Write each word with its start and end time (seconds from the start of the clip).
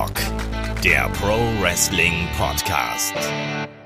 Headlock, 0.00 0.82
der 0.82 1.10
Pro 1.10 1.36
Wrestling 1.60 2.26
Podcast. 2.38 3.14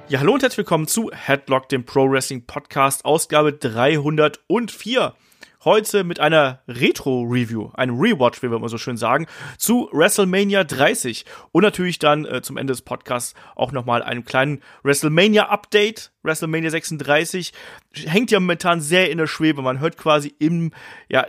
Ja, 0.07 0.21
hallo 0.21 0.35
und 0.35 0.43
herzlich 0.43 0.59
willkommen 0.59 0.87
zu 0.87 1.11
Headlock, 1.13 1.69
dem 1.69 1.85
Pro 1.85 2.09
Wrestling 2.09 2.47
Podcast, 2.47 3.05
Ausgabe 3.05 3.53
304. 3.53 5.15
Heute 5.65 6.05
mit 6.05 6.21
einer 6.21 6.63
Retro-Review, 6.69 7.71
einem 7.75 7.99
Rewatch, 7.99 8.45
wie 8.45 8.51
wir 8.51 8.59
immer 8.59 8.69
so 8.69 8.79
schön 8.79 8.97
sagen, 8.97 9.27
zu 9.59 9.89
WrestleMania 9.93 10.63
30 10.63 11.25
und 11.51 11.65
natürlich 11.65 11.99
dann 11.99 12.27
äh, 12.27 12.43
zum 12.43 12.59
Ende 12.59 12.73
des 12.73 12.83
Podcasts 12.83 13.35
auch 13.57 13.73
nochmal 13.73 14.01
einem 14.05 14.25
kleinen 14.25 14.63
WrestleMania-Update. 14.85 16.13
WrestleMania 16.23 16.71
36 16.71 17.53
hängt 18.07 18.31
ja 18.31 18.39
momentan 18.39 18.81
sehr 18.81 19.11
in 19.11 19.19
der 19.19 19.27
Schwebe. 19.27 19.63
Man 19.63 19.81
hört 19.81 19.97
quasi 19.97 20.33
im, 20.39 20.71
ja, 21.09 21.27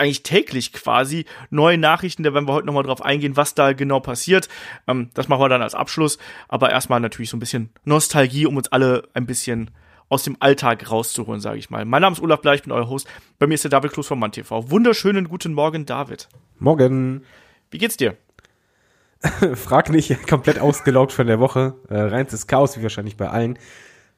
eigentlich 0.00 0.22
täglich 0.22 0.72
quasi 0.72 1.26
neue 1.50 1.78
Nachrichten. 1.78 2.22
Da 2.22 2.34
werden 2.34 2.48
wir 2.48 2.54
heute 2.54 2.66
nochmal 2.66 2.82
drauf 2.82 3.02
eingehen, 3.02 3.36
was 3.36 3.54
da 3.54 3.72
genau 3.72 4.00
passiert. 4.00 4.48
Ähm, 4.88 5.10
das 5.14 5.28
machen 5.28 5.40
wir 5.40 5.48
dann 5.48 5.62
als 5.62 5.74
Abschluss. 5.74 6.18
Aber 6.48 6.70
erstmal 6.70 7.00
natürlich 7.00 7.30
so 7.30 7.36
ein 7.36 7.40
bisschen 7.40 7.70
Nostalgie, 7.84 8.46
um 8.46 8.56
uns 8.56 8.68
alle 8.68 9.08
ein 9.14 9.26
bisschen 9.26 9.70
aus 10.08 10.24
dem 10.24 10.36
Alltag 10.40 10.90
rauszuholen, 10.90 11.40
sage 11.40 11.58
ich 11.58 11.70
mal. 11.70 11.84
Mein 11.84 12.02
Name 12.02 12.14
ist 12.14 12.22
Olaf 12.22 12.40
Bleich, 12.40 12.56
ich 12.56 12.62
bin 12.64 12.72
euer 12.72 12.88
Host. 12.88 13.06
Bei 13.38 13.46
mir 13.46 13.54
ist 13.54 13.62
der 13.62 13.70
David 13.70 13.92
Kloß 13.92 14.08
von 14.08 14.18
MannTV. 14.18 14.50
Wunderschönen 14.70 15.28
guten 15.28 15.54
Morgen, 15.54 15.86
David. 15.86 16.28
Morgen. 16.58 17.22
Wie 17.70 17.78
geht's 17.78 17.96
dir? 17.96 18.16
Frag 19.54 19.90
nicht, 19.90 20.26
komplett 20.26 20.58
ausgelaugt 20.58 21.12
von 21.12 21.28
der 21.28 21.38
Woche. 21.38 21.74
Äh, 21.88 22.00
reinstes 22.00 22.48
Chaos, 22.48 22.76
wie 22.76 22.82
wahrscheinlich 22.82 23.16
bei 23.16 23.28
allen. 23.28 23.58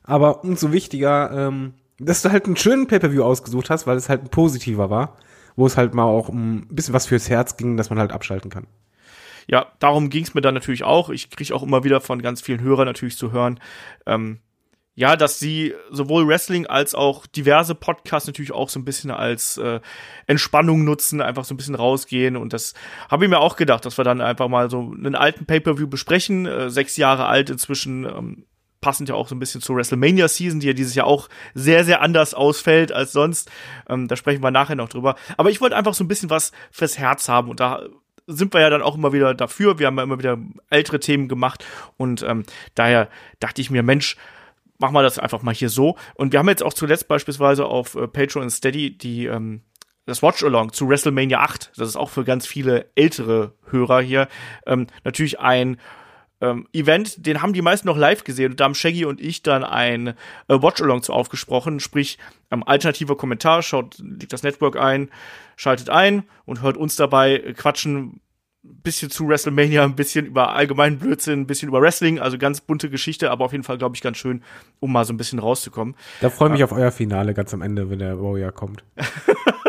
Aber 0.02 0.44
umso 0.44 0.72
wichtiger, 0.72 1.30
ähm, 1.30 1.74
dass 1.98 2.22
du 2.22 2.32
halt 2.32 2.46
einen 2.46 2.56
schönen 2.56 2.86
Pay-Per-View 2.86 3.22
ausgesucht 3.22 3.68
hast, 3.68 3.86
weil 3.86 3.96
es 3.96 4.08
halt 4.08 4.22
ein 4.22 4.30
positiver 4.30 4.88
war, 4.88 5.18
wo 5.56 5.66
es 5.66 5.76
halt 5.76 5.94
mal 5.94 6.04
auch 6.04 6.28
um 6.28 6.56
ein 6.56 6.68
bisschen 6.68 6.94
was 6.94 7.06
fürs 7.06 7.28
Herz 7.28 7.56
ging, 7.56 7.76
dass 7.76 7.90
man 7.90 7.98
halt 7.98 8.12
abschalten 8.12 8.50
kann. 8.50 8.66
Ja, 9.48 9.66
darum 9.80 10.10
ging's 10.10 10.34
mir 10.34 10.40
dann 10.40 10.54
natürlich 10.54 10.84
auch. 10.84 11.10
Ich 11.10 11.30
kriege 11.30 11.54
auch 11.54 11.62
immer 11.62 11.84
wieder 11.84 12.00
von 12.00 12.22
ganz 12.22 12.40
vielen 12.40 12.60
Hörern 12.60 12.86
natürlich 12.86 13.16
zu 13.16 13.32
hören, 13.32 13.58
ähm, 14.06 14.38
ja, 14.94 15.16
dass 15.16 15.38
sie 15.38 15.74
sowohl 15.90 16.28
Wrestling 16.28 16.66
als 16.66 16.94
auch 16.94 17.26
diverse 17.26 17.74
Podcasts 17.74 18.26
natürlich 18.26 18.52
auch 18.52 18.68
so 18.68 18.78
ein 18.78 18.84
bisschen 18.84 19.10
als 19.10 19.56
äh, 19.56 19.80
Entspannung 20.26 20.84
nutzen, 20.84 21.22
einfach 21.22 21.44
so 21.46 21.54
ein 21.54 21.56
bisschen 21.56 21.74
rausgehen. 21.74 22.36
Und 22.36 22.52
das 22.52 22.74
habe 23.10 23.24
ich 23.24 23.30
mir 23.30 23.40
auch 23.40 23.56
gedacht, 23.56 23.86
dass 23.86 23.96
wir 23.96 24.04
dann 24.04 24.20
einfach 24.20 24.48
mal 24.48 24.68
so 24.68 24.80
einen 24.80 25.14
alten 25.14 25.46
Pay-Per-View 25.46 25.88
besprechen, 25.88 26.44
äh, 26.44 26.68
sechs 26.68 26.98
Jahre 26.98 27.24
alt 27.24 27.48
inzwischen. 27.48 28.04
Ähm, 28.04 28.44
passend 28.82 29.08
ja 29.08 29.14
auch 29.14 29.28
so 29.28 29.34
ein 29.34 29.38
bisschen 29.38 29.62
zur 29.62 29.76
WrestleMania 29.76 30.28
Season, 30.28 30.60
die 30.60 30.66
ja 30.66 30.72
dieses 30.74 30.94
Jahr 30.94 31.06
auch 31.06 31.30
sehr, 31.54 31.84
sehr 31.84 32.02
anders 32.02 32.34
ausfällt 32.34 32.92
als 32.92 33.12
sonst. 33.12 33.50
Ähm, 33.88 34.08
da 34.08 34.16
sprechen 34.16 34.42
wir 34.42 34.50
nachher 34.50 34.76
noch 34.76 34.90
drüber. 34.90 35.14
Aber 35.38 35.48
ich 35.48 35.62
wollte 35.62 35.76
einfach 35.76 35.94
so 35.94 36.04
ein 36.04 36.08
bisschen 36.08 36.28
was 36.28 36.52
fürs 36.70 36.98
Herz 36.98 37.30
haben 37.30 37.48
und 37.48 37.60
da 37.60 37.86
sind 38.26 38.52
wir 38.52 38.60
ja 38.60 38.70
dann 38.70 38.82
auch 38.82 38.94
immer 38.94 39.12
wieder 39.12 39.34
dafür. 39.34 39.78
Wir 39.78 39.86
haben 39.86 39.96
ja 39.96 40.02
immer 40.02 40.18
wieder 40.18 40.38
ältere 40.68 41.00
Themen 41.00 41.28
gemacht 41.28 41.64
und 41.96 42.22
ähm, 42.22 42.44
daher 42.74 43.08
dachte 43.40 43.62
ich 43.62 43.70
mir, 43.70 43.82
Mensch, 43.82 44.16
machen 44.78 44.94
wir 44.94 45.02
das 45.02 45.18
einfach 45.18 45.42
mal 45.42 45.54
hier 45.54 45.70
so. 45.70 45.96
Und 46.14 46.32
wir 46.32 46.38
haben 46.38 46.48
jetzt 46.48 46.62
auch 46.62 46.74
zuletzt 46.74 47.08
beispielsweise 47.08 47.64
auf 47.64 47.94
äh, 47.94 48.06
Patreon 48.06 48.44
und 48.44 48.50
Steady 48.50 48.96
die 48.96 49.26
ähm, 49.26 49.62
das 50.04 50.22
Watch-Along 50.22 50.72
zu 50.72 50.88
WrestleMania 50.88 51.38
8. 51.38 51.72
Das 51.76 51.88
ist 51.88 51.96
auch 51.96 52.10
für 52.10 52.24
ganz 52.24 52.46
viele 52.46 52.90
ältere 52.96 53.54
Hörer 53.70 54.00
hier 54.00 54.28
ähm, 54.66 54.88
natürlich 55.04 55.38
ein 55.38 55.78
ähm, 56.42 56.66
Event, 56.72 57.24
den 57.24 57.40
haben 57.40 57.52
die 57.52 57.62
meisten 57.62 57.86
noch 57.86 57.96
live 57.96 58.24
gesehen 58.24 58.50
und 58.50 58.60
da 58.60 58.64
haben 58.64 58.74
Shaggy 58.74 59.04
und 59.04 59.20
ich 59.20 59.42
dann 59.42 59.62
ein 59.64 60.08
äh, 60.08 60.14
Watch-Along 60.48 61.02
zu 61.02 61.12
aufgesprochen, 61.12 61.80
sprich 61.80 62.18
ähm, 62.50 62.64
alternativer 62.66 63.16
Kommentar, 63.16 63.62
schaut, 63.62 63.96
legt 63.98 64.32
das 64.32 64.42
Network 64.42 64.76
ein, 64.76 65.08
schaltet 65.56 65.88
ein 65.88 66.24
und 66.44 66.60
hört 66.60 66.76
uns 66.76 66.96
dabei 66.96 67.54
quatschen, 67.56 68.20
bisschen 68.62 69.10
zu 69.10 69.28
WrestleMania, 69.28 69.84
ein 69.84 69.96
bisschen 69.96 70.26
über 70.26 70.54
allgemeinen 70.54 70.98
Blödsinn, 70.98 71.40
ein 71.40 71.46
bisschen 71.46 71.68
über 71.68 71.80
Wrestling, 71.80 72.20
also 72.20 72.38
ganz 72.38 72.60
bunte 72.60 72.90
Geschichte, 72.90 73.30
aber 73.30 73.44
auf 73.44 73.52
jeden 73.52 73.64
Fall, 73.64 73.78
glaube 73.78 73.96
ich, 73.96 74.02
ganz 74.02 74.18
schön, 74.18 74.42
um 74.80 74.92
mal 74.92 75.04
so 75.04 75.12
ein 75.12 75.16
bisschen 75.16 75.38
rauszukommen. 75.38 75.96
Da 76.20 76.30
freue 76.30 76.48
ich 76.48 76.52
mich 76.52 76.60
ja. 76.60 76.66
auf 76.66 76.72
euer 76.72 76.92
Finale 76.92 77.34
ganz 77.34 77.54
am 77.54 77.62
Ende, 77.62 77.90
wenn 77.90 77.98
der 77.98 78.20
Warrior 78.20 78.52
kommt. 78.52 78.84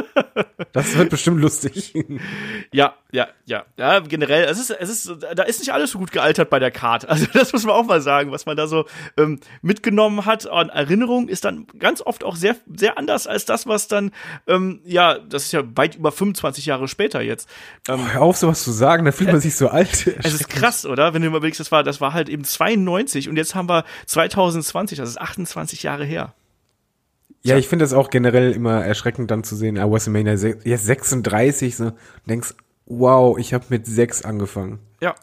Das 0.72 0.98
wird 0.98 1.10
bestimmt 1.10 1.40
lustig. 1.40 1.94
Ja, 2.72 2.96
ja, 3.12 3.28
ja. 3.46 3.66
Ja, 3.78 4.00
generell, 4.00 4.46
es 4.46 4.60
ist, 4.60 4.72
es 4.72 4.90
ist, 4.90 5.18
da 5.36 5.44
ist 5.44 5.60
nicht 5.60 5.72
alles 5.72 5.92
so 5.92 6.00
gut 6.00 6.12
gealtert 6.12 6.50
bei 6.50 6.60
der 6.60 6.72
Card. 6.72 7.08
Also 7.14 7.28
das 7.32 7.54
muss 7.54 7.64
man 7.64 7.76
auch 7.76 7.86
mal 7.86 8.02
sagen, 8.02 8.32
was 8.32 8.48
man 8.48 8.58
da 8.58 8.66
so 8.66 8.86
ähm, 9.18 9.40
mitgenommen 9.62 10.26
hat 10.26 10.48
an 10.48 10.70
Erinnerung, 10.70 11.28
ist 11.28 11.46
dann 11.46 11.68
ganz 11.78 12.02
oft 12.02 12.24
auch 12.24 12.36
sehr, 12.36 12.56
sehr 12.76 12.98
anders 12.98 13.28
als 13.28 13.46
das, 13.46 13.68
was 13.68 13.88
dann, 13.88 14.12
ähm, 14.48 14.82
ja, 14.84 15.20
das 15.20 15.46
ist 15.46 15.52
ja 15.52 15.62
weit 15.76 15.96
über 15.96 16.12
25 16.12 16.66
Jahre 16.66 16.88
später 16.88 17.22
jetzt. 17.22 17.48
Ähm, 17.88 18.00
oh, 18.02 18.14
hör 18.14 18.22
auf, 18.24 18.38
sowas 18.38 18.64
zu 18.64 18.72
sagen, 18.72 19.06
da 19.06 19.12
fühlt 19.12 19.32
man 19.32 19.42
sich 19.42 19.56
so 19.56 19.68
alt. 19.68 20.08
Es 20.24 20.34
ist 20.34 20.50
krass, 20.50 20.88
oder? 20.88 21.14
Wenn 21.14 21.22
du 21.22 21.28
überlegst, 21.28 21.60
das 21.60 21.72
war, 21.72 21.84
das 21.84 22.02
war 22.02 22.14
halt 22.14 22.30
eben 22.30 22.44
92 22.44 23.30
und 23.30 23.38
jetzt 23.38 23.54
haben 23.54 23.70
wir 23.70 23.84
2020, 24.08 24.98
das 24.98 25.10
ist 25.10 25.22
28 25.22 25.84
Jahre 25.84 26.06
her. 26.06 26.34
Ja, 27.44 27.58
ich 27.58 27.68
finde 27.68 27.84
es 27.84 27.94
auch 27.94 28.10
generell 28.10 28.54
immer 28.54 28.86
erschreckend 28.86 29.30
dann 29.30 29.44
zu 29.44 29.56
sehen, 29.56 29.78
ah, 29.78 29.92
WrestleMania 29.92 30.34
jetzt 30.64 30.86
36, 30.86 31.76
so, 31.76 31.92
denkst, 32.28 32.54
wow, 32.86 33.38
ich 33.38 33.54
habe 33.54 33.66
mit 33.70 33.86
6 33.86 34.24
angefangen. 34.24 34.80
Ja. 35.02 35.16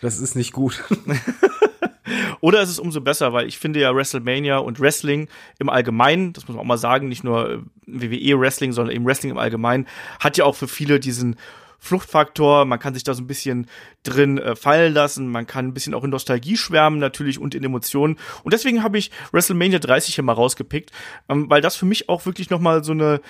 Das 0.00 0.18
ist 0.18 0.36
nicht 0.36 0.52
gut. 0.52 0.82
Oder 2.40 2.62
ist 2.62 2.70
es 2.70 2.78
umso 2.78 3.02
besser, 3.02 3.34
weil 3.34 3.46
ich 3.46 3.58
finde 3.58 3.80
ja 3.80 3.94
WrestleMania 3.94 4.56
und 4.58 4.80
Wrestling 4.80 5.28
im 5.58 5.68
Allgemeinen, 5.68 6.32
das 6.32 6.48
muss 6.48 6.56
man 6.56 6.64
auch 6.64 6.68
mal 6.68 6.78
sagen, 6.78 7.08
nicht 7.08 7.24
nur 7.24 7.50
äh, 7.50 7.58
WWE 7.86 8.40
Wrestling, 8.40 8.72
sondern 8.72 8.96
eben 8.96 9.04
Wrestling 9.04 9.32
im 9.32 9.38
Allgemeinen, 9.38 9.86
hat 10.18 10.38
ja 10.38 10.44
auch 10.44 10.54
für 10.54 10.68
viele 10.68 10.98
diesen 10.98 11.36
Fluchtfaktor, 11.80 12.66
man 12.66 12.78
kann 12.78 12.94
sich 12.94 13.04
da 13.04 13.14
so 13.14 13.22
ein 13.22 13.26
bisschen 13.26 13.66
drin 14.02 14.38
äh, 14.38 14.54
fallen 14.54 14.94
lassen, 14.94 15.28
man 15.28 15.46
kann 15.46 15.66
ein 15.66 15.74
bisschen 15.74 15.94
auch 15.94 16.04
in 16.04 16.10
Nostalgie 16.10 16.56
schwärmen 16.56 16.98
natürlich 16.98 17.38
und 17.38 17.54
in 17.54 17.64
Emotionen. 17.64 18.16
Und 18.44 18.52
deswegen 18.52 18.82
habe 18.82 18.98
ich 18.98 19.10
WrestleMania 19.32 19.78
30 19.78 20.14
hier 20.14 20.24
mal 20.24 20.34
rausgepickt, 20.34 20.92
ähm, 21.28 21.48
weil 21.50 21.62
das 21.62 21.76
für 21.76 21.86
mich 21.86 22.08
auch 22.08 22.26
wirklich 22.26 22.50
nochmal 22.50 22.84
so 22.84 22.92
eine 22.92 23.20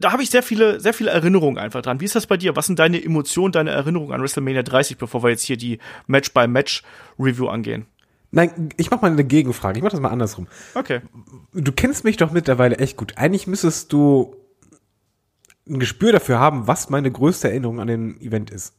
da 0.00 0.12
habe 0.12 0.22
ich 0.22 0.30
sehr 0.30 0.42
viele, 0.42 0.80
sehr 0.80 0.94
viele 0.94 1.10
Erinnerungen 1.10 1.58
einfach 1.58 1.82
dran. 1.82 2.00
Wie 2.00 2.06
ist 2.06 2.14
das 2.14 2.26
bei 2.26 2.38
dir? 2.38 2.56
Was 2.56 2.66
sind 2.66 2.78
deine 2.78 3.04
Emotionen, 3.04 3.52
deine 3.52 3.70
Erinnerungen 3.70 4.14
an 4.14 4.22
WrestleMania 4.22 4.62
30, 4.62 4.96
bevor 4.96 5.22
wir 5.22 5.28
jetzt 5.28 5.42
hier 5.42 5.58
die 5.58 5.78
Match-by-Match-Review 6.06 7.48
angehen? 7.48 7.84
Nein, 8.30 8.70
ich 8.76 8.90
mach 8.90 9.02
mal 9.02 9.10
eine 9.10 9.24
Gegenfrage. 9.24 9.78
Ich 9.78 9.82
mach 9.82 9.90
das 9.90 10.00
mal 10.00 10.08
andersrum. 10.08 10.46
Okay. 10.74 11.00
Du 11.52 11.72
kennst 11.72 12.04
mich 12.04 12.16
doch 12.16 12.30
mittlerweile 12.30 12.78
echt 12.78 12.96
gut. 12.96 13.18
Eigentlich 13.18 13.46
müsstest 13.46 13.92
du 13.92 14.36
ein 15.70 15.78
Gespür 15.78 16.12
dafür 16.12 16.38
haben, 16.38 16.66
was 16.66 16.90
meine 16.90 17.10
größte 17.10 17.48
Erinnerung 17.48 17.80
an 17.80 17.86
den 17.86 18.20
Event 18.20 18.50
ist. 18.50 18.74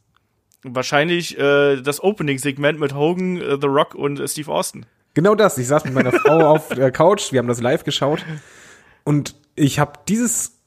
Wahrscheinlich 0.63 1.38
äh, 1.40 1.81
das 1.81 2.03
Opening-Segment 2.03 2.79
mit 2.79 2.94
Hogan, 2.94 3.38
äh, 3.38 3.57
The 3.59 3.68
Rock 3.68 3.96
und 3.96 4.19
äh, 4.19 4.28
Steve 4.28 4.52
Austin. 4.52 4.85
Genau 5.13 5.35
das. 5.35 5.57
Ich 5.57 5.68
saß 5.68 5.85
mit 5.85 5.94
meiner 5.94 6.12
Frau 6.12 6.46
auf 6.47 6.69
der 6.69 6.91
Couch, 6.91 7.31
wir 7.31 7.40
haben 7.40 7.47
das 7.47 7.62
live 7.62 7.84
geschaut 7.84 8.24
und 9.03 9.35
ich 9.56 9.79
habe 9.79 9.94
dieses, 10.07 10.59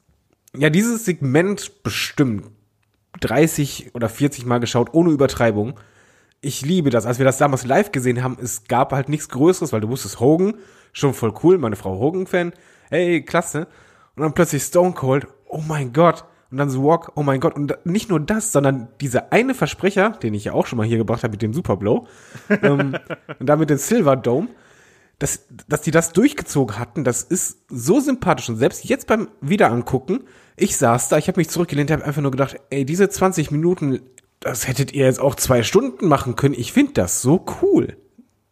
ja, 0.55 0.69
dieses 0.69 1.05
Segment 1.05 1.83
bestimmt 1.83 2.45
30 3.21 3.91
oder 3.93 4.09
40 4.09 4.45
Mal 4.45 4.59
geschaut, 4.59 4.89
ohne 4.93 5.11
Übertreibung. 5.11 5.79
Ich 6.41 6.61
liebe 6.61 6.89
das. 6.89 7.05
Als 7.05 7.17
wir 7.17 7.25
das 7.25 7.37
damals 7.37 7.65
live 7.65 7.91
gesehen 7.91 8.21
haben, 8.21 8.37
es 8.41 8.65
gab 8.65 8.91
halt 8.91 9.09
nichts 9.09 9.29
Größeres, 9.29 9.71
weil 9.71 9.81
du 9.81 9.87
wusstest, 9.87 10.19
Hogan, 10.19 10.55
schon 10.91 11.13
voll 11.13 11.33
cool, 11.43 11.57
meine 11.57 11.75
Frau 11.75 11.97
Hogan-Fan, 11.97 12.53
hey, 12.89 13.23
klasse. 13.23 13.67
Und 14.15 14.23
dann 14.23 14.33
plötzlich 14.33 14.63
Stone 14.63 14.93
Cold 14.93 15.27
oh 15.47 15.61
mein 15.67 15.93
Gott. 15.93 16.25
Und 16.51 16.57
dann 16.57 16.69
so 16.69 16.83
Walk, 16.83 17.11
oh 17.15 17.23
mein 17.23 17.39
Gott. 17.39 17.55
Und 17.55 17.77
nicht 17.85 18.09
nur 18.09 18.19
das, 18.19 18.51
sondern 18.51 18.87
dieser 19.01 19.33
eine 19.33 19.53
Versprecher, 19.53 20.11
den 20.11 20.33
ich 20.33 20.45
ja 20.45 20.53
auch 20.53 20.67
schon 20.67 20.77
mal 20.77 20.85
hier 20.85 20.97
gebracht 20.97 21.23
habe 21.23 21.31
mit 21.31 21.41
dem 21.41 21.53
Superblow, 21.53 22.07
ähm, 22.61 22.97
und 23.39 23.47
damit 23.47 23.69
den 23.69 23.77
Silver 23.77 24.15
Dome, 24.15 24.49
dass, 25.19 25.47
dass 25.67 25.81
die 25.81 25.91
das 25.91 26.11
durchgezogen 26.11 26.77
hatten, 26.77 27.03
das 27.03 27.23
ist 27.23 27.59
so 27.69 27.99
sympathisch. 27.99 28.49
Und 28.49 28.57
selbst 28.57 28.85
jetzt 28.85 29.07
beim 29.07 29.29
Wiederangucken, 29.41 30.25
ich 30.57 30.77
saß 30.77 31.09
da, 31.09 31.17
ich 31.17 31.27
habe 31.27 31.39
mich 31.39 31.49
zurückgelehnt, 31.49 31.91
habe 31.91 32.05
einfach 32.05 32.21
nur 32.21 32.31
gedacht, 32.31 32.57
ey, 32.69 32.85
diese 32.85 33.09
20 33.09 33.51
Minuten, 33.51 34.01
das 34.39 34.67
hättet 34.67 34.93
ihr 34.93 35.05
jetzt 35.05 35.19
auch 35.19 35.35
zwei 35.35 35.63
Stunden 35.63 36.07
machen 36.07 36.35
können. 36.35 36.53
Ich 36.55 36.73
finde 36.73 36.93
das 36.93 37.21
so 37.21 37.45
cool. 37.61 37.97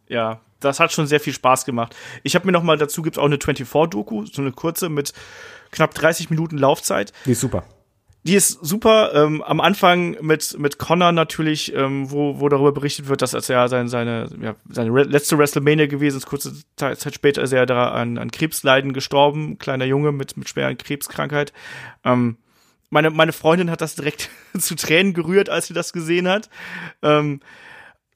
Ja, 0.07 0.41
das 0.59 0.79
hat 0.79 0.91
schon 0.91 1.07
sehr 1.07 1.19
viel 1.19 1.33
Spaß 1.33 1.65
gemacht. 1.65 1.95
Ich 2.23 2.35
habe 2.35 2.45
mir 2.45 2.51
noch 2.51 2.63
mal 2.63 2.77
dazu 2.77 3.01
gibt's 3.01 3.19
auch 3.19 3.25
eine 3.25 3.35
24-Doku, 3.35 4.25
so 4.25 4.41
eine 4.41 4.51
kurze 4.51 4.89
mit 4.89 5.13
knapp 5.73 5.93
30 5.93 6.29
Minuten 6.29 6.57
Laufzeit. 6.57 7.11
Die 7.25 7.31
ist 7.31 7.41
super. 7.41 7.65
Die 8.25 8.35
ist 8.35 8.51
super. 8.65 9.11
Ähm, 9.13 9.43
am 9.43 9.59
Anfang 9.59 10.15
mit 10.21 10.57
mit 10.57 10.77
Connor 10.77 11.11
natürlich, 11.11 11.75
ähm, 11.75 12.09
wo 12.09 12.39
wo 12.39 12.47
darüber 12.47 12.71
berichtet 12.71 13.09
wird, 13.09 13.21
dass 13.21 13.33
er 13.33 13.67
sein, 13.67 13.89
seine 13.89 14.29
ja, 14.39 14.55
seine 14.69 15.03
letzte 15.03 15.37
WrestleMania 15.37 15.87
gewesen 15.87 16.17
ist. 16.17 16.25
Kurze 16.25 16.53
Zeit 16.77 17.13
später 17.13 17.41
ist 17.41 17.51
er 17.51 17.65
da 17.65 17.89
an, 17.89 18.17
an 18.17 18.31
Krebsleiden 18.31 18.93
gestorben, 18.93 19.57
kleiner 19.57 19.85
Junge 19.85 20.13
mit 20.13 20.37
mit 20.37 20.47
schweren 20.47 20.77
Krebskrankheit. 20.77 21.51
Ähm, 22.05 22.37
meine 22.89 23.09
meine 23.09 23.33
Freundin 23.33 23.69
hat 23.69 23.81
das 23.81 23.95
direkt 23.95 24.29
zu 24.57 24.75
Tränen 24.75 25.13
gerührt, 25.13 25.49
als 25.49 25.67
sie 25.67 25.73
das 25.73 25.91
gesehen 25.91 26.29
hat. 26.29 26.49
Ähm, 27.01 27.41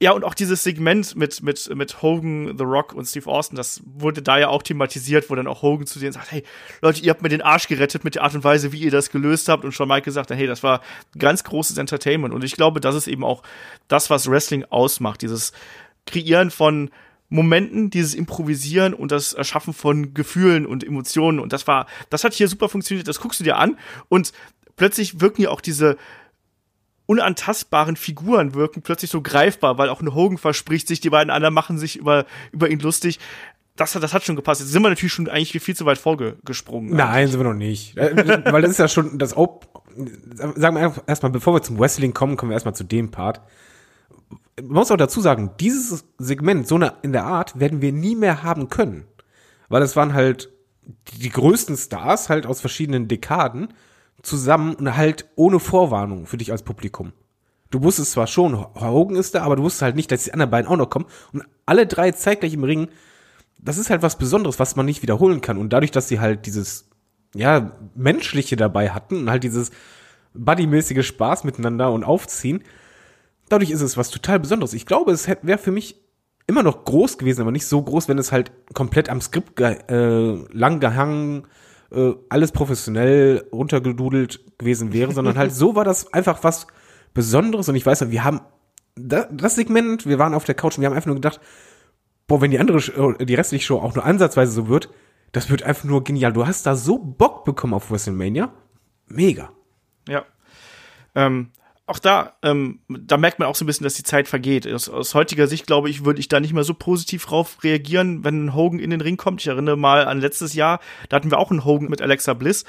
ja, 0.00 0.12
und 0.12 0.22
auch 0.22 0.34
dieses 0.34 0.62
Segment 0.62 1.16
mit, 1.16 1.42
mit, 1.42 1.74
mit 1.74 2.02
Hogan, 2.02 2.56
The 2.56 2.62
Rock 2.62 2.92
und 2.92 3.04
Steve 3.06 3.28
Austin, 3.28 3.56
das 3.56 3.82
wurde 3.84 4.22
da 4.22 4.38
ja 4.38 4.48
auch 4.48 4.62
thematisiert, 4.62 5.28
wo 5.28 5.34
dann 5.34 5.48
auch 5.48 5.62
Hogan 5.62 5.88
zu 5.88 5.98
denen 5.98 6.12
sagt, 6.12 6.30
hey, 6.30 6.44
Leute, 6.80 7.02
ihr 7.02 7.10
habt 7.10 7.22
mir 7.22 7.28
den 7.28 7.42
Arsch 7.42 7.66
gerettet 7.66 8.04
mit 8.04 8.14
der 8.14 8.22
Art 8.22 8.34
und 8.34 8.44
Weise, 8.44 8.70
wie 8.70 8.78
ihr 8.78 8.92
das 8.92 9.10
gelöst 9.10 9.48
habt. 9.48 9.64
Und 9.64 9.72
Shawn 9.72 9.88
Michaels 9.88 10.14
sagt, 10.14 10.30
hey, 10.30 10.46
das 10.46 10.62
war 10.62 10.82
ganz 11.18 11.42
großes 11.42 11.78
Entertainment. 11.78 12.32
Und 12.32 12.44
ich 12.44 12.54
glaube, 12.54 12.78
das 12.78 12.94
ist 12.94 13.08
eben 13.08 13.24
auch 13.24 13.42
das, 13.88 14.08
was 14.08 14.30
Wrestling 14.30 14.64
ausmacht. 14.66 15.20
Dieses 15.22 15.52
Kreieren 16.06 16.52
von 16.52 16.90
Momenten, 17.28 17.90
dieses 17.90 18.14
Improvisieren 18.14 18.94
und 18.94 19.10
das 19.10 19.32
Erschaffen 19.32 19.74
von 19.74 20.14
Gefühlen 20.14 20.64
und 20.64 20.84
Emotionen. 20.84 21.40
Und 21.40 21.52
das 21.52 21.66
war, 21.66 21.86
das 22.08 22.22
hat 22.22 22.34
hier 22.34 22.46
super 22.46 22.68
funktioniert. 22.68 23.08
Das 23.08 23.20
guckst 23.20 23.40
du 23.40 23.44
dir 23.44 23.56
an 23.56 23.76
und 24.08 24.32
plötzlich 24.76 25.20
wirken 25.20 25.42
ja 25.42 25.50
auch 25.50 25.60
diese 25.60 25.96
unantastbaren 27.08 27.96
Figuren 27.96 28.54
wirken 28.54 28.82
plötzlich 28.82 29.10
so 29.10 29.22
greifbar, 29.22 29.78
weil 29.78 29.88
auch 29.88 30.02
ein 30.02 30.14
Hogan 30.14 30.36
verspricht 30.36 30.86
sich, 30.86 31.00
die 31.00 31.08
beiden 31.08 31.30
anderen 31.30 31.54
machen 31.54 31.78
sich 31.78 31.96
über, 31.96 32.26
über 32.52 32.68
ihn 32.68 32.80
lustig. 32.80 33.18
Das, 33.76 33.92
das 33.92 34.12
hat 34.12 34.24
schon 34.24 34.36
gepasst. 34.36 34.60
Jetzt 34.60 34.72
sind 34.72 34.82
wir 34.82 34.90
natürlich 34.90 35.12
schon 35.12 35.28
eigentlich 35.28 35.62
viel 35.62 35.74
zu 35.74 35.86
weit 35.86 35.98
vorgesprungen. 35.98 36.94
Nein, 36.94 37.28
sind 37.28 37.40
wir 37.40 37.44
noch 37.44 37.54
nicht. 37.54 37.96
Äh, 37.96 38.42
weil 38.52 38.60
das 38.60 38.72
ist 38.72 38.78
ja 38.78 38.88
schon 38.88 39.18
das 39.18 39.36
Op 39.36 39.78
Sagen 40.54 40.76
wir 40.76 40.94
erstmal, 41.08 41.32
bevor 41.32 41.54
wir 41.54 41.62
zum 41.62 41.78
Wrestling 41.78 42.14
kommen, 42.14 42.36
kommen 42.36 42.50
wir 42.50 42.54
erstmal 42.54 42.74
zu 42.74 42.84
dem 42.84 43.10
Part. 43.10 43.40
Man 44.60 44.70
muss 44.70 44.92
auch 44.92 44.96
dazu 44.96 45.20
sagen, 45.20 45.52
dieses 45.58 46.04
Segment, 46.18 46.68
so 46.68 46.76
eine, 46.76 46.94
in 47.02 47.12
der 47.12 47.24
Art, 47.24 47.58
werden 47.58 47.80
wir 47.80 47.92
nie 47.92 48.14
mehr 48.14 48.44
haben 48.44 48.68
können. 48.68 49.06
Weil 49.68 49.82
es 49.82 49.96
waren 49.96 50.14
halt 50.14 50.50
die 51.18 51.30
größten 51.30 51.76
Stars 51.76 52.28
halt 52.28 52.46
aus 52.46 52.60
verschiedenen 52.60 53.08
Dekaden 53.08 53.74
zusammen 54.22 54.74
und 54.74 54.96
halt 54.96 55.26
ohne 55.36 55.60
Vorwarnung 55.60 56.26
für 56.26 56.36
dich 56.36 56.52
als 56.52 56.62
Publikum. 56.62 57.12
Du 57.70 57.82
wusstest 57.82 58.12
zwar 58.12 58.26
schon, 58.26 58.56
Hogan 58.56 59.16
ist 59.16 59.34
da, 59.34 59.42
aber 59.42 59.56
du 59.56 59.62
wusstest 59.62 59.82
halt 59.82 59.96
nicht, 59.96 60.10
dass 60.10 60.24
die 60.24 60.32
anderen 60.32 60.50
beiden 60.50 60.70
auch 60.70 60.76
noch 60.76 60.90
kommen. 60.90 61.06
Und 61.32 61.44
alle 61.66 61.86
drei 61.86 62.12
zeitgleich 62.12 62.54
im 62.54 62.64
Ring, 62.64 62.88
das 63.58 63.76
ist 63.76 63.90
halt 63.90 64.02
was 64.02 64.16
Besonderes, 64.16 64.58
was 64.58 64.76
man 64.76 64.86
nicht 64.86 65.02
wiederholen 65.02 65.40
kann. 65.40 65.58
Und 65.58 65.72
dadurch, 65.72 65.90
dass 65.90 66.08
sie 66.08 66.18
halt 66.18 66.46
dieses, 66.46 66.88
ja, 67.34 67.72
Menschliche 67.94 68.56
dabei 68.56 68.90
hatten 68.90 69.16
und 69.18 69.30
halt 69.30 69.44
dieses 69.44 69.70
buddymäßige 70.32 71.06
Spaß 71.06 71.44
miteinander 71.44 71.92
und 71.92 72.04
Aufziehen, 72.04 72.62
dadurch 73.48 73.70
ist 73.70 73.82
es 73.82 73.96
was 73.96 74.10
total 74.10 74.40
Besonderes. 74.40 74.72
Ich 74.72 74.86
glaube, 74.86 75.12
es 75.12 75.28
wäre 75.28 75.58
für 75.58 75.72
mich 75.72 75.96
immer 76.46 76.62
noch 76.62 76.86
groß 76.86 77.18
gewesen, 77.18 77.42
aber 77.42 77.52
nicht 77.52 77.66
so 77.66 77.82
groß, 77.82 78.08
wenn 78.08 78.18
es 78.18 78.32
halt 78.32 78.50
komplett 78.72 79.10
am 79.10 79.20
Skript 79.20 79.60
äh, 79.60 80.34
lang 80.52 80.80
gehangen 80.80 81.46
äh, 81.92 82.12
alles 82.28 82.52
professionell 82.52 83.46
runtergedudelt 83.52 84.58
gewesen 84.58 84.92
wäre, 84.92 85.12
sondern 85.12 85.38
halt 85.38 85.52
so 85.52 85.74
war 85.74 85.84
das 85.84 86.12
einfach 86.12 86.44
was 86.44 86.66
Besonderes 87.14 87.68
und 87.68 87.74
ich 87.74 87.86
weiß 87.86 88.10
wir 88.10 88.24
haben 88.24 88.40
das, 88.94 89.26
das 89.30 89.54
Segment, 89.54 90.06
wir 90.06 90.18
waren 90.18 90.34
auf 90.34 90.44
der 90.44 90.54
Couch 90.54 90.76
und 90.76 90.82
wir 90.82 90.88
haben 90.88 90.96
einfach 90.96 91.06
nur 91.06 91.16
gedacht, 91.16 91.40
boah, 92.26 92.40
wenn 92.40 92.50
die 92.50 92.58
andere, 92.58 92.78
äh, 92.78 93.24
die 93.24 93.34
restliche 93.34 93.64
Show 93.64 93.78
auch 93.78 93.94
nur 93.94 94.04
ansatzweise 94.04 94.52
so 94.52 94.68
wird, 94.68 94.90
das 95.32 95.50
wird 95.50 95.62
einfach 95.62 95.84
nur 95.84 96.04
genial. 96.04 96.32
Du 96.32 96.46
hast 96.46 96.66
da 96.66 96.74
so 96.74 96.98
Bock 96.98 97.44
bekommen 97.44 97.74
auf 97.74 97.90
WrestleMania. 97.90 98.52
Mega. 99.06 99.50
Ja. 100.08 100.24
Ähm, 101.14 101.50
auch 101.88 101.98
da, 101.98 102.34
ähm, 102.42 102.80
da 102.88 103.16
merkt 103.16 103.38
man 103.38 103.48
auch 103.48 103.54
so 103.54 103.64
ein 103.64 103.66
bisschen, 103.66 103.84
dass 103.84 103.94
die 103.94 104.02
Zeit 104.02 104.28
vergeht. 104.28 104.70
Aus, 104.72 104.88
aus 104.88 105.14
heutiger 105.14 105.46
Sicht, 105.46 105.66
glaube 105.66 105.88
ich, 105.88 106.04
würde 106.04 106.20
ich 106.20 106.28
da 106.28 106.38
nicht 106.38 106.52
mehr 106.52 106.64
so 106.64 106.74
positiv 106.74 107.24
drauf 107.24 107.58
reagieren, 107.62 108.24
wenn 108.24 108.54
Hogan 108.54 108.78
in 108.78 108.90
den 108.90 109.00
Ring 109.00 109.16
kommt. 109.16 109.40
Ich 109.40 109.46
erinnere 109.46 109.76
mal 109.76 110.06
an 110.06 110.20
letztes 110.20 110.54
Jahr, 110.54 110.80
da 111.08 111.16
hatten 111.16 111.30
wir 111.30 111.38
auch 111.38 111.50
einen 111.50 111.64
Hogan 111.64 111.88
mit 111.88 112.02
Alexa 112.02 112.34
Bliss. 112.34 112.64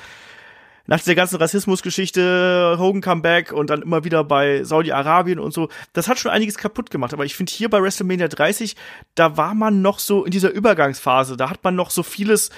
Nach 0.88 0.98
dieser 0.98 1.16
ganzen 1.16 1.36
Rassismusgeschichte, 1.36 2.78
Hogan 2.80 3.02
Comeback 3.02 3.52
und 3.52 3.70
dann 3.70 3.84
immer 3.84 4.04
wieder 4.04 4.24
bei 4.24 4.64
Saudi-Arabien 4.64 5.38
und 5.38 5.54
so, 5.54 5.70
das 5.94 6.08
hat 6.08 6.18
schon 6.18 6.32
einiges 6.32 6.58
kaputt 6.58 6.90
gemacht. 6.90 7.14
Aber 7.14 7.26
ich 7.26 7.36
finde 7.36 7.52
hier 7.52 7.70
bei 7.70 7.82
WrestleMania 7.82 8.28
30, 8.28 8.76
da 9.14 9.38
war 9.38 9.54
man 9.54 9.82
noch 9.84 10.00
so 10.00 10.26
in 10.26 10.32
dieser 10.32 10.50
Übergangsphase, 10.50 11.38
da 11.38 11.50
hat 11.50 11.64
man 11.64 11.76
noch 11.76 11.92
so 11.92 12.02
vieles 12.02 12.50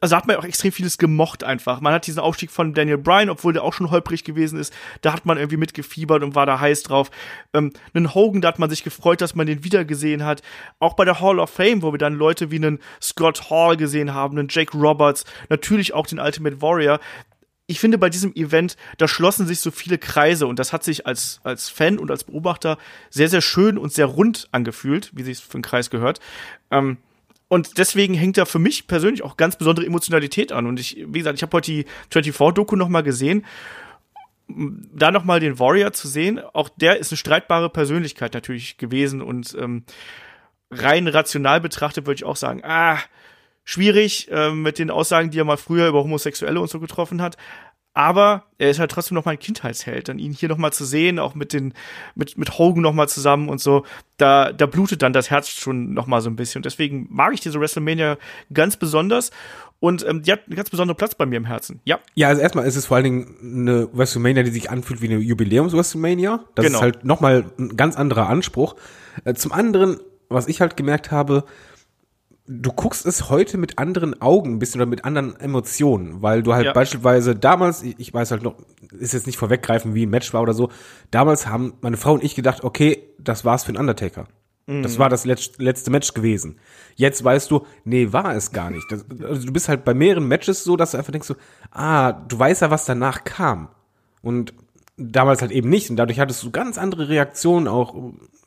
also 0.00 0.16
hat 0.16 0.26
man 0.26 0.36
auch 0.36 0.44
extrem 0.44 0.72
vieles 0.72 0.98
gemocht 0.98 1.44
einfach. 1.44 1.80
Man 1.80 1.92
hat 1.92 2.06
diesen 2.06 2.18
Aufstieg 2.18 2.50
von 2.50 2.74
Daniel 2.74 2.98
Bryan, 2.98 3.30
obwohl 3.30 3.52
der 3.52 3.62
auch 3.62 3.72
schon 3.72 3.90
holprig 3.90 4.24
gewesen 4.24 4.58
ist, 4.58 4.72
da 5.00 5.12
hat 5.12 5.26
man 5.26 5.36
irgendwie 5.38 5.58
mitgefiebert 5.58 6.22
und 6.22 6.34
war 6.34 6.46
da 6.46 6.58
heiß 6.58 6.82
drauf. 6.82 7.10
Ähm, 7.52 7.72
einen 7.94 8.14
Hogan, 8.14 8.40
da 8.40 8.48
hat 8.48 8.58
man 8.58 8.70
sich 8.70 8.84
gefreut, 8.84 9.20
dass 9.20 9.34
man 9.34 9.46
den 9.46 9.64
wiedergesehen 9.64 10.24
hat. 10.24 10.42
Auch 10.78 10.94
bei 10.94 11.04
der 11.04 11.20
Hall 11.20 11.38
of 11.38 11.50
Fame, 11.50 11.82
wo 11.82 11.92
wir 11.92 11.98
dann 11.98 12.14
Leute 12.14 12.50
wie 12.50 12.56
einen 12.56 12.78
Scott 13.00 13.50
Hall 13.50 13.76
gesehen 13.76 14.14
haben, 14.14 14.38
einen 14.38 14.48
Jake 14.50 14.76
Roberts, 14.76 15.24
natürlich 15.48 15.94
auch 15.94 16.06
den 16.06 16.18
Ultimate 16.18 16.60
Warrior. 16.62 16.98
Ich 17.66 17.78
finde, 17.78 17.96
bei 17.96 18.10
diesem 18.10 18.34
Event, 18.34 18.76
da 18.98 19.06
schlossen 19.06 19.46
sich 19.46 19.60
so 19.60 19.70
viele 19.70 19.98
Kreise 19.98 20.46
und 20.46 20.58
das 20.58 20.72
hat 20.72 20.82
sich 20.82 21.06
als, 21.06 21.40
als 21.44 21.68
Fan 21.68 21.98
und 21.98 22.10
als 22.10 22.24
Beobachter 22.24 22.76
sehr, 23.08 23.28
sehr 23.28 23.40
schön 23.40 23.78
und 23.78 23.92
sehr 23.92 24.06
rund 24.06 24.48
angefühlt, 24.52 25.10
wie 25.14 25.22
sich 25.22 25.38
für 25.38 25.54
einen 25.54 25.62
Kreis 25.62 25.88
gehört. 25.88 26.18
Ähm, 26.70 26.98
und 27.52 27.76
deswegen 27.76 28.14
hängt 28.14 28.38
da 28.38 28.46
für 28.46 28.58
mich 28.58 28.86
persönlich 28.86 29.22
auch 29.22 29.36
ganz 29.36 29.56
besondere 29.56 29.84
Emotionalität 29.84 30.52
an. 30.52 30.64
Und 30.64 30.80
ich, 30.80 30.96
wie 31.06 31.18
gesagt, 31.18 31.36
ich 31.36 31.42
habe 31.42 31.54
heute 31.54 31.70
die 31.70 31.86
24-Doku 32.10 32.76
nochmal 32.76 33.02
gesehen. 33.02 33.44
Da 34.48 35.10
nochmal 35.10 35.38
den 35.38 35.58
Warrior 35.58 35.92
zu 35.92 36.08
sehen, 36.08 36.40
auch 36.54 36.70
der 36.70 36.96
ist 36.96 37.12
eine 37.12 37.18
streitbare 37.18 37.68
Persönlichkeit 37.68 38.32
natürlich 38.32 38.78
gewesen 38.78 39.20
und 39.20 39.54
ähm, 39.60 39.84
rein 40.70 41.08
rational 41.08 41.60
betrachtet 41.60 42.06
würde 42.06 42.14
ich 42.14 42.24
auch 42.24 42.36
sagen, 42.36 42.62
ah, 42.64 42.98
schwierig 43.64 44.30
äh, 44.30 44.50
mit 44.52 44.78
den 44.78 44.90
Aussagen, 44.90 45.30
die 45.30 45.38
er 45.38 45.44
mal 45.44 45.58
früher 45.58 45.88
über 45.88 46.02
Homosexuelle 46.02 46.58
und 46.58 46.70
so 46.70 46.80
getroffen 46.80 47.20
hat 47.20 47.36
aber 47.94 48.44
er 48.58 48.70
ist 48.70 48.78
halt 48.78 48.90
trotzdem 48.90 49.16
noch 49.16 49.24
mein 49.24 49.38
Kindheitsheld. 49.38 50.08
Dann 50.08 50.18
ihn 50.18 50.32
hier 50.32 50.48
noch 50.48 50.56
mal 50.56 50.72
zu 50.72 50.84
sehen, 50.84 51.18
auch 51.18 51.34
mit 51.34 51.52
den 51.52 51.74
mit 52.14 52.38
mit 52.38 52.58
Hogan 52.58 52.82
noch 52.82 52.92
mal 52.92 53.08
zusammen 53.08 53.48
und 53.48 53.60
so, 53.60 53.84
da 54.16 54.52
da 54.52 54.66
blutet 54.66 55.02
dann 55.02 55.12
das 55.12 55.30
Herz 55.30 55.48
schon 55.48 55.92
noch 55.92 56.06
mal 56.06 56.20
so 56.20 56.30
ein 56.30 56.36
bisschen. 56.36 56.60
Und 56.60 56.66
deswegen 56.66 57.06
mag 57.10 57.34
ich 57.34 57.40
diese 57.40 57.60
WrestleMania 57.60 58.16
ganz 58.52 58.76
besonders 58.76 59.30
und 59.82 60.06
ähm, 60.08 60.22
die 60.22 60.30
hat 60.30 60.46
einen 60.46 60.56
ganz 60.56 60.70
besonderen 60.70 60.96
Platz 60.96 61.16
bei 61.16 61.26
mir 61.26 61.36
im 61.36 61.44
Herzen. 61.44 61.80
Ja. 61.84 61.98
Ja, 62.14 62.28
also 62.28 62.40
erstmal 62.40 62.66
ist 62.66 62.76
es 62.76 62.86
vor 62.86 62.96
allen 62.96 63.04
Dingen 63.04 63.36
eine 63.42 63.88
WrestleMania, 63.92 64.44
die 64.44 64.52
sich 64.52 64.70
anfühlt 64.70 65.02
wie 65.02 65.08
eine 65.08 65.18
Jubiläums-WrestleMania. 65.18 66.44
Das 66.54 66.66
genau. 66.66 66.78
ist 66.78 66.82
halt 66.82 67.04
noch 67.04 67.20
mal 67.20 67.46
ein 67.58 67.76
ganz 67.76 67.96
anderer 67.96 68.28
Anspruch. 68.28 68.76
Äh, 69.24 69.34
zum 69.34 69.50
anderen, 69.50 69.98
was 70.28 70.46
ich 70.46 70.60
halt 70.60 70.76
gemerkt 70.76 71.10
habe, 71.10 71.44
du 72.46 72.72
guckst 72.72 73.06
es 73.06 73.30
heute 73.30 73.56
mit 73.56 73.78
anderen 73.78 74.20
Augen 74.20 74.54
ein 74.54 74.58
bisschen 74.58 74.80
oder 74.80 74.90
mit 74.90 75.04
anderen 75.04 75.38
Emotionen, 75.38 76.22
weil 76.22 76.42
du 76.42 76.54
halt 76.54 76.66
ja. 76.66 76.72
beispielsweise 76.72 77.36
damals, 77.36 77.82
ich 77.82 78.12
weiß 78.12 78.32
halt 78.32 78.42
noch, 78.42 78.56
ist 78.98 79.14
jetzt 79.14 79.26
nicht 79.26 79.36
vorweggreifen, 79.36 79.94
wie 79.94 80.06
ein 80.06 80.10
Match 80.10 80.32
war 80.34 80.42
oder 80.42 80.54
so, 80.54 80.70
damals 81.10 81.46
haben 81.46 81.74
meine 81.80 81.96
Frau 81.96 82.14
und 82.14 82.24
ich 82.24 82.34
gedacht, 82.34 82.64
okay, 82.64 83.02
das 83.18 83.44
war's 83.44 83.64
für 83.64 83.72
den 83.72 83.78
Undertaker. 83.78 84.26
Mhm. 84.66 84.82
Das 84.82 84.98
war 84.98 85.08
das 85.08 85.24
letzte 85.24 85.90
Match 85.90 86.14
gewesen. 86.14 86.58
Jetzt 86.96 87.22
weißt 87.22 87.50
du, 87.50 87.66
nee, 87.84 88.12
war 88.12 88.34
es 88.34 88.52
gar 88.52 88.70
nicht. 88.70 88.90
Das, 88.90 89.04
also 89.22 89.46
du 89.46 89.52
bist 89.52 89.68
halt 89.68 89.84
bei 89.84 89.94
mehreren 89.94 90.26
Matches 90.26 90.64
so, 90.64 90.76
dass 90.76 90.92
du 90.92 90.98
einfach 90.98 91.12
denkst 91.12 91.28
so, 91.28 91.36
ah, 91.70 92.12
du 92.12 92.38
weißt 92.38 92.62
ja, 92.62 92.70
was 92.70 92.84
danach 92.84 93.24
kam. 93.24 93.68
Und 94.20 94.54
damals 94.96 95.42
halt 95.42 95.52
eben 95.52 95.68
nicht. 95.68 95.90
Und 95.90 95.96
dadurch 95.96 96.20
hattest 96.20 96.42
du 96.42 96.50
ganz 96.50 96.78
andere 96.78 97.08
Reaktionen 97.08 97.68
auch 97.68 97.94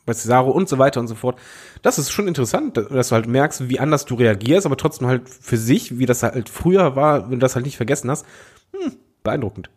bei 0.06 0.14
Cesaro 0.14 0.52
und 0.52 0.70
so 0.70 0.78
weiter 0.78 1.00
und 1.00 1.08
so 1.08 1.16
fort. 1.16 1.40
Das 1.82 1.98
ist 1.98 2.12
schon 2.12 2.28
interessant, 2.28 2.78
dass 2.78 3.10
du 3.10 3.16
halt 3.16 3.28
merkst, 3.28 3.70
wie 3.70 3.80
anders 3.80 4.06
du 4.06 4.16
reagierst, 4.16 4.66
aber 4.66 4.78
trotzdem 4.78 5.08
halt 5.08 5.28
für 5.28 5.58
sich, 5.58 5.98
wie 5.98 6.06
das 6.06 6.24
halt 6.24 6.50
früher 6.50 6.96
war, 6.96 7.26
wenn 7.26 7.40
du 7.40 7.44
das 7.44 7.56
halt 7.56 7.66
nicht 7.66 7.78
vergessen 7.78 8.10
hast. 8.12 8.26
Hm, 8.74 8.98
beeindruckend. 9.24 9.70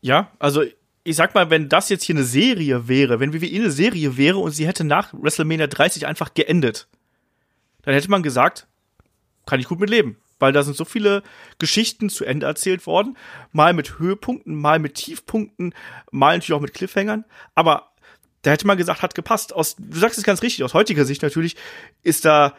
Ja, 0.00 0.30
also 0.38 0.62
ich 1.04 1.16
sag 1.16 1.34
mal, 1.34 1.50
wenn 1.50 1.68
das 1.68 1.88
jetzt 1.88 2.04
hier 2.04 2.16
eine 2.16 2.24
Serie 2.24 2.88
wäre, 2.88 3.20
wenn 3.20 3.32
WWE 3.32 3.54
eine 3.54 3.70
Serie 3.70 4.16
wäre 4.16 4.38
und 4.38 4.50
sie 4.50 4.66
hätte 4.66 4.84
nach 4.84 5.12
WrestleMania 5.12 5.66
30 5.66 6.06
einfach 6.06 6.34
geendet, 6.34 6.88
dann 7.82 7.94
hätte 7.94 8.10
man 8.10 8.22
gesagt, 8.22 8.66
kann 9.46 9.60
ich 9.60 9.68
gut 9.68 9.78
mit 9.78 9.90
leben. 9.90 10.16
Weil 10.38 10.52
da 10.52 10.62
sind 10.62 10.76
so 10.76 10.84
viele 10.84 11.22
Geschichten 11.58 12.10
zu 12.10 12.24
Ende 12.24 12.46
erzählt 12.46 12.86
worden. 12.86 13.16
Mal 13.52 13.72
mit 13.72 13.98
Höhepunkten, 13.98 14.54
mal 14.54 14.78
mit 14.78 14.94
Tiefpunkten, 14.94 15.74
mal 16.10 16.36
natürlich 16.36 16.52
auch 16.52 16.60
mit 16.60 16.74
Cliffhangern. 16.74 17.24
Aber 17.54 17.92
da 18.42 18.50
hätte 18.50 18.66
man 18.66 18.76
gesagt, 18.76 19.02
hat 19.02 19.14
gepasst. 19.14 19.54
Aus, 19.54 19.76
du 19.76 19.98
sagst 19.98 20.18
es 20.18 20.24
ganz 20.24 20.42
richtig, 20.42 20.64
aus 20.64 20.74
heutiger 20.74 21.04
Sicht 21.04 21.22
natürlich 21.22 21.56
ist 22.02 22.24
da 22.24 22.54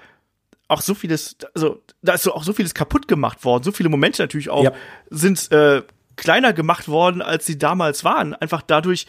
auch 0.67 0.81
so 0.81 0.93
vieles, 0.93 1.38
also 1.55 1.81
da 2.01 2.13
ist 2.13 2.24
so 2.24 2.34
auch 2.34 2.43
so 2.43 2.51
vieles 2.53 2.74
kaputt 2.74 3.07
gemacht 3.07 3.46
worden, 3.46 3.63
so 3.63 3.72
viele 3.72 3.89
Momente 3.89 4.22
natürlich 4.22 4.50
auch 4.50 4.65
ja. 4.65 4.74
sind 5.10 5.50
äh, 5.51 5.84
kleiner 6.17 6.51
gemacht 6.51 6.89
worden, 6.89 7.22
als 7.22 7.46
sie 7.46 7.57
damals 7.57 8.03
waren. 8.03 8.34
Einfach 8.34 8.62
dadurch, 8.62 9.07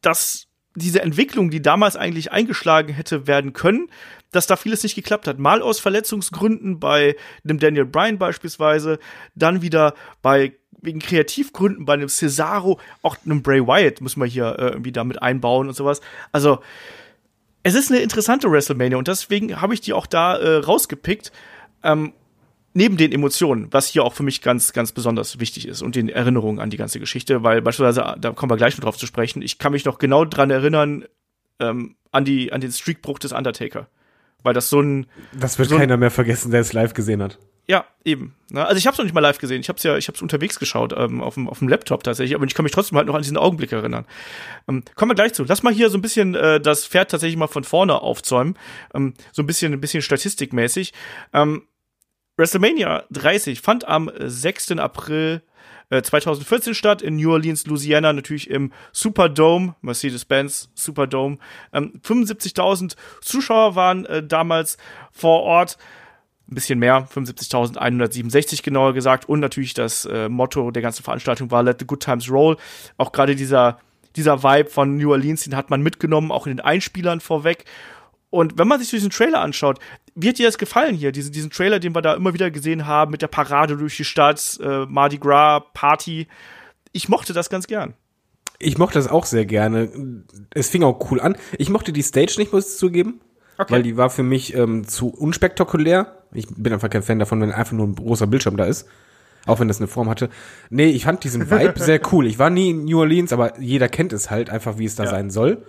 dass 0.00 0.46
diese 0.74 1.02
Entwicklung, 1.02 1.50
die 1.50 1.60
damals 1.60 1.96
eigentlich 1.96 2.32
eingeschlagen 2.32 2.94
hätte 2.94 3.26
werden 3.26 3.52
können, 3.52 3.90
dass 4.30 4.46
da 4.46 4.56
vieles 4.56 4.82
nicht 4.82 4.94
geklappt 4.94 5.26
hat. 5.26 5.38
Mal 5.38 5.62
aus 5.62 5.80
Verletzungsgründen 5.80 6.78
bei 6.78 7.16
dem 7.44 7.58
Daniel 7.58 7.86
Bryan 7.86 8.18
beispielsweise, 8.18 8.98
dann 9.34 9.62
wieder 9.62 9.94
bei 10.22 10.54
wegen 10.80 11.00
Kreativgründen 11.00 11.84
bei 11.84 11.94
einem 11.94 12.08
Cesaro, 12.08 12.78
auch 13.02 13.16
einem 13.24 13.42
Bray 13.42 13.66
Wyatt 13.66 14.00
muss 14.00 14.16
man 14.16 14.28
hier 14.28 14.56
äh, 14.58 14.68
irgendwie 14.68 14.92
damit 14.92 15.20
einbauen 15.20 15.68
und 15.68 15.74
sowas. 15.74 16.00
Also 16.30 16.60
es 17.64 17.74
ist 17.74 17.90
eine 17.90 18.00
interessante 18.00 18.50
WrestleMania 18.50 18.96
und 18.96 19.08
deswegen 19.08 19.60
habe 19.60 19.74
ich 19.74 19.80
die 19.80 19.92
auch 19.92 20.06
da 20.06 20.36
äh, 20.36 20.56
rausgepickt. 20.58 21.32
Ähm, 21.82 22.12
neben 22.74 22.96
den 22.96 23.12
Emotionen, 23.12 23.66
was 23.72 23.88
hier 23.88 24.04
auch 24.04 24.12
für 24.12 24.22
mich 24.22 24.40
ganz, 24.40 24.72
ganz 24.72 24.92
besonders 24.92 25.40
wichtig 25.40 25.66
ist 25.66 25.82
und 25.82 25.96
den 25.96 26.08
Erinnerungen 26.08 26.60
an 26.60 26.70
die 26.70 26.76
ganze 26.76 27.00
Geschichte, 27.00 27.42
weil 27.42 27.60
beispielsweise, 27.60 28.14
da 28.20 28.30
kommen 28.32 28.50
wir 28.50 28.56
gleich 28.56 28.76
noch 28.76 28.84
drauf 28.84 28.96
zu 28.96 29.06
sprechen, 29.06 29.42
ich 29.42 29.58
kann 29.58 29.72
mich 29.72 29.84
noch 29.84 29.98
genau 29.98 30.24
dran 30.24 30.50
erinnern, 30.50 31.04
ähm, 31.58 31.96
an, 32.12 32.24
die, 32.24 32.52
an 32.52 32.60
den 32.60 32.70
Streakbruch 32.70 33.18
des 33.18 33.32
Undertaker. 33.32 33.88
Weil 34.42 34.54
das 34.54 34.68
so 34.68 34.80
ein. 34.80 35.06
Das 35.32 35.58
wird 35.58 35.68
so 35.68 35.74
ein- 35.74 35.80
keiner 35.80 35.96
mehr 35.96 36.10
vergessen, 36.10 36.50
der 36.50 36.60
es 36.60 36.72
live 36.72 36.94
gesehen 36.94 37.22
hat. 37.22 37.38
Ja, 37.70 37.84
eben. 38.02 38.34
Ne? 38.48 38.64
Also 38.64 38.78
ich 38.78 38.86
habe 38.86 38.94
es 38.94 38.98
noch 38.98 39.04
nicht 39.04 39.12
mal 39.14 39.20
live 39.20 39.38
gesehen. 39.38 39.60
Ich 39.60 39.68
habe 39.68 39.76
es 39.76 39.82
ja, 39.82 39.98
ich 39.98 40.08
habe 40.08 40.16
es 40.16 40.22
unterwegs 40.22 40.58
geschaut 40.58 40.94
ähm, 40.96 41.20
auf 41.20 41.34
dem 41.34 41.48
auf 41.48 41.58
dem 41.58 41.68
Laptop 41.68 42.02
tatsächlich. 42.02 42.34
Aber 42.34 42.46
ich 42.46 42.54
kann 42.54 42.62
mich 42.62 42.72
trotzdem 42.72 42.96
halt 42.96 43.06
noch 43.08 43.14
an 43.14 43.20
diesen 43.20 43.36
Augenblick 43.36 43.72
erinnern. 43.72 44.06
Ähm, 44.68 44.84
kommen 44.94 45.10
wir 45.10 45.14
gleich 45.14 45.34
zu. 45.34 45.44
Lass 45.44 45.62
mal 45.62 45.72
hier 45.72 45.90
so 45.90 45.98
ein 45.98 46.02
bisschen 46.02 46.34
äh, 46.34 46.60
das 46.62 46.86
Pferd 46.86 47.10
tatsächlich 47.10 47.36
mal 47.36 47.46
von 47.46 47.64
vorne 47.64 48.00
aufzäumen. 48.00 48.56
Ähm, 48.94 49.12
so 49.32 49.42
ein 49.42 49.46
bisschen, 49.46 49.74
ein 49.74 49.80
bisschen 49.82 50.00
statistikmäßig. 50.00 50.94
Ähm, 51.34 51.64
WrestleMania 52.38 53.04
30 53.10 53.60
fand 53.60 53.86
am 53.86 54.10
6. 54.18 54.70
April 54.78 55.42
äh, 55.90 56.02
2014 56.02 56.74
statt 56.74 57.02
in 57.02 57.16
New 57.16 57.32
Orleans, 57.32 57.66
Louisiana, 57.66 58.12
natürlich 58.12 58.50
im 58.50 58.72
Superdome, 58.92 59.74
Mercedes-Benz 59.80 60.70
Superdome. 60.74 61.38
Ähm, 61.72 62.00
75.000 62.04 62.96
Zuschauer 63.20 63.74
waren 63.74 64.04
äh, 64.06 64.22
damals 64.22 64.76
vor 65.12 65.42
Ort 65.42 65.78
ein 66.50 66.54
bisschen 66.54 66.78
mehr, 66.78 67.06
75.167 67.08 68.62
genauer 68.62 68.94
gesagt. 68.94 69.28
Und 69.28 69.40
natürlich 69.40 69.74
das 69.74 70.06
äh, 70.06 70.28
Motto 70.28 70.70
der 70.70 70.82
ganzen 70.82 71.02
Veranstaltung 71.02 71.50
war 71.50 71.62
Let 71.62 71.80
the 71.80 71.86
Good 71.86 72.00
Times 72.00 72.30
Roll. 72.30 72.56
Auch 72.96 73.12
gerade 73.12 73.36
dieser, 73.36 73.78
dieser 74.16 74.42
Vibe 74.42 74.70
von 74.70 74.96
New 74.96 75.10
Orleans, 75.10 75.44
den 75.44 75.56
hat 75.56 75.68
man 75.70 75.82
mitgenommen, 75.82 76.32
auch 76.32 76.46
in 76.46 76.56
den 76.56 76.64
Einspielern 76.64 77.20
vorweg. 77.20 77.66
Und 78.30 78.58
wenn 78.58 78.68
man 78.68 78.78
sich 78.78 78.90
diesen 78.90 79.10
Trailer 79.10 79.40
anschaut, 79.40 79.78
wie 80.14 80.28
hat 80.28 80.38
dir 80.38 80.46
das 80.46 80.58
gefallen 80.58 80.94
hier? 80.94 81.12
Diesen, 81.12 81.32
diesen 81.32 81.50
Trailer, 81.50 81.78
den 81.78 81.94
wir 81.94 82.02
da 82.02 82.14
immer 82.14 82.34
wieder 82.34 82.50
gesehen 82.50 82.86
haben, 82.86 83.10
mit 83.10 83.22
der 83.22 83.28
Parade 83.28 83.76
durch 83.76 83.96
die 83.96 84.04
Stadt, 84.04 84.58
äh, 84.62 84.84
Mardi 84.86 85.18
Gras, 85.18 85.62
Party. 85.72 86.26
Ich 86.92 87.08
mochte 87.08 87.32
das 87.32 87.48
ganz 87.48 87.66
gern. 87.66 87.94
Ich 88.58 88.76
mochte 88.76 88.98
das 88.98 89.08
auch 89.08 89.24
sehr 89.24 89.46
gerne. 89.46 89.88
Es 90.52 90.68
fing 90.68 90.82
auch 90.82 91.10
cool 91.10 91.20
an. 91.20 91.36
Ich 91.58 91.70
mochte 91.70 91.92
die 91.92 92.02
Stage 92.02 92.34
nicht, 92.38 92.52
muss 92.52 92.72
ich 92.72 92.78
zugeben. 92.78 93.20
Okay. 93.56 93.72
Weil 93.72 93.82
die 93.82 93.96
war 93.96 94.10
für 94.10 94.22
mich 94.22 94.54
ähm, 94.54 94.86
zu 94.86 95.08
unspektakulär. 95.08 96.18
Ich 96.32 96.46
bin 96.48 96.72
einfach 96.72 96.90
kein 96.90 97.02
Fan 97.02 97.18
davon, 97.18 97.40
wenn 97.40 97.52
einfach 97.52 97.72
nur 97.72 97.86
ein 97.86 97.94
großer 97.94 98.26
Bildschirm 98.26 98.56
da 98.56 98.64
ist. 98.66 98.86
Auch 99.46 99.60
wenn 99.60 99.68
das 99.68 99.78
eine 99.78 99.88
Form 99.88 100.08
hatte. 100.10 100.28
Nee, 100.68 100.90
ich 100.90 101.04
fand 101.04 101.24
diesen 101.24 101.50
Vibe 101.50 101.74
sehr 101.76 102.00
cool. 102.12 102.26
Ich 102.26 102.38
war 102.38 102.50
nie 102.50 102.70
in 102.70 102.84
New 102.84 102.98
Orleans, 103.00 103.32
aber 103.32 103.58
jeder 103.60 103.88
kennt 103.88 104.12
es 104.12 104.30
halt 104.30 104.50
einfach, 104.50 104.76
wie 104.78 104.84
es 104.84 104.96
da 104.96 105.04
Ja. 105.04 105.10
sein 105.10 105.30
soll. 105.30 105.64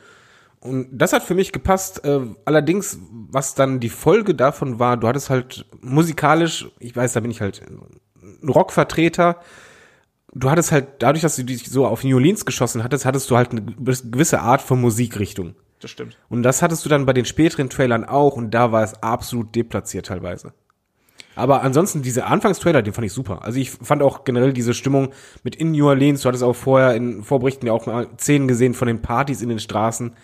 Und 0.61 0.89
das 0.91 1.13
hat 1.13 1.23
für 1.23 1.35
mich 1.35 1.51
gepasst. 1.51 2.03
Äh, 2.03 2.21
allerdings, 2.45 2.99
was 3.11 3.55
dann 3.55 3.79
die 3.79 3.89
Folge 3.89 4.35
davon 4.35 4.79
war, 4.79 4.97
du 4.97 5.07
hattest 5.07 5.29
halt 5.29 5.65
musikalisch, 5.81 6.69
ich 6.79 6.95
weiß, 6.95 7.13
da 7.13 7.21
bin 7.21 7.31
ich 7.31 7.41
halt 7.41 7.61
ein 8.41 8.49
Rockvertreter. 8.49 9.39
Du 10.33 10.51
hattest 10.51 10.71
halt, 10.71 10.87
dadurch, 10.99 11.21
dass 11.21 11.37
du 11.37 11.43
dich 11.43 11.69
so 11.69 11.87
auf 11.87 12.03
New 12.03 12.15
Orleans 12.15 12.45
geschossen 12.45 12.83
hattest, 12.83 13.05
hattest 13.05 13.31
du 13.31 13.37
halt 13.37 13.51
eine 13.51 13.61
gewisse 13.61 14.41
Art 14.41 14.61
von 14.61 14.79
Musikrichtung. 14.81 15.55
Das 15.79 15.91
stimmt. 15.91 16.17
Und 16.27 16.43
das 16.43 16.61
hattest 16.61 16.83
du 16.83 16.89
dann 16.89 17.05
bei 17.05 17.13
den 17.13 17.25
späteren 17.25 17.69
Trailern 17.69 18.03
auch 18.03 18.35
und 18.35 18.51
da 18.51 18.71
war 18.71 18.83
es 18.83 19.01
absolut 19.01 19.55
deplatziert 19.55 20.07
teilweise. 20.07 20.53
Aber 21.35 21.61
ansonsten, 21.61 22.01
diese 22.01 22.25
Anfangstrailer, 22.25 22.81
den 22.81 22.93
fand 22.93 23.05
ich 23.05 23.13
super. 23.13 23.43
Also 23.43 23.59
ich 23.59 23.71
fand 23.71 24.03
auch 24.03 24.25
generell 24.25 24.51
diese 24.51 24.73
Stimmung 24.73 25.13
mit 25.43 25.55
in 25.55 25.71
New 25.71 25.87
Orleans, 25.87 26.21
du 26.21 26.27
hattest 26.27 26.43
auch 26.43 26.55
vorher 26.55 26.95
in 26.95 27.23
Vorberichten 27.23 27.65
ja 27.65 27.71
auch 27.71 27.85
mal 27.85 28.07
Szenen 28.19 28.49
gesehen 28.49 28.73
von 28.73 28.89
den 28.89 29.01
Partys 29.01 29.41
in 29.41 29.47
den 29.47 29.59
Straßen, 29.59 30.15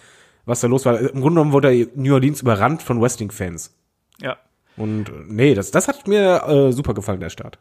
was 0.45 0.61
da 0.61 0.67
los 0.67 0.85
war. 0.85 0.99
Im 0.99 1.21
Grunde 1.21 1.29
genommen 1.29 1.51
wurde 1.51 1.89
New 1.95 2.13
Orleans 2.13 2.41
überrannt 2.41 2.81
von 2.81 3.01
Wrestling-Fans. 3.01 3.75
Ja. 4.21 4.37
Und 4.77 5.09
äh, 5.09 5.23
nee, 5.27 5.53
das, 5.53 5.71
das 5.71 5.87
hat 5.87 6.07
mir 6.07 6.43
äh, 6.47 6.71
super 6.71 6.93
gefallen, 6.93 7.19
der 7.19 7.29
Start. 7.29 7.59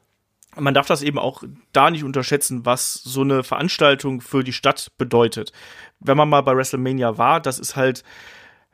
man 0.57 0.75
darf 0.75 0.87
das 0.87 1.03
eben 1.03 1.19
auch 1.19 1.43
da 1.73 1.91
nicht 1.91 2.05
unterschätzen, 2.05 2.65
was 2.67 2.95
so 2.95 3.23
eine 3.23 3.43
Veranstaltung 3.43 4.21
für 4.21 4.45
die 4.45 4.53
Stadt 4.53 4.93
bedeutet. 4.99 5.53
Wenn 6.01 6.17
man 6.17 6.29
mal 6.29 6.43
bei 6.43 6.57
WrestleMania 6.57 7.19
war, 7.19 7.41
das 7.41 7.59
ist 7.59 7.77
halt, 7.77 8.05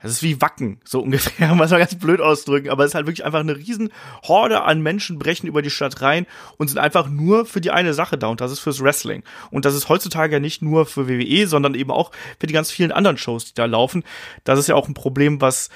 das 0.02 0.12
ist 0.12 0.23
wie 0.23 0.40
Wacken, 0.40 0.80
so 0.85 1.00
ungefähr, 1.00 1.49
muss 1.54 1.71
man 1.71 1.80
ganz 1.80 1.95
blöd 1.95 2.21
ausdrücken, 2.21 2.71
aber 2.71 2.85
es 2.85 2.90
ist 2.90 2.95
halt 2.95 3.07
wirklich 3.07 3.25
einfach 3.25 3.40
eine 3.40 3.57
riesen 3.57 3.92
Horde 4.23 4.62
an 4.62 4.83
Menschen 4.83 5.19
brechen 5.19 5.47
über 5.47 5.62
die 5.62 5.71
Stadt 5.71 6.00
rein 6.02 6.26
und 6.57 6.69
sind 6.69 6.78
einfach 6.78 7.09
nur 7.09 7.47
für 7.47 7.61
die 7.61 7.71
eine 7.71 7.95
Sache 7.95 8.19
da 8.19 8.28
und 8.28 8.40
das 8.40 8.52
ist 8.52 8.61
fürs 8.61 8.83
Wrestling. 8.83 9.23
Und 9.50 9.64
das 9.64 9.75
ist 9.75 9.88
heutzutage 9.88 10.35
ja 10.35 10.40
nicht 10.40 10.62
nur 10.62 10.87
für 10.87 11.09
WWE, 11.09 11.47
sondern 11.47 11.75
eben 11.75 11.90
auch 11.90 12.12
für 12.38 12.47
die 12.47 12.54
ganz 12.54 12.71
vielen 12.71 12.92
anderen 12.92 13.19
Shows, 13.19 13.47
die 13.47 13.54
da 13.54 13.66
laufen. 13.66 14.04
Das 14.45 14.59
ist 14.59 14.69
ja 14.69 14.75
auch 14.75 14.88
ein 14.88 14.95
Problem, 14.95 15.40
was 15.40 15.71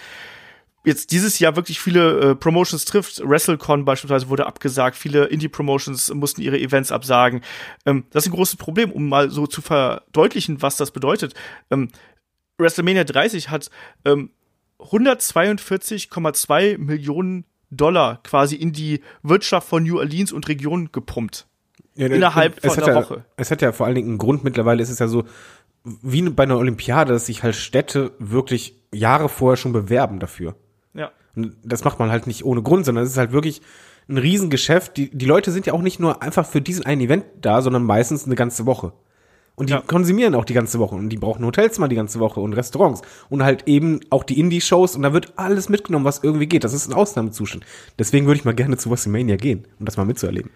jetzt 0.85 1.13
dieses 1.13 1.39
Jahr 1.39 1.57
wirklich 1.57 1.81
viele 1.81 2.21
äh, 2.21 2.35
Promotions 2.35 2.85
trifft. 2.85 3.21
WrestleCon 3.25 3.85
beispielsweise 3.85 4.29
wurde 4.29 4.47
abgesagt, 4.47 4.97
viele 4.97 5.25
Indie-Promotions 5.25 6.13
mussten 6.15 6.43
ihre 6.43 6.59
Events 6.59 6.93
absagen. 6.93 7.43
Ähm, 7.87 8.05
das 8.11 8.25
ist 8.25 8.33
ein 8.33 8.37
großes 8.37 8.57
Problem, 8.57 8.93
um 8.93 9.09
mal 9.09 9.31
so 9.31 9.47
zu 9.47 9.63
verdeutlichen, 9.63 10.63
was 10.63 10.77
das 10.77 10.91
bedeutet. 10.91 11.35
Ähm, 11.71 11.89
WrestleMania 12.59 13.05
30 13.05 13.51
hat 13.51 13.71
ähm, 14.05 14.31
142,2 14.79 16.79
Millionen 16.79 17.45
Dollar 17.71 18.21
quasi 18.23 18.57
in 18.57 18.73
die 18.73 19.01
Wirtschaft 19.23 19.69
von 19.69 19.83
New 19.83 19.99
Orleans 19.99 20.33
und 20.33 20.49
Region 20.49 20.91
gepumpt. 20.93 21.47
Ja, 21.97 22.07
Innerhalb 22.07 22.61
von 22.61 22.71
einer 22.71 22.89
ja, 22.89 22.95
Woche. 22.95 23.25
Es 23.37 23.51
hat 23.51 23.63
ja 23.63 23.73
vor 23.73 23.87
allen 23.87 23.95
Dingen 23.95 24.09
einen 24.09 24.19
Grund 24.19 24.45
mittlerweile, 24.45 24.83
ist 24.83 24.91
es 24.91 24.99
ja 24.99 25.09
so, 25.09 25.25
wie 25.85 26.23
bei 26.23 26.45
einer 26.45 26.59
Olympiade, 26.59 27.13
dass 27.13 27.27
sich 27.27 27.43
halt 27.43 27.55
Städte 27.55 28.13
wirklich 28.19 28.83
Jahre 28.93 29.29
vorher 29.29 29.57
schon 29.57 29.73
bewerben 29.73 30.19
dafür. 30.19 30.57
Ja. 30.93 31.13
Und 31.37 31.57
das 31.63 31.85
macht 31.85 31.99
man 31.99 32.11
halt 32.11 32.27
nicht 32.27 32.45
ohne 32.45 32.63
Grund, 32.63 32.85
sondern 32.85 33.05
es 33.05 33.11
ist 33.11 33.19
halt 33.19 33.33
wirklich 33.33 33.63
ein 34.09 34.19
Riesengeschäft. 34.19 34.97
Die, 34.97 35.11
die 35.11 35.27
Leute 35.27 35.53
sind 35.53 35.67
ja 35.67 35.73
auch 35.73 35.83
nicht 35.83 36.01
nur 36.01 36.23
einfach 36.23 36.47
für 36.47 36.61
diesen 36.61 36.85
einen 36.85 37.03
Event 37.03 37.25
da, 37.41 37.63
sondern 37.63 37.85
meistens 37.85 38.25
eine 38.25 38.35
ganze 38.35 38.67
Woche. 38.67 38.93
Und 39.57 39.69
die 39.71 39.75
Ja. 39.75 39.81
konsumieren 39.81 40.35
auch 40.35 40.45
die 40.45 40.55
ganze 40.55 40.79
Woche 40.81 40.97
und 40.97 41.11
die 41.11 41.17
brauchen 41.17 41.45
Hotels 41.45 41.79
mal 41.79 41.87
die 41.89 41.95
ganze 41.95 42.19
Woche 42.19 42.41
und 42.41 42.55
Restaurants 42.55 43.03
und 43.31 43.45
halt 43.45 43.69
eben 43.69 44.01
auch 44.11 44.25
die 44.25 44.41
Indie-Shows 44.41 44.97
und 44.97 45.03
da 45.03 45.13
wird 45.13 45.35
alles 45.37 45.69
mitgenommen, 45.69 46.05
was 46.05 46.25
irgendwie 46.25 46.47
geht. 46.47 46.65
Das 46.65 46.73
ist 46.73 46.89
ein 46.89 46.93
Ausnahmezustand. 46.93 47.65
Deswegen 47.99 48.27
würde 48.27 48.39
ich 48.39 48.45
mal 48.45 48.55
gerne 48.55 48.77
zu 48.79 48.91
WrestleMania 48.91 49.37
gehen, 49.37 49.67
um 49.79 49.87
das 49.87 49.97
mal 49.97 50.05
mitzuerleben. 50.07 50.51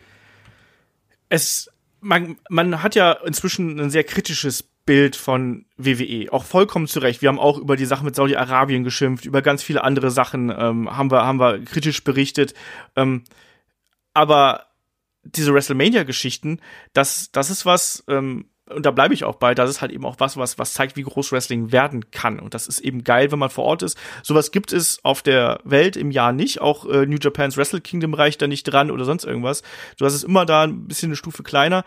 es, 1.29 1.71
man, 2.01 2.37
man 2.49 2.83
hat 2.83 2.95
ja 2.95 3.13
inzwischen 3.13 3.79
ein 3.81 3.91
sehr 3.91 4.05
kritisches 4.05 4.63
Bild 4.63 5.17
von 5.17 5.67
WWE, 5.77 6.33
auch 6.33 6.45
vollkommen 6.45 6.87
zu 6.87 7.01
Recht. 7.01 7.21
Wir 7.21 7.29
haben 7.29 7.39
auch 7.39 7.59
über 7.59 7.77
die 7.77 7.85
Sache 7.85 8.05
mit 8.05 8.17
Saudi-Arabien 8.17 8.85
geschimpft, 8.85 9.27
über 9.27 9.43
ganz 9.43 9.63
viele 9.63 9.85
andere 9.85 10.11
Sachen 10.11 10.51
ähm, 10.51 10.97
haben 10.97 11.11
wir 11.11 11.27
haben 11.27 11.39
wir 11.39 11.63
kritisch 11.65 12.03
berichtet. 12.05 12.55
Ähm, 12.97 13.25
aber 14.15 14.67
diese 15.25 15.53
WrestleMania-Geschichten, 15.53 16.61
das 16.95 17.31
das 17.33 17.51
ist 17.51 17.67
was 17.67 18.03
ähm, 18.09 18.47
und 18.75 18.87
da 18.87 18.91
bleibe 18.91 19.15
ich 19.15 19.25
auch 19.25 19.37
bei, 19.37 19.55
das 19.55 19.71
ist 19.71 19.81
halt 19.81 19.93
eben 19.93 20.05
auch 20.05 20.17
was, 20.19 20.37
was, 20.37 20.59
was 20.59 20.75
zeigt, 20.75 20.97
wie 20.97 21.03
groß 21.03 21.33
Wrestling 21.33 21.73
werden 21.73 22.11
kann. 22.11 22.39
Und 22.39 22.55
das 22.55 22.67
ist 22.67 22.81
eben 22.81 23.05
geil, 23.05 23.33
wenn 23.33 23.39
man 23.39 23.51
vor 23.51 23.65
Ort 23.65 23.83
ist. 23.83 23.99
Sowas 24.23 24.51
gibt 24.51 24.73
es 24.73 25.05
auf 25.05 25.23
der 25.23 25.61
Welt 25.65 25.97
im 25.97 26.11
Jahr 26.11 26.33
nicht. 26.33 26.61
Auch 26.61 26.87
äh, 26.87 27.07
New 27.07 27.19
Japan's 27.21 27.57
Wrestle 27.57 27.81
Kingdom 27.81 28.15
reicht 28.15 28.43
da 28.43 28.47
nicht 28.47 28.65
dran 28.65 28.91
oder 28.91 29.05
sonst 29.05 29.25
irgendwas. 29.25 29.63
Du 29.97 30.05
hast 30.05 30.15
es 30.15 30.25
immer 30.25 30.47
da 30.47 30.65
ein 30.65 30.87
bisschen 30.87 31.09
eine 31.09 31.17
Stufe 31.17 31.43
kleiner. 31.43 31.85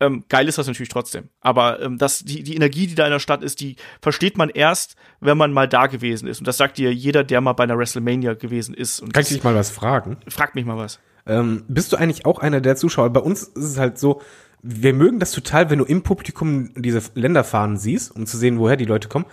Ähm, 0.00 0.24
geil 0.28 0.46
ist 0.46 0.58
das 0.58 0.66
natürlich 0.68 0.90
trotzdem. 0.90 1.28
Aber 1.40 1.80
ähm, 1.80 1.98
das, 1.98 2.20
die, 2.20 2.42
die 2.42 2.54
Energie, 2.54 2.86
die 2.86 2.94
da 2.94 3.04
in 3.04 3.10
der 3.10 3.18
Stadt 3.18 3.42
ist, 3.42 3.60
die 3.60 3.76
versteht 4.00 4.38
man 4.38 4.48
erst, 4.48 4.94
wenn 5.20 5.36
man 5.36 5.52
mal 5.52 5.68
da 5.68 5.86
gewesen 5.86 6.28
ist. 6.28 6.38
Und 6.38 6.46
das 6.46 6.56
sagt 6.56 6.78
dir 6.78 6.94
jeder, 6.94 7.24
der 7.24 7.40
mal 7.40 7.54
bei 7.54 7.64
einer 7.64 7.76
WrestleMania 7.76 8.34
gewesen 8.34 8.74
ist. 8.74 9.00
Und 9.00 9.12
Kann 9.12 9.22
ich 9.22 9.28
dich 9.28 9.42
mal 9.42 9.54
was 9.54 9.70
fragen? 9.70 10.18
frag 10.28 10.54
mich 10.54 10.64
mal 10.64 10.76
was. 10.76 11.00
Ähm, 11.26 11.64
bist 11.68 11.92
du 11.92 11.96
eigentlich 11.96 12.26
auch 12.26 12.38
einer 12.38 12.60
der 12.60 12.76
Zuschauer? 12.76 13.10
Bei 13.10 13.20
uns 13.20 13.42
ist 13.42 13.64
es 13.64 13.78
halt 13.78 13.98
so, 13.98 14.22
wir 14.62 14.92
mögen 14.92 15.18
das 15.18 15.32
total, 15.32 15.70
wenn 15.70 15.78
du 15.78 15.84
im 15.84 16.02
Publikum 16.02 16.70
diese 16.74 17.02
Länderfahnen 17.14 17.76
siehst, 17.76 18.14
um 18.14 18.26
zu 18.26 18.36
sehen, 18.36 18.58
woher 18.58 18.76
die 18.76 18.84
Leute 18.84 19.08
kommen. 19.08 19.26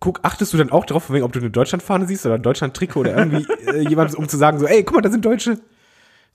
Guck, 0.00 0.20
achtest 0.22 0.52
du 0.52 0.56
dann 0.56 0.70
auch 0.70 0.84
drauf, 0.84 1.10
wegen, 1.10 1.24
ob 1.24 1.32
du 1.32 1.38
eine 1.38 1.50
Deutschlandfahne 1.50 2.06
siehst 2.06 2.26
oder 2.26 2.34
ein 2.36 2.42
Deutschland-Trikot 2.42 3.00
oder 3.00 3.16
irgendwie 3.16 3.46
äh, 3.66 3.88
jemand, 3.88 4.14
um 4.14 4.28
zu 4.28 4.36
sagen, 4.36 4.58
so, 4.58 4.66
ey, 4.66 4.82
guck 4.84 4.96
mal, 4.96 5.02
da 5.02 5.10
sind 5.10 5.24
Deutsche. 5.24 5.58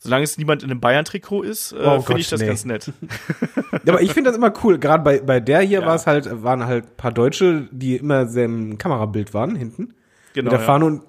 Solange 0.01 0.23
es 0.23 0.37
niemand 0.37 0.63
in 0.63 0.71
einem 0.71 0.79
Bayern-Trikot 0.79 1.43
ist, 1.43 1.73
äh, 1.73 1.77
Oh 1.83 2.01
finde 2.01 2.21
ich 2.21 2.29
das 2.29 2.39
nee. 2.39 2.47
ganz 2.47 2.65
nett. 2.65 2.91
Ja, 3.85 3.93
aber 3.93 4.01
ich 4.01 4.13
finde 4.13 4.29
das 4.29 4.37
immer 4.37 4.51
cool. 4.63 4.77
Gerade 4.77 5.03
bei, 5.03 5.19
bei 5.19 5.39
der 5.39 5.61
hier 5.61 5.81
Ja. 5.81 5.85
war 5.85 5.95
es 5.95 6.05
halt, 6.05 6.43
waren 6.43 6.65
halt 6.65 6.85
ein 6.85 6.97
paar 6.97 7.11
Deutsche, 7.11 7.69
die 7.71 7.95
immer 7.95 8.25
sehr 8.27 8.45
im 8.45 8.77
Kamerabild 8.77 9.33
waren, 9.33 9.55
hinten. 9.55 9.93
Genau. 10.33 10.45
mit 10.45 10.51
der 10.53 10.59
ja. 10.59 10.65
Fahne 10.65 10.85
und 10.85 11.03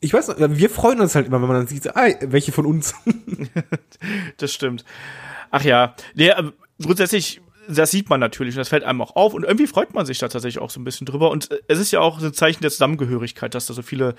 ich 0.00 0.12
weiß, 0.12 0.34
wir 0.38 0.70
freuen 0.70 1.00
uns 1.00 1.14
halt 1.14 1.26
immer, 1.26 1.40
wenn 1.40 1.48
man 1.48 1.56
dann 1.58 1.66
sieht, 1.66 1.94
ah, 1.96 2.06
welche 2.20 2.52
von 2.52 2.66
uns. 2.66 2.94
Das 4.36 4.52
stimmt. 4.52 4.84
Ach 5.50 5.62
ja, 5.62 5.94
nee, 6.14 6.28
ähm, 6.30 6.52
grundsätzlich, 6.82 7.40
das 7.68 7.90
sieht 7.90 8.08
man 8.08 8.20
natürlich 8.20 8.54
und 8.54 8.58
das 8.58 8.68
fällt 8.68 8.84
einem 8.84 9.02
auch 9.02 9.16
auf 9.16 9.34
und 9.34 9.44
irgendwie 9.44 9.66
freut 9.66 9.92
man 9.94 10.06
sich 10.06 10.18
da 10.18 10.28
tatsächlich 10.28 10.62
auch 10.62 10.70
so 10.70 10.80
ein 10.80 10.84
bisschen 10.84 11.06
drüber 11.06 11.30
und 11.30 11.50
äh, 11.50 11.58
es 11.68 11.78
ist 11.78 11.90
ja 11.90 12.00
auch 12.00 12.20
ein 12.20 12.32
Zeichen 12.32 12.62
der 12.62 12.70
Zusammengehörigkeit, 12.70 13.54
dass 13.54 13.66
da 13.66 13.74
so 13.74 13.82
viele 13.82 14.14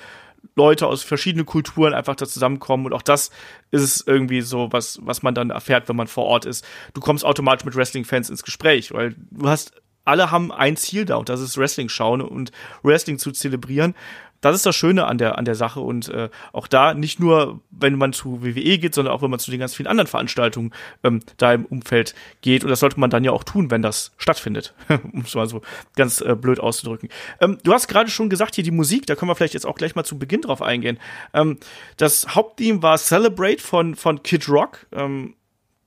Leute 0.55 0.87
aus 0.87 1.03
verschiedenen 1.03 1.45
Kulturen 1.45 1.93
einfach 1.93 2.15
da 2.15 2.27
zusammenkommen 2.27 2.85
und 2.85 2.93
auch 2.93 3.01
das 3.01 3.31
ist 3.71 4.07
irgendwie 4.07 4.41
so, 4.41 4.71
was, 4.71 4.99
was 5.01 5.23
man 5.23 5.35
dann 5.35 5.49
erfährt, 5.49 5.89
wenn 5.89 5.95
man 5.95 6.07
vor 6.07 6.25
Ort 6.25 6.45
ist. 6.45 6.65
Du 6.93 7.01
kommst 7.01 7.25
automatisch 7.25 7.65
mit 7.65 7.75
Wrestling-Fans 7.75 8.29
ins 8.29 8.43
Gespräch, 8.43 8.93
weil 8.93 9.15
du 9.31 9.49
hast 9.49 9.73
alle 10.05 10.31
haben 10.31 10.51
ein 10.51 10.75
Ziel 10.75 11.05
da 11.05 11.17
und 11.17 11.29
das 11.29 11.39
ist 11.39 11.57
Wrestling 11.57 11.87
schauen 11.87 12.21
und 12.21 12.51
Wrestling 12.81 13.19
zu 13.19 13.31
zelebrieren. 13.31 13.93
Das 14.41 14.55
ist 14.55 14.65
das 14.65 14.75
Schöne 14.75 15.05
an 15.05 15.17
der, 15.17 15.37
an 15.37 15.45
der 15.45 15.55
Sache 15.55 15.79
und 15.79 16.09
äh, 16.09 16.29
auch 16.53 16.67
da 16.67 16.93
nicht 16.93 17.19
nur, 17.19 17.59
wenn 17.71 17.95
man 17.95 18.13
zu 18.13 18.43
WWE 18.43 18.77
geht, 18.77 18.95
sondern 18.95 19.13
auch 19.13 19.21
wenn 19.21 19.29
man 19.29 19.39
zu 19.39 19.51
den 19.51 19.59
ganz 19.59 19.75
vielen 19.75 19.87
anderen 19.87 20.07
Veranstaltungen 20.07 20.71
ähm, 21.03 21.21
da 21.37 21.53
im 21.53 21.65
Umfeld 21.65 22.15
geht 22.41 22.63
und 22.63 22.69
das 22.69 22.79
sollte 22.79 22.99
man 22.99 23.09
dann 23.09 23.23
ja 23.23 23.31
auch 23.31 23.43
tun, 23.43 23.71
wenn 23.71 23.81
das 23.81 24.11
stattfindet, 24.17 24.73
um 25.13 25.21
es 25.21 25.35
mal 25.35 25.47
so 25.47 25.61
ganz 25.95 26.21
äh, 26.21 26.35
blöd 26.35 26.59
auszudrücken. 26.59 27.09
Ähm, 27.41 27.57
du 27.63 27.73
hast 27.73 27.87
gerade 27.87 28.09
schon 28.09 28.29
gesagt, 28.29 28.55
hier 28.55 28.63
die 28.63 28.71
Musik, 28.71 29.05
da 29.07 29.15
können 29.15 29.29
wir 29.29 29.35
vielleicht 29.35 29.53
jetzt 29.53 29.65
auch 29.65 29.75
gleich 29.75 29.95
mal 29.95 30.03
zu 30.03 30.17
Beginn 30.17 30.41
drauf 30.41 30.61
eingehen. 30.61 30.99
Ähm, 31.33 31.57
das 31.97 32.35
Haupttheme 32.35 32.81
war 32.81 32.97
Celebrate 32.97 33.61
von, 33.61 33.95
von 33.95 34.23
Kid 34.23 34.47
Rock. 34.49 34.85
Ähm, 34.91 35.35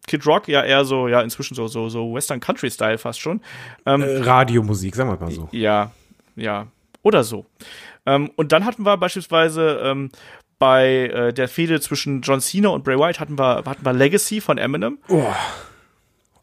Kid 0.06 0.26
Rock 0.26 0.48
ja 0.48 0.62
eher 0.62 0.84
so, 0.84 1.08
ja, 1.08 1.20
inzwischen 1.20 1.54
so, 1.54 1.68
so, 1.68 1.88
so 1.88 2.12
Western 2.12 2.40
Country 2.40 2.70
Style 2.70 2.98
fast 2.98 3.20
schon. 3.20 3.40
Ähm, 3.86 4.02
Äh, 4.02 4.18
Radiomusik, 4.18 4.96
sagen 4.96 5.10
wir 5.10 5.18
mal 5.18 5.30
so. 5.30 5.48
ja, 5.52 5.92
ja. 6.36 6.66
Oder 7.02 7.24
so. 7.24 7.46
Ähm, 8.06 8.30
und 8.36 8.52
dann 8.52 8.64
hatten 8.64 8.84
wir 8.84 8.96
beispielsweise 8.96 9.80
ähm, 9.84 10.10
bei 10.58 11.08
äh, 11.08 11.32
der 11.32 11.48
Fehde 11.48 11.80
zwischen 11.80 12.22
John 12.22 12.40
Cena 12.40 12.68
und 12.68 12.84
Bray 12.84 12.98
Wyatt 12.98 13.20
hatten 13.20 13.38
wir, 13.38 13.64
hatten 13.64 13.84
wir 13.84 13.92
Legacy 13.92 14.40
von 14.40 14.58
Eminem. 14.58 14.98
Oh. 15.08 15.24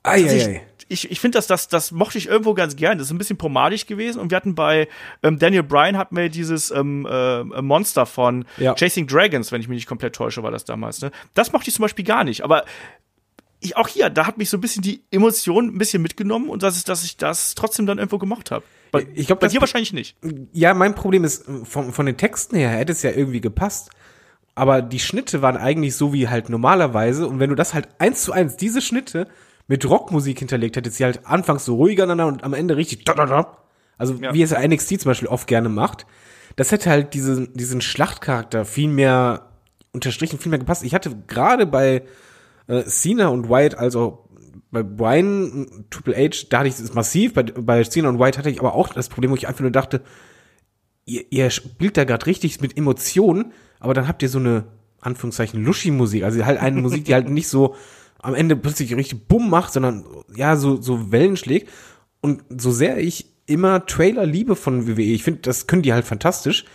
Ei, 0.04 0.12
ei, 0.12 0.36
ich 0.36 0.46
ei. 0.46 0.62
ich, 0.88 1.12
ich 1.12 1.20
finde, 1.20 1.38
das, 1.38 1.48
das, 1.48 1.68
das 1.68 1.92
mochte 1.92 2.18
ich 2.18 2.28
irgendwo 2.28 2.54
ganz 2.54 2.76
gern. 2.76 2.98
Das 2.98 3.08
ist 3.08 3.12
ein 3.12 3.18
bisschen 3.18 3.38
pomadig 3.38 3.88
gewesen. 3.88 4.20
Und 4.20 4.32
wir 4.32 4.36
hatten 4.36 4.56
bei 4.56 4.88
ähm, 5.24 5.40
Daniel 5.40 5.64
Bryan 5.64 5.98
hatten 5.98 6.16
wir 6.16 6.30
dieses 6.30 6.72
ähm, 6.72 7.08
äh, 7.10 7.44
Monster 7.44 8.06
von 8.06 8.46
Ja. 8.58 8.76
Chasing 8.76 9.08
Dragons, 9.08 9.52
wenn 9.52 9.62
ich 9.62 9.68
mich 9.68 9.78
nicht 9.78 9.88
komplett 9.88 10.16
täusche, 10.16 10.44
war 10.44 10.52
das 10.52 10.66
damals. 10.66 11.02
Ne? 11.02 11.12
Das 11.34 11.52
mochte 11.52 11.70
ich 11.70 11.76
zum 11.76 11.84
Beispiel 11.84 12.06
gar 12.06 12.24
nicht. 12.24 12.44
Aber 12.44 12.66
ich, 13.62 13.78
auch 13.78 13.88
hier, 13.88 14.10
da 14.10 14.26
hat 14.26 14.38
mich 14.38 14.50
so 14.50 14.58
ein 14.58 14.62
bisschen 14.62 14.82
die 14.82 15.04
Emotion 15.12 15.68
ein 15.68 15.78
bisschen 15.78 16.02
mitgenommen 16.02 16.50
und 16.50 16.64
das 16.64 16.78
ist, 16.78 16.90
dass 16.90 17.04
ich 17.04 17.18
das 17.18 17.56
trotzdem 17.56 17.86
dann 17.86 17.98
irgendwo 17.98 18.18
gemocht 18.18 18.52
habe. 18.52 18.64
Bei, 18.92 19.08
Ich 19.14 19.28
glaub, 19.28 19.40
bei 19.40 19.48
das- 19.48 19.54
dir 19.54 19.62
wahrscheinlich 19.62 19.94
nicht. 19.94 20.18
Ja, 20.54 20.74
mein 20.74 20.96
Problem 20.96 21.24
ist, 21.24 21.46
von, 21.64 21.92
von 21.94 22.06
den 22.06 22.18
Texten 22.18 22.56
her 22.56 22.70
hätte 22.70 22.92
es 22.92 23.02
ja 23.04 23.12
irgendwie 23.12 23.42
gepasst. 23.42 23.92
Aber 24.56 24.82
die 24.82 25.00
Schnitte 25.00 25.42
waren 25.42 25.56
eigentlich 25.58 25.96
so 25.96 26.12
wie 26.12 26.28
halt 26.28 26.50
normalerweise. 26.50 27.28
Und 27.28 27.40
wenn 27.40 27.50
du 27.50 27.56
das 27.56 27.74
halt 27.74 27.88
eins 28.00 28.24
zu 28.24 28.32
eins, 28.34 28.58
diese 28.58 28.82
Schnitte 28.82 29.28
mit 29.68 29.88
Rockmusik 29.88 30.40
hinterlegt 30.40 30.76
hättest, 30.76 31.00
die 31.00 31.04
halt 31.06 31.26
anfangs 31.26 31.64
so 31.66 31.76
ruhiger 31.76 32.04
aneinander 32.04 32.28
und 32.34 32.44
am 32.44 32.54
Ende 32.54 32.76
richtig. 32.76 33.06
da, 33.06 33.14
da, 33.14 33.26
da. 33.26 33.58
Also 33.98 34.16
Ja. 34.16 34.34
wie 34.34 34.42
es 34.42 34.52
NXT 34.52 35.02
zum 35.02 35.10
Beispiel 35.12 35.28
oft 35.28 35.48
gerne 35.48 35.70
macht. 35.70 36.06
Das 36.56 36.72
hätte 36.72 36.90
halt 36.90 37.14
diesen, 37.14 37.54
diesen 37.54 37.80
Schlachtcharakter 37.80 38.66
viel 38.66 38.90
mehr 38.90 39.50
unterstrichen, 39.94 40.40
viel 40.40 40.50
mehr 40.50 40.60
gepasst. 40.60 40.84
Ich 40.84 40.94
hatte 40.94 41.16
gerade 41.28 41.66
bei 41.66 42.04
äh, 42.68 42.84
Cena 42.86 43.28
und 43.28 43.50
White, 43.50 43.78
also 43.80 44.29
bei 44.72 44.84
Brian, 44.84 45.86
Triple 45.90 46.16
H, 46.16 46.48
da 46.50 46.60
hatte 46.60 46.70
ich 46.70 46.80
es 46.80 46.94
massiv, 46.94 47.34
bei, 47.34 47.44
bei 47.44 47.84
Cena 47.84 48.10
und 48.10 48.20
White 48.20 48.38
hatte 48.38 48.50
ich 48.50 48.60
aber 48.60 48.76
auch 48.76 48.90
das 48.90 49.10
Problem, 49.10 49.32
wo 49.32 49.36
ich 49.36 49.48
einfach 49.48 49.62
nur 49.62 49.72
dachte, 49.72 50.02
ihr, 51.06 51.26
ihr 51.32 51.50
spielt 51.50 51.98
da 51.98 52.04
gerade 52.04 52.26
richtig 52.26 52.62
mit 52.62 52.78
Emotionen, 52.78 53.52
aber 53.80 53.94
dann 53.94 54.08
habt 54.08 54.22
ihr 54.22 54.30
so 54.30 54.40
eine, 54.40 54.66
Anführungszeichen, 55.02 55.64
Luschi-Musik, 55.64 56.24
also 56.24 56.46
halt 56.46 56.60
eine 56.60 56.82
Musik, 56.82 57.06
die 57.06 57.14
halt 57.14 57.30
nicht 57.30 57.48
so 57.48 57.76
am 58.22 58.36
Ende 58.36 58.56
plötzlich 58.56 58.94
richtig 58.96 59.28
bumm 59.28 59.50
macht, 59.50 59.74
sondern 59.74 60.06
ja, 60.36 60.56
so, 60.56 60.82
so 60.82 61.12
Wellen 61.12 61.38
schlägt. 61.38 61.70
Und 62.22 62.44
so 62.50 62.72
sehr 62.72 62.98
ich 62.98 63.28
immer 63.46 63.86
Trailer 63.86 64.26
liebe 64.26 64.56
von 64.56 64.88
WWE, 64.88 65.02
ich 65.02 65.24
finde, 65.24 65.42
das 65.42 65.68
können 65.68 65.82
die 65.82 65.94
halt 65.94 66.06
fantastisch, 66.06 66.66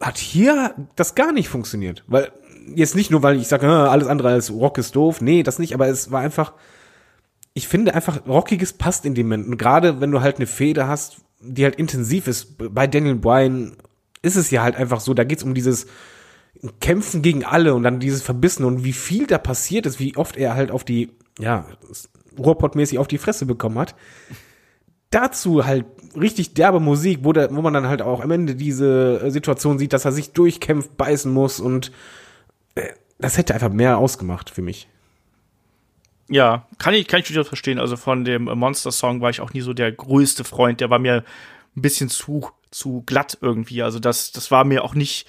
hat 0.00 0.16
hier 0.16 0.74
das 0.96 1.14
gar 1.14 1.32
nicht 1.32 1.48
funktioniert. 1.48 2.02
Weil, 2.06 2.32
jetzt 2.74 2.94
nicht 2.94 3.10
nur, 3.10 3.22
weil 3.22 3.36
ich 3.36 3.48
sage, 3.48 3.68
alles 3.68 4.08
andere 4.08 4.28
als 4.28 4.52
Rock 4.52 4.78
ist 4.78 4.96
doof, 4.96 5.20
nee, 5.20 5.42
das 5.42 5.58
nicht, 5.58 5.74
aber 5.74 5.88
es 5.88 6.10
war 6.10 6.20
einfach, 6.20 6.52
ich 7.54 7.68
finde 7.68 7.94
einfach, 7.94 8.26
Rockiges 8.26 8.72
passt 8.72 9.04
in 9.04 9.14
dem 9.14 9.26
Moment. 9.28 9.48
Und 9.48 9.58
gerade 9.58 10.00
wenn 10.00 10.10
du 10.10 10.20
halt 10.20 10.36
eine 10.36 10.46
Feder 10.46 10.88
hast, 10.88 11.18
die 11.40 11.64
halt 11.64 11.76
intensiv 11.76 12.26
ist, 12.26 12.56
bei 12.74 12.86
Daniel 12.86 13.16
Bryan 13.16 13.76
ist 14.22 14.36
es 14.36 14.50
ja 14.50 14.62
halt 14.62 14.76
einfach 14.76 15.00
so, 15.00 15.14
da 15.14 15.24
geht's 15.24 15.44
um 15.44 15.54
dieses 15.54 15.86
Kämpfen 16.80 17.22
gegen 17.22 17.44
alle 17.44 17.74
und 17.74 17.82
dann 17.82 18.00
dieses 18.00 18.22
Verbissen 18.22 18.64
und 18.64 18.84
wie 18.84 18.92
viel 18.92 19.26
da 19.26 19.38
passiert 19.38 19.86
ist, 19.86 20.00
wie 20.00 20.16
oft 20.16 20.36
er 20.36 20.54
halt 20.54 20.70
auf 20.70 20.84
die, 20.84 21.10
ja, 21.38 21.66
Ruhrpott-mäßig 22.38 22.98
auf 22.98 23.08
die 23.08 23.18
Fresse 23.18 23.46
bekommen 23.46 23.78
hat. 23.78 23.94
Dazu 25.10 25.64
halt 25.64 25.86
richtig 26.16 26.54
derbe 26.54 26.80
Musik, 26.80 27.20
wo, 27.22 27.32
der, 27.32 27.54
wo 27.54 27.62
man 27.62 27.72
dann 27.72 27.88
halt 27.88 28.02
auch 28.02 28.20
am 28.20 28.30
Ende 28.30 28.54
diese 28.54 29.20
äh, 29.22 29.30
Situation 29.30 29.78
sieht, 29.78 29.92
dass 29.92 30.04
er 30.04 30.12
sich 30.12 30.32
durchkämpft, 30.32 30.96
beißen 30.96 31.32
muss 31.32 31.60
und 31.60 31.92
das 33.18 33.36
hätte 33.38 33.54
einfach 33.54 33.70
mehr 33.70 33.98
ausgemacht 33.98 34.50
für 34.50 34.62
mich. 34.62 34.88
Ja, 36.28 36.66
kann 36.78 36.94
ich, 36.94 37.06
kann 37.06 37.20
ich 37.20 37.26
durchaus 37.26 37.48
verstehen. 37.48 37.78
Also 37.78 37.96
von 37.96 38.24
dem 38.24 38.44
Monster-Song 38.44 39.20
war 39.20 39.30
ich 39.30 39.40
auch 39.40 39.52
nie 39.52 39.60
so 39.60 39.72
der 39.72 39.92
größte 39.92 40.42
Freund. 40.44 40.80
Der 40.80 40.90
war 40.90 40.98
mir 40.98 41.24
ein 41.76 41.82
bisschen 41.82 42.08
zu, 42.08 42.48
zu 42.70 43.02
glatt 43.06 43.38
irgendwie. 43.40 43.82
Also 43.82 44.00
das, 44.00 44.32
das 44.32 44.50
war 44.50 44.64
mir 44.64 44.82
auch 44.82 44.94
nicht 44.94 45.26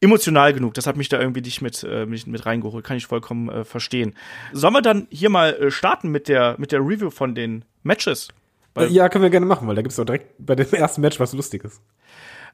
emotional 0.00 0.52
genug. 0.52 0.74
Das 0.74 0.86
hat 0.86 0.96
mich 0.96 1.08
da 1.08 1.20
irgendwie 1.20 1.42
nicht 1.42 1.62
mit, 1.62 1.84
äh, 1.84 2.06
mit, 2.06 2.26
mit 2.26 2.44
reingeholt. 2.44 2.84
Kann 2.84 2.96
ich 2.96 3.06
vollkommen 3.06 3.48
äh, 3.48 3.64
verstehen. 3.64 4.14
Sollen 4.52 4.74
wir 4.74 4.82
dann 4.82 5.06
hier 5.10 5.30
mal 5.30 5.54
äh, 5.54 5.70
starten 5.70 6.08
mit 6.10 6.26
der, 6.28 6.56
mit 6.58 6.72
der 6.72 6.80
Review 6.80 7.10
von 7.10 7.34
den 7.34 7.64
Matches? 7.84 8.28
Weil- 8.74 8.90
ja, 8.90 9.08
können 9.08 9.22
wir 9.22 9.30
gerne 9.30 9.46
machen, 9.46 9.66
weil 9.68 9.76
da 9.76 9.82
gibt's 9.82 9.96
doch 9.96 10.04
direkt 10.04 10.34
bei 10.38 10.54
dem 10.56 10.70
ersten 10.72 11.00
Match 11.00 11.18
was 11.20 11.32
Lustiges. 11.32 11.80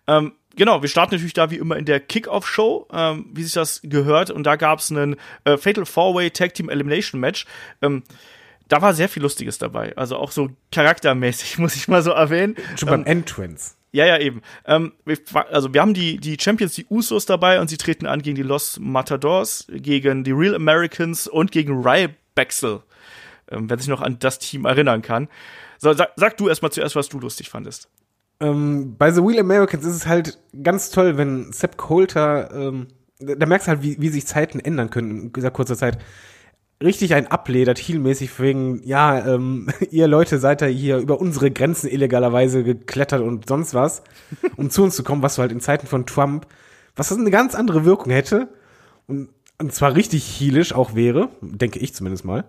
Ähm, 0.06 0.32
genau, 0.56 0.82
wir 0.82 0.88
starten 0.88 1.14
natürlich 1.14 1.34
da 1.34 1.50
wie 1.50 1.56
immer 1.56 1.76
in 1.76 1.84
der 1.84 2.00
Kickoff-Show, 2.00 2.88
ähm, 2.92 3.26
wie 3.32 3.42
sich 3.42 3.52
das 3.52 3.80
gehört. 3.82 4.30
Und 4.30 4.44
da 4.44 4.56
gab 4.56 4.78
es 4.78 4.90
einen 4.90 5.16
äh, 5.44 5.56
Fatal 5.56 5.86
Four-Way 5.86 6.30
Tag 6.30 6.54
Team 6.54 6.68
Elimination 6.68 7.20
Match. 7.20 7.46
Ähm, 7.80 8.02
da 8.68 8.80
war 8.80 8.94
sehr 8.94 9.08
viel 9.08 9.22
Lustiges 9.22 9.58
dabei. 9.58 9.96
Also 9.96 10.16
auch 10.16 10.32
so 10.32 10.50
charaktermäßig, 10.70 11.58
muss 11.58 11.76
ich 11.76 11.88
mal 11.88 12.02
so 12.02 12.10
erwähnen. 12.10 12.56
Schon 12.76 12.88
Ähm, 12.88 13.04
beim 13.04 13.04
Entrance. 13.04 13.74
ja, 13.92 14.06
ja, 14.06 14.18
eben. 14.18 14.42
Ähm, 14.64 14.92
wir, 15.04 15.18
also 15.50 15.74
wir 15.74 15.80
haben 15.80 15.94
die, 15.94 16.18
die 16.18 16.38
Champions, 16.40 16.74
die 16.74 16.86
Usos 16.88 17.26
dabei 17.26 17.60
und 17.60 17.68
sie 17.68 17.76
treten 17.76 18.06
an 18.06 18.22
gegen 18.22 18.36
die 18.36 18.42
Los 18.42 18.78
Matadors, 18.80 19.66
gegen 19.68 20.24
die 20.24 20.32
Real 20.32 20.54
Americans 20.54 21.28
und 21.28 21.52
gegen 21.52 21.82
Rybacksel. 21.86 22.82
Ähm, 23.50 23.68
wer 23.68 23.78
sich 23.78 23.88
noch 23.88 24.00
an 24.00 24.18
das 24.18 24.38
Team 24.38 24.64
erinnern 24.64 25.02
kann. 25.02 25.28
So, 25.78 25.92
sag, 25.92 26.12
sag 26.16 26.36
du 26.36 26.48
erstmal 26.48 26.72
zuerst, 26.72 26.96
was 26.96 27.08
du 27.08 27.18
lustig 27.18 27.50
fandest. 27.50 27.88
Ähm, 28.42 28.96
bei 28.98 29.12
The 29.12 29.20
Real 29.20 29.38
Americans 29.38 29.86
ist 29.86 29.94
es 29.94 30.06
halt 30.06 30.38
ganz 30.64 30.90
toll, 30.90 31.16
wenn 31.16 31.52
Sepp 31.52 31.76
Coulter, 31.76 32.50
ähm, 32.52 32.88
da 33.20 33.36
da 33.36 33.46
merkst 33.46 33.68
du 33.68 33.70
halt, 33.70 33.82
wie, 33.82 34.00
wie 34.00 34.08
sich 34.08 34.26
Zeiten 34.26 34.58
ändern 34.58 34.90
können 34.90 35.10
in 35.10 35.32
dieser 35.32 35.52
kurzer 35.52 35.76
Zeit. 35.76 35.98
Richtig 36.82 37.14
ein 37.14 37.28
abledert, 37.28 37.78
heelmäßig 37.78 38.40
wegen, 38.40 38.82
ja, 38.84 39.24
ähm, 39.24 39.68
ihr 39.92 40.08
Leute 40.08 40.38
seid 40.40 40.60
da 40.60 40.66
hier 40.66 40.98
über 40.98 41.20
unsere 41.20 41.52
Grenzen 41.52 41.88
illegalerweise 41.88 42.64
geklettert 42.64 43.22
und 43.22 43.48
sonst 43.48 43.74
was, 43.74 44.02
um 44.56 44.70
zu 44.70 44.82
uns 44.82 44.96
zu 44.96 45.04
kommen, 45.04 45.22
was 45.22 45.36
du 45.36 45.42
halt 45.42 45.52
in 45.52 45.60
Zeiten 45.60 45.86
von 45.86 46.04
Trump, 46.04 46.48
was 46.96 47.10
das 47.10 47.18
eine 47.18 47.30
ganz 47.30 47.54
andere 47.54 47.84
Wirkung 47.84 48.10
hätte 48.12 48.48
und, 49.06 49.28
und 49.60 49.72
zwar 49.72 49.94
richtig 49.94 50.24
heelisch 50.24 50.74
auch 50.74 50.96
wäre, 50.96 51.28
denke 51.40 51.78
ich 51.78 51.94
zumindest 51.94 52.24
mal. 52.24 52.44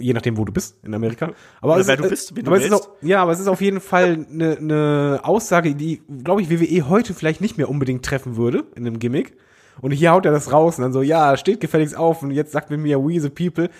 Je 0.00 0.12
nachdem, 0.12 0.36
wo 0.36 0.44
du 0.44 0.52
bist 0.52 0.76
in 0.82 0.94
Amerika. 0.94 1.32
Aber 1.60 1.74
Oder 1.74 1.80
es 1.80 1.88
ist, 1.88 2.30
du 2.30 2.34
bist, 2.34 2.46
aber 2.46 2.56
es 2.56 2.64
ist 2.64 2.72
auch, 2.72 2.88
ja, 3.02 3.22
aber 3.22 3.32
es 3.32 3.40
ist 3.40 3.48
auf 3.48 3.60
jeden 3.60 3.80
Fall 3.80 4.26
eine 4.30 4.60
ne 4.60 5.20
Aussage, 5.22 5.74
die, 5.74 6.02
glaube 6.24 6.42
ich, 6.42 6.50
WWE 6.50 6.88
heute 6.88 7.14
vielleicht 7.14 7.40
nicht 7.40 7.58
mehr 7.58 7.68
unbedingt 7.68 8.04
treffen 8.04 8.36
würde 8.36 8.64
in 8.74 8.86
einem 8.86 8.98
Gimmick. 8.98 9.36
Und 9.80 9.92
hier 9.92 10.12
haut 10.12 10.26
er 10.26 10.32
das 10.32 10.52
raus 10.52 10.78
und 10.78 10.82
dann 10.82 10.92
so, 10.92 11.02
ja, 11.02 11.36
steht 11.36 11.60
gefälligst 11.60 11.96
auf 11.96 12.22
und 12.22 12.30
jetzt 12.32 12.52
sagt 12.52 12.70
mir 12.70 12.78
mir 12.78 12.98
We 13.02 13.20
the 13.20 13.30
People. 13.30 13.70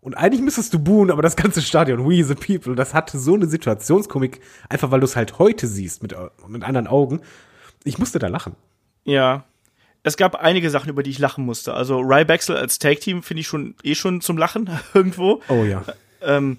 Und 0.00 0.14
eigentlich 0.14 0.42
müsstest 0.42 0.74
du 0.74 0.78
buhen, 0.78 1.10
aber 1.10 1.22
das 1.22 1.36
ganze 1.36 1.62
Stadion, 1.62 2.08
We 2.08 2.24
the 2.24 2.34
People, 2.34 2.74
das 2.74 2.92
hatte 2.92 3.18
so 3.18 3.34
eine 3.34 3.46
Situationskomik, 3.46 4.40
einfach 4.68 4.90
weil 4.90 5.00
du 5.00 5.04
es 5.04 5.14
halt 5.14 5.38
heute 5.38 5.66
siehst 5.66 6.02
mit, 6.02 6.14
mit 6.48 6.64
anderen 6.64 6.88
Augen. 6.88 7.20
Ich 7.84 7.98
musste 7.98 8.18
da 8.18 8.26
lachen. 8.26 8.56
Ja. 9.04 9.44
Es 10.04 10.16
gab 10.16 10.34
einige 10.36 10.70
Sachen, 10.70 10.90
über 10.90 11.02
die 11.02 11.10
ich 11.10 11.18
lachen 11.18 11.44
musste. 11.44 11.74
Also 11.74 12.00
Rybacksel 12.00 12.56
als 12.56 12.78
Tag-Team 12.78 13.22
finde 13.22 13.42
ich 13.42 13.46
schon 13.46 13.74
eh 13.82 13.94
schon 13.94 14.20
zum 14.20 14.36
Lachen 14.36 14.68
irgendwo. 14.94 15.42
Oh 15.48 15.64
ja. 15.64 15.84
Ähm, 16.22 16.58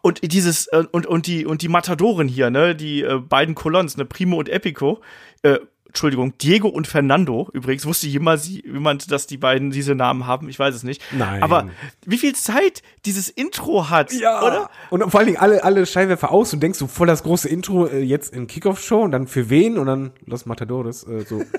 und 0.00 0.32
dieses 0.32 0.66
äh, 0.68 0.84
und 0.90 1.06
und 1.06 1.26
die 1.26 1.44
und 1.44 1.60
die 1.60 1.68
Matadoren 1.68 2.28
hier, 2.28 2.50
ne, 2.50 2.74
die 2.74 3.02
äh, 3.02 3.18
beiden 3.18 3.54
Colons, 3.54 3.98
ne, 3.98 4.06
Primo 4.06 4.38
und 4.38 4.48
Epico, 4.48 5.02
äh, 5.42 5.58
Entschuldigung, 5.86 6.32
Diego 6.38 6.68
und 6.68 6.86
Fernando. 6.86 7.50
Übrigens 7.52 7.84
wusste 7.84 8.06
jemals 8.06 8.48
jemand, 8.48 9.10
dass 9.12 9.26
die 9.26 9.36
beiden 9.36 9.70
diese 9.70 9.94
Namen 9.94 10.26
haben. 10.26 10.48
Ich 10.48 10.58
weiß 10.58 10.74
es 10.74 10.84
nicht. 10.84 11.02
Nein. 11.12 11.42
Aber 11.42 11.68
wie 12.06 12.16
viel 12.16 12.34
Zeit 12.34 12.82
dieses 13.04 13.28
Intro 13.28 13.90
hat, 13.90 14.10
oder? 14.14 14.70
Und 14.88 15.02
vor 15.10 15.20
allen 15.20 15.26
Dingen 15.26 15.38
alle, 15.38 15.62
alle 15.62 15.84
Scheinwerfer 15.84 16.30
aus 16.30 16.54
und 16.54 16.62
denkst 16.62 16.78
du 16.78 16.86
voll 16.86 17.08
das 17.08 17.22
große 17.24 17.46
Intro 17.46 17.88
äh, 17.88 18.00
jetzt 18.00 18.34
in 18.34 18.46
Kickoff-Show 18.46 19.02
und 19.02 19.10
dann 19.10 19.26
für 19.26 19.50
wen 19.50 19.76
und 19.76 19.86
dann 19.86 20.12
Los 20.24 20.46
Matadores. 20.46 21.04
Äh, 21.06 21.26
so. 21.26 21.42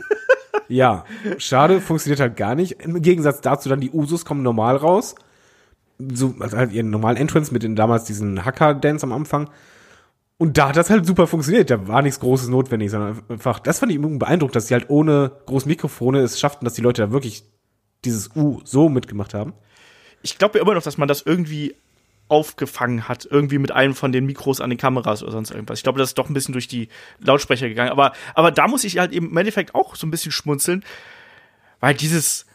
ja, 0.68 1.06
schade, 1.38 1.82
funktioniert 1.82 2.20
halt 2.20 2.38
gar 2.38 2.56
nicht. 2.56 2.84
Im 2.84 3.02
Gegensatz 3.02 3.42
dazu 3.42 3.70
dann 3.70 3.82
die 3.82 3.92
Usos 3.92 4.26
kommen 4.26 4.44
normal 4.44 4.78
raus. 4.78 5.16
So, 6.00 6.36
also 6.40 6.58
halt 6.58 6.72
ihren 6.72 6.90
normalen 6.90 7.18
Entrance 7.18 7.54
mit 7.54 7.64
den 7.64 7.76
damals 7.76 8.06
diesen 8.06 8.44
Hacker-Dance 8.46 9.06
am 9.06 9.14
Anfang. 9.14 9.50
Und 10.38 10.58
da 10.58 10.70
hat 10.70 10.78
das 10.78 10.90
halt 10.90 11.06
super 11.06 11.28
funktioniert. 11.28 11.70
Da 11.70 11.88
war 11.88 12.02
nichts 12.02 12.20
Großes 12.20 12.50
notwendig, 12.50 12.92
sondern 12.92 13.22
einfach, 13.30 13.60
das 13.60 13.80
fand 13.80 13.92
ich 13.92 13.98
irgendwie 13.98 14.18
beeindruckend, 14.18 14.56
dass 14.56 14.68
sie 14.68 14.74
halt 14.74 14.90
ohne 14.90 15.32
große 15.46 15.68
Mikrofone 15.68 16.20
es 16.20 16.40
schafften, 16.40 16.66
dass 16.66 16.74
die 16.74 16.82
Leute 16.82 17.04
da 17.04 17.12
wirklich 17.12 17.46
dieses 18.04 18.36
U 18.36 18.60
so 18.64 18.90
mitgemacht 18.90 19.34
haben. 19.34 19.54
Ich 20.22 20.38
glaube 20.38 20.58
ja 20.58 20.64
immer 20.64 20.74
noch, 20.74 20.84
dass 20.84 20.98
man 20.98 21.08
das 21.08 21.22
irgendwie 21.22 21.76
aufgefangen 22.30 23.08
hat, 23.08 23.28
irgendwie 23.30 23.58
mit 23.58 23.72
einem 23.72 23.94
von 23.96 24.12
den 24.12 24.26
Mikros 24.26 24.62
an 24.62 24.70
den 24.70 24.80
Kameras 24.80 25.22
oder 25.24 25.32
sonst 25.34 25.52
irgendwas. 25.52 25.80
Ich 25.80 25.84
glaube, 25.84 26.00
das 26.00 26.10
ist 26.12 26.18
doch 26.18 26.30
ein 26.30 26.34
bisschen 26.34 26.54
durch 26.54 26.68
die 26.68 26.88
Lautsprecher 27.20 27.68
gegangen. 27.70 27.92
Aber, 27.92 28.14
aber 28.34 28.52
da 28.52 28.68
muss 28.68 28.84
ich 28.84 28.98
halt 28.98 29.12
eben 29.12 29.30
im 29.30 29.38
Endeffekt 29.38 29.76
auch 29.76 29.96
so 29.96 30.08
ein 30.08 30.12
bisschen 30.12 30.32
schmunzeln, 30.32 30.84
weil 31.80 31.94
dieses 31.94 32.46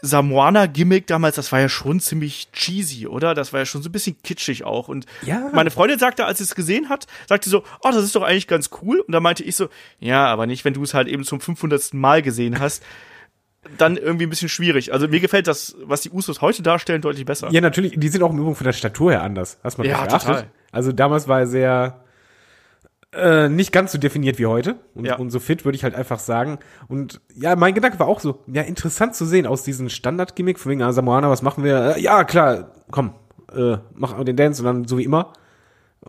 Samoana-Gimmick 0.00 1.06
damals, 1.08 1.36
das 1.36 1.50
war 1.52 1.60
ja 1.60 1.68
schon 1.68 2.00
ziemlich 2.00 2.50
cheesy, 2.52 3.06
oder? 3.08 3.34
Das 3.34 3.52
war 3.52 3.60
ja 3.60 3.66
schon 3.66 3.82
so 3.82 3.88
ein 3.88 3.92
bisschen 3.92 4.16
kitschig 4.22 4.64
auch. 4.64 4.88
Und 4.88 5.06
Ja. 5.22 5.50
meine 5.52 5.70
Freundin 5.72 5.98
sagte, 5.98 6.24
als 6.24 6.38
sie 6.38 6.44
es 6.44 6.54
gesehen 6.54 6.88
hat, 6.88 7.06
sagte 7.28 7.46
sie 7.48 7.50
so, 7.50 7.64
oh, 7.82 7.90
das 7.90 8.04
ist 8.04 8.14
doch 8.14 8.22
eigentlich 8.22 8.46
ganz 8.46 8.70
cool. 8.82 9.00
Und 9.00 9.12
da 9.12 9.20
meinte 9.20 9.42
ich 9.42 9.56
so, 9.56 9.68
ja, 9.98 10.26
aber 10.26 10.46
nicht, 10.46 10.64
wenn 10.64 10.74
du 10.74 10.82
es 10.84 10.94
halt 10.94 11.08
eben 11.08 11.24
zum 11.24 11.40
500. 11.40 11.94
Mal 11.94 12.22
gesehen 12.22 12.58
hast. 12.60 12.82
Dann 13.76 13.96
irgendwie 13.96 14.26
ein 14.26 14.30
bisschen 14.30 14.48
schwierig. 14.48 14.92
Also 14.92 15.08
mir 15.08 15.20
gefällt 15.20 15.46
das, 15.46 15.76
was 15.84 16.00
die 16.00 16.10
Usos 16.10 16.40
heute 16.40 16.62
darstellen, 16.62 17.02
deutlich 17.02 17.24
besser. 17.26 17.48
Ja, 17.50 17.60
natürlich, 17.60 17.94
die 17.98 18.08
sind 18.08 18.22
auch 18.22 18.30
im 18.30 18.38
Übrigen 18.38 18.54
von 18.56 18.64
der 18.64 18.72
Statur 18.72 19.12
her 19.12 19.22
anders. 19.22 19.58
Hast 19.62 19.76
du 19.78 19.82
mal 19.82 19.88
Ja, 19.88 20.04
geachtet? 20.06 20.22
total. 20.22 20.44
Also 20.72 20.92
damals 20.92 21.28
war 21.28 21.40
er 21.40 21.46
sehr 21.46 22.00
äh, 23.14 23.48
nicht 23.48 23.72
ganz 23.72 23.92
so 23.92 23.98
definiert 23.98 24.38
wie 24.38 24.46
heute. 24.46 24.76
Und, 24.94 25.06
Ja. 25.06 25.16
und 25.16 25.30
so 25.30 25.40
fit 25.40 25.64
würde 25.64 25.76
ich 25.76 25.84
halt 25.84 25.94
einfach 25.94 26.18
sagen. 26.18 26.58
Und 26.88 27.20
ja, 27.34 27.56
mein 27.56 27.74
Gedanke 27.74 27.98
war 27.98 28.06
auch 28.06 28.20
so, 28.20 28.42
ja, 28.46 28.62
interessant 28.62 29.14
zu 29.14 29.24
sehen 29.24 29.46
aus 29.46 29.62
diesem 29.62 29.88
Standard-Gimmick, 29.88 30.58
von 30.58 30.70
wegen, 30.72 30.82
ah, 30.82 30.92
Samoana, 30.92 31.30
was 31.30 31.40
machen 31.42 31.64
wir? 31.64 31.96
Äh, 31.96 32.00
ja, 32.02 32.24
klar, 32.24 32.72
komm, 32.90 33.14
äh, 33.54 33.78
mach 33.94 34.22
den 34.24 34.36
Dance 34.36 34.60
und 34.62 34.66
dann 34.66 34.84
so 34.86 34.98
wie 34.98 35.04
immer. 35.04 35.32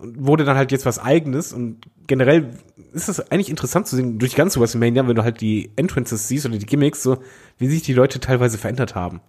Und 0.01 0.25
wurde 0.25 0.45
dann 0.45 0.57
halt 0.57 0.71
jetzt 0.71 0.85
was 0.85 0.99
eigenes 0.99 1.51
und 1.51 1.81
generell 2.07 2.49
ist 2.93 3.09
es 3.09 3.19
eigentlich 3.31 3.49
interessant 3.49 3.87
zu 3.87 3.95
sehen, 3.95 4.17
durch 4.17 4.35
ganz 4.35 4.57
WrestleMania, 4.57 5.07
wenn 5.07 5.15
du 5.15 5.23
halt 5.23 5.41
die 5.41 5.71
Entrances 5.75 6.27
siehst 6.27 6.45
oder 6.45 6.57
die 6.57 6.65
Gimmicks, 6.65 7.03
so, 7.03 7.17
wie 7.57 7.67
sich 7.67 7.81
die 7.81 7.93
Leute 7.93 8.19
teilweise 8.19 8.57
verändert 8.57 8.95
haben. 8.95 9.21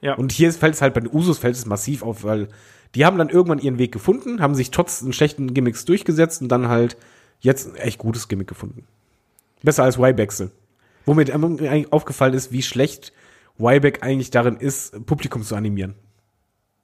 Ja. 0.00 0.14
Und 0.14 0.30
hier 0.32 0.52
fällt 0.52 0.74
es 0.74 0.82
halt 0.82 0.94
bei 0.94 1.00
den 1.00 1.12
Usos 1.12 1.38
fällt 1.38 1.56
es 1.56 1.66
massiv 1.66 2.02
auf, 2.02 2.24
weil 2.24 2.48
die 2.94 3.04
haben 3.04 3.18
dann 3.18 3.28
irgendwann 3.28 3.58
ihren 3.58 3.78
Weg 3.78 3.92
gefunden, 3.92 4.40
haben 4.40 4.54
sich 4.54 4.70
trotz 4.70 5.00
den 5.00 5.12
schlechten 5.12 5.54
Gimmicks 5.54 5.84
durchgesetzt 5.84 6.42
und 6.42 6.48
dann 6.48 6.68
halt 6.68 6.96
jetzt 7.40 7.68
ein 7.68 7.76
echt 7.76 7.98
gutes 7.98 8.28
Gimmick 8.28 8.48
gefunden. 8.48 8.86
Besser 9.62 9.84
als 9.84 9.98
Wybacksel. 9.98 10.50
Womit 11.06 11.28
mir 11.36 11.70
eigentlich 11.70 11.92
aufgefallen 11.92 12.34
ist, 12.34 12.52
wie 12.52 12.62
schlecht 12.62 13.12
Wyback 13.56 14.02
eigentlich 14.02 14.30
darin 14.30 14.56
ist, 14.56 15.04
Publikum 15.06 15.42
zu 15.42 15.56
animieren. 15.56 15.94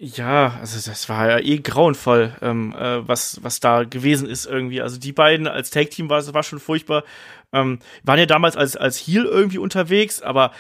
Ja, 0.07 0.59
also 0.61 0.91
das 0.91 1.09
war 1.09 1.31
ja 1.31 1.39
eh 1.39 1.57
grauenvoll, 1.61 2.37
ähm, 2.43 2.75
äh, 2.79 3.09
was, 3.09 3.43
was 3.43 3.61
da 3.61 3.85
gewesen 3.85 4.29
ist 4.29 4.45
irgendwie. 4.45 4.83
Also 4.83 4.99
die 4.99 5.13
beiden 5.13 5.47
als 5.47 5.71
Tag-Team 5.71 6.11
war, 6.11 6.35
war 6.35 6.43
schon 6.43 6.61
furchtbar. 6.61 7.05
Ähm, 7.55 7.79
waren 8.03 8.19
ja 8.19 8.27
damals 8.27 8.55
als, 8.55 8.77
als 8.77 8.99
Heel 8.99 9.25
irgendwie 9.25 9.57
unterwegs, 9.57 10.21
aber 10.21 10.53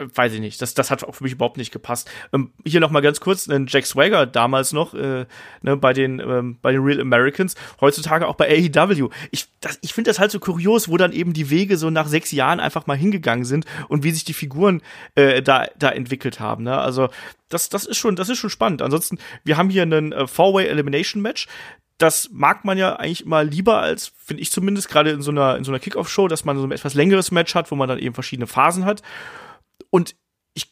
weiß 0.00 0.32
ich 0.34 0.40
nicht, 0.40 0.62
das, 0.62 0.74
das 0.74 0.90
hat 0.92 1.02
auch 1.02 1.16
für 1.16 1.24
mich 1.24 1.32
überhaupt 1.32 1.56
nicht 1.56 1.72
gepasst. 1.72 2.08
Ähm, 2.32 2.52
hier 2.64 2.78
noch 2.80 2.90
mal 2.90 3.00
ganz 3.00 3.18
kurz, 3.18 3.48
äh, 3.48 3.60
Jack 3.66 3.84
Swagger 3.84 4.26
damals 4.26 4.72
noch 4.72 4.94
äh, 4.94 5.26
ne, 5.62 5.76
bei, 5.76 5.92
den, 5.92 6.20
ähm, 6.20 6.56
bei 6.62 6.70
den 6.70 6.82
Real 6.82 7.00
Americans, 7.00 7.56
heutzutage 7.80 8.28
auch 8.28 8.36
bei 8.36 8.48
AEW. 8.48 9.08
Ich, 9.32 9.48
das- 9.60 9.78
ich 9.82 9.92
finde 9.92 10.10
das 10.10 10.20
halt 10.20 10.30
so 10.30 10.38
kurios, 10.38 10.88
wo 10.88 10.96
dann 10.96 11.12
eben 11.12 11.32
die 11.32 11.50
Wege 11.50 11.76
so 11.76 11.90
nach 11.90 12.06
sechs 12.06 12.30
Jahren 12.30 12.60
einfach 12.60 12.86
mal 12.86 12.96
hingegangen 12.96 13.44
sind 13.44 13.64
und 13.88 14.04
wie 14.04 14.12
sich 14.12 14.22
die 14.24 14.34
Figuren 14.34 14.82
äh, 15.16 15.42
da, 15.42 15.66
da 15.78 15.88
entwickelt 15.90 16.38
haben. 16.38 16.62
Ne? 16.64 16.78
Also 16.78 17.08
das, 17.48 17.68
das, 17.68 17.84
ist 17.84 17.96
schon, 17.96 18.14
das 18.14 18.28
ist 18.28 18.38
schon 18.38 18.50
spannend. 18.50 18.82
Ansonsten, 18.82 19.18
wir 19.42 19.56
haben 19.56 19.68
hier 19.70 19.82
einen 19.82 20.12
äh, 20.12 20.26
Four-Way 20.28 20.66
Elimination 20.68 21.22
Match. 21.22 21.48
Das 21.96 22.30
mag 22.32 22.64
man 22.64 22.78
ja 22.78 22.94
eigentlich 22.94 23.24
immer 23.26 23.42
lieber 23.42 23.80
als, 23.80 24.12
finde 24.24 24.42
ich 24.44 24.52
zumindest, 24.52 24.88
gerade 24.88 25.10
in 25.10 25.22
so 25.22 25.32
einer, 25.32 25.56
in 25.56 25.64
so 25.64 25.72
einer 25.72 25.80
Kickoff-Show, 25.80 26.28
dass 26.28 26.44
man 26.44 26.56
so 26.56 26.62
ein 26.62 26.70
etwas 26.70 26.94
längeres 26.94 27.32
Match 27.32 27.56
hat, 27.56 27.72
wo 27.72 27.74
man 27.74 27.88
dann 27.88 27.98
eben 27.98 28.14
verschiedene 28.14 28.46
Phasen 28.46 28.84
hat. 28.84 29.02
Und 29.90 30.16
ich 30.54 30.66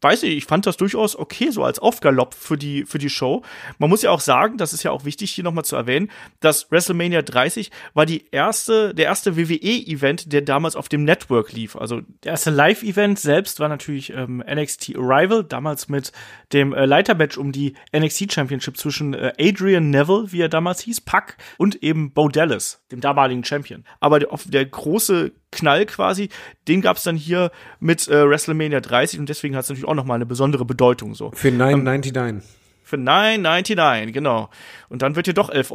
weiß 0.00 0.22
nicht, 0.22 0.36
ich 0.36 0.44
fand 0.44 0.66
das 0.66 0.76
durchaus 0.76 1.16
okay, 1.16 1.50
so 1.50 1.64
als 1.64 1.78
Aufgalopp 1.78 2.34
für 2.34 2.56
die, 2.56 2.84
für 2.84 2.98
die 2.98 3.10
Show. 3.10 3.42
Man 3.78 3.90
muss 3.90 4.02
ja 4.02 4.10
auch 4.10 4.20
sagen, 4.20 4.56
das 4.56 4.72
ist 4.72 4.82
ja 4.84 4.90
auch 4.90 5.04
wichtig 5.04 5.32
hier 5.32 5.44
nochmal 5.44 5.64
zu 5.64 5.76
erwähnen, 5.76 6.10
dass 6.40 6.70
WrestleMania 6.70 7.22
30 7.22 7.70
war 7.94 8.06
die 8.06 8.24
erste, 8.30 8.94
der 8.94 9.06
erste 9.06 9.36
WWE-Event, 9.36 10.32
der 10.32 10.42
damals 10.42 10.76
auf 10.76 10.88
dem 10.88 11.04
Network 11.04 11.52
lief. 11.52 11.76
Also 11.76 12.00
der 12.22 12.32
erste 12.32 12.50
Live-Event 12.50 13.18
selbst 13.18 13.60
war 13.60 13.68
natürlich 13.68 14.12
ähm, 14.12 14.42
NXT 14.48 14.96
Arrival, 14.96 15.44
damals 15.44 15.88
mit 15.88 16.12
dem 16.52 16.72
äh, 16.72 16.86
Leitermatch 16.86 17.38
um 17.38 17.52
die 17.52 17.74
NXT 17.96 18.32
Championship 18.32 18.76
zwischen 18.76 19.14
äh, 19.14 19.32
Adrian 19.38 19.90
Neville, 19.90 20.32
wie 20.32 20.40
er 20.40 20.48
damals 20.48 20.80
hieß, 20.80 21.02
Puck, 21.02 21.36
und 21.58 21.82
eben 21.82 22.12
Bo 22.12 22.28
Dallas, 22.28 22.82
dem 22.90 23.00
damaligen 23.00 23.44
Champion. 23.44 23.84
Aber 24.00 24.18
der, 24.18 24.28
der 24.46 24.66
große 24.66 25.32
Knall 25.50 25.86
quasi, 25.86 26.28
den 26.68 26.80
gab 26.80 26.96
es 26.96 27.02
dann 27.02 27.16
hier 27.16 27.50
mit 27.80 28.08
äh, 28.08 28.28
WrestleMania 28.28 28.80
30 28.80 29.20
und 29.20 29.28
deswegen 29.28 29.56
hat 29.56 29.64
es 29.64 29.68
natürlich 29.68 29.88
auch 29.88 29.94
nochmal 29.94 30.16
eine 30.16 30.26
besondere 30.26 30.64
Bedeutung 30.64 31.14
so. 31.14 31.30
Für 31.32 31.48
9,99. 31.48 32.42
Für 32.84 32.96
9,99, 32.96 34.12
genau. 34.12 34.50
Und 34.88 35.00
dann 35.00 35.16
wird 35.16 35.26
hier 35.26 35.34
doch 35.34 35.50
11,16 35.50 35.72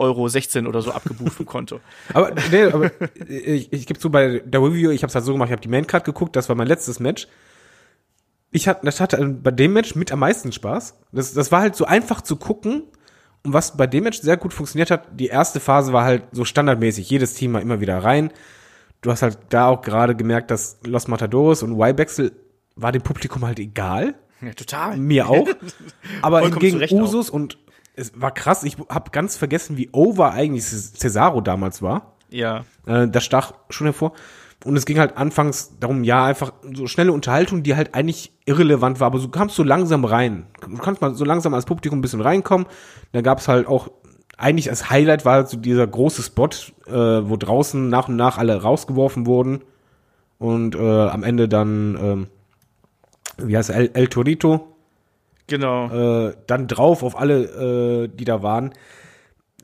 Euro 0.60 0.70
oder 0.70 0.82
so 0.82 0.92
abgebucht 0.92 1.34
vom 1.34 1.46
Konto. 1.46 1.80
Aber, 2.13 2.32
nee, 2.52 2.63
aber 2.66 2.92
ich, 3.28 3.74
ich 3.74 3.88
gebe 3.88 4.00
zu, 4.00 4.12
bei 4.12 4.42
der 4.46 4.62
Review, 4.62 4.92
ich 4.92 5.02
habe 5.02 5.10
es 5.10 5.16
halt 5.16 5.26
so 5.26 5.32
gemacht, 5.32 5.48
ich 5.48 5.54
habe 5.54 5.62
die 5.62 5.68
Maincard 5.68 6.06
geguckt, 6.06 6.36
das 6.36 6.48
war 6.48 6.56
mein 6.56 6.68
letztes 6.68 7.00
Match. 7.00 7.28
Ich 8.51 8.67
hatte, 8.67 8.86
das 8.86 8.99
hatte 8.99 9.23
bei 9.25 9.51
dem 9.51 9.73
Match 9.73 9.95
mit 9.95 10.12
am 10.12 10.19
meisten 10.19 10.51
Spaß. 10.51 10.95
Das, 11.12 11.33
das 11.33 11.51
war 11.51 11.62
halt 11.62 11.75
so 11.75 11.86
einfach 11.86 12.21
zu 12.21 12.38
gucken. 12.38 12.83
Und 13.43 13.53
was 13.53 13.77
bei 13.77 13.88
dem 13.88 14.05
Match 14.05 14.21
sehr 14.21 14.38
gut 14.38 14.53
funktioniert 14.53 14.91
hat, 14.91 15.07
die 15.19 15.27
erste 15.27 15.60
Phase 15.60 15.93
war 15.93 16.03
halt 16.03 16.23
so 16.31 16.45
standardmäßig. 16.45 17.10
Jedes 17.10 17.33
Team 17.33 17.53
war 17.53 17.62
immer 17.62 17.79
wieder 17.79 18.03
rein. 18.03 18.31
Du 19.01 19.12
hast 19.12 19.21
halt 19.21 19.38
da 19.49 19.67
auch 19.67 19.81
gerade 19.81 20.15
gemerkt, 20.15 20.51
dass 20.51 20.79
Los 20.86 21.07
Matadores 21.07 21.63
und 21.63 21.79
Y-Baxel 21.79 22.31
war 22.75 22.91
dem 22.91 23.01
Publikum 23.01 23.45
halt 23.45 23.60
egal. 23.60 24.15
Ja, 24.41 24.53
total. 24.53 24.97
Mir 24.97 25.29
auch. 25.29 25.47
Aber 26.21 26.39
Vollkommen 26.39 26.79
gegen 26.79 27.01
Usus 27.01 27.29
und 27.29 27.57
es 27.95 28.12
war 28.19 28.31
krass. 28.31 28.63
Ich 28.63 28.77
habe 28.89 29.12
ganz 29.12 29.38
vergessen, 29.38 29.77
wie 29.77 29.89
over 29.91 30.31
eigentlich 30.31 30.63
Cesaro 30.63 31.41
damals 31.41 31.81
war. 31.81 32.17
Ja. 32.29 32.65
Äh, 32.86 33.07
das 33.07 33.23
stach 33.25 33.53
schon 33.69 33.88
hervor. 33.88 34.13
Und 34.65 34.76
es 34.76 34.86
ging 34.86 34.98
halt 35.00 35.17
anfangs 35.17 35.78
darum, 35.80 36.04
ja, 36.04 36.26
einfach 36.26 36.52
so 36.74 36.88
schnelle 36.88 37.12
Unterhaltung, 37.12 37.62
die 37.63 37.76
halt 37.76 37.93
eigentlich 37.93 38.32
irrelevant 38.46 39.00
war, 39.00 39.08
aber 39.08 39.20
du 39.20 39.30
kamst 39.30 39.56
so 39.56 39.63
langsam 39.63 40.04
rein. 40.04 40.48
Du 40.62 40.78
kannst 40.78 41.02
mal 41.02 41.13
so 41.13 41.26
langsam 41.26 41.54
als 41.54 41.65
Publikum 41.65 42.00
ein 42.00 42.02
bisschen 42.02 42.22
reinkommen. 42.22 42.65
Da 43.12 43.22
gab 43.22 43.38
es 43.39 43.48
halt 43.48 43.67
auch, 43.67 43.89
eigentlich 44.36 44.70
als 44.70 44.89
Highlight 44.89 45.26
war 45.26 45.34
halt 45.34 45.50
so 45.50 45.58
dieser 45.58 45.86
große 45.86 46.24
Spot, 46.24 46.50
äh, 46.88 46.91
wo 46.91 47.38
draußen 47.38 47.88
nach 47.88 48.08
und 48.08 48.15
nach 48.15 48.38
alle 48.39 48.62
rausgeworfen 48.62 49.26
wurden. 49.28 49.62
Und 50.39 50.76
äh, 50.76 50.80
am 51.08 51.24
Ende 51.24 51.48
dann, 51.48 51.98
ähm, 52.02 52.28
wie 53.38 53.56
heißt 53.58 53.70
er, 53.70 53.76
El, 53.78 53.91
El 53.93 54.08
Torito, 54.08 54.76
Genau. 55.48 56.28
äh, 56.28 56.34
dann 56.48 56.67
drauf 56.67 57.04
auf 57.04 57.17
alle, 57.17 58.04
äh, 58.06 58.08
die 58.08 58.26
da 58.26 58.43
waren. 58.43 58.74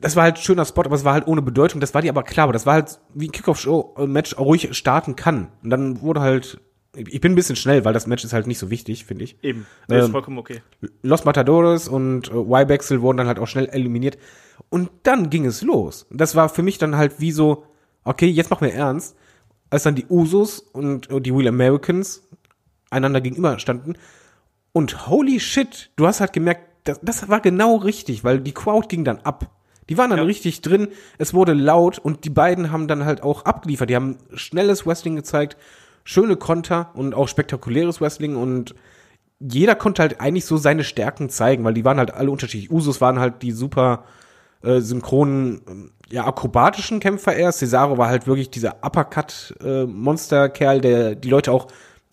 Das 0.04 0.16
war 0.16 0.24
halt 0.24 0.36
ein 0.36 0.42
schöner 0.42 0.66
Spot, 0.66 0.82
aber 0.82 0.96
es 0.96 1.04
war 1.04 1.14
halt 1.14 1.26
ohne 1.26 1.40
Bedeutung. 1.40 1.80
Das 1.80 1.94
war 1.94 2.02
dir 2.02 2.10
aber 2.10 2.24
klar, 2.24 2.44
aber 2.44 2.52
das 2.52 2.66
war 2.66 2.74
halt 2.74 3.00
wie 3.14 3.28
ein 3.28 3.32
Kickoff-Show-Match 3.32 4.36
ruhig 4.38 4.68
starten 4.76 5.16
kann. 5.16 5.48
Und 5.62 5.70
dann 5.70 6.02
wurde 6.02 6.20
halt, 6.20 6.60
ich 6.94 7.22
bin 7.22 7.32
ein 7.32 7.34
bisschen 7.34 7.56
schnell, 7.56 7.86
weil 7.86 7.94
das 7.94 8.06
Match 8.06 8.22
ist 8.22 8.34
halt 8.34 8.46
nicht 8.46 8.58
so 8.58 8.68
wichtig, 8.68 9.06
finde 9.06 9.24
ich. 9.24 9.42
Eben. 9.42 9.66
Ist 9.88 10.04
ähm, 10.04 10.10
vollkommen 10.10 10.36
okay. 10.36 10.60
Los 11.00 11.24
Matadores 11.24 11.88
und 11.88 12.30
äh, 12.30 12.34
Y-Baxel 12.34 13.00
wurden 13.00 13.16
dann 13.16 13.28
halt 13.28 13.38
auch 13.38 13.46
schnell 13.46 13.66
eliminiert. 13.70 14.18
Und 14.68 14.90
dann 15.04 15.30
ging 15.30 15.46
es 15.46 15.62
los. 15.62 16.06
Das 16.10 16.34
war 16.34 16.50
für 16.50 16.62
mich 16.62 16.76
dann 16.76 16.98
halt 16.98 17.18
wie 17.20 17.32
so, 17.32 17.64
okay, 18.04 18.26
jetzt 18.26 18.50
machen 18.50 18.66
wir 18.66 18.74
ernst. 18.74 19.16
Als 19.70 19.84
dann 19.84 19.94
die 19.94 20.04
Usos 20.10 20.58
und 20.58 21.10
äh, 21.10 21.18
die 21.22 21.30
Real 21.30 21.48
Americans 21.48 22.28
einander 22.90 23.22
gegenüber 23.22 23.58
standen. 23.58 23.94
Und 24.72 25.08
holy 25.08 25.40
shit, 25.40 25.92
du 25.96 26.06
hast 26.06 26.20
halt 26.20 26.34
gemerkt, 26.34 26.68
das, 26.84 27.00
das 27.00 27.26
war 27.30 27.40
genau 27.40 27.76
richtig, 27.76 28.22
weil 28.22 28.40
die 28.40 28.52
Crowd 28.52 28.88
ging 28.88 29.02
dann 29.04 29.20
ab. 29.20 29.50
Die 29.88 29.98
waren 29.98 30.10
dann 30.10 30.18
Ja. 30.18 30.24
richtig 30.24 30.62
drin, 30.62 30.88
es 31.18 31.34
wurde 31.34 31.52
laut 31.52 31.98
und 31.98 32.24
die 32.24 32.30
beiden 32.30 32.70
haben 32.72 32.88
dann 32.88 33.04
halt 33.04 33.22
auch 33.22 33.44
abgeliefert. 33.44 33.90
Die 33.90 33.96
haben 33.96 34.18
schnelles 34.34 34.86
Wrestling 34.86 35.16
gezeigt, 35.16 35.56
schöne 36.04 36.36
Konter 36.36 36.90
und 36.94 37.14
auch 37.14 37.28
spektakuläres 37.28 38.00
Wrestling 38.00 38.36
und 38.36 38.74
jeder 39.40 39.74
konnte 39.74 40.02
halt 40.02 40.20
eigentlich 40.20 40.46
so 40.46 40.56
seine 40.56 40.84
Stärken 40.84 41.28
zeigen, 41.28 41.64
weil 41.64 41.74
die 41.74 41.84
waren 41.84 41.98
halt 41.98 42.14
alle 42.14 42.30
unterschiedlich. 42.30 42.70
Usos 42.70 43.00
waren 43.00 43.18
halt 43.18 43.42
die 43.42 43.52
super 43.52 44.04
äh, 44.62 44.80
synchronen, 44.80 45.90
ja, 46.08 46.26
akrobatischen 46.26 47.00
Kämpfer 47.00 47.34
erst. 47.34 47.58
Cesaro 47.58 47.98
war 47.98 48.08
halt 48.08 48.26
wirklich 48.26 48.50
dieser 48.50 48.76
Uppercut-Monster-Kerl, 48.82 50.80
der 50.80 51.14
die 51.14 51.28
Leute 51.28 51.52
auch 51.52 51.68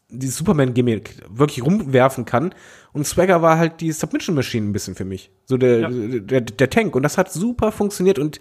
dieses 0.10 0.38
Superman-Gimmick 0.38 1.24
wirklich 1.30 1.66
rumwerfen 1.66 2.26
kann. 2.26 2.54
Und 2.94 3.06
Swagger 3.08 3.42
war 3.42 3.58
halt 3.58 3.82
die 3.82 3.92
Submission-Machine 3.92 4.68
ein 4.68 4.74
bisschen 4.74 4.96
für 4.96 5.06
mich. 5.06 5.32
So 5.46 5.58
der, 5.58 5.80
Ja. 5.80 5.90
der, 5.90 6.42
der 6.42 6.70
Tank. 6.70 6.96
Und 6.96 7.04
das 7.04 7.18
hat 7.18 7.32
super 7.32 7.72
funktioniert. 7.72 8.20
Und 8.20 8.40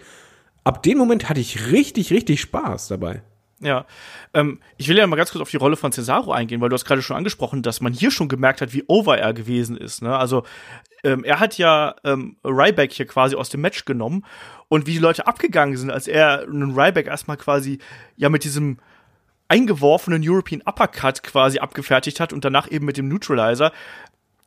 ab 0.64 0.82
dem 0.82 0.98
Moment 0.98 1.28
hatte 1.28 1.40
ich 1.40 1.70
richtig, 1.70 2.12
richtig 2.12 2.40
Spaß 2.40 2.88
dabei. 2.88 3.22
Ja, 3.62 3.84
ähm, 4.32 4.58
ich 4.78 4.88
will 4.88 4.96
ja 4.96 5.06
mal 5.06 5.16
ganz 5.16 5.32
kurz 5.32 5.42
auf 5.42 5.50
die 5.50 5.58
Rolle 5.58 5.76
von 5.76 5.92
Cesaro 5.92 6.32
eingehen, 6.32 6.62
weil 6.62 6.70
du 6.70 6.74
hast 6.74 6.86
gerade 6.86 7.02
schon 7.02 7.16
angesprochen, 7.16 7.62
dass 7.62 7.82
man 7.82 7.92
hier 7.92 8.10
schon 8.10 8.28
gemerkt 8.28 8.62
hat, 8.62 8.72
wie 8.72 8.84
over 8.88 9.18
er 9.18 9.34
gewesen 9.34 9.76
ist. 9.76 10.00
Ne? 10.00 10.16
Also 10.16 10.44
ähm, 11.04 11.24
er 11.24 11.40
hat 11.40 11.58
ja 11.58 11.94
ähm, 12.02 12.36
Ryback 12.42 12.90
hier 12.90 13.06
quasi 13.06 13.36
aus 13.36 13.50
dem 13.50 13.60
Match 13.60 13.84
genommen 13.84 14.24
und 14.68 14.86
wie 14.86 14.92
die 14.92 14.98
Leute 14.98 15.26
abgegangen 15.26 15.76
sind, 15.76 15.90
als 15.90 16.08
er 16.08 16.44
einen 16.44 16.72
Ryback 16.74 17.06
erstmal 17.06 17.36
quasi 17.36 17.80
ja 18.16 18.30
mit 18.30 18.44
diesem 18.44 18.78
eingeworfenen 19.48 20.22
European 20.24 20.62
Uppercut 20.64 21.22
quasi 21.22 21.58
abgefertigt 21.58 22.18
hat 22.20 22.32
und 22.32 22.44
danach 22.44 22.70
eben 22.70 22.86
mit 22.86 22.96
dem 22.96 23.08
Neutralizer. 23.08 23.72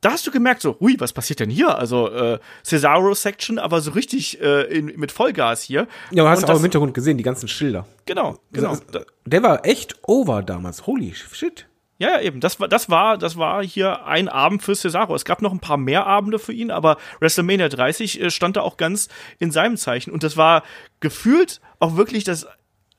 Da 0.04 0.10
hast 0.12 0.26
du 0.26 0.30
gemerkt, 0.30 0.60
so, 0.62 0.76
hui, 0.80 0.96
was 0.98 1.12
passiert 1.12 1.40
denn 1.40 1.50
hier? 1.50 1.78
Also 1.78 2.10
äh, 2.10 2.38
Cesaro-Section, 2.64 3.58
aber 3.58 3.80
so 3.80 3.92
richtig 3.92 4.40
äh, 4.40 4.62
in, 4.64 4.86
mit 4.98 5.12
Vollgas 5.12 5.62
hier. 5.62 5.86
Ja, 6.10 6.24
du 6.24 6.28
hast 6.28 6.38
Und 6.38 6.44
auch 6.44 6.48
das- 6.48 6.58
im 6.58 6.62
Hintergrund 6.64 6.94
gesehen, 6.94 7.16
die 7.16 7.24
ganzen 7.24 7.48
Schilder. 7.48 7.86
Genau, 8.06 8.38
genau. 8.52 8.76
Da- 8.92 9.04
Der 9.24 9.42
war 9.42 9.64
echt 9.64 9.94
over 10.06 10.42
damals. 10.42 10.86
Holy 10.86 11.14
shit. 11.14 11.66
Ja, 11.98 12.10
ja, 12.16 12.20
eben. 12.22 12.40
Das 12.40 12.58
war, 12.58 12.66
das 12.68 12.90
war, 12.90 13.16
das 13.18 13.36
war 13.36 13.62
hier 13.64 14.04
ein 14.04 14.28
Abend 14.28 14.62
für 14.64 14.74
Cesaro. 14.74 15.14
Es 15.14 15.24
gab 15.24 15.40
noch 15.42 15.52
ein 15.52 15.60
paar 15.60 15.76
mehr 15.76 16.06
Abende 16.06 16.40
für 16.40 16.52
ihn, 16.52 16.72
aber 16.72 16.96
WrestleMania 17.20 17.68
30 17.68 18.20
äh, 18.20 18.30
stand 18.30 18.56
da 18.56 18.62
auch 18.62 18.76
ganz 18.76 19.08
in 19.38 19.52
seinem 19.52 19.76
Zeichen. 19.76 20.10
Und 20.10 20.24
das 20.24 20.36
war 20.36 20.64
gefühlt 21.00 21.60
auch 21.78 21.96
wirklich 21.96 22.24
das 22.24 22.46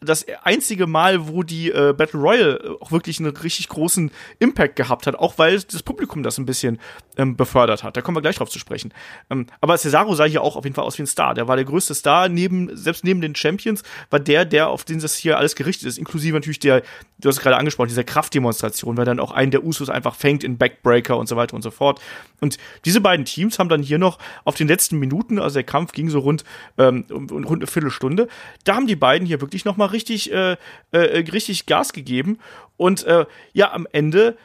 das 0.06 0.26
einzige 0.44 0.88
Mal, 0.88 1.28
wo 1.28 1.44
die 1.44 1.72
äh, 1.72 1.94
Battle 1.96 2.20
Royale 2.20 2.78
auch 2.80 2.92
wirklich 2.92 3.20
einen 3.20 3.36
richtig 3.36 3.70
großen 3.70 4.12
Impact 4.40 4.76
gehabt 4.76 5.08
hat, 5.08 5.16
auch 5.16 5.38
weil 5.38 5.60
das 5.60 5.84
Publikum 5.84 6.24
das 6.24 6.38
ein 6.38 6.46
bisschen 6.46 6.80
ähm, 7.18 7.36
befördert 7.36 7.84
hat. 7.84 7.98
Da 7.98 8.02
kommen 8.02 8.18
wir 8.18 8.22
gleich 8.22 8.38
drauf 8.38 8.50
zu 8.50 8.60
sprechen. 8.60 8.94
Ähm, 9.30 9.48
aber 9.62 9.78
Cesaro 9.78 10.16
sah 10.16 10.26
hier 10.26 10.42
auch 10.42 10.56
auf 10.56 10.64
jeden 10.64 10.76
Fall 10.76 10.86
aus 10.86 10.98
wie 10.98 11.04
ein 11.04 11.08
Star. 11.08 11.34
Der 11.34 11.48
war 11.48 11.56
der 11.56 11.66
größte 11.66 11.94
Star, 11.94 12.30
neben, 12.30 12.76
selbst 12.76 13.04
neben 13.04 13.22
den 13.22 13.36
Champions, 13.36 13.84
war 14.10 14.20
der, 14.20 14.46
der, 14.46 14.70
auf 14.70 14.84
den 14.84 15.00
das 15.00 15.16
hier 15.16 15.38
alles 15.38 15.56
gerichtet 15.56 15.88
ist, 15.88 15.98
inklusive 15.98 16.36
natürlich 16.36 16.60
der, 16.60 16.82
du 17.20 17.30
hast 17.30 17.38
es 17.38 17.42
gerade 17.42 17.58
angesprochen, 17.58 17.90
dieser 17.90 18.04
Kraftdemonstration, 18.04 18.98
weil 18.98 19.06
dann 19.06 19.20
auch 19.20 19.32
einen 19.32 19.52
der 19.52 19.64
Usos 19.64 19.90
einfach 19.90 20.16
fängt 20.16 20.44
in 20.44 20.58
Backbreaker 20.58 21.18
und 21.18 21.28
so 21.28 21.36
weiter 21.36 21.56
und 21.56 21.62
so 21.62 21.72
fort. 21.72 22.02
Und 22.42 22.58
diese 22.86 23.02
beiden 23.02 23.26
Teams 23.26 23.60
haben 23.60 23.70
dann 23.70 23.82
hier 23.82 23.98
noch 23.98 24.20
auf 24.44 24.56
den 24.56 24.68
letzten 24.68 24.98
Minuten, 25.00 25.40
also 25.40 25.56
der 25.56 25.64
Kampf 25.64 25.92
ging 25.92 26.10
so 26.10 26.20
rund, 26.20 26.44
ähm, 26.78 27.06
rund 27.10 27.52
eine 27.52 27.68
Viertelstunde, 27.68 28.28
da 28.64 28.76
haben 28.76 28.88
die 28.88 28.96
beiden 28.96 29.26
hier 29.28 29.42
wirklich 29.42 29.66
noch 29.66 29.78
mal 29.78 29.88
richtig, 29.96 30.32
äh, 30.32 30.58
äh, 30.92 30.98
richtig 31.32 31.66
Gas 31.66 31.94
gegeben. 31.94 32.40
Und 32.78 33.04
äh, 33.06 33.26
ja, 33.54 33.72
am 33.72 33.88
Ende 33.92 34.38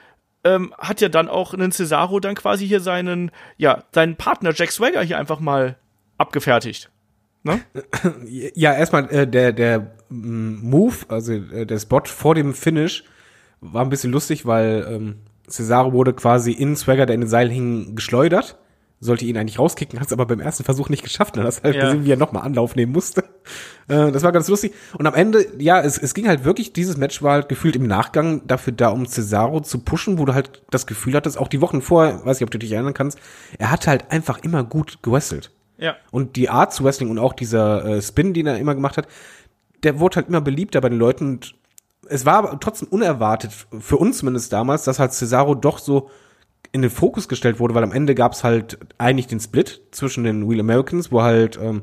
ähm, 0.45 0.73
hat 0.79 1.01
ja 1.01 1.09
dann 1.09 1.29
auch 1.29 1.53
einen 1.53 1.73
Cesaro 1.73 2.21
dann 2.21 2.35
quasi 2.35 2.67
hier 2.67 2.81
seinen, 2.81 3.31
ja, 3.59 3.85
seinen 3.93 4.17
Partner 4.17 4.53
Jack 4.55 4.73
Swagger 4.73 5.03
hier 5.03 5.19
einfach 5.19 5.41
mal 5.41 5.77
abgefertigt. 6.17 6.91
Ne? 7.43 7.61
Ja, 8.55 8.75
erstmal 8.75 9.11
äh, 9.11 9.27
der, 9.27 9.53
der 9.53 9.93
mm, 10.11 10.69
Move, 10.69 10.97
also 11.09 11.33
äh, 11.33 11.67
der 11.67 11.79
Spot 11.79 12.03
vor 12.05 12.35
dem 12.35 12.55
Finish, 12.55 13.05
war 13.61 13.83
ein 13.83 13.91
bisschen 13.91 14.13
lustig, 14.13 14.47
weil 14.47 14.87
ähm, 14.89 15.17
Cesaro 15.49 15.93
wurde 15.93 16.13
quasi 16.13 16.53
in 16.53 16.77
Swagger, 16.77 17.07
der 17.07 17.15
in 17.15 17.23
den 17.23 17.31
Seil 17.31 17.51
hing, 17.51 17.95
geschleudert. 17.95 18.59
Sollte 19.03 19.25
ihn 19.25 19.39
eigentlich 19.39 19.59
rauskicken, 19.59 19.99
hat 19.99 20.09
es 20.09 20.13
aber 20.13 20.27
beim 20.27 20.41
ersten 20.41 20.63
Versuch 20.63 20.91
nicht 20.91 21.03
geschafft. 21.03 21.39
Hast 21.39 21.61
du 21.61 21.63
halt 21.65 21.75
Ja. 21.75 21.87
gesehen, 21.87 22.05
wie 22.05 22.13
er 22.13 22.19
nochmal 22.19 22.43
Anlauf 22.43 22.77
nehmen 22.77 22.93
musste. 22.93 23.25
Äh, 23.89 24.13
das 24.13 24.23
war 24.23 24.31
ganz 24.31 24.47
lustig. 24.49 24.75
Und 24.99 25.07
am 25.07 25.15
Ende, 25.15 25.47
ja, 25.59 25.81
es, 25.81 25.97
es 25.97 26.13
ging 26.13 26.29
halt 26.29 26.45
wirklich, 26.45 26.75
dieses 26.75 26.99
Match 26.99 27.23
war 27.23 27.33
halt 27.33 27.49
gefühlt 27.49 27.77
im 27.77 27.87
Nachgang 27.87 28.47
dafür 28.47 28.75
da, 28.75 28.89
um 28.91 29.07
Cesaro 29.07 29.61
zu 29.61 29.79
pushen, 29.79 30.19
wo 30.19 30.27
du 30.27 30.35
halt 30.35 30.63
das 30.71 30.87
Gefühl 30.87 31.15
hattest, 31.15 31.39
auch 31.39 31.49
die 31.49 31.63
Wochen 31.63 31.81
vorher, 31.81 32.25
weiß 32.27 32.39
nicht, 32.39 32.45
ob 32.45 32.51
du 32.51 32.59
dich 32.59 32.73
erinnern 32.73 32.93
kannst, 32.93 33.19
er 33.59 33.71
hat 33.71 33.87
halt 33.87 34.11
einfach 34.11 34.39
immer 34.43 34.65
gut 34.65 35.03
gewrestelt. 35.03 35.51
Ja. 35.79 35.97
Und 36.11 36.37
die 36.37 36.51
Art 36.51 36.75
zu 36.75 36.85
Wrestling 36.85 37.09
und 37.09 37.19
auch 37.19 37.33
dieser 37.33 37.85
äh, 37.87 38.03
Spin, 38.03 38.35
den 38.35 38.47
er 38.47 38.59
immer 38.59 38.75
gemacht 38.75 38.99
hat, 38.99 39.09
der 39.83 39.99
wurde 39.99 40.17
halt 40.17 40.29
immer 40.29 40.43
beliebter 40.43 40.83
bei 40.83 40.91
den 40.91 40.99
Leuten. 40.99 41.25
Und 41.27 41.55
es 42.07 42.27
war 42.27 42.35
aber 42.35 42.61
trotzdem 42.61 42.89
unerwartet, 42.89 43.51
für 43.79 43.97
uns 43.97 44.19
zumindest 44.19 44.53
damals, 44.53 44.85
dass 44.85 44.99
halt 44.99 45.15
Cesaro 45.15 45.55
doch 45.55 45.79
so 45.79 46.11
in 46.73 46.83
den 46.83 46.91
Fokus 46.91 47.29
gestellt 47.29 47.59
wurde, 47.59 47.75
weil 47.75 47.83
am 47.83 47.93
Ende 47.93 48.15
gab 48.15 48.33
es 48.33 48.45
halt 48.45 48.79
eigentlich 48.99 49.27
den 49.27 49.41
Split 49.41 49.83
zwischen 49.91 50.25
den 50.25 50.49
Real 50.49 50.61
Americans, 50.61 51.11
wo 51.11 51.23
halt 51.23 51.59
ähm, 51.61 51.83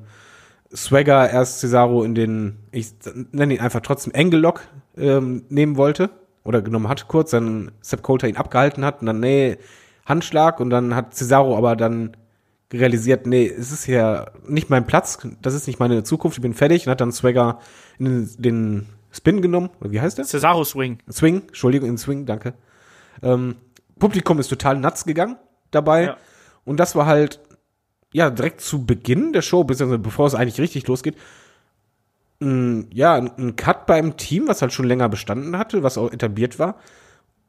Swagger 0.74 1.30
erst 1.30 1.60
Cesaro 1.60 2.04
in 2.04 2.16
den, 2.16 2.58
ich 2.72 2.92
nenne 3.32 3.56
ihn 3.56 3.60
einfach 3.60 3.82
trotzdem 3.82 4.14
Angle 4.16 4.40
Lock 4.40 4.62
ähm, 4.98 5.44
nehmen 5.50 5.78
wollte 5.78 6.10
oder 6.44 6.62
genommen 6.62 6.88
hat 6.88 7.08
kurz, 7.08 7.32
dann 7.32 7.72
Sepp 7.82 8.02
Coulter 8.04 8.28
ihn 8.28 8.38
abgehalten 8.38 8.86
hat 8.86 9.02
und 9.02 9.08
dann, 9.08 9.20
nee, 9.20 9.58
Handschlag 10.06 10.60
und 10.60 10.70
dann 10.70 10.96
hat 10.96 11.14
Cesaro 11.16 11.58
aber 11.58 11.76
dann 11.76 12.16
realisiert, 12.72 13.28
nee, 13.28 13.48
es 13.48 13.72
ist 13.72 13.86
hier 13.86 14.32
nicht 14.48 14.70
mein 14.70 14.88
Platz, 14.88 15.20
das 15.42 15.54
ist 15.54 15.68
nicht 15.68 15.80
meine 15.80 16.04
Zukunft, 16.04 16.38
ich 16.38 16.42
bin 16.42 16.54
fertig 16.54 16.86
und 16.86 16.92
hat 16.92 17.02
dann 17.02 17.12
Swagger 17.12 17.60
in 17.98 18.06
den, 18.06 18.30
den 18.38 18.86
Spin 19.12 19.42
genommen, 19.42 19.70
oder 19.80 19.92
wie 19.92 20.02
heißt 20.02 20.18
der? 20.18 20.26
Cesaro 20.26 20.64
Swing. 20.64 21.00
Swing, 21.10 21.44
Entschuldigung, 21.48 21.90
in 21.90 21.98
Swing, 21.98 22.26
danke. 22.26 22.54
Ähm, 23.24 23.56
Publikum 24.00 24.40
ist 24.40 24.48
total 24.48 24.78
nuts 24.78 25.06
gegangen 25.06 25.38
dabei. 25.72 26.04
Ja. 26.04 26.18
Und 26.66 26.80
das 26.80 26.96
war 26.96 27.06
halt, 27.06 27.40
ja, 28.14 28.30
direkt 28.30 28.62
zu 28.62 28.86
Beginn 28.86 29.34
der 29.34 29.42
Show, 29.42 29.64
beziehungsweise 29.64 30.00
bevor 30.00 30.28
es 30.28 30.36
eigentlich 30.36 30.60
richtig 30.60 30.88
losgeht, 30.88 31.16
ein, 32.40 32.88
ja, 32.94 33.16
ein 33.16 33.56
Cut 33.56 33.86
beim 33.88 34.18
Team, 34.18 34.48
was 34.48 34.62
halt 34.62 34.74
schon 34.74 34.86
länger 34.88 35.10
bestanden 35.10 35.58
hatte, 35.58 35.84
was 35.84 35.98
auch 35.98 36.12
etabliert 36.12 36.60
war. 36.60 36.76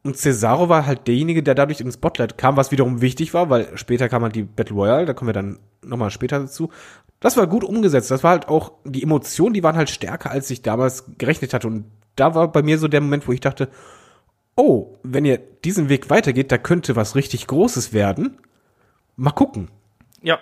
Und 0.04 0.16
Cesaro 0.16 0.68
war 0.68 0.86
halt 0.86 1.06
derjenige, 1.06 1.42
der 1.42 1.54
dadurch 1.54 1.80
ins 1.80 1.94
Spotlight 1.94 2.38
kam, 2.38 2.56
was 2.56 2.70
wiederum 2.70 3.00
wichtig 3.00 3.34
war, 3.34 3.50
weil 3.50 3.76
später 3.76 4.08
kam 4.08 4.22
halt 4.22 4.36
die 4.36 4.44
Battle 4.44 4.76
Royale, 4.76 5.06
da 5.06 5.12
kommen 5.12 5.28
wir 5.28 5.34
dann 5.34 5.58
nochmal 5.82 6.10
später 6.10 6.38
dazu. 6.38 6.70
Das 7.20 7.36
war 7.36 7.46
gut 7.46 7.64
umgesetzt. 7.64 8.10
Das 8.10 8.22
war 8.22 8.30
halt 8.30 8.48
auch, 8.48 8.72
die 8.84 9.02
Emotionen, 9.02 9.54
die 9.54 9.62
waren 9.62 9.76
halt 9.76 9.90
stärker, 9.90 10.30
als 10.30 10.50
ich 10.50 10.62
damals 10.62 11.04
gerechnet 11.18 11.52
hatte. 11.52 11.66
Und 11.66 11.86
da 12.14 12.34
war 12.34 12.50
bei 12.50 12.62
mir 12.62 12.78
so 12.78 12.88
der 12.88 13.00
Moment, 13.00 13.26
wo 13.26 13.32
ich 13.32 13.40
dachte, 13.40 13.68
oh, 14.58 14.98
wenn 15.04 15.24
ihr 15.24 15.38
diesen 15.38 15.88
Weg 15.88 16.10
weitergeht, 16.10 16.50
da 16.52 16.58
könnte 16.58 16.96
was 16.96 17.14
richtig 17.14 17.46
Großes 17.46 17.92
werden. 17.92 18.38
Mal 19.16 19.30
gucken. 19.30 19.70
Ja. 20.20 20.40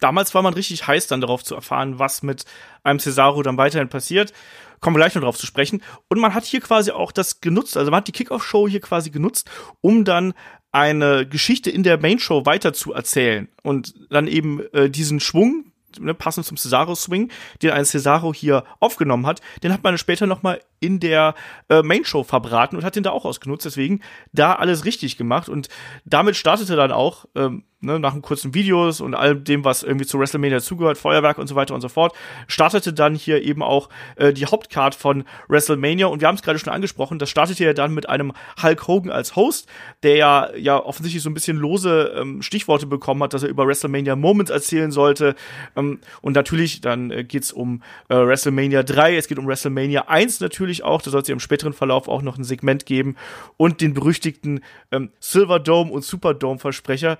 Damals 0.00 0.34
war 0.34 0.42
man 0.42 0.54
richtig 0.54 0.86
heiß 0.86 1.06
dann 1.06 1.20
darauf 1.20 1.44
zu 1.44 1.54
erfahren, 1.54 1.98
was 1.98 2.22
mit 2.22 2.44
einem 2.82 2.98
Cesaro 2.98 3.42
dann 3.42 3.56
weiterhin 3.56 3.88
passiert. 3.88 4.32
Kommen 4.80 4.96
wir 4.96 5.00
gleich 5.00 5.14
noch 5.14 5.22
drauf 5.22 5.38
zu 5.38 5.46
sprechen. 5.46 5.82
Und 6.08 6.18
man 6.18 6.34
hat 6.34 6.44
hier 6.44 6.60
quasi 6.60 6.90
auch 6.90 7.12
das 7.12 7.40
genutzt, 7.40 7.76
also 7.76 7.90
man 7.90 7.98
hat 7.98 8.08
die 8.08 8.12
Kickoff-Show 8.12 8.68
hier 8.68 8.80
quasi 8.80 9.10
genutzt, 9.10 9.48
um 9.80 10.04
dann 10.04 10.34
eine 10.72 11.26
Geschichte 11.26 11.70
in 11.70 11.82
der 11.82 11.98
Main-Show 11.98 12.44
weiter 12.44 12.72
zu 12.74 12.92
erzählen 12.92 13.48
und 13.62 13.94
dann 14.10 14.26
eben 14.28 14.60
äh, 14.72 14.90
diesen 14.90 15.20
Schwung, 15.20 15.72
ne, 16.00 16.14
passend 16.14 16.46
zum 16.46 16.56
Cesaro-Swing, 16.56 17.30
den 17.62 17.70
ein 17.70 17.84
Cesaro 17.84 18.32
hier 18.32 18.64
aufgenommen 18.80 19.26
hat, 19.26 19.40
den 19.62 19.72
hat 19.72 19.82
man 19.82 19.98
später 19.98 20.26
noch 20.26 20.42
mal 20.42 20.60
in 20.80 21.00
der 21.00 21.34
äh, 21.68 21.82
Main-Show 21.82 22.24
verbraten 22.24 22.76
und 22.76 22.84
hat 22.84 22.96
den 22.96 23.02
da 23.02 23.10
auch 23.10 23.24
ausgenutzt. 23.24 23.64
Deswegen 23.64 24.00
da 24.32 24.54
alles 24.54 24.84
richtig 24.84 25.16
gemacht 25.16 25.48
und 25.48 25.68
damit 26.04 26.36
startete 26.36 26.76
dann 26.76 26.92
auch 26.92 27.26
ähm, 27.34 27.64
ne, 27.80 27.98
nach 27.98 28.12
einem 28.12 28.22
kurzen 28.22 28.54
Videos 28.54 29.00
und 29.00 29.14
all 29.14 29.36
dem, 29.36 29.64
was 29.64 29.82
irgendwie 29.82 30.06
zu 30.06 30.18
WrestleMania 30.18 30.60
zugehört, 30.60 30.98
Feuerwerk 30.98 31.38
und 31.38 31.46
so 31.46 31.54
weiter 31.54 31.74
und 31.74 31.80
so 31.80 31.88
fort, 31.88 32.14
startete 32.46 32.92
dann 32.92 33.14
hier 33.14 33.42
eben 33.42 33.62
auch 33.62 33.88
äh, 34.16 34.32
die 34.32 34.46
Hauptcard 34.46 34.94
von 34.94 35.24
WrestleMania. 35.48 36.06
Und 36.06 36.20
wir 36.20 36.28
haben 36.28 36.36
es 36.36 36.42
gerade 36.42 36.58
schon 36.58 36.72
angesprochen, 36.72 37.18
das 37.18 37.30
startete 37.30 37.64
ja 37.64 37.72
dann 37.72 37.94
mit 37.94 38.08
einem 38.08 38.32
Hulk 38.62 38.88
Hogan 38.88 39.10
als 39.10 39.36
Host, 39.36 39.68
der 40.02 40.16
ja 40.16 40.56
ja 40.56 40.82
offensichtlich 40.82 41.22
so 41.22 41.30
ein 41.30 41.34
bisschen 41.34 41.56
lose 41.56 42.14
ähm, 42.16 42.42
Stichworte 42.42 42.86
bekommen 42.86 43.22
hat, 43.22 43.34
dass 43.34 43.42
er 43.42 43.48
über 43.48 43.66
WrestleMania 43.66 44.16
Moments 44.16 44.50
erzählen 44.50 44.90
sollte. 44.90 45.34
Ähm, 45.76 46.00
und 46.22 46.34
natürlich 46.34 46.80
dann 46.80 47.10
äh, 47.10 47.24
geht's 47.24 47.52
um 47.52 47.82
äh, 48.08 48.16
WrestleMania 48.16 48.82
3, 48.82 49.16
es 49.16 49.28
geht 49.28 49.38
um 49.38 49.46
WrestleMania 49.46 50.08
1 50.08 50.40
natürlich 50.40 50.82
auch, 50.82 51.02
da 51.02 51.10
soll 51.10 51.22
es 51.22 51.28
ja 51.28 51.32
im 51.32 51.40
späteren 51.40 51.72
Verlauf 51.72 52.08
auch 52.08 52.22
noch 52.22 52.38
ein 52.38 52.44
Segment 52.44 52.86
geben. 52.86 53.16
Und 53.56 53.80
den 53.80 53.94
berüchtigten 53.94 54.60
ähm, 54.90 55.10
Silverdome 55.20 55.90
und 55.90 56.04
Superdome-Versprecher. 56.04 57.18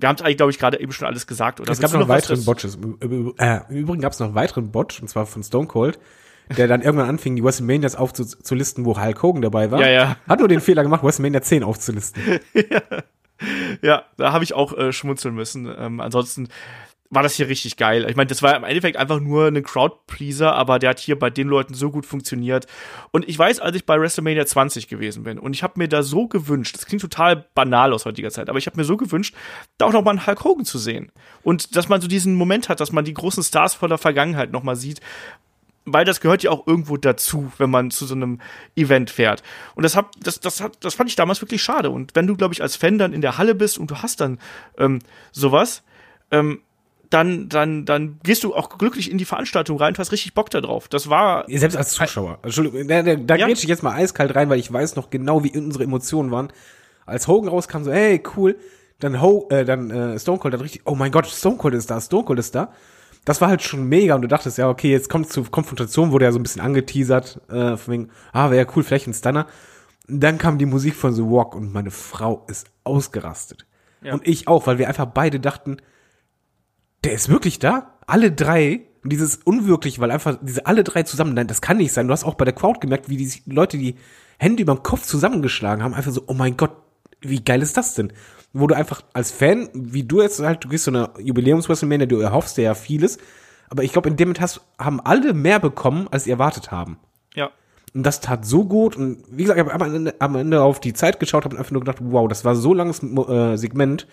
Wir 0.00 0.08
haben 0.08 0.16
es 0.16 0.22
eigentlich, 0.22 0.36
glaube 0.38 0.50
ich, 0.50 0.58
gerade 0.58 0.80
eben 0.80 0.92
schon 0.92 1.06
alles 1.06 1.26
gesagt. 1.26 1.60
Oder 1.60 1.70
Es 1.72 1.80
gab 1.80 1.92
noch, 1.92 2.00
was 2.00 2.08
weiteren 2.08 2.44
Botches. 2.44 2.76
Äh, 2.76 3.60
Im 3.68 3.76
Übrigen 3.76 4.00
gab 4.00 4.12
es 4.12 4.18
noch 4.18 4.28
einen 4.28 4.34
weiteren 4.34 4.70
Botch, 4.70 5.00
und 5.00 5.08
zwar 5.08 5.26
von 5.26 5.42
Stone 5.42 5.66
Cold, 5.66 5.98
der 6.56 6.68
dann 6.68 6.82
irgendwann 6.82 7.08
anfing, 7.08 7.36
die 7.36 7.44
WrestleManias 7.44 7.96
aufzulisten, 7.96 8.84
wo 8.84 9.00
Hulk 9.00 9.22
Hogan 9.22 9.42
dabei 9.42 9.70
war. 9.70 9.80
Ja, 9.80 9.88
ja. 9.88 10.16
Hat 10.28 10.38
nur 10.38 10.48
den 10.48 10.60
Fehler 10.60 10.82
gemacht, 10.82 11.02
WrestleMania 11.02 11.42
10 11.42 11.62
aufzulisten. 11.62 12.22
Ja, 13.82 14.04
da 14.18 14.32
habe 14.32 14.44
ich 14.44 14.52
auch 14.52 14.76
äh, 14.76 14.92
schmunzeln 14.92 15.34
müssen. 15.34 15.66
Ähm, 15.78 16.00
ansonsten 16.00 16.48
war 17.10 17.24
das 17.24 17.34
hier 17.34 17.48
richtig 17.48 17.76
geil. 17.76 18.06
Ich 18.08 18.14
meine, 18.14 18.28
das 18.28 18.40
war 18.40 18.56
im 18.56 18.62
Endeffekt 18.62 18.96
einfach 18.96 19.18
nur 19.18 19.48
ein 19.48 19.62
Crowdpleaser, 19.62 20.54
aber 20.54 20.78
der 20.78 20.90
hat 20.90 21.00
hier 21.00 21.18
bei 21.18 21.28
den 21.28 21.48
Leuten 21.48 21.74
so 21.74 21.90
gut 21.90 22.06
funktioniert. 22.06 22.66
Und 23.10 23.28
ich 23.28 23.36
weiß, 23.36 23.58
als 23.58 23.76
ich 23.76 23.84
bei 23.84 24.00
WrestleMania 24.00 24.46
20 24.46 24.86
gewesen 24.86 25.24
bin 25.24 25.38
und 25.38 25.52
ich 25.54 25.64
habe 25.64 25.74
mir 25.76 25.88
da 25.88 26.04
so 26.04 26.28
gewünscht, 26.28 26.76
das 26.76 26.86
klingt 26.86 27.02
total 27.02 27.46
banal 27.54 27.92
aus 27.92 28.06
heutiger 28.06 28.30
Zeit, 28.30 28.48
aber 28.48 28.58
ich 28.58 28.66
habe 28.66 28.76
mir 28.76 28.84
so 28.84 28.96
gewünscht, 28.96 29.34
da 29.76 29.86
auch 29.86 29.92
noch 29.92 30.04
mal 30.04 30.12
einen 30.12 30.26
Hulk 30.26 30.44
Hogan 30.44 30.64
zu 30.64 30.78
sehen. 30.78 31.10
Und 31.42 31.74
dass 31.74 31.88
man 31.88 32.00
so 32.00 32.06
diesen 32.06 32.34
Moment 32.36 32.68
hat, 32.68 32.78
dass 32.78 32.92
man 32.92 33.04
die 33.04 33.14
großen 33.14 33.42
Stars 33.42 33.74
von 33.74 33.88
der 33.88 33.98
Vergangenheit 33.98 34.52
noch 34.52 34.62
mal 34.62 34.76
sieht, 34.76 35.00
weil 35.86 36.04
das 36.04 36.20
gehört 36.20 36.44
ja 36.44 36.52
auch 36.52 36.66
irgendwo 36.66 36.96
dazu, 36.96 37.50
wenn 37.58 37.70
man 37.70 37.90
zu 37.90 38.06
so 38.06 38.14
einem 38.14 38.40
Event 38.76 39.10
fährt. 39.10 39.42
Und 39.74 39.82
das 39.82 39.96
hab, 39.96 40.12
das, 40.20 40.38
das 40.38 40.62
das 40.78 40.94
fand 40.94 41.10
ich 41.10 41.16
damals 41.16 41.40
wirklich 41.40 41.62
schade. 41.62 41.90
Und 41.90 42.14
wenn 42.14 42.28
du, 42.28 42.36
glaube 42.36 42.54
ich, 42.54 42.62
als 42.62 42.76
Fan 42.76 42.98
dann 42.98 43.12
in 43.12 43.20
der 43.20 43.38
Halle 43.38 43.56
bist 43.56 43.78
und 43.78 43.90
du 43.90 43.96
hast 43.96 44.20
dann 44.20 44.38
ähm, 44.78 45.00
sowas, 45.32 45.82
ähm, 46.30 46.60
dann, 47.10 47.48
dann, 47.48 47.84
dann 47.84 48.20
gehst 48.22 48.44
du 48.44 48.54
auch 48.54 48.78
glücklich 48.78 49.10
in 49.10 49.18
die 49.18 49.24
Veranstaltung 49.24 49.76
rein, 49.78 49.94
du 49.94 49.98
hast 49.98 50.12
richtig 50.12 50.32
Bock 50.34 50.48
da 50.50 50.60
drauf. 50.60 50.88
Das 50.88 51.10
war, 51.10 51.44
Selbst 51.48 51.76
als 51.76 51.92
Zuschauer. 51.92 52.38
Entschuldigung, 52.42 52.86
da, 52.88 53.02
da, 53.02 53.16
da 53.16 53.34
Ja. 53.36 53.48
ich 53.48 53.62
jetzt 53.64 53.82
mal 53.82 53.94
eiskalt 53.94 54.34
rein, 54.34 54.48
weil 54.48 54.60
ich 54.60 54.72
weiß 54.72 54.96
noch 54.96 55.10
genau, 55.10 55.42
wie 55.44 55.56
unsere 55.58 55.84
Emotionen 55.84 56.30
waren. 56.30 56.48
Als 57.06 57.26
Hogan 57.26 57.48
rauskam, 57.50 57.82
so, 57.82 57.92
hey, 57.92 58.22
cool. 58.36 58.56
Dann, 59.00 59.20
Ho, 59.20 59.48
äh, 59.50 59.64
dann 59.64 59.90
äh, 59.90 60.18
Stone 60.18 60.38
Cold 60.38 60.54
dann 60.54 60.60
richtig, 60.60 60.82
oh 60.84 60.94
mein 60.94 61.10
Gott, 61.10 61.26
Stone 61.26 61.56
Cold 61.56 61.74
ist 61.74 61.90
da, 61.90 62.00
Stone 62.00 62.24
Cold 62.24 62.38
ist 62.38 62.54
da. 62.54 62.72
Das 63.24 63.40
war 63.40 63.48
halt 63.48 63.62
schon 63.62 63.88
mega 63.88 64.14
und 64.14 64.22
du 64.22 64.28
dachtest, 64.28 64.58
ja, 64.58 64.68
okay, 64.68 64.90
jetzt 64.90 65.08
kommt 65.10 65.30
zur 65.30 65.50
Konfrontation, 65.50 66.12
wurde 66.12 66.26
ja 66.26 66.32
so 66.32 66.38
ein 66.38 66.42
bisschen 66.42 66.62
angeteasert, 66.62 67.40
äh, 67.50 67.76
von 67.76 67.92
wegen, 67.92 68.08
ah, 68.32 68.50
wäre 68.50 68.64
ja 68.64 68.72
cool, 68.76 68.82
vielleicht 68.84 69.06
ein 69.08 69.14
Stunner. 69.14 69.46
Dann 70.06 70.38
kam 70.38 70.58
die 70.58 70.66
Musik 70.66 70.94
von 70.94 71.12
The 71.14 71.22
Walk 71.22 71.54
und 71.54 71.72
meine 71.72 71.90
Frau 71.90 72.44
ist 72.48 72.68
ausgerastet. 72.84 73.66
Ja. 74.02 74.12
Und 74.14 74.26
ich 74.26 74.48
auch, 74.48 74.66
weil 74.66 74.78
wir 74.78 74.88
einfach 74.88 75.06
beide 75.06 75.40
dachten, 75.40 75.78
der 77.04 77.12
ist 77.12 77.28
wirklich 77.28 77.58
da? 77.58 77.94
Alle 78.06 78.32
drei? 78.32 78.82
Und 79.02 79.10
dieses 79.10 79.36
unwirklich, 79.36 79.98
weil 79.98 80.10
einfach 80.10 80.38
diese 80.42 80.66
alle 80.66 80.84
drei 80.84 81.04
zusammen, 81.04 81.32
nein, 81.32 81.46
das 81.46 81.62
kann 81.62 81.78
nicht 81.78 81.92
sein. 81.92 82.06
Du 82.06 82.12
hast 82.12 82.24
auch 82.24 82.34
bei 82.34 82.44
der 82.44 82.54
Crowd 82.54 82.80
gemerkt, 82.80 83.08
wie 83.08 83.16
die 83.16 83.32
Leute 83.46 83.78
die 83.78 83.94
Hände 84.38 84.62
über 84.62 84.74
dem 84.74 84.82
Kopf 84.82 85.02
zusammengeschlagen 85.02 85.82
haben. 85.82 85.94
Einfach 85.94 86.12
so, 86.12 86.24
oh 86.26 86.34
mein 86.34 86.56
Gott, 86.56 86.72
wie 87.20 87.42
geil 87.42 87.62
ist 87.62 87.76
das 87.76 87.94
denn? 87.94 88.12
Wo 88.52 88.66
du 88.66 88.74
einfach 88.74 89.02
als 89.12 89.30
Fan, 89.30 89.68
wie 89.72 90.02
du 90.02 90.20
jetzt 90.20 90.40
halt, 90.40 90.64
du 90.64 90.68
gehst 90.68 90.84
zu 90.84 90.90
einer 90.90 91.12
Jubiläums-WrestleMania, 91.18 92.06
du 92.06 92.18
erhoffst 92.20 92.56
dir 92.56 92.62
ja 92.62 92.74
vieles. 92.74 93.18
Aber 93.70 93.84
ich 93.84 93.92
glaube, 93.92 94.08
in 94.08 94.16
dem 94.16 94.34
hast, 94.38 94.60
haben 94.78 95.00
alle 95.00 95.32
mehr 95.32 95.60
bekommen, 95.60 96.08
als 96.10 96.24
sie 96.24 96.30
erwartet 96.30 96.70
haben. 96.70 96.98
Ja. 97.34 97.50
Und 97.94 98.04
das 98.04 98.20
tat 98.20 98.44
so 98.44 98.64
gut. 98.64 98.96
Und 98.96 99.24
wie 99.30 99.44
gesagt, 99.44 99.58
ich 99.58 99.72
habe 99.72 99.84
am 99.84 99.94
Ende, 99.94 100.14
am 100.18 100.34
Ende 100.34 100.62
auf 100.62 100.80
die 100.80 100.92
Zeit 100.92 101.20
geschaut, 101.20 101.44
habe 101.44 101.56
einfach 101.56 101.70
nur 101.70 101.80
gedacht, 101.80 101.98
wow, 102.00 102.28
das 102.28 102.44
war 102.44 102.54
so 102.54 102.74
langes 102.74 103.02
äh, 103.02 103.56
Segment. 103.56 104.06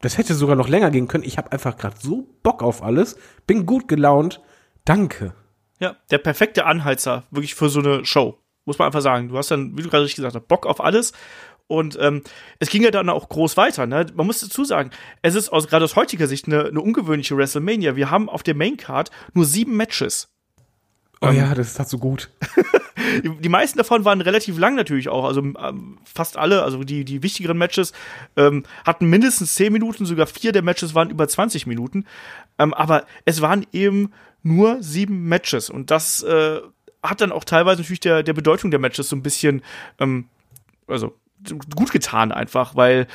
Das 0.00 0.18
hätte 0.18 0.34
sogar 0.34 0.56
noch 0.56 0.68
länger 0.68 0.90
gehen 0.90 1.08
können. 1.08 1.24
Ich 1.24 1.38
habe 1.38 1.52
einfach 1.52 1.76
gerade 1.76 1.96
so 1.98 2.28
Bock 2.42 2.62
auf 2.62 2.82
alles. 2.82 3.16
Bin 3.46 3.66
gut 3.66 3.88
gelaunt. 3.88 4.40
Danke. 4.84 5.34
Ja, 5.80 5.96
der 6.10 6.18
perfekte 6.18 6.66
Anheizer, 6.66 7.24
wirklich 7.30 7.54
für 7.54 7.68
so 7.68 7.80
eine 7.80 8.04
Show. 8.04 8.38
Muss 8.64 8.78
man 8.78 8.86
einfach 8.86 9.00
sagen. 9.00 9.28
Du 9.28 9.36
hast 9.36 9.50
dann, 9.50 9.76
wie 9.76 9.82
du 9.82 9.88
gerade 9.88 10.04
richtig 10.04 10.16
gesagt 10.16 10.34
hast, 10.34 10.48
Bock 10.48 10.66
auf 10.66 10.80
alles. 10.80 11.12
Und 11.66 11.98
ähm, 12.00 12.22
es 12.58 12.70
ging 12.70 12.82
ja 12.82 12.90
dann 12.90 13.08
auch 13.10 13.28
groß 13.28 13.56
weiter. 13.56 13.86
Ne? 13.86 14.06
Man 14.14 14.26
muss 14.26 14.40
dazu 14.40 14.64
sagen, 14.64 14.90
es 15.22 15.34
ist 15.34 15.50
aus, 15.50 15.68
gerade 15.68 15.84
aus 15.84 15.96
heutiger 15.96 16.26
Sicht 16.26 16.46
eine, 16.46 16.64
eine 16.64 16.80
ungewöhnliche 16.80 17.36
WrestleMania. 17.36 17.94
Wir 17.94 18.10
haben 18.10 18.28
auf 18.28 18.42
der 18.42 18.54
Maincard 18.54 19.10
nur 19.34 19.44
sieben 19.44 19.76
Matches. 19.76 20.34
Oh 21.20 21.30
ja, 21.30 21.54
das 21.54 21.78
ist 21.78 21.88
so 21.88 21.98
gut. 21.98 22.30
Die, 23.22 23.30
die 23.30 23.48
meisten 23.48 23.78
davon 23.78 24.04
waren 24.04 24.20
relativ 24.20 24.58
lang 24.58 24.74
natürlich 24.74 25.08
auch. 25.08 25.24
Also 25.24 25.40
ähm, 25.40 25.98
fast 26.04 26.36
alle, 26.36 26.62
also 26.62 26.84
die, 26.84 27.04
die 27.04 27.22
wichtigeren 27.22 27.56
Matches 27.56 27.92
ähm, 28.36 28.64
hatten 28.84 29.08
mindestens 29.08 29.54
10 29.54 29.72
Minuten, 29.72 30.04
sogar 30.04 30.26
vier 30.26 30.52
der 30.52 30.62
Matches 30.62 30.94
waren 30.94 31.10
über 31.10 31.26
20 31.26 31.66
Minuten. 31.66 32.04
Ähm, 32.58 32.74
aber 32.74 33.06
es 33.24 33.40
waren 33.40 33.66
eben 33.72 34.12
nur 34.42 34.82
sieben 34.82 35.28
Matches. 35.28 35.70
Und 35.70 35.90
das 35.90 36.22
äh, 36.22 36.60
hat 37.02 37.20
dann 37.20 37.32
auch 37.32 37.44
teilweise 37.44 37.82
natürlich 37.82 38.00
der, 38.00 38.22
der 38.22 38.34
Bedeutung 38.34 38.70
der 38.70 38.80
Matches 38.80 39.08
so 39.08 39.16
ein 39.16 39.22
bisschen, 39.22 39.62
ähm, 39.98 40.26
also 40.86 41.14
gut 41.76 41.92
getan 41.92 42.32
einfach, 42.32 42.76
weil 42.76 43.06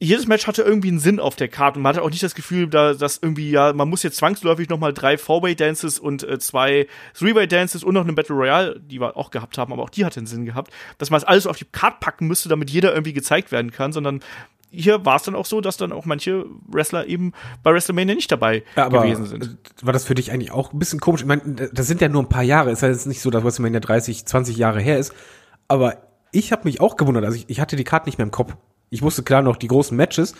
jedes 0.00 0.26
Match 0.26 0.46
hatte 0.46 0.62
irgendwie 0.62 0.88
einen 0.88 0.98
Sinn 0.98 1.20
auf 1.20 1.36
der 1.36 1.48
Karte 1.48 1.78
und 1.78 1.82
man 1.82 1.90
hatte 1.94 2.02
auch 2.02 2.10
nicht 2.10 2.22
das 2.22 2.34
Gefühl, 2.34 2.66
da, 2.68 2.94
dass 2.94 3.18
irgendwie, 3.22 3.50
ja, 3.50 3.72
man 3.72 3.88
muss 3.88 4.02
jetzt 4.02 4.16
zwangsläufig 4.16 4.68
nochmal 4.68 4.92
drei 4.92 5.16
Four-Way-Dances 5.16 5.98
und 5.98 6.22
äh, 6.24 6.38
zwei 6.38 6.88
Three-Way-Dances 7.16 7.84
und 7.84 7.94
noch 7.94 8.02
eine 8.02 8.12
Battle 8.12 8.34
Royale, 8.34 8.80
die 8.80 9.00
wir 9.00 9.16
auch 9.16 9.30
gehabt 9.30 9.56
haben, 9.56 9.72
aber 9.72 9.82
auch 9.82 9.90
die 9.90 10.04
hatte 10.04 10.18
einen 10.20 10.26
Sinn 10.26 10.44
gehabt, 10.44 10.72
dass 10.98 11.10
man 11.10 11.18
es 11.18 11.24
alles 11.24 11.46
auf 11.46 11.56
die 11.56 11.64
Karte 11.66 11.98
packen 12.00 12.26
müsste, 12.26 12.48
damit 12.48 12.70
jeder 12.70 12.92
irgendwie 12.92 13.12
gezeigt 13.12 13.52
werden 13.52 13.70
kann, 13.70 13.92
sondern 13.92 14.20
hier 14.76 15.04
war 15.06 15.14
es 15.14 15.22
dann 15.22 15.36
auch 15.36 15.46
so, 15.46 15.60
dass 15.60 15.76
dann 15.76 15.92
auch 15.92 16.04
manche 16.04 16.44
Wrestler 16.66 17.06
eben 17.06 17.32
bei 17.62 17.72
WrestleMania 17.72 18.16
nicht 18.16 18.32
dabei 18.32 18.64
Ja, 18.74 18.88
gewesen 18.88 19.26
sind. 19.26 19.56
war 19.82 19.92
das 19.92 20.04
für 20.04 20.16
dich 20.16 20.32
eigentlich 20.32 20.50
auch 20.50 20.72
ein 20.72 20.80
bisschen 20.80 20.98
komisch? 20.98 21.20
Ich 21.20 21.28
meine, 21.28 21.42
das 21.72 21.86
sind 21.86 22.00
ja 22.00 22.08
nur 22.08 22.22
ein 22.24 22.28
paar 22.28 22.42
Jahre. 22.42 22.72
Ist 22.72 22.82
ja 22.82 22.88
jetzt 22.88 23.06
nicht 23.06 23.20
so, 23.20 23.30
dass 23.30 23.44
WrestleMania 23.44 23.78
30, 23.78 24.26
20 24.26 24.56
Jahre 24.56 24.80
her 24.80 24.98
ist. 24.98 25.14
Aber 25.68 25.98
ich 26.32 26.50
habe 26.50 26.62
mich 26.64 26.80
auch 26.80 26.96
gewundert. 26.96 27.24
Also 27.24 27.36
ich, 27.36 27.48
ich 27.48 27.60
hatte 27.60 27.76
die 27.76 27.84
Karte 27.84 28.06
nicht 28.08 28.18
mehr 28.18 28.24
im 28.24 28.32
Kopf. 28.32 28.56
Ich 28.90 29.02
wusste 29.02 29.22
klar 29.22 29.42
noch 29.42 29.56
die 29.56 29.68
großen 29.68 29.96
Matches, 29.96 30.34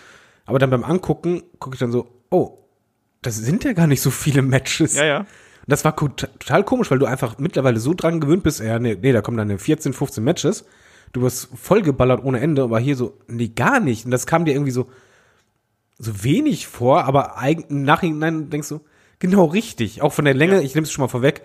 aber 0.47 0.59
dann 0.59 0.71
beim 0.71 0.85
Angucken 0.85 1.43
gucke 1.59 1.75
ich 1.75 1.81
dann 1.81 1.93
so, 1.93 2.09
oh, 2.31 2.59
das 3.23 3.37
sind 3.37 3.65
ja 3.65 3.73
gar 3.73 3.87
nicht 3.87 4.01
so 4.03 4.11
viele 4.11 4.43
Matches. 4.43 4.95
Ja, 4.97 5.05
ja. 5.05 5.19
Und 5.21 5.27
das 5.73 5.85
war 5.85 5.97
total 5.97 6.63
komisch, 6.65 6.91
weil 6.91 6.99
du 6.99 7.07
einfach 7.07 7.39
mittlerweile 7.39 7.81
so 7.81 7.95
dran 7.95 8.21
gewöhnt 8.21 8.43
bist, 8.43 8.61
ja, 8.61 8.79
nee, 8.79 8.97
nee 9.01 9.13
da 9.13 9.23
kommen 9.23 9.39
dann 9.39 9.59
14, 9.59 9.93
15 9.95 10.23
Matches. 10.23 10.65
Du 11.13 11.23
wirst 11.23 11.49
vollgeballert 11.55 12.23
ohne 12.23 12.41
Ende, 12.41 12.63
aber 12.65 12.79
hier 12.79 12.97
so, 12.97 13.19
nee, 13.29 13.49
gar 13.49 13.81
nicht. 13.81 14.05
Und 14.05 14.11
das 14.11 14.27
kam 14.27 14.45
dir 14.45 14.53
irgendwie 14.53 14.73
so, 14.73 14.91
so 15.99 16.23
wenig 16.23 16.67
vor, 16.67 17.05
aber 17.05 17.37
im 17.47 17.85
Nachhinein 17.85 18.51
denkst 18.51 18.69
du, 18.69 18.81
genau 19.21 19.47
richtig. 19.47 20.03
Auch 20.03 20.13
von 20.13 20.25
der 20.27 20.35
Länge, 20.35 20.57
Ja. 20.57 20.61
ich 20.61 20.75
nehme 20.75 20.85
es 20.87 20.93
schon 20.93 21.03
mal 21.03 21.09
vorweg. 21.09 21.43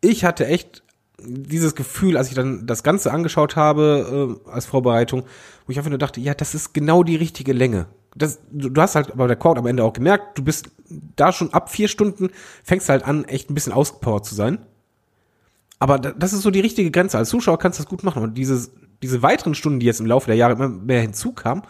Ich 0.00 0.24
hatte 0.24 0.46
echt 0.46 0.82
dieses 1.20 1.74
Gefühl, 1.74 2.16
als 2.16 2.28
ich 2.28 2.34
dann 2.34 2.66
das 2.66 2.82
Ganze 2.82 3.12
angeschaut 3.12 3.56
habe 3.56 4.38
äh, 4.46 4.50
als 4.50 4.66
Vorbereitung, 4.66 5.22
wo 5.66 5.72
ich 5.72 5.78
einfach 5.78 5.90
nur 5.90 5.98
dachte, 5.98 6.20
ja, 6.20 6.34
das 6.34 6.54
ist 6.54 6.74
genau 6.74 7.02
die 7.02 7.16
richtige 7.16 7.52
Länge. 7.52 7.86
Das, 8.16 8.40
du, 8.50 8.68
du 8.68 8.80
hast 8.80 8.94
halt 8.94 9.16
bei 9.16 9.26
der 9.26 9.36
Crowd 9.36 9.58
am 9.58 9.66
Ende 9.66 9.84
auch 9.84 9.92
gemerkt, 9.92 10.38
du 10.38 10.44
bist 10.44 10.70
da 11.16 11.32
schon 11.32 11.52
ab 11.52 11.70
vier 11.70 11.88
Stunden, 11.88 12.30
fängst 12.62 12.88
halt 12.88 13.04
an, 13.04 13.24
echt 13.24 13.50
ein 13.50 13.54
bisschen 13.54 13.72
ausgepowert 13.72 14.24
zu 14.24 14.34
sein. 14.34 14.58
Aber 15.78 15.98
da, 15.98 16.12
das 16.12 16.32
ist 16.32 16.42
so 16.42 16.50
die 16.50 16.60
richtige 16.60 16.90
Grenze. 16.90 17.18
Als 17.18 17.28
Zuschauer 17.28 17.58
kannst 17.58 17.78
du 17.78 17.82
das 17.82 17.90
gut 17.90 18.04
machen. 18.04 18.22
Und 18.22 18.38
dieses, 18.38 18.72
diese 19.02 19.22
weiteren 19.22 19.54
Stunden, 19.54 19.80
die 19.80 19.86
jetzt 19.86 20.00
im 20.00 20.06
Laufe 20.06 20.26
der 20.26 20.36
Jahre 20.36 20.54
immer 20.54 20.68
mehr 20.68 21.00
hinzukamen, 21.00 21.64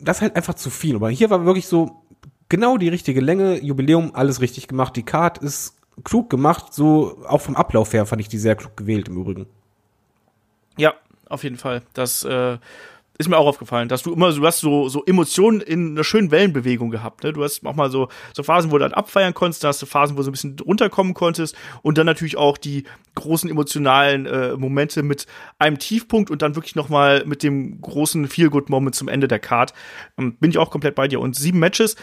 das 0.00 0.18
ist 0.18 0.22
halt 0.22 0.36
einfach 0.36 0.54
zu 0.54 0.70
viel. 0.70 0.96
Aber 0.96 1.10
hier 1.10 1.30
war 1.30 1.44
wirklich 1.44 1.66
so 1.66 2.02
genau 2.48 2.76
die 2.76 2.88
richtige 2.88 3.20
Länge, 3.20 3.62
Jubiläum, 3.62 4.14
alles 4.14 4.40
richtig 4.40 4.68
gemacht. 4.68 4.94
Die 4.96 5.02
Card 5.02 5.38
ist 5.38 5.75
klug 6.04 6.30
gemacht, 6.30 6.74
so 6.74 7.22
auch 7.26 7.40
vom 7.40 7.56
Ablauf 7.56 7.92
her 7.92 8.06
fand 8.06 8.20
ich 8.20 8.28
die 8.28 8.38
sehr 8.38 8.56
klug 8.56 8.76
gewählt 8.76 9.08
im 9.08 9.16
Übrigen. 9.16 9.46
Ja, 10.76 10.94
auf 11.28 11.42
jeden 11.42 11.56
Fall. 11.56 11.82
Das 11.94 12.22
äh, 12.24 12.58
ist 13.18 13.28
mir 13.28 13.38
auch 13.38 13.46
aufgefallen, 13.46 13.88
dass 13.88 14.02
du 14.02 14.12
immer 14.12 14.30
so, 14.32 14.40
du 14.40 14.46
hast 14.46 14.60
so, 14.60 14.88
so 14.88 15.04
Emotionen 15.04 15.60
in 15.60 15.92
einer 15.92 16.04
schönen 16.04 16.30
Wellenbewegung 16.30 16.90
gehabt. 16.90 17.24
Ne? 17.24 17.32
Du 17.32 17.42
hast 17.42 17.64
auch 17.64 17.74
mal 17.74 17.90
so, 17.90 18.08
so 18.34 18.42
Phasen, 18.42 18.70
wo 18.70 18.76
du 18.76 18.84
dann 18.84 18.92
abfeiern 18.92 19.32
konntest, 19.32 19.64
da 19.64 19.68
hast 19.68 19.80
du 19.80 19.86
Phasen, 19.86 20.16
wo 20.16 20.18
du 20.18 20.24
so 20.24 20.30
ein 20.30 20.32
bisschen 20.32 20.56
runterkommen 20.60 21.14
konntest 21.14 21.56
und 21.82 21.96
dann 21.98 22.06
natürlich 22.06 22.36
auch 22.36 22.58
die 22.58 22.84
großen 23.14 23.48
emotionalen 23.48 24.26
äh, 24.26 24.56
Momente 24.56 25.02
mit 25.02 25.26
einem 25.58 25.78
Tiefpunkt 25.78 26.30
und 26.30 26.42
dann 26.42 26.56
wirklich 26.56 26.76
noch 26.76 26.88
mal 26.88 27.24
mit 27.24 27.42
dem 27.42 27.80
großen 27.80 28.28
Feel-Good-Moment 28.28 28.94
zum 28.94 29.08
Ende 29.08 29.28
der 29.28 29.38
Card. 29.38 29.72
Ähm, 30.18 30.36
bin 30.36 30.50
ich 30.50 30.58
auch 30.58 30.70
komplett 30.70 30.94
bei 30.94 31.08
dir. 31.08 31.20
Und 31.20 31.36
sieben 31.36 31.58
Matches, 31.58 31.96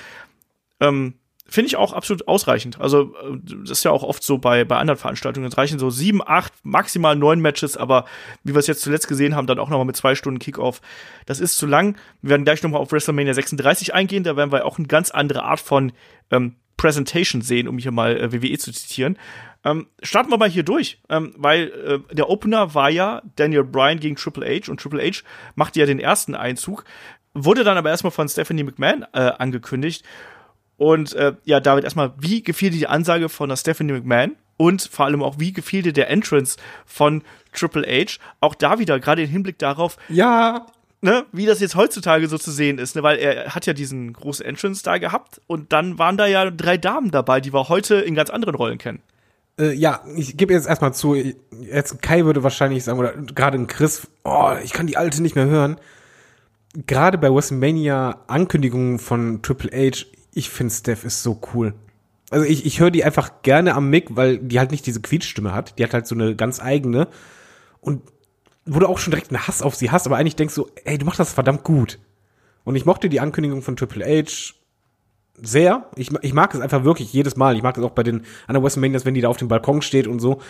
ähm, 0.80 1.14
Finde 1.46 1.68
ich 1.68 1.76
auch 1.76 1.92
absolut 1.92 2.28
ausreichend. 2.28 2.80
Also, 2.80 3.14
äh, 3.16 3.38
das 3.44 3.80
ist 3.80 3.84
ja 3.84 3.92
auch 3.92 4.04
oft 4.04 4.24
so 4.24 4.38
bei, 4.38 4.64
bei 4.64 4.78
anderen 4.78 4.98
Veranstaltungen. 4.98 5.46
Es 5.48 5.58
reichen 5.58 5.78
so 5.78 5.90
sieben, 5.90 6.22
acht, 6.26 6.54
maximal 6.64 7.16
neun 7.16 7.42
Matches, 7.42 7.76
aber 7.76 8.06
wie 8.44 8.54
wir 8.54 8.60
es 8.60 8.68
jetzt 8.68 8.82
zuletzt 8.82 9.08
gesehen 9.08 9.36
haben, 9.36 9.46
dann 9.46 9.60
auch 9.60 9.70
nochmal 9.70 9.86
mit 9.86 9.98
zwei 9.98 10.16
Stunden 10.16 10.40
Kickoff. 10.40 10.82
Das 11.26 11.40
ist 11.40 11.58
zu 11.58 11.66
lang. 11.66 11.98
Wir 12.22 12.32
werden 12.32 12.46
gleich 12.46 12.64
nochmal 12.64 12.82
auf 12.82 12.92
WrestleMania 12.92 13.34
36 13.34 13.94
eingehen. 13.94 14.24
Da 14.24 14.38
werden 14.38 14.52
wir 14.52 14.66
auch 14.66 14.78
eine 14.78 14.88
ganz 14.88 15.12
andere 15.12 15.44
Art 15.44 15.60
von 15.60 15.92
ähm, 16.32 16.56
Presentation 16.78 17.42
sehen, 17.42 17.68
um 17.68 17.78
hier 17.78 17.92
mal 17.92 18.18
äh, 18.18 18.32
WWE 18.32 18.58
zu 18.58 18.72
zitieren. 18.72 19.18
Ähm, 19.66 19.88
starten 20.02 20.32
wir 20.32 20.38
mal 20.38 20.50
hier 20.50 20.64
durch, 20.64 21.02
ähm, 21.10 21.34
weil 21.38 22.04
äh, 22.10 22.16
der 22.16 22.30
Opener 22.30 22.74
war 22.74 22.90
ja 22.90 23.22
Daniel 23.36 23.64
Bryan 23.64 24.00
gegen 24.00 24.16
Triple 24.16 24.46
H 24.46 24.70
und 24.70 24.82
Triple 24.82 25.02
H 25.02 25.24
machte 25.56 25.80
ja 25.80 25.86
den 25.86 26.00
ersten 26.00 26.36
Einzug, 26.36 26.84
wurde 27.34 27.64
dann 27.64 27.78
aber 27.78 27.90
erstmal 27.90 28.12
von 28.12 28.28
Stephanie 28.28 28.64
McMahon 28.64 29.06
äh, 29.14 29.20
angekündigt. 29.38 30.04
Und 30.84 31.13
äh, 31.13 31.32
ja, 31.46 31.62
David, 31.62 31.86
erstmal, 31.86 32.12
wie 32.19 32.43
gefiel 32.43 32.69
dir 32.69 32.80
die 32.80 32.88
Ansage 32.88 33.30
von 33.30 33.48
der 33.48 33.56
Stephanie 33.56 33.93
McMahon? 33.93 34.36
Und 34.58 34.82
vor 34.82 35.06
allem 35.06 35.24
auch, 35.24 35.39
wie 35.39 35.54
gefiel 35.54 35.82
dir 35.82 35.93
der 35.93 36.10
Entrance 36.10 36.58
von 36.86 37.24
Triple 37.54 37.88
H? 37.88 38.19
Auch 38.41 38.54
da 38.54 38.80
wieder, 38.80 39.00
gerade 39.00 39.24
im 39.24 39.30
Hinblick 39.30 39.58
darauf, 39.60 39.96
Ja, 40.10 40.65
ne, 41.00 41.24
wie 41.32 41.46
das 41.46 41.62
jetzt 41.62 41.76
heutzutage 41.76 42.28
so 42.28 42.38
zu 42.38 42.52
sehen 42.52 42.80
ist, 42.80 42.98
ne, 42.98 43.04
weil 43.04 43.17
er 43.17 43.56
hat 43.56 43.65
ja 43.65 43.72
diesen 43.72 44.12
großen 44.12 44.46
Entrance 44.46 44.84
da 44.84 44.98
gehabt 44.98 45.39
und 45.48 45.72
dann 45.72 46.00
waren 46.00 46.17
da 46.17 46.28
ja 46.28 46.52
drei 46.52 46.78
Damen 46.78 47.12
dabei, 47.12 47.39
die 47.39 47.54
wir 47.54 47.69
heute 47.69 47.96
in 47.96 48.13
ganz 48.13 48.30
anderen 48.30 48.56
Rollen 48.56 48.78
kennen. 48.78 49.02
Äh, 49.58 49.72
ja, 49.72 50.02
ich 50.17 50.36
gebe 50.36 50.52
jetzt 50.54 50.67
erstmal 50.67 50.93
zu, 50.93 51.15
jetzt 51.15 52.02
Kai 52.02 52.26
würde 52.26 52.43
wahrscheinlich 52.43 52.84
sagen, 52.84 53.00
oder 53.00 53.13
gerade 53.13 53.58
ein 53.58 53.67
Chris, 53.67 54.06
oh, 54.26 54.52
ich 54.62 54.74
kann 54.74 54.88
die 54.88 54.98
alte 54.98 55.22
nicht 55.22 55.36
mehr 55.36 55.46
hören. 55.46 55.78
Gerade 56.88 57.17
bei 57.17 57.34
WrestleMania 57.34 58.19
Ankündigungen 58.28 59.00
von 59.00 59.41
Triple 59.43 59.72
H, 59.72 60.08
ich 60.34 60.50
finde 60.50 60.74
Steph 60.74 61.04
ist 61.04 61.24
so 61.24 61.39
cool. 61.54 61.74
Also 62.30 62.46
ich, 62.46 62.65
ich 62.65 62.80
höre 62.80 62.91
die 62.91 63.04
einfach 63.04 63.43
gerne 63.43 63.76
am 63.76 63.89
Mic, 63.89 64.15
weil 64.15 64.39
die 64.39 64.60
halt 64.60 64.72
nicht 64.72 64.86
diese 64.86 65.02
Quietschstimme 65.02 65.54
hat. 65.54 65.78
Die 65.78 65.84
hat 65.84 65.93
halt 65.93 66.08
so 66.08 66.15
eine 66.15 66.36
ganz 66.36 66.60
eigene. 66.60 67.08
Und 67.80 68.02
wo 68.65 68.80
du 68.80 68.88
auch 68.88 68.98
schon 68.98 69.12
direkt 69.12 69.30
einen 69.30 69.46
Hass 69.48 69.62
auf 69.62 69.76
sie 69.76 69.91
hast, 69.91 70.08
aber 70.08 70.17
eigentlich 70.17 70.36
denkst 70.36 70.56
du, 70.56 70.67
ey, 70.86 70.98
du 70.98 71.06
machst 71.06 71.19
das 71.19 71.34
verdammt 71.34 71.63
gut. 71.63 72.00
Und 72.63 72.76
ich 72.76 72.86
mochte 72.86 73.10
die 73.10 73.19
Ankündigung 73.19 73.62
von 73.62 73.76
Triple 73.76 74.06
H 74.06 74.54
sehr. 75.41 75.89
Ich, 75.96 76.12
ich 76.22 76.34
mag 76.34 76.54
es 76.54 76.62
einfach 76.62 76.84
wirklich 76.84 77.12
jedes 77.12 77.36
Mal. 77.36 77.56
Ich 77.56 77.63
mag 77.63 77.76
das 77.76 77.84
auch 77.84 77.91
bei 77.91 78.04
den 78.04 78.24
anderen 78.48 78.63
WrestleManias, 78.63 79.06
wenn 79.06 79.13
die 79.13 79.22
da 79.22 79.30
auf 79.30 79.38
dem 79.38 79.48
Balkon 79.48 79.82
steht 79.82 80.08
und 80.08 80.19
so. 80.19 80.41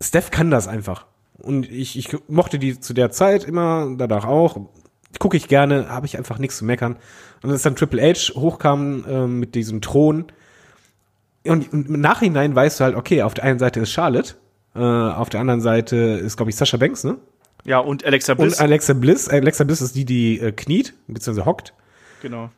Steph 0.00 0.30
kann 0.30 0.50
das 0.50 0.68
einfach. 0.68 1.06
Und 1.38 1.70
ich, 1.70 1.98
ich 1.98 2.16
mochte 2.28 2.58
die 2.58 2.78
zu 2.78 2.94
der 2.94 3.10
Zeit 3.10 3.44
immer, 3.44 3.92
danach 3.96 4.24
auch. 4.24 4.58
Gucke 5.18 5.36
ich 5.36 5.48
gerne, 5.48 5.88
habe 5.88 6.06
ich 6.06 6.16
einfach 6.18 6.38
nichts 6.38 6.58
zu 6.58 6.64
meckern. 6.64 6.96
Und 7.42 7.50
als 7.50 7.62
dann 7.62 7.76
Triple 7.76 8.02
H 8.02 8.34
hochkam 8.34 9.04
äh, 9.06 9.26
mit 9.26 9.54
diesem 9.54 9.80
Thron. 9.80 10.26
Und 11.46 11.72
im 11.72 12.00
Nachhinein 12.00 12.54
weißt 12.54 12.80
du 12.80 12.84
halt, 12.84 12.96
okay, 12.96 13.22
auf 13.22 13.34
der 13.34 13.44
einen 13.44 13.58
Seite 13.58 13.80
ist 13.80 13.92
Charlotte, 13.92 14.34
äh, 14.74 14.80
auf 14.80 15.28
der 15.28 15.40
anderen 15.40 15.60
Seite 15.60 15.96
ist, 15.96 16.36
glaube 16.36 16.50
ich, 16.50 16.56
Sascha 16.56 16.78
Banks, 16.78 17.04
ne? 17.04 17.18
Ja, 17.64 17.78
und 17.78 18.04
Alexa 18.04 18.34
Bliss. 18.34 18.54
Und 18.54 18.60
Alexa 18.60 18.92
Bliss. 18.92 19.28
Alexa 19.28 19.64
Bliss 19.64 19.80
ist 19.80 19.94
die, 19.94 20.04
die 20.04 20.38
äh, 20.40 20.52
kniet, 20.52 20.94
beziehungsweise 21.06 21.46
hockt. 21.46 21.74
genau. 22.22 22.50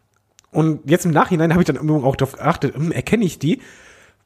Und 0.53 0.89
jetzt 0.89 1.05
im 1.05 1.11
Nachhinein 1.11 1.53
habe 1.53 1.63
ich 1.63 1.67
dann 1.67 1.91
auch 1.91 2.17
darauf 2.17 2.37
geachtet, 2.37 2.77
hm, 2.77 2.91
erkenne 2.91 3.25
ich 3.25 3.39
die? 3.39 3.61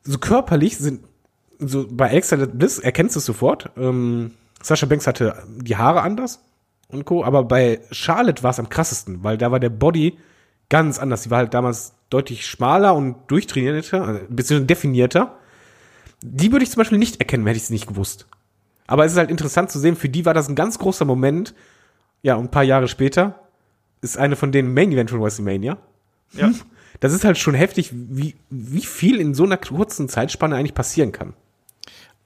So 0.04 0.18
körperlich 0.18 0.78
sind, 0.78 1.00
so 1.58 1.86
bei 1.90 2.10
Alexa 2.10 2.36
Bliss 2.36 2.78
erkennst 2.78 3.16
du 3.16 3.18
es 3.18 3.24
sofort. 3.24 3.70
Ähm, 3.76 4.32
Sascha 4.62 4.86
Banks 4.86 5.06
hatte 5.06 5.42
die 5.48 5.76
Haare 5.76 6.02
anders. 6.02 6.40
Und 6.92 7.04
Co. 7.04 7.24
Aber 7.24 7.44
bei 7.44 7.80
Charlotte 7.90 8.42
war 8.42 8.50
es 8.50 8.58
am 8.58 8.68
krassesten, 8.68 9.22
weil 9.22 9.38
da 9.38 9.50
war 9.50 9.60
der 9.60 9.70
Body 9.70 10.18
ganz 10.68 10.98
anders. 10.98 11.24
Sie 11.24 11.30
war 11.30 11.38
halt 11.38 11.54
damals 11.54 11.94
deutlich 12.10 12.46
schmaler 12.46 12.94
und 12.94 13.16
durchtrainierter, 13.28 14.02
also 14.02 14.20
ein 14.20 14.36
bisschen 14.36 14.66
definierter. 14.66 15.36
Die 16.22 16.52
würde 16.52 16.64
ich 16.64 16.70
zum 16.70 16.80
Beispiel 16.80 16.98
nicht 16.98 17.20
erkennen, 17.20 17.46
hätte 17.46 17.56
ich 17.56 17.64
es 17.64 17.70
nicht 17.70 17.86
gewusst. 17.86 18.26
Aber 18.86 19.04
es 19.04 19.12
ist 19.12 19.18
halt 19.18 19.30
interessant 19.30 19.70
zu 19.70 19.78
sehen, 19.78 19.96
für 19.96 20.08
die 20.08 20.24
war 20.24 20.34
das 20.34 20.48
ein 20.48 20.56
ganz 20.56 20.78
großer 20.78 21.04
Moment. 21.04 21.54
Ja, 22.22 22.34
und 22.34 22.46
ein 22.46 22.50
paar 22.50 22.64
Jahre 22.64 22.88
später 22.88 23.40
ist 24.02 24.18
eine 24.18 24.36
von 24.36 24.52
den 24.52 24.74
Main 24.74 24.92
Event 24.92 25.10
von 25.10 25.20
WrestleMania. 25.20 25.78
Ja. 26.32 26.50
Das 26.98 27.14
ist 27.14 27.24
halt 27.24 27.38
schon 27.38 27.54
heftig, 27.54 27.92
wie, 27.94 28.34
wie 28.50 28.84
viel 28.84 29.20
in 29.20 29.32
so 29.32 29.44
einer 29.44 29.56
kurzen 29.56 30.10
Zeitspanne 30.10 30.56
eigentlich 30.56 30.74
passieren 30.74 31.12
kann. 31.12 31.32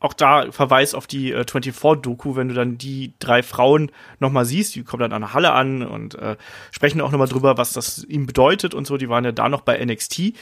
Auch 0.04 0.12
da 0.12 0.52
Verweis 0.52 0.94
auf 0.94 1.06
die 1.06 1.32
äh, 1.32 1.44
24-Doku, 1.44 2.36
wenn 2.36 2.48
du 2.48 2.54
dann 2.54 2.76
die 2.76 3.14
drei 3.20 3.42
Frauen 3.42 3.90
nochmal 4.20 4.44
siehst, 4.44 4.74
die 4.74 4.84
kommen 4.84 5.00
dann 5.00 5.14
an 5.14 5.22
der 5.22 5.32
Halle 5.32 5.52
an 5.52 5.82
und 5.82 6.14
äh, 6.16 6.36
sprechen 6.72 7.00
auch 7.00 7.10
nochmal 7.10 7.26
drüber, 7.26 7.56
was 7.56 7.72
das 7.72 8.04
ihnen 8.04 8.26
bedeutet 8.26 8.74
und 8.74 8.86
so. 8.86 8.98
Die 8.98 9.08
waren 9.08 9.24
ja 9.24 9.32
da 9.32 9.48
noch 9.48 9.62
bei 9.62 9.82
NXT. 9.82 10.34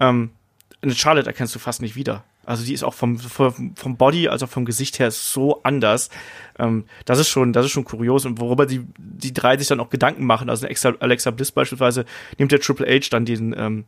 Ähm, 0.00 0.30
eine 0.80 0.94
Charlotte 0.94 1.26
erkennst 1.26 1.54
du 1.54 1.58
fast 1.58 1.82
nicht 1.82 1.94
wieder. 1.94 2.24
Also 2.46 2.64
die 2.64 2.72
ist 2.72 2.84
auch 2.84 2.94
vom, 2.94 3.18
vom 3.18 3.96
Body, 3.98 4.28
also 4.28 4.46
vom 4.46 4.64
Gesicht 4.64 4.98
her 4.98 5.10
so 5.10 5.62
anders. 5.62 6.08
Ähm, 6.58 6.84
das 7.04 7.18
ist 7.18 7.28
schon, 7.28 7.52
das 7.52 7.66
ist 7.66 7.72
schon 7.72 7.84
kurios 7.84 8.24
und 8.24 8.40
worüber 8.40 8.66
die, 8.66 8.84
die 8.98 9.32
drei 9.32 9.56
sich 9.56 9.68
dann 9.68 9.80
auch 9.80 9.90
Gedanken 9.90 10.24
machen. 10.24 10.50
Also 10.50 10.66
Alexa, 10.66 11.30
Bliss 11.30 11.52
beispielsweise 11.52 12.04
nimmt 12.38 12.52
der 12.52 12.60
Triple 12.60 12.86
H 12.86 13.08
dann 13.10 13.24
diesen, 13.24 13.54
ähm, 13.58 13.84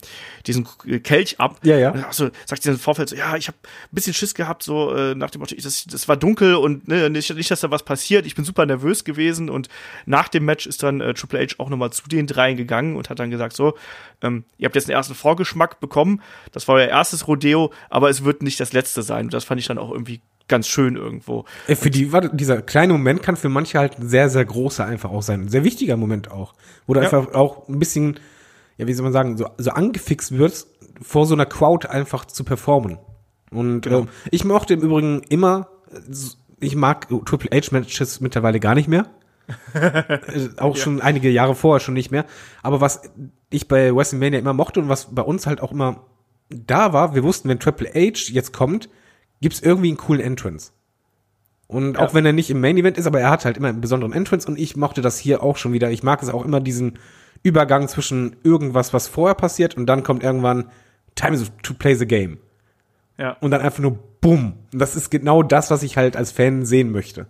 diesen 0.46 0.66
Kelch 1.02 1.40
ab. 1.40 1.58
Ja, 1.62 1.76
ja. 1.76 1.92
Also 1.92 2.30
sagt 2.46 2.62
sie 2.62 2.70
im 2.70 2.78
Vorfeld 2.78 3.08
so, 3.08 3.16
ja, 3.16 3.36
ich 3.36 3.48
habe 3.48 3.58
ein 3.62 3.92
bisschen 3.94 4.14
Schiss 4.14 4.34
gehabt, 4.34 4.62
so 4.62 4.94
äh, 4.94 5.14
nach 5.14 5.30
dem 5.30 5.40
Motto, 5.40 5.54
das, 5.56 5.84
das 5.84 6.08
war 6.08 6.16
dunkel 6.16 6.54
und 6.54 6.88
ne, 6.88 7.10
nicht, 7.10 7.34
nicht, 7.34 7.50
dass 7.50 7.60
da 7.60 7.70
was 7.70 7.82
passiert. 7.82 8.26
Ich 8.26 8.34
bin 8.34 8.44
super 8.44 8.66
nervös 8.66 9.04
gewesen 9.04 9.50
und 9.50 9.68
nach 10.06 10.28
dem 10.28 10.44
Match 10.44 10.66
ist 10.66 10.82
dann 10.82 11.00
äh, 11.00 11.14
Triple 11.14 11.40
H 11.40 11.54
auch 11.58 11.68
nochmal 11.68 11.90
zu 11.90 12.08
den 12.08 12.26
dreien 12.26 12.56
gegangen 12.56 12.96
und 12.96 13.10
hat 13.10 13.18
dann 13.18 13.30
gesagt, 13.30 13.56
so, 13.56 13.74
ähm, 14.22 14.44
ihr 14.58 14.66
habt 14.66 14.74
jetzt 14.74 14.88
einen 14.88 14.96
ersten 14.96 15.14
Vorgeschmack 15.14 15.80
bekommen. 15.80 16.22
Das 16.52 16.68
war 16.68 16.76
euer 16.76 16.88
erstes 16.88 17.28
Rodeo, 17.28 17.72
aber 17.90 18.10
es 18.10 18.24
wird 18.24 18.42
nicht 18.42 18.60
das 18.60 18.72
letzte 18.72 19.02
sein. 19.02 19.26
Und 19.26 19.34
das 19.34 19.44
fand 19.44 19.60
ich 19.60 19.66
dann 19.66 19.78
auch 19.78 19.90
irgendwie 19.90 20.20
ganz 20.48 20.66
schön 20.66 20.96
irgendwo. 20.96 21.44
Äh, 21.66 21.76
Für 21.76 21.90
die, 21.90 22.12
warte, 22.12 22.30
dieser 22.34 22.62
kleine 22.62 22.92
Moment 22.94 23.22
kann 23.22 23.36
für 23.36 23.48
manche 23.48 23.78
halt 23.78 23.98
ein 23.98 24.08
sehr, 24.08 24.28
sehr 24.30 24.44
großer 24.44 24.84
einfach 24.84 25.10
auch 25.10 25.22
sein. 25.22 25.42
Ein 25.42 25.48
sehr 25.48 25.64
wichtiger 25.64 25.96
Moment 25.96 26.30
auch. 26.30 26.54
Wo 26.86 26.94
du 26.94 27.00
Ja. 27.00 27.04
einfach 27.06 27.34
auch 27.34 27.68
ein 27.68 27.78
bisschen, 27.78 28.18
ja, 28.78 28.86
wie 28.86 28.92
soll 28.94 29.04
man 29.04 29.12
sagen, 29.12 29.36
so, 29.36 29.46
so 29.58 29.70
angefixt 29.70 30.36
wirst, 30.38 30.68
vor 31.00 31.26
so 31.26 31.34
einer 31.34 31.46
Crowd 31.46 31.86
einfach 31.88 32.24
zu 32.24 32.44
performen. 32.44 32.98
Und 33.50 33.82
Genau. 33.82 34.00
ähm, 34.00 34.08
ich 34.30 34.44
mochte 34.44 34.74
im 34.74 34.80
Übrigen 34.80 35.22
immer, 35.28 35.68
ich 36.60 36.74
mag 36.76 37.08
Triple 37.26 37.50
H 37.56 37.68
Matches 37.72 38.20
mittlerweile 38.20 38.60
gar 38.60 38.74
nicht 38.74 38.88
mehr. 38.88 39.06
Äh, 39.74 40.48
auch 40.58 40.76
schon 40.76 41.00
einige 41.00 41.30
Jahre 41.30 41.54
vorher 41.54 41.80
schon 41.80 41.94
nicht 41.94 42.10
mehr. 42.10 42.26
Aber 42.62 42.80
was 42.82 43.00
ich 43.48 43.66
bei 43.68 43.94
WrestleMania 43.94 44.38
immer 44.38 44.52
mochte 44.52 44.80
und 44.80 44.88
was 44.90 45.14
bei 45.14 45.22
uns 45.22 45.46
halt 45.46 45.62
auch 45.62 45.72
immer 45.72 46.04
da 46.50 46.92
war, 46.92 47.14
wir 47.14 47.22
wussten, 47.22 47.48
wenn 47.48 47.58
Triple 47.58 47.88
H 47.94 48.30
jetzt 48.32 48.52
kommt, 48.52 48.88
gibt's 49.40 49.60
irgendwie 49.60 49.88
einen 49.88 49.96
coolen 49.96 50.20
Entrance. 50.20 50.72
Und 51.66 51.94
Ja. 51.94 52.00
auch 52.00 52.14
wenn 52.14 52.24
er 52.26 52.32
nicht 52.32 52.50
im 52.50 52.60
Main 52.60 52.78
Event 52.78 52.96
ist, 52.98 53.06
aber 53.06 53.20
er 53.20 53.30
hat 53.30 53.44
halt 53.44 53.56
immer 53.56 53.68
einen 53.68 53.80
besonderen 53.80 54.12
Entrance 54.12 54.48
und 54.48 54.58
ich 54.58 54.76
mochte 54.76 55.02
das 55.02 55.18
hier 55.18 55.42
auch 55.42 55.56
schon 55.56 55.72
wieder. 55.72 55.90
Ich 55.90 56.02
mag 56.02 56.22
es 56.22 56.30
auch 56.30 56.44
immer 56.44 56.60
diesen 56.60 56.98
Übergang 57.42 57.88
zwischen 57.88 58.36
irgendwas, 58.42 58.92
was 58.92 59.06
vorher 59.06 59.34
passiert 59.34 59.76
und 59.76 59.86
dann 59.86 60.02
kommt 60.02 60.22
irgendwann 60.22 60.70
Time 61.14 61.34
is 61.36 61.50
to 61.62 61.74
play 61.74 61.94
the 61.94 62.06
game. 62.06 62.38
Ja. 63.18 63.36
Und 63.40 63.50
dann 63.50 63.60
einfach 63.60 63.80
nur 63.80 63.98
bumm. 64.20 64.54
Und 64.72 64.78
das 64.78 64.96
ist 64.96 65.10
genau 65.10 65.42
das, 65.42 65.70
was 65.70 65.82
ich 65.82 65.96
halt 65.96 66.16
als 66.16 66.32
Fan 66.32 66.64
sehen 66.64 66.90
möchte. 66.90 67.26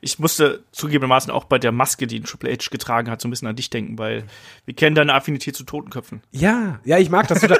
Ich 0.00 0.18
musste 0.18 0.64
zugegebenermaßen 0.72 1.30
auch 1.30 1.44
bei 1.44 1.58
der 1.58 1.72
Maske, 1.72 2.06
die 2.06 2.20
Triple 2.20 2.50
H 2.50 2.68
getragen 2.70 3.10
hat, 3.10 3.20
so 3.20 3.28
ein 3.28 3.30
bisschen 3.30 3.48
an 3.48 3.56
dich 3.56 3.70
denken, 3.70 3.98
weil 3.98 4.24
wir 4.64 4.74
kennen 4.74 4.94
deine 4.94 5.14
Affinität 5.14 5.56
zu 5.56 5.64
Totenköpfen. 5.64 6.22
Ja, 6.30 6.80
ja, 6.84 6.98
ich 6.98 7.10
mag 7.10 7.28
das. 7.28 7.40
Da, 7.40 7.56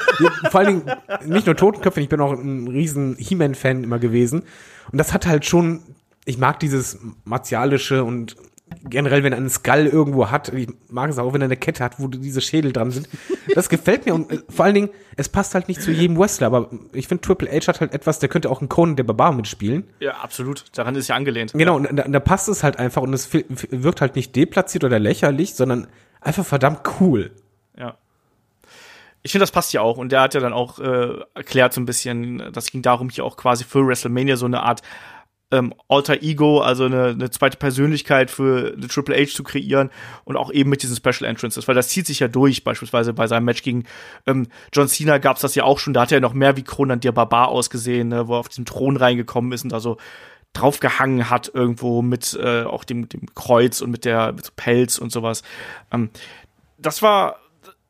vor 0.50 0.60
allen 0.60 0.84
Dingen 0.84 0.96
nicht 1.26 1.46
nur 1.46 1.56
Totenköpfe, 1.56 2.00
ich 2.00 2.08
bin 2.08 2.20
auch 2.20 2.32
ein 2.32 2.68
riesen 2.68 3.16
He-Man-Fan 3.16 3.84
immer 3.84 3.98
gewesen. 3.98 4.42
Und 4.90 4.98
das 4.98 5.12
hat 5.12 5.26
halt 5.26 5.44
schon, 5.44 5.82
ich 6.24 6.38
mag 6.38 6.60
dieses 6.60 6.98
martialische 7.24 8.04
und 8.04 8.36
generell, 8.84 9.22
wenn 9.22 9.32
er 9.32 9.38
einen 9.38 9.50
Skull 9.50 9.86
irgendwo 9.86 10.30
hat, 10.30 10.52
ich 10.52 10.68
mag 10.88 11.10
es 11.10 11.18
auch, 11.18 11.32
wenn 11.32 11.40
er 11.40 11.46
eine 11.46 11.56
Kette 11.56 11.84
hat, 11.84 11.98
wo 11.98 12.08
diese 12.08 12.40
Schädel 12.40 12.72
dran 12.72 12.90
sind. 12.90 13.08
Das 13.54 13.68
gefällt 13.68 14.06
mir 14.06 14.14
und 14.14 14.30
äh, 14.30 14.38
vor 14.48 14.64
allen 14.64 14.74
Dingen, 14.74 14.90
es 15.16 15.28
passt 15.28 15.54
halt 15.54 15.68
nicht 15.68 15.82
zu 15.82 15.90
jedem 15.90 16.18
Wrestler, 16.18 16.46
aber 16.48 16.70
ich 16.92 17.08
finde 17.08 17.22
Triple 17.22 17.50
H 17.50 17.66
hat 17.66 17.80
halt 17.80 17.92
etwas, 17.92 18.18
der 18.18 18.28
könnte 18.28 18.50
auch 18.50 18.60
einen 18.60 18.68
Conan 18.68 18.96
der 18.96 19.04
Barbar 19.04 19.32
mitspielen. 19.32 19.84
Ja, 20.00 20.12
absolut. 20.18 20.64
Daran 20.72 20.94
ist 20.94 21.08
ja 21.08 21.16
angelehnt. 21.16 21.52
Genau, 21.54 21.76
und 21.76 21.88
da, 21.92 22.04
da 22.04 22.20
passt 22.20 22.48
es 22.48 22.62
halt 22.62 22.78
einfach 22.78 23.02
und 23.02 23.12
es 23.12 23.32
wirkt 23.32 24.00
halt 24.00 24.16
nicht 24.16 24.34
deplatziert 24.36 24.84
oder 24.84 24.98
lächerlich, 24.98 25.54
sondern 25.54 25.88
einfach 26.20 26.44
verdammt 26.44 26.80
cool. 27.00 27.30
Ja. 27.76 27.96
Ich 29.22 29.32
finde, 29.32 29.42
das 29.42 29.50
passt 29.50 29.72
ja 29.72 29.80
auch. 29.80 29.98
Und 29.98 30.12
der 30.12 30.20
hat 30.22 30.34
ja 30.34 30.40
dann 30.40 30.52
auch 30.52 30.78
äh, 30.78 31.18
erklärt 31.34 31.72
so 31.72 31.80
ein 31.80 31.86
bisschen, 31.86 32.50
das 32.52 32.70
ging 32.70 32.82
darum, 32.82 33.10
hier 33.10 33.24
auch 33.24 33.36
quasi 33.36 33.64
für 33.64 33.86
WrestleMania 33.86 34.36
so 34.36 34.46
eine 34.46 34.62
Art 34.62 34.82
ähm, 35.50 35.74
Alter 35.88 36.22
Ego, 36.22 36.60
also 36.60 36.84
eine, 36.84 37.08
eine 37.08 37.30
zweite 37.30 37.56
Persönlichkeit 37.56 38.30
für 38.30 38.74
eine 38.76 38.88
Triple 38.88 39.16
H 39.16 39.34
zu 39.34 39.42
kreieren 39.42 39.90
und 40.24 40.36
auch 40.36 40.52
eben 40.52 40.70
mit 40.70 40.82
diesen 40.82 40.96
Special 40.96 41.28
Entrances, 41.28 41.66
weil 41.68 41.74
das 41.74 41.88
zieht 41.88 42.06
sich 42.06 42.20
ja 42.20 42.28
durch, 42.28 42.64
beispielsweise 42.64 43.12
bei 43.14 43.26
seinem 43.26 43.44
Match 43.44 43.62
gegen 43.62 43.84
ähm, 44.26 44.48
John 44.72 44.88
Cena 44.88 45.18
gab's 45.18 45.40
das 45.40 45.54
ja 45.54 45.64
auch 45.64 45.78
schon, 45.78 45.94
da 45.94 46.02
hat 46.02 46.12
er 46.12 46.18
ja 46.18 46.20
noch 46.20 46.34
mehr 46.34 46.56
wie 46.56 46.64
Conan 46.64 47.00
der 47.00 47.12
Barbar 47.12 47.48
ausgesehen, 47.48 48.08
ne, 48.08 48.28
wo 48.28 48.34
er 48.34 48.40
auf 48.40 48.48
diesen 48.48 48.66
Thron 48.66 48.96
reingekommen 48.96 49.52
ist 49.52 49.64
und 49.64 49.72
da 49.72 49.80
so 49.80 49.96
draufgehangen 50.52 51.30
hat 51.30 51.50
irgendwo 51.52 52.02
mit 52.02 52.38
äh, 52.40 52.64
auch 52.64 52.84
dem, 52.84 53.08
dem 53.08 53.34
Kreuz 53.34 53.80
und 53.80 53.90
mit 53.90 54.04
der 54.04 54.32
mit 54.32 54.56
Pelz 54.56 54.98
und 54.98 55.12
sowas. 55.12 55.42
Ähm, 55.92 56.10
das 56.78 57.02
war 57.02 57.36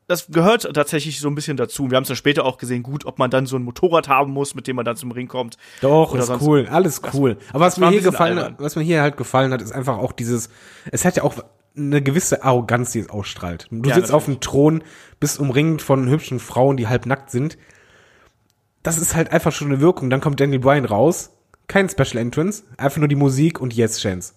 das 0.08 0.26
gehört 0.28 0.74
tatsächlich 0.74 1.20
so 1.20 1.28
ein 1.28 1.34
bisschen 1.34 1.56
dazu. 1.58 1.90
Wir 1.90 1.96
haben 1.96 2.02
es 2.02 2.08
dann 2.08 2.16
später 2.16 2.44
auch 2.46 2.56
gesehen, 2.56 2.82
gut, 2.82 3.04
ob 3.04 3.18
man 3.18 3.30
dann 3.30 3.44
so 3.46 3.56
ein 3.56 3.62
Motorrad 3.62 4.08
haben 4.08 4.32
muss, 4.32 4.54
mit 4.54 4.66
dem 4.66 4.76
man 4.76 4.84
dann 4.84 4.96
zum 4.96 5.12
Ring 5.12 5.28
kommt. 5.28 5.58
Doch, 5.82 6.14
ist 6.14 6.30
cool, 6.40 6.66
alles 6.70 7.02
cool. 7.12 7.36
Aber 7.50 7.60
was 7.66 7.74
das 7.74 7.80
mir 7.80 7.90
hier 7.90 8.00
gefallen 8.00 8.38
albern. 8.38 8.54
hat, 8.54 8.60
was 8.60 8.74
mir 8.74 8.82
hier 8.82 9.02
halt 9.02 9.18
gefallen 9.18 9.52
hat, 9.52 9.60
ist 9.60 9.70
einfach 9.72 9.98
auch 9.98 10.12
dieses, 10.12 10.48
es 10.90 11.04
hat 11.04 11.16
ja 11.16 11.22
auch 11.24 11.34
eine 11.76 12.02
gewisse 12.02 12.42
Arroganz, 12.42 12.92
die 12.92 13.00
es 13.00 13.10
ausstrahlt. 13.10 13.68
Du 13.70 13.88
Ja, 13.88 13.94
sitzt 13.96 14.10
auf 14.10 14.22
natürlich. 14.22 14.40
dem 14.40 14.50
Thron, 14.50 14.84
bist 15.20 15.38
umringt 15.38 15.82
von 15.82 16.08
hübschen 16.08 16.40
Frauen, 16.40 16.78
die 16.78 16.88
halb 16.88 17.04
nackt 17.04 17.30
sind. 17.30 17.58
Das 18.82 18.96
ist 18.96 19.14
halt 19.14 19.30
einfach 19.30 19.52
schon 19.52 19.68
eine 19.68 19.80
Wirkung. 19.80 20.08
Dann 20.08 20.22
kommt 20.22 20.40
Daniel 20.40 20.60
Bryan 20.60 20.86
raus, 20.86 21.30
kein 21.66 21.88
Special 21.90 22.16
Entrance, 22.16 22.64
einfach 22.78 22.96
nur 22.96 23.08
die 23.08 23.14
Musik 23.14 23.60
und 23.60 23.74
Yes 23.74 24.00
Chance. 24.00 24.32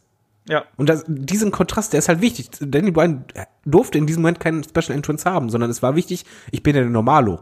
Ja, 0.49 0.65
Und 0.77 0.89
das, 0.89 1.03
diesen 1.07 1.51
Kontrast, 1.51 1.93
der 1.93 1.99
ist 1.99 2.09
halt 2.09 2.19
wichtig. 2.21 2.49
Daniel 2.59 2.91
Bryan 2.91 3.25
durfte 3.65 3.97
in 3.97 4.07
diesem 4.07 4.23
Moment 4.23 4.39
keinen 4.39 4.63
Special 4.63 4.91
Entrance 4.95 5.29
haben, 5.29 5.49
sondern 5.49 5.69
es 5.69 5.83
war 5.83 5.95
wichtig, 5.95 6.25
ich 6.51 6.63
bin 6.63 6.75
ja 6.75 6.81
der 6.81 6.89
Normalo. 6.89 7.39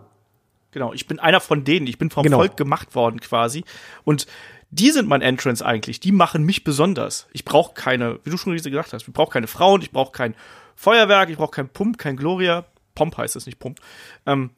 genau. 0.72 0.93
Ich 0.93 1.08
bin 1.08 1.18
einer 1.20 1.39
von 1.39 1.64
denen. 1.64 1.88
Ich 1.88 1.97
bin 1.97 2.10
vom 2.10 2.24
Genau. 2.24 2.38
Volk 2.38 2.58
gemacht 2.58 2.93
worden 2.95 3.20
quasi. 3.22 3.64
Und 4.04 4.28
die 4.70 4.91
sind 4.91 5.08
mein 5.08 5.22
Entrance 5.22 5.66
eigentlich. 5.66 6.00
Die 6.00 6.12
machen 6.12 6.43
mich 6.43 6.64
besonders. 6.64 7.28
Ich 7.34 7.43
brauche 7.45 7.74
keine, 7.74 8.20
wie 8.24 8.30
du 8.30 8.38
schon 8.38 8.54
gesagt 8.56 8.93
hast, 8.93 9.08
ich 9.08 9.14
brauche 9.14 9.32
keine 9.32 9.47
Frauen, 9.47 9.82
ich 9.82 9.91
brauche 9.91 10.12
kein 10.12 10.36
Feuerwerk, 10.76 11.30
ich 11.30 11.38
brauche 11.38 11.52
kein 11.52 11.70
Pump, 11.70 11.97
kein 11.97 12.18
Gloria. 12.18 12.66
Pomp 12.95 13.18
heißt 13.18 13.36
es, 13.36 13.45
nicht 13.47 13.58
Pump. 13.60 13.80
Ähm, 14.28 14.52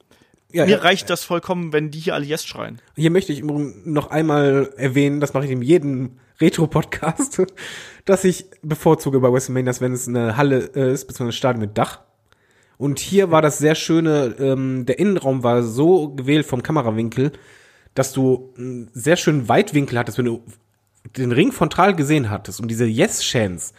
Ja, 0.51 0.65
mir 0.65 0.71
ja. 0.71 0.77
reicht 0.79 1.09
das 1.09 1.23
vollkommen, 1.23 1.71
wenn 1.71 1.91
die 1.91 1.99
hier 1.99 2.15
alle 2.15 2.25
Yes 2.25 2.43
schreien. 2.45 2.81
Hier 2.95 3.11
möchte 3.11 3.31
ich 3.31 3.41
noch 3.43 4.09
einmal 4.11 4.73
erwähnen, 4.75 5.21
das 5.21 5.33
mache 5.33 5.45
ich 5.45 5.51
in 5.51 5.61
jedem 5.61 6.17
Retro-Podcast, 6.41 7.43
dass 8.05 8.23
ich 8.23 8.45
bevorzuge 8.61 9.19
bei 9.19 9.31
WrestleMania, 9.31 9.73
wenn 9.79 9.93
es 9.93 10.07
eine 10.07 10.37
Halle 10.37 10.71
äh, 10.75 10.91
ist, 10.93 11.05
beziehungsweise 11.05 11.29
ein 11.29 11.39
Stadion 11.39 11.61
mit 11.61 11.77
Dach. 11.77 12.01
Und 12.77 12.99
hier 12.99 13.29
war 13.29 13.41
das 13.41 13.59
sehr 13.59 13.75
schöne, 13.75 14.35
ähm, 14.39 14.85
der 14.85 14.97
Innenraum 14.97 15.43
war 15.43 15.63
so 15.63 16.09
gewählt 16.09 16.45
vom 16.45 16.63
Kamerawinkel, 16.63 17.31
dass 17.93 18.11
du 18.11 18.53
einen 18.57 18.89
sehr 18.93 19.17
schönen 19.17 19.47
Weitwinkel 19.47 19.99
hattest, 19.99 20.17
wenn 20.17 20.25
du 20.25 20.41
den 21.17 21.31
Ring 21.31 21.51
frontal 21.51 21.95
gesehen 21.95 22.29
hattest 22.29 22.59
und 22.59 22.69
diese 22.69 22.85
Yes-Chance 22.85 23.73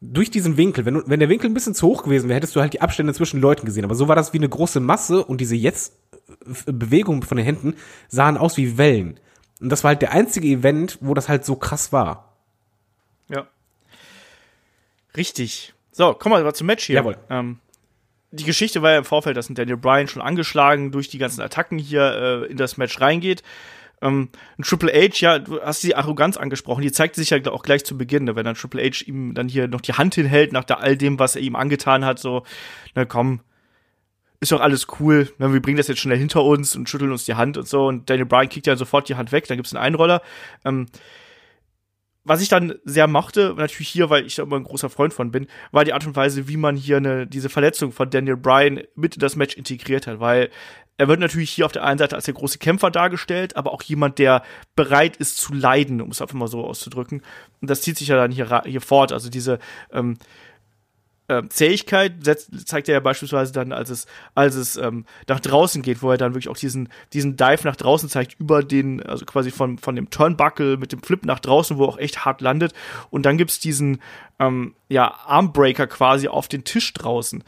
durch 0.00 0.30
diesen 0.30 0.56
Winkel, 0.56 0.84
wenn, 0.86 0.94
du, 0.94 1.02
wenn 1.06 1.20
der 1.20 1.28
Winkel 1.28 1.50
ein 1.50 1.54
bisschen 1.54 1.74
zu 1.74 1.86
hoch 1.86 2.02
gewesen 2.02 2.28
wäre, 2.28 2.36
hättest 2.36 2.56
du 2.56 2.60
halt 2.60 2.72
die 2.72 2.80
Abstände 2.80 3.12
zwischen 3.12 3.40
Leuten 3.40 3.66
gesehen. 3.66 3.84
Aber 3.84 3.94
so 3.94 4.08
war 4.08 4.16
das 4.16 4.32
wie 4.32 4.38
eine 4.38 4.48
große 4.48 4.80
Masse 4.80 5.24
und 5.24 5.40
diese 5.40 5.56
Yes-Bewegungen 5.56 7.22
von 7.22 7.36
den 7.36 7.44
Händen 7.44 7.74
sahen 8.08 8.38
aus 8.38 8.56
wie 8.56 8.78
Wellen. 8.78 9.20
Und 9.60 9.68
das 9.68 9.84
war 9.84 9.90
halt 9.90 10.02
der 10.02 10.12
einzige 10.12 10.48
Event, 10.48 10.98
wo 11.00 11.14
das 11.14 11.28
halt 11.28 11.44
so 11.44 11.56
krass 11.56 11.92
war. 11.92 12.32
Ja. 13.28 13.46
Richtig. 15.16 15.74
So, 15.92 16.14
kommen 16.14 16.34
wir 16.34 16.42
mal 16.42 16.54
zum 16.54 16.66
Match 16.66 16.84
hier. 16.84 16.96
Jawohl. 16.96 17.18
Ähm, 17.28 17.58
die 18.30 18.44
Geschichte 18.44 18.80
war 18.80 18.92
ja 18.92 18.98
im 18.98 19.04
Vorfeld, 19.04 19.36
dass 19.36 19.50
ein 19.50 19.54
Daniel 19.54 19.76
Bryan 19.76 20.08
schon 20.08 20.22
angeschlagen 20.22 20.92
durch 20.92 21.08
die 21.08 21.18
ganzen 21.18 21.42
Attacken 21.42 21.78
hier 21.78 22.44
äh, 22.46 22.46
in 22.46 22.56
das 22.56 22.76
Match 22.76 23.00
reingeht. 23.00 23.42
Ähm, 24.02 24.30
ein 24.58 24.62
Triple 24.62 24.92
H, 24.92 25.18
ja, 25.18 25.38
du 25.38 25.60
hast 25.60 25.82
die 25.82 25.94
Arroganz 25.94 26.36
angesprochen, 26.36 26.82
die 26.82 26.92
zeigte 26.92 27.20
sich 27.20 27.30
ja 27.30 27.38
auch 27.50 27.62
gleich 27.62 27.84
zu 27.84 27.98
Beginn, 27.98 28.24
ne, 28.24 28.36
wenn 28.36 28.44
dann 28.44 28.54
Triple 28.54 28.82
H 28.82 29.04
ihm 29.04 29.34
dann 29.34 29.48
hier 29.48 29.68
noch 29.68 29.82
die 29.82 29.92
Hand 29.92 30.14
hinhält 30.14 30.52
nach 30.52 30.64
all 30.68 30.96
dem, 30.96 31.18
was 31.18 31.36
er 31.36 31.42
ihm 31.42 31.56
angetan 31.56 32.04
hat, 32.04 32.18
so, 32.18 32.44
na 32.94 33.04
komm, 33.04 33.40
ist 34.40 34.52
doch 34.52 34.60
alles 34.60 34.86
cool, 34.98 35.32
wir 35.38 35.60
bringen 35.60 35.76
das 35.76 35.88
jetzt 35.88 36.00
schnell 36.00 36.18
hinter 36.18 36.42
uns 36.42 36.74
und 36.74 36.88
schütteln 36.88 37.12
uns 37.12 37.24
die 37.26 37.34
Hand 37.34 37.58
und 37.58 37.68
so 37.68 37.86
und 37.86 38.08
Daniel 38.08 38.26
Bryan 38.26 38.48
kickt 38.48 38.66
ja 38.66 38.76
sofort 38.76 39.08
die 39.08 39.16
Hand 39.16 39.32
weg, 39.32 39.46
dann 39.46 39.58
gibt's 39.58 39.74
einen 39.74 39.84
Einroller. 39.84 40.22
Ähm, 40.64 40.86
was 42.22 42.42
ich 42.42 42.48
dann 42.48 42.74
sehr 42.84 43.06
mochte, 43.06 43.54
natürlich 43.56 43.88
hier, 43.88 44.10
weil 44.10 44.26
ich 44.26 44.34
da 44.34 44.42
immer 44.42 44.56
ein 44.56 44.64
großer 44.64 44.90
Freund 44.90 45.14
von 45.14 45.30
bin, 45.30 45.46
war 45.72 45.84
die 45.84 45.94
Art 45.94 46.06
und 46.06 46.16
Weise, 46.16 46.48
wie 46.48 46.58
man 46.58 46.76
hier 46.76 46.98
eine, 46.98 47.26
diese 47.26 47.48
Verletzung 47.48 47.92
von 47.92 48.10
Daniel 48.10 48.36
Bryan 48.36 48.82
mit 48.94 49.14
in 49.14 49.20
das 49.20 49.36
Match 49.36 49.56
integriert 49.56 50.06
hat, 50.06 50.20
weil 50.20 50.50
er 50.98 51.08
wird 51.08 51.18
natürlich 51.18 51.50
hier 51.50 51.64
auf 51.64 51.72
der 51.72 51.82
einen 51.82 51.98
Seite 51.98 52.14
als 52.14 52.26
der 52.26 52.34
große 52.34 52.58
Kämpfer 52.58 52.90
dargestellt, 52.90 53.56
aber 53.56 53.72
auch 53.72 53.82
jemand, 53.82 54.18
der 54.18 54.42
bereit 54.76 55.16
ist 55.16 55.38
zu 55.38 55.54
leiden, 55.54 56.02
um 56.02 56.10
es 56.10 56.20
einfach 56.20 56.34
mal 56.34 56.46
so 56.46 56.62
auszudrücken. 56.62 57.22
Und 57.62 57.70
das 57.70 57.80
zieht 57.80 57.96
sich 57.96 58.08
ja 58.08 58.16
dann 58.16 58.30
hier, 58.30 58.62
hier 58.66 58.82
fort. 58.82 59.10
Also 59.10 59.30
diese 59.30 59.58
ähm, 59.92 60.18
äh, 61.30 61.48
Zähigkeit 61.48 62.24
setzt, 62.24 62.66
zeigt 62.66 62.88
er 62.88 62.94
ja 62.94 63.00
beispielsweise 63.00 63.52
dann, 63.52 63.72
als 63.72 63.88
es, 63.88 64.06
als 64.34 64.56
es 64.56 64.76
ähm, 64.76 65.04
nach 65.28 65.40
draußen 65.40 65.80
geht, 65.82 66.02
wo 66.02 66.10
er 66.10 66.18
dann 66.18 66.34
wirklich 66.34 66.48
auch 66.48 66.56
diesen, 66.56 66.88
diesen 67.12 67.36
Dive 67.36 67.60
nach 67.64 67.76
draußen 67.76 68.08
zeigt, 68.08 68.38
über 68.40 68.62
den, 68.62 69.02
also 69.02 69.24
quasi 69.24 69.50
von, 69.50 69.78
von 69.78 69.94
dem 69.94 70.10
Turnbuckle 70.10 70.76
mit 70.76 70.92
dem 70.92 71.02
Flip 71.02 71.24
nach 71.24 71.38
draußen, 71.38 71.78
wo 71.78 71.84
er 71.84 71.88
auch 71.88 71.98
echt 71.98 72.24
hart 72.24 72.40
landet. 72.40 72.72
Und 73.10 73.24
dann 73.24 73.38
gibt's 73.38 73.60
diesen 73.60 74.00
ähm, 74.40 74.74
ja, 74.88 75.14
Armbreaker 75.26 75.86
quasi 75.86 76.28
auf 76.28 76.48
den 76.48 76.64
Tisch 76.64 76.92
draußen. 76.92 77.44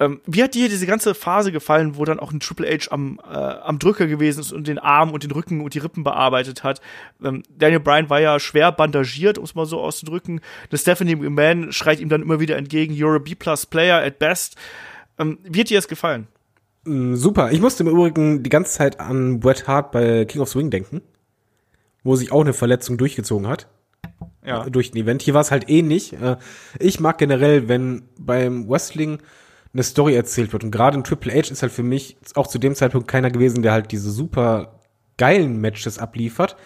Ähm, 0.00 0.22
wie 0.24 0.42
hat 0.42 0.54
dir 0.54 0.70
diese 0.70 0.86
ganze 0.86 1.14
Phase 1.14 1.52
gefallen, 1.52 1.98
wo 1.98 2.06
dann 2.06 2.18
auch 2.18 2.32
ein 2.32 2.40
Triple 2.40 2.66
H 2.66 2.90
am, 2.90 3.20
äh, 3.22 3.36
am 3.36 3.78
Drücker 3.78 4.06
gewesen 4.06 4.40
ist 4.40 4.50
und 4.50 4.66
den 4.66 4.78
Arm 4.78 5.12
und 5.12 5.24
den 5.24 5.30
Rücken 5.30 5.60
und 5.60 5.74
die 5.74 5.78
Rippen 5.78 6.04
bearbeitet 6.04 6.64
hat? 6.64 6.80
Ähm, 7.22 7.42
Daniel 7.54 7.80
Bryan 7.80 8.08
war 8.08 8.18
ja 8.18 8.40
schwer 8.40 8.72
bandagiert, 8.72 9.36
um 9.36 9.44
es 9.44 9.54
mal 9.54 9.66
so 9.66 9.78
auszudrücken. 9.78 10.40
Der 10.72 10.78
Stephanie 10.78 11.16
McMahon 11.16 11.70
schreit 11.70 12.00
ihm 12.00 12.08
dann 12.08 12.22
immer 12.22 12.40
wieder 12.40 12.56
entgegen, 12.56 12.94
you're 12.94 13.16
a 13.16 13.18
B-Plus-Player 13.18 14.02
at 14.02 14.18
best. 14.18 14.56
Ähm, 15.18 15.38
wie 15.44 15.60
hat 15.60 15.68
dir 15.68 15.76
das 15.76 15.86
gefallen? 15.86 16.28
Mm, 16.84 17.14
super. 17.14 17.52
Ich 17.52 17.60
musste 17.60 17.82
im 17.82 17.90
Übrigen 17.90 18.42
die 18.42 18.50
ganze 18.50 18.72
Zeit 18.72 19.00
an 19.00 19.38
Bret 19.38 19.68
Hart 19.68 19.92
bei 19.92 20.24
King 20.24 20.40
of 20.40 20.48
Swing 20.48 20.70
denken, 20.70 21.02
wo 22.04 22.16
sich 22.16 22.32
auch 22.32 22.40
eine 22.40 22.54
Verletzung 22.54 22.96
durchgezogen 22.96 23.46
hat. 23.46 23.68
Ja. 24.42 24.64
Durch 24.70 24.94
ein 24.94 24.96
Event. 24.96 25.20
Hier 25.20 25.34
war 25.34 25.42
es 25.42 25.50
halt 25.50 25.68
ähnlich. 25.68 26.14
Äh, 26.14 26.38
ich 26.78 27.00
mag 27.00 27.18
generell, 27.18 27.68
wenn 27.68 28.04
beim 28.18 28.66
Wrestling 28.66 29.18
eine 29.72 29.82
Story 29.82 30.14
erzählt 30.14 30.52
wird. 30.52 30.64
Und 30.64 30.70
gerade 30.70 30.96
in 30.96 31.04
Triple 31.04 31.32
H 31.32 31.50
ist 31.50 31.62
halt 31.62 31.72
für 31.72 31.82
mich 31.82 32.16
auch 32.34 32.46
zu 32.46 32.58
dem 32.58 32.74
Zeitpunkt 32.74 33.08
keiner 33.08 33.30
gewesen, 33.30 33.62
der 33.62 33.72
halt 33.72 33.92
diese 33.92 34.10
super 34.10 34.80
geilen 35.16 35.60
Matches 35.60 35.98
abliefert, 35.98 36.56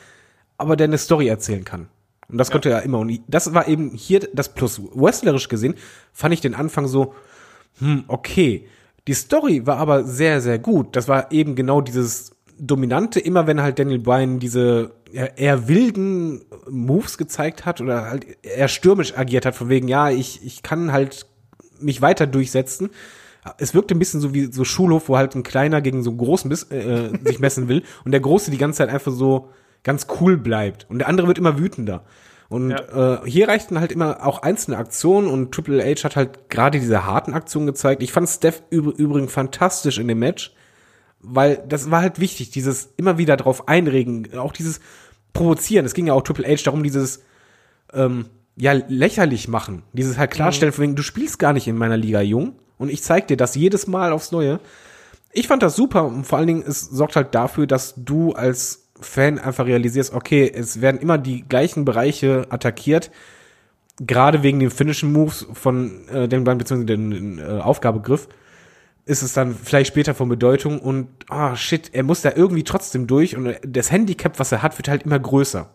aber 0.57 0.77
der 0.77 0.87
eine 0.87 0.99
Story 0.99 1.29
erzählen 1.29 1.65
kann. 1.65 1.89
Und 2.29 2.39
das 2.39 2.49
ja. 2.49 2.53
konnte 2.53 2.71
er 2.71 2.83
immer. 2.83 3.01
Und 3.01 3.21
das 3.29 3.53
war 3.53 3.69
eben 3.69 3.91
hier 3.91 4.21
das 4.33 4.55
Plus. 4.55 4.81
Wrestlerisch 4.95 5.49
gesehen 5.49 5.75
fand 6.13 6.33
ich 6.35 6.41
den 6.41 6.55
Anfang 6.55 6.87
so, 6.87 7.15
hm, 7.79 8.05
okay. 8.09 8.67
Die 9.07 9.15
Story 9.15 9.67
war 9.67 9.77
aber 9.77 10.05
sehr, 10.05 10.41
sehr 10.41 10.59
gut. 10.59 10.97
Das 10.97 11.09
war 11.09 11.31
eben 11.31 11.55
genau 11.55 11.83
dieses 11.83 12.31
Dominante, 12.59 13.21
immer 13.21 13.47
wenn 13.47 13.61
halt 13.61 13.79
Daniel 13.79 13.99
Bryan 13.99 14.39
diese 14.39 14.93
eher, 15.13 15.69
wilden 15.69 16.45
Moves 16.69 17.19
gezeigt 17.19 17.67
hat 17.67 17.81
oder 17.81 18.11
halt 18.11 18.27
eher 18.43 18.69
stürmisch 18.69 19.17
agiert 19.17 19.47
hat, 19.47 19.55
von 19.55 19.69
wegen, 19.69 19.89
ja, 19.89 20.11
ich, 20.11 20.45
ich 20.45 20.63
kann 20.63 20.93
halt 20.93 21.27
mich 21.85 22.03
weiter 22.03 22.27
durchsetzen. 22.27 22.91
Es 23.59 23.75
wirkte 23.75 23.95
ein 23.95 23.99
bisschen 23.99 24.21
so 24.21 24.33
wie 24.33 24.51
so 24.51 24.65
Schulhof, 24.65 25.09
wo 25.09 25.17
halt 25.17 25.35
ein 25.35 25.43
Kleiner 25.43 25.81
gegen 25.83 26.03
so 26.03 26.11
einen 26.11 26.19
Großen 26.19 26.51
äh, 26.51 27.11
sich 27.25 27.39
messen 27.39 27.69
will 27.69 27.83
und 28.05 28.13
der 28.13 28.21
Große 28.21 28.51
die 28.51 28.59
ganze 28.59 28.79
Zeit 28.79 28.89
einfach 28.89 29.13
so 29.13 29.51
ganz 29.83 30.07
cool 30.21 30.39
bleibt 30.39 30.87
und 30.89 30.99
der 30.99 31.09
andere 31.09 31.27
wird 31.29 31.39
immer 31.39 31.59
wütender. 31.59 32.05
Und 32.49 32.71
ja. 32.71 33.23
äh, 33.23 33.31
hier 33.31 33.49
reichten 33.49 33.81
halt 33.81 33.93
immer 33.93 34.25
auch 34.25 34.43
einzelne 34.43 34.77
Aktionen 34.77 35.29
und 35.29 35.53
Triple 35.53 35.83
H 35.83 36.05
hat 36.05 36.17
halt 36.17 36.51
gerade 36.51 36.79
diese 36.79 37.05
harten 37.05 37.35
Aktionen 37.35 37.67
gezeigt. 37.67 38.03
Ich 38.03 38.13
fand 38.13 38.29
Steph 38.29 38.63
üb 38.73 38.99
übrigens 38.99 39.33
fantastisch 39.33 39.99
in 39.99 40.09
dem 40.09 40.19
Match, 40.19 40.55
weil 41.21 41.63
das 41.69 41.91
war 41.91 42.01
halt 42.01 42.21
wichtig, 42.21 42.51
dieses 42.51 42.91
immer 42.97 43.19
wieder 43.19 43.37
drauf 43.37 43.69
einregen, 43.69 44.37
auch 44.39 44.53
dieses 44.53 44.81
Provozieren. 45.33 45.85
Es 45.85 45.95
ging 45.95 46.07
ja 46.07 46.13
auch 46.13 46.23
Triple 46.23 46.47
H 46.47 46.63
darum, 46.65 46.83
dieses 46.83 47.25
ähm, 47.93 48.27
ja, 48.57 48.73
lächerlich 48.73 49.49
machen. 49.49 49.83
Dieses 49.93 50.17
halt 50.17 50.31
klarstellen, 50.31 50.71
mhm. 50.71 50.75
von 50.75 50.83
wegen, 50.85 50.97
du 50.97 51.03
spielst 51.03 51.39
gar 51.39 51.53
nicht 51.53 51.67
in 51.67 51.77
meiner 51.77 51.97
Liga, 51.97 52.21
Jung. 52.21 52.55
Und 52.79 52.91
ich 52.91 53.03
zeig 53.03 53.29
dir 53.29 53.37
das 53.37 53.55
jedes 53.55 53.87
Mal 53.87 54.13
aufs 54.13 54.33
Neue. 54.33 54.61
Ich 55.33 55.49
fand 55.49 55.63
das 55.63 55.77
super 55.77 56.05
und 56.05 56.25
vor 56.25 56.39
allen 56.39 56.47
Dingen, 56.47 56.65
es 56.67 56.81
sorgt 56.81 57.17
halt 57.17 57.35
dafür, 57.35 57.67
dass 57.67 57.95
du 57.97 58.33
als 58.33 58.89
Fan 59.01 59.39
einfach 59.39 59.67
realisierst, 59.67 60.13
okay, 60.13 60.51
es 60.53 60.81
werden 60.81 61.01
immer 61.01 61.19
die 61.19 61.43
gleichen 61.43 61.85
Bereiche 61.85 62.47
attackiert. 62.51 63.11
Gerade 64.01 64.43
wegen 64.43 64.61
den 64.61 64.71
finnischen 64.71 65.13
Moves 65.13 65.47
von 65.53 66.09
äh, 66.09 66.29
den 66.29 66.45
beiden, 66.45 66.59
beziehungsweise 66.59 66.87
den 66.87 67.39
äh, 67.39 67.61
Aufgabegriff, 67.61 68.29
ist 69.07 69.23
es 69.23 69.33
dann 69.33 69.55
vielleicht 69.55 69.89
später 69.89 70.15
von 70.15 70.29
Bedeutung 70.29 70.81
und, 70.81 71.09
ah, 71.29 71.53
oh, 71.53 71.57
shit, 71.57 71.91
er 71.93 72.05
muss 72.05 72.23
da 72.23 72.33
irgendwie 72.35 72.65
trotzdem 72.65 73.07
durch 73.07 73.37
und 73.37 73.55
das 73.67 73.91
Handicap, 73.91 74.39
was 74.39 74.51
er 74.51 74.63
hat, 74.63 74.79
wird 74.79 74.89
halt 74.89 75.03
immer 75.03 75.19
größer 75.19 75.69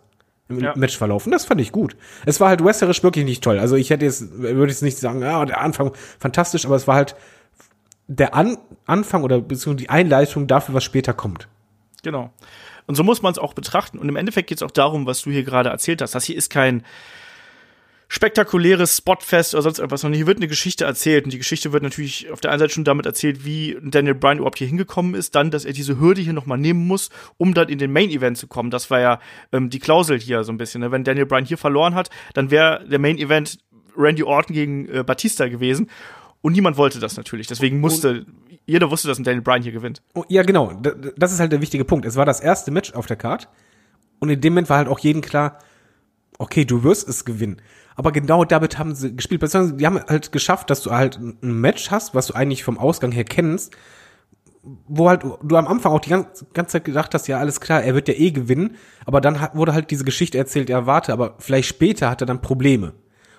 im 0.50 0.60
ja. 0.60 0.74
Match 0.76 0.97
verlaufen. 0.97 1.32
Das 1.32 1.45
fand 1.45 1.62
ich 1.62 1.72
gut. 1.72 1.95
Es 2.26 2.39
war 2.39 2.50
halt 2.50 2.64
wrestlerisch 2.64 3.04
wirklich 3.04 3.24
nicht 3.24 3.43
toll. 3.43 3.60
Also 3.60 3.76
ich 3.76 3.91
hätte 3.91 4.06
jetzt, 4.06 4.38
würde 4.39 4.72
jetzt 4.72 4.82
nicht 4.82 4.97
sagen, 4.97 5.22
ja, 5.22 5.45
der 5.45 5.62
Anfang 5.62 5.93
fantastisch, 6.20 6.66
aber 6.66 6.76
es 6.76 6.88
war 6.88 6.95
halt 6.95 7.16
der 8.08 8.34
An 8.34 8.58
Anfang 8.86 9.24
oder 9.24 9.39
beziehungsweise 9.39 9.86
die 9.86 9.89
Einleitung 9.89 10.47
dafür, 10.47 10.74
was 10.74 10.84
später 10.84 11.14
kommt. 11.14 11.47
Genau. 12.02 12.34
Und 12.88 12.95
so 12.95 13.04
muss 13.04 13.22
man 13.22 13.32
es 13.32 13.38
auch 13.38 13.54
betrachten. 13.54 14.00
Und 14.00 14.10
im 14.10 14.16
Endeffekt 14.16 14.50
geht 14.50 14.58
es 14.58 14.64
auch 14.64 14.72
darum, 14.72 15.06
was 15.06 15.22
du 15.22 15.30
hier 15.30 15.43
gerade 15.43 15.70
erzählt 15.70 16.02
hast. 16.02 16.16
Das 16.16 16.24
hier 16.24 16.36
ist 16.36 16.50
kein 16.50 16.84
spektakuläres 18.12 18.97
Spotfest 18.97 19.53
oder 19.53 19.62
sonst 19.62 19.78
irgendwas, 19.78 20.01
sondern 20.01 20.18
hier 20.18 20.26
wird 20.26 20.38
eine 20.38 20.47
Geschichte 20.47 20.84
erzählt. 20.84 21.26
Und 21.26 21.32
die 21.32 21.38
Geschichte 21.38 21.72
wird 21.72 21.84
natürlich 21.84 22.32
auf 22.32 22.41
der 22.41 22.49
einen 22.49 22.60
Seite 22.60 22.74
schon 22.74 22.84
damit 22.84 23.05
erzählt, 23.05 23.45
wie 23.45 23.78
Daniel 23.84 24.16
Bryan 24.16 24.39
überhaupt 24.39 24.57
hier 24.57 24.68
hingekommen 24.68 25.14
ist, 25.14 25.36
dann, 25.36 25.51
dass 25.51 25.64
er 25.64 25.74
diese 25.74 25.99
Hürde 25.99 26.20
hier 26.20 26.34
nochmal 26.34 26.57
nehmen 26.57 26.88
muss, 26.88 27.12
um 27.38 27.53
dann 27.53 27.70
in 27.70 27.78
den 27.78 27.91
Main 27.91 28.10
Event 28.10 28.38
zu 28.39 28.47
kommen. 28.47 28.72
Das 28.72 28.89
war 28.89 28.99
ja 28.99 29.20
ähm, 29.51 29.70
die 29.70 29.78
Klausel 29.78 30.20
hier 30.20 30.43
so 30.43 30.51
ein 30.51 30.57
bisschen. 30.57 30.82
Ne? 30.82 30.91
Wenn 30.91 31.03
Daniel 31.03 31.28
Bryan 31.28 31.45
hier 31.45 31.60
verloren 31.60 31.93
hat, 31.93 32.10
dann 32.34 32.49
wäre 32.49 32.84
der 32.89 32.97
Main 32.97 33.20
Event 33.20 33.60
Randy 33.95 34.24
Orton 34.24 34.55
gegen 34.55 34.89
äh, 34.89 35.03
Batista 35.03 35.47
gewesen. 35.47 35.88
Und 36.41 36.53
niemand 36.53 36.78
wollte 36.78 36.99
das 36.99 37.16
natürlich. 37.16 37.45
Deswegen 37.45 37.80
musste, 37.80 38.26
jeder 38.66 38.89
wusste, 38.89 39.07
dass 39.07 39.20
ein 39.20 39.24
Daniel 39.24 39.43
Bryan 39.43 39.62
hier 39.62 39.72
gewinnt. 39.72 40.01
Oh, 40.16 40.24
ja, 40.30 40.41
genau. 40.41 40.82
Das 41.16 41.32
ist 41.32 41.39
halt 41.39 41.51
der 41.51 41.62
wichtige 41.62 41.86
Punkt. 41.86 42.07
Es 42.07 42.16
war 42.16 42.26
das 42.26 42.39
erste 42.39 42.72
Match 42.72 42.93
auf 42.93 43.05
der 43.05 43.18
Card. 43.18 43.49
Und 44.20 44.30
in 44.30 44.41
dem 44.41 44.53
Moment 44.53 44.70
war 44.70 44.78
halt 44.78 44.88
auch 44.88 44.99
jedem 44.99 45.22
klar, 45.22 45.60
okay, 46.39 46.66
du 46.66 46.84
wirst 46.84 47.07
es 47.07 47.26
gewinnen. 47.26 47.62
Aber 48.00 48.14
genau 48.14 48.45
damit 48.45 48.80
haben 48.80 48.95
sie 48.95 49.14
gespielt. 49.14 49.41
Beziehungsweise 49.41 49.76
die 49.76 49.86
haben 49.86 50.00
halt 50.08 50.32
geschafft, 50.32 50.70
dass 50.70 50.84
du 50.84 50.91
halt 50.91 51.20
ein 51.20 51.60
Match 51.60 51.91
hast, 51.91 52.16
was 52.16 52.28
du 52.28 52.34
eigentlich 52.34 52.64
vom 52.64 52.78
Ausgang 52.78 53.12
her 53.12 53.26
kennst, 53.26 53.76
wo 54.88 55.10
halt 55.10 55.24
du 55.24 55.58
am 55.58 55.68
Anfang 55.68 55.91
auch 55.91 56.00
die 56.00 56.12
ganze, 56.12 56.45
ganze 56.54 56.72
Zeit 56.72 56.86
gedacht 56.86 57.14
hast, 57.14 57.28
ja, 57.28 57.39
alles 57.39 57.60
klar, 57.60 57.84
er 57.84 57.95
wird 57.95 58.08
ja 58.08 58.14
eh 58.14 58.32
gewinnen. 58.32 58.78
Aber 59.06 59.20
dann 59.20 59.41
hat, 59.41 59.54
wurde 59.54 59.74
halt 59.74 59.91
diese 59.91 60.06
Geschichte 60.06 60.38
erzählt, 60.38 60.70
ja, 60.70 60.86
warte, 60.86 61.12
aber 61.12 61.36
vielleicht 61.39 61.68
später 61.68 62.10
hat 62.10 62.22
er 62.22 62.26
dann 62.26 62.39
Probleme. 62.39 62.93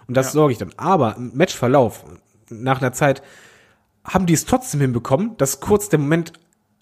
Und 0.06 0.14
das 0.14 0.26
ja. 0.26 0.32
sorge 0.32 0.52
ich 0.52 0.58
dann. 0.58 0.74
Aber 0.76 1.16
im 1.16 1.34
Matchverlauf, 1.34 2.04
nach 2.50 2.82
einer 2.82 2.92
Zeit, 2.92 3.22
haben 4.04 4.26
die 4.26 4.34
es 4.34 4.44
trotzdem 4.44 4.82
hinbekommen, 4.82 5.38
dass 5.38 5.60
kurz 5.60 5.88
der 5.88 6.00
Moment 6.00 6.34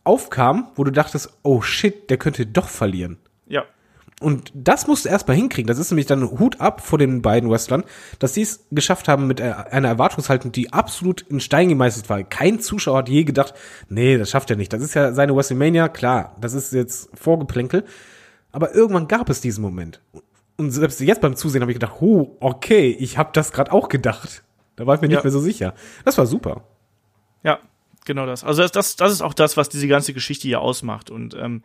aufkam, 0.03 0.73
wo 0.75 0.83
du 0.83 0.91
dachtest, 0.91 1.33
oh 1.45 1.63
shit, 1.63 2.11
der 2.11 2.17
könnte 2.17 2.45
doch 2.45 2.71
verlieren. 2.71 3.19
Ja. 3.47 3.67
Und 4.21 4.51
das 4.53 4.89
musst 4.89 5.05
du 5.05 5.09
erstmal 5.09 5.37
hinkriegen. 5.37 5.69
Das 5.69 5.79
ist 5.79 5.91
nämlich 5.91 6.07
dann 6.07 6.29
Hut 6.29 6.61
ab 6.61 6.81
vor 6.81 6.99
den 6.99 7.23
beiden 7.23 7.49
Wrestlern, 7.51 7.85
dass 8.19 8.35
sie 8.35 8.43
es 8.43 8.67
geschafft 8.73 9.07
haben 9.07 9.29
mit 9.29 9.41
einer 9.41 9.89
Erwartungshaltung, 9.89 10.51
die 10.51 10.73
absolut 10.73 11.23
in 11.23 11.39
Stein 11.39 11.69
gemeißelt 11.69 12.09
war. 12.09 12.25
Kein 12.25 12.59
Zuschauer 12.59 12.99
hat 12.99 13.09
je 13.09 13.23
gedacht, 13.23 13.55
nee, 13.89 14.19
das 14.19 14.31
schafft 14.31 14.51
er 14.51 14.57
nicht. 14.57 14.73
Das 14.73 14.83
ist 14.83 14.95
ja 14.95 15.13
seine 15.13 15.37
WrestleMania, 15.37 15.89
klar, 15.89 16.35
das 16.41 16.55
ist 16.55 16.73
jetzt 16.73 17.11
Vorgeplänkel. 17.17 17.85
Aber 18.51 18.75
irgendwann 18.75 19.07
gab 19.07 19.31
es 19.31 19.41
diesen 19.41 19.63
Moment. 19.63 20.01
Und 20.57 20.73
selbst 20.73 21.01
jetzt 21.01 21.21
beim 21.21 21.37
Zusehen 21.37 21.63
habe 21.63 21.71
ich 21.71 21.79
gedacht, 21.79 22.01
oh, 22.01 22.37
okay, 22.41 22.91
ich 22.99 23.19
habe 23.19 23.31
das 23.33 23.53
gerade 23.53 23.71
auch 23.71 23.89
gedacht. 23.89 24.43
Da 24.75 24.87
war 24.87 24.97
ich 24.97 25.01
mir 25.01 25.09
nicht 25.09 25.23
mehr 25.23 25.33
so 25.33 25.41
sicher. 25.41 25.75
Das 26.05 26.19
war 26.19 26.27
super. 26.27 26.63
Ja, 27.45 27.61
genau 28.05 28.27
das. 28.27 28.43
Also 28.43 28.63
das, 28.63 28.73
das, 28.73 28.97
das 28.97 29.13
ist 29.13 29.23
auch 29.23 29.35
das, 29.35 29.57
was 29.57 29.69
diese 29.69 29.87
ganze 29.87 30.13
Geschichte 30.13 30.49
hier 30.49 30.61
ausmacht. 30.61 31.11
Und 31.11 31.35
ähm, 31.35 31.63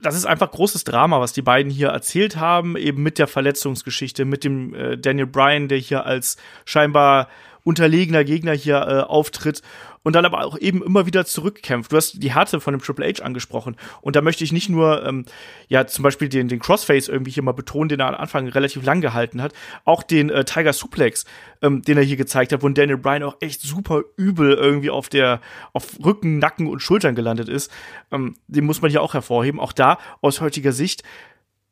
das 0.00 0.14
ist 0.14 0.26
einfach 0.26 0.50
großes 0.50 0.84
Drama, 0.84 1.20
was 1.20 1.32
die 1.32 1.42
beiden 1.42 1.70
hier 1.70 1.88
erzählt 1.88 2.36
haben, 2.36 2.76
eben 2.76 3.02
mit 3.02 3.18
der 3.18 3.26
Verletzungsgeschichte, 3.26 4.24
mit 4.24 4.44
dem 4.44 4.74
äh, 4.74 4.96
Daniel 4.96 5.26
Bryan, 5.26 5.68
der 5.68 5.78
hier 5.78 6.06
als 6.06 6.36
scheinbar 6.64 7.28
unterlegener 7.62 8.24
Gegner 8.24 8.52
hier 8.52 8.76
äh, 8.76 9.00
auftritt 9.00 9.62
und 10.02 10.14
dann 10.14 10.24
aber 10.24 10.44
auch 10.44 10.58
eben 10.58 10.82
immer 10.82 11.06
wieder 11.06 11.24
zurückkämpft. 11.26 11.92
Du 11.92 11.96
hast 11.96 12.22
die 12.22 12.32
Härte 12.34 12.60
von 12.60 12.72
dem 12.72 12.80
Triple 12.80 13.06
H 13.06 13.22
angesprochen 13.22 13.76
und 14.00 14.16
da 14.16 14.22
möchte 14.22 14.44
ich 14.44 14.52
nicht 14.52 14.68
nur 14.68 15.04
ähm, 15.04 15.24
ja 15.68 15.86
zum 15.86 16.02
Beispiel 16.02 16.28
den, 16.28 16.48
den 16.48 16.58
Crossface 16.58 17.08
irgendwie 17.08 17.30
hier 17.30 17.42
mal 17.42 17.52
betonen, 17.52 17.88
den 17.88 18.00
er 18.00 18.08
am 18.08 18.14
Anfang 18.14 18.48
relativ 18.48 18.84
lang 18.84 19.00
gehalten 19.00 19.42
hat, 19.42 19.52
auch 19.84 20.02
den 20.02 20.30
äh, 20.30 20.44
Tiger 20.44 20.72
Suplex, 20.72 21.24
ähm, 21.62 21.82
den 21.82 21.98
er 21.98 22.04
hier 22.04 22.16
gezeigt 22.16 22.52
hat, 22.52 22.62
wo 22.62 22.68
Daniel 22.68 22.98
Bryan 22.98 23.22
auch 23.22 23.36
echt 23.40 23.60
super 23.60 24.02
übel 24.16 24.52
irgendwie 24.52 24.90
auf 24.90 25.08
der 25.08 25.40
auf 25.72 25.98
Rücken, 26.04 26.38
Nacken 26.38 26.66
und 26.66 26.80
Schultern 26.80 27.14
gelandet 27.14 27.48
ist. 27.48 27.70
Ähm, 28.10 28.36
den 28.48 28.64
muss 28.64 28.82
man 28.82 28.90
hier 28.90 29.02
auch 29.02 29.14
hervorheben. 29.14 29.60
Auch 29.60 29.72
da 29.72 29.98
aus 30.20 30.40
heutiger 30.40 30.72
Sicht 30.72 31.02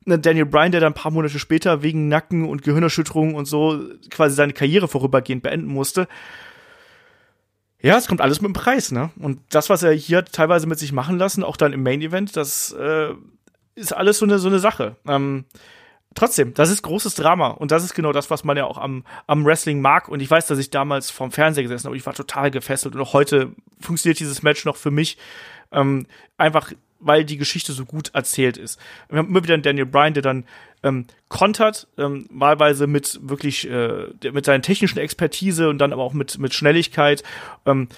ne, 0.08 0.18
Daniel 0.18 0.46
Bryan, 0.46 0.72
der 0.72 0.80
dann 0.80 0.92
ein 0.92 1.00
paar 1.00 1.12
Monate 1.12 1.38
später 1.38 1.82
wegen 1.82 2.08
Nacken 2.08 2.44
und 2.44 2.62
Gehirnerschütterung 2.62 3.34
und 3.34 3.44
so 3.44 3.80
quasi 4.10 4.34
seine 4.34 4.52
Karriere 4.52 4.88
vorübergehend 4.88 5.42
beenden 5.42 5.68
musste. 5.68 6.08
Ja, 7.80 7.96
es 7.96 8.08
kommt 8.08 8.20
alles 8.20 8.40
mit 8.40 8.48
dem 8.48 8.54
Preis, 8.54 8.90
ne? 8.90 9.10
Und 9.20 9.40
das, 9.50 9.70
was 9.70 9.82
er 9.82 9.92
hier 9.92 10.24
teilweise 10.24 10.66
mit 10.66 10.78
sich 10.78 10.92
machen 10.92 11.18
lassen, 11.18 11.44
auch 11.44 11.56
dann 11.56 11.72
im 11.72 11.82
Main 11.82 12.00
Event, 12.00 12.36
das 12.36 12.72
äh, 12.72 13.14
ist 13.76 13.92
alles 13.92 14.18
so 14.18 14.26
eine 14.26 14.38
so 14.38 14.48
eine 14.48 14.58
Sache. 14.58 14.96
Ähm, 15.06 15.44
trotzdem, 16.14 16.54
das 16.54 16.70
ist 16.70 16.82
großes 16.82 17.14
Drama 17.14 17.48
und 17.48 17.70
das 17.70 17.84
ist 17.84 17.94
genau 17.94 18.12
das, 18.12 18.30
was 18.30 18.42
man 18.42 18.56
ja 18.56 18.64
auch 18.64 18.78
am, 18.78 19.04
am 19.28 19.44
Wrestling 19.44 19.80
mag. 19.80 20.08
Und 20.08 20.20
ich 20.20 20.30
weiß, 20.30 20.48
dass 20.48 20.58
ich 20.58 20.70
damals 20.70 21.10
vorm 21.10 21.30
Fernseher 21.30 21.62
gesessen 21.62 21.86
habe, 21.86 21.96
ich 21.96 22.06
war 22.06 22.14
total 22.14 22.50
gefesselt 22.50 22.96
und 22.96 23.00
auch 23.00 23.12
heute 23.12 23.52
funktioniert 23.80 24.18
dieses 24.18 24.42
Match 24.42 24.64
noch 24.64 24.76
für 24.76 24.90
mich 24.90 25.16
ähm, 25.70 26.06
einfach, 26.36 26.72
weil 27.00 27.24
die 27.24 27.36
Geschichte 27.36 27.72
so 27.72 27.84
gut 27.84 28.10
erzählt 28.14 28.56
ist. 28.56 28.80
Wir 29.08 29.18
haben 29.18 29.28
immer 29.28 29.42
wieder 29.42 29.54
einen 29.54 29.62
Daniel 29.62 29.86
Bryan, 29.86 30.14
der 30.14 30.22
dann 30.22 30.44
ähm, 30.82 31.06
kontert, 31.28 31.88
ähm, 31.96 32.26
wahlweise 32.30 32.86
mit 32.86 33.18
wirklich 33.22 33.68
äh, 33.68 34.06
mit 34.32 34.44
seiner 34.44 34.62
technischen 34.62 34.98
Expertise 34.98 35.68
und 35.68 35.78
dann 35.78 35.92
aber 35.92 36.02
auch 36.02 36.12
mit 36.12 36.38
mit 36.38 36.54
Schnelligkeit. 36.54 37.22
Ähm, 37.66 37.88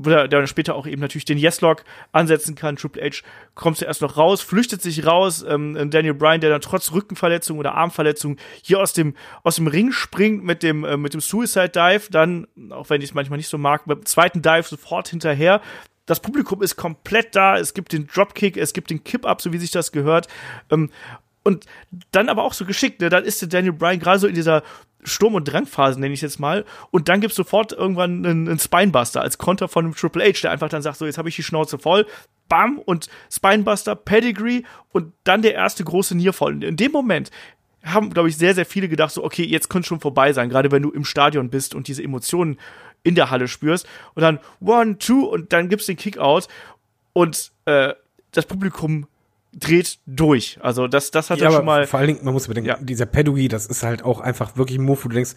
wo 0.00 0.10
er 0.10 0.28
dann 0.28 0.46
später 0.46 0.76
auch 0.76 0.86
eben 0.86 1.02
natürlich 1.02 1.24
den 1.24 1.38
Yes-Log 1.38 1.84
ansetzen 2.12 2.54
kann. 2.54 2.76
Triple 2.76 3.02
H 3.02 3.24
kommt 3.56 3.78
zuerst 3.78 4.00
noch 4.00 4.16
raus, 4.16 4.40
flüchtet 4.40 4.80
sich 4.80 5.04
raus. 5.04 5.44
Ähm, 5.46 5.90
Daniel 5.90 6.14
Bryan, 6.14 6.40
der 6.40 6.50
dann 6.50 6.60
trotz 6.60 6.92
Rückenverletzung 6.92 7.58
oder 7.58 7.74
Armverletzung 7.74 8.36
hier 8.62 8.78
aus 8.78 8.92
dem, 8.92 9.14
aus 9.42 9.56
dem 9.56 9.66
Ring 9.66 9.90
springt 9.90 10.44
mit 10.44 10.62
dem, 10.62 10.84
äh, 10.84 10.96
mit 10.96 11.14
dem 11.14 11.20
Suicide 11.20 11.70
Dive, 11.70 12.10
dann, 12.10 12.46
auch 12.70 12.88
wenn 12.90 13.02
ich 13.02 13.10
es 13.10 13.14
manchmal 13.14 13.38
nicht 13.38 13.48
so 13.48 13.58
mag, 13.58 13.86
dem 13.86 14.06
zweiten 14.06 14.40
Dive 14.40 14.62
sofort 14.62 15.08
hinterher. 15.08 15.60
Das 16.08 16.20
Publikum 16.20 16.62
ist 16.62 16.76
komplett 16.76 17.36
da. 17.36 17.58
Es 17.58 17.74
gibt 17.74 17.92
den 17.92 18.06
Dropkick, 18.06 18.56
es 18.56 18.72
gibt 18.72 18.90
den 18.90 19.04
Kip-Up, 19.04 19.42
so 19.42 19.52
wie 19.52 19.58
sich 19.58 19.70
das 19.70 19.92
gehört. 19.92 20.26
Ähm, 20.70 20.90
und 21.44 21.66
dann 22.10 22.28
aber 22.28 22.44
auch 22.44 22.54
so 22.54 22.64
geschickt, 22.64 23.00
ne? 23.00 23.10
Dann 23.10 23.24
ist 23.24 23.40
der 23.40 23.48
Daniel 23.48 23.72
Bryan 23.72 24.00
gerade 24.00 24.18
so 24.18 24.26
in 24.26 24.34
dieser 24.34 24.62
Sturm- 25.04 25.34
und 25.34 25.44
Drangphase, 25.44 26.00
nenne 26.00 26.14
ich 26.14 26.22
jetzt 26.22 26.40
mal. 26.40 26.64
Und 26.90 27.08
dann 27.08 27.20
gibt's 27.20 27.36
sofort 27.36 27.72
irgendwann 27.72 28.24
einen, 28.24 28.48
einen 28.48 28.58
Spinebuster 28.58 29.20
als 29.20 29.38
Konter 29.38 29.68
von 29.68 29.84
einem 29.84 29.94
Triple 29.94 30.24
H, 30.24 30.40
der 30.42 30.50
einfach 30.50 30.68
dann 30.68 30.82
sagt, 30.82 30.98
so, 30.98 31.06
jetzt 31.06 31.18
habe 31.18 31.28
ich 31.28 31.36
die 31.36 31.42
Schnauze 31.42 31.78
voll. 31.78 32.06
Bam 32.48 32.78
und 32.78 33.08
Spinebuster, 33.30 33.94
Pedigree 33.94 34.62
und 34.90 35.12
dann 35.24 35.42
der 35.42 35.54
erste 35.54 35.84
große 35.84 36.16
Nearfall. 36.16 36.62
In 36.64 36.76
dem 36.76 36.92
Moment 36.92 37.30
haben, 37.84 38.10
glaube 38.10 38.28
ich, 38.28 38.36
sehr, 38.36 38.54
sehr 38.54 38.66
viele 38.66 38.88
gedacht, 38.88 39.12
so, 39.12 39.24
okay, 39.24 39.44
jetzt 39.44 39.68
könnte 39.68 39.88
schon 39.88 40.00
vorbei 40.00 40.32
sein, 40.32 40.48
gerade 40.48 40.72
wenn 40.72 40.82
du 40.82 40.90
im 40.90 41.04
Stadion 41.04 41.50
bist 41.50 41.74
und 41.74 41.88
diese 41.88 42.02
Emotionen 42.02 42.58
in 43.02 43.14
der 43.14 43.30
Halle 43.30 43.48
spürst. 43.48 43.86
Und 44.14 44.22
dann 44.22 44.38
one, 44.60 44.98
two 44.98 45.24
und 45.24 45.52
dann 45.52 45.68
gibt's 45.68 45.86
den 45.86 45.96
Kickout 45.96 46.48
und 47.12 47.52
äh, 47.64 47.94
das 48.32 48.46
Publikum 48.46 49.06
dreht 49.52 49.98
durch. 50.06 50.58
Also 50.62 50.86
das, 50.88 51.10
das 51.10 51.30
hat 51.30 51.38
Ja, 51.38 51.50
schon 51.50 51.64
mal. 51.64 51.86
vor 51.86 51.98
allen 51.98 52.08
Dingen, 52.08 52.24
man 52.24 52.34
muss 52.34 52.46
bedenken, 52.48 52.68
Ja. 52.68 52.76
dieser 52.80 53.06
Pedigree, 53.06 53.48
das 53.48 53.66
ist 53.66 53.82
halt 53.82 54.04
auch 54.04 54.20
einfach 54.20 54.56
wirklich 54.56 54.78
ein 54.78 54.84
Move, 54.84 54.98
wo 55.04 55.08
du 55.08 55.14
denkst, 55.14 55.34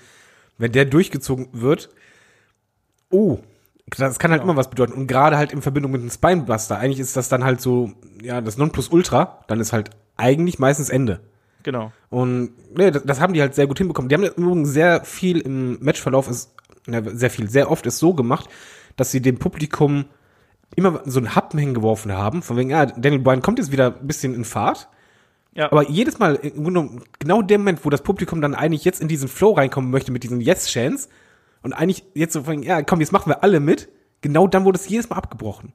wenn 0.58 0.72
der 0.74 0.86
durchgezogen 0.86 1.48
wird, 1.54 1.90
oh, 3.10 3.40
das 3.98 4.20
kann 4.20 4.32
halt 4.32 4.44
immer 4.44 4.56
was 4.56 4.70
bedeuten. 4.70 4.94
Und 4.94 5.08
gerade 5.08 5.38
halt 5.38 5.52
in 5.52 5.62
Verbindung 5.62 5.92
mit 5.92 6.02
einem 6.02 6.10
Spinebuster, 6.12 6.78
eigentlich 6.78 7.00
ist 7.00 7.18
das 7.18 7.30
dann 7.30 7.44
halt 7.44 7.62
so, 7.62 7.92
ja, 8.22 8.42
das 8.42 8.58
Nonplusultra, 8.58 9.44
dann 9.48 9.60
ist 9.60 9.74
halt 9.74 9.90
eigentlich 10.18 10.60
meistens 10.60 10.90
Ende. 10.90 11.20
Genau. 11.64 11.92
Und 12.10 12.52
nee, 12.76 12.92
das, 12.92 13.04
das 13.04 13.20
haben 13.20 13.34
die 13.34 13.42
halt 13.42 13.54
sehr 13.56 13.68
gut 13.68 13.78
hinbekommen. 13.78 14.10
Die 14.10 14.16
haben 14.16 14.24
im 14.24 14.34
Übrigen 14.44 14.66
sehr 14.66 15.04
viel 15.04 15.40
im 15.40 15.78
Matchverlauf 15.82 16.28
ist, 16.30 16.54
sehr 17.18 17.30
viel, 17.30 17.50
sehr 17.50 17.72
oft 17.72 17.86
ist 17.86 18.00
so 18.00 18.14
gemacht, 18.14 18.50
dass 18.96 19.12
sie 19.12 19.22
dem 19.22 19.38
Publikum 19.38 20.06
immer 20.76 21.02
so 21.06 21.20
einen 21.20 21.36
Happen 21.36 21.58
hingeworfen 21.58 22.14
haben, 22.14 22.42
von 22.42 22.58
wegen, 22.58 22.70
ja, 22.70 22.86
Daniel 22.86 23.22
Bryan 23.22 23.42
kommt 23.42 23.60
jetzt 23.60 23.72
wieder 23.72 23.98
ein 24.00 24.08
bisschen 24.08 24.34
in 24.34 24.46
Fahrt. 24.46 24.88
Ja. 25.54 25.70
Aber 25.72 25.90
jedes 25.90 26.18
Mal, 26.18 26.40
genau 27.20 27.42
der 27.42 27.58
Moment, 27.58 27.84
wo 27.84 27.90
das 27.90 28.04
Publikum 28.04 28.42
dann 28.42 28.56
eigentlich 28.56 28.86
jetzt 28.86 29.02
in 29.02 29.10
diesen 29.10 29.28
Flow 29.28 29.52
reinkommen 29.52 29.92
möchte 29.92 30.12
mit 30.12 30.24
diesen 30.24 30.40
Yes-Chants 30.40 31.10
und 31.62 31.74
eigentlich 31.74 32.06
jetzt 32.14 32.34
so 32.34 32.44
von, 32.44 32.54
wegen, 32.54 32.64
ja, 32.64 32.82
komm, 32.84 33.02
jetzt 33.02 33.12
machen 33.12 33.30
wir 33.30 33.44
alle 33.44 33.60
mit, 33.60 33.90
genau 34.22 34.48
dann 34.48 34.64
wurde 34.64 34.80
es 34.80 34.88
jedes 34.88 35.10
Mal 35.10 35.18
abgebrochen. 35.18 35.74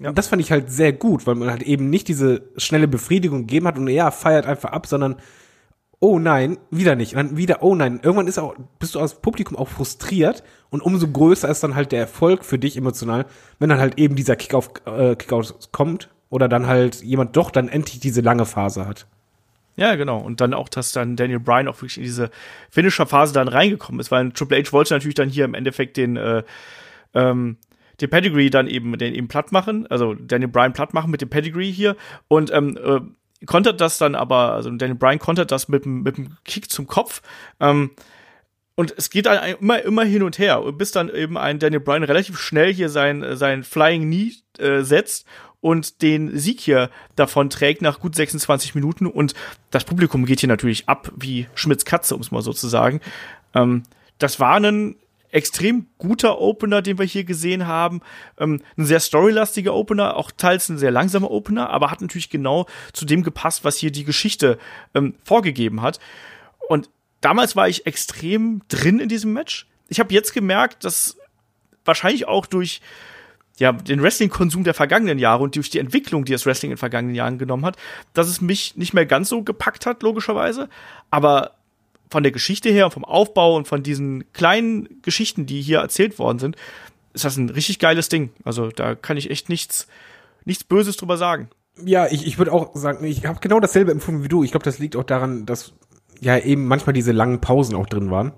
Ja. 0.00 0.10
Und 0.10 0.18
das 0.18 0.28
fand 0.28 0.42
ich 0.42 0.52
halt 0.52 0.70
sehr 0.70 0.92
gut, 0.92 1.26
weil 1.26 1.34
man 1.34 1.50
halt 1.50 1.62
eben 1.62 1.90
nicht 1.90 2.08
diese 2.08 2.48
schnelle 2.56 2.88
Befriedigung 2.88 3.40
gegeben 3.40 3.66
hat 3.66 3.78
und 3.78 3.88
ja, 3.88 4.10
feiert 4.10 4.46
einfach 4.46 4.72
ab, 4.72 4.86
sondern 4.86 5.16
oh 6.00 6.18
nein, 6.18 6.58
wieder 6.70 6.96
nicht. 6.96 7.14
Und 7.14 7.18
dann 7.18 7.36
wieder, 7.36 7.62
oh 7.62 7.74
nein. 7.74 8.00
Irgendwann 8.02 8.26
ist 8.26 8.38
auch, 8.38 8.54
bist 8.78 8.94
du 8.94 9.00
als 9.00 9.20
Publikum 9.20 9.56
auch 9.56 9.68
frustriert 9.68 10.42
und 10.70 10.82
umso 10.82 11.08
größer 11.08 11.48
ist 11.48 11.62
dann 11.62 11.74
halt 11.74 11.92
der 11.92 12.00
Erfolg 12.00 12.44
für 12.44 12.58
dich 12.58 12.76
emotional, 12.76 13.26
wenn 13.58 13.68
dann 13.68 13.78
halt 13.80 13.98
eben 13.98 14.16
dieser 14.16 14.36
Kickoff, 14.36 14.70
äh, 14.86 15.16
Kickout 15.16 15.54
kommt 15.72 16.10
oder 16.30 16.48
dann 16.48 16.66
halt 16.66 17.02
jemand 17.02 17.36
doch 17.36 17.50
dann 17.50 17.68
endlich 17.68 18.00
diese 18.00 18.20
lange 18.20 18.44
Phase 18.44 18.86
hat. 18.86 19.06
Ja, 19.76 19.96
genau. 19.96 20.18
Und 20.18 20.40
dann 20.40 20.54
auch, 20.54 20.68
dass 20.68 20.92
dann 20.92 21.16
Daniel 21.16 21.40
Bryan 21.40 21.68
auch 21.68 21.76
wirklich 21.76 21.96
in 21.96 22.04
diese 22.04 22.30
Finisher-Phase 22.70 23.32
dann 23.32 23.48
reingekommen 23.48 24.00
ist, 24.00 24.10
weil 24.10 24.30
Triple 24.30 24.62
H 24.62 24.72
wollte 24.72 24.94
natürlich 24.94 25.16
dann 25.16 25.28
hier 25.28 25.44
im 25.44 25.54
Endeffekt 25.54 25.96
den, 25.96 26.16
äh, 26.16 26.44
ähm, 27.12 27.56
den 28.00 28.10
Pedigree 28.10 28.50
dann 28.50 28.68
eben, 28.68 28.96
den 28.98 29.14
eben 29.14 29.28
platt 29.28 29.52
machen, 29.52 29.86
also 29.88 30.14
Daniel 30.14 30.50
Bryan 30.50 30.72
platt 30.72 30.94
machen 30.94 31.10
mit 31.10 31.22
dem 31.22 31.30
Pedigree 31.30 31.70
hier 31.70 31.96
und 32.28 32.52
ähm, 32.52 32.78
äh, 32.82 33.00
kontert 33.46 33.80
das 33.80 33.98
dann 33.98 34.14
aber, 34.14 34.52
also 34.52 34.70
Daniel 34.70 34.98
Bryan 34.98 35.18
kontert 35.18 35.50
das 35.50 35.68
mit, 35.68 35.86
mit 35.86 36.16
dem 36.16 36.36
Kick 36.44 36.70
zum 36.70 36.86
Kopf. 36.86 37.22
Ähm, 37.60 37.90
und 38.76 38.92
es 38.96 39.10
geht 39.10 39.26
dann 39.26 39.56
immer, 39.60 39.82
immer 39.82 40.04
hin 40.04 40.22
und 40.22 40.38
her, 40.38 40.60
bis 40.72 40.90
dann 40.90 41.08
eben 41.08 41.38
ein 41.38 41.58
Daniel 41.58 41.80
Bryan 41.80 42.02
relativ 42.02 42.38
schnell 42.38 42.72
hier 42.72 42.88
sein, 42.88 43.36
sein 43.36 43.62
Flying 43.62 44.02
Knee 44.02 44.32
äh, 44.58 44.82
setzt 44.82 45.26
und 45.60 46.02
den 46.02 46.36
Sieg 46.36 46.60
hier 46.60 46.90
davon 47.16 47.48
trägt 47.50 47.82
nach 47.82 48.00
gut 48.00 48.14
26 48.14 48.74
Minuten. 48.74 49.06
Und 49.06 49.34
das 49.70 49.84
Publikum 49.84 50.26
geht 50.26 50.40
hier 50.40 50.48
natürlich 50.48 50.88
ab 50.88 51.10
wie 51.16 51.46
Schmitz 51.54 51.84
Katze, 51.84 52.14
um 52.14 52.20
es 52.20 52.30
mal 52.30 52.42
so 52.42 52.52
zu 52.52 52.68
sagen. 52.68 53.00
Ähm, 53.54 53.84
das 54.18 54.40
war 54.40 54.60
ein 54.60 54.96
extrem 55.34 55.86
guter 55.98 56.40
Opener, 56.40 56.80
den 56.80 56.98
wir 56.98 57.04
hier 57.04 57.24
gesehen 57.24 57.66
haben. 57.66 58.00
Ähm, 58.38 58.62
ein 58.78 58.86
sehr 58.86 59.00
storylastiger 59.00 59.74
Opener, 59.74 60.16
auch 60.16 60.30
teils 60.30 60.68
ein 60.68 60.78
sehr 60.78 60.92
langsamer 60.92 61.30
Opener, 61.30 61.70
aber 61.70 61.90
hat 61.90 62.00
natürlich 62.00 62.30
genau 62.30 62.66
zu 62.92 63.04
dem 63.04 63.24
gepasst, 63.24 63.64
was 63.64 63.76
hier 63.76 63.90
die 63.90 64.04
Geschichte 64.04 64.58
ähm, 64.94 65.14
vorgegeben 65.24 65.82
hat. 65.82 65.98
Und 66.68 66.88
damals 67.20 67.56
war 67.56 67.68
ich 67.68 67.84
extrem 67.84 68.62
drin 68.68 69.00
in 69.00 69.08
diesem 69.08 69.32
Match. 69.32 69.66
Ich 69.88 69.98
habe 69.98 70.14
jetzt 70.14 70.34
gemerkt, 70.34 70.84
dass 70.84 71.16
wahrscheinlich 71.84 72.28
auch 72.28 72.46
durch 72.46 72.80
ja, 73.58 73.72
den 73.72 74.02
Wrestling-Konsum 74.02 74.62
der 74.62 74.74
vergangenen 74.74 75.18
Jahre 75.18 75.42
und 75.42 75.56
durch 75.56 75.70
die 75.70 75.78
Entwicklung, 75.80 76.24
die 76.24 76.32
das 76.32 76.46
Wrestling 76.46 76.70
in 76.70 76.76
den 76.76 76.80
vergangenen 76.80 77.14
Jahren 77.16 77.38
genommen 77.38 77.64
hat, 77.64 77.76
dass 78.12 78.28
es 78.28 78.40
mich 78.40 78.76
nicht 78.76 78.94
mehr 78.94 79.06
ganz 79.06 79.28
so 79.28 79.42
gepackt 79.42 79.84
hat, 79.84 80.02
logischerweise. 80.02 80.68
Aber 81.10 81.52
von 82.10 82.22
der 82.22 82.32
Geschichte 82.32 82.70
her, 82.70 82.90
vom 82.90 83.04
Aufbau 83.04 83.56
und 83.56 83.66
von 83.66 83.82
diesen 83.82 84.30
kleinen 84.32 85.02
Geschichten, 85.02 85.46
die 85.46 85.60
hier 85.60 85.78
erzählt 85.78 86.18
worden 86.18 86.38
sind, 86.38 86.56
ist 87.12 87.24
das 87.24 87.36
ein 87.36 87.48
richtig 87.48 87.78
geiles 87.78 88.08
Ding. 88.08 88.30
Also 88.44 88.68
da 88.68 88.94
kann 88.94 89.16
ich 89.16 89.30
echt 89.30 89.48
nichts, 89.48 89.86
nichts 90.44 90.64
Böses 90.64 90.96
drüber 90.96 91.16
sagen. 91.16 91.48
Ja, 91.84 92.06
ich, 92.06 92.26
ich 92.26 92.38
würde 92.38 92.52
auch 92.52 92.74
sagen, 92.74 93.04
ich 93.04 93.26
habe 93.26 93.40
genau 93.40 93.60
dasselbe 93.60 93.92
empfunden 93.92 94.22
wie 94.22 94.28
du. 94.28 94.44
Ich 94.44 94.50
glaube, 94.50 94.64
das 94.64 94.78
liegt 94.78 94.96
auch 94.96 95.04
daran, 95.04 95.46
dass 95.46 95.72
ja 96.20 96.38
eben 96.38 96.66
manchmal 96.66 96.92
diese 96.92 97.12
langen 97.12 97.40
Pausen 97.40 97.74
auch 97.74 97.86
drin 97.86 98.10
waren. 98.10 98.32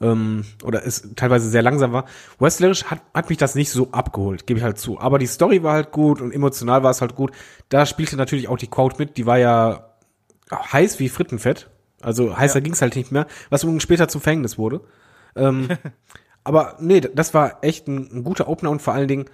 Ähm, 0.00 0.44
oder 0.62 0.84
es 0.84 1.10
teilweise 1.16 1.48
sehr 1.48 1.62
langsam 1.62 1.92
war. 1.92 2.04
Wrestlerisch 2.38 2.84
hat, 2.84 3.00
hat 3.12 3.28
mich 3.28 3.38
das 3.38 3.54
nicht 3.54 3.70
so 3.70 3.90
abgeholt, 3.92 4.46
gebe 4.46 4.58
ich 4.58 4.64
halt 4.64 4.78
zu. 4.78 5.00
Aber 5.00 5.18
die 5.18 5.26
Story 5.26 5.62
war 5.62 5.74
halt 5.74 5.92
gut 5.92 6.20
und 6.20 6.32
emotional 6.32 6.82
war 6.82 6.90
es 6.90 7.00
halt 7.00 7.14
gut. 7.14 7.32
Da 7.68 7.86
spielte 7.86 8.16
natürlich 8.16 8.48
auch 8.48 8.58
die 8.58 8.68
Crowd 8.68 8.96
mit. 8.98 9.16
Die 9.16 9.26
war 9.26 9.38
ja 9.38 9.94
heiß 10.50 10.98
wie 10.98 11.08
Frittenfett. 11.08 11.70
Also 12.04 12.36
heißer 12.36 12.60
ging's 12.60 12.82
halt 12.82 12.96
nicht 12.96 13.12
mehr, 13.12 13.26
was 13.50 13.62
übrigens 13.62 13.82
später 13.82 14.08
zum 14.08 14.20
Verhängnis 14.20 14.58
wurde. 14.58 14.80
Ähm, 15.36 15.68
aber 16.44 16.76
nee, 16.80 17.00
das 17.00 17.34
war 17.34 17.58
echt 17.62 17.88
ein, 17.88 18.08
ein 18.12 18.24
guter 18.24 18.48
Opener 18.48 18.70
und 18.70 18.82
vor 18.82 18.94
allen 18.94 19.08
Dingen, 19.08 19.26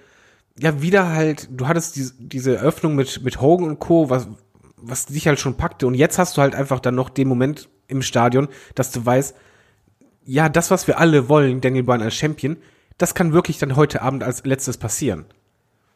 ja, 0.58 0.82
wieder 0.82 1.08
halt, 1.10 1.48
du 1.50 1.68
hattest 1.68 1.96
diese, 1.96 2.14
diese 2.18 2.56
Eröffnung 2.56 2.94
mit, 2.94 3.22
mit 3.22 3.40
Hogan 3.40 3.68
und 3.68 3.78
Co., 3.78 4.10
was, 4.10 4.28
was 4.76 5.06
dich 5.06 5.26
halt 5.26 5.38
schon 5.38 5.56
packte. 5.56 5.86
Und 5.86 5.94
jetzt 5.94 6.18
hast 6.18 6.36
du 6.36 6.42
halt 6.42 6.54
einfach 6.54 6.80
dann 6.80 6.94
noch 6.94 7.10
den 7.10 7.28
Moment 7.28 7.68
im 7.88 8.02
Stadion, 8.02 8.48
dass 8.74 8.90
du 8.90 9.04
weißt, 9.04 9.34
ja, 10.24 10.48
das, 10.48 10.70
was 10.70 10.86
wir 10.86 10.98
alle 10.98 11.28
wollen, 11.28 11.60
Daniel 11.60 11.82
Bryan 11.82 12.02
als 12.02 12.14
Champion, 12.14 12.56
das 12.98 13.14
kann 13.14 13.32
wirklich 13.32 13.58
dann 13.58 13.76
heute 13.76 14.02
Abend 14.02 14.22
als 14.22 14.44
letztes 14.44 14.76
passieren. 14.76 15.24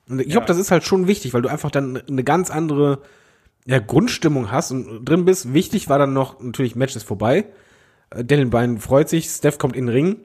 Und 0.08 0.20
ich 0.20 0.30
glaube, 0.30 0.46
das 0.46 0.58
ist 0.58 0.70
halt 0.70 0.84
schon 0.84 1.06
wichtig, 1.06 1.34
weil 1.34 1.42
du 1.42 1.48
einfach 1.48 1.70
dann 1.70 2.02
eine 2.08 2.24
ganz 2.24 2.50
andere 2.50 3.02
ja, 3.66 3.78
Grundstimmung 3.78 4.50
hast 4.50 4.70
und 4.70 5.04
drin 5.04 5.24
bist. 5.24 5.54
Wichtig 5.54 5.88
war 5.88 5.98
dann 5.98 6.12
noch, 6.12 6.40
natürlich, 6.40 6.76
Match 6.76 6.96
ist 6.96 7.04
vorbei. 7.04 7.46
Äh, 8.10 8.24
Daniel 8.24 8.48
Bryan 8.48 8.78
freut 8.78 9.08
sich, 9.08 9.28
Steph 9.28 9.58
kommt 9.58 9.76
in 9.76 9.86
den 9.86 9.94
Ring. 9.94 10.16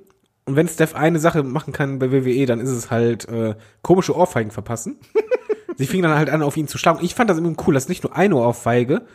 Und 0.45 0.55
wenn 0.55 0.67
Steph 0.67 0.95
eine 0.95 1.19
Sache 1.19 1.43
machen 1.43 1.73
kann 1.73 1.99
bei 1.99 2.11
WWE, 2.11 2.45
dann 2.45 2.59
ist 2.59 2.69
es 2.69 2.89
halt 2.89 3.27
äh, 3.29 3.55
komische 3.81 4.15
Ohrfeigen 4.15 4.51
verpassen. 4.51 4.97
Sie 5.77 5.85
fingen 5.85 6.03
dann 6.03 6.17
halt 6.17 6.29
an, 6.29 6.41
auf 6.41 6.57
ihn 6.57 6.67
zu 6.67 6.77
schlagen. 6.77 6.99
Ich 7.03 7.15
fand 7.15 7.29
das 7.29 7.37
immer 7.37 7.53
cool, 7.65 7.73
dass 7.73 7.87
nicht 7.87 8.03
nur 8.03 8.15
eine 8.15 8.35
Ohrfeige, 8.35 9.05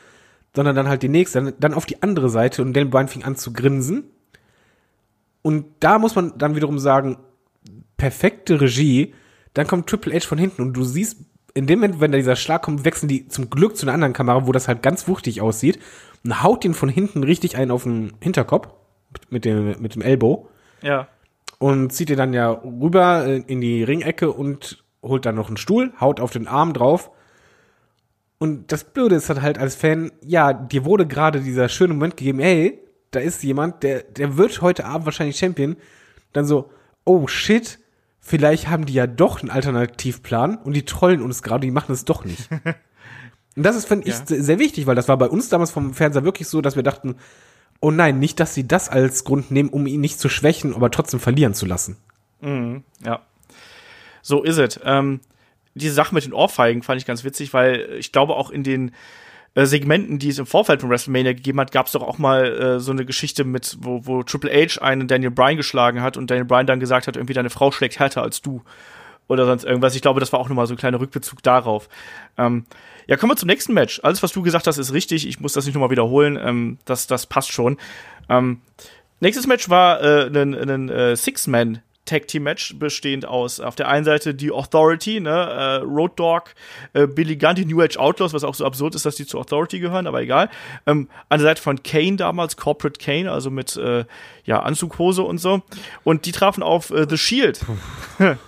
sondern 0.54 0.76
dann 0.76 0.88
halt 0.88 1.02
die 1.02 1.08
nächste, 1.08 1.42
dann, 1.42 1.54
dann 1.58 1.74
auf 1.74 1.84
die 1.84 2.02
andere 2.02 2.30
Seite 2.30 2.62
und 2.62 2.72
Daniel 2.72 2.90
Bryan 2.90 3.08
fing 3.08 3.24
an 3.24 3.36
zu 3.36 3.52
grinsen. 3.52 4.04
Und 5.42 5.66
da 5.80 5.98
muss 5.98 6.14
man 6.14 6.38
dann 6.38 6.56
wiederum 6.56 6.78
sagen, 6.78 7.18
perfekte 7.98 8.60
Regie. 8.60 9.12
Dann 9.52 9.66
kommt 9.66 9.88
Triple 9.88 10.14
H 10.14 10.26
von 10.26 10.38
hinten 10.38 10.62
und 10.62 10.72
du 10.72 10.84
siehst, 10.84 11.18
in 11.54 11.66
dem 11.66 11.78
Moment, 11.80 12.00
wenn 12.00 12.10
da 12.12 12.18
dieser 12.18 12.36
Schlag 12.36 12.62
kommt, 12.62 12.84
wechseln 12.84 13.08
die 13.08 13.28
zum 13.28 13.48
Glück 13.48 13.76
zu 13.76 13.86
einer 13.86 13.92
anderen 13.94 14.12
Kamera, 14.12 14.46
wo 14.46 14.52
das 14.52 14.66
halt 14.68 14.82
ganz 14.82 15.06
wuchtig 15.08 15.40
aussieht 15.40 15.78
und 16.24 16.42
haut 16.42 16.64
ihn 16.64 16.74
von 16.74 16.88
hinten 16.88 17.22
richtig 17.22 17.56
einen 17.56 17.70
auf 17.70 17.84
den 17.84 18.12
Hinterkopf 18.20 18.68
mit 19.30 19.44
dem, 19.44 19.80
mit 19.80 19.94
dem 19.94 20.02
Elbow 20.02 20.48
Ja. 20.82 21.06
und 21.58 21.92
zieht 21.92 22.10
ihr 22.10 22.16
dann 22.16 22.32
ja 22.32 22.50
rüber 22.50 23.24
äh, 23.26 23.36
in 23.46 23.60
die 23.60 23.84
Ringecke 23.84 24.32
und 24.32 24.82
holt 25.02 25.26
dann 25.26 25.36
noch 25.36 25.48
einen 25.48 25.56
Stuhl, 25.56 25.92
haut 26.00 26.18
auf 26.18 26.32
den 26.32 26.48
Arm 26.48 26.72
drauf. 26.72 27.10
Und 28.38 28.72
das 28.72 28.84
Blöde 28.84 29.14
ist 29.14 29.30
halt 29.30 29.58
als 29.58 29.74
Fan, 29.76 30.10
ja, 30.22 30.52
dir 30.52 30.84
wurde 30.84 31.06
gerade 31.06 31.40
dieser 31.40 31.68
schöne 31.68 31.94
Moment 31.94 32.16
gegeben, 32.16 32.40
hey, 32.40 32.80
da 33.10 33.20
ist 33.20 33.42
jemand, 33.44 33.82
der, 33.82 34.02
der 34.02 34.36
wird 34.36 34.60
heute 34.60 34.86
Abend 34.86 35.04
wahrscheinlich 35.06 35.38
Champion. 35.38 35.76
Dann 36.32 36.44
so, 36.46 36.70
oh 37.04 37.26
shit, 37.28 37.78
vielleicht 38.24 38.68
haben 38.68 38.86
die 38.86 38.94
ja 38.94 39.06
doch 39.06 39.40
einen 39.40 39.50
Alternativplan 39.50 40.56
und 40.56 40.72
die 40.72 40.84
trollen 40.84 41.22
uns 41.22 41.42
gerade, 41.42 41.66
die 41.66 41.70
machen 41.70 41.92
es 41.92 42.04
doch 42.04 42.24
nicht. 42.24 42.48
und 43.56 43.62
das 43.62 43.76
ist, 43.76 43.86
finde 43.86 44.08
ich, 44.08 44.14
Ja. 44.14 44.22
sehr, 44.26 44.58
wichtig, 44.58 44.86
weil 44.86 44.94
das 44.96 45.08
war 45.08 45.18
bei 45.18 45.28
uns 45.28 45.50
damals 45.50 45.70
vom 45.70 45.92
Fernseher 45.92 46.24
wirklich 46.24 46.48
so, 46.48 46.60
dass 46.62 46.74
wir 46.74 46.82
dachten, 46.82 47.16
oh 47.80 47.90
nein, 47.90 48.18
nicht, 48.18 48.40
dass 48.40 48.54
sie 48.54 48.66
das 48.66 48.88
als 48.88 49.24
Grund 49.24 49.50
nehmen, 49.50 49.68
um 49.68 49.86
ihn 49.86 50.00
nicht 50.00 50.18
zu 50.18 50.28
schwächen, 50.30 50.74
aber 50.74 50.90
trotzdem 50.90 51.20
verlieren 51.20 51.52
zu 51.54 51.66
lassen. 51.66 51.98
Ja. 53.04 53.20
So 54.22 54.42
ist 54.42 54.58
es. 54.58 54.80
Ähm, 54.84 55.20
diese 55.74 55.94
Sache 55.94 56.14
mit 56.14 56.24
den 56.24 56.32
Ohrfeigen 56.32 56.82
fand 56.82 57.00
ich 57.00 57.06
ganz 57.06 57.24
witzig, 57.24 57.52
weil 57.52 57.88
ich 57.98 58.10
glaube 58.12 58.36
auch 58.36 58.50
in 58.50 58.62
den 58.62 58.92
äh, 59.54 59.66
Segmenten, 59.66 60.18
die 60.18 60.28
es 60.28 60.38
im 60.38 60.46
Vorfeld 60.46 60.80
von 60.80 60.90
WrestleMania 60.90 61.32
gegeben 61.32 61.60
hat, 61.60 61.72
gab 61.72 61.86
es 61.86 61.92
doch 61.92 62.02
auch 62.02 62.18
mal 62.18 62.46
äh, 62.46 62.80
so 62.80 62.92
eine 62.92 63.04
Geschichte 63.04 63.44
mit, 63.44 63.76
wo, 63.80 64.04
wo 64.04 64.22
Triple 64.22 64.50
H 64.50 64.80
einen 64.82 65.08
Daniel 65.08 65.30
Bryan 65.30 65.56
geschlagen 65.56 66.02
hat 66.02 66.16
und 66.16 66.30
Daniel 66.30 66.44
Bryan 66.44 66.66
dann 66.66 66.80
gesagt 66.80 67.06
hat, 67.06 67.16
irgendwie 67.16 67.34
deine 67.34 67.50
Frau 67.50 67.70
schlägt 67.70 67.98
härter 67.98 68.22
als 68.22 68.42
du. 68.42 68.62
Oder 69.26 69.46
sonst 69.46 69.64
irgendwas. 69.64 69.94
Ich 69.94 70.02
glaube, 70.02 70.20
das 70.20 70.32
war 70.32 70.40
auch 70.40 70.50
nochmal 70.50 70.66
so 70.66 70.74
ein 70.74 70.76
kleiner 70.76 71.00
Rückbezug 71.00 71.42
darauf. 71.42 71.88
Ähm, 72.36 72.66
ja, 73.06 73.16
kommen 73.16 73.32
wir 73.32 73.36
zum 73.36 73.46
nächsten 73.46 73.72
Match. 73.72 74.00
Alles, 74.02 74.22
was 74.22 74.32
du 74.32 74.42
gesagt 74.42 74.66
hast, 74.66 74.76
ist 74.76 74.92
richtig. 74.92 75.26
Ich 75.26 75.40
muss 75.40 75.54
das 75.54 75.64
nicht 75.64 75.74
nochmal 75.74 75.90
wiederholen. 75.90 76.38
Ähm, 76.42 76.78
das, 76.84 77.06
das 77.06 77.24
passt 77.24 77.50
schon. 77.50 77.78
Ähm, 78.28 78.60
nächstes 79.20 79.46
Match 79.46 79.70
war 79.70 80.02
äh, 80.02 80.26
ein, 80.26 80.54
ein 80.54 80.88
äh, 80.90 81.16
Six-Man 81.16 81.80
Tag 82.04 82.28
Team 82.28 82.42
Match 82.44 82.78
bestehend 82.78 83.26
aus 83.26 83.60
auf 83.60 83.76
der 83.76 83.88
einen 83.88 84.04
Seite 84.04 84.34
die 84.34 84.50
Authority, 84.50 85.20
ne, 85.20 85.30
äh, 85.30 85.74
Road 85.84 86.18
Dogg, 86.18 86.50
äh, 86.92 87.06
Billy 87.06 87.36
Gunn, 87.36 87.54
die 87.54 87.64
New 87.64 87.80
Age 87.80 87.96
Outlaws, 87.96 88.32
was 88.32 88.44
auch 88.44 88.54
so 88.54 88.64
absurd 88.64 88.94
ist, 88.94 89.06
dass 89.06 89.16
die 89.16 89.26
zur 89.26 89.40
Authority 89.40 89.80
gehören, 89.80 90.06
aber 90.06 90.22
egal. 90.22 90.50
Ähm, 90.86 91.08
an 91.28 91.38
der 91.40 91.48
Seite 91.48 91.62
von 91.62 91.82
Kane 91.82 92.16
damals, 92.16 92.56
Corporate 92.56 92.98
Kane, 92.98 93.30
also 93.30 93.50
mit 93.50 93.76
äh, 93.76 94.04
ja 94.44 94.60
Anzughose 94.60 95.22
und 95.22 95.38
so. 95.38 95.62
Und 96.02 96.26
die 96.26 96.32
trafen 96.32 96.62
auf 96.62 96.90
äh, 96.90 97.06
The 97.08 97.18
Shield. 97.18 97.60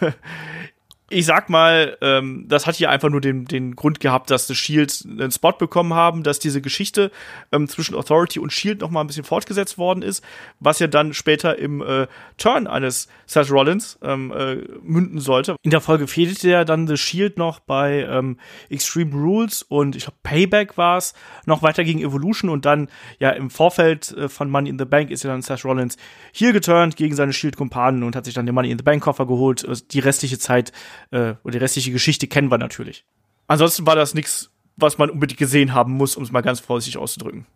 ich 1.12 1.26
sag 1.26 1.50
mal, 1.50 1.98
ähm, 2.00 2.44
das 2.46 2.66
hat 2.66 2.76
hier 2.76 2.88
einfach 2.88 3.10
nur 3.10 3.20
den, 3.20 3.44
den 3.44 3.74
Grund 3.74 3.98
gehabt, 3.98 4.30
dass 4.30 4.46
The 4.46 4.54
Shield 4.54 5.04
einen 5.06 5.32
Spot 5.32 5.52
bekommen 5.52 5.92
haben, 5.92 6.22
dass 6.22 6.38
diese 6.38 6.60
Geschichte 6.60 7.10
ähm, 7.50 7.66
zwischen 7.68 7.96
Authority 7.96 8.38
und 8.38 8.52
Shield 8.52 8.80
noch 8.80 8.90
mal 8.90 9.00
ein 9.00 9.08
bisschen 9.08 9.24
fortgesetzt 9.24 9.76
worden 9.76 10.02
ist, 10.02 10.24
was 10.60 10.78
ja 10.78 10.86
dann 10.86 11.12
später 11.12 11.58
im 11.58 11.82
äh, 11.82 12.06
Turn 12.38 12.68
eines 12.68 13.08
Seth 13.26 13.50
Rollins 13.50 13.98
ähm, 14.02 14.32
äh, 14.32 14.56
münden 14.82 15.18
sollte. 15.18 15.56
In 15.62 15.72
der 15.72 15.80
Folge 15.80 16.06
fehlte 16.06 16.48
ja 16.48 16.64
dann 16.64 16.86
The 16.86 16.96
Shield 16.96 17.38
noch 17.38 17.58
bei 17.58 18.06
ähm, 18.08 18.38
Extreme 18.68 19.12
Rules 19.12 19.62
und 19.62 19.96
ich 19.96 20.04
glaube 20.04 20.18
Payback 20.22 20.78
war 20.78 20.96
es 20.96 21.14
noch 21.44 21.62
weiter 21.62 21.82
gegen 21.82 22.00
Evolution 22.00 22.50
und 22.50 22.64
dann 22.64 22.88
ja 23.18 23.30
im 23.30 23.50
Vorfeld 23.50 24.12
äh, 24.12 24.28
von 24.28 24.48
Money 24.48 24.70
in 24.70 24.78
the 24.78 24.84
Bank 24.84 25.10
ist 25.10 25.24
ja 25.24 25.30
dann 25.30 25.42
Seth 25.42 25.64
Rollins 25.64 25.96
hier 26.30 26.52
geturnt 26.52 26.94
gegen 26.94 27.16
seine 27.16 27.32
Shield-Kumpanen 27.32 28.04
und 28.04 28.14
hat 28.14 28.26
sich 28.26 28.34
dann 28.34 28.46
den 28.46 28.54
Money 28.54 28.70
in 28.70 28.78
the 28.78 28.84
Bank 28.84 29.02
Koffer 29.02 29.26
geholt. 29.26 29.68
Also 29.68 29.84
die 29.90 29.98
restliche 29.98 30.38
Zeit 30.38 30.72
äh, 31.10 31.34
oder 31.42 31.52
die 31.52 31.58
restliche 31.58 31.92
Geschichte 31.92 32.26
kennen 32.26 32.50
wir 32.50 32.58
natürlich. 32.58 33.04
Ansonsten 33.46 33.86
war 33.86 33.96
das 33.96 34.14
nichts, 34.14 34.50
was 34.76 34.98
man 34.98 35.10
unbedingt 35.10 35.38
gesehen 35.38 35.74
haben 35.74 35.92
muss, 35.92 36.16
um 36.16 36.22
es 36.22 36.32
mal 36.32 36.40
ganz 36.40 36.60
vorsichtig 36.60 36.98
auszudrücken. 36.98 37.46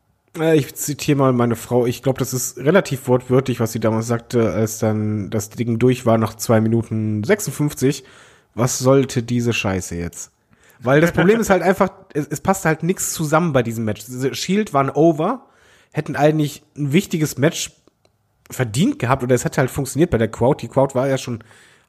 Ich 0.54 0.74
zitiere 0.74 1.16
mal 1.16 1.32
meine 1.32 1.54
Frau. 1.54 1.86
Ich 1.86 2.02
glaube, 2.02 2.18
das 2.18 2.34
ist 2.34 2.58
relativ 2.58 3.06
wortwörtlich, 3.06 3.60
was 3.60 3.70
sie 3.70 3.78
damals 3.78 4.08
sagte, 4.08 4.52
als 4.52 4.80
dann 4.80 5.30
das 5.30 5.50
Ding 5.50 5.78
durch 5.78 6.06
war 6.06 6.18
nach 6.18 6.34
zwei 6.34 6.60
Minuten 6.60 7.22
56. 7.22 8.02
Was 8.56 8.80
sollte 8.80 9.22
diese 9.22 9.52
Scheiße 9.52 9.94
jetzt? 9.94 10.32
Weil 10.80 11.00
das 11.00 11.12
Problem 11.12 11.38
ist 11.38 11.50
halt 11.50 11.62
einfach, 11.64 11.90
es, 12.12 12.26
es 12.26 12.40
passt 12.40 12.64
halt 12.64 12.82
nichts 12.82 13.12
zusammen 13.12 13.52
bei 13.52 13.62
diesem 13.62 13.84
Match. 13.84 14.04
Diese 14.04 14.34
Shield 14.34 14.72
waren 14.74 14.90
over, 14.90 15.46
hätten 15.92 16.16
eigentlich 16.16 16.64
ein 16.76 16.92
wichtiges 16.92 17.38
Match 17.38 17.70
verdient 18.50 18.98
gehabt 18.98 19.22
oder 19.22 19.36
es 19.36 19.44
hätte 19.44 19.60
halt 19.60 19.70
funktioniert 19.70 20.10
bei 20.10 20.18
der 20.18 20.28
Crowd. 20.28 20.60
Die 20.60 20.68
Crowd 20.68 20.96
war 20.96 21.08
ja 21.08 21.16
schon 21.16 21.44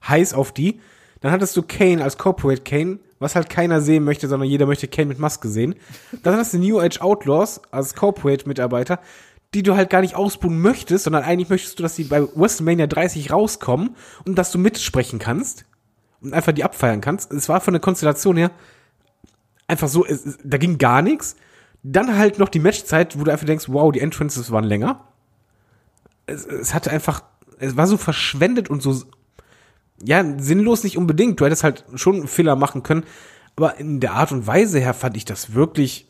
heiß 0.08 0.36
auf 0.36 0.52
die. 0.52 0.80
Dann 1.22 1.32
hattest 1.32 1.56
du 1.58 1.64
Kane 1.64 2.04
als 2.04 2.18
Corporate 2.18 2.62
Kane, 2.62 3.00
was 3.20 3.36
halt 3.36 3.50
keiner 3.50 3.82
sehen 3.82 4.04
möchte, 4.04 4.28
sondern 4.28 4.50
jeder 4.50 4.66
möchte 4.66 4.88
Kane 4.88 5.08
mit 5.08 5.20
Maske 5.20 5.48
sehen. 5.48 5.76
Dann 6.24 6.36
hast 6.36 6.54
du 6.54 6.58
New 6.60 6.80
Age 6.80 7.02
Outlaws 7.02 7.62
als 7.72 7.96
Corporate 7.96 8.48
Mitarbeiter, 8.48 9.00
die 9.54 9.64
du 9.64 9.76
halt 9.76 9.90
gar 9.90 10.02
nicht 10.02 10.16
ausbuhen 10.16 10.62
möchtest, 10.62 11.06
sondern 11.06 11.24
eigentlich 11.24 11.50
möchtest 11.50 11.80
du, 11.80 11.84
dass 11.84 11.96
die 11.96 12.04
bei 12.04 12.22
WrestleMania 12.22 12.88
30 12.88 13.32
rauskommen 13.32 13.96
und 14.26 14.36
dass 14.36 14.52
du 14.52 14.60
mitsprechen 14.60 15.18
kannst 15.18 15.66
und 16.22 16.34
einfach 16.34 16.52
die 16.52 16.64
abfeiern 16.64 17.02
kannst. 17.02 17.32
Es 17.32 17.48
war 17.48 17.62
von 17.62 17.74
der 17.74 17.82
Konstellation 17.82 18.36
her 18.36 18.52
einfach 19.68 19.88
so, 19.88 20.06
es, 20.06 20.38
da 20.44 20.58
ging 20.58 20.78
gar 20.78 21.02
nichts. 21.02 21.36
Dann 21.84 22.18
halt 22.18 22.40
noch 22.40 22.50
die 22.50 22.60
Matchzeit, 22.60 23.18
wo 23.20 23.24
du 23.24 23.32
einfach 23.32 23.46
denkst, 23.46 23.66
wow, 23.68 23.92
die 23.92 24.00
Entrances 24.00 24.52
waren 24.52 24.64
länger. 24.64 25.08
Es, 26.26 26.46
es 26.46 26.74
hatte 26.74 26.92
einfach, 26.92 27.24
es 27.60 27.78
war 27.78 27.88
so 27.88 27.98
verschwendet 27.98 28.70
und 28.70 28.82
so, 28.82 29.04
ja, 30.04 30.24
sinnlos 30.38 30.84
nicht 30.84 30.98
unbedingt. 30.98 31.40
Du 31.40 31.46
hättest 31.46 31.64
halt 31.64 31.86
schon 31.96 32.16
einen 32.16 32.28
Fehler 32.28 32.56
machen 32.56 32.84
können. 32.84 33.04
Aber 33.56 33.78
in 33.78 34.00
der 34.00 34.14
Art 34.14 34.32
und 34.32 34.48
Weise 34.48 34.80
her 34.80 34.94
fand 34.94 35.16
ich 35.16 35.26
das 35.26 35.54
wirklich 35.54 36.08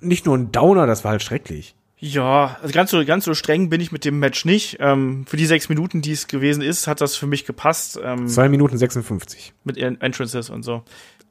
nicht 0.00 0.26
nur 0.26 0.36
ein 0.36 0.52
Downer, 0.52 0.86
das 0.86 1.04
war 1.04 1.12
halt 1.12 1.22
schrecklich. 1.22 1.74
Ja, 2.00 2.56
also 2.62 2.72
ganz 2.72 2.92
so, 2.92 3.04
ganz 3.04 3.24
so 3.24 3.34
streng 3.34 3.70
bin 3.70 3.80
ich 3.80 3.90
mit 3.90 4.04
dem 4.04 4.20
Match 4.20 4.44
nicht. 4.44 4.76
Ähm, 4.78 5.24
für 5.26 5.36
die 5.36 5.46
sechs 5.46 5.68
Minuten, 5.68 6.00
die 6.00 6.12
es 6.12 6.28
gewesen 6.28 6.62
ist, 6.62 6.86
hat 6.86 7.00
das 7.00 7.16
für 7.16 7.26
mich 7.26 7.44
gepasst. 7.44 7.98
Ähm, 8.00 8.28
Zwei 8.28 8.48
Minuten 8.48 8.78
56. 8.78 9.52
mit 9.64 9.76
ihren 9.76 10.00
Entrances 10.00 10.48
und 10.48 10.62
so. 10.62 10.84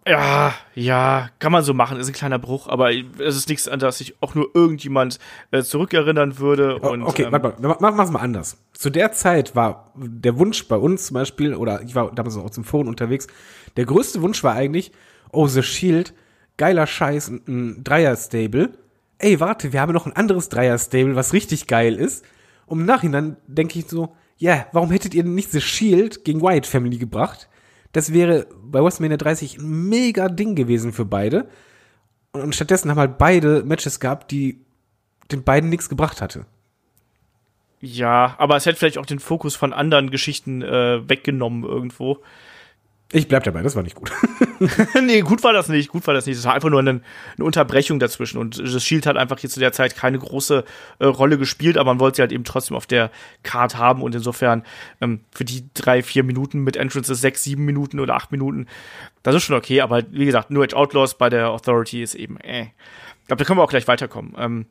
Ja, 0.08 0.53
ja, 0.76 1.30
kann 1.39 1.51
man 1.51 1.64
so 1.64 1.74
machen, 1.74 1.99
ist 1.99 2.08
ein 2.08 2.14
kleiner 2.14 2.39
Bruch, 2.39 2.68
aber 2.68 2.91
es 2.93 3.36
ist 3.36 3.49
nichts, 3.49 3.68
an 3.68 3.80
das 3.80 3.97
sich 3.97 4.16
auch 4.22 4.36
nur 4.36 4.49
irgendjemand 4.53 5.20
äh, 5.51 5.64
zurückerinnern 5.64 6.38
würde. 6.39 6.80
Und, 6.80 7.03
okay, 7.03 7.24
ähm, 7.24 7.32
warte 7.32 7.62
mal, 7.62 7.78
mach, 7.80 7.93
mach's 7.93 8.12
mal 8.12 8.20
anders. 8.20 8.58
Zu 8.74 8.89
der 8.89 9.12
Zeit 9.12 9.55
war 9.55 9.91
der 9.95 10.38
Wunsch 10.38 10.68
bei 10.68 10.78
uns 10.78 11.08
zum 11.08 11.16
Beispiel, 11.16 11.55
oder 11.55 11.82
ich 11.82 11.95
war 11.95 12.12
damals 12.14 12.38
auch 12.38 12.49
zum 12.49 12.64
Phone 12.64 12.88
unterwegs, 12.88 13.28
der 13.76 13.86
größte 13.86 14.22
Wunsch 14.22 14.43
war 14.43 14.53
eigentlich, 14.53 14.91
oh, 15.32 15.47
The 15.47 15.64
Shield, 15.64 16.14
geiler 16.58 16.88
Scheiß, 16.88 17.30
ein, 17.30 17.41
ein 17.47 17.84
Dreier-Stable. 17.84 18.70
Ey, 19.20 19.39
warte, 19.39 19.74
wir 19.74 19.82
haben 19.82 19.93
noch 19.93 20.05
ein 20.05 20.16
anderes 20.16 20.49
Dreier-Stable, 20.49 21.16
was 21.16 21.34
richtig 21.34 21.68
geil 21.68 21.95
ist. 21.95 22.24
Und 22.66 22.82
im 22.82 22.86
Nachhinein 22.86 23.38
denke 23.47 23.80
ich 23.80 23.88
so, 23.88 24.16
ja, 24.38 24.68
warum 24.72 24.91
hättet 24.91 25.16
ihr 25.16 25.24
denn 25.24 25.36
nicht 25.36 25.51
The 25.51 25.62
Shield 25.62 26.24
gegen 26.24 26.41
Wyatt 26.41 26.68
Family 26.68 26.97
gebracht? 26.97 27.49
Das 27.97 28.13
wäre 28.13 28.45
bei 28.61 28.83
WrestleMania 28.83 29.17
30 29.17 29.57
ein 29.57 29.89
mega 29.89 30.29
Ding 30.29 30.53
gewesen 30.53 30.93
für 30.93 31.03
beide. 31.03 31.49
Und, 32.31 32.53
stattdessen 32.53 32.91
haben 32.91 32.99
halt 32.99 33.17
beide 33.17 33.63
Matches 33.63 33.99
gehabt, 33.99 34.29
die 34.29 34.63
den 35.31 35.43
beiden 35.43 35.71
nichts 35.71 35.89
gebracht 35.89 36.21
hatte. 36.21 36.45
ja, 37.81 38.35
aber 38.37 38.55
es 38.55 38.67
hätte 38.67 38.77
vielleicht 38.77 38.99
auch 38.99 39.07
den 39.07 39.17
Fokus 39.17 39.55
von 39.55 39.73
anderen 39.73 40.11
Geschichten 40.11 40.61
äh, 40.61 41.09
weggenommen 41.09 41.63
irgendwo. 41.63 42.19
Ich 43.12 43.28
bleib 43.28 43.43
dabei, 43.43 43.62
das 43.62 43.76
war 43.76 43.84
nicht 43.84 43.95
gut. 43.95 44.12
nee, 45.03 45.22
gut 45.22 45.43
war 45.43 45.53
das 45.53 45.70
nicht, 45.70 45.89
gut 45.89 46.05
war 46.08 46.14
das 46.14 46.26
nicht. 46.26 46.38
Das 46.38 46.45
war 46.45 46.53
einfach 46.53 46.70
nur 46.70 46.80
eine, 46.80 47.01
eine 47.36 47.45
Unterbrechung 47.45 47.99
dazwischen. 47.99 48.38
Und 48.38 48.60
das 48.60 48.84
Shield 48.84 49.05
hat 49.05 49.18
einfach 49.18 49.39
hier 49.39 49.49
zu 49.49 49.60
der 49.60 49.72
Zeit 49.72 49.95
keine 49.95 50.18
große 50.20 50.64
äh, 50.99 51.05
Rolle 51.05 51.38
gespielt, 51.38 51.78
aber 51.78 51.91
man 51.91 51.99
wollte 51.99 52.18
sie 52.18 52.22
halt 52.22 52.32
eben 52.32 52.43
trotzdem 52.43 52.76
auf 52.76 52.86
der 52.86 53.12
Card 53.43 53.78
haben. 53.78 54.01
Und 54.01 54.16
insofern 54.16 54.64
ähm, 55.01 55.22
für 55.32 55.45
die 55.45 55.66
drei, 55.74 56.01
vier 56.01 56.24
Minuten 56.24 56.60
mit 56.60 56.76
Entrances, 56.76 57.22
sechs, 57.22 57.43
sieben 57.43 57.66
Minuten 57.66 57.99
oder 57.99 58.16
acht 58.16 58.32
Minuten, 58.32 58.68
das 59.24 59.36
ist 59.36 59.43
schon 59.43 59.55
okay. 59.55 59.82
Aber 59.82 60.01
wie 60.10 60.26
gesagt, 60.26 60.49
New 60.49 60.64
Age 60.64 60.74
Outlaws 60.74 61.18
bei 61.18 61.30
der 61.30 61.49
Authority 61.49 62.01
ist 62.01 62.16
eben, 62.16 62.38
äh. 62.39 62.68
Ich 63.22 63.28
glaube, 63.28 63.43
da 63.43 63.45
können 63.45 63.60
wir 63.60 63.64
auch 63.64 63.70
gleich 63.70 63.89
weiterkommen. 63.89 64.36
Ähm, 64.38 64.66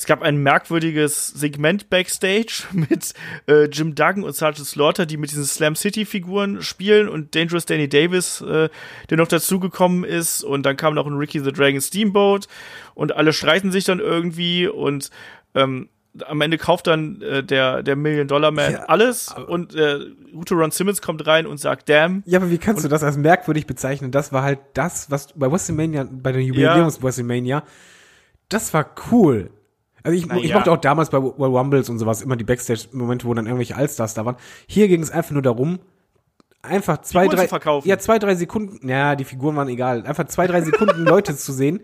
es 0.00 0.06
gab 0.06 0.22
ein 0.22 0.38
merkwürdiges 0.38 1.28
Segment 1.28 1.90
backstage 1.90 2.62
mit 2.72 3.12
äh, 3.46 3.64
Jim 3.64 3.94
Duggan 3.94 4.24
und 4.24 4.34
Sergeant 4.34 4.66
Slaughter, 4.66 5.04
die 5.04 5.18
mit 5.18 5.30
diesen 5.30 5.44
Slam 5.44 5.76
City 5.76 6.06
Figuren 6.06 6.62
spielen 6.62 7.06
und 7.06 7.34
Dangerous 7.34 7.66
Danny 7.66 7.86
Davis, 7.86 8.40
äh, 8.40 8.70
der 9.10 9.18
noch 9.18 9.28
dazugekommen 9.28 10.04
ist 10.04 10.42
und 10.42 10.64
dann 10.64 10.78
kam 10.78 10.94
noch 10.94 11.06
ein 11.06 11.18
Ricky 11.18 11.40
the 11.40 11.52
Dragon 11.52 11.82
Steamboat 11.82 12.48
und 12.94 13.14
alle 13.14 13.34
streiten 13.34 13.70
sich 13.72 13.84
dann 13.84 14.00
irgendwie 14.00 14.66
und 14.66 15.10
ähm, 15.54 15.90
am 16.26 16.40
Ende 16.40 16.56
kauft 16.56 16.86
dann 16.86 17.20
äh, 17.20 17.44
der 17.44 17.82
der 17.82 17.94
Million 17.94 18.26
Dollar 18.26 18.52
Man 18.52 18.72
Ja, 18.72 18.84
alles 18.84 19.28
und 19.48 19.74
äh, 19.74 19.98
gute 20.32 20.54
Ron 20.54 20.70
Simmons 20.70 21.02
kommt 21.02 21.26
rein 21.26 21.46
und 21.46 21.60
sagt 21.60 21.90
Damn. 21.90 22.22
Ja, 22.24 22.38
aber 22.38 22.50
wie 22.50 22.56
kannst 22.56 22.82
du 22.82 22.88
das 22.88 23.02
als 23.02 23.18
merkwürdig 23.18 23.66
bezeichnen? 23.66 24.12
Das 24.12 24.32
war 24.32 24.44
halt 24.44 24.60
das, 24.72 25.10
was 25.10 25.34
bei 25.34 25.52
WrestleMania, 25.52 26.08
bei 26.10 26.32
der 26.32 26.40
Jubiläums-WrestleMania, 26.40 27.64
das 28.48 28.72
war 28.72 28.94
cool. 29.12 29.50
Also 30.02 30.16
ich, 30.16 30.26
Na 30.26 30.36
ich 30.36 30.50
ja. 30.50 30.56
mochte 30.56 30.72
auch 30.72 30.78
damals 30.78 31.10
bei 31.10 31.22
World 31.22 31.38
Rumbles 31.38 31.88
und 31.88 31.98
sowas 31.98 32.22
immer 32.22 32.36
die 32.36 32.44
Backstage-Momente, 32.44 33.26
wo 33.26 33.34
dann 33.34 33.46
irgendwelche 33.46 33.76
Allstars 33.76 34.14
da 34.14 34.24
waren. 34.24 34.36
Hier 34.66 34.88
ging 34.88 35.02
es 35.02 35.10
einfach 35.10 35.32
nur 35.32 35.42
darum, 35.42 35.78
einfach 36.62 37.00
zwei, 37.02 37.22
Figuren 37.22 37.38
drei, 37.38 37.48
verkaufen. 37.48 37.88
ja, 37.88 37.98
zwei, 37.98 38.18
drei 38.18 38.34
Sekunden, 38.34 38.88
ja, 38.88 39.16
die 39.16 39.24
Figuren 39.24 39.56
waren 39.56 39.68
egal, 39.68 40.06
einfach 40.06 40.26
zwei, 40.26 40.46
drei 40.46 40.62
Sekunden 40.62 41.02
Leute 41.04 41.36
zu 41.36 41.52
sehen, 41.52 41.80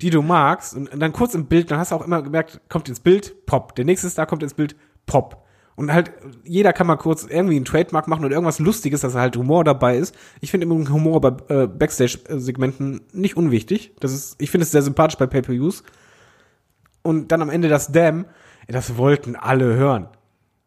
die 0.00 0.10
du 0.10 0.22
magst 0.22 0.74
und 0.74 0.90
dann 0.98 1.12
kurz 1.12 1.34
im 1.34 1.46
Bild, 1.46 1.70
dann 1.70 1.78
hast 1.78 1.92
du 1.92 1.96
auch 1.96 2.04
immer 2.04 2.22
gemerkt, 2.22 2.60
kommt 2.68 2.88
ins 2.88 3.00
Bild, 3.00 3.46
pop. 3.46 3.74
Der 3.76 3.84
nächste 3.84 4.08
Star 4.08 4.26
kommt 4.26 4.42
ins 4.42 4.54
Bild, 4.54 4.74
pop. 5.06 5.44
Und 5.76 5.92
halt, 5.92 6.12
jeder 6.44 6.72
kann 6.72 6.86
mal 6.86 6.96
kurz 6.96 7.24
irgendwie 7.24 7.56
einen 7.56 7.64
Trademark 7.64 8.06
machen 8.06 8.24
oder 8.24 8.34
irgendwas 8.34 8.58
Lustiges, 8.58 9.00
dass 9.00 9.14
halt 9.14 9.36
Humor 9.36 9.64
dabei 9.64 9.96
ist. 9.96 10.14
Ich 10.40 10.50
finde 10.50 10.66
immer 10.66 10.74
Humor 10.90 11.20
bei 11.22 11.32
äh, 11.48 11.66
Backstage-Segmenten 11.66 13.00
nicht 13.12 13.36
unwichtig. 13.36 13.94
Das 14.00 14.12
ist, 14.12 14.36
ich 14.38 14.50
finde 14.50 14.64
es 14.64 14.72
sehr 14.72 14.82
sympathisch 14.82 15.16
bei 15.16 15.26
Pay-Per-Views. 15.26 15.82
Und 17.02 17.32
dann 17.32 17.42
am 17.42 17.50
Ende 17.50 17.68
das 17.68 17.92
Damn, 17.92 18.26
das 18.68 18.96
wollten 18.96 19.36
alle 19.36 19.74
hören. 19.74 20.08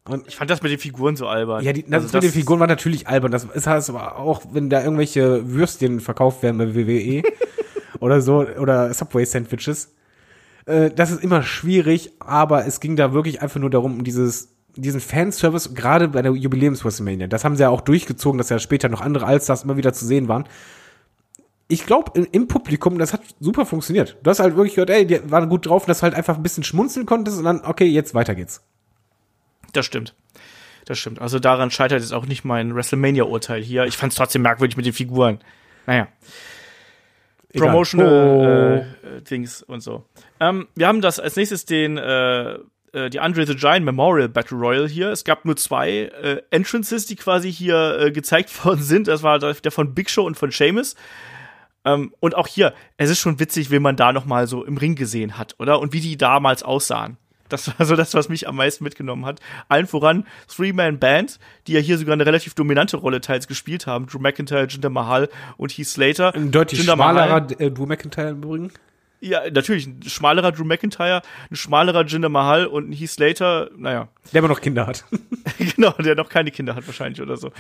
Und 0.05 0.27
ich 0.27 0.35
fand 0.35 0.49
das 0.49 0.61
mit 0.61 0.71
den 0.71 0.79
Figuren 0.79 1.15
so 1.15 1.27
albern. 1.27 1.63
Ja, 1.63 1.71
die, 1.71 1.83
das, 1.83 2.03
also 2.03 2.17
mit 2.17 2.23
den 2.23 2.31
Figuren 2.31 2.59
war 2.59 2.67
natürlich 2.67 3.07
albern. 3.07 3.31
Das 3.31 3.45
ist 3.45 3.67
halt 3.67 3.87
aber 3.89 4.17
auch, 4.17 4.41
wenn 4.51 4.69
da 4.69 4.83
irgendwelche 4.83 5.49
Würstchen 5.49 6.01
verkauft 6.01 6.43
werden 6.43 6.57
bei 6.57 6.75
WWE 6.75 7.23
oder 7.99 8.21
so, 8.21 8.45
oder 8.45 8.93
Subway-Sandwiches. 8.93 9.93
Äh, 10.65 10.91
das 10.91 11.11
ist 11.11 11.23
immer 11.23 11.43
schwierig, 11.43 12.11
aber 12.19 12.65
es 12.65 12.81
ging 12.81 12.97
da 12.97 13.13
wirklich 13.13 13.41
einfach 13.41 13.59
nur 13.59 13.69
darum, 13.69 13.93
um 13.99 14.03
dieses 14.03 14.49
diesen 14.75 15.01
Fanservice, 15.01 15.73
gerade 15.73 16.07
bei 16.07 16.21
der 16.21 16.31
Jubiläums-WrestleMania, 16.31 17.27
das 17.27 17.45
haben 17.45 17.55
sie 17.55 17.61
ja 17.61 17.69
auch 17.69 17.81
durchgezogen, 17.81 18.37
dass 18.37 18.49
ja 18.49 18.59
später 18.59 18.89
noch 18.89 19.01
andere 19.01 19.25
Allstars 19.25 19.63
immer 19.63 19.77
wieder 19.77 19.93
zu 19.93 20.05
sehen 20.05 20.27
waren. 20.27 20.45
Ich 21.67 21.85
glaube, 21.85 22.27
im 22.31 22.47
Publikum, 22.47 22.99
das 22.99 23.13
hat 23.13 23.21
super 23.39 23.65
funktioniert. 23.65 24.17
Du 24.21 24.29
hast 24.29 24.39
halt 24.39 24.55
wirklich 24.55 24.75
gehört, 24.75 24.89
ey, 24.89 25.07
die 25.07 25.31
waren 25.31 25.49
gut 25.49 25.65
drauf, 25.65 25.85
dass 25.85 25.99
du 25.99 26.03
halt 26.03 26.13
einfach 26.13 26.35
ein 26.35 26.43
bisschen 26.43 26.63
schmunzeln 26.63 27.05
konntest 27.05 27.37
und 27.37 27.45
dann, 27.45 27.61
okay, 27.63 27.85
jetzt 27.85 28.13
weiter 28.13 28.35
geht's. 28.35 28.61
Das 29.71 29.85
stimmt. 29.85 30.13
Das 30.85 30.99
stimmt. 30.99 31.21
Also 31.21 31.39
daran 31.39 31.71
scheitert 31.71 32.01
jetzt 32.01 32.13
auch 32.13 32.25
nicht 32.25 32.43
mein 32.43 32.75
WrestleMania-Urteil 32.75 33.61
hier. 33.61 33.85
Ich 33.85 33.97
fand 33.97 34.11
es 34.11 34.17
trotzdem 34.17 34.41
merkwürdig 34.41 34.75
mit 34.75 34.85
den 34.85 34.93
Figuren. 34.93 35.39
Naja. 35.85 36.07
Promotional 37.55 38.95
oh. 39.03 39.07
äh, 39.07 39.21
Dings 39.21 39.63
und 39.63 39.81
so. 39.81 40.03
Ähm, 40.39 40.67
wir 40.75 40.87
haben 40.87 41.01
das 41.01 41.19
als 41.19 41.35
nächstes 41.35 41.65
den 41.65 41.97
äh, 41.97 42.57
äh, 42.93 43.09
die 43.09 43.19
Andre 43.19 43.45
the 43.45 43.55
Giant 43.55 43.85
Memorial 43.85 44.29
Battle 44.29 44.57
Royal 44.57 44.87
hier. 44.87 45.09
Es 45.09 45.23
gab 45.23 45.45
nur 45.45 45.57
zwei 45.57 46.11
äh, 46.21 46.41
Entrances, 46.51 47.05
die 47.05 47.15
quasi 47.15 47.51
hier 47.51 47.99
äh, 47.99 48.11
gezeigt 48.11 48.65
worden 48.65 48.81
sind. 48.81 49.07
Das 49.07 49.23
war 49.23 49.39
der 49.39 49.71
von 49.71 49.93
Big 49.93 50.09
Show 50.09 50.25
und 50.25 50.37
von 50.37 50.51
Sheamus. 50.51 50.95
Ähm, 51.85 52.13
und 52.19 52.35
auch 52.35 52.47
hier, 52.47 52.73
es 52.97 53.09
ist 53.09 53.19
schon 53.19 53.39
witzig, 53.39 53.71
wie 53.71 53.79
man 53.79 53.95
da 53.95 54.13
noch 54.13 54.25
mal 54.25 54.47
so 54.47 54.63
im 54.63 54.77
Ring 54.77 54.95
gesehen 54.95 55.37
hat, 55.37 55.55
oder? 55.59 55.79
Und 55.79 55.93
wie 55.93 56.01
die 56.01 56.17
damals 56.17 56.63
aussahen. 56.63 57.17
Das 57.49 57.67
war 57.77 57.85
so 57.85 57.95
das, 57.95 58.13
was 58.15 58.29
mich 58.29 58.47
am 58.47 58.55
meisten 58.55 58.83
mitgenommen 58.83 59.25
hat. 59.25 59.39
Allen 59.69 59.85
voran 59.85 60.25
Three-Man-Band, 60.47 61.39
die 61.67 61.73
ja 61.73 61.79
hier 61.79 61.97
sogar 61.97 62.13
eine 62.13 62.25
relativ 62.25 62.55
dominante 62.55 62.97
Rolle 62.97 63.21
teils 63.21 63.47
gespielt 63.47 63.85
haben. 63.85 64.07
Drew 64.07 64.17
McIntyre, 64.17 64.65
Jinder 64.65 64.89
Mahal 64.89 65.29
und 65.57 65.71
Heath 65.71 65.87
Slater. 65.87 66.33
Ein 66.33 66.51
deutlich 66.51 66.79
Jinder 66.79 66.95
schmalerer 66.95 67.41
Mahal, 67.41 67.47
äh, 67.59 67.69
Drew 67.69 67.85
McIntyre 67.85 68.29
im 68.29 68.37
Übrigen. 68.41 68.71
Ja, 69.23 69.49
natürlich, 69.49 69.87
ein 69.87 70.01
schmalerer 70.05 70.51
Drew 70.51 70.65
McIntyre, 70.65 71.21
ein 71.49 71.55
schmalerer 71.55 72.03
Jinder 72.05 72.27
Mahal 72.27 72.67
und 72.67 72.89
ein 72.89 72.91
Heath 72.91 73.11
Slater, 73.11 73.69
naja. 73.77 74.09
Der 74.33 74.39
aber 74.39 74.49
noch 74.49 74.59
Kinder 74.59 74.85
hat. 74.85 75.05
genau, 75.75 75.91
der 75.91 76.15
noch 76.15 76.27
keine 76.27 76.51
Kinder 76.51 76.75
hat 76.75 76.85
wahrscheinlich 76.85 77.21
oder 77.21 77.37
so. 77.37 77.51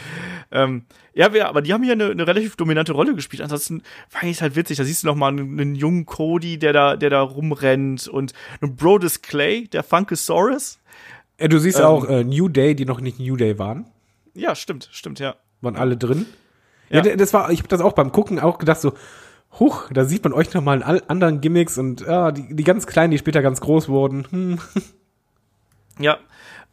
Ähm, 0.51 0.83
ja, 1.13 1.31
wir, 1.31 1.47
aber 1.47 1.61
die 1.61 1.71
haben 1.71 1.81
hier 1.81 1.93
eine, 1.93 2.11
eine 2.11 2.27
relativ 2.27 2.57
dominante 2.57 2.91
Rolle 2.91 3.15
gespielt. 3.15 3.41
Ansonsten 3.41 3.81
fand 4.09 4.25
ich 4.25 4.31
es 4.31 4.41
halt 4.41 4.57
witzig. 4.57 4.75
Da 4.75 4.83
siehst 4.83 5.03
du 5.03 5.07
noch 5.07 5.15
mal 5.15 5.29
einen, 5.29 5.57
einen, 5.57 5.75
jungen 5.75 6.05
Cody, 6.05 6.59
der 6.59 6.73
da, 6.73 6.97
der 6.97 7.09
da 7.09 7.21
rumrennt 7.21 8.09
und 8.09 8.33
einen 8.59 8.75
Brodus 8.75 9.21
Clay, 9.21 9.69
der 9.69 9.83
Funkosaurus. 9.83 10.79
Ja, 11.39 11.47
du 11.47 11.59
siehst 11.59 11.79
ähm, 11.79 11.85
auch 11.85 12.09
äh, 12.09 12.25
New 12.25 12.49
Day, 12.49 12.75
die 12.75 12.83
noch 12.83 12.99
nicht 12.99 13.19
New 13.19 13.37
Day 13.37 13.57
waren. 13.57 13.85
Ja, 14.33 14.53
stimmt, 14.55 14.89
stimmt, 14.91 15.19
ja. 15.19 15.35
Waren 15.61 15.77
alle 15.77 15.95
drin. 15.95 16.25
Ja, 16.89 17.05
ja 17.05 17.15
das 17.15 17.33
war, 17.33 17.51
ich 17.51 17.59
habe 17.59 17.69
das 17.69 17.79
auch 17.79 17.93
beim 17.93 18.11
Gucken 18.11 18.41
auch 18.41 18.57
gedacht 18.57 18.81
so, 18.81 18.93
Huch, 19.59 19.89
da 19.91 20.05
sieht 20.05 20.23
man 20.23 20.33
euch 20.33 20.53
nochmal 20.53 20.77
in 20.77 20.83
all 20.83 21.03
anderen 21.07 21.41
Gimmicks 21.41 21.77
und 21.77 22.01
ja, 22.01 22.31
die, 22.31 22.55
die 22.55 22.63
ganz 22.63 22.87
kleinen, 22.87 23.11
die 23.11 23.17
später 23.17 23.41
ganz 23.41 23.61
groß 23.61 23.89
wurden. 23.89 24.27
Hm. 24.29 24.59
Ja, 25.99 26.17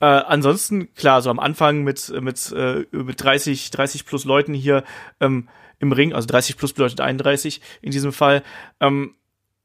äh, 0.01 0.07
ansonsten, 0.07 0.95
klar, 0.95 1.21
so 1.21 1.29
am 1.29 1.39
Anfang 1.39 1.85
mit, 1.85 2.11
mit, 2.23 2.53
äh, 2.53 2.87
mit 2.91 3.23
30, 3.23 3.71
30 3.71 4.07
plus 4.07 4.25
Leuten 4.25 4.55
hier 4.55 4.83
ähm, 5.21 5.49
im 5.79 5.93
Ring, 5.93 6.15
also 6.15 6.27
30 6.27 6.57
plus 6.57 6.73
bedeutet 6.73 7.03
31 7.03 7.61
in 7.83 7.91
diesem 7.91 8.13
Fall, 8.13 8.43
ähm, 8.81 9.15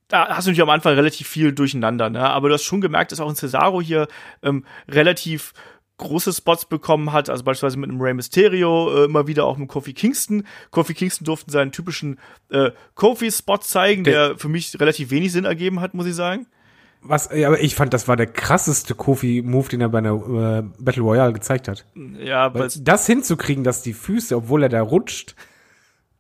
da 0.07 0.27
hast 0.27 0.45
du 0.45 0.51
natürlich 0.51 0.61
am 0.61 0.69
Anfang 0.69 0.93
relativ 0.93 1.27
viel 1.27 1.51
durcheinander, 1.51 2.09
ne? 2.09 2.19
aber 2.19 2.49
du 2.49 2.53
hast 2.53 2.63
schon 2.63 2.81
gemerkt, 2.81 3.11
dass 3.11 3.19
auch 3.19 3.29
in 3.29 3.35
Cesaro 3.35 3.81
hier 3.81 4.07
ähm, 4.43 4.65
relativ 4.87 5.53
große 5.97 6.33
Spots 6.33 6.65
bekommen 6.65 7.13
hat, 7.13 7.29
also 7.29 7.43
beispielsweise 7.43 7.77
mit 7.77 7.89
einem 7.89 8.01
Rey 8.01 8.13
Mysterio, 8.13 9.03
äh, 9.03 9.05
immer 9.05 9.27
wieder 9.27 9.45
auch 9.45 9.57
mit 9.57 9.69
Kofi 9.69 9.93
Kingston. 9.93 10.43
Kofi 10.71 10.93
Kingston 10.93 11.25
durfte 11.25 11.51
seinen 11.51 11.71
typischen 11.71 12.19
äh, 12.49 12.71
Kofi-Spot 12.95 13.59
zeigen, 13.59 14.03
der, 14.03 14.29
der, 14.29 14.37
für 14.37 14.49
mich 14.49 14.79
relativ 14.79 15.11
wenig 15.11 15.31
Sinn 15.31 15.45
ergeben 15.45 15.79
hat, 15.79 15.93
muss 15.93 16.05
ich 16.05 16.15
sagen. 16.15 16.47
Was, 17.01 17.29
ja, 17.33 17.47
aber 17.47 17.61
ich 17.61 17.75
fand, 17.75 17.93
das 17.93 18.07
war 18.07 18.15
der 18.15 18.27
krasseste 18.27 18.95
Kofi-Move, 18.95 19.69
den 19.69 19.81
er 19.81 19.89
bei 19.89 19.99
einer 19.99 20.15
äh, 20.15 20.63
Battle 20.79 21.03
Royale 21.03 21.33
gezeigt 21.33 21.67
hat. 21.67 21.85
Ja, 22.19 22.53
Weil 22.53 22.69
das 22.79 23.05
hinzukriegen, 23.05 23.63
dass 23.63 23.83
die 23.83 23.93
Füße, 23.93 24.35
obwohl 24.35 24.63
er 24.63 24.69
da 24.69 24.81
rutscht, 24.81 25.35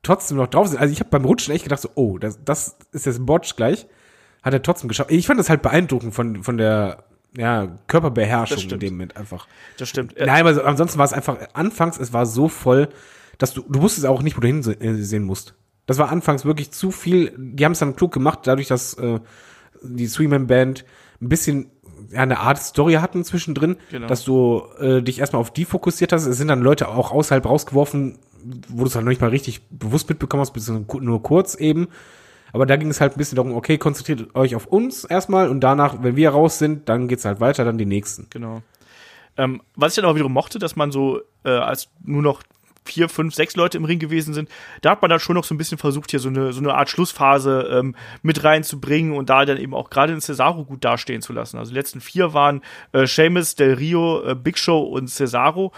trotzdem 0.03 0.37
noch 0.37 0.47
drauf 0.47 0.67
sind. 0.67 0.79
Also 0.79 0.93
ich 0.93 0.99
habe 0.99 1.09
beim 1.09 1.25
Rutschen 1.25 1.53
echt 1.53 1.63
gedacht 1.63 1.81
so, 1.81 1.89
oh, 1.95 2.19
das, 2.19 2.43
das 2.43 2.77
ist 2.91 3.07
jetzt 3.07 3.17
ein 3.17 3.25
Botch 3.25 3.55
gleich. 3.55 3.87
Hat 4.43 4.53
er 4.53 4.61
trotzdem 4.61 4.87
geschafft. 4.87 5.09
Ich 5.09 5.25
fand 5.25 5.39
das 5.39 5.49
halt 5.49 5.63
beeindruckend 5.63 6.13
von, 6.13 6.43
von 6.43 6.57
der 6.57 7.03
ja, 7.37 7.77
Körperbeherrschung 7.87 8.71
in 8.71 8.79
dem 8.79 8.93
Moment 8.93 9.17
einfach. 9.17 9.47
Das 9.77 9.89
stimmt. 9.89 10.15
Nein, 10.17 10.45
aber 10.45 10.65
ansonsten 10.65 10.97
war 10.97 11.05
es 11.05 11.13
einfach, 11.13 11.37
anfangs, 11.53 11.99
es 11.99 12.13
war 12.13 12.25
so 12.25 12.47
voll, 12.47 12.89
dass 13.37 13.53
du, 13.53 13.63
du 13.67 13.81
wusstest 13.81 14.05
auch 14.05 14.21
nicht, 14.21 14.37
wo 14.37 14.41
du 14.41 14.47
hinsehen 14.47 15.23
musst. 15.23 15.55
Das 15.85 15.97
war 15.97 16.09
anfangs 16.09 16.45
wirklich 16.45 16.71
zu 16.71 16.91
viel. 16.91 17.33
Die 17.37 17.63
haben 17.65 17.73
es 17.73 17.79
dann 17.79 17.95
klug 17.95 18.11
gemacht, 18.11 18.39
dadurch, 18.43 18.67
dass 18.67 18.95
äh, 18.95 19.19
die 19.83 20.07
Three-Man-Band 20.07 20.85
ein 21.21 21.29
bisschen 21.29 21.69
ja, 22.11 22.21
eine 22.21 22.39
Art 22.39 22.57
Story 22.57 22.93
hatten 22.93 23.23
zwischendrin, 23.23 23.77
genau. 23.91 24.07
dass 24.07 24.23
du 24.23 24.63
äh, 24.79 25.01
dich 25.01 25.19
erstmal 25.19 25.41
auf 25.41 25.51
die 25.51 25.65
fokussiert 25.65 26.11
hast. 26.11 26.25
Es 26.25 26.37
sind 26.37 26.47
dann 26.47 26.61
Leute 26.61 26.89
auch 26.89 27.11
außerhalb 27.11 27.45
rausgeworfen, 27.45 28.17
wo 28.69 28.83
du 28.83 28.87
es 28.87 28.95
halt 28.95 29.05
noch 29.05 29.09
nicht 29.09 29.21
mal 29.21 29.29
richtig 29.29 29.67
bewusst 29.69 30.09
mitbekommen 30.09 30.41
hast, 30.41 30.53
bis 30.53 30.69
nur 30.69 31.23
kurz 31.23 31.55
eben. 31.55 31.87
Aber 32.55 32.65
da 32.65 32.77
ging 32.77 32.89
es 32.89 33.01
halt 33.01 33.11
ein 33.11 33.17
bisschen 33.17 33.35
darum, 33.35 33.53
okay, 33.53 33.77
konzentriert 33.77 34.33
euch 34.33 34.55
auf 34.55 34.65
uns 34.65 35.03
erstmal 35.03 35.49
und 35.49 35.59
danach, 35.59 36.01
wenn 36.03 36.15
wir 36.15 36.29
raus 36.29 36.57
sind, 36.57 36.87
dann 36.87 37.09
geht's 37.09 37.25
halt 37.25 37.41
weiter, 37.41 37.65
dann 37.65 37.77
die 37.77 37.85
nächsten. 37.85 38.27
Genau. 38.29 38.61
Ähm, 39.35 39.61
was 39.75 39.91
ich 39.91 40.01
dann 40.01 40.09
auch 40.09 40.15
wiederum 40.15 40.31
mochte, 40.31 40.57
dass 40.57 40.77
man 40.77 40.89
so, 40.89 41.19
äh, 41.43 41.49
als 41.49 41.89
nur 42.01 42.21
noch 42.21 42.43
vier, 42.85 43.09
fünf, 43.09 43.35
sechs 43.35 43.57
Leute 43.57 43.77
im 43.77 43.83
Ring 43.83 43.99
gewesen 43.99 44.33
sind, 44.33 44.47
da 44.81 44.91
hat 44.91 45.01
man 45.01 45.09
dann 45.09 45.19
schon 45.19 45.35
noch 45.35 45.43
so 45.43 45.53
ein 45.53 45.57
bisschen 45.57 45.77
versucht, 45.77 46.11
hier 46.11 46.21
so 46.21 46.29
eine, 46.29 46.53
so 46.53 46.61
eine 46.61 46.75
Art 46.75 46.89
Schlussphase 46.89 47.67
ähm, 47.69 47.93
mit 48.21 48.45
reinzubringen 48.45 49.11
und 49.11 49.29
da 49.29 49.43
dann 49.43 49.57
eben 49.57 49.73
auch 49.73 49.89
gerade 49.89 50.13
den 50.13 50.21
Cesaro 50.21 50.63
gut 50.63 50.85
dastehen 50.85 51.21
zu 51.21 51.33
lassen. 51.33 51.57
Also 51.57 51.71
die 51.71 51.77
letzten 51.77 51.99
vier 51.99 52.33
waren 52.33 52.61
äh, 52.93 53.05
Seamus, 53.05 53.55
Del 53.55 53.73
Rio, 53.73 54.23
äh, 54.23 54.33
Big 54.33 54.57
Show 54.57 54.79
und 54.81 55.09
Cesaro. 55.09 55.73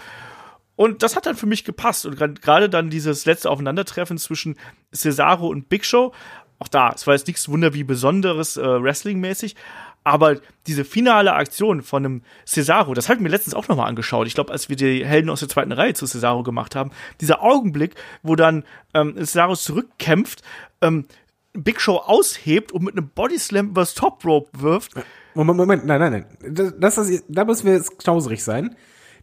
Und 0.76 1.02
das 1.02 1.16
hat 1.16 1.26
dann 1.26 1.34
für 1.34 1.46
mich 1.46 1.64
gepasst. 1.64 2.06
Und 2.06 2.40
gerade 2.40 2.68
dann 2.68 2.88
dieses 2.88 3.26
letzte 3.26 3.50
Aufeinandertreffen 3.50 4.16
zwischen 4.16 4.56
Cesaro 4.92 5.48
und 5.48 5.68
Big 5.68 5.84
Show 5.84 6.12
auch 6.58 6.68
da, 6.68 6.92
es 6.94 7.06
war 7.06 7.14
jetzt 7.14 7.26
nichts 7.26 7.48
Wunder 7.48 7.74
wie 7.74 7.84
Besonderes 7.84 8.56
äh, 8.56 8.62
Wrestling-mäßig, 8.62 9.54
aber 10.04 10.36
diese 10.66 10.84
finale 10.84 11.34
Aktion 11.34 11.82
von 11.82 12.04
einem 12.04 12.22
Cesaro, 12.46 12.94
das 12.94 13.08
habe 13.08 13.18
ich 13.18 13.22
mir 13.22 13.28
letztens 13.28 13.54
auch 13.54 13.68
nochmal 13.68 13.88
angeschaut. 13.88 14.26
Ich 14.26 14.34
glaube, 14.34 14.52
als 14.52 14.68
wir 14.68 14.76
die 14.76 15.04
Helden 15.04 15.28
aus 15.28 15.40
der 15.40 15.48
zweiten 15.48 15.72
Reihe 15.72 15.94
zu 15.94 16.06
Cesaro 16.06 16.42
gemacht 16.42 16.74
haben, 16.74 16.90
dieser 17.20 17.42
Augenblick, 17.42 17.94
wo 18.22 18.34
dann 18.34 18.64
ähm, 18.94 19.14
Cesaro 19.16 19.54
zurückkämpft, 19.54 20.42
ähm, 20.80 21.04
Big 21.52 21.80
Show 21.80 21.96
aushebt 21.96 22.72
und 22.72 22.84
mit 22.84 22.96
einem 22.96 23.08
Bodyslam 23.08 23.68
übers 23.68 23.94
Top 23.94 24.24
Rope 24.24 24.50
wirft. 24.58 24.92
Moment, 25.34 25.58
Moment, 25.58 25.86
nein, 25.86 26.00
nein, 26.00 26.26
nein. 26.40 26.74
Das, 26.78 26.94
das, 26.94 27.22
da 27.28 27.44
müssen 27.44 27.66
wir 27.66 27.74
jetzt 27.74 27.98
knauserig 27.98 28.42
sein. 28.42 28.76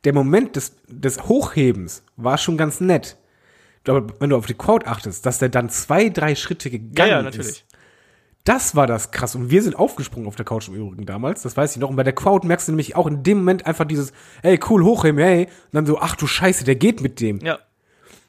Der 0.03 0.13
Moment 0.13 0.55
des, 0.55 0.75
des 0.87 1.27
Hochhebens 1.27 2.03
war 2.15 2.37
schon 2.37 2.57
ganz 2.57 2.79
nett 2.79 3.17
aber 3.87 4.07
wenn 4.19 4.29
du 4.29 4.37
auf 4.37 4.45
die 4.45 4.53
Quote 4.53 4.87
achtest, 4.87 5.25
dass 5.25 5.39
der 5.39 5.49
dann 5.49 5.69
zwei, 5.69 6.09
drei 6.09 6.35
Schritte 6.35 6.69
gegangen 6.69 7.09
ja, 7.09 7.17
ja, 7.17 7.21
natürlich. 7.21 7.47
ist. 7.47 7.65
Das 8.43 8.75
war 8.75 8.85
das 8.85 9.09
krass. 9.09 9.33
Und 9.35 9.49
wir 9.49 9.63
sind 9.63 9.75
aufgesprungen 9.75 10.27
auf 10.27 10.35
der 10.35 10.45
Couch 10.45 10.67
im 10.67 10.75
Übrigen 10.75 11.07
damals. 11.07 11.41
Das 11.41 11.57
weiß 11.57 11.75
ich 11.75 11.77
noch. 11.81 11.89
Und 11.89 11.95
bei 11.95 12.03
der 12.03 12.13
Quote 12.13 12.45
merkst 12.45 12.67
du 12.67 12.73
nämlich 12.73 12.95
auch 12.95 13.07
in 13.07 13.23
dem 13.23 13.39
Moment 13.39 13.65
einfach 13.65 13.85
dieses, 13.85 14.13
ey, 14.43 14.59
cool, 14.69 14.83
hochheben, 14.83 15.19
hey. 15.19 15.45
Und 15.45 15.73
dann 15.73 15.85
so, 15.87 15.97
ach 15.99 16.15
du 16.15 16.27
Scheiße, 16.27 16.63
der 16.63 16.75
geht 16.75 17.01
mit 17.01 17.19
dem. 17.19 17.39
Ja. 17.39 17.57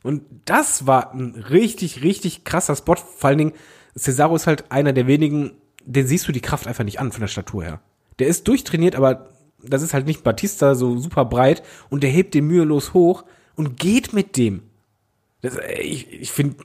Und 0.03 0.23
das 0.47 0.87
war 0.87 1.13
ein 1.13 1.35
richtig, 1.35 2.03
richtig 2.03 2.45
krasser 2.45 2.77
Spot. 2.77 2.97
Vor 2.97 3.29
allen 3.29 3.39
Dingen, 3.39 3.53
Cesaro 3.95 4.37
ist 4.37 4.47
halt 4.47 4.71
einer 4.71 4.95
der 4.95 5.07
wenigen, 5.07 5.53
den 5.85 6.07
siehst 6.07 6.27
du 6.27 6.33
die 6.33 6.41
Kraft 6.41 6.67
einfach 6.67 6.85
nicht 6.85 6.99
an 6.99 7.13
von 7.13 7.21
der 7.21 7.29
Statur 7.29 7.65
her. 7.65 7.81
Der 8.19 8.29
ist 8.29 8.49
durchtrainiert, 8.49 8.97
aber 8.97 9.29
das 9.63 9.83
ist 9.83 9.93
halt 9.93 10.07
nicht 10.07 10.23
Batista 10.23 10.75
so 10.75 10.97
super 10.97 11.25
breit 11.25 11.63
und 11.91 12.03
der 12.03 12.11
hebt 12.11 12.35
den 12.35 12.47
mühelos 12.47 12.95
hoch 12.95 13.25
und 13.55 13.79
geht 13.79 14.13
mit 14.13 14.37
dem. 14.37 14.63
Das, 15.47 15.57
äh, 15.57 15.81
ich 15.81 16.13
ich 16.13 16.33
finde, 16.33 16.57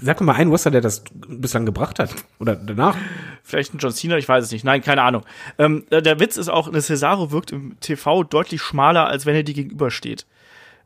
sag 0.00 0.20
mal 0.20 0.34
einen 0.34 0.52
Wrestler, 0.52 0.70
der 0.70 0.80
das 0.80 1.04
bislang 1.12 1.66
gebracht 1.66 1.98
hat. 1.98 2.14
Oder 2.38 2.56
danach. 2.56 2.96
Vielleicht 3.42 3.74
ein 3.74 3.78
John 3.78 3.92
Cena, 3.92 4.16
ich 4.16 4.28
weiß 4.28 4.44
es 4.44 4.52
nicht. 4.52 4.64
Nein, 4.64 4.82
keine 4.82 5.02
Ahnung. 5.02 5.24
Ähm, 5.58 5.84
der 5.90 6.20
Witz 6.20 6.36
ist 6.36 6.48
auch, 6.48 6.68
eine 6.68 6.80
Cesaro 6.80 7.30
wirkt 7.30 7.52
im 7.52 7.78
TV 7.80 8.24
deutlich 8.24 8.62
schmaler, 8.62 9.06
als 9.06 9.26
wenn 9.26 9.34
er 9.34 9.42
dir 9.42 9.54
gegenübersteht. 9.54 10.26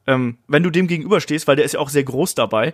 Ähm, 0.06 0.38
wenn 0.46 0.62
du 0.62 0.70
dem 0.70 0.86
gegenüberstehst, 0.86 1.46
weil 1.46 1.56
der 1.56 1.64
ist 1.64 1.74
ja 1.74 1.80
auch 1.80 1.90
sehr 1.90 2.04
groß 2.04 2.34
dabei, 2.34 2.72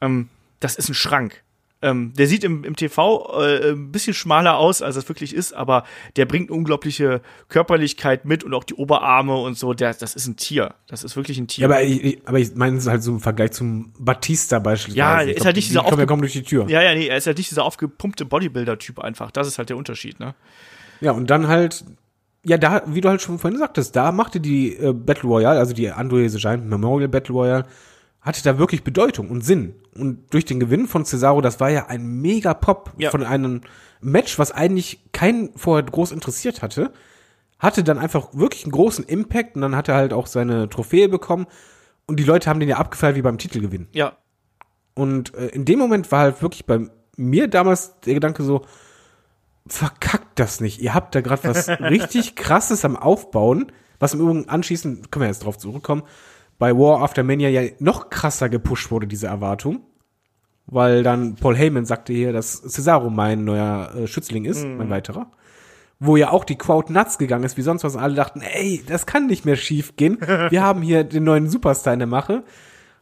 ähm, 0.00 0.28
das 0.60 0.76
ist 0.76 0.88
ein 0.88 0.94
Schrank. 0.94 1.42
Ähm, 1.84 2.12
der 2.16 2.26
sieht 2.26 2.42
im, 2.44 2.64
im 2.64 2.74
TV 2.76 3.40
äh, 3.40 3.70
ein 3.72 3.92
bisschen 3.92 4.14
schmaler 4.14 4.56
aus, 4.58 4.82
als 4.82 4.96
es 4.96 5.08
wirklich 5.08 5.34
ist, 5.34 5.52
aber 5.52 5.84
der 6.16 6.24
bringt 6.26 6.50
unglaubliche 6.50 7.20
Körperlichkeit 7.48 8.24
mit 8.24 8.42
und 8.42 8.52
auch 8.54 8.64
die 8.64 8.74
Oberarme 8.74 9.36
und 9.36 9.56
so. 9.56 9.74
Der, 9.74 9.94
das 9.94 10.14
ist 10.16 10.26
ein 10.26 10.36
Tier. 10.36 10.74
Das 10.88 11.04
ist 11.04 11.14
wirklich 11.16 11.38
ein 11.38 11.46
Tier. 11.46 11.62
Ja, 11.62 11.68
aber 11.68 11.82
ich, 11.82 12.18
aber 12.26 12.38
ich 12.38 12.54
meine 12.54 12.76
es 12.76 12.84
ist 12.84 12.90
halt 12.90 13.02
so 13.02 13.12
im 13.12 13.20
Vergleich 13.20 13.52
zum 13.52 13.92
Batista 13.98 14.58
beispielsweise. 14.58 14.98
Ja, 14.98 15.22
Ich 15.22 15.36
ist 15.36 15.44
halt 15.44 15.56
nicht 15.56 15.68
die 15.68 15.72
dieser 15.74 15.84
ja 15.84 15.90
aufge- 15.92 16.06
kaum 16.06 16.20
durch 16.20 16.32
die 16.32 16.42
Tür. 16.42 16.66
ja, 16.68 16.82
ja, 16.82 16.94
nee, 16.94 17.06
er 17.06 17.16
ist 17.16 17.26
halt 17.26 17.38
nicht 17.38 17.50
dieser 17.50 17.64
aufgepumpte 17.64 18.24
Bodybuilder-Typ 18.24 18.98
einfach. 18.98 19.30
Das 19.30 19.46
ist 19.46 19.58
halt 19.58 19.68
der 19.68 19.76
Unterschied, 19.76 20.18
ne? 20.18 20.34
Ja, 21.00 21.12
und 21.12 21.28
dann 21.30 21.48
halt, 21.48 21.84
ja, 22.44 22.56
da, 22.58 22.82
wie 22.86 23.00
du 23.00 23.08
halt 23.08 23.20
schon 23.22 23.38
vorhin 23.38 23.58
sagtest, 23.58 23.94
da 23.96 24.10
machte 24.12 24.40
die 24.40 24.76
äh, 24.76 24.92
Battle 24.92 25.28
Royale, 25.28 25.58
also 25.58 25.74
die 25.74 25.90
Andre 25.90 26.28
the 26.28 26.38
Giant 26.38 26.66
Memorial 26.66 27.08
Battle 27.08 27.34
Royale, 27.34 27.66
hatte 28.24 28.42
da 28.42 28.58
wirklich 28.58 28.82
Bedeutung 28.82 29.28
und 29.30 29.42
Sinn. 29.44 29.74
Und 29.96 30.32
durch 30.34 30.44
den 30.44 30.58
Gewinn 30.58 30.88
von 30.88 31.04
Cesaro, 31.04 31.40
das 31.40 31.60
war 31.60 31.70
ja 31.70 31.86
ein 31.86 32.04
mega 32.20 32.54
Pop 32.54 32.92
Ja. 32.98 33.10
von 33.10 33.22
einem 33.22 33.60
Match, 34.00 34.38
was 34.38 34.50
eigentlich 34.50 35.00
keinen 35.12 35.50
vorher 35.56 35.84
groß 35.84 36.10
interessiert 36.10 36.62
hatte, 36.62 36.92
hatte 37.58 37.84
dann 37.84 37.98
einfach 37.98 38.28
wirklich 38.32 38.64
einen 38.64 38.72
großen 38.72 39.04
Impact 39.04 39.54
und 39.54 39.62
dann 39.62 39.76
hat 39.76 39.88
er 39.88 39.94
halt 39.94 40.12
auch 40.12 40.26
seine 40.26 40.68
Trophäe 40.68 41.08
bekommen 41.08 41.46
und 42.06 42.18
die 42.18 42.24
Leute 42.24 42.50
haben 42.50 42.60
den 42.60 42.68
ja 42.68 42.78
abgefeiert 42.78 43.14
wie 43.14 43.22
beim 43.22 43.38
Titelgewinn. 43.38 43.86
Ja, 43.92 44.16
Und 44.94 45.34
äh, 45.34 45.46
in 45.48 45.64
dem 45.64 45.78
Moment 45.78 46.10
war 46.10 46.20
halt 46.20 46.42
wirklich 46.42 46.66
bei 46.66 46.80
mir 47.16 47.46
damals 47.48 48.00
der 48.00 48.14
Gedanke 48.14 48.42
so, 48.42 48.64
verkackt 49.66 50.38
das 50.38 50.60
nicht. 50.60 50.80
Ihr 50.80 50.94
habt 50.94 51.14
da 51.14 51.20
gerade 51.20 51.44
was 51.44 51.68
richtig 51.80 52.36
krasses 52.36 52.84
am 52.84 52.96
Aufbauen, 52.96 53.72
was 53.98 54.14
im 54.14 54.20
Übrigen 54.20 54.48
anschließend, 54.48 55.10
können 55.10 55.22
wir 55.22 55.28
jetzt 55.28 55.44
drauf 55.44 55.56
zurückkommen, 55.58 56.02
bei 56.58 56.72
War 56.72 57.02
After 57.02 57.22
Mania 57.22 57.48
ja 57.48 57.62
noch 57.78 58.10
krasser 58.10 58.48
gepusht 58.48 58.90
wurde, 58.90 59.06
diese 59.06 59.26
Erwartung. 59.26 59.80
Weil 60.66 61.02
dann 61.02 61.34
Paul 61.34 61.56
Heyman 61.56 61.84
sagte 61.84 62.12
hier, 62.12 62.32
dass 62.32 62.62
Cesaro 62.62 63.10
mein 63.10 63.44
neuer 63.44 63.94
äh, 63.94 64.06
Schützling 64.06 64.46
ist, 64.46 64.64
mein 64.64 64.88
weiterer. 64.88 65.30
Wo 66.00 66.16
ja 66.16 66.30
auch 66.30 66.44
die 66.44 66.56
Crowd 66.56 66.90
nuts 66.92 67.18
gegangen 67.18 67.44
ist, 67.44 67.56
wie 67.58 67.62
sonst 67.62 67.84
was. 67.84 67.96
Und 67.96 68.02
alle 68.02 68.14
dachten, 68.14 68.40
ey, 68.40 68.82
das 68.86 69.04
kann 69.04 69.26
nicht 69.26 69.44
mehr 69.44 69.56
schief 69.56 69.96
gehen. 69.96 70.18
Wir 70.50 70.62
haben 70.62 70.80
hier 70.80 71.04
den 71.04 71.24
neuen 71.24 71.50
Superstar 71.50 71.92
in 71.92 71.98
der 71.98 72.08
Mache. 72.08 72.44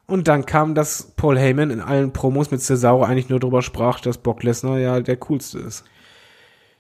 Und 0.07 0.27
dann 0.27 0.45
kam, 0.45 0.75
dass 0.75 1.13
Paul 1.17 1.39
Heyman 1.39 1.71
in 1.71 1.81
allen 1.81 2.13
Promos 2.13 2.51
mit 2.51 2.61
Cesaro 2.61 3.05
eigentlich 3.05 3.29
nur 3.29 3.39
drüber 3.39 3.63
sprach, 3.63 4.01
dass 4.01 4.19
Brock 4.19 4.43
Lesnar 4.43 4.79
ja 4.79 5.01
der 5.01 5.17
coolste 5.19 5.61
ist. 5.61 5.85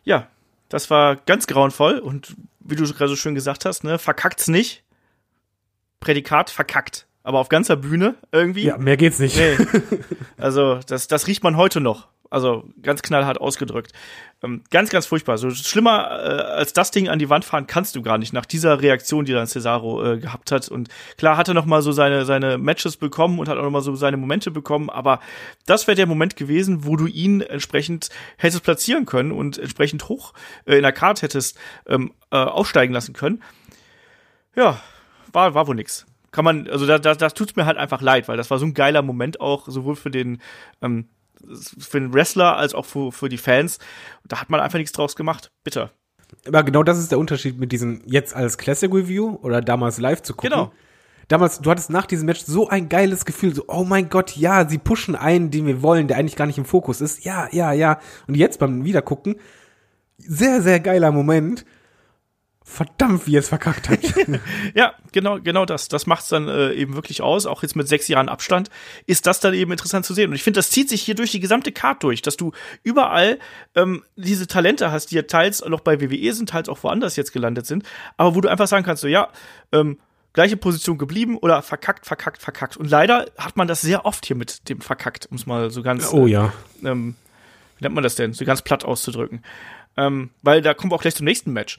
ja, 0.02 0.26
das 0.68 0.88
war 0.88 1.16
ganz 1.16 1.46
grauenvoll 1.46 1.98
und 1.98 2.34
wie 2.60 2.76
du 2.76 2.84
gerade 2.84 3.08
so 3.08 3.16
schön 3.16 3.34
gesagt 3.34 3.66
hast, 3.66 3.84
ne, 3.84 3.98
verkackt's 3.98 4.48
nicht. 4.48 4.81
Prädikat 6.02 6.50
verkackt. 6.50 7.06
Aber 7.24 7.38
auf 7.38 7.48
ganzer 7.48 7.76
Bühne 7.76 8.16
irgendwie. 8.32 8.64
Ja, 8.64 8.76
mehr 8.76 8.96
geht's 8.96 9.18
nicht. 9.18 9.36
Nee. 9.36 9.56
Also, 10.36 10.80
das, 10.88 11.06
das 11.06 11.28
riecht 11.28 11.44
man 11.44 11.56
heute 11.56 11.80
noch. 11.80 12.08
Also, 12.28 12.64
ganz 12.82 13.02
knallhart 13.02 13.40
ausgedrückt. 13.40 13.92
Ähm, 14.42 14.64
ganz, 14.70 14.90
ganz 14.90 15.06
furchtbar. 15.06 15.38
So 15.38 15.50
schlimmer 15.50 16.10
äh, 16.10 16.42
als 16.42 16.72
das 16.72 16.90
Ding 16.90 17.08
an 17.08 17.20
die 17.20 17.28
Wand 17.28 17.44
fahren 17.44 17.68
kannst 17.68 17.94
du 17.94 18.02
gar 18.02 18.18
nicht, 18.18 18.32
nach 18.32 18.46
dieser 18.46 18.82
Reaktion, 18.82 19.24
die 19.24 19.32
dann 19.32 19.46
Cesaro 19.46 20.04
äh, 20.04 20.18
gehabt 20.18 20.50
hat. 20.50 20.68
Und 20.68 20.88
klar 21.16 21.36
hat 21.36 21.46
er 21.46 21.54
noch 21.54 21.66
mal 21.66 21.80
so 21.80 21.92
seine, 21.92 22.24
seine 22.24 22.58
Matches 22.58 22.96
bekommen 22.96 23.38
und 23.38 23.48
hat 23.48 23.56
auch 23.56 23.62
noch 23.62 23.70
mal 23.70 23.82
so 23.82 23.94
seine 23.94 24.16
Momente 24.16 24.50
bekommen, 24.50 24.90
aber 24.90 25.20
das 25.66 25.86
wäre 25.86 25.94
der 25.94 26.06
Moment 26.06 26.34
gewesen, 26.34 26.84
wo 26.84 26.96
du 26.96 27.06
ihn 27.06 27.40
entsprechend 27.40 28.08
hättest 28.36 28.64
platzieren 28.64 29.06
können 29.06 29.30
und 29.30 29.58
entsprechend 29.58 30.08
hoch 30.08 30.32
äh, 30.64 30.76
in 30.76 30.82
der 30.82 30.92
Karte 30.92 31.22
hättest 31.22 31.56
ähm, 31.86 32.12
äh, 32.32 32.36
aufsteigen 32.36 32.92
lassen 32.92 33.12
können. 33.12 33.42
Ja, 34.56 34.80
war, 35.32 35.54
war 35.54 35.66
wohl 35.66 35.74
nix. 35.74 36.06
Kann 36.30 36.44
man, 36.44 36.68
also 36.68 36.86
da, 36.86 36.98
da, 36.98 37.14
das 37.14 37.34
tut's 37.34 37.56
mir 37.56 37.66
halt 37.66 37.76
einfach 37.76 38.00
leid, 38.00 38.28
weil 38.28 38.36
das 38.36 38.50
war 38.50 38.58
so 38.58 38.64
ein 38.64 38.74
geiler 38.74 39.02
Moment 39.02 39.40
auch, 39.40 39.68
sowohl 39.68 39.96
für 39.96 40.10
den, 40.10 40.40
ähm, 40.80 41.08
für 41.78 42.00
den 42.00 42.14
Wrestler 42.14 42.56
als 42.56 42.74
auch 42.74 42.86
für, 42.86 43.12
für 43.12 43.28
die 43.28 43.38
Fans. 43.38 43.78
Da 44.24 44.40
hat 44.40 44.48
man 44.48 44.60
einfach 44.60 44.78
nichts 44.78 44.92
draus 44.92 45.16
gemacht. 45.16 45.50
Bitter. 45.64 45.90
Aber 46.46 46.62
genau 46.62 46.82
das 46.82 46.98
ist 46.98 47.10
der 47.10 47.18
Unterschied 47.18 47.58
mit 47.58 47.72
diesem 47.72 48.02
jetzt 48.06 48.34
als 48.34 48.56
Classic 48.56 48.92
Review 48.92 49.38
oder 49.42 49.60
damals 49.60 49.98
live 49.98 50.22
zu 50.22 50.34
gucken. 50.34 50.50
Genau. 50.50 50.72
Damals, 51.28 51.60
du 51.60 51.70
hattest 51.70 51.90
nach 51.90 52.06
diesem 52.06 52.26
Match 52.26 52.42
so 52.44 52.68
ein 52.68 52.88
geiles 52.88 53.24
Gefühl, 53.24 53.54
so, 53.54 53.64
oh 53.68 53.84
mein 53.84 54.08
Gott, 54.08 54.36
ja, 54.36 54.68
sie 54.68 54.78
pushen 54.78 55.14
einen, 55.14 55.50
den 55.50 55.66
wir 55.66 55.80
wollen, 55.80 56.08
der 56.08 56.18
eigentlich 56.18 56.36
gar 56.36 56.46
nicht 56.46 56.58
im 56.58 56.64
Fokus 56.64 57.00
ist. 57.00 57.24
Ja, 57.24 57.48
ja, 57.52 57.72
ja. 57.72 58.00
Und 58.26 58.34
jetzt 58.34 58.58
beim 58.58 58.84
Wiedergucken, 58.84 59.36
sehr, 60.18 60.62
sehr 60.62 60.80
geiler 60.80 61.12
Moment. 61.12 61.64
Verdammt, 62.64 63.26
wie 63.26 63.36
er 63.36 63.40
es 63.40 63.48
verkackt 63.48 63.88
hat. 63.88 63.98
Ja, 64.74 64.94
genau, 65.10 65.40
genau 65.40 65.64
das. 65.64 65.88
Das 65.88 66.06
macht's 66.06 66.28
dann 66.28 66.48
äh, 66.48 66.72
eben 66.72 66.94
wirklich 66.94 67.20
aus. 67.20 67.46
Auch 67.46 67.62
jetzt 67.62 67.76
mit 67.76 67.88
sechs 67.88 68.08
Jahren 68.08 68.28
Abstand 68.28 68.70
ist 69.06 69.26
das 69.26 69.40
dann 69.40 69.52
eben 69.54 69.72
interessant 69.72 70.06
zu 70.06 70.14
sehen. 70.14 70.30
Und 70.30 70.36
ich 70.36 70.42
finde, 70.42 70.58
das 70.58 70.70
zieht 70.70 70.88
sich 70.88 71.02
hier 71.02 71.14
durch 71.14 71.32
die 71.32 71.40
gesamte 71.40 71.72
Card 71.72 72.02
durch, 72.02 72.22
dass 72.22 72.36
du 72.36 72.52
überall 72.82 73.38
ähm, 73.74 74.02
diese 74.16 74.46
Talente 74.46 74.92
hast, 74.92 75.10
die 75.10 75.16
ja 75.16 75.22
teils 75.22 75.64
noch 75.64 75.80
bei 75.80 76.00
WWE 76.00 76.32
sind, 76.32 76.50
teils 76.50 76.68
auch 76.68 76.82
woanders 76.82 77.16
jetzt 77.16 77.32
gelandet 77.32 77.66
sind, 77.66 77.84
aber 78.16 78.34
wo 78.34 78.40
du 78.40 78.48
einfach 78.48 78.68
sagen 78.68 78.84
kannst, 78.84 79.02
so 79.02 79.08
ja, 79.08 79.28
ähm, 79.72 79.98
gleiche 80.32 80.56
Position 80.56 80.98
geblieben 80.98 81.36
oder 81.36 81.62
verkackt, 81.62 82.06
verkackt, 82.06 82.40
verkackt. 82.40 82.76
Und 82.76 82.88
leider 82.88 83.26
hat 83.36 83.56
man 83.56 83.68
das 83.68 83.80
sehr 83.80 84.06
oft 84.06 84.24
hier 84.24 84.36
mit 84.36 84.68
dem 84.68 84.80
verkackt, 84.80 85.26
um 85.30 85.36
es 85.36 85.46
mal 85.46 85.70
so 85.70 85.82
ganz 85.82 86.12
oh 86.12 86.26
ja. 86.26 86.52
ähm, 86.84 87.16
wie 87.78 87.84
nennt 87.84 87.94
man 87.94 88.04
das 88.04 88.14
denn, 88.14 88.32
so 88.32 88.44
ganz 88.44 88.62
platt 88.62 88.84
auszudrücken. 88.84 89.42
Ähm, 89.96 90.30
weil 90.42 90.62
da 90.62 90.74
kommen 90.74 90.90
wir 90.90 90.96
auch 90.96 91.02
gleich 91.02 91.14
zum 91.14 91.26
nächsten 91.26 91.52
Match. 91.52 91.78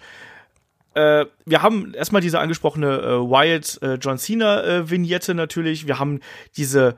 Äh, 0.95 1.25
wir 1.45 1.61
haben 1.61 1.93
erstmal 1.93 2.21
diese 2.21 2.39
angesprochene 2.39 2.99
äh, 2.99 3.19
Wyatt 3.19 3.79
äh, 3.81 3.95
John 3.95 4.17
Cena 4.17 4.63
äh, 4.63 4.89
Vignette 4.89 5.33
natürlich. 5.33 5.87
Wir 5.87 5.99
haben 5.99 6.19
diese 6.55 6.95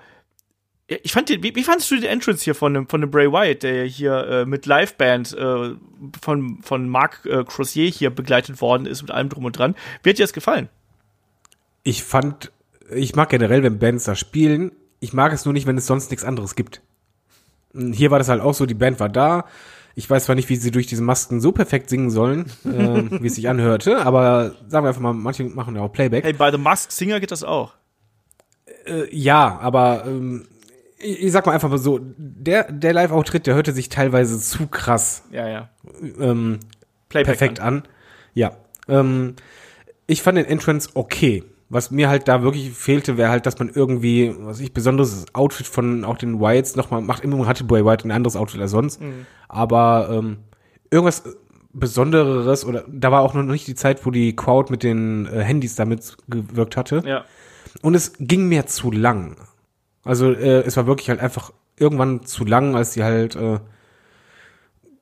ich 0.88 1.14
fand 1.14 1.30
den, 1.30 1.42
wie, 1.42 1.56
wie 1.56 1.64
fandest 1.64 1.90
du 1.90 1.96
den 1.96 2.06
Entrance 2.06 2.44
hier 2.44 2.54
von 2.54 2.74
dem, 2.74 2.88
von 2.88 3.02
dem 3.02 3.10
Bray 3.10 3.32
Wyatt, 3.32 3.64
der 3.64 3.86
hier 3.86 4.28
äh, 4.28 4.46
mit 4.46 4.68
Liveband 4.68 5.34
äh, 5.34 5.76
von, 6.22 6.62
von 6.62 6.90
Marc 6.90 7.26
äh, 7.26 7.44
Crozier 7.44 7.90
hier 7.90 8.12
begleitet 8.12 8.62
worden 8.62 8.86
ist 8.86 9.02
mit 9.02 9.10
allem 9.10 9.30
drum 9.30 9.46
und 9.46 9.58
dran? 9.58 9.76
Wie 10.04 10.12
hat 10.12 10.20
dir 10.20 10.24
das 10.24 10.34
gefallen? 10.34 10.70
Ich 11.82 12.04
fand, 12.04 12.52
ich 12.92 13.16
mag 13.16 13.30
generell, 13.30 13.64
wenn 13.64 13.80
Bands 13.80 14.04
da 14.04 14.16
spielen. 14.16 14.74
Ich 15.00 15.12
mag 15.12 15.34
es 15.34 15.46
nur 15.46 15.54
nicht, 15.54 15.66
wenn 15.66 15.78
es 15.78 15.88
sonst 15.88 16.12
nichts 16.12 16.24
anderes 16.24 16.54
gibt. 16.54 16.82
Hier 17.74 18.12
war 18.12 18.20
das 18.20 18.30
halt 18.30 18.42
auch 18.42 18.54
so, 18.54 18.68
die 18.68 18.74
Band 18.76 19.00
war 19.00 19.10
da. 19.10 19.46
Ich 19.98 20.10
weiß 20.10 20.26
zwar 20.26 20.36
nicht, 20.36 20.50
wie 20.50 20.58
sie 20.58 20.72
durch 20.72 20.88
diese 20.88 21.02
Masken 21.02 21.40
so 21.40 21.54
perfekt 21.54 21.90
singen 21.90 22.10
sollen, 22.10 22.52
äh, 22.66 23.22
wie 23.22 23.28
es 23.28 23.36
sich 23.36 23.48
anhörte, 23.48 24.06
aber 24.06 24.54
sagen 24.68 24.84
wir 24.84 24.90
einfach 24.90 25.02
mal, 25.02 25.14
manche 25.14 25.46
machen 25.46 25.76
ja 25.76 25.82
auch 25.82 25.92
Playback. 25.92 26.26
Hey, 26.26 26.34
bei 26.34 26.52
The 26.52 26.58
Masked 26.58 26.92
Singer 26.92 27.20
geht 27.22 27.32
das 27.32 27.44
auch. 27.44 27.74
Äh, 28.86 29.16
ja, 29.16 29.58
aber 29.62 30.04
ähm, 30.06 30.48
ich, 30.98 31.32
sag 31.32 31.46
mal 31.46 31.54
einfach 31.54 31.70
mal 31.70 31.78
so, 31.78 32.00
der, 32.02 32.72
der 32.72 32.94
Live-Auftritt, 32.94 33.48
der 33.48 33.56
hörte 33.56 33.72
sich 33.72 33.90
teilweise 33.90 34.40
zu 34.40 34.68
krass 34.68 35.24
Ja, 35.32 35.48
ja. 35.48 35.70
ähm, 36.20 36.60
Playback 37.10 37.38
perfekt 37.38 37.60
an. 37.60 37.78
an. 37.78 37.84
Ja. 38.34 38.58
Ähm, 38.88 39.36
ich 40.08 40.22
fand 40.22 40.38
den 40.38 40.46
Entrance 40.46 40.90
okay. 40.94 41.44
Was 41.68 41.90
mir 41.90 42.10
halt 42.10 42.28
da 42.28 42.44
wirklich 42.44 42.72
fehlte, 42.74 43.18
wäre 43.18 43.30
halt, 43.30 43.48
dass 43.48 43.58
man 43.58 43.70
irgendwie, 43.70 44.36
was 44.38 44.60
ich, 44.60 44.72
besonderes 44.72 45.26
Outfit 45.34 45.66
von 45.66 46.06
auch 46.06 46.18
den 46.18 46.40
Wyatts 46.40 46.76
nochmal 46.76 47.02
macht. 47.02 47.24
Immer 47.24 47.48
hatte 47.48 47.64
Bray 47.64 47.84
Wyatt 47.84 48.06
ein 48.06 48.12
anderes 48.12 48.36
Outfit 48.36 48.62
als 48.62 48.72
sonst. 48.72 49.02
Aber 49.48 50.10
ähm, 50.12 50.38
irgendwas 50.90 51.24
Besondereres 51.74 52.66
oder 52.66 52.86
da 52.88 53.12
war 53.12 53.22
auch 53.22 53.34
noch 53.34 53.44
nicht 53.44 53.68
die 53.68 53.76
Zeit, 53.76 54.06
wo 54.06 54.12
die 54.12 54.36
Crowd 54.36 54.72
mit 54.72 54.84
den 54.84 55.26
äh, 55.26 55.42
Handys 55.42 55.76
damit 55.76 56.16
gewirkt 56.30 56.78
hatte. 56.78 57.04
Ja. 57.06 57.26
Und 57.82 57.96
es 57.96 58.14
ging 58.20 58.48
mir 58.48 58.66
zu 58.66 58.92
lang. 58.92 59.36
Also 60.04 60.32
äh, 60.32 60.62
es 60.62 60.78
war 60.78 60.88
wirklich 60.88 61.10
halt 61.10 61.20
einfach 61.20 61.52
irgendwann 61.78 62.24
zu 62.26 62.46
lang, 62.46 62.76
als 62.76 62.92
die 62.92 63.04
halt 63.04 63.36
äh, 63.36 63.60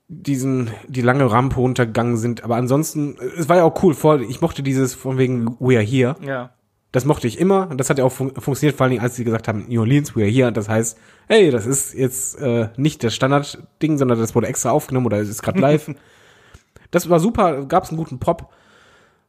diesen 0.08 0.72
die 0.88 1.02
lange 1.02 1.30
Rampe 1.32 1.58
runtergegangen 1.58 2.18
sind. 2.18 2.44
Aber 2.44 2.56
ansonsten, 2.56 3.18
äh, 3.18 3.26
es 3.38 3.50
war 3.50 3.58
ja 3.58 3.64
auch 3.64 3.84
cool. 3.84 3.94
Vor, 3.94 4.22
ich 4.22 4.42
mochte 4.42 4.64
dieses 4.64 4.96
von 4.96 5.18
wegen 5.18 5.56
We 5.60 5.76
are 5.76 5.86
here. 5.86 6.16
Ja. 6.26 6.52
Das 6.94 7.06
mochte 7.06 7.28
ich 7.28 7.40
immer. 7.40 7.70
Und 7.70 7.80
das 7.80 7.90
hat 7.90 7.98
ja 7.98 8.06
auch 8.06 8.12
fun 8.12 8.32
funktioniert, 8.36 8.78
vor 8.78 8.86
allen 8.86 8.92
Dingen, 8.92 9.04
als 9.04 9.16
sie 9.16 9.24
gesagt 9.24 9.48
haben, 9.48 9.66
New 9.68 9.82
Orleans, 9.82 10.16
we 10.16 10.22
are 10.22 10.30
here. 10.30 10.54
Das 10.54 10.70
heißt, 10.70 10.98
hey, 11.28 11.50
das 11.50 11.66
ist 11.66 11.94
jetzt 11.96 12.40
äh, 12.40 12.70
nicht 12.78 13.04
das 13.04 13.16
Standardding, 13.16 13.98
sondern 13.98 14.20
das 14.20 14.36
wurde 14.36 14.48
extra 14.48 14.70
aufgenommen 14.70 15.08
oder 15.08 15.18
es 15.18 15.28
ist 15.28 15.42
gerade 15.42 15.60
live. 15.60 15.92
das 16.92 17.10
war 17.10 17.20
super, 17.20 17.66
gab 17.66 17.84
es 17.84 17.90
einen 17.90 17.98
guten 17.98 18.20
Pop. 18.20 18.54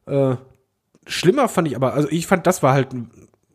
Äh, 0.06 0.36
schlimmer 1.06 1.48
fand 1.48 1.66
ich 1.66 1.74
aber, 1.74 1.94
also 1.94 2.06
ich 2.10 2.26
fand, 2.26 2.46
das 2.46 2.62
war 2.62 2.74
halt 2.74 2.88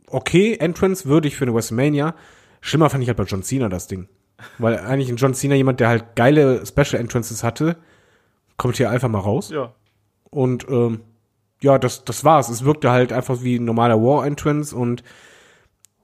okay, 0.07 0.55
Entrance, 0.55 1.05
würdig 1.05 1.35
für 1.35 1.45
eine 1.45 1.53
WrestleMania. 1.53 2.15
Schlimmer 2.61 2.89
fand 2.89 3.03
ich 3.03 3.09
halt 3.09 3.17
bei 3.17 3.25
John 3.25 3.43
Cena 3.43 3.69
das 3.69 3.85
Ding. 3.85 4.09
Weil 4.57 4.79
eigentlich 4.79 5.09
ein 5.09 5.17
John 5.17 5.35
Cena, 5.35 5.53
jemand, 5.53 5.79
der 5.79 5.89
halt 5.89 6.15
geile 6.15 6.65
Special 6.65 6.99
Entrances 6.99 7.43
hatte, 7.43 7.77
kommt 8.57 8.77
hier 8.77 8.89
einfach 8.89 9.09
mal 9.09 9.19
raus. 9.19 9.51
Ja. 9.51 9.73
Und 10.31 10.67
ähm, 10.69 11.01
ja, 11.61 11.77
das, 11.77 12.05
das 12.05 12.23
war's. 12.23 12.49
Es 12.49 12.63
wirkte 12.63 12.91
halt 12.91 13.13
einfach 13.13 13.41
wie 13.43 13.57
ein 13.57 13.65
normaler 13.65 14.01
War-Entrance 14.01 14.75
und 14.75 15.03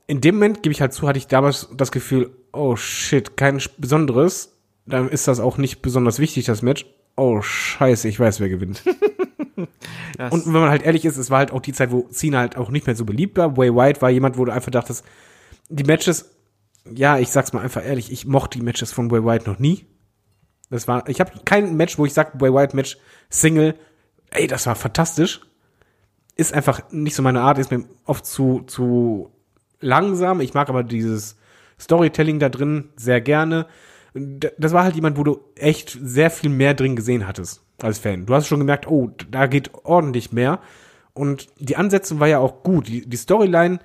in 0.08 0.22
dem 0.22 0.36
Moment, 0.36 0.62
gebe 0.62 0.72
ich 0.72 0.82
halt 0.82 0.94
zu, 0.94 1.08
hatte 1.08 1.18
ich 1.18 1.28
damals 1.28 1.70
das 1.76 1.92
Gefühl, 1.92 2.30
oh 2.54 2.76
shit, 2.76 3.38
kein 3.38 3.60
Besonderes. 3.78 4.52
Dann 4.86 5.10
ist 5.10 5.28
das 5.28 5.40
auch 5.40 5.58
nicht 5.58 5.82
besonders 5.82 6.20
wichtig, 6.20 6.46
das 6.46 6.62
Match. 6.62 6.86
Oh 7.18 7.42
scheiße, 7.42 8.08
ich 8.08 8.20
weiß, 8.20 8.40
wer 8.40 8.50
gewinnt. 8.50 8.84
Und 10.30 10.46
wenn 10.46 10.54
man 10.54 10.70
halt 10.70 10.84
ehrlich 10.84 11.06
ist, 11.06 11.18
es 11.18 11.32
war 11.32 11.40
halt 11.40 11.52
auch 11.52 11.62
die 11.62 11.74
Zeit, 11.74 11.92
wo 11.92 12.08
Cena 12.12 12.40
halt 12.40 12.56
auch 12.56 12.70
nicht 12.70 12.86
mehr 12.86 12.96
so 12.96 13.04
beliebt 13.04 13.38
war. 13.38 13.58
Way 13.58 13.74
White 13.76 14.02
war 14.02 14.12
jemand, 14.12 14.38
wo 14.38 14.46
du 14.46 14.54
einfach 14.54 14.72
dachtest, 14.72 15.04
die 15.70 15.84
Matches 15.84 16.36
ja, 16.94 17.18
ich 17.18 17.30
sag's 17.30 17.54
mal 17.54 17.62
einfach 17.62 17.84
ehrlich, 17.84 18.12
ich 18.12 18.26
mochte 18.26 18.60
die 18.60 18.64
Matches 18.64 18.92
von 18.92 19.08
Bray 19.08 19.24
Wyatt 19.24 19.48
noch 19.48 19.60
nie. 19.60 19.86
Das 20.70 20.88
war, 20.88 21.08
ich 21.10 21.20
habe 21.20 21.32
kein 21.46 21.76
Match, 21.76 21.98
wo 21.98 22.06
ich 22.06 22.14
sag 22.14 22.38
Bray 22.38 22.54
Wyatt 22.54 22.74
Match 22.74 22.98
Single, 23.30 23.76
ey, 24.36 24.48
das 24.48 24.66
war 24.68 24.76
fantastisch. 24.76 25.42
Ist 26.36 26.54
einfach 26.54 26.82
nicht 26.92 27.16
so 27.16 27.22
meine 27.22 27.42
Art, 27.42 27.58
ist 27.58 27.72
mir 27.72 27.86
oft 28.06 28.26
zu 28.26 28.64
zu 28.68 29.32
langsam. 29.80 30.42
Ich 30.42 30.54
mag 30.54 30.70
aber 30.70 30.84
dieses 30.84 31.38
Storytelling 31.80 32.40
da 32.40 32.50
drin 32.50 32.90
sehr 32.96 33.22
gerne. 33.22 33.68
Das 34.14 34.74
war 34.74 34.84
halt 34.84 34.96
jemand, 34.96 35.18
wo 35.18 35.24
du 35.24 35.40
echt 35.56 35.98
sehr 36.02 36.30
viel 36.30 36.50
mehr 36.50 36.74
drin 36.74 36.96
gesehen 36.96 37.28
hattest 37.28 37.62
als 37.82 38.00
Fan. 38.00 38.26
Du 38.26 38.34
hast 38.34 38.48
schon 38.48 38.60
gemerkt, 38.60 38.88
oh, 38.88 39.12
da 39.30 39.48
geht 39.48 39.72
ordentlich 39.84 40.32
mehr. 40.32 40.60
Und 41.14 41.48
die 41.60 41.76
Ansetzung 41.76 42.20
war 42.20 42.28
ja 42.28 42.40
auch 42.40 42.64
gut. 42.64 42.88
Die, 42.88 43.08
die 43.08 43.18
Storyline 43.18 43.80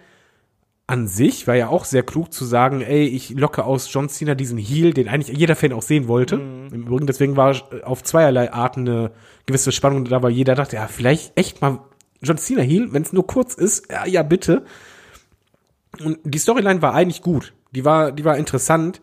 an 0.86 1.07
sich 1.07 1.46
war 1.46 1.55
ja 1.55 1.68
auch 1.68 1.84
sehr 1.84 2.03
klug 2.03 2.32
zu 2.32 2.44
sagen, 2.44 2.80
ey, 2.80 3.05
ich 3.05 3.30
locke 3.30 3.64
aus 3.64 3.92
John 3.92 4.09
Cena 4.09 4.34
diesen 4.34 4.59
Heel, 4.59 4.92
den 4.92 5.09
eigentlich 5.09 5.36
jeder 5.36 5.55
Fan 5.55 5.72
auch 5.72 5.82
sehen 5.82 6.09
wollte. 6.09 6.34
Im 6.36 6.82
Übrigen, 6.82 7.07
deswegen 7.07 7.36
war 7.36 7.57
auf 7.84 8.03
zweierlei 8.03 8.53
Arten 8.53 8.88
eine 8.88 9.12
gewisse 9.51 9.72
Spannung 9.72 10.05
da, 10.05 10.22
weil 10.22 10.30
jeder 10.30 10.55
dachte, 10.55 10.76
ja, 10.76 10.86
vielleicht 10.86 11.36
echt 11.36 11.61
mal 11.61 11.80
John 12.22 12.38
Cena 12.38 12.62
Heel, 12.62 12.92
wenn 12.92 13.03
es 13.03 13.12
nur 13.12 13.26
kurz 13.26 13.55
ist, 13.55 13.90
ja, 13.90 14.07
ja, 14.07 14.22
bitte. 14.22 14.64
Und 16.03 16.18
die 16.24 16.38
Storyline 16.38 16.82
war 16.82 16.94
eigentlich 16.94 17.22
gut. 17.22 17.53
Die 17.72 17.84
war, 17.84 18.12
die 18.12 18.24
war 18.24 18.36
interessant. 18.36 19.01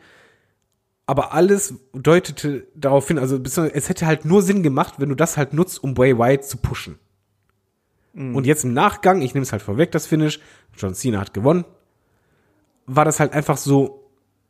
Aber 1.05 1.33
alles 1.33 1.75
deutete 1.93 2.67
darauf 2.75 3.07
hin, 3.07 3.17
also 3.17 3.39
es 3.43 3.89
hätte 3.89 4.05
halt 4.05 4.25
nur 4.25 4.41
Sinn 4.41 4.61
gemacht, 4.63 4.95
wenn 4.97 5.09
du 5.09 5.15
das 5.15 5.37
halt 5.37 5.53
nutzt, 5.53 5.81
um 5.81 5.93
Bray 5.93 6.17
Wyatt 6.17 6.45
zu 6.45 6.57
pushen. 6.57 6.99
Und 8.33 8.45
jetzt 8.47 8.63
im 8.63 8.73
Nachgang, 8.73 9.21
ich 9.21 9.33
nehme 9.33 9.43
es 9.43 9.51
halt 9.51 9.61
vorweg, 9.61 9.91
das 9.91 10.07
Finish, 10.07 10.39
John 10.75 10.95
Cena 10.95 11.19
hat 11.19 11.35
gewonnen, 11.35 11.65
war 12.87 13.05
das 13.05 13.19
halt 13.19 13.33
einfach 13.33 13.57
so, 13.57 14.09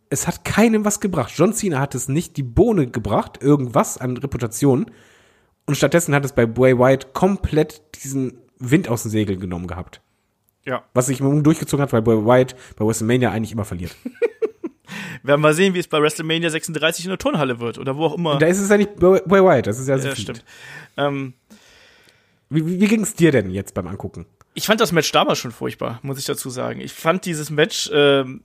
es 0.09 0.25
hat 0.25 0.45
keinem 0.45 0.85
was 0.85 0.99
gebracht. 0.99 1.33
John 1.35 1.53
Cena 1.53 1.79
hat 1.79 1.93
es 1.93 2.07
nicht 2.07 2.37
die 2.37 2.43
Bohne 2.43 2.87
gebracht, 2.87 3.41
irgendwas 3.41 3.97
an 3.97 4.15
Reputation. 4.15 4.89
Und 5.67 5.75
stattdessen 5.75 6.15
hat 6.15 6.25
es 6.25 6.33
bei 6.33 6.45
Bray 6.45 6.77
Wyatt 6.77 7.13
komplett 7.13 7.81
diesen 8.03 8.39
Wind 8.57 8.89
aus 8.89 9.03
den 9.03 9.11
Segeln 9.11 9.39
genommen 9.39 9.67
gehabt. 9.67 10.01
Ja. 10.65 10.83
Was 10.93 11.05
sich 11.05 11.19
immer 11.19 11.41
durchgezogen 11.41 11.83
hat, 11.83 11.93
weil 11.93 12.01
Bray 12.01 12.17
Wyatt 12.17 12.55
bei 12.75 12.85
WrestleMania 12.85 13.31
eigentlich 13.31 13.51
immer 13.51 13.65
verliert. 13.65 13.95
Werden 15.23 15.41
wir 15.41 15.53
sehen, 15.53 15.73
wie 15.73 15.79
es 15.79 15.87
bei 15.87 16.01
WrestleMania 16.01 16.49
36 16.49 17.05
in 17.05 17.09
der 17.09 17.17
Turnhalle 17.19 17.59
wird 17.59 17.77
oder 17.77 17.95
wo 17.95 18.05
auch 18.05 18.17
immer. 18.17 18.37
Da 18.39 18.47
ist 18.47 18.59
es 18.59 18.69
ja 18.69 18.77
nicht 18.77 18.95
Bray 18.95 19.21
Wyatt, 19.27 19.67
das 19.67 19.79
ist 19.79 19.87
ja 19.87 19.99
so 19.99 20.07
ja, 20.07 20.15
stimmt. 20.15 20.43
Ähm, 20.95 21.33
Wie, 22.49 22.65
wie, 22.65 22.79
wie 22.79 22.87
ging 22.87 23.01
es 23.01 23.13
dir 23.13 23.31
denn 23.31 23.49
jetzt 23.49 23.73
beim 23.73 23.87
Angucken? 23.87 24.25
ich 24.57 24.65
fand 24.65 24.81
das 24.81 24.91
Match 24.91 25.11
damals 25.11 25.37
schon 25.37 25.51
furchtbar, 25.51 25.99
muss 26.01 26.17
ich 26.17 26.25
dazu 26.25 26.49
sagen. 26.49 26.81
Ich 26.81 26.91
fand 26.91 27.25
dieses 27.25 27.51
Match, 27.51 27.91
ähm, 27.93 28.41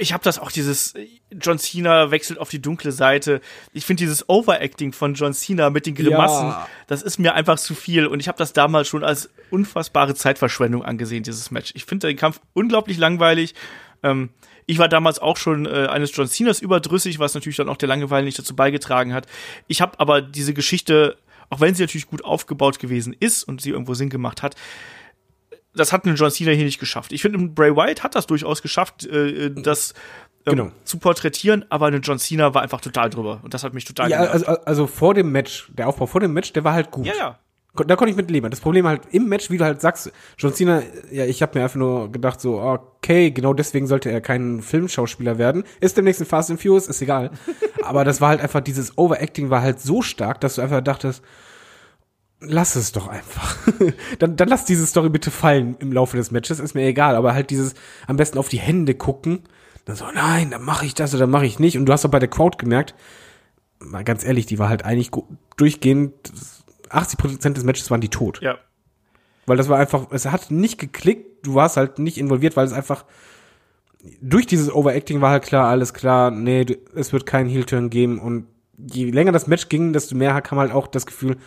ich 0.00 0.12
habe 0.12 0.22
das 0.22 0.38
auch 0.38 0.52
dieses 0.52 0.94
äh, 0.94 1.06
John 1.32 1.58
Cena 1.58 2.10
wechselt 2.10 2.38
auf 2.38 2.48
die 2.48 2.62
dunkle 2.62 2.92
Seite. 2.92 3.40
Ich 3.72 3.84
finde 3.84 4.02
dieses 4.02 4.28
Overacting 4.28 4.92
von 4.92 5.14
John 5.14 5.34
Cena 5.34 5.70
mit 5.70 5.86
den 5.86 5.94
Grimassen, 5.94 6.48
Ja. 6.48 6.68
das 6.86 7.02
ist 7.02 7.18
mir 7.18 7.34
einfach 7.34 7.58
zu 7.58 7.74
viel 7.74 8.06
und 8.06 8.20
ich 8.20 8.28
habe 8.28 8.38
das 8.38 8.52
damals 8.52 8.88
schon 8.88 9.04
als 9.04 9.28
unfassbare 9.50 10.14
Zeitverschwendung 10.14 10.84
angesehen, 10.84 11.22
dieses 11.24 11.50
Match. 11.50 11.72
Ich 11.74 11.84
finde 11.84 12.06
den 12.06 12.16
Kampf 12.16 12.40
unglaublich 12.54 12.96
langweilig. 12.96 13.54
Ähm, 14.02 14.30
ich 14.66 14.78
war 14.78 14.88
damals 14.88 15.18
auch 15.18 15.36
schon 15.36 15.66
äh, 15.66 15.86
eines 15.86 16.14
John 16.14 16.28
Cenas 16.28 16.60
überdrüssig, 16.60 17.18
was 17.18 17.34
natürlich 17.34 17.56
dann 17.56 17.68
auch 17.68 17.76
der 17.78 17.88
Langeweile 17.88 18.24
nicht 18.24 18.38
dazu 18.38 18.54
beigetragen 18.54 19.14
hat. 19.14 19.26
Ich 19.66 19.80
habe 19.80 19.98
aber 19.98 20.20
diese 20.22 20.54
Geschichte, 20.54 21.16
auch 21.50 21.60
wenn 21.60 21.74
sie 21.74 21.82
natürlich 21.82 22.06
gut 22.06 22.24
aufgebaut 22.24 22.78
gewesen 22.78 23.16
ist 23.18 23.42
und 23.44 23.60
sie 23.62 23.70
irgendwo 23.70 23.94
Sinn 23.94 24.10
gemacht 24.10 24.42
hat, 24.42 24.54
das 25.78 25.92
hat 25.92 26.04
ein 26.04 26.14
John 26.16 26.30
Cena 26.30 26.52
hier 26.52 26.64
nicht 26.64 26.78
geschafft. 26.80 27.12
Ich 27.12 27.22
finde, 27.22 27.38
Bray 27.38 27.74
Wyatt 27.74 28.02
hat 28.02 28.14
das 28.14 28.26
durchaus 28.26 28.60
geschafft, 28.62 29.06
äh, 29.06 29.50
das 29.50 29.94
ähm, 30.46 30.56
Genau. 30.56 30.70
zu 30.84 30.98
porträtieren, 30.98 31.64
aber 31.70 31.86
ein 31.86 32.00
John 32.02 32.18
Cena 32.18 32.54
war 32.54 32.62
einfach 32.62 32.80
total 32.80 33.10
drüber 33.10 33.40
und 33.42 33.54
das 33.54 33.64
hat 33.64 33.74
mich 33.74 33.84
total 33.84 34.10
Ja, 34.10 34.20
also, 34.20 34.46
also 34.46 34.86
vor 34.86 35.14
dem 35.14 35.32
Match, 35.32 35.70
der 35.72 35.88
Aufbau 35.88 36.06
vor 36.06 36.20
dem 36.20 36.32
Match, 36.32 36.52
der 36.52 36.64
war 36.64 36.72
halt 36.74 36.90
gut. 36.90 37.06
ja, 37.06 37.14
ja. 37.16 37.38
Da 37.86 37.94
konnte 37.94 38.10
ich 38.10 38.16
mit 38.16 38.28
leben. 38.28 38.50
Das 38.50 38.60
Problem 38.60 38.88
halt 38.88 39.02
im 39.12 39.28
Match, 39.28 39.50
wie 39.50 39.56
du 39.58 39.64
halt 39.64 39.80
sagst, 39.80 40.10
John 40.36 40.52
Cena, 40.52 40.82
ja, 41.12 41.26
ich 41.26 41.42
habe 41.42 41.56
mir 41.56 41.62
einfach 41.64 41.76
nur 41.76 42.10
gedacht, 42.10 42.40
so, 42.40 42.60
okay, 42.60 43.30
genau 43.30 43.54
deswegen 43.54 43.86
sollte 43.86 44.10
er 44.10 44.20
kein 44.20 44.62
Filmschauspieler 44.62 45.38
werden. 45.38 45.62
Ist 45.80 45.96
dem 45.96 46.04
nächsten 46.04 46.24
Fast 46.24 46.50
and 46.50 46.60
Furious, 46.60 46.88
ist 46.88 47.00
egal. 47.02 47.30
Aber 47.84 48.04
das 48.04 48.20
war 48.20 48.30
halt 48.30 48.40
einfach, 48.40 48.62
dieses 48.62 48.98
Overacting 48.98 49.50
war 49.50 49.62
halt 49.62 49.80
so 49.80 50.02
stark, 50.02 50.40
dass 50.40 50.56
du 50.56 50.62
einfach 50.62 50.80
dachtest, 50.80 51.22
lass 52.40 52.76
es 52.76 52.92
doch 52.92 53.08
einfach. 53.08 53.56
dann, 54.18 54.36
dann 54.36 54.48
lass 54.48 54.64
diese 54.64 54.86
Story 54.86 55.08
bitte 55.08 55.30
fallen 55.30 55.76
im 55.80 55.92
Laufe 55.92 56.16
des 56.16 56.30
Matches, 56.30 56.60
ist 56.60 56.74
mir 56.74 56.86
egal. 56.86 57.16
Aber 57.16 57.34
halt 57.34 57.50
dieses 57.50 57.74
am 58.06 58.16
besten 58.16 58.38
auf 58.38 58.48
die 58.48 58.58
Hände 58.58 58.94
gucken, 58.94 59.44
dann 59.84 59.96
so, 59.96 60.04
nein, 60.14 60.50
dann 60.50 60.62
mache 60.62 60.86
ich 60.86 60.94
das 60.94 61.14
oder 61.14 61.26
mache 61.26 61.46
ich 61.46 61.58
nicht. 61.58 61.76
Und 61.78 61.86
du 61.86 61.92
hast 61.92 62.04
auch 62.04 62.10
bei 62.10 62.18
der 62.18 62.28
Crowd 62.28 62.58
gemerkt, 62.58 62.94
mal 63.78 64.04
ganz 64.04 64.24
ehrlich, 64.24 64.46
die 64.46 64.58
war 64.58 64.68
halt 64.68 64.84
eigentlich 64.84 65.10
durchgehend, 65.56 66.12
80 66.90 67.18
Prozent 67.18 67.56
des 67.56 67.64
Matches 67.64 67.90
waren 67.90 68.00
die 68.00 68.08
tot. 68.08 68.40
Ja. 68.42 68.58
Weil 69.46 69.56
das 69.56 69.68
war 69.68 69.78
einfach, 69.78 70.08
es 70.10 70.26
hat 70.26 70.50
nicht 70.50 70.78
geklickt, 70.78 71.46
du 71.46 71.54
warst 71.54 71.76
halt 71.76 71.98
nicht 71.98 72.18
involviert, 72.18 72.56
weil 72.56 72.66
es 72.66 72.72
einfach, 72.72 73.04
durch 74.20 74.46
dieses 74.46 74.72
Overacting 74.72 75.20
war 75.20 75.30
halt 75.30 75.44
klar, 75.44 75.68
alles 75.68 75.94
klar, 75.94 76.30
nee, 76.30 76.66
es 76.94 77.12
wird 77.12 77.26
keinen 77.26 77.48
Heel-Turn 77.48 77.90
geben 77.90 78.18
und 78.18 78.46
je 78.76 79.10
länger 79.10 79.32
das 79.32 79.46
Match 79.46 79.68
ging, 79.68 79.92
desto 79.92 80.14
mehr 80.14 80.40
kam 80.42 80.58
halt 80.58 80.70
auch 80.70 80.86
das 80.86 81.06
Gefühl, 81.06 81.38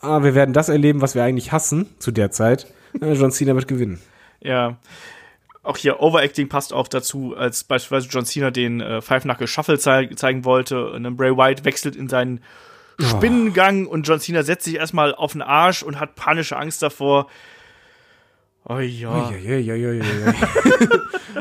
ah, 0.00 0.22
wir 0.22 0.34
werden 0.34 0.52
das 0.52 0.68
erleben, 0.68 1.00
was 1.00 1.14
wir 1.14 1.22
eigentlich 1.22 1.52
hassen 1.52 1.88
zu 1.98 2.10
der 2.10 2.30
Zeit. 2.30 2.66
John 3.00 3.30
Cena 3.30 3.54
wird 3.54 3.68
gewinnen. 3.68 4.00
Ja. 4.40 4.76
Auch 5.62 5.76
hier 5.76 6.00
Overacting 6.00 6.48
passt 6.48 6.72
auch 6.72 6.88
dazu, 6.88 7.34
als 7.36 7.64
beispielsweise 7.64 8.08
John 8.08 8.24
Cena 8.24 8.50
den 8.50 8.80
äh, 8.80 9.00
Five 9.02 9.22
Knuckle 9.24 9.46
Shuffle 9.46 9.78
zei 9.78 10.06
zeigen 10.16 10.44
wollte 10.44 10.90
und 10.90 11.04
dann 11.04 11.16
Bray 11.16 11.36
Wyatt 11.36 11.64
wechselt 11.64 11.96
in 11.96 12.08
seinen 12.08 12.40
Spinnengang 12.98 13.86
und 13.86 14.06
John 14.06 14.20
Cena 14.20 14.42
setzt 14.42 14.64
sich 14.64 14.76
erstmal 14.76 15.14
auf 15.14 15.32
den 15.32 15.42
Arsch 15.42 15.82
und 15.82 16.00
hat 16.00 16.16
panische 16.16 16.56
Angst 16.56 16.82
davor. 16.82 17.28
Oh 18.68 18.78
ja. 18.78 19.30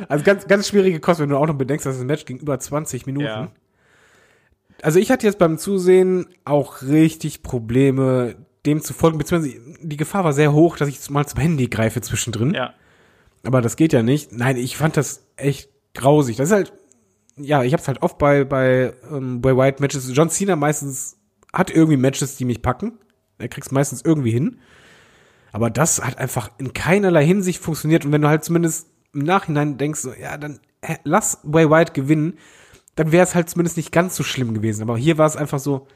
Also 0.07 0.24
ganz, 0.24 0.47
ganz 0.47 0.68
schwierige 0.68 0.99
Kost, 0.99 1.20
wenn 1.20 1.30
du 1.30 1.38
auch 1.38 1.47
noch 1.47 1.55
bedenkst, 1.55 1.86
dass 1.86 1.97
das 1.97 2.05
Match 2.05 2.26
ging 2.26 2.38
über 2.38 2.60
20 2.60 3.07
Minuten. 3.07 3.26
Ja. 3.26 3.51
Also 4.82 4.99
ich 4.99 5.12
hatte 5.12 5.26
jetzt 5.26 5.39
beim 5.39 5.57
Zusehen 5.57 6.28
auch 6.45 6.84
richtig 6.84 7.41
Probleme, 7.41 8.36
dem 8.70 8.82
zu 8.82 8.93
folgen, 8.93 9.17
beziehungsweise 9.17 9.59
die 9.82 9.97
Gefahr 9.97 10.24
war 10.24 10.34
sehr 10.34 10.53
hoch, 10.53 10.78
dass 10.78 10.89
ich 10.89 11.09
mal 11.09 11.26
zum 11.26 11.39
Handy 11.39 11.67
greife 11.67 12.01
zwischendrin. 12.01 12.53
Ja. 12.53 12.74
Aber 13.43 13.61
das 13.61 13.76
geht 13.76 13.93
ja 13.93 14.03
nicht. 14.03 14.32
Nein, 14.32 14.57
ich 14.57 14.78
fand 14.78 14.97
das 14.97 15.26
echt 15.36 15.70
grausig. 15.93 16.38
Das 16.38 16.49
ist 16.49 16.53
halt, 16.53 16.74
ja, 17.38 17.63
ich 17.63 17.74
hab's 17.74 17.88
halt 17.88 18.01
oft 18.01 18.17
bei, 18.17 18.43
bei, 18.43 18.93
ähm, 19.11 19.41
bei 19.41 19.55
White 19.55 19.82
Matches. 19.82 20.09
John 20.13 20.30
Cena 20.30 20.55
meistens 20.55 21.17
hat 21.53 21.72
irgendwie 21.72 21.97
Matches, 21.97 22.36
die 22.36 22.45
mich 22.45 22.61
packen. 22.61 22.99
Er 23.38 23.47
kriegt's 23.47 23.72
meistens 23.72 24.01
irgendwie 24.03 24.32
hin. 24.32 24.59
Aber 25.51 25.70
das 25.70 26.03
hat 26.03 26.17
einfach 26.17 26.51
in 26.57 26.74
keinerlei 26.74 27.26
Hinsicht 27.26 27.61
funktioniert. 27.61 28.05
Und 28.05 28.11
wenn 28.11 28.22
du 28.22 28.28
halt 28.28 28.43
zumindest 28.43 28.88
im 29.13 29.22
Nachhinein 29.22 29.78
denkst, 29.78 30.01
so, 30.01 30.13
ja, 30.13 30.38
dann 30.38 30.59
lass 31.03 31.39
Bray 31.43 31.70
White 31.70 31.93
gewinnen, 31.93 32.38
dann 32.95 33.11
wäre 33.11 33.24
es 33.24 33.34
halt 33.34 33.49
zumindest 33.49 33.78
nicht 33.78 33.91
ganz 33.91 34.15
so 34.15 34.24
schlimm 34.24 34.53
gewesen. 34.53 34.84
Aber 34.84 34.97
hier 34.97 35.17
war 35.17 35.26
es 35.26 35.38
einfach 35.38 35.59
so, 35.59 35.88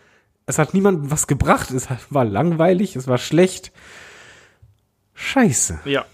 es 0.45 0.59
hat 0.59 0.73
niemandem 0.73 1.11
was 1.11 1.27
gebracht. 1.27 1.71
Es 1.71 1.87
war 2.09 2.25
langweilig, 2.25 2.95
es 2.95 3.07
war 3.07 3.17
schlecht. 3.17 3.71
Scheiße. 5.13 5.79
Ja. 5.85 6.05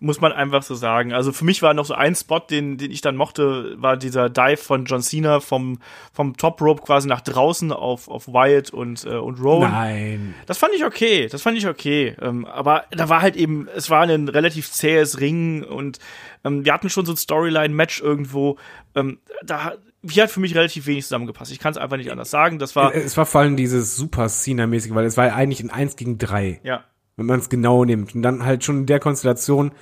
Muss 0.00 0.20
man 0.20 0.32
einfach 0.32 0.64
so 0.64 0.74
sagen. 0.74 1.12
Also 1.12 1.30
für 1.30 1.44
mich 1.44 1.62
war 1.62 1.74
noch 1.74 1.84
so 1.84 1.94
ein 1.94 2.16
Spot, 2.16 2.40
den, 2.40 2.76
den 2.76 2.90
ich 2.90 3.02
dann 3.02 3.14
mochte, 3.14 3.80
war 3.80 3.96
dieser 3.96 4.28
Dive 4.28 4.56
von 4.56 4.84
John 4.84 5.00
Cena 5.00 5.38
vom, 5.38 5.78
vom 6.12 6.36
Top 6.36 6.60
Rope 6.60 6.82
quasi 6.82 7.06
nach 7.06 7.20
draußen 7.20 7.70
auf, 7.70 8.08
auf 8.08 8.26
Wyatt 8.26 8.70
und, 8.70 9.04
äh, 9.04 9.10
und 9.10 9.38
Rowan. 9.38 9.70
Nein. 9.70 10.34
Das 10.46 10.58
fand 10.58 10.74
ich 10.74 10.84
okay, 10.84 11.28
das 11.28 11.42
fand 11.42 11.56
ich 11.56 11.68
okay. 11.68 12.16
Ähm, 12.20 12.46
aber 12.46 12.86
da 12.90 13.08
war 13.08 13.22
halt 13.22 13.36
eben, 13.36 13.68
es 13.76 13.90
war 13.90 14.02
ein 14.02 14.28
relativ 14.28 14.72
zähes 14.72 15.20
Ring 15.20 15.62
und 15.62 16.00
ähm, 16.42 16.64
wir 16.64 16.72
hatten 16.72 16.90
schon 16.90 17.06
so 17.06 17.12
ein 17.12 17.16
Storyline-Match 17.16 18.00
irgendwo. 18.00 18.56
Ähm, 18.96 19.20
da 19.44 19.74
hier 20.08 20.24
hat 20.24 20.30
für 20.30 20.40
mich 20.40 20.54
relativ 20.54 20.86
wenig 20.86 21.04
zusammengepasst. 21.04 21.52
Ich 21.52 21.58
kann 21.58 21.72
es 21.72 21.78
einfach 21.78 21.96
nicht 21.96 22.10
anders 22.10 22.30
sagen. 22.30 22.58
Das 22.58 22.74
war, 22.76 22.94
Es 22.94 23.16
war 23.16 23.26
vor 23.26 23.40
allem 23.42 23.56
dieses 23.56 23.96
super 23.96 24.28
Cena-mäßige, 24.28 24.94
weil 24.94 25.06
es 25.06 25.16
war 25.16 25.26
ja 25.28 25.34
eigentlich 25.34 25.62
ein 25.62 25.70
1 25.70 25.96
gegen 25.96 26.18
3, 26.18 26.60
ja, 26.64 26.84
wenn 27.16 27.26
man 27.26 27.38
es 27.40 27.48
genau 27.48 27.84
nimmt. 27.84 28.14
Und 28.14 28.22
dann 28.22 28.44
halt 28.44 28.64
schon 28.64 28.78
in 28.78 28.86
der 28.86 29.00
Konstellation. 29.00 29.72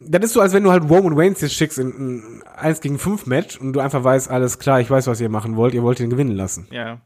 Das 0.00 0.24
ist 0.24 0.32
so, 0.34 0.40
als 0.40 0.52
wenn 0.52 0.64
du 0.64 0.70
halt 0.72 0.90
Roman 0.90 1.14
Reigns 1.18 1.40
jetzt 1.40 1.54
schickst 1.54 1.78
in 1.78 1.88
ein 1.88 2.42
1 2.56 2.80
gegen 2.80 2.98
5 2.98 3.26
Match 3.26 3.58
und 3.58 3.72
du 3.72 3.80
einfach 3.80 4.04
weißt, 4.04 4.30
alles 4.30 4.58
klar, 4.58 4.80
ich 4.80 4.90
weiß, 4.90 5.06
was 5.06 5.20
ihr 5.20 5.28
machen 5.28 5.56
wollt, 5.56 5.72
ihr 5.72 5.82
wollt 5.82 6.00
ihn 6.00 6.10
gewinnen 6.10 6.36
lassen. 6.36 6.66
ja. 6.70 7.00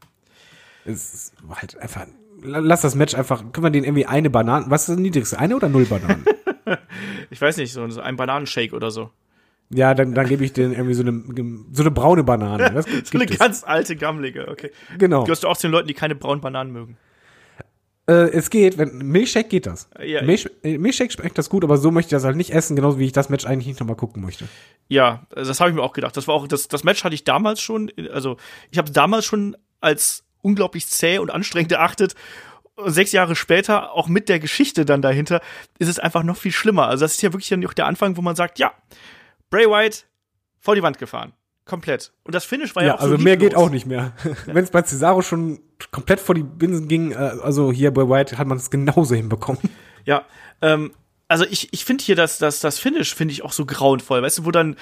Es 0.85 1.33
war 1.43 1.57
halt 1.61 1.77
einfach, 1.77 2.07
lass 2.41 2.81
das 2.81 2.95
Match 2.95 3.13
einfach, 3.13 3.43
können 3.51 3.65
wir 3.65 3.69
den 3.69 3.83
irgendwie 3.83 4.05
eine 4.07 4.29
Banane, 4.29 4.65
was 4.69 4.83
ist 4.83 4.89
das 4.89 4.97
niedrigste, 4.97 5.37
eine 5.37 5.55
oder 5.55 5.69
null 5.69 5.85
Bananen? 5.85 6.25
Ich 7.31 7.41
weiß 7.41 7.57
nicht, 7.57 7.73
so, 7.73 7.87
so 7.89 8.01
ein 8.01 8.15
Bananenshake 8.15 8.73
oder 8.73 8.91
so. 8.91 9.09
Ja, 9.71 9.93
dann, 9.93 10.13
dann 10.13 10.27
gebe 10.27 10.43
ich 10.43 10.53
den 10.53 10.71
irgendwie 10.73 10.93
so 10.93 11.03
eine, 11.03 11.23
so 11.71 11.83
eine 11.83 11.91
braune 11.91 12.23
Banane. 12.23 12.71
Das 12.73 12.85
gibt 12.85 13.07
So 13.07 13.17
eine 13.19 13.29
es. 13.29 13.37
ganz 13.37 13.63
alte, 13.63 13.95
gammelige, 13.95 14.47
okay. 14.47 14.71
Genau. 14.97 15.23
Gehörst 15.23 15.43
du 15.43 15.47
auch 15.47 15.57
zu 15.57 15.67
den 15.67 15.71
Leuten, 15.71 15.87
die 15.87 15.93
keine 15.93 16.15
braunen 16.15 16.41
Bananen 16.41 16.71
mögen? 16.71 16.97
Äh, 18.07 18.31
es 18.31 18.49
geht, 18.49 18.79
wenn 18.79 18.97
Milchshake 18.97 19.49
geht 19.49 19.67
das. 19.67 19.87
Ja, 20.03 20.23
Milch, 20.23 20.49
äh, 20.63 20.79
Milchshake 20.79 21.11
schmeckt 21.11 21.37
das 21.37 21.49
gut, 21.49 21.63
aber 21.63 21.77
so 21.77 21.91
möchte 21.91 22.07
ich 22.07 22.17
das 22.17 22.23
halt 22.23 22.37
nicht 22.37 22.51
essen, 22.51 22.75
genauso 22.75 22.97
wie 22.97 23.05
ich 23.05 23.11
das 23.11 23.29
Match 23.29 23.45
eigentlich 23.45 23.67
nicht 23.67 23.79
nochmal 23.79 23.95
gucken 23.97 24.23
möchte. 24.23 24.45
Ja, 24.87 25.27
das 25.29 25.59
habe 25.59 25.69
ich 25.69 25.75
mir 25.75 25.83
auch 25.83 25.93
gedacht. 25.93 26.17
Das 26.17 26.27
war 26.27 26.33
auch 26.33 26.47
das, 26.47 26.67
das 26.67 26.83
Match 26.83 27.03
hatte 27.03 27.13
ich 27.13 27.23
damals 27.23 27.61
schon, 27.61 27.91
also 28.11 28.37
ich 28.71 28.79
habe 28.79 28.89
damals 28.89 29.25
schon 29.25 29.55
als 29.79 30.23
unglaublich 30.41 30.87
zäh 30.87 31.19
und 31.19 31.29
anstrengend 31.29 31.71
erachtet. 31.71 32.15
Sechs 32.85 33.11
Jahre 33.11 33.35
später, 33.35 33.91
auch 33.91 34.07
mit 34.07 34.29
der 34.29 34.39
Geschichte 34.39 34.85
dann 34.85 35.03
dahinter, 35.03 35.41
ist 35.77 35.89
es 35.89 35.99
einfach 35.99 36.23
noch 36.23 36.37
viel 36.37 36.53
schlimmer. 36.53 36.87
Also 36.87 37.05
das 37.05 37.11
ist 37.11 37.21
ja 37.21 37.31
wirklich 37.33 37.49
dann 37.49 37.63
auch 37.67 37.73
der 37.73 37.85
Anfang, 37.85 38.17
wo 38.17 38.21
man 38.21 38.35
sagt, 38.35 38.57
ja, 38.57 38.71
Bray 39.49 39.65
Wyatt 39.65 40.05
vor 40.59 40.75
die 40.75 40.83
Wand 40.83 40.97
gefahren. 40.97 41.33
Komplett. 41.65 42.11
Und 42.23 42.33
das 42.33 42.45
Finish 42.45 42.75
war 42.75 42.83
ja, 42.83 42.89
Ja, 42.89 42.95
auch 42.95 43.01
also 43.01 43.17
so 43.17 43.23
mehr 43.23 43.37
geht 43.37 43.55
auch 43.55 43.69
nicht 43.69 43.85
mehr. 43.85 44.13
Wenn 44.45 44.63
es 44.63 44.71
bei 44.71 44.81
Cesaro 44.81 45.21
schon 45.21 45.59
komplett 45.91 46.19
vor 46.19 46.33
die 46.33 46.43
Binsen 46.43 46.87
ging, 46.87 47.11
äh, 47.11 47.15
also 47.15 47.71
hier 47.71 47.93
bei 47.93 48.09
White 48.09 48.37
hat 48.37 48.47
man 48.47 48.57
es 48.57 48.69
genauso 48.69 49.15
hinbekommen. 49.15 49.61
Ja, 50.05 50.23
ähm, 50.61 50.93
also 51.27 51.45
ich, 51.45 51.71
ich 51.71 51.85
finde 51.85 52.03
hier 52.03 52.15
das, 52.15 52.39
das, 52.39 52.59
das 52.59 52.79
Finish 52.79 53.13
finde 53.13 53.33
ich 53.33 53.43
auch 53.43 53.51
so 53.51 53.65
grauenvoll, 53.65 54.23
weißt 54.23 54.39
du, 54.39 54.45
wo 54.45 54.51
dann 54.51 54.77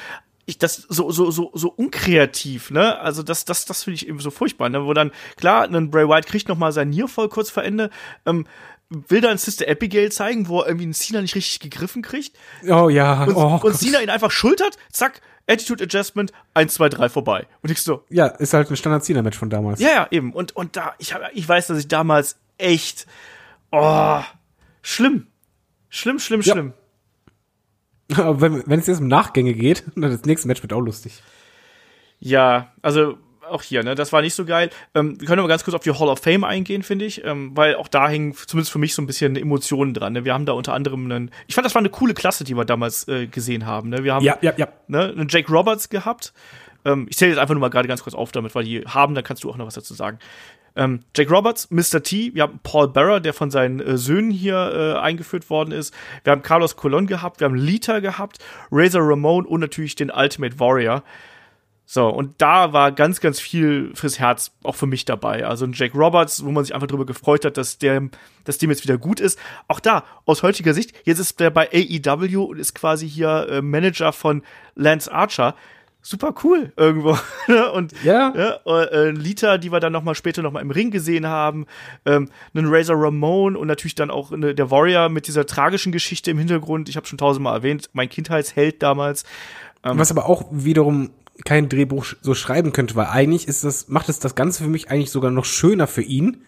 ich 0.45 0.57
das 0.57 0.75
so 0.77 1.11
so 1.11 1.29
so 1.29 1.51
so 1.53 1.67
unkreativ, 1.67 2.71
ne? 2.71 2.97
Also 2.99 3.21
das 3.21 3.43
das 3.43 3.65
das 3.65 3.83
finde 3.83 3.95
ich 3.95 4.07
eben 4.07 4.21
so 4.21 4.31
furchtbar, 4.31 4.69
ne? 4.69 4.85
Wo 4.85 4.93
dann 4.93 5.11
klar, 5.35 5.65
ein 5.65 5.91
Bray 5.91 6.07
Wyatt 6.07 6.25
kriegt 6.25 6.47
noch 6.47 6.57
mal 6.57 6.71
sein 6.71 6.89
Nearfall 6.89 7.27
kurz 7.27 7.49
vor 7.49 7.63
Ende, 7.63 7.89
ähm, 8.25 8.47
will 8.89 9.21
dann 9.21 9.37
Sister 9.37 9.65
Abigail 9.69 10.11
zeigen, 10.11 10.47
wo 10.47 10.61
er 10.61 10.67
irgendwie 10.67 10.85
einen 10.85 10.93
Cena 10.93 11.21
nicht 11.21 11.35
richtig 11.35 11.59
gegriffen 11.59 12.01
kriegt 12.01 12.37
Oh 12.69 12.89
ja, 12.89 13.23
und, 13.25 13.35
oh, 13.35 13.59
und. 13.63 13.75
Cena 13.75 14.01
ihn 14.01 14.09
einfach 14.09 14.31
schultert, 14.31 14.77
zack, 14.91 15.21
Attitude 15.49 15.83
Adjustment, 15.85 16.31
1 16.53 16.73
2 16.73 16.89
3 16.89 17.09
vorbei. 17.09 17.47
Und 17.61 17.69
ich 17.71 17.81
so, 17.81 18.03
ja, 18.09 18.27
ist 18.27 18.53
halt 18.53 18.69
ein 18.69 18.75
standard 18.77 19.03
cena 19.05 19.21
match 19.21 19.37
von 19.37 19.49
damals. 19.49 19.79
ja, 19.79 19.89
ja, 19.89 20.07
eben. 20.11 20.33
Und, 20.33 20.55
und 20.55 20.75
da, 20.75 20.93
ich, 20.99 21.13
hab, 21.13 21.21
ich 21.33 21.47
weiß, 21.47 21.67
dass 21.67 21.79
ich 21.79 21.87
damals 21.87 22.37
echt, 22.57 23.07
oh, 23.71 24.21
schlimm. 24.81 25.27
Schlimm, 25.89 26.19
schlimm, 26.19 26.41
Ja. 26.41 26.53
schlimm. 26.53 26.73
Aber 28.15 28.39
wenn, 28.41 28.63
wenn 28.67 28.79
es 28.79 28.87
jetzt 28.87 28.99
um 28.99 29.07
Nachgänge 29.07 29.53
geht, 29.53 29.83
dann 29.95 30.11
das 30.11 30.23
nächste 30.23 30.47
Match 30.47 30.61
wird 30.61 30.73
auch 30.73 30.81
lustig. 30.81 31.21
Ja, 32.19 32.73
also 32.81 33.17
auch 33.49 33.61
hier, 33.63 33.83
ne, 33.83 33.95
das 33.95 34.13
war 34.13 34.21
nicht 34.21 34.33
so 34.33 34.45
geil. 34.45 34.69
Ähm, 34.95 35.19
wir 35.19 35.27
können 35.27 35.39
aber 35.39 35.47
ganz 35.47 35.63
kurz 35.63 35.75
auf 35.75 35.83
die 35.83 35.91
Hall 35.91 36.09
of 36.09 36.19
Fame 36.19 36.43
eingehen, 36.43 36.83
finde 36.83 37.05
ich, 37.05 37.23
ähm, 37.25 37.51
weil 37.55 37.75
auch 37.75 37.87
da 37.87 38.09
hängen 38.09 38.33
zumindest 38.33 38.71
für 38.71 38.79
mich 38.79 38.93
so 38.93 39.01
ein 39.01 39.07
bisschen 39.07 39.35
Emotionen 39.35 39.93
dran. 39.93 40.13
Ne? 40.13 40.25
Wir 40.25 40.33
haben 40.33 40.45
da 40.45 40.53
unter 40.53 40.73
anderem 40.73 41.05
einen, 41.05 41.31
ich 41.47 41.55
fand, 41.55 41.65
das 41.65 41.75
war 41.75 41.79
eine 41.79 41.89
coole 41.89 42.13
Klasse, 42.13 42.43
die 42.43 42.55
wir 42.55 42.65
damals 42.65 43.07
äh, 43.07 43.27
gesehen 43.27 43.65
haben. 43.65 43.89
Ne? 43.89 44.03
Wir 44.03 44.13
haben 44.13 44.23
Ja, 44.23 44.37
ja, 44.41 44.53
ja. 44.57 44.67
ne, 44.87 45.09
einen 45.09 45.27
Jake 45.29 45.51
Roberts 45.51 45.89
gehabt. 45.89 46.33
Ähm, 46.85 47.07
ich 47.09 47.17
zähle 47.17 47.31
jetzt 47.31 47.39
einfach 47.39 47.53
nur 47.53 47.61
mal 47.61 47.69
gerade 47.69 47.87
ganz 47.87 48.03
kurz 48.03 48.15
auf 48.15 48.31
damit, 48.31 48.55
weil 48.55 48.63
die 48.63 48.81
haben, 48.81 49.15
dann 49.15 49.23
kannst 49.23 49.43
du 49.43 49.49
auch 49.49 49.57
noch 49.57 49.65
was 49.65 49.75
dazu 49.75 49.93
sagen. 49.93 50.19
Ähm, 50.77 50.99
Jake 51.15 51.33
Roberts, 51.33 51.71
Mr. 51.71 52.03
T, 52.03 52.35
wir 52.35 52.43
haben 52.43 52.59
Paul 52.61 52.87
Bearer, 52.87 53.19
der 53.19 53.33
von 53.33 53.49
seinen 53.49 53.79
äh, 53.79 53.97
Söhnen 53.97 54.29
hier 54.29 54.95
äh, 54.95 54.99
eingeführt 54.99 55.49
worden 55.49 55.71
ist. 55.71 55.93
Wir 56.23 56.31
haben 56.31 56.43
Carlos 56.43 56.75
Colon 56.75 57.07
gehabt, 57.07 57.39
wir 57.39 57.45
haben 57.45 57.55
Lita 57.55 57.99
gehabt, 57.99 58.37
Razor 58.71 59.01
Ramon 59.01 59.45
und 59.45 59.59
natürlich 59.59 59.95
den 59.95 60.11
Ultimate 60.11 60.59
Warrior. 60.59 61.03
So, 61.89 62.09
und 62.09 62.41
da 62.41 62.73
war 62.73 62.91
ganz, 62.91 63.21
ganz 63.21 63.39
viel 63.39 63.91
fürs 63.93 64.19
Herz 64.19 64.51
auch 64.61 64.75
für 64.75 64.87
mich 64.87 65.05
dabei. 65.05 65.45
Also 65.45 65.65
ein 65.65 65.71
Jake 65.71 65.97
Roberts, 65.97 66.43
wo 66.43 66.51
man 66.51 66.65
sich 66.65 66.75
einfach 66.75 66.87
darüber 66.87 67.05
gefreut 67.05 67.45
hat, 67.45 67.55
dass 67.55 67.77
der, 67.77 68.09
dass 68.43 68.57
dem 68.57 68.69
jetzt 68.69 68.83
wieder 68.83 68.97
gut 68.97 69.21
ist. 69.21 69.39
Auch 69.69 69.79
da, 69.79 70.03
aus 70.25 70.43
heutiger 70.43 70.73
Sicht, 70.73 70.93
jetzt 71.05 71.19
ist 71.19 71.39
der 71.39 71.49
bei 71.49 71.69
AEW 71.71 72.43
und 72.43 72.59
ist 72.59 72.75
quasi 72.75 73.09
hier 73.09 73.47
äh, 73.49 73.61
Manager 73.61 74.11
von 74.11 74.43
Lance 74.75 75.09
Archer. 75.09 75.55
Super 76.01 76.35
cool 76.43 76.73
irgendwo. 76.75 77.17
und 77.73 77.93
Ja. 78.03 78.33
ja, 78.35 78.81
äh, 78.83 79.11
Lita, 79.11 79.57
die 79.57 79.71
wir 79.71 79.79
dann 79.79 79.93
noch 79.93 80.03
mal 80.03 80.13
später 80.13 80.41
noch 80.41 80.51
mal 80.51 80.59
im 80.61 80.71
Ring 80.71 80.91
gesehen 80.91 81.25
haben, 81.25 81.67
ähm, 82.05 82.27
einen 82.53 82.67
Razor 82.67 83.01
Ramon 83.01 83.55
und 83.55 83.65
natürlich 83.67 83.95
dann 83.95 84.11
auch 84.11 84.33
eine, 84.33 84.53
der 84.53 84.69
Warrior 84.69 85.07
mit 85.07 85.27
dieser 85.27 85.45
tragischen 85.45 85.93
Geschichte 85.93 86.31
im 86.31 86.37
Hintergrund. 86.37 86.89
Ich 86.89 86.97
habe 86.97 87.07
schon 87.07 87.17
tausendmal 87.17 87.55
erwähnt, 87.55 87.89
mein 87.93 88.09
Kindheitsheld 88.09 88.83
damals. 88.83 89.23
Was 89.83 90.11
aber 90.11 90.25
auch 90.25 90.43
wiederum 90.51 91.11
kein 91.45 91.69
Drehbuch 91.69 92.05
so 92.21 92.33
schreiben 92.33 92.73
könnte, 92.73 92.95
weil 92.95 93.07
eigentlich 93.07 93.47
ist 93.47 93.63
das, 93.63 93.87
macht 93.87 94.09
es 94.09 94.19
das 94.19 94.35
Ganze 94.35 94.63
für 94.63 94.69
mich 94.69 94.89
eigentlich 94.89 95.11
sogar 95.11 95.31
noch 95.31 95.45
schöner 95.45 95.87
für 95.87 96.01
ihn, 96.01 96.43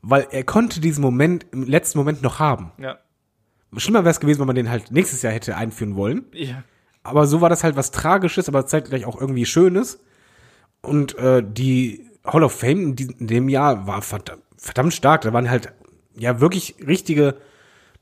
weil 0.00 0.26
er 0.30 0.44
konnte 0.44 0.80
diesen 0.80 1.02
Moment 1.02 1.46
im 1.52 1.64
letzten 1.64 1.98
Moment 1.98 2.22
noch 2.22 2.38
haben. 2.38 2.72
Ja. 2.78 2.98
Schlimmer 3.76 4.04
wäre 4.04 4.10
es 4.10 4.20
gewesen, 4.20 4.40
wenn 4.40 4.46
man 4.46 4.56
den 4.56 4.70
halt 4.70 4.90
nächstes 4.90 5.22
Jahr 5.22 5.32
hätte 5.32 5.56
einführen 5.56 5.96
wollen. 5.96 6.26
ja. 6.32 6.64
Aber 7.04 7.26
so 7.26 7.40
war 7.40 7.48
das 7.48 7.64
halt 7.64 7.74
was 7.74 7.90
Tragisches, 7.90 8.48
aber 8.48 8.64
zeitgleich 8.66 9.06
auch 9.06 9.20
irgendwie 9.20 9.44
Schönes. 9.44 9.98
Und 10.82 11.18
äh, 11.18 11.42
die 11.44 12.08
Hall 12.24 12.44
of 12.44 12.52
Fame 12.52 12.80
in, 12.80 12.96
diesem, 12.96 13.16
in 13.18 13.26
dem 13.26 13.48
Jahr 13.48 13.88
war 13.88 14.02
verdammt, 14.02 14.42
verdammt 14.56 14.94
stark. 14.94 15.22
Da 15.22 15.32
waren 15.32 15.50
halt 15.50 15.72
ja 16.14 16.40
wirklich 16.40 16.76
richtige 16.86 17.36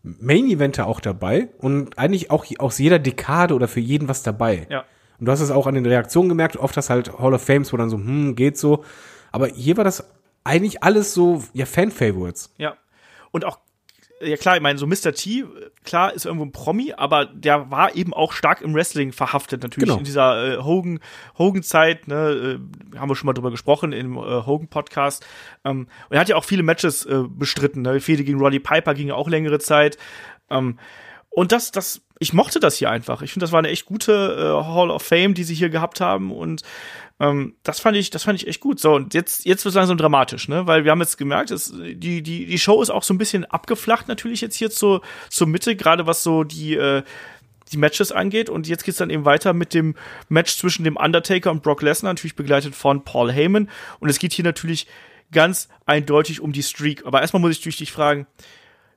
Main-Eventer 0.03 0.87
auch 0.87 1.01
dabei 1.01 1.49
und 1.59 1.99
eigentlich 1.99 2.31
auch 2.31 2.47
aus 2.59 2.79
jeder 2.79 2.99
Dekade 2.99 3.55
oder 3.55 3.69
für 3.69 3.81
jeden 3.81 4.09
was 4.09 4.23
dabei. 4.23 4.67
Ja. 4.71 4.85
Und 5.21 5.27
du 5.27 5.33
hast 5.33 5.41
es 5.41 5.51
auch 5.51 5.67
an 5.67 5.75
den 5.75 5.87
Reaktionen 5.87 6.29
gemerkt, 6.31 6.57
oft 6.57 6.77
hast 6.77 6.91
halt 6.91 7.19
Hall 7.19 7.35
of 7.35 7.43
Fames, 7.45 7.73
wo 7.73 7.77
dann 7.77 7.91
so, 7.91 7.99
hm, 7.99 8.35
geht 8.35 8.59
so. 8.59 8.85
Aber 9.33 9.47
hier 9.47 9.77
war 9.77 9.85
das 9.85 10.05
eigentlich 10.45 10.83
alles 10.83 11.13
so, 11.15 11.45
ja, 11.53 11.67
Fan-Favorites. 11.67 12.55
Ja. 12.57 12.75
Und 13.31 13.45
auch, 13.45 13.59
ja 14.23 14.37
klar, 14.37 14.57
ich 14.57 14.63
meine, 14.63 14.79
so 14.79 14.87
Mr. 14.87 15.13
T, 15.13 15.45
klar, 15.85 16.13
ist 16.15 16.25
irgendwo 16.25 16.45
ein 16.47 16.53
Promi, 16.53 16.95
aber 16.97 17.27
der 17.27 17.71
war 17.71 17.95
eben 17.95 18.13
auch 18.15 18.33
stark 18.33 18.61
im 18.63 18.75
Wrestling 18.75 19.13
verhaftet, 19.13 19.63
natürlich 19.63 19.89
Genau. 19.89 19.99
in 19.99 20.05
dieser 20.05 20.55
äh, 20.55 20.63
Hogan, 20.63 21.01
Hogan-Zeit, 21.39 22.09
ne, 22.09 22.59
äh, 22.95 22.99
haben 22.99 23.11
wir 23.11 23.15
schon 23.15 23.27
mal 23.27 23.35
drüber 23.35 23.51
gesprochen 23.51 23.93
im 23.93 24.17
äh, 24.17 24.21
Hogan-Podcast. 24.21 25.25
Ähm, 25.65 25.87
und 26.09 26.15
er 26.15 26.21
hat 26.21 26.29
ja 26.31 26.37
auch 26.37 26.45
viele 26.45 26.63
Matches 26.63 27.05
äh, 27.05 27.23
bestritten, 27.29 27.83
ne? 27.83 28.01
Fehde 28.01 28.25
gegen 28.25 28.41
Roddy 28.41 28.59
Piper 28.61 28.95
ging 28.95 29.09
ja 29.09 29.15
auch 29.15 29.29
längere 29.29 29.59
Zeit. 29.59 29.99
Ähm, 30.49 30.79
und 31.29 31.53
das, 31.53 31.71
das, 31.71 32.03
ich 32.21 32.35
mochte 32.35 32.61
das 32.61 32.77
hier 32.77 32.91
einfach. 32.91 33.23
Ich 33.23 33.33
finde, 33.33 33.45
das 33.45 33.53
war 33.53 33.59
eine 33.59 33.71
echt 33.71 33.87
gute 33.87 34.13
äh, 34.13 34.65
Hall 34.65 34.91
of 34.91 35.03
Fame, 35.03 35.35
die 35.35 35.43
sie 35.43 35.55
hier 35.55 35.71
gehabt 35.71 36.01
haben 36.01 36.31
und 36.31 36.63
ähm, 37.19 37.55
das 37.63 37.81
fand 37.81 37.97
ich, 37.97 38.11
das 38.11 38.25
fand 38.25 38.41
ich 38.41 38.47
echt 38.47 38.61
gut. 38.61 38.79
So, 38.79 38.95
und 38.95 39.15
jetzt, 39.15 39.47
jetzt 39.47 39.65
wird 39.65 39.73
es 39.73 39.77
langsam 39.77 39.97
dramatisch, 39.97 40.47
ne? 40.47 40.67
Weil 40.67 40.85
wir 40.85 40.91
haben 40.91 41.01
jetzt 41.01 41.17
gemerkt, 41.17 41.51
es, 41.51 41.73
die, 41.73 42.23
die, 42.23 42.47
die 42.47 42.59
Show 42.59 42.83
ist 42.83 42.91
auch 42.91 43.03
so 43.03 43.15
ein 43.15 43.19
bisschen 43.19 43.47
abgeflacht, 43.47 44.07
natürlich 44.07 44.43
jetzt 44.43 44.57
hier 44.57 44.71
zur, 44.71 45.01
zur 45.31 45.47
Mitte, 45.47 45.77
gerade 45.77 46.07
was 46.07 46.23
so 46.23 46.45
die, 46.45 46.75
äh, 46.75 47.03
die 47.73 47.79
Matches 47.79 48.13
angeht. 48.13 48.51
Und 48.51 48.69
jetzt 48.69 48.85
geht's 48.85 48.99
dann 48.99 49.11
eben 49.11 49.25
weiter 49.25 49.55
mit 49.55 49.73
dem 49.73 49.95
Match 50.29 50.57
zwischen 50.57 50.85
dem 50.85 50.97
Undertaker 50.97 51.51
und 51.51 51.63
Brock 51.63 51.81
Lesnar, 51.83 52.13
natürlich 52.13 52.37
begleitet 52.37 52.75
von 52.75 53.05
Paul 53.05 53.33
Heyman. 53.33 53.71
Und 53.99 54.11
es 54.11 54.19
geht 54.19 54.33
hier 54.33 54.45
natürlich 54.45 54.87
ganz 55.33 55.69
eindeutig 55.87 56.41
um 56.41 56.53
die 56.53 56.63
Streak. 56.63 57.07
Aber 57.07 57.21
erstmal 57.23 57.41
muss 57.41 57.53
ich 57.53 57.61
durch 57.63 57.77
dich 57.77 57.93
fragen, 57.93 58.27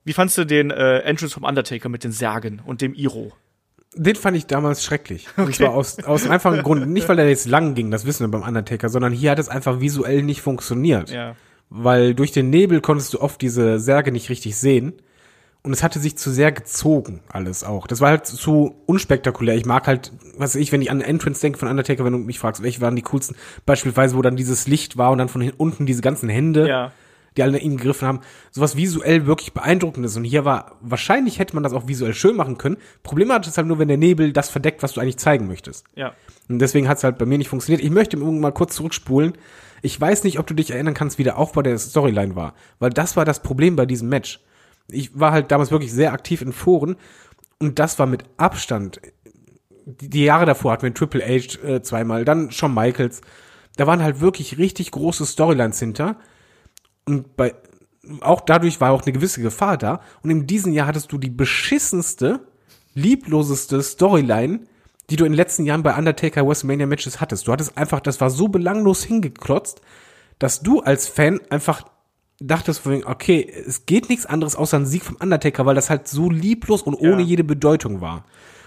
wie 0.06 0.14
fandst 0.14 0.38
du 0.38 0.46
den 0.46 0.72
äh, 0.72 1.00
Entrance 1.00 1.34
vom 1.34 1.44
Undertaker 1.44 1.90
mit 1.90 2.04
den 2.04 2.12
Särgen 2.12 2.62
und 2.66 2.82
dem 2.82 2.94
Iro? 2.94 3.32
Den 3.96 4.16
fand 4.16 4.36
ich 4.36 4.48
damals 4.48 4.84
schrecklich. 4.84 5.28
Und 5.38 5.56
zwar 5.56 5.72
aus, 5.74 6.04
aus 6.04 6.28
einfachen 6.28 6.64
Grund. 6.64 6.90
Nicht, 6.90 7.08
weil 7.10 7.20
er 7.20 7.30
jetzt 7.30 7.48
lang 7.48 7.76
ging, 7.76 7.92
das 7.92 8.06
wissen 8.06 8.26
wir 8.26 8.32
beim 8.32 8.48
Undertaker, 8.48 8.90
sondern 8.90 9.14
hier 9.14 9.32
hat 9.32 9.40
es 9.40 9.50
einfach 9.50 9.82
visuell 9.82 10.24
nicht 10.24 10.42
funktioniert. 10.42 11.12
Ja. 11.12 11.36
Weil 11.70 12.16
durch 12.16 12.32
den 12.32 12.50
Nebel 12.50 12.82
konntest 12.82 13.14
du 13.14 13.22
oft 13.22 13.42
diese 13.42 13.80
Särge 13.80 14.12
nicht 14.12 14.30
richtig 14.30 14.58
sehen. 14.58 14.94
Und 15.66 15.72
es 15.72 15.82
hatte 15.82 16.00
sich 16.00 16.18
zu 16.18 16.30
sehr 16.30 16.52
gezogen, 16.52 17.22
alles 17.30 17.64
auch. 17.64 17.88
Das 17.88 18.02
war 18.02 18.10
halt 18.10 18.26
zu 18.26 18.76
unspektakulär. 18.86 19.56
Ich 19.56 19.66
mag 19.66 19.88
halt, 19.88 20.12
was 20.38 20.56
weiß 20.56 20.62
ich, 20.62 20.74
wenn 20.74 20.82
ich 20.82 20.92
an 20.92 21.00
Entrance 21.00 21.40
denke 21.40 21.58
von 21.58 21.70
Undertaker, 21.70 22.04
wenn 22.04 22.12
du 22.12 22.20
mich 22.20 22.38
fragst, 22.38 22.62
welche 22.64 22.82
waren 22.82 22.98
die 22.98 23.02
coolsten, 23.04 23.38
beispielsweise, 23.66 24.18
wo 24.18 24.22
dann 24.22 24.36
dieses 24.36 24.68
Licht 24.68 24.98
war 24.98 25.12
und 25.12 25.20
dann 25.20 25.30
von 25.30 25.50
unten 25.52 25.86
diese 25.86 26.02
ganzen 26.02 26.28
Hände, 26.28 26.68
Ja. 26.68 26.92
Die 27.36 27.44
alle 27.44 27.60
ihn 27.60 27.78
gegriffen 27.78 28.08
haben, 28.08 28.20
sowas 28.52 28.76
visuell 28.76 29.26
wirklich 29.26 29.54
beeindruckendes. 29.54 30.16
Und 30.18 30.24
hier 30.24 30.46
war, 30.46 30.78
wahrscheinlich 30.82 31.40
hätte 31.40 31.56
man 31.56 31.64
das 31.64 31.74
auch 31.74 31.88
visuell 31.88 32.14
schön 32.14 32.36
machen 32.36 32.58
können. 32.58 32.78
Problem 33.02 33.32
hat 33.32 33.48
es 33.48 33.58
halt 33.58 33.68
nur, 33.68 33.80
wenn 33.80 33.88
der 33.88 33.98
Nebel 33.98 34.34
das 34.34 34.50
verdeckt, 34.50 34.84
was 34.84 34.94
du 34.94 35.02
eigentlich 35.02 35.18
zeigen 35.18 35.48
möchtest. 35.48 35.86
Ja. 35.96 36.14
Und 36.50 36.60
deswegen 36.60 36.88
hat 36.88 36.98
es 36.98 37.04
halt 37.04 37.18
bei 37.18 37.26
mir 37.26 37.38
nicht 37.38 37.50
funktioniert. 37.50 37.84
Ich 37.84 37.92
möchte 37.92 38.18
irgendwann 38.18 38.40
mal 38.40 38.52
kurz 38.52 38.76
zurückspulen. 38.76 39.34
Ich 39.82 40.00
weiß 40.00 40.24
nicht, 40.24 40.40
ob 40.40 40.48
du 40.48 40.54
dich 40.54 40.72
erinnern 40.72 40.94
kannst, 40.94 41.18
wie 41.18 41.24
der 41.24 41.38
Aufbau 41.38 41.62
der 41.62 41.78
Storyline 41.78 42.36
war. 42.36 42.54
Weil 42.80 42.92
das 42.92 43.18
war 43.18 43.26
das 43.26 43.42
Problem 43.42 43.76
bei 43.76 43.86
diesem 43.86 44.10
Match. 44.10 44.40
Ich 44.88 45.18
war 45.20 45.32
halt 45.32 45.52
damals 45.52 45.72
wirklich 45.72 45.92
sehr 45.92 46.14
aktiv 46.14 46.42
in 46.42 46.54
Foren 46.54 46.98
und 47.60 47.80
das 47.80 47.98
war 48.00 48.06
mit 48.06 48.26
Abstand. 48.38 49.00
Die, 49.86 50.10
die 50.10 50.24
Jahre 50.24 50.46
davor 50.46 50.74
hatten 50.74 50.84
wir 50.84 50.94
Triple 50.94 51.24
H 51.24 51.66
äh, 51.66 51.82
zweimal, 51.82 52.26
dann 52.26 52.52
Shawn 52.52 52.74
Michaels. 52.74 53.22
Da 53.78 53.88
waren 53.88 54.04
halt 54.04 54.22
wirklich 54.22 54.58
richtig 54.58 54.92
große 54.92 55.26
Storylines 55.26 55.80
hinter. 55.80 56.18
Und 57.06 57.36
bei, 57.36 57.56
auch 58.22 58.42
dadurch 58.42 58.80
war 58.82 58.92
auch 58.92 59.04
eine 59.04 59.14
gewisse 59.14 59.42
Gefahr 59.42 59.78
da. 59.78 60.02
Und 60.22 60.30
in 60.30 60.48
diesem 60.48 60.74
Jahr 60.74 60.88
hattest 60.88 61.12
du 61.12 61.18
die 61.18 61.30
beschissenste, 61.30 62.48
liebloseste 62.96 63.82
Storyline, 63.82 64.62
die 65.10 65.16
du 65.16 65.26
in 65.26 65.34
den 65.34 65.38
letzten 65.38 65.66
Jahren 65.66 65.84
bei 65.84 65.96
Undertaker 65.98 66.48
WrestleMania 66.48 66.88
Matches 66.88 67.20
hattest. 67.20 67.48
Du 67.48 67.52
hattest 67.52 67.78
einfach, 67.78 68.00
das 68.00 68.22
war 68.22 68.30
so 68.30 68.48
belanglos 68.48 69.04
hingeklotzt, 69.04 69.82
dass 70.40 70.62
du 70.62 70.80
als 70.80 71.08
Fan 71.08 71.40
einfach 71.50 71.86
dachtest, 72.40 72.86
okay, 72.86 73.50
es 73.68 73.86
geht 73.86 74.10
nichts 74.10 74.26
anderes 74.26 74.56
außer 74.56 74.78
ein 74.78 74.86
Sieg 74.86 75.04
vom 75.04 75.16
Undertaker, 75.18 75.66
weil 75.66 75.76
das 75.76 75.90
halt 75.90 76.08
so 76.08 76.30
lieblos 76.30 76.82
und 76.82 76.96
ohne 76.96 77.22
Ja. 77.22 77.28
jede 77.28 77.44
Bedeutung 77.44 78.02
war. 78.02 78.26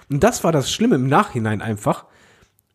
Und 0.08 0.22
das 0.22 0.44
war 0.44 0.52
das 0.52 0.70
Schlimme 0.70 0.94
im 0.94 1.08
Nachhinein 1.08 1.60
einfach, 1.60 2.06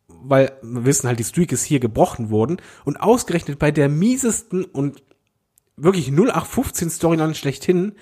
weil 0.07 0.51
wir 0.61 0.85
wissen 0.85 1.07
halt, 1.07 1.19
die 1.19 1.23
Streak 1.23 1.51
ist 1.51 1.63
hier 1.63 1.79
gebrochen 1.79 2.29
worden 2.29 2.57
und 2.85 2.97
ausgerechnet 2.97 3.57
bei 3.57 3.71
der 3.71 3.89
miesesten 3.89 4.65
und 4.65 5.01
wirklich 5.77 6.11
0815 6.11 6.89
Storyline 6.89 7.35
schlechthin, 7.35 7.93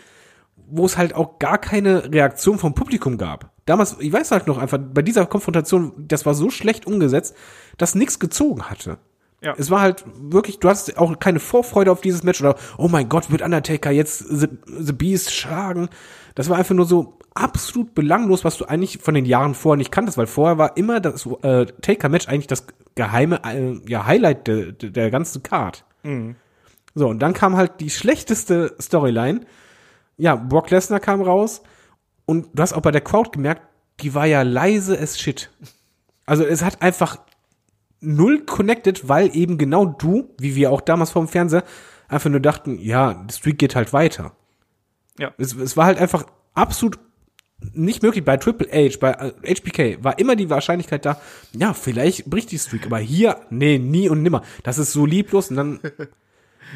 wo 0.67 0.85
es 0.85 0.97
halt 0.97 1.15
auch 1.15 1.39
gar 1.39 1.57
keine 1.57 2.11
Reaktion 2.11 2.59
vom 2.59 2.73
Publikum 2.73 3.17
gab. 3.17 3.51
Damals, 3.65 3.97
ich 3.99 4.11
weiß 4.11 4.31
halt 4.31 4.47
noch 4.47 4.57
einfach, 4.57 4.79
bei 4.79 5.01
dieser 5.01 5.25
Konfrontation, 5.25 5.93
das 5.97 6.25
war 6.25 6.33
so 6.33 6.49
schlecht 6.49 6.87
umgesetzt, 6.87 7.35
dass 7.77 7.95
nichts 7.95 8.19
gezogen 8.19 8.63
hatte. 8.63 8.97
Ja. 9.41 9.53
Es 9.57 9.71
war 9.71 9.81
halt 9.81 10.03
wirklich, 10.19 10.59
du 10.59 10.69
hast 10.69 10.97
auch 10.97 11.17
keine 11.19 11.39
Vorfreude 11.39 11.91
auf 11.91 12.01
dieses 12.01 12.23
Match 12.23 12.41
oder, 12.41 12.55
oh 12.77 12.89
mein 12.89 13.07
Gott, 13.07 13.31
wird 13.31 13.41
Undertaker 13.41 13.91
jetzt 13.91 14.19
The, 14.19 14.47
The 14.65 14.93
Beast 14.93 15.33
schlagen? 15.33 15.89
Das 16.35 16.49
war 16.49 16.57
einfach 16.57 16.75
nur 16.75 16.85
so 16.85 17.19
absolut 17.35 17.95
belanglos, 17.95 18.43
was 18.43 18.57
du 18.57 18.65
eigentlich 18.65 18.99
von 18.99 19.13
den 19.13 19.25
Jahren 19.25 19.55
vorher 19.55 19.77
nicht 19.77 19.91
kanntest, 19.91 20.17
weil 20.17 20.27
vorher 20.27 20.57
war 20.57 20.75
immer 20.75 20.99
das 20.99 21.25
äh, 21.41 21.65
Taker-Match 21.65 22.27
eigentlich 22.27 22.47
das 22.47 22.67
geheime 22.95 23.41
äh, 23.45 23.79
ja, 23.87 24.05
Highlight 24.05 24.47
de, 24.47 24.71
de, 24.73 24.89
der 24.89 25.09
ganzen 25.09 25.41
Card. 25.41 25.85
So, 26.95 27.07
und 27.07 27.19
dann 27.19 27.33
kam 27.33 27.55
halt 27.55 27.79
die 27.79 27.89
schlechteste 27.89 28.75
Storyline. 28.79 29.41
Ja, 30.17 30.35
Brock 30.35 30.69
Lesnar 30.69 30.99
kam 30.99 31.21
raus 31.21 31.61
und 32.25 32.47
du 32.53 32.61
hast 32.61 32.73
auch 32.73 32.81
bei 32.81 32.91
der 32.91 33.01
Crowd 33.01 33.31
gemerkt, 33.31 33.61
die 34.01 34.13
war 34.13 34.25
ja 34.25 34.41
leise 34.41 34.99
as 34.99 35.19
shit. 35.19 35.49
Also 36.25 36.43
es 36.45 36.63
hat 36.63 36.81
einfach 36.81 37.19
null 38.01 38.45
connected, 38.45 39.07
weil 39.07 39.35
eben 39.35 39.57
genau 39.57 39.85
du, 39.85 40.29
wie 40.37 40.55
wir 40.55 40.71
auch 40.71 40.81
damals 40.81 41.11
vorm 41.11 41.27
Fernseher, 41.27 41.63
einfach 42.07 42.29
nur 42.29 42.39
dachten, 42.39 42.79
ja, 42.79 43.13
der 43.13 43.33
Streak 43.33 43.57
geht 43.57 43.75
halt 43.75 43.93
weiter. 43.93 44.33
Ja. 45.17 45.33
Es, 45.37 45.53
es 45.53 45.77
war 45.77 45.85
halt 45.85 45.99
einfach 45.99 46.25
absolut 46.53 46.99
nicht 47.73 48.03
möglich. 48.03 48.23
Bei 48.23 48.37
Triple 48.37 48.67
H, 48.67 48.97
bei 48.99 49.11
äh, 49.11 49.55
HBK 49.55 50.03
war 50.03 50.17
immer 50.17 50.35
die 50.35 50.49
Wahrscheinlichkeit 50.49 51.05
da, 51.05 51.19
ja, 51.53 51.73
vielleicht 51.73 52.25
bricht 52.25 52.51
die 52.51 52.59
Streak, 52.59 52.85
aber 52.85 52.99
hier, 52.99 53.41
nee, 53.49 53.77
nie 53.77 54.09
und 54.09 54.23
nimmer. 54.23 54.43
Das 54.63 54.77
ist 54.77 54.93
so 54.93 55.05
lieblos 55.05 55.49
und 55.49 55.57
dann 55.57 55.79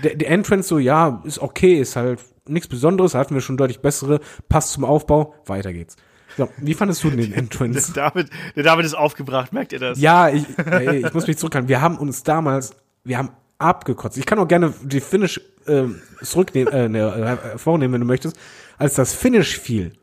der, 0.04 0.16
der 0.16 0.30
Entrance 0.30 0.68
so, 0.70 0.80
ja, 0.80 1.22
ist 1.24 1.40
okay, 1.40 1.80
ist 1.80 1.96
halt 1.96 2.20
nichts 2.48 2.68
Besonderes, 2.68 3.16
hatten 3.16 3.34
wir 3.34 3.42
schon 3.42 3.58
deutlich 3.58 3.82
bessere, 3.82 4.20
passt 4.50 4.72
zum 4.72 4.84
Aufbau, 4.86 5.36
weiter 5.46 5.74
geht's. 5.74 5.96
So, 6.38 6.50
wie 6.58 6.74
fandest 6.74 7.04
du 7.04 7.12
den 7.12 7.34
Entrance? 7.34 7.94
Der 7.94 8.10
David, 8.10 8.30
der 8.56 8.64
David 8.64 8.86
ist 8.86 8.96
aufgebracht, 8.96 9.54
merkt 9.54 9.72
ihr 9.72 9.80
das? 9.80 10.00
Ja, 10.00 10.30
ich, 10.30 10.46
ey, 10.58 11.06
ich 11.06 11.14
muss 11.14 11.28
mich 11.28 11.38
zurückhalten. 11.38 11.70
Wir 11.70 11.82
haben 11.82 11.98
uns 11.98 12.24
damals, 12.24 12.76
wir 13.04 13.18
haben 13.18 13.30
abgekotzt. 13.60 14.18
Ich 14.18 14.26
kann 14.26 14.40
auch 14.40 14.48
gerne 14.48 14.74
die 14.82 15.00
Finish 15.00 15.40
äh, 15.68 15.84
zurücknehmen, 16.22 16.74
äh, 16.74 16.90
ne, 16.90 17.40
äh, 17.54 17.58
vornehmen, 17.58 17.94
wenn 17.94 18.02
du 18.02 18.08
möchtest. 18.08 18.38
Als 18.78 18.96
das 18.96 19.14
Finish 19.14 19.60
fiel, 19.60 19.94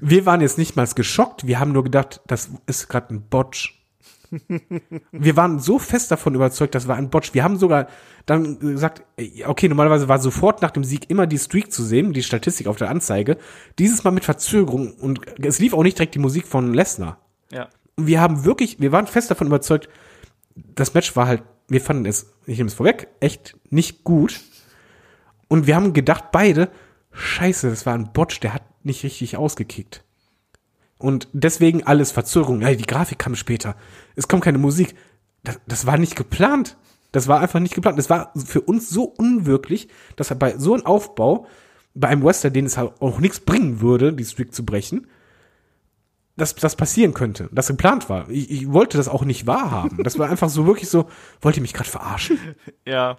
wir 0.00 0.26
waren 0.26 0.40
jetzt 0.40 0.58
nicht 0.58 0.76
mal 0.76 0.86
geschockt. 0.86 1.46
Wir 1.46 1.60
haben 1.60 1.72
nur 1.72 1.84
gedacht, 1.84 2.20
das 2.26 2.50
ist 2.66 2.88
gerade 2.88 3.14
ein 3.14 3.22
Botch. 3.22 3.83
Wir 5.12 5.36
waren 5.36 5.58
so 5.58 5.78
fest 5.78 6.10
davon 6.10 6.34
überzeugt, 6.34 6.74
das 6.74 6.88
war 6.88 6.96
ein 6.96 7.10
Botch. 7.10 7.34
Wir 7.34 7.44
haben 7.44 7.56
sogar 7.56 7.88
dann 8.26 8.58
gesagt, 8.58 9.02
ey, 9.16 9.44
okay, 9.46 9.68
normalerweise 9.68 10.08
war 10.08 10.18
sofort 10.18 10.62
nach 10.62 10.70
dem 10.70 10.84
Sieg 10.84 11.10
immer 11.10 11.26
die 11.26 11.38
Streak 11.38 11.72
zu 11.72 11.82
sehen, 11.82 12.12
die 12.12 12.22
Statistik 12.22 12.66
auf 12.66 12.76
der 12.76 12.90
Anzeige. 12.90 13.36
Dieses 13.78 14.04
Mal 14.04 14.10
mit 14.10 14.24
Verzögerung 14.24 14.94
und 14.94 15.20
es 15.38 15.58
lief 15.58 15.74
auch 15.74 15.82
nicht 15.82 15.98
direkt 15.98 16.14
die 16.14 16.20
Musik 16.20 16.46
von 16.46 16.72
Lesnar. 16.74 17.18
Ja. 17.50 17.68
Und 17.96 18.06
wir 18.06 18.20
haben 18.20 18.44
wirklich, 18.44 18.80
wir 18.80 18.92
waren 18.92 19.06
fest 19.06 19.30
davon 19.30 19.46
überzeugt, 19.46 19.88
das 20.54 20.94
Match 20.94 21.14
war 21.16 21.26
halt, 21.26 21.42
wir 21.68 21.80
fanden 21.80 22.06
es, 22.06 22.32
ich 22.46 22.58
nehme 22.58 22.68
es 22.68 22.74
vorweg, 22.74 23.08
echt 23.20 23.56
nicht 23.70 24.04
gut. 24.04 24.40
Und 25.48 25.66
wir 25.66 25.76
haben 25.76 25.92
gedacht, 25.92 26.32
beide, 26.32 26.70
scheiße, 27.12 27.70
das 27.70 27.86
war 27.86 27.94
ein 27.94 28.12
Botch, 28.12 28.40
der 28.40 28.54
hat 28.54 28.62
nicht 28.84 29.02
richtig 29.04 29.36
ausgekickt. 29.36 30.03
Und 31.04 31.28
deswegen 31.34 31.82
alles 31.82 32.12
Verzögerung. 32.12 32.62
Ja, 32.62 32.74
die 32.74 32.86
Grafik 32.86 33.18
kam 33.18 33.36
später. 33.36 33.76
Es 34.16 34.26
kommt 34.26 34.42
keine 34.42 34.56
Musik. 34.56 34.94
Das, 35.42 35.60
das 35.66 35.84
war 35.84 35.98
nicht 35.98 36.16
geplant. 36.16 36.78
Das 37.12 37.28
war 37.28 37.40
einfach 37.40 37.60
nicht 37.60 37.74
geplant. 37.74 37.98
Das 37.98 38.08
war 38.08 38.32
für 38.34 38.62
uns 38.62 38.88
so 38.88 39.04
unwirklich, 39.04 39.88
dass 40.16 40.30
er 40.30 40.36
bei 40.36 40.56
so 40.56 40.72
einem 40.72 40.86
Aufbau, 40.86 41.46
bei 41.94 42.08
einem 42.08 42.24
Western, 42.24 42.54
den 42.54 42.64
es 42.64 42.78
halt 42.78 42.92
auch 43.00 43.20
nichts 43.20 43.40
bringen 43.40 43.82
würde, 43.82 44.14
die 44.14 44.24
Streak 44.24 44.54
zu 44.54 44.64
brechen, 44.64 45.06
dass 46.36 46.54
das 46.54 46.74
passieren 46.74 47.14
könnte, 47.14 47.48
das 47.52 47.68
geplant 47.68 48.08
war. 48.08 48.28
Ich, 48.28 48.50
ich 48.50 48.72
wollte 48.72 48.96
das 48.96 49.08
auch 49.08 49.24
nicht 49.24 49.46
wahrhaben. 49.46 50.02
Das 50.02 50.18
war 50.18 50.28
einfach 50.28 50.48
so 50.48 50.66
wirklich 50.66 50.88
so, 50.88 51.08
wollt 51.40 51.56
ihr 51.56 51.62
mich 51.62 51.72
gerade 51.72 51.88
verarschen? 51.88 52.38
Ja. 52.86 53.18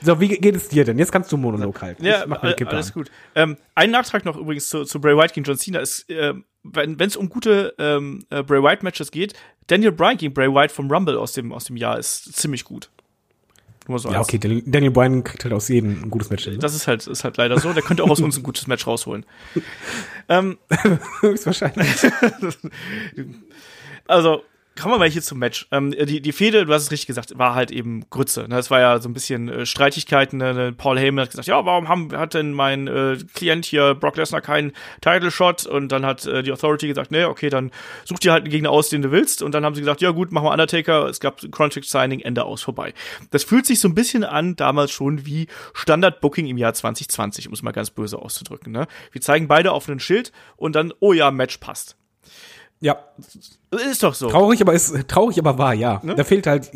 So, 0.00 0.20
wie 0.20 0.28
geht 0.28 0.54
es 0.54 0.68
dir 0.68 0.84
denn? 0.84 0.98
Jetzt 0.98 1.12
kannst 1.12 1.32
du 1.32 1.36
Monolog 1.36 1.80
halten. 1.82 2.04
Ja, 2.04 2.24
Kippe 2.52 2.70
alles 2.70 2.92
gut. 2.92 3.10
Ähm, 3.34 3.56
ein 3.74 3.90
Nachtrag 3.90 4.24
noch 4.24 4.36
übrigens 4.36 4.68
zu, 4.68 4.84
zu 4.84 5.00
Bray 5.00 5.16
Wyatt 5.16 5.32
gegen 5.32 5.44
John 5.44 5.56
Cena 5.56 5.80
ist, 5.80 6.06
ähm, 6.08 6.44
wenn 6.62 7.00
es 7.00 7.16
um 7.16 7.28
gute 7.28 7.74
ähm, 7.78 8.24
äh, 8.30 8.42
Bray 8.42 8.62
Wyatt 8.62 8.82
Matches 8.82 9.10
geht, 9.10 9.34
Daniel 9.66 9.92
Bryan 9.92 10.16
gegen 10.16 10.34
Bray 10.34 10.48
Wyatt 10.48 10.72
vom 10.72 10.90
Rumble 10.90 11.16
aus 11.16 11.32
dem 11.32 11.52
aus 11.52 11.64
dem 11.64 11.76
Jahr 11.76 11.98
ist 11.98 12.36
ziemlich 12.36 12.64
gut. 12.64 12.90
Nur 13.88 13.98
so 13.98 14.10
Ja, 14.10 14.20
okay, 14.20 14.38
Daniel 14.38 14.90
Bryan 14.90 15.24
kriegt 15.24 15.44
halt 15.44 15.52
aus 15.54 15.68
jedem 15.68 16.04
ein 16.04 16.10
gutes 16.10 16.30
Match. 16.30 16.46
Ne? 16.46 16.58
Das 16.58 16.74
ist 16.74 16.86
halt 16.86 17.06
ist 17.06 17.24
halt 17.24 17.36
leider 17.36 17.58
so. 17.58 17.72
Der 17.72 17.82
könnte 17.82 18.04
auch 18.04 18.10
aus 18.10 18.20
uns 18.20 18.36
ein 18.36 18.42
gutes 18.42 18.66
Match 18.66 18.86
rausholen. 18.86 19.26
ähm, 20.28 20.58
Höchstwahrscheinlich. 21.20 21.88
also 24.06 24.42
kommen 24.80 24.94
wir 24.94 24.98
mal 24.98 25.08
hier 25.08 25.22
zum 25.22 25.38
Match. 25.38 25.66
Ähm, 25.70 25.90
die, 25.90 26.20
die 26.20 26.32
Fehde, 26.32 26.64
du 26.64 26.72
hast 26.72 26.84
es 26.84 26.90
richtig 26.90 27.06
gesagt, 27.06 27.38
war 27.38 27.54
halt 27.54 27.70
eben 27.70 28.08
Grütze. 28.10 28.46
Ne? 28.48 28.58
Es 28.58 28.70
war 28.70 28.80
ja 28.80 28.98
so 28.98 29.08
ein 29.08 29.12
bisschen 29.12 29.48
äh, 29.48 29.66
Streitigkeiten. 29.66 30.38
Ne? 30.38 30.74
Paul 30.76 30.98
Heyman 30.98 31.22
hat 31.22 31.30
gesagt, 31.30 31.48
ja, 31.48 31.64
warum 31.64 31.88
haben, 31.88 32.16
hat 32.16 32.34
denn 32.34 32.52
mein 32.52 32.88
äh, 32.88 33.18
Klient 33.34 33.64
hier, 33.64 33.94
Brock 33.94 34.16
Lesnar, 34.16 34.40
keinen 34.40 34.72
Title-Shot? 35.00 35.66
Und 35.66 35.90
dann 35.92 36.06
hat 36.06 36.26
äh, 36.26 36.42
die 36.42 36.52
Authority 36.52 36.88
gesagt, 36.88 37.10
nee, 37.10 37.24
okay, 37.24 37.50
dann 37.50 37.70
such 38.04 38.20
dir 38.20 38.32
halt 38.32 38.44
einen 38.44 38.50
Gegner 38.50 38.70
aus, 38.70 38.88
den 38.88 39.02
du 39.02 39.10
willst. 39.10 39.42
Und 39.42 39.52
dann 39.52 39.64
haben 39.64 39.74
sie 39.74 39.82
gesagt, 39.82 40.00
ja 40.00 40.10
gut, 40.10 40.32
machen 40.32 40.46
wir 40.46 40.52
Undertaker. 40.52 41.06
Es 41.06 41.20
gab 41.20 41.40
Contract-Signing, 41.50 42.20
Ende 42.20 42.44
aus, 42.44 42.62
vorbei. 42.62 42.94
Das 43.30 43.44
fühlt 43.44 43.66
sich 43.66 43.80
so 43.80 43.88
ein 43.88 43.94
bisschen 43.94 44.24
an, 44.24 44.56
damals 44.56 44.90
schon 44.90 45.26
wie 45.26 45.48
Standard-Booking 45.74 46.46
im 46.46 46.56
Jahr 46.56 46.72
2020, 46.74 47.48
um 47.48 47.54
es 47.54 47.62
mal 47.62 47.72
ganz 47.72 47.90
böse 47.90 48.18
auszudrücken. 48.18 48.72
Ne? 48.72 48.86
Wir 49.10 49.20
zeigen 49.20 49.48
beide 49.48 49.72
auf 49.72 49.88
einen 49.88 50.00
Schild 50.00 50.32
und 50.56 50.76
dann, 50.76 50.92
oh 51.00 51.12
ja, 51.12 51.30
Match 51.30 51.58
passt. 51.58 51.96
Ja, 52.82 52.98
Ist 53.70 54.02
doch 54.02 54.12
so. 54.12 54.28
traurig, 54.28 54.60
aber 54.60 54.72
ist 54.72 54.92
traurig, 55.06 55.38
aber 55.38 55.56
wahr, 55.56 55.72
ja. 55.72 56.00
Ne? 56.02 56.16
Da 56.16 56.24
fehlt 56.24 56.48
halt 56.48 56.72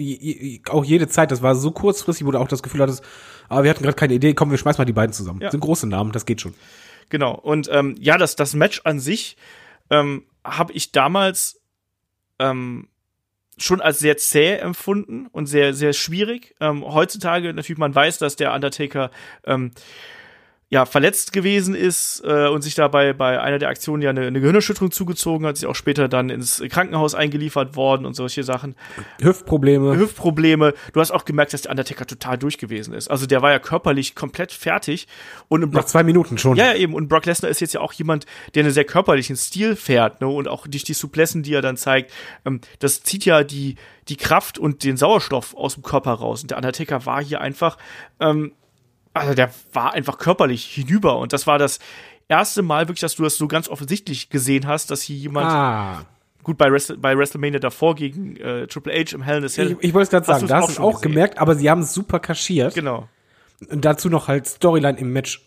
auch 0.69 0.85
jede 0.85 1.09
Zeit. 1.09 1.33
Das 1.33 1.43
war 1.43 1.57
so 1.57 1.73
kurzfristig, 1.73 2.25
wo 2.25 2.31
du 2.31 2.39
auch 2.39 2.47
das 2.47 2.63
Gefühl 2.63 2.81
hattest, 2.81 3.03
aber 3.49 3.65
wir 3.65 3.71
hatten 3.71 3.83
gerade 3.83 3.97
keine 3.97 4.15
Idee. 4.15 4.33
Komm, 4.33 4.53
wir 4.53 4.59
schmeißen 4.59 4.81
mal 4.81 4.85
die 4.85 4.93
beiden 4.93 5.13
zusammen. 5.13 5.41
Ja. 5.41 5.47
Das 5.47 5.53
sind 5.53 5.61
große 5.61 5.89
Namen, 5.89 6.13
das 6.13 6.25
geht 6.25 6.41
schon. 6.41 6.55
Genau. 7.09 7.35
Und 7.35 7.69
ähm, 7.73 7.97
ja, 7.99 8.19
das, 8.19 8.37
das 8.37 8.55
Match 8.55 8.83
an 8.85 9.01
sich 9.01 9.37
ähm, 9.91 10.25
habe 10.45 10.73
ich 10.75 10.93
damals 10.93 11.61
ähm, 12.39 12.89
schon 13.59 13.81
als 13.81 13.99
sehr 13.99 14.17
zäh 14.17 14.59
empfunden 14.59 15.27
und 15.33 15.47
sehr, 15.47 15.75
sehr 15.75 15.93
schwierig. 15.93 16.55
Ähm, 16.61 16.85
heutzutage 16.85 17.53
natürlich, 17.53 17.79
man 17.79 17.95
weiß, 17.95 18.19
dass 18.19 18.37
der 18.37 18.55
Undertaker 18.55 19.11
ähm, 19.45 19.73
ja, 20.69 20.85
verletzt 20.85 21.33
gewesen 21.33 21.77
ist 21.77 22.25
äh, 22.27 22.49
und 22.49 22.63
sich 22.63 22.75
dabei 22.75 23.13
bei 23.13 23.41
einer 23.41 23.59
der 23.59 23.69
Aktionen 23.69 24.03
ja 24.03 24.11
eine, 24.11 24.27
eine 24.27 24.41
Gehirnerschütterung 24.41 24.91
zugezogen 24.91 25.47
hat, 25.47 25.57
sich 25.57 25.67
auch 25.69 25.77
später 25.77 26.09
dann 26.09 26.29
ins 26.29 26.61
Krankenhaus 26.69 27.15
eingeliefert 27.15 27.77
worden 27.77 28.05
und 28.05 28.15
solche 28.15 28.43
Sachen. 28.43 28.75
Hüftprobleme. 29.21 29.97
Hüftprobleme. 29.97 30.75
Du 30.93 31.01
hast 31.01 31.13
auch 31.13 31.25
gemerkt, 31.25 31.53
dass 31.53 31.63
der 31.63 31.71
Undertaker 31.71 32.05
total 32.05 32.37
durch 32.37 32.59
gewesen 32.59 32.95
ist. 32.95 33.09
Also 33.09 33.27
der 33.27 33.43
war 33.43 33.53
ja 33.53 33.61
körperlich 33.61 34.17
komplett 34.17 34.51
fertig 34.51 35.07
und 35.47 35.63
im 35.63 35.71
nach 35.71 35.85
zwei 35.85 36.03
Minuten 36.03 36.37
schon. 36.37 36.57
ja, 36.57 36.73
ja, 36.73 36.75
eben. 36.75 36.95
Und 36.95 37.07
Brock 37.07 37.27
Lesnar 37.27 37.49
ist 37.49 37.61
jetzt 37.61 37.75
ja 37.75 37.81
auch 37.81 37.93
jemand, 37.93 38.27
der 38.57 38.65
einen 38.65 38.73
sehr 38.73 38.85
körperlichen 38.85 39.37
Stil 39.37 39.77
fährt, 39.77 40.21
ne? 40.21 40.27
Und 40.27 40.49
auch 40.49 40.67
durch 40.67 40.83
die 40.83 40.95
Suplessen, 40.95 41.45
die 41.45 41.55
er 41.55 41.63
dann 41.63 41.77
zeigt, 41.77 42.13
ähm, 42.45 42.61
das 42.81 43.05
zieht 43.05 43.25
ja 43.25 43.45
die, 43.45 43.77
die 44.09 44.17
Kraft 44.17 44.59
und 44.59 44.83
den 44.83 44.97
Sauerstoff 44.97 45.55
aus 45.55 45.75
dem 45.75 45.85
Körper 45.85 46.13
raus. 46.13 46.43
Und 46.43 46.51
der 46.51 46.59
Undertaker 46.59 47.07
war 47.07 47.23
hier 47.23 47.41
einfach, 47.41 47.79
ähm, 48.19 48.53
also 49.19 49.35
der 49.35 49.51
war 49.73 49.93
einfach 49.95 50.19
körperlich 50.19 50.65
hinüber. 50.65 51.19
Und 51.19 51.33
das 51.33 51.47
war 51.47 51.59
das 51.59 51.79
erste 52.29 52.63
Mal 52.63 52.89
wirklich, 52.89 53.01
dass 53.01 53.15
du 53.17 53.23
das 53.23 53.37
so 53.37 53.49
ganz 53.49 53.69
offensichtlich 53.69 54.31
gesehen 54.31 54.67
hast, 54.67 54.91
dass 54.91 55.03
hier 55.03 55.17
jemand, 55.17 55.47
Ah, 55.51 56.05
gut, 56.43 56.59
bei, 56.59 56.71
Wrestle, 56.71 56.97
bei 56.99 57.17
WrestleMania 57.17 57.59
davor 57.61 57.95
gegen 57.95 58.37
äh, 58.37 58.67
Triple 58.67 58.93
H 58.93 59.15
im 59.15 59.23
Hell 59.23 59.39
in 59.39 59.45
a 59.45 59.49
Cell. 59.49 59.73
ich, 59.73 59.79
ich 59.89 59.95
wollte 59.95 60.05
es 60.05 60.11
gerade 60.11 60.27
sagen, 60.27 60.47
da 60.47 60.63
hast 60.63 60.79
du 60.79 60.83
auch 60.83 61.01
gesehen. 61.01 61.13
gemerkt, 61.13 61.39
aber 61.39 61.55
sie 61.55 61.71
haben 61.71 61.83
es 61.83 61.93
super 61.95 62.19
kaschiert. 62.21 62.75
Genau. 62.75 63.09
Und 63.71 63.85
dazu 63.85 64.09
noch 64.11 64.29
halt 64.29 64.47
Storyline 64.47 64.99
im 64.99 65.13
Match 65.13 65.43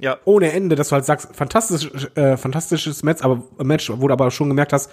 Ja, 0.00 0.18
ohne 0.24 0.52
Ende, 0.52 0.76
dass 0.76 0.88
du 0.88 0.94
halt 0.96 1.04
sagst, 1.04 1.34
fantastisch, 1.34 1.88
äh, 2.14 2.36
fantastisches 2.36 3.02
Match, 3.02 3.22
aber 3.22 3.42
Match, 3.64 3.90
wo 3.90 4.06
du 4.08 4.12
aber 4.12 4.30
schon 4.30 4.48
gemerkt 4.48 4.72
hast, 4.72 4.90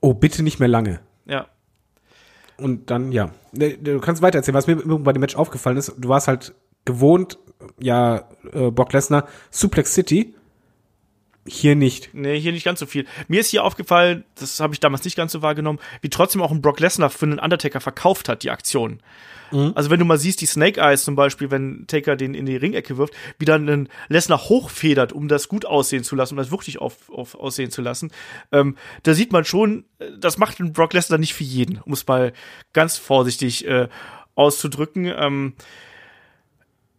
oh, 0.00 0.12
bitte 0.12 0.42
nicht 0.42 0.58
mehr 0.60 0.68
lange. 0.68 1.00
ja. 1.26 1.46
Und 2.56 2.88
dann, 2.90 3.10
ja, 3.10 3.30
Ne, 3.50 3.76
du 3.78 3.98
kannst 3.98 4.22
weiter 4.22 4.38
erzählen. 4.38 4.54
Was 4.54 4.68
mir 4.68 4.76
bei 4.76 5.12
dem 5.12 5.18
Match 5.20 5.34
aufgefallen 5.34 5.76
ist, 5.76 5.92
du 5.98 6.08
warst 6.08 6.28
halt 6.28 6.54
gewohnt, 6.84 7.38
ja, 7.78 8.28
äh, 8.52 8.70
Brock 8.70 8.92
Lesnar, 8.92 9.26
Suplex 9.50 9.94
City, 9.94 10.34
hier 11.46 11.76
nicht. 11.76 12.10
Nee, 12.14 12.40
hier 12.40 12.52
nicht 12.52 12.64
ganz 12.64 12.80
so 12.80 12.86
viel. 12.86 13.06
Mir 13.28 13.40
ist 13.40 13.50
hier 13.50 13.64
aufgefallen, 13.64 14.24
das 14.36 14.60
habe 14.60 14.72
ich 14.72 14.80
damals 14.80 15.04
nicht 15.04 15.16
ganz 15.16 15.32
so 15.32 15.42
wahrgenommen, 15.42 15.78
wie 16.00 16.08
trotzdem 16.08 16.40
auch 16.40 16.50
ein 16.50 16.62
Brock 16.62 16.80
Lesnar 16.80 17.10
für 17.10 17.26
einen 17.26 17.38
Undertaker 17.38 17.80
verkauft 17.80 18.28
hat, 18.28 18.42
die 18.42 18.50
Aktion. 18.50 19.00
Also 19.76 19.90
wenn 19.90 20.00
du 20.00 20.04
mal 20.04 20.18
siehst, 20.18 20.40
die 20.40 20.46
Snake 20.46 20.80
Eyes 20.80 21.04
zum 21.04 21.14
Beispiel, 21.14 21.50
wenn 21.50 21.86
Taker 21.86 22.16
den 22.16 22.34
in 22.34 22.44
die 22.44 22.56
Ringecke 22.56 22.96
wirft, 22.96 23.14
wie 23.38 23.44
dann 23.44 23.68
ein 23.68 23.88
Lesnar 24.08 24.48
hochfedert, 24.48 25.12
um 25.12 25.28
das 25.28 25.48
gut 25.48 25.64
aussehen 25.64 26.02
zu 26.02 26.16
lassen, 26.16 26.34
um 26.34 26.38
das 26.38 26.50
wirklich 26.50 26.80
auf, 26.80 27.08
auf 27.08 27.36
aussehen 27.36 27.70
zu 27.70 27.80
lassen, 27.80 28.10
ähm, 28.50 28.76
da 29.04 29.14
sieht 29.14 29.32
man 29.32 29.44
schon, 29.44 29.84
äh, 29.98 30.06
das 30.18 30.38
macht 30.38 30.58
ein 30.58 30.72
Brock 30.72 30.92
Lesnar 30.92 31.18
nicht 31.18 31.34
für 31.34 31.44
jeden, 31.44 31.78
um 31.78 31.92
es 31.92 32.06
mal 32.06 32.32
ganz 32.72 32.98
vorsichtig 32.98 33.64
äh, 33.66 33.88
auszudrücken. 34.34 35.06
Ähm, 35.06 35.52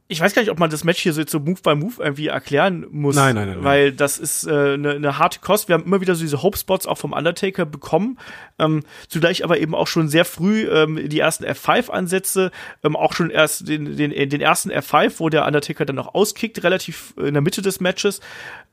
ich 0.08 0.22
weiß 0.22 0.36
gar 0.36 0.44
nicht, 0.44 0.52
ob 0.52 0.60
man 0.60 0.70
das 0.70 0.84
Match 0.84 1.02
hier 1.02 1.14
so 1.14 1.22
jetzt 1.22 1.32
so 1.32 1.40
Move 1.40 1.62
by 1.64 1.74
Move 1.74 1.96
irgendwie 1.98 2.28
erklären 2.28 2.86
muss. 2.92 3.16
Nein, 3.16 3.34
nein, 3.34 3.48
nein, 3.48 3.56
nein. 3.58 3.64
Weil 3.64 3.92
das 3.92 4.20
ist 4.20 4.48
eine 4.48 4.74
äh, 4.74 4.78
ne, 4.78 5.00
ne 5.00 5.18
harte 5.18 5.40
Kost. 5.40 5.68
Wir 5.68 5.74
haben 5.74 5.86
immer 5.86 6.00
wieder 6.00 6.14
so 6.14 6.22
diese 6.22 6.44
Hope-Spots 6.44 6.86
auch 6.86 7.00
vom 7.00 7.12
Undertaker 7.12 7.66
bekommen. 7.66 8.20
Ähm, 8.60 8.84
zugleich 9.08 9.44
aber 9.44 9.58
eben 9.58 9.74
auch 9.74 9.88
schon 9.88 10.08
sehr 10.08 10.24
früh 10.24 10.68
ähm, 10.70 11.10
die 11.10 11.20
ersten 11.20 11.44
F5-Ansätze. 11.44 12.52
Ähm, 12.84 12.96
auch 12.96 13.14
schon 13.14 13.32
erst 13.32 13.68
den, 13.68 13.98
den, 13.98 14.12
den 14.12 14.42
ersten 14.42 14.72
F5, 14.72 15.14
wo 15.18 15.30
der 15.30 15.46
Undertaker 15.48 15.86
dann 15.86 15.98
auch 15.98 16.14
auskickt, 16.14 16.64
relativ 16.64 17.16
in 17.18 17.34
der 17.34 17.42
Mitte 17.42 17.64
des 17.64 17.80
Matches. 17.80 18.22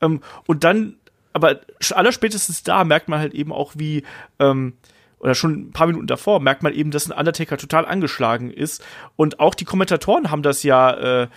Ähm, 0.02 0.20
und 0.46 0.64
dann, 0.64 0.96
aber 1.32 1.60
allerspätestens 1.92 2.62
da 2.62 2.84
merkt 2.84 3.08
man 3.08 3.20
halt 3.20 3.32
eben 3.32 3.52
auch, 3.52 3.72
wie 3.74 4.04
ähm, 4.38 4.74
oder 5.22 5.36
schon 5.36 5.52
ein 5.52 5.70
paar 5.70 5.86
Minuten 5.86 6.08
davor 6.08 6.40
merkt 6.40 6.64
man 6.64 6.74
eben, 6.74 6.90
dass 6.90 7.08
ein 7.08 7.16
Undertaker 7.16 7.56
total 7.56 7.86
angeschlagen 7.86 8.50
ist. 8.50 8.84
Und 9.14 9.38
auch 9.38 9.54
die 9.54 9.64
Kommentatoren 9.64 10.30
haben 10.32 10.42
das 10.42 10.64
ja 10.64 11.22
äh, 11.22 11.28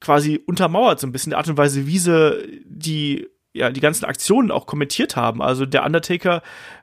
quasi 0.00 0.42
untermauert, 0.44 0.98
so 0.98 1.06
ein 1.06 1.12
bisschen 1.12 1.30
die 1.30 1.36
Art 1.36 1.48
und 1.48 1.56
Weise, 1.56 1.86
wie 1.86 1.98
sie 1.98 2.62
die, 2.64 3.28
ja, 3.52 3.70
die 3.70 3.80
ganzen 3.80 4.04
Aktionen 4.04 4.50
auch 4.50 4.66
kommentiert 4.66 5.14
haben. 5.14 5.40
Also 5.42 5.64
der 5.64 5.84
Undertaker 5.84 6.42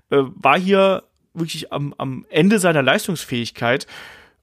äh, 0.10 0.20
war 0.20 0.58
hier 0.58 1.04
wirklich 1.34 1.74
am, 1.74 1.94
am 1.98 2.26
Ende 2.30 2.60
seiner 2.60 2.82
Leistungsfähigkeit. 2.82 3.86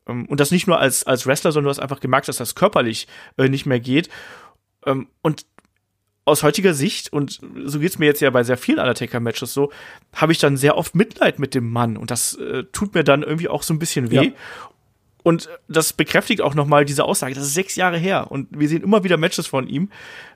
Ähm, 0.06 0.27
und 0.27 0.40
das 0.40 0.51
nicht 0.51 0.66
nur 0.66 0.78
als, 0.78 1.05
als 1.05 1.27
Wrestler, 1.27 1.52
sondern 1.52 1.69
du 1.69 1.70
hast 1.70 1.81
einfach 1.81 2.01
gemerkt, 2.01 2.28
dass 2.28 2.36
das 2.36 2.55
körperlich 2.55 3.09
äh, 3.39 3.48
nicht 3.48 3.65
mehr 3.65 3.81
geht. 3.81 4.10
Ähm, 4.85 5.09
und 5.23 5.47
aus 6.29 6.43
heutiger 6.43 6.75
Sicht, 6.75 7.13
und 7.13 7.41
so 7.65 7.81
geht's 7.81 7.99
mir 7.99 8.07
jetzt 8.07 8.21
ja 8.21 8.31
bei 8.31 8.43
sehr 8.45 8.57
vielen 8.57 8.79
Undertaker-Matches 8.79 9.53
so, 9.53 9.73
habe 10.15 10.33
ich 10.33 10.39
dann 10.39 10.57
sehr 10.57 10.77
oft 10.77 10.95
Mitleid 10.95 11.39
mit 11.39 11.55
dem 11.55 11.71
Mann. 11.71 11.97
Und 11.97 12.11
das 12.11 12.35
äh, 12.35 12.65
tut 12.73 12.95
mir 12.95 13.05
dann 13.05 13.23
irgendwie 13.23 13.49
auch 13.49 13.63
so 13.63 13.75
ein 13.75 13.79
bisschen 13.79 14.11
weh. 14.11 14.27
Ja. 14.27 14.33
Und 15.29 15.51
das 15.69 15.93
bekräftigt 15.93 16.41
auch 16.41 16.55
nochmal 16.55 16.87
diese 16.87 17.05
Aussage. 17.05 17.35
Das 17.35 17.45
ist 17.45 17.53
sechs 17.53 17.77
Jahre 17.77 17.99
her. 17.99 18.31
Und 18.31 18.49
wir 18.51 18.67
sehen 18.67 18.83
immer 18.83 19.05
wieder 19.05 19.19
Matches 19.19 19.47
von 19.47 19.69
ihm, 19.69 19.91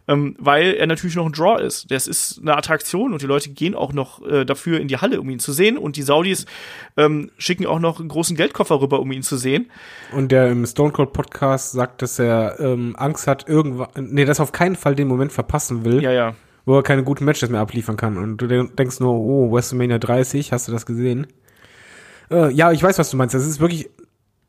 ähm, 0.06 0.36
weil 0.38 0.74
er 0.74 0.86
natürlich 0.86 1.16
noch 1.16 1.24
ein 1.24 1.32
Draw 1.32 1.62
ist. 1.62 1.90
Das 1.90 2.06
ist 2.06 2.40
eine 2.42 2.58
Attraktion 2.58 3.14
und 3.14 3.22
die 3.22 3.26
Leute 3.26 3.48
gehen 3.48 3.74
auch 3.74 3.94
noch 3.94 4.22
äh, 4.22 4.44
dafür 4.44 4.80
in 4.80 4.88
die 4.88 4.98
Halle, 4.98 5.18
um 5.18 5.30
ihn 5.30 5.38
zu 5.38 5.52
sehen. 5.52 5.78
Und 5.78 5.96
die 5.96 6.02
Saudis 6.02 6.44
ähm, 6.98 7.30
schicken 7.38 7.64
auch 7.64 7.78
noch 7.78 8.00
einen 8.00 8.10
großen 8.10 8.36
Geldkoffer 8.36 8.82
rüber, 8.82 9.00
um 9.00 9.10
ihn 9.12 9.22
zu 9.22 9.38
sehen. 9.38 9.70
Und 10.14 10.30
der 10.30 10.50
im 10.50 10.66
Stone 10.66 10.92
Cold 10.92 11.14
Podcast 11.14 11.72
sagt, 11.72 12.02
dass 12.02 12.18
er 12.18 12.60
ähm, 12.60 12.94
Angst 12.98 13.26
hat, 13.26 13.48
irgendwann, 13.48 13.88
nee, 13.96 14.26
dass 14.26 14.40
er 14.40 14.42
auf 14.42 14.52
keinen 14.52 14.76
Fall 14.76 14.94
den 14.94 15.08
Moment 15.08 15.32
verpassen 15.32 15.86
will. 15.86 16.02
Ja, 16.02 16.12
ja. 16.12 16.34
Wo 16.66 16.76
er 16.76 16.82
keine 16.82 17.02
guten 17.02 17.24
Matches 17.24 17.48
mehr 17.48 17.62
abliefern 17.62 17.96
kann. 17.96 18.18
Und 18.18 18.42
du 18.42 18.46
denkst 18.46 19.00
nur, 19.00 19.14
oh, 19.14 19.50
WrestleMania 19.50 19.96
30, 19.96 20.52
hast 20.52 20.68
du 20.68 20.72
das 20.72 20.84
gesehen? 20.84 21.28
Äh, 22.30 22.52
ja, 22.52 22.72
ich 22.72 22.82
weiß, 22.82 22.98
was 22.98 23.10
du 23.10 23.16
meinst. 23.16 23.34
Das 23.34 23.46
ist 23.46 23.58
wirklich 23.58 23.88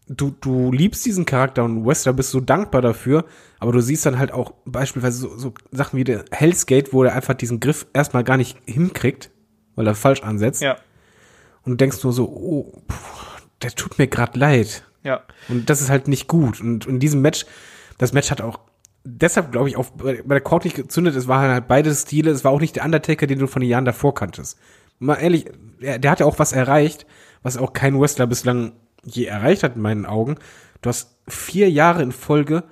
du, 0.07 0.35
du 0.41 0.71
liebst 0.71 1.05
diesen 1.05 1.25
Charakter 1.25 1.63
und 1.63 1.85
Wester 1.85 2.13
bist 2.13 2.31
so 2.31 2.39
dankbar 2.39 2.81
dafür, 2.81 3.25
aber 3.59 3.71
du 3.71 3.81
siehst 3.81 4.05
dann 4.05 4.19
halt 4.19 4.31
auch 4.31 4.53
beispielsweise 4.65 5.19
so, 5.19 5.37
so 5.37 5.53
Sachen 5.71 5.97
wie 5.97 6.03
der 6.03 6.25
Hell's 6.31 6.65
Gate, 6.65 6.93
wo 6.93 7.03
er 7.03 7.13
einfach 7.13 7.33
diesen 7.33 7.59
Griff 7.59 7.85
erstmal 7.93 8.23
gar 8.23 8.37
nicht 8.37 8.57
hinkriegt, 8.65 9.31
weil 9.75 9.87
er 9.87 9.95
falsch 9.95 10.23
ansetzt. 10.23 10.61
Ja. 10.61 10.77
Und 11.63 11.79
denkst 11.79 12.03
nur 12.03 12.11
so, 12.11 12.27
oh, 12.27 12.83
puh, 12.87 12.95
der 13.61 13.71
tut 13.71 13.97
mir 13.97 14.07
gerade 14.07 14.37
leid. 14.37 14.83
Ja. 15.03 15.21
Und 15.47 15.69
das 15.69 15.81
ist 15.81 15.89
halt 15.89 16.07
nicht 16.07 16.27
gut. 16.27 16.59
Und 16.59 16.85
in 16.85 16.99
diesem 16.99 17.21
Match, 17.21 17.45
das 17.97 18.13
Match 18.13 18.31
hat 18.31 18.41
auch 18.41 18.59
deshalb, 19.05 19.51
glaube 19.51 19.69
ich, 19.69 19.77
auch 19.77 19.89
bei 19.91 20.15
der 20.15 20.41
Court 20.41 20.65
nicht 20.65 20.75
gezündet, 20.75 21.15
es 21.15 21.27
waren 21.27 21.51
halt 21.51 21.67
beide 21.67 21.93
Stile, 21.93 22.31
es 22.31 22.43
war 22.43 22.51
auch 22.51 22.59
nicht 22.59 22.75
der 22.75 22.85
Undertaker, 22.85 23.27
den 23.27 23.39
du 23.39 23.47
von 23.47 23.61
den 23.61 23.69
Jahren 23.69 23.85
davor 23.85 24.13
kanntest. 24.13 24.57
Mal 24.99 25.15
ehrlich, 25.15 25.45
der, 25.81 25.99
der 25.99 26.11
hat 26.11 26.19
ja 26.19 26.25
auch 26.25 26.39
was 26.39 26.53
erreicht, 26.53 27.05
was 27.41 27.57
auch 27.57 27.73
kein 27.73 27.99
Wrestler 27.99 28.27
bislang 28.27 28.73
je 29.05 29.25
erreicht 29.25 29.63
hat 29.63 29.75
in 29.75 29.81
meinen 29.81 30.05
Augen. 30.05 30.35
Du 30.81 30.89
hast 30.89 31.17
vier 31.27 31.69
Jahre 31.69 32.03
in 32.03 32.11
Folge 32.11 32.63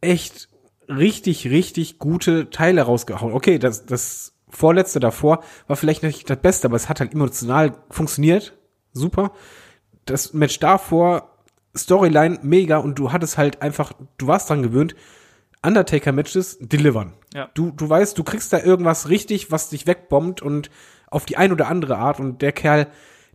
echt 0.00 0.48
richtig, 0.88 1.48
richtig 1.48 1.98
gute 1.98 2.50
Teile 2.50 2.82
rausgehauen. 2.82 3.32
Okay, 3.32 3.58
das, 3.58 3.86
das 3.86 4.34
vorletzte 4.48 5.00
davor 5.00 5.42
war 5.66 5.76
vielleicht 5.76 6.02
nicht 6.02 6.28
das 6.28 6.40
Beste, 6.40 6.68
aber 6.68 6.76
es 6.76 6.88
hat 6.88 7.00
halt 7.00 7.14
emotional 7.14 7.74
funktioniert. 7.90 8.56
Super. 8.92 9.32
Das 10.04 10.32
Match 10.32 10.60
davor, 10.60 11.38
Storyline 11.76 12.38
mega 12.42 12.78
und 12.78 12.98
du 12.98 13.12
hattest 13.12 13.38
halt 13.38 13.62
einfach, 13.62 13.92
du 14.18 14.26
warst 14.26 14.50
dran 14.50 14.62
gewöhnt, 14.62 14.94
Undertaker-Matches 15.64 16.58
delivern. 16.60 17.14
Ja. 17.32 17.50
Du, 17.54 17.70
du 17.70 17.88
weißt, 17.88 18.16
du 18.16 18.22
kriegst 18.22 18.52
da 18.52 18.60
irgendwas 18.60 19.08
richtig, 19.08 19.50
was 19.50 19.70
dich 19.70 19.86
wegbombt 19.86 20.42
und 20.42 20.70
auf 21.08 21.24
die 21.24 21.36
ein 21.36 21.52
oder 21.52 21.68
andere 21.68 21.96
Art 21.96 22.20
und 22.20 22.42
der 22.42 22.52
Kerl, 22.52 22.86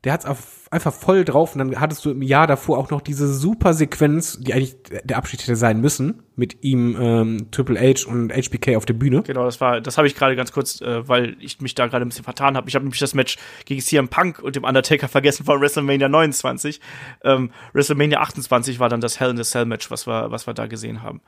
der 0.04 0.14
hat's 0.14 0.26
einfach 0.26 0.94
voll 0.94 1.26
drauf 1.26 1.56
und 1.56 1.60
dann 1.60 1.80
hattest 1.80 2.06
du 2.06 2.12
im 2.12 2.22
Jahr 2.22 2.48
davor 2.48 2.78
auch 2.78 2.90
noch 2.90 3.02
diese 3.02 3.34
super 3.34 3.74
Sequenz, 3.74 4.40
die 4.40 4.54
eigentlich 4.54 4.78
der 5.04 5.18
Abschied 5.18 5.42
hätte 5.42 5.58
sein 5.58 5.82
müssen, 5.82 6.24
mit 6.36 6.64
ihm 6.64 6.96
ähm, 7.00 7.52
Triple 7.52 7.78
H 7.80 8.10
und 8.10 8.32
HBK 8.32 8.78
auf 8.78 8.86
der 8.86 8.94
Bühne. 8.94 9.24
Genau, 9.24 9.44
das 9.44 9.60
war, 9.60 9.82
das 9.82 9.98
habe 9.98 10.08
ich 10.08 10.16
gerade 10.16 10.38
ganz 10.38 10.54
kurz, 10.54 10.80
äh, 10.80 11.08
weil 11.08 11.36
ich 11.40 11.60
mich 11.60 11.76
da 11.76 11.88
gerade 11.88 12.06
ein 12.06 12.10
bisschen 12.10 12.24
vertan 12.24 12.56
habe. 12.56 12.70
Ich 12.70 12.76
habe 12.76 12.86
nämlich 12.86 13.00
das 13.00 13.14
Match 13.14 13.38
gegen 13.66 13.82
CM 13.82 14.08
Punk 14.08 14.40
und 14.40 14.56
dem 14.56 14.64
Undertaker 14.64 15.10
vergessen 15.10 15.46
von 15.46 15.60
WrestleMania 15.60 16.08
29. 16.08 16.80
Ähm, 17.26 17.52
WrestleMania 17.74 18.22
28 18.22 18.80
war 18.80 18.88
dann 18.88 19.02
das 19.02 19.20
Hell 19.20 19.32
in 19.32 19.38
the 19.38 19.44
Cell 19.44 19.66
Match, 19.66 19.92
was 19.92 20.08
wir, 20.08 20.32
was 20.32 20.48
wir 20.48 20.54
da 20.54 20.68
gesehen 20.68 21.04
haben. 21.04 21.22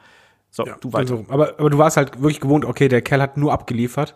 So, 0.50 0.66
ja, 0.66 0.78
du 0.80 0.94
weiter. 0.94 1.14
Also, 1.14 1.26
aber, 1.30 1.60
aber 1.60 1.70
du 1.70 1.78
warst 1.78 1.98
halt 1.98 2.22
wirklich 2.22 2.40
gewohnt, 2.40 2.64
okay, 2.64 2.88
der 2.88 3.02
Kerl 3.02 3.22
hat 3.22 3.38
nur 3.38 3.52
abgeliefert. 3.52 4.16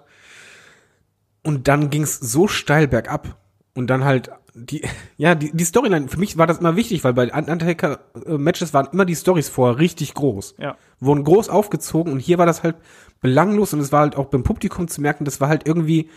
Und 1.44 1.68
dann 1.68 1.90
ging's 1.90 2.20
so 2.20 2.48
steil 2.48 2.88
bergab. 2.88 3.38
Und 3.74 3.88
dann 3.88 4.06
halt 4.06 4.32
die, 4.56 4.82
ja, 5.18 5.36
die, 5.36 5.52
die 5.56 5.66
Storyline, 5.66 6.08
für 6.08 6.20
mich 6.20 6.38
war 6.38 6.48
das 6.48 6.60
immer 6.60 6.76
wichtig, 6.76 7.04
weil 7.04 7.14
bei 7.14 7.32
Undertaker-Matches 7.32 8.74
waren 8.74 8.88
immer 8.92 9.06
die 9.06 9.16
Stories 9.16 9.50
vorher 9.50 9.80
richtig 9.80 10.14
groß. 10.14 10.56
Ja. 10.58 10.78
Wurden 11.00 11.24
groß 11.24 11.50
aufgezogen 11.50 12.12
und 12.12 12.20
hier 12.20 12.38
war 12.38 12.46
das 12.46 12.64
halt 12.64 12.78
belanglos 13.22 13.74
und 13.74 13.80
es 13.80 13.92
war 13.92 14.02
halt 14.02 14.16
auch 14.16 14.26
beim 14.26 14.44
Publikum 14.44 14.88
zu 14.88 15.02
merken, 15.02 15.26
das 15.26 15.42
war 15.42 15.50
halt 15.50 15.68
irgendwie 15.68 16.10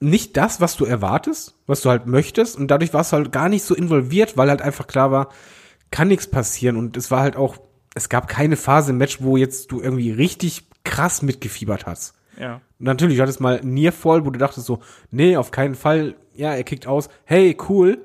nicht 0.00 0.36
das, 0.36 0.60
was 0.60 0.76
du 0.76 0.84
erwartest, 0.84 1.54
was 1.66 1.80
du 1.80 1.90
halt 1.90 2.06
möchtest 2.06 2.58
und 2.58 2.68
dadurch 2.68 2.92
warst 2.92 3.12
du 3.12 3.16
halt 3.16 3.32
gar 3.32 3.48
nicht 3.48 3.64
so 3.64 3.74
involviert, 3.74 4.36
weil 4.36 4.50
halt 4.50 4.60
einfach 4.60 4.86
klar 4.86 5.10
war, 5.10 5.28
kann 5.90 6.08
nichts 6.08 6.26
passieren 6.26 6.76
und 6.76 6.96
es 6.96 7.10
war 7.10 7.20
halt 7.20 7.36
auch, 7.36 7.56
es 7.94 8.08
gab 8.08 8.26
keine 8.26 8.56
Phase 8.56 8.90
im 8.90 8.98
Match, 8.98 9.22
wo 9.22 9.36
jetzt 9.36 9.70
du 9.70 9.80
irgendwie 9.80 10.10
richtig 10.10 10.68
krass 10.82 11.22
mitgefiebert 11.22 11.86
hast. 11.86 12.14
Ja. 12.38 12.60
Natürlich, 12.78 13.16
du 13.16 13.22
hattest 13.22 13.40
mal 13.40 13.60
Nearfall, 13.62 14.26
wo 14.26 14.30
du 14.30 14.38
dachtest 14.38 14.66
so, 14.66 14.80
nee, 15.10 15.36
auf 15.36 15.52
keinen 15.52 15.74
Fall, 15.74 16.16
ja, 16.34 16.54
er 16.54 16.64
kickt 16.64 16.86
aus, 16.86 17.08
hey, 17.24 17.56
cool. 17.68 17.98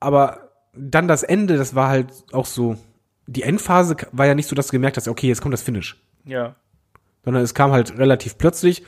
Aber 0.00 0.50
dann 0.74 1.08
das 1.08 1.22
Ende, 1.22 1.56
das 1.56 1.74
war 1.74 1.88
halt 1.88 2.12
auch 2.32 2.46
so, 2.46 2.76
die 3.26 3.42
Endphase 3.42 3.96
war 4.12 4.26
ja 4.26 4.34
nicht 4.34 4.48
so, 4.48 4.54
dass 4.54 4.66
du 4.66 4.72
gemerkt 4.72 4.96
hast, 4.96 5.08
okay, 5.08 5.28
jetzt 5.28 5.40
kommt 5.40 5.52
das 5.52 5.62
Finish. 5.62 6.00
Ja. 6.24 6.56
Sondern 7.24 7.42
es 7.42 7.54
kam 7.54 7.72
halt 7.72 7.96
relativ 7.98 8.36
plötzlich. 8.36 8.84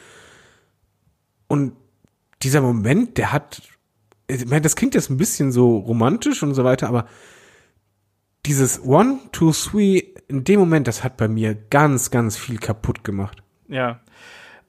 Und 1.49 1.77
dieser 2.43 2.61
Moment, 2.61 3.19
der 3.19 3.33
hat, 3.33 3.63
ich 4.27 4.47
meine, 4.47 4.63
das 4.63 4.77
klingt 4.77 4.95
jetzt 4.95 5.11
ein 5.11 5.17
bisschen 5.17 5.53
so 5.53 5.79
romantisch 5.79 6.43
und 6.43 6.55
so 6.55 6.65
weiter, 6.65 6.89
aber 6.89 7.07
dieses 8.45 8.85
One, 8.85 9.19
Two, 9.33 9.53
Three, 9.53 10.03
in 10.29 10.45
dem 10.45 10.61
Moment, 10.61 10.87
das 10.87 11.03
hat 11.03 11.17
bei 11.17 11.29
mir 11.29 11.55
ganz, 11.55 12.11
ganz 12.11 12.37
viel 12.37 12.59
kaputt 12.59 13.05
gemacht. 13.05 13.43
Ja. 13.69 14.01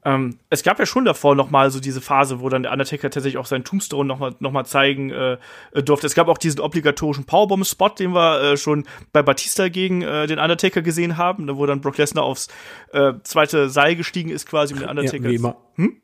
Ähm, 0.06 0.40
es 0.50 0.64
gab 0.64 0.80
ja 0.80 0.86
schon 0.86 1.06
davor 1.06 1.36
noch 1.36 1.50
mal 1.50 1.72
so 1.72 1.80
diese 1.80 2.02
Phase, 2.02 2.40
wo 2.40 2.50
dann 2.50 2.64
der 2.64 2.72
Undertaker 2.72 3.10
tatsächlich 3.10 3.38
auch 3.38 3.46
seinen 3.46 3.64
Tombstone 3.64 4.08
noch 4.08 4.20
mal, 4.20 4.36
noch 4.40 4.52
mal 4.52 4.64
zeigen 4.64 5.10
äh, 5.10 5.38
äh, 5.74 5.84
durfte. 5.84 6.08
Es 6.08 6.16
gab 6.16 6.28
auch 6.28 6.38
diesen 6.38 6.62
obligatorischen 6.62 7.26
Powerbomb-Spot, 7.26 7.90
den 7.90 8.12
wir 8.14 8.42
äh, 8.42 8.58
schon 8.58 8.86
bei 9.12 9.22
Batista 9.22 9.70
gegen 9.70 10.04
äh, 10.04 10.28
den 10.28 10.40
Undertaker 10.40 10.82
gesehen 10.82 11.18
haben, 11.18 11.48
wo 11.58 11.66
dann 11.66 11.82
Brock 11.82 11.98
Lesnar 11.98 12.24
aufs 12.24 12.48
äh, 12.94 13.14
zweite 13.24 13.70
Seil 13.70 13.96
gestiegen 13.96 14.30
ist 14.30 14.48
quasi 14.48 14.74
um 14.74 14.80
den 14.80 14.90
Undertaker. 14.90 15.24
Ja, 15.24 15.30
wie 15.30 15.36
immer. 15.36 15.58
Hm? 15.76 16.02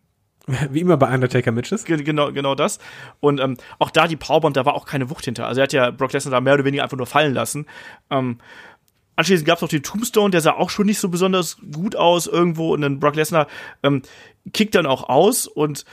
Wie 0.72 0.82
immer 0.82 0.98
bei 0.98 1.14
Undertaker-Matches. 1.14 1.86
Genau, 1.86 2.34
genau 2.34 2.54
das. 2.54 2.80
Und 3.22 3.40
ähm, 3.40 3.56
auch 3.80 3.92
da 3.92 4.08
die 4.08 4.18
Powerbomb, 4.18 4.54
da 4.54 4.66
war 4.66 4.74
auch 4.74 4.86
keine 4.86 5.10
Wucht 5.10 5.24
hinter. 5.24 5.48
Also 5.48 5.62
er 5.62 5.64
hat 5.64 5.74
ja 5.74 5.90
Brock 5.92 6.12
Lesnar 6.12 6.32
da 6.32 6.42
mehr 6.42 6.56
oder 6.56 6.66
weniger 6.66 6.84
einfach 6.84 6.98
nur 6.98 7.06
fallen 7.06 7.34
lassen. 7.34 7.66
Ähm, 8.10 8.40
Anschließend 9.16 9.48
gab 9.48 9.58
es 9.58 9.62
noch 9.62 9.70
den 9.70 9.84
Tombstone, 9.84 10.32
der 10.32 10.42
sah 10.42 10.54
auch 10.54 10.70
schon 10.70 10.88
nicht 10.88 11.00
so 11.00 11.10
besonders 11.10 11.58
gut 11.72 11.96
aus 11.96 12.28
irgendwo. 12.28 12.74
Und 12.74 12.82
dann 12.82 13.00
Brock 13.00 13.16
Lesnar 13.16 13.48
ähm, 13.84 14.02
kickt 14.54 14.76
dann 14.76 14.86
auch 14.86 15.08
aus. 15.08 15.46
Und 15.46 15.86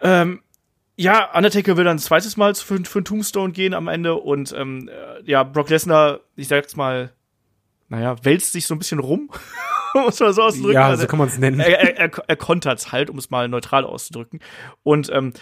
ähm, 0.00 0.42
ja, 0.96 1.34
Undertaker 1.34 1.76
will 1.76 1.84
dann 1.84 1.96
ein 1.96 2.00
zweites 2.00 2.36
Mal 2.36 2.54
für, 2.54 2.84
für 2.84 2.98
einen 2.98 3.04
Tombstone 3.04 3.52
gehen 3.52 3.72
am 3.72 3.88
Ende. 3.88 4.14
Und 4.14 4.54
ähm, 4.56 4.88
äh, 4.88 5.22
ja, 5.30 5.42
Brock 5.44 5.70
Lesnar, 5.70 6.20
ich 6.36 6.48
sag's 6.48 6.76
mal, 6.76 7.12
naja, 7.88 8.16
wälzt 8.22 8.52
sich 8.52 8.66
so 8.66 8.74
ein 8.74 8.78
bisschen 8.78 8.98
rum. 8.98 9.30
muss 9.94 10.20
man 10.20 10.32
so 10.32 10.42
ausdrücken. 10.42 10.74
Ja, 10.74 10.96
so 10.96 11.06
kann 11.06 11.18
man 11.18 11.28
es 11.28 11.38
nennen. 11.38 11.60
Er, 11.60 11.78
er, 11.78 11.98
er, 11.98 12.10
er 12.26 12.36
kontert's 12.36 12.92
halt, 12.92 13.08
um 13.08 13.18
es 13.18 13.30
mal 13.30 13.48
neutral 13.48 13.84
auszudrücken. 13.84 14.40
Und 14.82 15.10
ähm, 15.10 15.32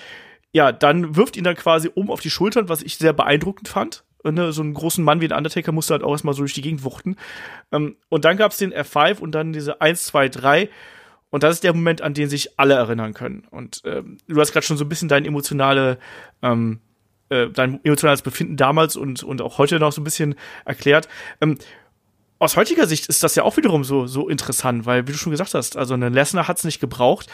ja, 0.52 0.70
dann 0.70 1.16
wirft 1.16 1.36
ihn 1.36 1.44
dann 1.44 1.56
quasi 1.56 1.90
oben 1.94 2.10
auf 2.10 2.20
die 2.20 2.30
Schultern, 2.30 2.68
was 2.68 2.82
ich 2.82 2.98
sehr 2.98 3.12
beeindruckend 3.12 3.68
fand 3.68 4.04
ne, 4.24 4.52
so 4.52 4.62
einen 4.62 4.74
großen 4.74 5.04
Mann 5.04 5.20
wie 5.20 5.26
ein 5.26 5.36
Undertaker 5.36 5.72
musste 5.72 5.94
halt 5.94 6.02
auch 6.02 6.12
erstmal 6.12 6.34
so 6.34 6.42
durch 6.42 6.54
die 6.54 6.62
Gegend 6.62 6.84
wuchten. 6.84 7.16
Ähm, 7.72 7.96
und 8.08 8.24
dann 8.24 8.36
gab's 8.36 8.58
den 8.58 8.72
F5 8.72 9.18
und 9.18 9.32
dann 9.32 9.52
diese 9.52 9.80
1, 9.80 10.06
2, 10.06 10.28
3. 10.28 10.68
Und 11.30 11.42
das 11.42 11.54
ist 11.54 11.64
der 11.64 11.74
Moment, 11.74 12.02
an 12.02 12.14
den 12.14 12.28
sich 12.28 12.58
alle 12.58 12.74
erinnern 12.74 13.14
können. 13.14 13.44
Und 13.50 13.82
ähm, 13.84 14.18
du 14.28 14.38
hast 14.38 14.52
gerade 14.52 14.66
schon 14.66 14.76
so 14.76 14.84
ein 14.84 14.88
bisschen 14.88 15.08
dein 15.08 15.24
emotionale, 15.24 15.98
ähm, 16.42 16.80
äh, 17.30 17.48
dein 17.48 17.80
emotionales 17.84 18.22
Befinden 18.22 18.56
damals 18.56 18.96
und, 18.96 19.22
und 19.22 19.40
auch 19.40 19.58
heute 19.58 19.80
noch 19.80 19.92
so 19.92 20.02
ein 20.02 20.04
bisschen 20.04 20.34
erklärt. 20.64 21.08
Ähm, 21.40 21.56
aus 22.38 22.56
heutiger 22.56 22.86
Sicht 22.86 23.06
ist 23.06 23.22
das 23.22 23.34
ja 23.34 23.44
auch 23.44 23.56
wiederum 23.56 23.84
so, 23.84 24.06
so 24.06 24.28
interessant, 24.28 24.84
weil, 24.84 25.06
wie 25.06 25.12
du 25.12 25.18
schon 25.18 25.30
gesagt 25.30 25.54
hast, 25.54 25.76
also 25.76 25.94
eine 25.94 26.08
Lesnar 26.08 26.48
hat 26.48 26.58
es 26.58 26.64
nicht 26.64 26.80
gebraucht. 26.80 27.28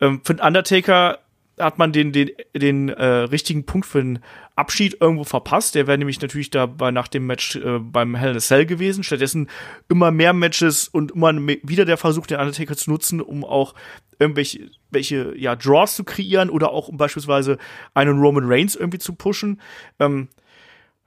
Ähm, 0.00 0.20
für 0.24 0.34
den 0.34 0.44
Undertaker 0.44 1.18
hat 1.62 1.78
man 1.78 1.92
den, 1.92 2.12
den, 2.12 2.30
den 2.54 2.88
äh, 2.88 3.04
richtigen 3.04 3.64
Punkt 3.64 3.86
für 3.86 4.02
den 4.02 4.18
Abschied 4.56 4.98
irgendwo 5.00 5.24
verpasst. 5.24 5.74
Der 5.74 5.86
wäre 5.86 5.98
nämlich 5.98 6.20
natürlich 6.20 6.50
da 6.50 6.66
bei, 6.66 6.90
nach 6.90 7.08
dem 7.08 7.26
Match 7.26 7.56
äh, 7.56 7.78
beim 7.78 8.14
Hell 8.14 8.30
in 8.30 8.36
a 8.36 8.40
Cell 8.40 8.66
gewesen. 8.66 9.04
Stattdessen 9.04 9.48
immer 9.88 10.10
mehr 10.10 10.32
Matches 10.32 10.88
und 10.88 11.12
immer 11.12 11.32
wieder 11.62 11.84
der 11.84 11.96
Versuch, 11.96 12.26
den 12.26 12.38
Undertaker 12.38 12.76
zu 12.76 12.90
nutzen, 12.90 13.20
um 13.20 13.44
auch 13.44 13.74
irgendwelche 14.18 14.70
welche, 14.92 15.34
ja, 15.36 15.56
Draws 15.56 15.96
zu 15.96 16.04
kreieren 16.04 16.50
oder 16.50 16.70
auch 16.70 16.88
um 16.88 16.96
beispielsweise 16.96 17.58
einen 17.94 18.18
Roman 18.18 18.44
Reigns 18.46 18.76
irgendwie 18.76 18.98
zu 18.98 19.14
pushen. 19.14 19.60
Ähm, 19.98 20.28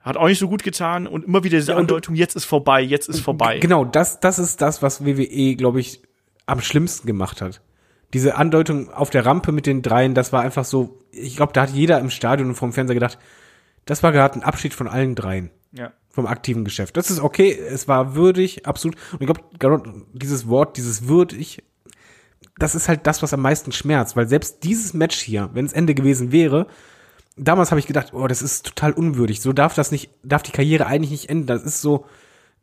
hat 0.01 0.17
auch 0.17 0.27
nicht 0.27 0.39
so 0.39 0.47
gut 0.47 0.63
getan 0.63 1.07
und 1.07 1.25
immer 1.25 1.43
wieder 1.43 1.57
diese 1.57 1.71
ja, 1.71 1.77
Andeutung, 1.77 2.15
jetzt 2.15 2.35
ist 2.35 2.45
vorbei, 2.45 2.81
jetzt 2.81 3.09
ist 3.09 3.21
vorbei. 3.21 3.57
Genau, 3.57 3.85
das, 3.85 4.19
das 4.19 4.37
ist 4.37 4.61
das, 4.61 4.83
was 4.83 5.03
WWE, 5.03 5.55
glaube 5.55 5.79
ich, 5.79 6.01
am 6.45 6.61
schlimmsten 6.61 7.07
gemacht 7.07 7.41
hat. 7.41 7.61
Diese 8.13 8.35
Andeutung 8.35 8.91
auf 8.91 9.09
der 9.09 9.25
Rampe 9.25 9.51
mit 9.51 9.65
den 9.65 9.81
dreien, 9.81 10.13
das 10.13 10.31
war 10.31 10.41
einfach 10.41 10.65
so, 10.65 10.99
ich 11.11 11.35
glaube, 11.35 11.53
da 11.53 11.63
hat 11.63 11.71
jeder 11.71 11.99
im 11.99 12.09
Stadion 12.09 12.49
und 12.49 12.55
vom 12.55 12.73
Fernseher 12.73 12.93
gedacht, 12.93 13.17
das 13.85 14.03
war 14.03 14.11
gerade 14.11 14.39
ein 14.39 14.43
Abschied 14.43 14.73
von 14.73 14.87
allen 14.87 15.15
dreien. 15.15 15.51
Ja. 15.71 15.91
Vom 16.09 16.27
aktiven 16.27 16.63
Geschäft. 16.63 16.95
Das 16.95 17.11
ist 17.11 17.19
okay, 17.19 17.51
es 17.51 17.87
war 17.87 18.15
würdig, 18.15 18.65
absolut. 18.65 18.95
Und 19.11 19.21
ich 19.21 19.59
glaube, 19.59 20.05
dieses 20.13 20.47
Wort, 20.47 20.77
dieses 20.77 21.07
würdig, 21.07 21.63
das 22.57 22.75
ist 22.75 22.87
halt 22.87 23.05
das, 23.05 23.21
was 23.21 23.33
am 23.33 23.41
meisten 23.41 23.73
schmerzt, 23.73 24.15
weil 24.15 24.27
selbst 24.27 24.63
dieses 24.63 24.93
Match 24.93 25.17
hier, 25.17 25.49
wenn 25.53 25.65
es 25.65 25.73
Ende 25.73 25.93
gewesen 25.93 26.31
wäre, 26.31 26.67
damals 27.35 27.71
habe 27.71 27.79
ich 27.79 27.87
gedacht, 27.87 28.13
oh, 28.13 28.27
das 28.27 28.41
ist 28.41 28.65
total 28.65 28.93
unwürdig. 28.93 29.41
So 29.41 29.51
darf 29.51 29.73
das 29.73 29.91
nicht, 29.91 30.09
darf 30.23 30.43
die 30.43 30.51
Karriere 30.51 30.85
eigentlich 30.85 31.11
nicht 31.11 31.29
enden. 31.29 31.47
Das 31.47 31.63
ist 31.63 31.81
so, 31.81 32.05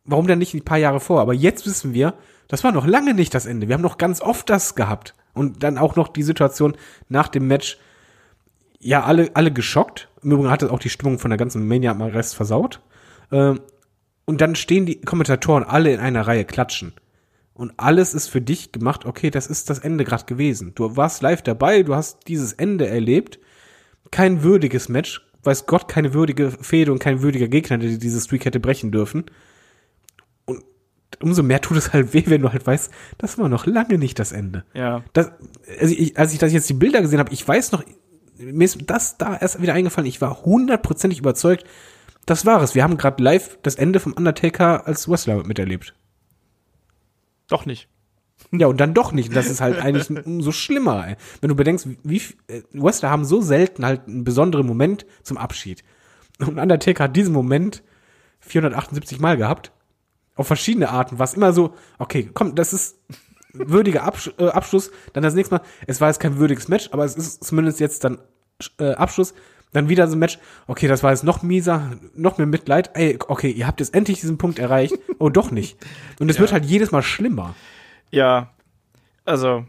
warum 0.05 0.27
dann 0.27 0.39
nicht 0.39 0.55
ein 0.55 0.64
paar 0.64 0.78
Jahre 0.78 1.01
vor? 1.01 1.20
Aber 1.20 1.35
jetzt 1.35 1.66
wissen 1.66 1.93
wir, 1.94 2.14
das 2.53 2.65
war 2.65 2.70
noch 2.70 2.87
lange 2.87 3.15
nicht 3.15 3.33
das 3.33 3.47
Ende. 3.47 3.66
Wir 3.66 3.74
haben 3.74 3.81
noch 3.81 3.97
ganz 3.97 4.20
oft 4.20 4.51
das 4.51 4.74
gehabt. 4.74 5.15
Und 5.33 5.62
dann 5.62 5.79
auch 5.79 5.97
noch 5.97 6.09
die 6.09 6.23
Situation 6.23 6.77
nach 7.09 7.29
dem 7.29 7.47
Match, 7.47 7.79
ja, 8.79 9.05
alle, 9.05 9.31
alle 9.33 9.51
geschockt. 9.51 10.11
Im 10.23 10.33
Übrigen 10.33 10.51
hat 10.51 10.62
es 10.62 10.69
auch 10.69 10.79
die 10.79 10.91
Stimmung 10.91 11.19
von 11.19 11.31
der 11.31 11.39
ganzen 11.39 11.66
Mania 11.66 11.93
am 11.93 12.03
Rest 12.03 12.37
versaut. 12.37 12.83
Ähm, 13.31 13.61
und 14.27 14.43
dann 14.43 14.55
stehen 14.55 14.85
die 14.85 15.01
Kommentatoren 15.01 15.65
alle 15.65 15.95
in 15.95 16.01
einer 16.01 16.27
Reihe 16.27 16.45
klatschen. 16.45 16.93
Und 17.55 17.73
alles 17.79 18.12
ist 18.12 18.29
für 18.29 18.43
dich 18.43 18.70
gemacht, 18.70 19.07
okay, 19.07 19.31
das 19.31 19.47
ist 19.47 19.70
das 19.70 19.79
Ende 19.79 20.05
gerade 20.05 20.27
gewesen. 20.27 20.74
Du 20.74 20.95
warst 20.95 21.23
live 21.23 21.41
dabei, 21.41 21.83
du 21.83 21.95
hast 21.95 22.29
dieses 22.29 22.53
Ende 22.53 22.87
erlebt 22.87 23.39
kein 24.11 24.43
würdiges 24.43 24.91
Match. 24.91 25.27
Weiß 25.43 25.65
Gott, 25.65 25.89
keine 25.89 26.12
würdige 26.12 26.51
Fehde 26.51 26.93
und 26.93 26.99
kein 26.99 27.23
würdiger 27.23 27.49
Gegner, 27.49 27.79
der 27.79 27.97
diese 27.97 28.20
Streak 28.20 28.45
hätte 28.45 28.61
brechen 28.61 28.93
dürfen. 28.93 29.24
Umso 31.20 31.43
mehr 31.43 31.60
tut 31.60 31.76
es 31.76 31.93
halt 31.93 32.14
weh, 32.14 32.24
wenn 32.26 32.43
du 32.43 32.52
halt 32.52 32.66
weißt, 32.66 32.90
das 33.18 33.39
war 33.39 33.48
noch 33.48 33.66
lange 33.66 33.98
nicht 33.98 34.18
das 34.18 34.32
Ende. 34.32 34.64
Ja. 34.74 35.05
Das, 35.12 35.32
also 35.80 35.94
ich, 35.94 36.18
als 36.18 36.32
ich 36.32 36.39
das 36.39 36.52
jetzt 36.52 36.68
die 36.68 36.74
Bilder 36.74 37.02
gesehen 37.02 37.18
habe, 37.18 37.32
ich 37.32 37.47
weiß 37.47 37.72
noch, 37.72 37.84
mir 38.39 38.64
ist 38.64 38.78
das 38.86 39.18
da 39.18 39.36
erst 39.36 39.60
wieder 39.60 39.74
eingefallen, 39.74 40.09
ich 40.09 40.20
war 40.20 40.43
hundertprozentig 40.43 41.18
überzeugt, 41.18 41.64
das 42.26 42.47
war 42.47 42.62
es. 42.62 42.74
Wir 42.74 42.84
haben 42.84 42.97
gerade 42.97 43.22
live 43.22 43.59
das 43.62 43.74
Ende 43.74 44.01
vom 44.01 44.12
Undertaker 44.12 44.86
als 44.86 45.09
Wrestler 45.09 45.44
miterlebt. 45.44 45.94
Doch 47.48 47.66
nicht. 47.66 47.89
Ja, 48.51 48.66
und 48.66 48.80
dann 48.80 48.94
doch 48.94 49.12
nicht. 49.12 49.34
das 49.34 49.48
ist 49.48 49.60
halt 49.60 49.78
eigentlich 49.80 50.10
umso 50.26 50.52
schlimmer. 50.52 51.06
Ey. 51.09 51.16
Wenn 51.40 51.48
du 51.48 51.55
bedenkst, 51.55 51.89
wie 52.02 52.22
äh, 52.48 52.62
Wrestler 52.72 53.10
haben 53.10 53.24
so 53.24 53.40
selten 53.40 53.84
halt 53.84 54.06
einen 54.06 54.24
besonderen 54.24 54.66
Moment 54.66 55.06
zum 55.22 55.36
Abschied. 55.36 55.82
Und 56.39 56.59
Undertaker 56.59 57.05
hat 57.05 57.16
diesen 57.16 57.32
Moment 57.32 57.82
478 58.40 59.20
Mal 59.20 59.36
gehabt. 59.36 59.72
Auf 60.34 60.46
verschiedene 60.46 60.88
Arten. 60.88 61.18
Was 61.18 61.34
immer 61.34 61.52
so, 61.52 61.74
okay, 61.98 62.30
komm, 62.32 62.54
das 62.54 62.72
ist 62.72 62.98
würdiger 63.52 64.04
Absch 64.04 64.30
äh, 64.38 64.48
Abschluss. 64.48 64.90
Dann 65.12 65.22
das 65.22 65.34
nächste 65.34 65.56
Mal, 65.56 65.62
es 65.86 66.00
war 66.00 66.09
jetzt 66.09 66.20
kein 66.20 66.38
würdiges 66.38 66.68
Match, 66.68 66.88
aber 66.92 67.04
es 67.04 67.16
ist 67.16 67.44
zumindest 67.44 67.80
jetzt 67.80 68.04
dann 68.04 68.18
äh, 68.78 68.92
Abschluss. 68.92 69.34
Dann 69.72 69.88
wieder 69.88 70.06
so 70.06 70.16
ein 70.16 70.18
Match. 70.18 70.38
Okay, 70.66 70.86
das 70.86 71.02
war 71.02 71.12
jetzt 71.12 71.24
noch 71.24 71.42
mieser, 71.42 71.92
noch 72.14 72.36
mehr 72.36 72.46
Mitleid. 72.46 72.90
Ey, 72.94 73.18
okay, 73.26 73.50
ihr 73.50 73.66
habt 73.66 73.80
jetzt 73.80 73.94
endlich 73.94 74.20
diesen 74.20 74.36
Punkt 74.36 74.59
erreicht. 74.59 74.94
Oh, 75.18 75.30
doch 75.30 75.50
nicht. 75.50 75.78
Und 76.20 76.28
es 76.28 76.36
ja. 76.36 76.40
wird 76.40 76.52
halt 76.52 76.66
jedes 76.66 76.92
Mal 76.92 77.02
schlimmer. 77.02 77.54
Ja, 78.10 78.50
also 79.24 79.64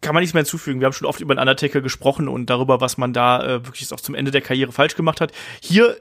kann 0.00 0.14
man 0.14 0.22
nichts 0.22 0.34
mehr 0.34 0.42
hinzufügen. 0.42 0.80
Wir 0.80 0.86
haben 0.86 0.92
schon 0.92 1.06
oft 1.06 1.20
über 1.20 1.34
den 1.34 1.40
Undertaker 1.40 1.80
gesprochen 1.80 2.26
und 2.26 2.50
darüber, 2.50 2.80
was 2.80 2.96
man 2.96 3.12
da 3.12 3.42
äh, 3.44 3.66
wirklich 3.66 3.92
auch 3.92 4.00
zum 4.00 4.14
Ende 4.14 4.30
der 4.30 4.40
Karriere 4.40 4.72
falsch 4.72 4.96
gemacht 4.96 5.20
hat. 5.20 5.32
Hier 5.60 5.96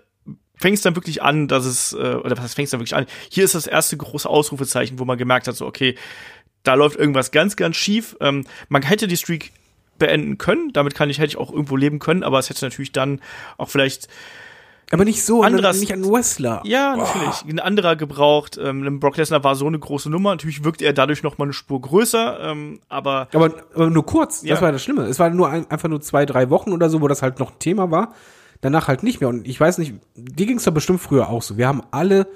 fängt 0.62 0.78
es 0.78 0.84
dann 0.84 0.96
wirklich 0.96 1.22
an, 1.22 1.48
dass 1.48 1.66
es, 1.66 1.94
äh, 1.94 1.98
oder 1.98 2.38
was 2.38 2.54
fängt 2.54 2.66
es 2.68 2.72
dann 2.72 2.80
wirklich 2.80 2.96
an? 2.96 3.06
Hier 3.30 3.44
ist 3.44 3.56
das 3.56 3.68
erste 3.68 3.98
große 3.98 4.30
Ausrufezeichen, 4.30 5.00
wo 5.00 5.06
man 5.06 5.18
gemerkt 5.18 5.48
hat, 5.48 5.56
so, 5.56 5.66
okay, 5.66 5.96
da 6.64 6.76
läuft 6.76 6.98
irgendwas 6.98 7.32
ganz, 7.32 7.56
ganz 7.56 7.76
schief. 7.76 8.16
Ähm, 8.22 8.46
man 8.70 8.84
hätte 8.84 9.08
die 9.08 9.18
Streak 9.18 9.52
beenden 9.98 10.38
können, 10.38 10.72
damit 10.74 10.96
kann 10.96 11.10
ich, 11.10 11.20
hätte 11.20 11.28
ich 11.28 11.38
auch 11.38 11.52
irgendwo 11.52 11.76
leben 11.76 12.00
können, 12.00 12.24
aber 12.24 12.40
es 12.40 12.50
hätte 12.50 12.66
natürlich 12.66 12.92
dann 12.92 13.20
auch 13.58 13.70
vielleicht 13.70 14.08
aber 14.92 15.06
nicht 15.06 15.24
so, 15.24 15.42
anderer, 15.42 15.72
nicht 15.72 15.94
ein 15.94 16.04
Wrestler. 16.04 16.62
Ja, 16.66 16.98
natürlich. 16.98 17.46
Ein 17.48 17.60
anderer 17.60 17.96
gebraucht. 17.96 18.60
Ähm, 18.62 19.00
Brock 19.00 19.16
Lesnar 19.16 19.42
war 19.42 19.56
so 19.56 19.66
eine 19.66 19.80
große 19.80 20.10
Nummer. 20.10 20.32
Natürlich 20.32 20.66
wirkt 20.66 20.82
er 20.82 20.92
dadurch 20.92 21.24
noch 21.24 21.38
mal 21.38 21.46
eine 21.46 21.54
Spur 21.54 21.80
größer, 21.80 22.42
ähm, 22.42 22.82
aber, 22.90 23.30
aber 23.34 23.54
aber 23.74 23.90
nur 23.90 24.06
kurz. 24.06 24.42
Ja. 24.44 24.56
Das 24.56 24.62
war 24.62 24.74
das 24.74 24.84
Schlimme. 24.84 25.04
Es 25.04 25.18
war 25.18 25.30
nur 25.30 25.50
ein, 25.50 25.70
einfach 25.72 25.88
nur 25.88 26.02
zwei, 26.02 26.26
drei 26.26 26.50
Wochen 26.50 26.74
oder 26.74 26.90
so, 26.90 27.00
wo 27.00 27.08
das 27.08 27.22
halt 27.22 27.40
noch 27.40 27.52
ein 27.52 27.60
Thema 27.60 27.90
war. 27.90 28.14
Danach 28.62 28.88
halt 28.88 29.04
nicht 29.04 29.20
mehr. 29.20 29.30
Und 29.30 29.48
ich 29.48 29.60
weiß 29.60 29.78
nicht, 29.78 29.96
die 30.16 30.46
ging 30.46 30.58
es 30.58 30.64
doch 30.64 30.74
bestimmt 30.74 31.02
früher 31.02 31.30
auch 31.30 31.42
so. 31.42 31.58
Wir 31.58 31.68
haben 31.68 31.84
alle 31.92 32.28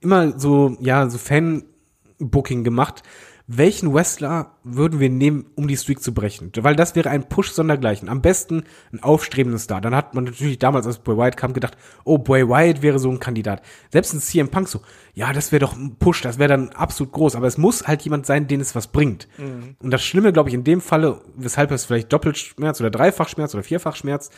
immer 0.00 0.38
so 0.38 0.76
ja 0.80 1.08
so 1.08 1.18
Fan-Booking 1.18 2.64
gemacht 2.64 3.02
welchen 3.48 3.94
Wrestler 3.94 4.56
würden 4.64 4.98
wir 4.98 5.08
nehmen, 5.08 5.46
um 5.54 5.68
die 5.68 5.76
Streak 5.76 6.02
zu 6.02 6.12
brechen? 6.12 6.50
Weil 6.56 6.74
das 6.74 6.96
wäre 6.96 7.10
ein 7.10 7.28
Push 7.28 7.52
sondergleichen. 7.52 8.08
Am 8.08 8.20
besten 8.20 8.64
ein 8.92 9.02
aufstrebendes 9.02 9.64
Star. 9.64 9.80
Dann 9.80 9.94
hat 9.94 10.14
man 10.14 10.24
natürlich 10.24 10.58
damals, 10.58 10.86
als 10.86 10.98
Bray 10.98 11.16
Wyatt 11.16 11.36
kam, 11.36 11.52
gedacht, 11.52 11.76
oh, 12.04 12.18
Bray 12.18 12.48
Wyatt 12.48 12.82
wäre 12.82 12.98
so 12.98 13.08
ein 13.08 13.20
Kandidat. 13.20 13.62
Selbst 13.92 14.12
ein 14.14 14.20
CM 14.20 14.48
Punk 14.48 14.68
so, 14.68 14.80
ja, 15.14 15.32
das 15.32 15.52
wäre 15.52 15.60
doch 15.60 15.76
ein 15.76 15.94
Push, 15.96 16.22
das 16.22 16.38
wäre 16.38 16.48
dann 16.48 16.70
absolut 16.70 17.12
groß. 17.12 17.36
Aber 17.36 17.46
es 17.46 17.56
muss 17.56 17.86
halt 17.86 18.02
jemand 18.02 18.26
sein, 18.26 18.48
den 18.48 18.60
es 18.60 18.74
was 18.74 18.88
bringt. 18.88 19.28
Mhm. 19.38 19.76
Und 19.80 19.90
das 19.92 20.02
Schlimme, 20.02 20.32
glaube 20.32 20.48
ich, 20.48 20.54
in 20.54 20.64
dem 20.64 20.80
Falle, 20.80 21.20
weshalb 21.36 21.70
es 21.70 21.84
vielleicht 21.84 22.12
Doppelschmerz 22.12 22.80
oder 22.80 22.90
Dreifachschmerz 22.90 23.54
oder 23.54 23.62
Vierfachschmerz, 23.62 24.30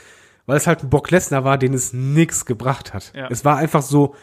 weil 0.48 0.56
es 0.56 0.66
halt 0.66 0.82
ein 0.82 0.88
Bock 0.88 1.10
Lesnar 1.10 1.44
war, 1.44 1.58
den 1.58 1.74
es 1.74 1.92
nix 1.92 2.46
gebracht 2.46 2.94
hat. 2.94 3.12
Ja. 3.14 3.28
Es 3.30 3.44
war 3.44 3.58
einfach 3.58 3.82
so 3.82 4.14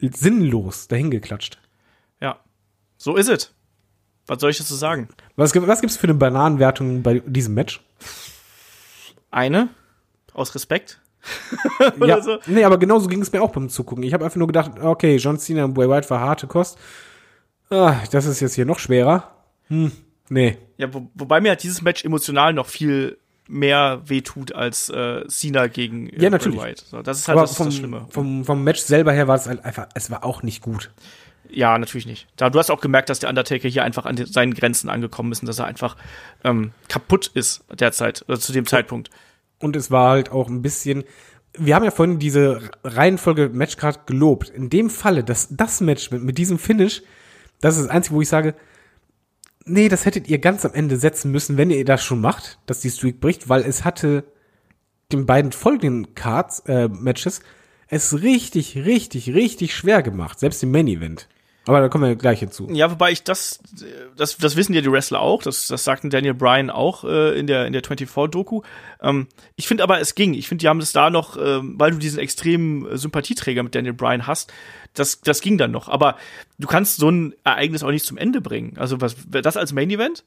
sinnlos 0.00 0.86
dahingeklatscht. 0.86 1.58
Ja, 2.20 2.38
so 2.96 3.16
ist 3.16 3.28
es. 3.28 3.52
Was 4.28 4.40
soll 4.40 4.50
ich 4.50 4.58
dazu 4.58 4.76
sagen? 4.76 5.08
Was, 5.34 5.52
was 5.56 5.80
gibt 5.80 5.90
es 5.90 5.96
für 5.96 6.06
eine 6.06 6.14
Bananenwertung 6.14 7.02
bei 7.02 7.18
diesem 7.26 7.54
Match? 7.54 7.84
Eine. 9.32 9.70
Aus 10.32 10.54
Respekt. 10.54 11.00
ja, 12.06 12.20
so. 12.22 12.38
Nee, 12.46 12.62
aber 12.62 12.78
genauso 12.78 13.08
ging 13.08 13.20
es 13.20 13.32
mir 13.32 13.42
auch 13.42 13.50
beim 13.50 13.68
Zugucken. 13.68 14.04
Ich 14.04 14.14
habe 14.14 14.24
einfach 14.24 14.36
nur 14.36 14.46
gedacht, 14.46 14.78
okay, 14.80 15.16
John 15.16 15.40
Cena 15.40 15.64
und 15.64 15.74
Bray 15.74 15.88
Wyatt 15.88 16.08
war 16.08 16.20
harte 16.20 16.46
Kost. 16.46 16.78
Ah, 17.68 17.96
das 18.12 18.26
ist 18.26 18.38
jetzt 18.38 18.54
hier 18.54 18.64
noch 18.64 18.78
schwerer. 18.78 19.34
Hm, 19.66 19.90
nee. 20.28 20.56
Ja, 20.76 20.94
wo, 20.94 21.10
wobei 21.14 21.40
mir 21.40 21.48
halt 21.48 21.64
dieses 21.64 21.82
Match 21.82 22.04
emotional 22.04 22.52
noch 22.52 22.66
viel 22.66 23.18
mehr 23.48 24.02
wehtut 24.04 24.52
als 24.52 24.90
äh, 24.90 25.26
Cena 25.28 25.66
gegen 25.66 26.08
äh, 26.10 26.22
ja, 26.22 26.30
natürlich. 26.30 26.60
Wyatt. 26.60 26.84
So, 26.90 27.02
das 27.02 27.18
ist 27.18 27.28
halt 27.28 27.38
das, 27.38 27.56
vom, 27.56 27.66
das 27.66 27.76
Schlimme. 27.76 28.06
Vom, 28.10 28.44
vom 28.44 28.62
Match 28.62 28.80
selber 28.80 29.12
her 29.12 29.26
war 29.26 29.36
es 29.36 29.46
halt 29.46 29.64
einfach, 29.64 29.88
es 29.94 30.10
war 30.10 30.24
auch 30.24 30.42
nicht 30.42 30.62
gut. 30.62 30.90
Ja, 31.50 31.78
natürlich 31.78 32.06
nicht. 32.06 32.28
Da, 32.36 32.50
du 32.50 32.58
hast 32.58 32.70
auch 32.70 32.80
gemerkt, 32.80 33.08
dass 33.08 33.20
der 33.20 33.30
Undertaker 33.30 33.68
hier 33.68 33.82
einfach 33.82 34.04
an 34.04 34.16
die, 34.16 34.26
seinen 34.26 34.52
Grenzen 34.54 34.90
angekommen 34.90 35.32
ist 35.32 35.40
und 35.40 35.46
dass 35.46 35.58
er 35.58 35.64
einfach 35.64 35.96
ähm, 36.44 36.72
kaputt 36.88 37.30
ist 37.34 37.64
derzeit, 37.72 38.24
oder 38.28 38.38
zu 38.38 38.52
dem 38.52 38.66
Zeitpunkt. 38.66 39.10
Und 39.58 39.74
es 39.74 39.90
war 39.90 40.10
halt 40.10 40.30
auch 40.30 40.48
ein 40.48 40.62
bisschen. 40.62 41.04
Wir 41.54 41.74
haben 41.74 41.84
ja 41.84 41.90
vorhin 41.90 42.18
diese 42.18 42.70
Reihenfolge 42.84 43.48
Matchcard 43.48 44.06
gelobt. 44.06 44.50
In 44.50 44.68
dem 44.68 44.90
Falle, 44.90 45.24
dass 45.24 45.48
das 45.50 45.80
Match 45.80 46.10
mit, 46.10 46.22
mit 46.22 46.38
diesem 46.38 46.58
Finish, 46.58 47.02
das 47.60 47.76
ist 47.76 47.84
das 47.84 47.90
Einzige, 47.90 48.14
wo 48.14 48.20
ich 48.20 48.28
sage, 48.28 48.54
nee, 49.68 49.88
das 49.88 50.04
hättet 50.04 50.28
ihr 50.28 50.38
ganz 50.38 50.64
am 50.64 50.74
Ende 50.74 50.96
setzen 50.96 51.30
müssen, 51.30 51.56
wenn 51.56 51.70
ihr 51.70 51.84
das 51.84 52.02
schon 52.02 52.20
macht, 52.20 52.58
dass 52.66 52.80
die 52.80 52.90
Streak 52.90 53.20
bricht, 53.20 53.48
weil 53.48 53.62
es 53.62 53.84
hatte 53.84 54.24
den 55.12 55.26
beiden 55.26 55.52
folgenden 55.52 56.14
Cards, 56.14 56.60
äh, 56.66 56.88
Matches, 56.88 57.40
es 57.88 58.22
richtig, 58.22 58.76
richtig, 58.76 59.32
richtig 59.32 59.74
schwer 59.74 60.02
gemacht, 60.02 60.38
selbst 60.38 60.62
im 60.62 60.70
Main 60.70 60.88
Event. 60.88 61.28
Aber 61.68 61.80
da 61.80 61.90
kommen 61.90 62.04
wir 62.04 62.16
gleich 62.16 62.38
hinzu. 62.38 62.66
Ja, 62.72 62.90
wobei 62.90 63.12
ich 63.12 63.24
das, 63.24 63.60
das, 64.16 64.38
das 64.38 64.56
wissen 64.56 64.72
ja 64.72 64.80
die 64.80 64.90
Wrestler 64.90 65.20
auch, 65.20 65.42
das, 65.42 65.66
das 65.66 65.84
sagten 65.84 66.08
Daniel 66.08 66.32
Bryan 66.32 66.70
auch 66.70 67.04
äh, 67.04 67.38
in 67.38 67.46
der 67.46 67.66
in 67.66 67.74
der 67.74 67.82
24-Doku. 67.82 68.62
Ähm, 69.02 69.26
ich 69.54 69.68
finde 69.68 69.82
aber, 69.82 70.00
es 70.00 70.14
ging. 70.14 70.32
Ich 70.32 70.48
finde, 70.48 70.62
die 70.62 70.68
haben 70.68 70.80
das 70.80 70.92
da 70.92 71.10
noch, 71.10 71.36
äh, 71.36 71.60
weil 71.62 71.90
du 71.90 71.98
diesen 71.98 72.20
extremen 72.20 72.96
Sympathieträger 72.96 73.62
mit 73.62 73.74
Daniel 73.74 73.92
Bryan 73.92 74.26
hast, 74.26 74.50
das, 74.94 75.20
das 75.20 75.42
ging 75.42 75.58
dann 75.58 75.70
noch. 75.70 75.90
Aber 75.90 76.16
du 76.58 76.66
kannst 76.66 76.96
so 76.96 77.10
ein 77.10 77.34
Ereignis 77.44 77.82
auch 77.82 77.90
nicht 77.90 78.06
zum 78.06 78.16
Ende 78.16 78.40
bringen. 78.40 78.78
Also 78.78 79.02
was, 79.02 79.16
das 79.28 79.58
als 79.58 79.74
Main 79.74 79.90
Event? 79.90 80.24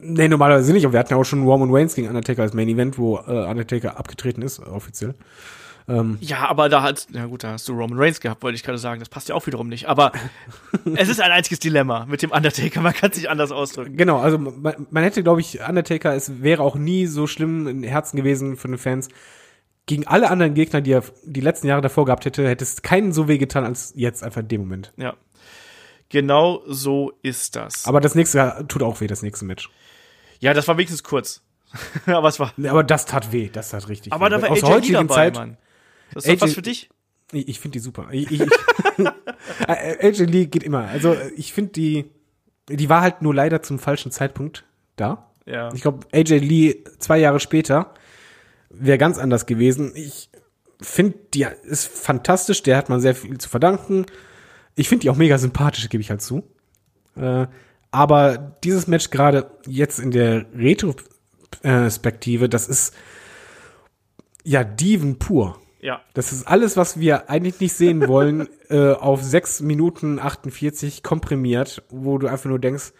Nee, 0.00 0.26
normalerweise 0.26 0.72
nicht. 0.72 0.84
Und 0.84 0.92
wir 0.92 0.98
hatten 0.98 1.12
ja 1.12 1.16
auch 1.16 1.24
schon 1.24 1.44
Roman 1.44 1.70
Reigns 1.70 1.94
gegen 1.94 2.08
Undertaker 2.08 2.42
als 2.42 2.54
Main 2.54 2.68
Event, 2.68 2.98
wo 2.98 3.18
äh, 3.18 3.48
Undertaker 3.48 3.96
abgetreten 3.96 4.42
ist, 4.42 4.58
offiziell. 4.58 5.14
Ähm, 5.88 6.18
Ja, 6.20 6.48
aber 6.48 6.68
da 6.68 6.82
hat, 6.82 7.06
na 7.10 7.26
gut, 7.26 7.44
da 7.44 7.52
hast 7.52 7.66
du 7.68 7.72
Roman 7.72 7.98
Reigns 7.98 8.20
gehabt, 8.20 8.42
wollte 8.42 8.56
ich 8.56 8.62
gerade 8.62 8.78
sagen. 8.78 9.00
Das 9.00 9.08
passt 9.08 9.28
ja 9.28 9.34
auch 9.34 9.46
wiederum 9.46 9.68
nicht. 9.68 9.88
Aber 9.88 10.12
es 10.96 11.08
ist 11.08 11.20
ein 11.20 11.30
einziges 11.30 11.58
Dilemma 11.60 12.04
mit 12.06 12.22
dem 12.22 12.30
Undertaker. 12.30 12.80
Man 12.80 12.92
kann 12.92 13.10
es 13.10 13.16
nicht 13.16 13.30
anders 13.30 13.50
ausdrücken. 13.50 13.96
Genau, 13.96 14.18
also 14.20 14.38
man, 14.38 14.86
man 14.90 15.02
hätte, 15.02 15.22
glaube 15.22 15.40
ich, 15.40 15.60
Undertaker, 15.66 16.14
es 16.14 16.42
wäre 16.42 16.62
auch 16.62 16.76
nie 16.76 17.06
so 17.06 17.26
schlimm 17.26 17.66
in 17.66 17.82
Herzen 17.82 18.16
gewesen 18.16 18.56
von 18.56 18.72
den 18.72 18.78
Fans. 18.78 19.08
Gegen 19.86 20.06
alle 20.06 20.30
anderen 20.30 20.52
Gegner, 20.52 20.82
die 20.82 20.92
er 20.92 21.02
die 21.24 21.40
letzten 21.40 21.66
Jahre 21.66 21.80
davor 21.80 22.04
gehabt 22.04 22.26
hätte, 22.26 22.46
hätte 22.46 22.62
es 22.62 22.82
keinen 22.82 23.12
so 23.12 23.26
weh 23.26 23.38
getan 23.38 23.64
als 23.64 23.92
jetzt 23.96 24.22
einfach 24.22 24.42
in 24.42 24.48
dem 24.48 24.60
Moment. 24.60 24.92
Ja. 24.98 25.14
Genau 26.10 26.62
so 26.66 27.12
ist 27.22 27.56
das. 27.56 27.86
Aber 27.86 28.00
das 28.00 28.14
nächste 28.14 28.64
tut 28.68 28.82
auch 28.82 29.00
weh, 29.00 29.06
das 29.06 29.22
nächste 29.22 29.44
Match. 29.46 29.70
ja, 30.40 30.52
das 30.54 30.68
war 30.68 30.76
wenigstens 30.76 31.02
kurz. 31.02 31.42
aber 32.06 32.28
es 32.28 32.40
war. 32.40 32.52
Aber 32.66 32.82
das 32.82 33.04
tat 33.06 33.32
weh, 33.32 33.48
das 33.52 33.70
tat 33.70 33.88
richtig 33.88 34.12
Aber 34.12 34.26
weh. 34.26 34.30
da 34.30 34.42
war 34.42 34.50
Aus 34.50 34.62
AJ 34.64 34.70
heutigen 34.72 34.92
dabei, 34.94 35.14
Zeit, 35.14 35.34
Mann. 35.34 35.56
Das 36.14 36.24
ist 36.24 36.34
doch 36.34 36.40
was 36.42 36.50
AJ 36.50 36.54
für 36.54 36.62
dich? 36.62 36.90
Ich, 37.32 37.48
ich 37.48 37.60
finde 37.60 37.74
die 37.78 37.80
super. 37.80 38.08
Ich, 38.10 38.30
ich, 38.30 38.42
Äh, 39.66 40.06
AJ 40.06 40.24
Lee 40.26 40.46
geht 40.46 40.62
immer. 40.62 40.88
Also 40.88 41.16
ich 41.36 41.52
finde 41.52 41.72
die, 41.72 42.06
die 42.68 42.88
war 42.88 43.02
halt 43.02 43.22
nur 43.22 43.34
leider 43.34 43.62
zum 43.62 43.78
falschen 43.78 44.12
Zeitpunkt 44.12 44.64
da. 44.96 45.30
Ja. 45.46 45.72
Ich 45.74 45.82
glaube, 45.82 46.06
AJ 46.12 46.38
Lee 46.38 46.84
zwei 46.98 47.18
Jahre 47.18 47.40
später 47.40 47.94
wäre 48.70 48.98
ganz 48.98 49.18
anders 49.18 49.46
gewesen. 49.46 49.92
Ich 49.94 50.30
finde, 50.80 51.18
die 51.34 51.46
ist 51.64 51.88
fantastisch. 51.88 52.62
Der 52.62 52.76
hat 52.76 52.88
man 52.88 53.00
sehr 53.00 53.14
viel 53.14 53.38
zu 53.38 53.48
verdanken. 53.48 54.06
Ich 54.74 54.88
finde 54.88 55.02
die 55.02 55.10
auch 55.10 55.16
mega 55.16 55.38
sympathisch, 55.38 55.88
gebe 55.88 56.02
ich 56.02 56.10
halt 56.10 56.22
zu. 56.22 56.44
Äh, 57.16 57.46
aber 57.90 58.56
dieses 58.62 58.86
Match 58.86 59.10
gerade 59.10 59.50
jetzt 59.66 59.98
in 59.98 60.10
der 60.10 60.44
Retrospektive, 60.54 62.48
das 62.48 62.68
ist 62.68 62.94
ja 64.44 64.62
Diven 64.62 65.18
pur. 65.18 65.58
Ja. 65.80 66.00
Das 66.14 66.32
ist 66.32 66.46
alles, 66.46 66.76
was 66.76 66.98
wir 66.98 67.30
eigentlich 67.30 67.60
nicht 67.60 67.72
sehen 67.72 68.08
wollen, 68.08 68.48
äh, 68.68 68.92
auf 68.92 69.22
6 69.22 69.60
Minuten 69.62 70.18
48 70.18 71.02
komprimiert, 71.02 71.82
wo 71.90 72.18
du 72.18 72.26
einfach 72.26 72.50
nur 72.50 72.58
denkst, 72.58 72.92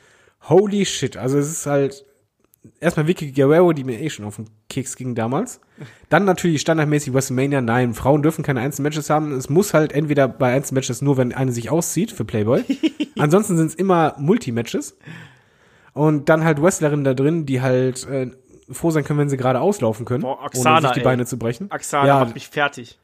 holy 0.48 0.84
shit. 0.86 1.16
Also 1.16 1.38
es 1.38 1.50
ist 1.50 1.66
halt 1.66 2.04
erstmal 2.80 3.06
Vicky 3.06 3.32
Guerrero, 3.32 3.72
die 3.72 3.84
mir 3.84 4.00
eh 4.00 4.10
schon 4.10 4.24
auf 4.24 4.36
den 4.36 4.48
Keks 4.68 4.96
ging 4.96 5.14
damals. 5.14 5.60
Dann 6.08 6.24
natürlich 6.24 6.60
standardmäßig 6.60 7.14
WrestleMania. 7.14 7.60
Nein, 7.60 7.94
Frauen 7.94 8.22
dürfen 8.22 8.44
keine 8.44 8.60
Einzelmatches 8.60 9.10
haben. 9.10 9.32
Es 9.32 9.48
muss 9.48 9.74
halt 9.74 9.92
entweder 9.92 10.28
bei 10.28 10.52
Einzelmatches 10.52 11.02
nur, 11.02 11.16
wenn 11.16 11.32
eine 11.32 11.52
sich 11.52 11.70
auszieht 11.70 12.12
für 12.12 12.24
Playboy. 12.24 12.64
Ansonsten 13.18 13.56
sind 13.56 13.68
es 13.68 13.74
immer 13.74 14.14
Multimatches. 14.18 14.96
Und 15.94 16.28
dann 16.28 16.44
halt 16.44 16.62
Wrestlerinnen 16.62 17.04
da 17.04 17.14
drin, 17.14 17.46
die 17.46 17.60
halt 17.60 18.06
äh, 18.06 18.30
froh 18.70 18.90
sein 18.90 19.04
können, 19.04 19.18
wenn 19.18 19.28
sie 19.28 19.36
gerade 19.36 19.60
auslaufen 19.60 20.04
können, 20.04 20.22
Boah, 20.22 20.38
ohne 20.38 20.46
Oksana, 20.46 20.80
sich 20.80 20.90
die 20.92 21.00
ey. 21.00 21.04
Beine 21.04 21.26
zu 21.26 21.38
brechen. 21.38 21.70
Axana 21.70 22.06
ja, 22.06 22.18
macht 22.20 22.34
mich 22.34 22.48
fertig. 22.48 22.98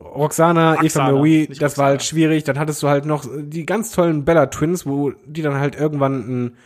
Roxana, 0.00 0.74
Eva 0.74 0.82
Oksana, 0.84 1.12
Marie, 1.12 1.46
das 1.48 1.76
war 1.76 1.86
halt 1.86 1.96
Oksana. 1.96 2.08
schwierig. 2.08 2.44
Dann 2.44 2.58
hattest 2.58 2.82
du 2.82 2.88
halt 2.88 3.04
noch 3.04 3.24
die 3.36 3.66
ganz 3.66 3.90
tollen 3.92 4.24
Bella 4.24 4.46
Twins, 4.46 4.86
wo 4.86 5.10
die 5.26 5.42
dann 5.42 5.54
halt 5.54 5.74
irgendwann 5.74 6.56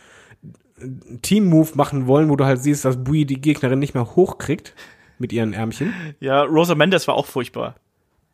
einen 0.79 1.19
Team-Move 1.21 1.71
machen 1.75 2.07
wollen, 2.07 2.29
wo 2.29 2.35
du 2.35 2.45
halt 2.45 2.61
siehst, 2.61 2.85
dass 2.85 3.03
Bui 3.03 3.25
die 3.25 3.39
Gegnerin 3.41 3.79
nicht 3.79 3.93
mehr 3.93 4.15
hochkriegt 4.15 4.73
mit 5.17 5.31
ihren 5.31 5.53
Ärmchen. 5.53 5.93
Ja, 6.19 6.41
Rosa 6.43 6.75
Mendes 6.75 7.07
war 7.07 7.15
auch 7.15 7.25
furchtbar. 7.25 7.75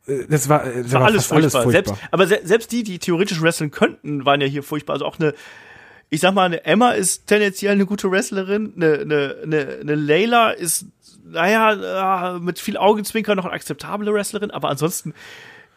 Äh, 0.07 0.25
Das 0.27 0.49
war, 0.49 0.65
äh, 0.65 0.83
das 0.83 0.91
war, 0.93 1.03
alles, 1.05 1.27
fast 1.27 1.33
alles 1.33 1.53
furchtbar. 1.53 1.63
furchtbar. 1.63 1.95
Selbst, 1.95 2.07
aber 2.11 2.27
se 2.27 2.39
selbst 2.43 2.71
die, 2.71 2.83
die 2.83 2.99
theoretisch 2.99 3.41
wresteln 3.41 3.71
könnten, 3.71 4.25
waren 4.25 4.41
ja 4.41 4.47
hier 4.47 4.63
furchtbar. 4.63 4.93
Also 4.93 5.05
auch 5.05 5.19
eine, 5.19 5.33
ich 6.09 6.21
sag 6.21 6.33
mal, 6.33 6.45
eine 6.45 6.65
Emma 6.65 6.91
ist 6.91 7.27
tendenziell 7.27 7.73
eine 7.73 7.85
gute 7.85 8.11
Wrestlerin, 8.11 8.73
eine, 8.75 8.99
eine, 8.99 9.35
eine, 9.43 9.77
eine 9.81 9.95
Layla 9.95 10.51
ist, 10.51 10.85
naja, 11.23 12.35
äh, 12.35 12.39
mit 12.39 12.59
viel 12.59 12.77
Augenzwinkern 12.77 13.37
noch 13.37 13.45
eine 13.45 13.53
akzeptable 13.53 14.11
Wrestlerin, 14.13 14.51
aber 14.51 14.69
ansonsten 14.69 15.13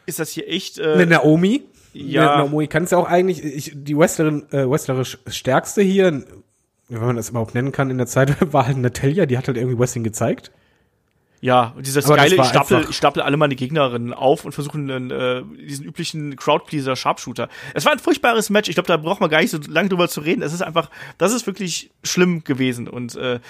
ist 0.05 0.19
das 0.19 0.31
hier 0.31 0.49
echt. 0.49 0.79
Äh, 0.79 0.93
Eine 0.93 1.05
Naomi. 1.05 1.63
Ja. 1.93 2.33
Eine 2.33 2.43
Naomi 2.45 2.67
kannst 2.67 2.91
du 2.91 2.97
auch 2.97 3.07
eigentlich, 3.07 3.43
ich, 3.43 3.71
die 3.75 3.95
Wrestlerin, 3.95 4.43
äh, 4.51 4.67
wrestlerisch 4.67 5.19
stärkste 5.27 5.81
hier, 5.81 6.23
wenn 6.89 7.01
man 7.01 7.15
das 7.15 7.29
überhaupt 7.29 7.53
nennen 7.53 7.71
kann 7.71 7.89
in 7.89 7.97
der 7.97 8.07
Zeit, 8.07 8.35
war 8.53 8.65
halt 8.65 8.77
Natalia, 8.77 9.25
die 9.25 9.37
hat 9.37 9.47
halt 9.47 9.57
irgendwie 9.57 9.77
Wrestling 9.77 10.03
gezeigt. 10.03 10.51
Ja, 11.43 11.73
und 11.75 11.85
dieses 11.85 12.05
Aber 12.05 12.15
geile, 12.15 12.35
ich 12.37 12.43
stapel, 12.45 12.85
ich 12.89 12.95
stapel 12.95 13.21
alle 13.21 13.35
meine 13.35 13.55
Gegnerinnen 13.57 14.13
auf 14.13 14.45
und 14.45 14.53
versuche 14.53 14.77
einen, 14.77 15.11
äh, 15.11 15.43
diesen 15.59 15.85
üblichen 15.85 16.37
Crowdpleaser 16.37 16.95
Sharpshooter. 16.95 17.49
Es 17.73 17.83
war 17.83 17.91
ein 17.91 17.99
furchtbares 17.99 18.49
Match. 18.49 18.69
Ich 18.69 18.75
glaube, 18.75 18.87
da 18.87 18.95
braucht 18.95 19.19
man 19.19 19.29
gar 19.29 19.41
nicht 19.41 19.49
so 19.51 19.59
lange 19.67 19.89
drüber 19.89 20.07
zu 20.07 20.21
reden. 20.21 20.41
Es 20.41 20.53
ist 20.53 20.61
einfach, 20.61 20.89
das 21.17 21.33
ist 21.33 21.45
wirklich 21.45 21.91
schlimm 22.01 22.45
gewesen 22.45 22.87
und 22.87 23.15
äh, 23.17 23.41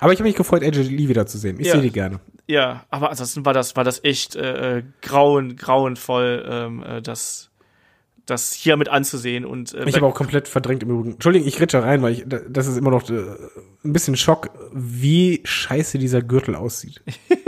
Aber 0.00 0.14
ich 0.14 0.18
habe 0.18 0.28
mich 0.28 0.34
gefreut, 0.36 0.62
AJ 0.62 0.80
Lee 0.84 1.08
wiederzusehen. 1.08 1.60
Ich 1.60 1.66
Ja. 1.66 1.74
sehe 1.74 1.82
die 1.82 1.90
gerne. 1.92 2.20
ja, 2.46 2.86
aber 2.88 3.10
ansonsten 3.10 3.44
war 3.44 3.52
das, 3.52 3.76
war 3.76 3.84
das 3.84 4.02
echt 4.02 4.34
äh, 4.36 4.82
grauen, 5.02 5.56
grauenvoll, 5.56 6.46
ähm, 6.48 6.82
äh, 6.82 7.02
das, 7.02 7.49
das 8.30 8.52
hier 8.52 8.76
mit 8.76 8.88
anzusehen 8.88 9.44
und 9.44 9.74
äh, 9.74 9.88
Ich 9.88 9.96
habe 9.96 10.06
auch 10.06 10.14
komplett 10.14 10.48
verdrängt 10.48 10.82
im 10.82 10.90
Übrigen. 10.90 11.12
Entschuldigung, 11.12 11.46
ich 11.48 11.60
ritsche 11.60 11.82
rein, 11.82 12.00
weil 12.02 12.12
ich, 12.14 12.24
da- 12.26 12.40
das 12.48 12.66
ist 12.66 12.76
immer 12.78 12.90
noch 12.90 13.08
äh, 13.10 13.20
ein 13.84 13.92
bisschen 13.92 14.16
Schock, 14.16 14.50
wie 14.72 15.40
scheiße 15.44 15.98
dieser 15.98 16.22
Gürtel 16.22 16.54
aussieht. 16.54 17.02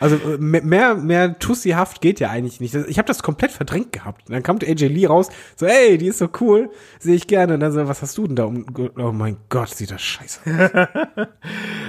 Also 0.00 0.16
äh, 0.16 0.38
mehr- 0.38 0.94
mehr, 0.96 1.38
Tussihaft 1.38 2.00
geht 2.00 2.20
ja 2.20 2.28
eigentlich 2.30 2.60
nicht. 2.60 2.74
Ich 2.74 2.98
habe 2.98 3.06
das 3.06 3.22
komplett 3.22 3.52
verdrängt 3.52 3.92
gehabt. 3.92 4.28
Und 4.28 4.34
dann 4.34 4.42
kommt 4.42 4.64
AJ 4.64 4.88
Lee 4.88 5.06
raus, 5.06 5.28
so, 5.56 5.66
ey, 5.66 5.96
die 5.98 6.08
ist 6.08 6.18
so 6.18 6.28
cool, 6.40 6.70
sehe 6.98 7.14
ich 7.14 7.26
gerne. 7.26 7.54
Und 7.54 7.60
dann 7.60 7.72
so, 7.72 7.86
was 7.88 8.02
hast 8.02 8.18
du 8.18 8.26
denn 8.26 8.36
da 8.36 8.44
um? 8.44 8.66
Oh 8.98 9.12
mein 9.12 9.36
Gott, 9.48 9.68
sieht 9.70 9.90
das 9.90 10.02
scheiße 10.02 10.40
aus. 10.46 11.28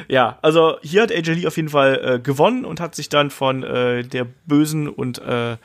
Ja, 0.07 0.37
also 0.43 0.77
hier 0.83 1.01
hat 1.01 1.11
AJ 1.11 1.31
Lee 1.33 1.47
auf 1.47 1.57
jeden 1.57 1.69
Fall 1.69 1.99
äh, 2.03 2.19
gewonnen 2.19 2.63
und 2.63 2.79
hat 2.79 2.93
sich 2.93 3.09
dann 3.09 3.31
von 3.31 3.63
äh, 3.63 4.03
der 4.03 4.27
bösen 4.45 4.87
und 4.87 5.17
äh, 5.17 5.57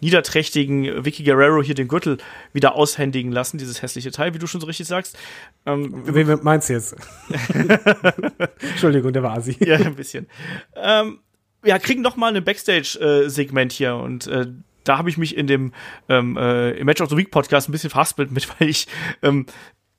niederträchtigen 0.00 1.04
Vicky 1.04 1.24
Guerrero 1.24 1.62
hier 1.64 1.74
den 1.74 1.88
Gürtel 1.88 2.18
wieder 2.52 2.76
aushändigen 2.76 3.32
lassen, 3.32 3.58
dieses 3.58 3.82
hässliche 3.82 4.12
Teil, 4.12 4.34
wie 4.34 4.38
du 4.38 4.46
schon 4.46 4.60
so 4.60 4.68
richtig 4.68 4.86
sagst. 4.86 5.18
Ähm, 5.66 6.02
Wen 6.06 6.28
wen 6.28 6.38
meinst 6.42 6.68
du 6.68 6.74
jetzt? 6.74 6.94
Entschuldigung, 8.60 9.12
der 9.12 9.22
war 9.22 9.36
Asi. 9.36 9.56
ja, 9.60 9.76
ein 9.76 9.96
bisschen. 9.96 10.28
Ähm, 10.76 11.18
ja, 11.64 11.78
kriegen 11.78 12.02
noch 12.02 12.16
mal 12.16 12.34
ein 12.34 12.44
Backstage-Segment 12.44 13.72
hier 13.72 13.96
und 13.96 14.26
äh, 14.26 14.46
da 14.84 14.96
habe 14.96 15.10
ich 15.10 15.18
mich 15.18 15.36
in 15.36 15.46
dem 15.46 15.72
ähm, 16.08 16.36
äh, 16.36 16.70
im 16.72 16.86
Match 16.86 17.00
of 17.02 17.10
the 17.10 17.16
Week 17.16 17.30
Podcast 17.30 17.68
ein 17.68 17.72
bisschen 17.72 17.90
verhaspelt 17.90 18.30
mit, 18.30 18.48
weil 18.58 18.68
ich 18.68 18.86
ähm, 19.22 19.46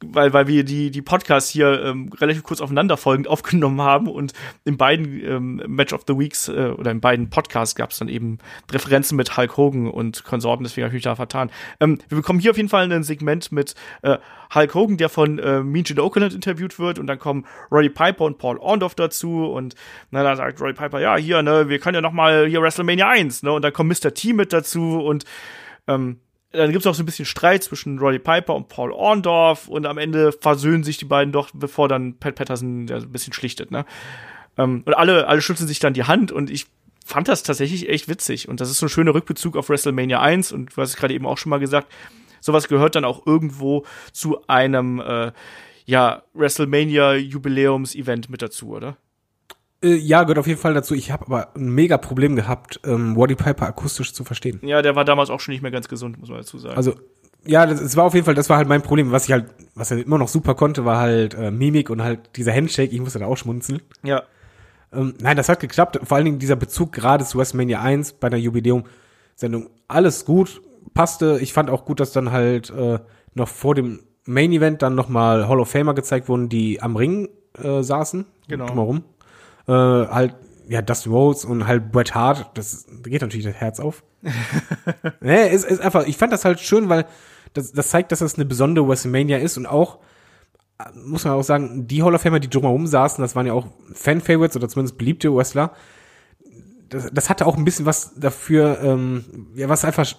weil, 0.03 0.33
weil 0.33 0.47
wir 0.47 0.63
die, 0.63 0.91
die 0.91 1.01
Podcasts 1.01 1.49
hier 1.49 1.83
ähm, 1.83 2.11
relativ 2.19 2.43
kurz 2.43 2.61
aufeinander 2.61 2.97
folgend 2.97 3.27
aufgenommen 3.29 3.81
haben 3.81 4.07
und 4.07 4.33
in 4.65 4.77
beiden 4.77 5.23
ähm, 5.23 5.63
Match 5.67 5.93
of 5.93 6.03
the 6.07 6.17
Weeks 6.17 6.47
äh, 6.47 6.73
oder 6.77 6.91
in 6.91 7.01
beiden 7.01 7.29
Podcasts 7.29 7.75
gab 7.75 7.91
es 7.91 7.99
dann 7.99 8.07
eben 8.07 8.37
Referenzen 8.71 9.15
mit 9.15 9.35
Hulk 9.35 9.57
Hogan 9.57 9.89
und 9.89 10.23
Konsorten, 10.23 10.63
deswegen 10.63 10.85
habe 10.85 10.91
ich 10.91 10.99
mich 10.99 11.03
da 11.03 11.15
vertan. 11.15 11.51
Ähm, 11.79 11.99
wir 12.07 12.17
bekommen 12.17 12.39
hier 12.39 12.51
auf 12.51 12.57
jeden 12.57 12.69
Fall 12.69 12.89
ein 12.91 13.03
Segment 13.03 13.51
mit 13.51 13.75
äh, 14.01 14.17
Hulk 14.53 14.73
Hogan, 14.73 14.97
der 14.97 15.09
von 15.09 15.37
äh, 15.39 15.61
Mean 15.61 15.83
Gene 15.83 16.03
Okerlund 16.03 16.33
interviewt 16.33 16.79
wird 16.79 16.99
und 16.99 17.07
dann 17.07 17.19
kommen 17.19 17.45
Roddy 17.71 17.89
Piper 17.89 18.25
und 18.25 18.37
Paul 18.37 18.57
Orndorff 18.57 18.95
dazu 18.95 19.45
und 19.45 19.75
na, 20.11 20.23
da 20.23 20.35
sagt 20.35 20.61
Roddy 20.61 20.73
Piper, 20.73 20.99
ja, 20.99 21.17
hier, 21.17 21.41
ne, 21.43 21.69
wir 21.69 21.79
können 21.79 21.95
ja 21.95 22.01
noch 22.01 22.13
mal 22.13 22.47
hier 22.47 22.61
WrestleMania 22.61 23.07
1, 23.09 23.43
ne, 23.43 23.51
und 23.51 23.63
dann 23.63 23.73
kommt 23.73 23.89
Mr. 23.89 24.13
T 24.13 24.33
mit 24.33 24.53
dazu 24.53 24.99
und 24.99 25.25
ähm, 25.87 26.19
dann 26.51 26.71
gibt's 26.71 26.87
auch 26.87 26.95
so 26.95 27.03
ein 27.03 27.05
bisschen 27.05 27.25
Streit 27.25 27.63
zwischen 27.63 27.99
Roddy 27.99 28.19
Piper 28.19 28.55
und 28.55 28.69
Paul 28.69 28.91
Orndorff 28.91 29.67
und 29.67 29.85
am 29.85 29.97
Ende 29.97 30.31
versöhnen 30.31 30.83
sich 30.83 30.97
die 30.97 31.05
beiden 31.05 31.31
doch, 31.31 31.49
bevor 31.53 31.87
dann 31.87 32.17
Pat 32.17 32.35
Patterson 32.35 32.87
ja, 32.87 32.97
ein 32.97 33.11
bisschen 33.11 33.33
schlichtet, 33.33 33.71
ne? 33.71 33.85
Ähm, 34.57 34.83
und 34.85 34.93
alle, 34.95 35.27
alle 35.27 35.41
schütteln 35.41 35.67
sich 35.67 35.79
dann 35.79 35.93
die 35.93 36.05
Hand 36.05 36.31
und 36.31 36.49
ich 36.49 36.65
fand 37.05 37.27
das 37.27 37.43
tatsächlich 37.43 37.89
echt 37.89 38.07
witzig. 38.07 38.49
Und 38.49 38.61
das 38.61 38.69
ist 38.69 38.79
so 38.79 38.85
ein 38.85 38.89
schöner 38.89 39.13
Rückbezug 39.13 39.57
auf 39.57 39.69
WrestleMania 39.69 40.21
1 40.21 40.51
und 40.51 40.75
du 40.75 40.81
hast 40.81 40.89
es 40.89 40.95
gerade 40.95 41.13
eben 41.13 41.25
auch 41.25 41.37
schon 41.37 41.49
mal 41.49 41.59
gesagt, 41.59 41.91
sowas 42.41 42.67
gehört 42.67 42.95
dann 42.95 43.05
auch 43.05 43.25
irgendwo 43.25 43.85
zu 44.11 44.47
einem 44.47 44.99
äh, 44.99 45.31
ja, 45.85 46.23
WrestleMania-Jubiläums-Event 46.33 48.29
mit 48.29 48.41
dazu, 48.41 48.69
oder? 48.69 48.97
Äh, 49.83 49.95
ja, 49.95 50.23
gehört 50.23 50.39
auf 50.39 50.47
jeden 50.47 50.59
Fall 50.59 50.73
dazu. 50.73 50.93
Ich 50.93 51.11
habe 51.11 51.25
aber 51.27 51.55
ein 51.55 51.69
mega 51.69 51.97
Problem 51.97 52.35
gehabt, 52.35 52.79
ähm, 52.85 53.15
Roddy 53.15 53.35
Piper 53.35 53.67
akustisch 53.67 54.13
zu 54.13 54.23
verstehen. 54.23 54.59
Ja, 54.61 54.81
der 54.81 54.95
war 54.95 55.05
damals 55.05 55.29
auch 55.29 55.39
schon 55.39 55.53
nicht 55.53 55.61
mehr 55.61 55.71
ganz 55.71 55.87
gesund, 55.87 56.19
muss 56.19 56.29
man 56.29 56.39
dazu 56.39 56.57
sagen. 56.57 56.75
Also, 56.75 56.95
ja, 57.45 57.65
das, 57.65 57.79
es 57.79 57.95
war 57.95 58.03
auf 58.05 58.13
jeden 58.13 58.25
Fall, 58.25 58.35
das 58.35 58.49
war 58.49 58.57
halt 58.57 58.67
mein 58.67 58.81
Problem. 58.81 59.11
Was 59.11 59.25
ich 59.25 59.31
halt, 59.31 59.45
was 59.75 59.91
er 59.91 59.99
immer 60.05 60.17
noch 60.17 60.27
super 60.27 60.55
konnte, 60.55 60.83
war 60.83 60.97
halt 60.97 61.33
äh, 61.33 61.51
Mimik 61.51 61.89
und 61.89 62.03
halt 62.03 62.35
dieser 62.35 62.53
Handshake. 62.53 62.93
Ich 62.93 62.99
musste 62.99 63.19
da 63.19 63.25
auch 63.25 63.37
schmunzeln. 63.37 63.81
ja. 64.03 64.23
Ähm, 64.91 65.13
nein, 65.21 65.37
das 65.37 65.49
hat 65.49 65.59
geklappt. 65.59 65.99
Vor 66.03 66.17
allen 66.17 66.25
Dingen 66.25 66.39
dieser 66.39 66.55
Bezug 66.55 66.93
gerade 66.93 67.23
zu 67.23 67.37
WrestleMania 67.37 67.79
1 67.79 68.13
bei 68.13 68.27
der 68.27 68.39
Jubiläum-Sendung. 68.39 69.69
Alles 69.87 70.25
gut, 70.25 70.63
passte. 70.95 71.37
Ich 71.41 71.53
fand 71.53 71.69
auch 71.69 71.85
gut, 71.85 71.99
dass 71.99 72.11
dann 72.11 72.31
halt 72.31 72.71
äh, 72.71 72.97
noch 73.35 73.47
vor 73.47 73.75
dem 73.75 73.99
Main 74.25 74.51
Event 74.51 74.81
dann 74.81 74.95
nochmal 74.95 75.47
Hall 75.47 75.59
of 75.59 75.69
Famer 75.69 75.93
gezeigt 75.93 76.27
wurden, 76.27 76.49
die 76.49 76.81
am 76.81 76.95
Ring 76.95 77.29
äh, 77.61 77.83
saßen. 77.83 78.25
Genau. 78.47 78.65
Drumherum. 78.65 79.03
Äh, 79.69 80.07
halt, 80.07 80.35
ja, 80.67 80.81
Dustin 80.81 81.11
Rhodes 81.11 81.45
und 81.45 81.67
halt 81.67 81.91
Bret 81.91 82.15
Hart. 82.15 82.57
Das 82.57 82.85
da 82.85 83.09
geht 83.09 83.21
natürlich 83.21 83.45
das 83.45 83.55
Herz 83.55 83.79
auf. 83.79 84.03
nee, 85.21 85.47
ist, 85.49 85.65
ist 85.65 85.81
einfach, 85.81 86.07
ich 86.07 86.17
fand 86.17 86.33
das 86.33 86.43
halt 86.43 86.59
schön, 86.59 86.89
weil 86.89 87.05
das, 87.53 87.71
das 87.71 87.89
zeigt, 87.89 88.11
dass 88.11 88.19
das 88.19 88.35
eine 88.35 88.45
besondere 88.45 88.87
WrestleMania 88.87 89.37
ist 89.37 89.57
und 89.57 89.65
auch 89.65 89.99
muss 90.95 91.25
man 91.25 91.33
auch 91.33 91.43
sagen, 91.43 91.87
die 91.87 92.03
Hall 92.03 92.15
of 92.15 92.21
Famer, 92.21 92.39
die 92.39 92.49
drumherum 92.49 92.87
saßen, 92.87 93.21
das 93.21 93.35
waren 93.35 93.45
ja 93.45 93.53
auch 93.53 93.67
Fan-Favorites 93.93 94.55
oder 94.55 94.69
zumindest 94.69 94.97
beliebte 94.97 95.33
Wrestler. 95.35 95.73
das, 96.89 97.09
das 97.11 97.29
hatte 97.29 97.45
auch 97.45 97.57
ein 97.57 97.65
bisschen 97.65 97.85
was 97.85 98.15
dafür, 98.15 98.79
ähm, 98.81 99.51
ja, 99.55 99.67
was 99.67 99.83
einfach 99.83 100.09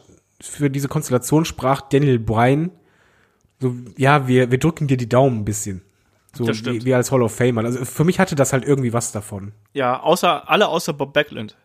für 0.41 0.71
diese 0.71 0.89
Konstellation 0.89 1.45
sprach, 1.45 1.83
Daniel 1.83 2.19
Bryan, 2.19 2.71
so, 3.59 3.75
ja, 3.97 4.29
wir, 4.29 4.51
wir 4.51 4.59
drücken 4.59 4.87
dir 4.87 4.97
die 4.97 5.09
Daumen 5.09 5.39
ein 5.41 5.45
bisschen. 5.45 5.83
So 6.33 6.47
wie, 6.47 6.85
wie 6.85 6.95
als 6.95 7.11
Hall 7.11 7.23
of 7.23 7.35
Famer. 7.35 7.65
Also 7.65 7.85
für 7.85 8.05
mich 8.05 8.19
hatte 8.21 8.35
das 8.35 8.53
halt 8.53 8.65
irgendwie 8.65 8.93
was 8.93 9.13
davon. 9.13 9.53
Ja, 9.73 10.01
außer 10.01 10.49
alle 10.49 10.69
außer 10.69 10.93
Bob 10.93 11.13
Backlund. 11.13 11.57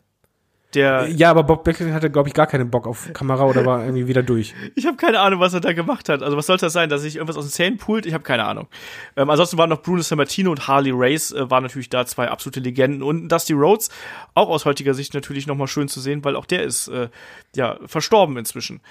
Der 0.76 1.08
Ja, 1.08 1.32
aber 1.32 1.44
Bob 1.44 1.64
Backlund 1.64 1.94
hatte, 1.94 2.10
glaube 2.10 2.28
ich, 2.28 2.34
gar 2.34 2.48
keinen 2.48 2.70
Bock 2.70 2.86
auf 2.86 3.12
Kamera 3.14 3.46
oder 3.46 3.66
war 3.66 3.84
irgendwie 3.84 4.08
wieder 4.08 4.24
durch. 4.24 4.54
Ich 4.76 4.86
habe 4.86 4.98
keine 4.98 5.20
Ahnung, 5.20 5.40
was 5.40 5.54
er 5.54 5.62
da 5.62 5.72
gemacht 5.74 6.10
hat. 6.10 6.22
Also 6.22 6.36
was 6.36 6.48
sollte 6.48 6.66
das 6.66 6.74
sein, 6.74 6.90
dass 6.90 7.02
sich 7.02 7.16
irgendwas 7.16 7.38
aus 7.38 7.46
den 7.46 7.52
Zähnen 7.52 7.78
pult? 7.78 8.06
Ich 8.06 8.14
habe 8.14 8.24
keine 8.24 8.46
Ahnung. 8.46 8.68
Ähm, 9.16 9.30
ansonsten 9.30 9.58
waren 9.58 9.70
noch 9.70 9.82
Bruno 9.82 10.02
Sammartino 10.02 10.52
und 10.52 10.68
Harley 10.68 10.92
Race 10.94 11.32
äh, 11.32 11.50
waren 11.50 11.64
natürlich 11.64 11.90
da 11.90 12.06
zwei 12.06 12.28
absolute 12.28 12.60
Legenden 12.60 13.02
und 13.04 13.30
Dusty 13.30 13.54
Rhodes 13.54 13.90
auch 14.34 14.50
aus 14.50 14.66
heutiger 14.66 14.94
Sicht 14.94 15.14
natürlich 15.14 15.48
noch 15.48 15.56
mal 15.56 15.68
schön 15.68 15.88
zu 15.88 16.02
sehen, 16.02 16.24
weil 16.26 16.36
auch 16.36 16.46
der 16.46 16.64
ist 16.64 16.88
äh, 16.90 17.10
ja 17.56 17.78
verstorben 17.86 18.38
inzwischen. 18.38 18.82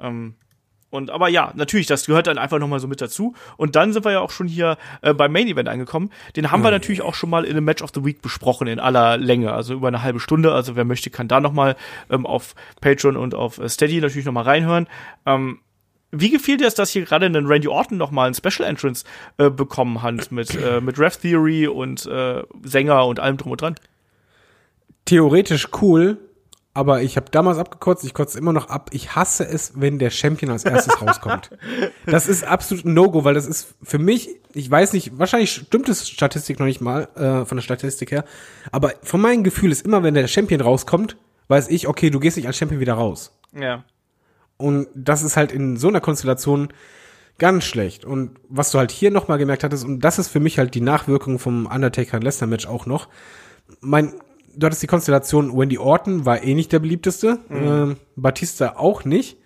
Ähm, 0.00 0.34
und 0.94 1.10
aber 1.10 1.28
ja, 1.28 1.52
natürlich, 1.56 1.88
das 1.88 2.06
gehört 2.06 2.28
dann 2.28 2.38
einfach 2.38 2.60
noch 2.60 2.68
mal 2.68 2.78
so 2.78 2.86
mit 2.86 3.00
dazu. 3.00 3.34
Und 3.56 3.74
dann 3.74 3.92
sind 3.92 4.04
wir 4.04 4.12
ja 4.12 4.20
auch 4.20 4.30
schon 4.30 4.46
hier 4.46 4.78
äh, 5.02 5.12
beim 5.12 5.32
Main 5.32 5.48
Event 5.48 5.68
angekommen. 5.68 6.10
Den 6.36 6.52
haben 6.52 6.62
wir 6.62 6.70
natürlich 6.70 7.02
auch 7.02 7.14
schon 7.14 7.30
mal 7.30 7.44
in 7.44 7.50
einem 7.50 7.64
Match 7.64 7.82
of 7.82 7.90
the 7.92 8.04
Week 8.04 8.22
besprochen 8.22 8.68
in 8.68 8.78
aller 8.78 9.16
Länge, 9.16 9.52
also 9.52 9.74
über 9.74 9.88
eine 9.88 10.02
halbe 10.02 10.20
Stunde. 10.20 10.52
Also 10.52 10.76
wer 10.76 10.84
möchte, 10.84 11.10
kann 11.10 11.26
da 11.26 11.40
noch 11.40 11.52
mal 11.52 11.74
ähm, 12.10 12.26
auf 12.26 12.54
Patreon 12.80 13.16
und 13.16 13.34
auf 13.34 13.58
äh, 13.58 13.68
Steady 13.68 14.00
natürlich 14.00 14.24
noch 14.24 14.32
mal 14.32 14.42
reinhören. 14.42 14.86
Ähm, 15.26 15.58
wie 16.12 16.30
gefiel 16.30 16.58
dir 16.58 16.68
es, 16.68 16.74
dass 16.74 16.90
hier 16.90 17.04
gerade 17.04 17.26
ein 17.26 17.34
Randy 17.34 17.66
Orton 17.66 17.98
noch 17.98 18.12
mal 18.12 18.28
ein 18.28 18.34
Special 18.34 18.68
Entrance 18.68 19.04
äh, 19.38 19.50
bekommen 19.50 20.00
hat 20.00 20.30
mit 20.30 20.54
äh, 20.54 20.80
mit 20.80 20.96
Rev 20.96 21.16
Theory 21.20 21.66
und 21.66 22.06
äh, 22.06 22.44
Sänger 22.62 23.04
und 23.06 23.18
allem 23.18 23.36
drum 23.36 23.50
und 23.50 23.60
dran? 23.60 23.74
Theoretisch 25.06 25.68
cool, 25.82 26.18
aber 26.74 27.02
ich 27.02 27.16
habe 27.16 27.30
damals 27.30 27.58
abgekotzt, 27.58 28.04
ich 28.04 28.14
kotze 28.14 28.36
immer 28.36 28.52
noch 28.52 28.68
ab. 28.68 28.90
Ich 28.92 29.14
hasse 29.14 29.46
es, 29.46 29.80
wenn 29.80 30.00
der 30.00 30.10
Champion 30.10 30.50
als 30.50 30.64
erstes 30.64 31.00
rauskommt. 31.00 31.50
Das 32.06 32.26
ist 32.26 32.44
absolut 32.44 32.84
ein 32.84 32.94
No-Go, 32.94 33.24
weil 33.24 33.34
das 33.34 33.46
ist 33.46 33.74
für 33.82 33.98
mich, 33.98 34.28
ich 34.52 34.70
weiß 34.70 34.92
nicht, 34.92 35.18
wahrscheinlich 35.18 35.52
stimmt 35.52 35.88
es 35.88 36.08
Statistik 36.08 36.58
noch 36.58 36.66
nicht 36.66 36.80
mal, 36.80 37.08
äh, 37.14 37.44
von 37.44 37.56
der 37.56 37.62
Statistik 37.62 38.10
her, 38.10 38.24
aber 38.72 38.92
von 39.02 39.20
meinem 39.20 39.44
Gefühl 39.44 39.72
ist 39.72 39.86
immer, 39.86 40.02
wenn 40.02 40.14
der 40.14 40.26
Champion 40.26 40.60
rauskommt, 40.60 41.16
weiß 41.48 41.68
ich, 41.68 41.88
okay, 41.88 42.10
du 42.10 42.20
gehst 42.20 42.36
nicht 42.36 42.46
als 42.46 42.56
Champion 42.56 42.80
wieder 42.80 42.94
raus. 42.94 43.38
Ja. 43.58 43.84
Und 44.56 44.88
das 44.94 45.22
ist 45.22 45.36
halt 45.36 45.52
in 45.52 45.76
so 45.76 45.88
einer 45.88 46.00
Konstellation 46.00 46.68
ganz 47.38 47.64
schlecht. 47.64 48.04
Und 48.04 48.36
was 48.48 48.70
du 48.70 48.78
halt 48.78 48.90
hier 48.90 49.10
nochmal 49.10 49.38
gemerkt 49.38 49.64
hattest, 49.64 49.84
und 49.84 50.00
das 50.00 50.18
ist 50.18 50.28
für 50.28 50.40
mich 50.40 50.58
halt 50.58 50.74
die 50.74 50.80
Nachwirkung 50.80 51.38
vom 51.38 51.66
Undertaker-Lesnar-Match 51.66 52.66
auch 52.66 52.86
noch, 52.86 53.08
mein, 53.80 54.12
du 54.56 54.66
hattest 54.66 54.82
die 54.82 54.86
Konstellation, 54.86 55.56
Wendy 55.56 55.78
Orton 55.78 56.24
war 56.24 56.42
eh 56.42 56.54
nicht 56.54 56.72
der 56.72 56.78
beliebteste, 56.78 57.38
ähm, 57.50 57.96
Batista 58.16 58.76
auch 58.76 59.04
nicht. 59.04 59.38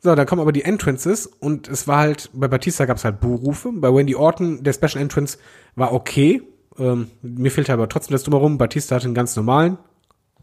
So, 0.00 0.14
dann 0.14 0.26
kommen 0.26 0.42
aber 0.42 0.52
die 0.52 0.64
Entrances 0.64 1.26
und 1.26 1.66
es 1.66 1.88
war 1.88 1.98
halt, 1.98 2.28
bei 2.34 2.46
Batista 2.46 2.84
gab 2.84 2.98
es 2.98 3.04
halt 3.04 3.20
Buhrufe, 3.20 3.70
bei 3.72 3.92
Wendy 3.92 4.14
Orton, 4.14 4.62
der 4.62 4.74
Special 4.74 5.00
Entrance 5.02 5.38
war 5.76 5.92
okay. 5.92 6.42
Ähm, 6.78 7.10
mir 7.22 7.50
fehlt 7.50 7.70
aber 7.70 7.88
trotzdem 7.88 8.12
das 8.12 8.24
drumherum. 8.24 8.58
Batista 8.58 8.96
hatte 8.96 9.06
einen 9.06 9.14
ganz 9.14 9.34
normalen. 9.36 9.78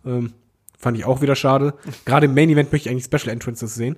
Ähm, 0.06 0.34
fand 0.80 0.98
ich 0.98 1.06
auch 1.06 1.22
wieder 1.22 1.36
schade. 1.36 1.76
Gerade 2.06 2.26
im 2.26 2.34
Main 2.34 2.50
Event 2.50 2.72
möchte 2.72 2.90
ich 2.90 2.92
eigentlich 2.92 3.06
Special 3.06 3.32
Entrances 3.32 3.76
sehen. 3.76 3.98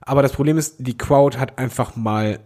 Aber 0.00 0.22
das 0.22 0.32
Problem 0.32 0.58
ist, 0.58 0.76
die 0.78 0.98
Crowd 0.98 1.38
hat 1.38 1.58
einfach 1.58 1.96
mal 1.96 2.40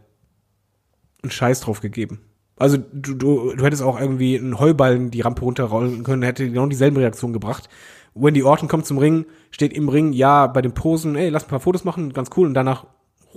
einen 1.23 1.31
Scheiß 1.31 1.61
drauf 1.61 1.81
gegeben. 1.81 2.21
Also 2.61 2.77
du, 2.77 3.15
du, 3.15 3.55
du 3.57 3.65
hättest 3.65 3.83
auch 3.83 3.99
irgendwie 3.99 4.39
einen 4.39 4.59
Heuballen 4.59 5.11
die 5.11 5.23
Rampe 5.23 5.43
runterrollen 5.43 6.05
können, 6.05 6.23
hätte 6.23 6.47
genau 6.47 6.67
dieselben 6.67 6.97
Reaktionen 6.99 7.33
gebracht. 7.33 7.69
Wendy 8.15 8.43
Orton 8.43 8.69
kommt 8.69 8.85
zum 8.87 8.99
Ring, 8.99 9.25
steht 9.51 9.73
im 9.73 9.89
Ring, 9.89 10.13
ja, 10.13 10.47
bei 10.47 10.61
den 10.61 10.73
Posen, 10.75 11.17
ey, 11.17 11.31
lass 11.31 11.45
ein 11.45 11.49
paar 11.49 11.61
Fotos 11.61 11.85
machen, 11.85 12.13
ganz 12.13 12.29
cool, 12.37 12.47
und 12.47 12.55
danach 12.55 12.85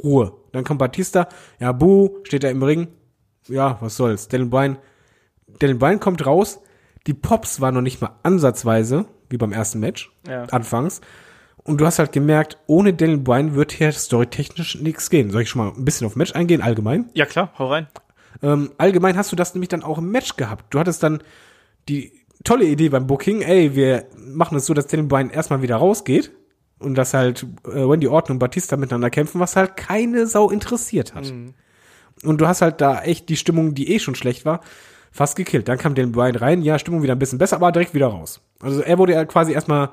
Ruhe. 0.04 0.34
Dann 0.52 0.64
kommt 0.64 0.80
Batista, 0.80 1.30
ja, 1.60 1.72
Buh, 1.72 2.10
steht 2.24 2.44
da 2.44 2.50
im 2.50 2.64
Ring, 2.64 2.88
ja, 3.48 3.78
was 3.80 3.95
soll's. 3.95 4.28
Daniel 4.28 4.50
Bryan, 4.50 4.78
Daniel 5.60 5.78
Bryan 5.78 6.00
kommt 6.00 6.26
raus, 6.26 6.60
die 7.08 7.14
Pops 7.14 7.62
waren 7.62 7.76
noch 7.76 7.82
nicht 7.82 8.02
mal 8.02 8.18
ansatzweise, 8.24 9.06
wie 9.30 9.38
beim 9.38 9.54
ersten 9.54 9.80
Match, 9.80 10.12
Ja. 10.28 10.44
anfangs. 10.45 11.00
Und 11.64 11.80
du 11.80 11.86
hast 11.86 12.00
halt 12.00 12.12
gemerkt, 12.12 12.58
ohne 12.68 12.94
Daniel 12.94 13.20
Bryan 13.20 13.56
wird 13.56 13.72
hier 13.72 13.91
storytechnisch 13.94 14.82
nichts 14.82 15.10
gehen. 15.10 15.32
Soll 15.32 15.44
ich 15.44 15.50
schon 15.50 15.64
mal 15.64 15.72
ein 15.72 15.86
bisschen 15.86 16.06
auf 16.08 16.18
Match 16.18 16.34
eingehen, 16.36 16.62
allgemein? 16.62 17.10
Ja, 17.14 17.26
klar, 17.26 17.54
hau 17.58 17.68
rein. 17.70 17.88
Ähm, 18.41 18.72
allgemein 18.77 19.18
hast 19.18 19.31
du 19.31 19.35
das 19.35 19.53
nämlich 19.53 19.69
dann 19.69 19.84
auch 19.84 19.97
im 19.97 20.11
Match 20.11 20.35
gehabt. 20.35 20.73
Du 20.73 20.80
hattest 20.80 21.03
dann 21.03 21.22
die 21.88 22.11
tolle 22.43 22.65
Idee 22.65 22.89
beim 22.89 23.07
Booking, 23.07 23.41
ey, 23.41 23.76
wir 23.76 24.05
machen 24.18 24.57
es 24.57 24.65
so, 24.65 24.73
dass 24.73 24.88
Daniel 24.88 25.07
Bryan 25.07 25.30
erstmal 25.30 25.61
wieder 25.61 25.77
rausgeht 25.77 26.31
und 26.80 26.95
dass 26.95 27.14
halt 27.14 27.45
äh, 27.65 27.88
Wendy 27.88 28.07
Orton 28.07 28.35
und 28.35 28.39
Batista 28.39 28.76
miteinander 28.77 29.10
kämpfen, 29.10 29.39
was 29.39 29.55
halt 29.55 29.77
keine 29.77 30.27
Sau 30.27 30.49
interessiert 30.49 31.15
hat. 31.15 31.34
Und 32.23 32.41
du 32.41 32.47
hast 32.47 32.61
halt 32.61 32.81
da 32.81 33.01
echt 33.01 33.30
die 33.30 33.38
Stimmung, 33.38 33.73
die 33.73 33.91
eh 33.93 33.99
schon 33.99 34.15
schlecht 34.15 34.45
war, 34.45 34.61
fast 35.11 35.35
gekillt. 35.35 35.68
Dann 35.68 35.77
kam 35.77 35.95
Daniel 35.95 36.14
Bryan 36.14 36.35
rein, 36.35 36.61
ja, 36.61 36.80
Stimmung 36.80 37.03
wieder 37.03 37.15
ein 37.15 37.19
bisschen 37.19 37.39
besser, 37.39 37.57
aber 37.57 37.72
direkt 37.72 37.93
wieder 37.93 38.07
raus. 38.07 38.41
Also 38.60 38.81
er 38.81 38.97
wurde 38.97 39.14
ja 39.14 39.26
quasi 39.26 39.53
erstmal 39.53 39.91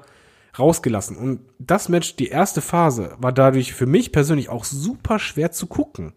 rausgelassen. 0.58 1.16
Und 1.16 1.40
das 1.58 1.88
Match, 1.88 2.16
die 2.16 2.28
erste 2.28 2.60
Phase, 2.60 3.14
war 3.18 3.32
dadurch 3.32 3.72
für 3.72 3.86
mich 3.86 4.12
persönlich 4.12 4.48
auch 4.48 4.64
super 4.64 5.18
schwer 5.18 5.52
zu 5.52 5.66
gucken. 5.66 6.12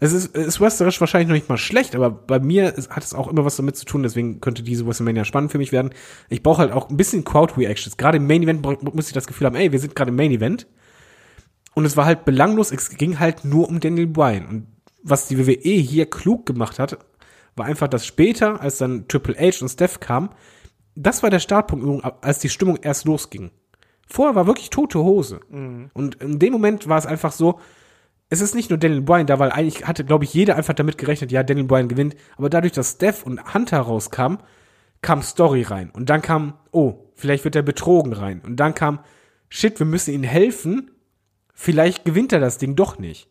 Es 0.00 0.12
ist, 0.12 0.36
ist 0.36 0.60
wrestlerisch 0.60 1.00
wahrscheinlich 1.00 1.28
noch 1.28 1.34
nicht 1.34 1.48
mal 1.48 1.56
schlecht, 1.56 1.94
aber 1.94 2.10
bei 2.10 2.38
mir 2.38 2.74
ist, 2.74 2.90
hat 2.90 3.02
es 3.02 3.14
auch 3.14 3.28
immer 3.28 3.44
was 3.44 3.56
damit 3.56 3.76
zu 3.76 3.84
tun, 3.84 4.02
deswegen 4.02 4.40
könnte 4.40 4.62
diese 4.62 4.86
WrestleMania 4.86 5.24
spannend 5.24 5.50
für 5.50 5.58
mich 5.58 5.72
werden. 5.72 5.90
Ich 6.28 6.42
brauche 6.42 6.58
halt 6.58 6.72
auch 6.72 6.88
ein 6.88 6.96
bisschen 6.96 7.24
Crowd-Reactions. 7.24 7.96
Gerade 7.96 8.18
im 8.18 8.26
Main 8.26 8.42
Event 8.42 8.62
muss 8.94 9.08
ich 9.08 9.12
das 9.12 9.26
Gefühl 9.26 9.46
haben, 9.46 9.56
ey, 9.56 9.72
wir 9.72 9.80
sind 9.80 9.96
gerade 9.96 10.10
im 10.10 10.16
Main 10.16 10.30
Event. 10.30 10.66
Und 11.74 11.84
es 11.84 11.96
war 11.96 12.06
halt 12.06 12.24
belanglos, 12.24 12.70
es 12.72 12.90
ging 12.90 13.18
halt 13.18 13.44
nur 13.44 13.68
um 13.68 13.80
Daniel 13.80 14.06
Bryan. 14.06 14.46
Und 14.46 14.66
was 15.02 15.28
die 15.28 15.38
WWE 15.38 15.70
hier 15.70 16.08
klug 16.10 16.46
gemacht 16.46 16.78
hat, 16.78 16.98
war 17.56 17.66
einfach, 17.66 17.88
dass 17.88 18.06
später, 18.06 18.60
als 18.60 18.78
dann 18.78 19.08
Triple 19.08 19.36
H 19.36 19.62
und 19.62 19.68
Steph 19.68 20.00
kamen, 20.00 20.30
das 20.94 21.22
war 21.22 21.30
der 21.30 21.38
Startpunkt, 21.38 22.04
als 22.22 22.40
die 22.40 22.48
Stimmung 22.48 22.78
erst 22.82 23.04
losging. 23.04 23.50
Vorher 24.06 24.34
war 24.34 24.46
wirklich 24.46 24.70
tote 24.70 25.00
Hose. 25.00 25.40
Und 25.94 26.16
in 26.16 26.38
dem 26.38 26.52
Moment 26.52 26.88
war 26.88 26.98
es 26.98 27.06
einfach 27.06 27.32
so, 27.32 27.60
es 28.30 28.40
ist 28.40 28.54
nicht 28.54 28.70
nur 28.70 28.78
Daniel 28.78 29.00
Bryan 29.00 29.26
da, 29.26 29.38
weil 29.38 29.50
eigentlich 29.50 29.86
hatte, 29.86 30.04
glaube 30.04 30.24
ich, 30.24 30.34
jeder 30.34 30.56
einfach 30.56 30.74
damit 30.74 30.98
gerechnet, 30.98 31.32
ja, 31.32 31.42
Daniel 31.42 31.66
Bryan 31.66 31.88
gewinnt. 31.88 32.14
Aber 32.36 32.50
dadurch, 32.50 32.72
dass 32.72 32.92
Steph 32.92 33.24
und 33.24 33.54
Hunter 33.54 33.80
rauskamen, 33.80 34.38
kam 35.00 35.22
Story 35.22 35.62
rein. 35.62 35.90
Und 35.90 36.10
dann 36.10 36.22
kam, 36.22 36.54
oh, 36.70 37.06
vielleicht 37.14 37.44
wird 37.44 37.56
er 37.56 37.62
betrogen 37.62 38.12
rein. 38.12 38.42
Und 38.44 38.56
dann 38.56 38.74
kam, 38.74 39.00
shit, 39.48 39.78
wir 39.78 39.86
müssen 39.86 40.12
ihm 40.12 40.24
helfen. 40.24 40.90
Vielleicht 41.54 42.04
gewinnt 42.04 42.32
er 42.32 42.40
das 42.40 42.58
Ding 42.58 42.76
doch 42.76 42.98
nicht. 42.98 43.28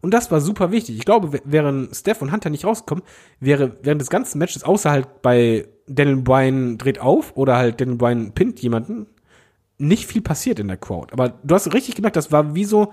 Und 0.00 0.14
das 0.14 0.30
war 0.30 0.40
super 0.40 0.70
wichtig. 0.70 0.96
Ich 0.96 1.04
glaube, 1.04 1.40
wären 1.44 1.88
Steph 1.92 2.22
und 2.22 2.32
Hunter 2.32 2.50
nicht 2.50 2.64
rausgekommen, 2.64 3.04
wäre 3.40 3.76
während 3.82 4.00
des 4.00 4.10
ganzen 4.10 4.38
Matches, 4.38 4.62
außer 4.62 4.90
halt 4.90 5.22
bei 5.22 5.66
Daniel 5.86 6.18
Bryan 6.18 6.78
dreht 6.78 7.00
auf 7.00 7.36
oder 7.36 7.56
halt 7.56 7.80
Daniel 7.80 7.96
Bryan 7.96 8.32
pinnt 8.32 8.60
jemanden, 8.60 9.06
nicht 9.76 10.06
viel 10.06 10.22
passiert 10.22 10.60
in 10.60 10.68
der 10.68 10.76
Crowd. 10.76 11.12
Aber 11.12 11.30
du 11.42 11.54
hast 11.54 11.72
richtig 11.72 11.96
gemerkt, 11.96 12.16
das 12.16 12.30
war 12.30 12.54
wie 12.54 12.64
so, 12.64 12.92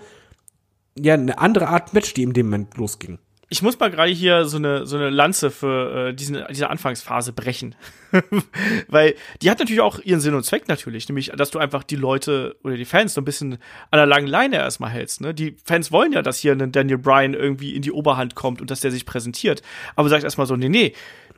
ja, 0.98 1.14
eine 1.14 1.38
andere 1.38 1.68
Art 1.68 1.94
Match, 1.94 2.14
die 2.14 2.24
in 2.24 2.34
dem 2.34 2.48
Moment 2.48 2.78
losging. 2.78 3.20
Ich 3.48 3.62
muss 3.62 3.80
mal 3.80 3.92
gerade 3.92 4.12
hier 4.12 4.46
so 4.46 4.58
eine 4.58 4.88
so 4.88 4.96
eine 4.98 5.12
Lanze 5.12 5.52
für 5.52 6.10
äh, 6.10 6.14
diesen 6.16 6.44
diese 6.50 6.68
Anfangsphase 6.70 7.32
brechen, 7.32 7.76
weil 8.88 9.14
die 9.44 9.52
hat 9.52 9.60
natürlich 9.60 9.82
auch 9.82 10.00
ihren 10.00 10.20
Sinn 10.20 10.34
und 10.34 10.44
Zweck 10.44 10.68
natürlich, 10.68 11.08
nämlich 11.08 11.32
dass 11.38 11.52
du 11.52 11.60
einfach 11.60 11.84
die 11.84 11.96
Leute 11.96 12.56
oder 12.64 12.76
die 12.76 12.86
Fans 12.86 13.14
so 13.14 13.22
ein 13.22 13.26
bisschen 13.26 13.54
an 13.92 14.00
der 14.00 14.08
langen 14.08 14.26
Leine 14.26 14.56
erstmal 14.56 14.90
hältst. 14.90 15.22
Ne? 15.22 15.36
Die 15.36 15.56
Fans 15.64 15.92
wollen 15.92 16.12
ja, 16.12 16.24
dass 16.24 16.40
hier 16.40 16.54
ein 16.54 16.72
Daniel 16.72 16.98
Bryan 16.98 17.36
irgendwie 17.36 17.76
in 17.76 17.84
die 17.84 17.92
Oberhand 17.92 18.34
kommt 18.34 18.62
und 18.62 18.72
dass 18.72 18.80
der 18.80 18.90
sich 18.90 19.06
präsentiert, 19.06 19.62
aber 19.96 20.10
sagst 20.10 20.24
erstmal 20.24 20.48
so, 20.48 20.56
nee 20.56 20.70
nee, 20.70 20.94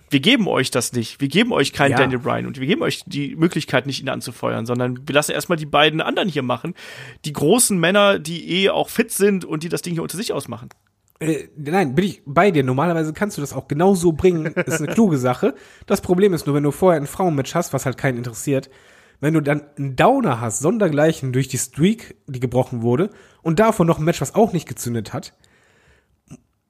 wir 0.10 0.20
geben 0.20 0.48
euch 0.48 0.72
das 0.72 0.94
nicht, 0.94 1.20
wir 1.20 1.28
geben 1.28 1.52
euch 1.52 1.74
keinen 1.74 1.92
Ja. 1.92 1.98
Daniel 1.98 2.20
Bryan 2.20 2.46
und 2.46 2.60
wir 2.60 2.68
geben 2.68 2.82
euch 2.82 3.04
die 3.06 3.36
Möglichkeit 3.36 3.86
nicht 3.86 4.02
ihn 4.02 4.10
anzufeuern, 4.10 4.66
sondern 4.66 5.08
wir 5.08 5.14
lassen 5.14 5.32
erstmal 5.32 5.58
die 5.58 5.66
beiden 5.66 6.02
anderen 6.02 6.30
hier 6.30 6.44
machen, 6.44 6.74
die 7.26 7.34
großen 7.34 7.78
Männer, 7.78 8.20
die 8.20 8.64
eh 8.64 8.70
auch 8.70 8.90
fit 8.90 9.12
sind 9.12 9.46
und 9.46 9.64
die 9.64 9.70
das 9.70 9.82
Ding 9.82 9.94
hier 9.94 10.04
unter 10.04 10.18
sich 10.18 10.34
ausmachen. 10.34 10.70
Äh, 11.20 11.48
nein, 11.58 11.96
bin 11.96 12.06
ich 12.06 12.22
bei 12.26 12.52
dir. 12.52 12.64
Normalerweise 12.64 13.12
kannst 13.14 13.38
du 13.38 13.42
das 13.42 13.54
auch 13.54 13.68
genau 13.68 13.96
so 13.96 14.12
bringen. 14.12 14.46
Ist 14.66 14.82
eine 14.82 14.94
kluge 14.94 15.18
Sache. 15.18 15.56
Das 15.88 16.02
Problem 16.02 16.34
ist 16.34 16.46
nur, 16.46 16.56
wenn 16.56 16.64
du 16.64 16.72
vorher 16.72 17.02
ein 17.02 17.08
Frauenmatch 17.08 17.56
hast, 17.56 17.74
was 17.74 17.86
halt 17.86 17.98
keinen 17.98 18.18
interessiert, 18.18 18.70
wenn 19.20 19.34
du 19.34 19.42
dann 19.42 19.64
einen 19.78 19.96
Downer 19.96 20.42
hast, 20.42 20.60
sondergleichen 20.60 21.34
durch 21.34 21.48
die 21.48 21.58
Streak, 21.58 22.16
die 22.28 22.40
gebrochen 22.40 22.84
wurde, 22.84 23.10
und 23.42 23.60
davon 23.60 23.88
noch 23.88 23.98
ein 23.98 24.06
Match, 24.06 24.22
was 24.22 24.36
auch 24.36 24.54
nicht 24.54 24.68
gezündet 24.68 25.12
hat, 25.12 25.34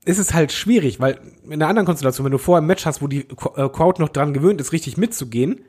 ist 0.07 0.19
es 0.19 0.33
halt 0.33 0.51
schwierig, 0.51 0.99
weil 0.99 1.19
in 1.43 1.53
einer 1.53 1.67
anderen 1.67 1.85
Konstellation, 1.85 2.25
wenn 2.25 2.31
du 2.31 2.37
vorher 2.37 2.61
ein 2.61 2.67
Match 2.67 2.85
hast, 2.85 3.01
wo 3.01 3.07
die 3.07 3.27
äh, 3.55 3.69
Crowd 3.69 4.01
noch 4.01 4.09
dran 4.09 4.33
gewöhnt 4.33 4.61
ist, 4.61 4.71
richtig 4.71 4.97
mitzugehen, 4.97 5.61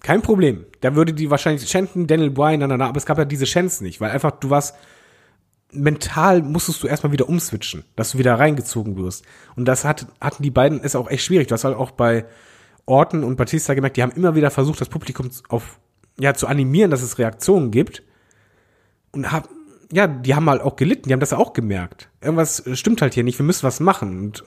kein 0.00 0.22
Problem. 0.22 0.66
Da 0.80 0.94
würde 0.94 1.12
die 1.14 1.30
wahrscheinlich 1.30 1.68
chanten, 1.68 2.06
Daniel 2.06 2.30
Bryan, 2.30 2.60
na, 2.60 2.66
na, 2.66 2.76
na, 2.76 2.88
aber 2.88 2.98
es 2.98 3.06
gab 3.06 3.18
ja 3.18 3.24
diese 3.24 3.46
Chance 3.46 3.82
nicht, 3.82 4.00
weil 4.00 4.10
einfach 4.10 4.32
du 4.32 4.50
warst 4.50 4.74
mental 5.70 6.42
musstest 6.42 6.82
du 6.82 6.86
erstmal 6.86 7.12
wieder 7.12 7.28
umswitchen, 7.28 7.84
dass 7.96 8.12
du 8.12 8.18
wieder 8.18 8.38
reingezogen 8.38 8.96
wirst. 8.96 9.24
Und 9.56 9.66
das 9.66 9.84
hat, 9.84 10.06
hatten 10.20 10.42
die 10.42 10.50
beiden, 10.50 10.80
ist 10.80 10.96
auch 10.96 11.10
echt 11.10 11.24
schwierig. 11.24 11.48
Du 11.48 11.54
hast 11.54 11.64
halt 11.64 11.76
auch 11.76 11.90
bei 11.90 12.24
Orton 12.86 13.24
und 13.24 13.36
Batista 13.36 13.74
gemerkt, 13.74 13.96
die 13.96 14.02
haben 14.02 14.12
immer 14.12 14.34
wieder 14.34 14.50
versucht, 14.50 14.80
das 14.80 14.88
Publikum 14.88 15.30
auf 15.48 15.78
ja, 16.18 16.34
zu 16.34 16.46
animieren, 16.46 16.90
dass 16.90 17.02
es 17.02 17.18
Reaktionen 17.18 17.70
gibt. 17.70 18.02
Und 19.12 19.30
hab, 19.30 19.48
ja, 19.92 20.06
die 20.06 20.34
haben 20.34 20.48
halt 20.48 20.62
auch 20.62 20.76
gelitten, 20.76 21.08
die 21.08 21.12
haben 21.12 21.20
das 21.20 21.32
auch 21.32 21.52
gemerkt. 21.52 22.10
Irgendwas 22.20 22.62
stimmt 22.74 23.00
halt 23.00 23.14
hier 23.14 23.24
nicht, 23.24 23.38
wir 23.38 23.46
müssen 23.46 23.62
was 23.62 23.80
machen. 23.80 24.18
Und 24.18 24.44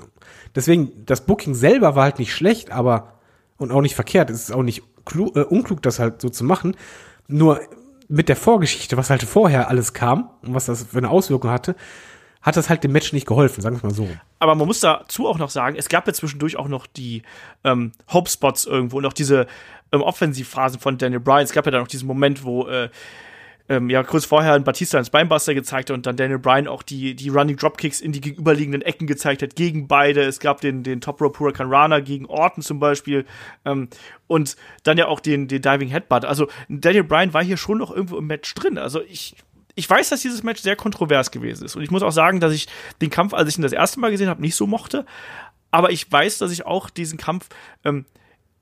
deswegen, 0.56 1.06
das 1.06 1.26
Booking 1.26 1.56
selber 1.56 1.96
war 1.96 2.04
halt 2.04 2.20
nicht 2.20 2.34
schlecht, 2.34 2.72
aber, 2.72 3.20
und 3.58 3.72
auch 3.72 3.82
nicht 3.82 3.96
verkehrt, 3.96 4.30
es 4.30 4.44
ist 4.44 4.52
auch 4.52 4.64
nicht 4.64 4.84
klug, 5.06 5.36
äh, 5.36 5.42
unklug, 5.42 5.82
das 5.82 6.00
halt 6.00 6.22
so 6.22 6.30
zu 6.30 6.44
machen. 6.44 6.76
Nur 7.28 7.62
mit 8.08 8.30
der 8.30 8.36
Vorgeschichte, 8.36 8.98
was 8.98 9.10
halt 9.10 9.24
vorher 9.24 9.70
alles 9.70 9.94
kam 9.94 10.30
und 10.42 10.54
was 10.54 10.66
das 10.66 10.84
für 10.84 10.98
eine 10.98 11.10
Auswirkung 11.10 11.50
hatte, 11.50 11.76
hat 12.42 12.58
das 12.58 12.70
halt 12.70 12.84
dem 12.84 12.92
Match 12.92 13.14
nicht 13.14 13.28
geholfen, 13.28 13.62
sagen 13.62 13.82
wir 13.82 13.90
mal 13.90 13.96
so. 13.96 14.08
Aber 14.40 14.56
man 14.56 14.68
muss 14.68 14.80
dazu 14.80 15.28
auch 15.28 15.38
noch 15.38 15.50
sagen, 15.50 15.76
es 15.78 15.90
gab 15.90 16.08
ja 16.08 16.14
zwischendurch 16.14 16.58
auch 16.58 16.68
noch 16.68 16.88
die 16.88 17.22
ähm, 17.64 17.92
Hope-Spots 18.12 18.66
irgendwo 18.66 18.98
und 18.98 19.06
auch 19.06 19.14
diese 19.14 19.48
ähm, 19.92 20.02
Offensivphasen 20.02 20.80
von 20.80 20.98
Daniel 20.98 21.20
Bryan. 21.20 21.44
Es 21.44 21.52
gab 21.52 21.66
ja 21.66 21.72
dann 21.72 21.82
noch 21.82 21.88
diesen 21.88 22.08
Moment, 22.08 22.44
wo 22.44 22.68
äh, 22.68 22.90
ähm, 23.72 23.89
ja 23.89 24.03
kurz 24.03 24.26
vorher 24.26 24.53
ein 24.53 24.65
Batista 24.65 24.98
ins 24.98 25.10
Beinbuster 25.10 25.53
gezeigt 25.53 25.89
hat 25.89 25.95
und 25.95 26.06
dann 26.06 26.18
Daniel 26.18 26.39
Bryan 26.39 26.68
auch 26.68 26.84
die, 26.84 27.15
die 27.15 27.30
Running 27.30 27.56
Dropkicks 27.56 28.02
in 28.02 28.11
die 28.11 28.19
gegenüberliegenden 28.19 28.81
Ecken 28.81 29.07
gezeigt 29.07 29.41
hat 29.41 29.56
gegen 29.56 29.88
beide. 29.88 30.23
Es 30.23 30.41
gab 30.41 30.60
den, 30.60 30.84
den 30.84 30.99
Top 30.99 31.22
Rope 31.22 31.39
Hurricane 31.39 31.72
Rana 31.72 32.02
gegen 32.02 32.26
Orton 32.26 32.61
zum 32.61 32.81
Beispiel 32.81 33.26
ähm, 33.64 33.88
und 34.27 34.57
dann 34.84 34.98
ja 34.98 35.07
auch 35.07 35.22
den, 35.22 35.48
den 35.48 35.61
Diving 35.61 35.88
Headbutt. 35.88 36.26
Also 36.26 36.49
Daniel 36.68 37.06
Bryan 37.06 37.34
war 37.34 37.45
hier 37.45 37.56
schon 37.56 37.77
noch 37.77 37.91
irgendwo 37.91 38.18
im 38.18 38.27
Match 38.27 38.53
drin. 38.56 38.77
Also 38.77 39.02
ich 39.03 39.35
ich 39.76 39.89
weiß, 39.89 40.10
dass 40.10 40.22
dieses 40.22 40.43
Match 40.43 40.61
sehr 40.61 40.76
kontrovers 40.76 41.31
gewesen 41.31 41.64
ist. 41.64 41.77
Und 41.77 41.81
ich 41.81 41.91
muss 41.91 42.03
auch 42.03 42.11
sagen, 42.11 42.41
dass 42.41 42.52
ich 42.52 42.68
den 43.02 43.10
Kampf, 43.10 43.34
als 43.34 43.48
ich 43.48 43.57
ihn 43.57 43.61
das 43.61 43.72
erste 43.72 44.02
Mal 44.02 44.11
gesehen 44.11 44.27
habe, 44.27 44.41
nicht 44.41 44.56
so 44.56 44.68
mochte. 44.68 45.06
Aber 45.72 45.91
ich 45.91 46.11
weiß, 46.11 46.39
dass 46.39 46.52
ich 46.52 46.65
auch 46.65 46.89
diesen 46.89 47.18
Kampf 47.18 47.48
ähm, 47.85 48.06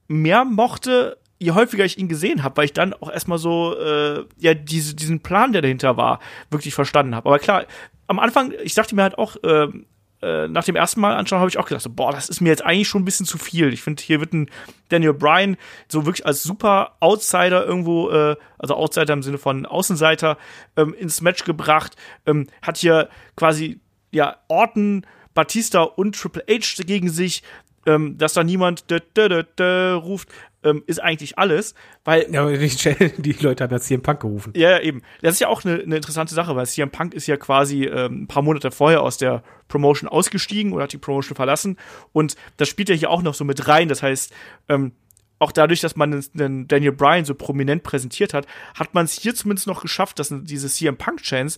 mehr 0.08 0.46
mochte, 0.46 1.18
je 1.40 1.52
häufiger 1.52 1.86
ich 1.86 1.98
ihn 1.98 2.10
gesehen 2.10 2.44
habe, 2.44 2.58
weil 2.58 2.66
ich 2.66 2.74
dann 2.74 2.94
auch 2.94 3.10
erstmal 3.10 3.38
so, 3.38 3.76
äh, 3.78 4.26
ja, 4.38 4.54
diese, 4.54 4.94
diesen 4.94 5.22
Plan, 5.22 5.54
der 5.54 5.62
dahinter 5.62 5.98
war, 5.98 6.20
wirklich 6.52 6.74
verstanden 6.74 7.16
habe. 7.16 7.30
Aber 7.30 7.40
klar, 7.40 7.66
am 8.08 8.20
Anfang, 8.20 8.54
ich 8.64 8.76
dachte 8.76 8.94
mir 8.94 9.04
halt 9.04 9.18
auch, 9.18 9.38
äh, 9.44 9.68
äh, 10.22 10.50
nach 10.50 10.66
dem 10.66 10.76
ersten 10.76 11.00
Mal 11.00 11.16
anschauen, 11.16 11.40
habe 11.40 11.50
ich 11.50 11.58
auch 11.58 11.68
gedacht, 11.68 11.84
so, 11.84 11.90
boah, 11.90 12.12
das 12.12 12.28
ist 12.28 12.42
mir 12.42 12.50
jetzt 12.50 12.66
eigentlich 12.66 12.90
schon 12.90 13.04
ein 13.04 13.06
bisschen 13.06 13.26
zu 13.26 13.38
viel. 13.38 13.72
Ich 13.72 13.82
finde, 13.82 14.04
hier 14.04 14.20
wird 14.20 14.34
ein 14.34 14.50
Daniel 14.90 15.14
Bryan 15.14 15.56
so 15.88 16.06
wirklich 16.06 16.26
als 16.26 16.44
super 16.44 16.98
Outsider 17.00 17.66
irgendwo, 17.66 18.10
äh, 18.10 18.36
also 18.58 18.76
Outsider 18.76 19.14
im 19.14 19.24
Sinne 19.24 19.38
von 19.38 19.66
Außenseiter, 19.66 20.38
ähm, 20.76 20.94
ins 20.94 21.22
Match 21.22 21.46
gebracht, 21.46 21.96
ähm, 22.26 22.48
hat 22.62 22.78
hier 22.78 23.08
quasi, 23.38 23.80
ja, 24.12 24.38
Orton, 24.50 25.06
Batista 25.34 25.84
und 25.84 26.20
Triple 26.20 26.44
H 26.50 26.84
gegen 26.84 27.10
sich, 27.10 27.44
ähm, 27.86 28.18
dass 28.18 28.34
da 28.34 28.44
niemand 28.44 28.92
dö, 28.92 29.00
dö, 29.16 29.44
dö, 29.58 29.94
ruft, 29.94 30.30
ähm, 30.64 30.84
ist 30.88 31.02
eigentlich 31.02 31.38
alles, 31.38 31.74
weil 32.04 32.28
Ja, 32.32 32.42
aber 32.42 32.58
die, 32.58 33.36
Leute 33.40 33.64
haben 33.64 33.72
ja 33.72 33.80
CM 33.80 34.02
Punk 34.02 34.22
gerufen. 34.22 34.54
ja, 34.56 34.72
ja, 34.72 34.80
eben. 34.80 35.02
Das 35.22 35.34
ist 35.34 35.40
ja 35.40 35.48
auch 35.48 35.64
eine, 35.64 35.82
eine 35.82 35.96
interessante 35.96 36.34
Sache, 36.34 36.56
weil 36.56 36.66
CM 36.66 36.92
Punk 36.92 37.14
ist 37.14 37.28
ja 37.28 37.38
quasi 37.38 37.86
ähm, 37.86 38.24
ein 38.24 38.28
paar 38.28 38.44
Monate 38.44 38.72
vorher 38.72 39.02
aus 39.02 39.18
der 39.18 39.44
Promotion 39.68 40.10
ausgestiegen 40.10 40.74
oder 40.74 40.84
hat 40.84 40.94
die 40.94 40.98
Promotion 40.98 41.36
verlassen. 41.36 41.78
Und 42.12 42.36
das 42.58 42.68
spielt 42.68 42.90
ja 42.90 42.96
hier 42.96 43.10
auch 43.10 43.22
noch 43.22 43.34
so 43.34 43.46
mit 43.46 43.68
rein. 43.68 43.88
Das 43.88 44.04
heißt, 44.04 44.34
ähm, 44.68 44.94
auch 45.40 45.54
dadurch, 45.54 45.80
dass 45.80 45.96
man 45.96 46.22
einen 46.38 46.68
Daniel 46.68 46.92
Bryan 46.92 47.26
so 47.26 47.34
prominent 47.34 47.84
präsentiert 47.84 48.34
hat, 48.34 48.46
hat 48.76 48.94
man 48.94 49.06
es 49.06 49.14
hier 49.14 49.34
zumindest 49.34 49.68
noch 49.68 49.82
geschafft, 49.82 50.20
dass 50.20 50.34
diese 50.42 50.68
CM 50.68 50.98
Punk-Chance, 50.98 51.58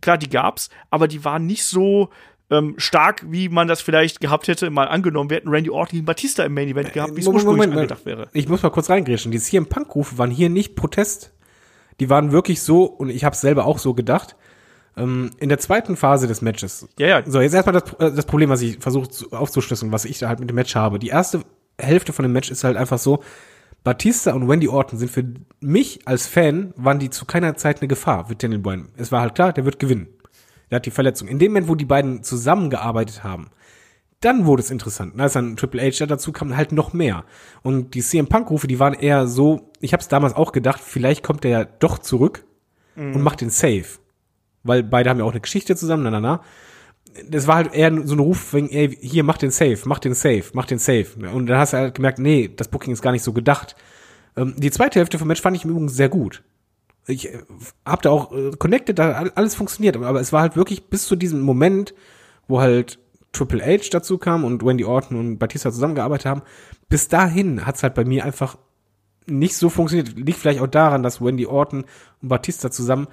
klar, 0.00 0.18
die 0.18 0.28
gab's, 0.28 0.68
aber 0.90 1.06
die 1.06 1.24
waren 1.24 1.46
nicht 1.46 1.64
so 1.64 2.10
ähm, 2.50 2.74
stark, 2.78 3.24
wie 3.30 3.48
man 3.48 3.68
das 3.68 3.80
vielleicht 3.80 4.20
gehabt 4.20 4.48
hätte, 4.48 4.70
mal 4.70 4.88
angenommen, 4.88 5.30
wir 5.30 5.36
hätten 5.36 5.48
Randy 5.48 5.70
Orton 5.70 5.96
gegen 5.96 6.04
Batista 6.04 6.44
im 6.44 6.54
Main 6.54 6.68
Event 6.68 6.92
gehabt, 6.92 7.16
wie 7.16 7.20
es 7.20 7.26
ursprünglich 7.26 7.68
Moment, 7.68 7.74
angedacht 7.74 8.04
wäre. 8.04 8.28
Ich 8.32 8.48
muss 8.48 8.62
mal 8.62 8.70
kurz 8.70 8.90
reingrätschen. 8.90 9.30
Die 9.30 9.38
CM 9.38 9.66
Punk-Rufe 9.66 10.18
waren 10.18 10.30
hier 10.30 10.50
nicht 10.50 10.74
Protest. 10.74 11.32
Die 12.00 12.10
waren 12.10 12.32
wirklich 12.32 12.62
so, 12.62 12.84
und 12.84 13.10
ich 13.10 13.24
habe 13.24 13.34
es 13.34 13.40
selber 13.40 13.66
auch 13.66 13.78
so 13.78 13.94
gedacht, 13.94 14.36
ähm, 14.96 15.30
in 15.38 15.48
der 15.48 15.58
zweiten 15.58 15.96
Phase 15.96 16.26
des 16.26 16.42
Matches. 16.42 16.88
Ja, 16.98 17.06
ja. 17.06 17.22
So, 17.24 17.40
jetzt 17.40 17.54
erstmal 17.54 17.80
das, 17.80 17.92
äh, 17.98 18.14
das 18.14 18.26
Problem, 18.26 18.50
was 18.50 18.62
ich 18.62 18.78
versuche 18.78 19.08
aufzuschlüsseln, 19.30 19.92
was 19.92 20.04
ich 20.04 20.18
da 20.18 20.28
halt 20.28 20.40
mit 20.40 20.50
dem 20.50 20.56
Match 20.56 20.74
habe. 20.74 20.98
Die 20.98 21.08
erste 21.08 21.42
Hälfte 21.78 22.12
von 22.12 22.24
dem 22.24 22.32
Match 22.32 22.50
ist 22.50 22.64
halt 22.64 22.76
einfach 22.76 22.98
so, 22.98 23.22
Batista 23.84 24.32
und 24.32 24.48
Wendy 24.48 24.68
Orton 24.68 24.98
sind 24.98 25.10
für 25.10 25.24
mich 25.60 26.06
als 26.06 26.26
Fan, 26.26 26.74
waren 26.76 26.98
die 26.98 27.10
zu 27.10 27.24
keiner 27.24 27.56
Zeit 27.56 27.80
eine 27.80 27.88
Gefahr 27.88 28.26
für 28.26 28.34
Daniel 28.34 28.60
Bryan. 28.60 28.88
Es 28.96 29.10
war 29.10 29.22
halt 29.22 29.34
klar, 29.34 29.52
der 29.52 29.64
wird 29.64 29.78
gewinnen. 29.78 30.08
Der 30.70 30.76
hat 30.76 30.86
die 30.86 30.90
Verletzung. 30.90 31.28
In 31.28 31.38
dem 31.38 31.52
Moment, 31.52 31.68
wo 31.68 31.74
die 31.74 31.84
beiden 31.84 32.22
zusammengearbeitet 32.22 33.24
haben, 33.24 33.50
dann 34.20 34.44
wurde 34.44 34.62
es 34.62 34.70
interessant. 34.70 35.18
Als 35.18 35.32
dann 35.32 35.56
Triple 35.56 35.82
H 35.82 35.98
da 35.98 36.06
dazu 36.06 36.32
kam, 36.32 36.56
halt 36.56 36.72
noch 36.72 36.92
mehr. 36.92 37.24
Und 37.62 37.94
die 37.94 38.02
CM 38.02 38.26
Punk-Rufe, 38.26 38.66
die 38.66 38.78
waren 38.78 38.94
eher 38.94 39.26
so, 39.26 39.70
ich 39.80 39.92
habe 39.92 40.02
es 40.02 40.08
damals 40.08 40.34
auch 40.34 40.52
gedacht, 40.52 40.80
vielleicht 40.84 41.22
kommt 41.24 41.42
der 41.44 41.50
ja 41.50 41.64
doch 41.64 41.98
zurück 41.98 42.44
und 43.14 43.22
macht 43.22 43.40
den 43.40 43.50
Safe. 43.50 43.86
Weil 44.62 44.82
beide 44.82 45.08
haben 45.08 45.18
ja 45.18 45.24
auch 45.24 45.30
eine 45.30 45.40
Geschichte 45.40 45.74
zusammen, 45.74 46.02
na, 46.02 46.10
na, 46.10 46.20
na. 46.20 46.42
Das 47.28 47.46
war 47.46 47.56
halt 47.56 47.74
eher 47.74 47.90
so 48.06 48.14
ein 48.14 48.20
Ruf 48.20 48.52
wegen, 48.52 48.68
ey, 48.68 48.96
hier, 49.00 49.24
mach 49.24 49.38
den 49.38 49.50
Safe, 49.50 49.78
mach 49.86 49.98
den 49.98 50.14
Safe, 50.14 50.44
mach 50.52 50.66
den 50.66 50.78
Safe. 50.78 51.06
Und 51.32 51.46
dann 51.46 51.58
hast 51.58 51.72
du 51.72 51.78
halt 51.78 51.94
gemerkt, 51.94 52.18
nee, 52.18 52.50
das 52.54 52.68
Booking 52.68 52.92
ist 52.92 53.02
gar 53.02 53.12
nicht 53.12 53.24
so 53.24 53.32
gedacht. 53.32 53.74
Ähm, 54.36 54.54
die 54.58 54.70
zweite 54.70 54.98
Hälfte 54.98 55.18
vom 55.18 55.28
Match 55.28 55.40
fand 55.40 55.56
ich 55.56 55.64
im 55.64 55.70
Übrigen 55.70 55.88
sehr 55.88 56.08
gut. 56.08 56.42
Ich 57.06 57.32
äh, 57.32 57.42
hab 57.84 58.02
da 58.02 58.10
auch 58.10 58.32
äh, 58.32 58.50
connected, 58.58 58.98
da 58.98 59.12
all- 59.12 59.32
alles 59.34 59.54
funktioniert, 59.54 59.96
aber 59.96 60.20
es 60.20 60.32
war 60.32 60.42
halt 60.42 60.56
wirklich 60.56 60.86
bis 60.88 61.06
zu 61.06 61.16
diesem 61.16 61.40
Moment, 61.40 61.94
wo 62.48 62.60
halt 62.60 62.98
Triple 63.32 63.64
H 63.64 63.88
dazu 63.90 64.18
kam 64.18 64.44
und 64.44 64.64
Wendy 64.64 64.84
Orton 64.84 65.18
und 65.18 65.38
Batista 65.38 65.70
zusammengearbeitet 65.70 66.26
haben, 66.26 66.42
bis 66.88 67.08
dahin 67.08 67.64
hat's 67.66 67.82
halt 67.82 67.94
bei 67.94 68.04
mir 68.04 68.24
einfach 68.24 68.58
nicht 69.26 69.54
so 69.56 69.70
funktioniert. 69.70 70.16
Liegt 70.18 70.38
vielleicht 70.38 70.60
auch 70.60 70.66
daran, 70.66 71.02
dass 71.04 71.20
Wendy 71.20 71.46
Orton 71.46 71.84
und 72.22 72.28
Batista 72.28 72.70
zusammen, 72.70 73.06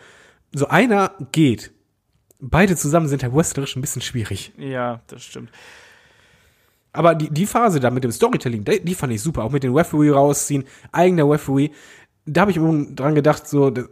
so 0.52 0.68
einer 0.68 1.12
geht. 1.32 1.72
Beide 2.40 2.76
zusammen 2.76 3.08
sind 3.08 3.22
halt 3.24 3.36
wrestlerisch 3.36 3.76
ein 3.76 3.82
bisschen 3.82 4.02
schwierig. 4.02 4.54
Ja, 4.58 5.02
das 5.08 5.24
stimmt. 5.24 5.52
Aber 6.94 7.14
die, 7.14 7.30
die 7.30 7.46
Phase 7.46 7.80
da 7.80 7.92
mit 7.92 8.04
dem 8.04 8.12
Storytelling, 8.12 8.64
die, 8.64 8.84
die 8.84 8.96
fand 8.96 9.14
ich 9.14 9.22
super. 9.22 9.44
Auch 9.44 9.52
mit 9.52 9.64
dem 9.64 9.76
Referee 9.76 10.10
rausziehen, 10.10 10.64
eigener 10.92 11.30
Referee. 11.30 11.70
Da 12.28 12.42
habe 12.42 12.52
ich 12.52 12.58
immer 12.58 12.86
dran 12.94 13.16
gedacht, 13.16 13.48
so, 13.48 13.70
das, 13.70 13.86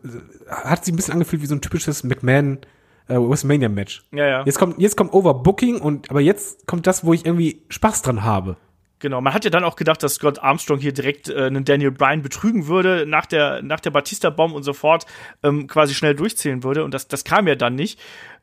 hat 0.47 0.85
sich 0.85 0.93
ein 0.93 0.97
bisschen 0.97 1.13
angefühlt 1.13 1.41
wie 1.41 1.47
so 1.47 1.55
ein 1.55 1.61
typisches 1.61 2.03
McMahon 2.03 2.59
äh, 3.07 3.15
WrestleMania 3.15 3.69
Match. 3.69 4.03
Ja, 4.11 4.27
ja. 4.27 4.43
Jetzt 4.45 4.59
kommt, 4.59 4.79
jetzt 4.79 4.97
kommt 4.97 5.13
Overbooking 5.13 5.79
und, 5.79 6.09
aber 6.09 6.21
jetzt 6.21 6.67
kommt 6.67 6.85
das, 6.87 7.05
wo 7.05 7.13
ich 7.13 7.25
irgendwie 7.25 7.63
Spaß 7.69 8.01
dran 8.01 8.23
habe. 8.23 8.57
Genau, 8.99 9.21
man 9.21 9.33
hat 9.33 9.43
ja 9.43 9.51
dann 9.51 9.63
auch 9.63 9.75
gedacht, 9.75 10.01
dass 10.03 10.15
Scott 10.15 10.39
Armstrong 10.39 10.79
hier 10.79 10.93
direkt 10.93 11.29
äh, 11.29 11.43
einen 11.45 11.65
Daniel 11.65 11.91
Bryan 11.91 12.21
betrügen 12.21 12.67
würde, 12.67 13.05
nach 13.05 13.25
der, 13.25 13.61
nach 13.61 13.79
der 13.79 13.91
Batista-Bomb 13.91 14.53
und 14.53 14.63
sofort 14.63 15.05
ähm, 15.43 15.67
quasi 15.67 15.93
schnell 15.93 16.15
durchzählen 16.15 16.63
würde. 16.63 16.83
Und 16.83 16.93
das, 16.93 17.07
das 17.07 17.23
kam 17.23 17.47
ja 17.47 17.55
dann 17.55 17.75
nicht. 17.75 17.99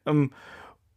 Ähm, 0.07 0.31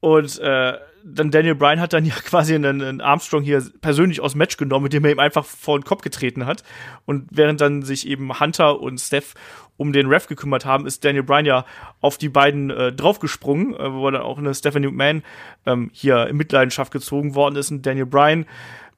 und 0.02 0.40
äh, 0.40 0.74
dann 1.08 1.30
Daniel 1.30 1.54
Bryan 1.54 1.80
hat 1.80 1.94
dann 1.94 2.04
ja 2.04 2.16
quasi 2.26 2.56
einen, 2.56 2.82
einen 2.82 3.02
Armstrong 3.02 3.44
hier 3.44 3.64
persönlich 3.82 4.22
aus 4.22 4.32
dem 4.32 4.40
Match 4.40 4.58
genommen, 4.58 4.84
mit 4.84 4.94
dem 4.94 5.06
er 5.06 5.12
ihm 5.12 5.20
einfach 5.20 5.46
vor 5.46 5.80
den 5.80 5.86
Kopf 5.86 6.02
getreten 6.02 6.46
hat. 6.46 6.64
Und 7.06 7.28
während 7.32 7.62
dann 7.62 7.84
sich 7.84 8.08
eben 8.08 8.40
Hunter 8.40 8.82
und 8.82 9.00
Steph 9.00 9.36
um 9.78 9.94
den 9.94 10.08
Ref 10.08 10.28
gekümmert 10.28 10.66
haben, 10.66 10.88
ist 10.88 11.04
Daniel 11.04 11.24
Bryan 11.24 11.46
ja 11.46 11.66
auf 12.02 12.18
die 12.18 12.30
beiden 12.30 12.70
äh, 12.70 12.94
draufgesprungen, 12.94 13.76
äh, 13.76 13.94
wo 13.94 14.10
dann 14.10 14.22
auch 14.22 14.38
eine 14.38 14.54
Stephanie 14.56 14.88
McMahon 14.88 15.24
ähm, 15.66 15.90
hier 15.94 16.28
in 16.28 16.38
Mitleidenschaft 16.38 16.92
gezogen 16.92 17.36
worden 17.36 17.56
ist. 17.58 17.72
Und 17.72 17.86
Daniel 17.86 18.06
Bryan 18.06 18.46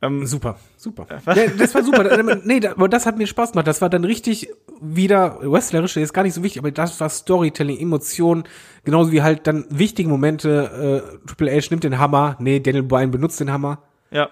ähm, 0.02 0.26
Super, 0.26 0.58
super. 0.76 1.08
Ja, 1.26 1.48
das 1.58 1.74
war 1.74 1.84
super. 1.84 2.24
nee, 2.44 2.66
aber 2.68 2.88
das 2.88 3.06
hat 3.06 3.18
mir 3.18 3.26
Spaß 3.28 3.52
gemacht. 3.52 3.68
Das 3.68 3.82
war 3.82 3.90
dann 3.90 4.04
richtig 4.04 4.50
wieder 4.80 5.40
wrestlerische, 5.42 6.00
ist 6.02 6.14
gar 6.14 6.24
nicht 6.24 6.36
so 6.36 6.44
wichtig, 6.44 6.60
aber 6.60 6.72
das 6.72 7.00
war 7.00 7.10
Storytelling, 7.10 7.80
Emotionen, 7.80 8.44
genauso 8.84 9.12
wie 9.12 9.24
halt 9.24 9.48
dann 9.48 9.66
wichtige 9.70 10.08
Momente. 10.10 11.04
Äh, 11.24 11.28
Triple 11.28 11.52
H 11.52 11.68
nimmt 11.72 11.84
den 11.84 11.98
Hammer, 11.98 12.36
nee, 12.40 12.60
Daniel 12.60 12.84
Bryan 12.84 13.10
benutzt 13.12 13.40
den 13.40 13.52
Hammer. 13.52 13.82
ja, 14.12 14.30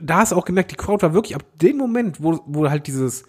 Da 0.00 0.18
hast 0.18 0.32
du 0.32 0.36
auch 0.36 0.44
gemerkt, 0.44 0.70
die 0.70 0.76
Crowd 0.76 1.02
war 1.02 1.12
wirklich 1.12 1.34
ab 1.34 1.44
dem 1.60 1.76
Moment, 1.76 2.22
wo, 2.22 2.40
wo 2.46 2.70
halt 2.70 2.86
dieses 2.86 3.24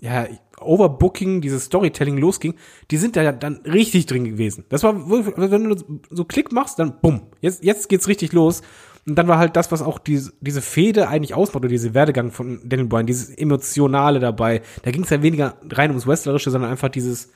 ja, 0.00 0.26
Overbooking, 0.60 1.40
dieses 1.40 1.64
Storytelling 1.64 2.18
losging, 2.18 2.54
die 2.90 2.98
sind 2.98 3.16
da 3.16 3.22
ja 3.22 3.32
dann 3.32 3.60
richtig 3.64 4.04
drin 4.06 4.24
gewesen. 4.24 4.64
Das 4.68 4.82
war, 4.82 4.94
wenn 5.10 5.64
du 5.70 5.76
so 6.10 6.24
Klick 6.26 6.52
machst, 6.52 6.78
dann 6.78 7.00
bumm, 7.00 7.22
jetzt, 7.40 7.64
jetzt 7.64 7.88
geht's 7.88 8.06
richtig 8.06 8.32
los. 8.32 8.60
Und 9.06 9.16
dann 9.16 9.28
war 9.28 9.38
halt 9.38 9.56
das, 9.56 9.70
was 9.70 9.82
auch 9.82 9.98
diese, 9.98 10.32
diese 10.40 10.62
Fehde 10.62 11.08
eigentlich 11.08 11.34
ausmacht, 11.34 11.56
oder 11.56 11.68
diese 11.68 11.92
Werdegang 11.92 12.30
von 12.30 12.60
Daniel 12.64 12.88
Bryan, 12.88 13.06
dieses 13.06 13.30
Emotionale 13.30 14.18
dabei. 14.18 14.62
Da 14.82 14.90
ging 14.90 15.02
es 15.02 15.10
ja 15.10 15.22
weniger 15.22 15.56
rein 15.70 15.90
ums 15.90 16.06
Wrestlerische, 16.06 16.50
sondern 16.50 16.70
einfach 16.70 16.88
dieses, 16.88 17.30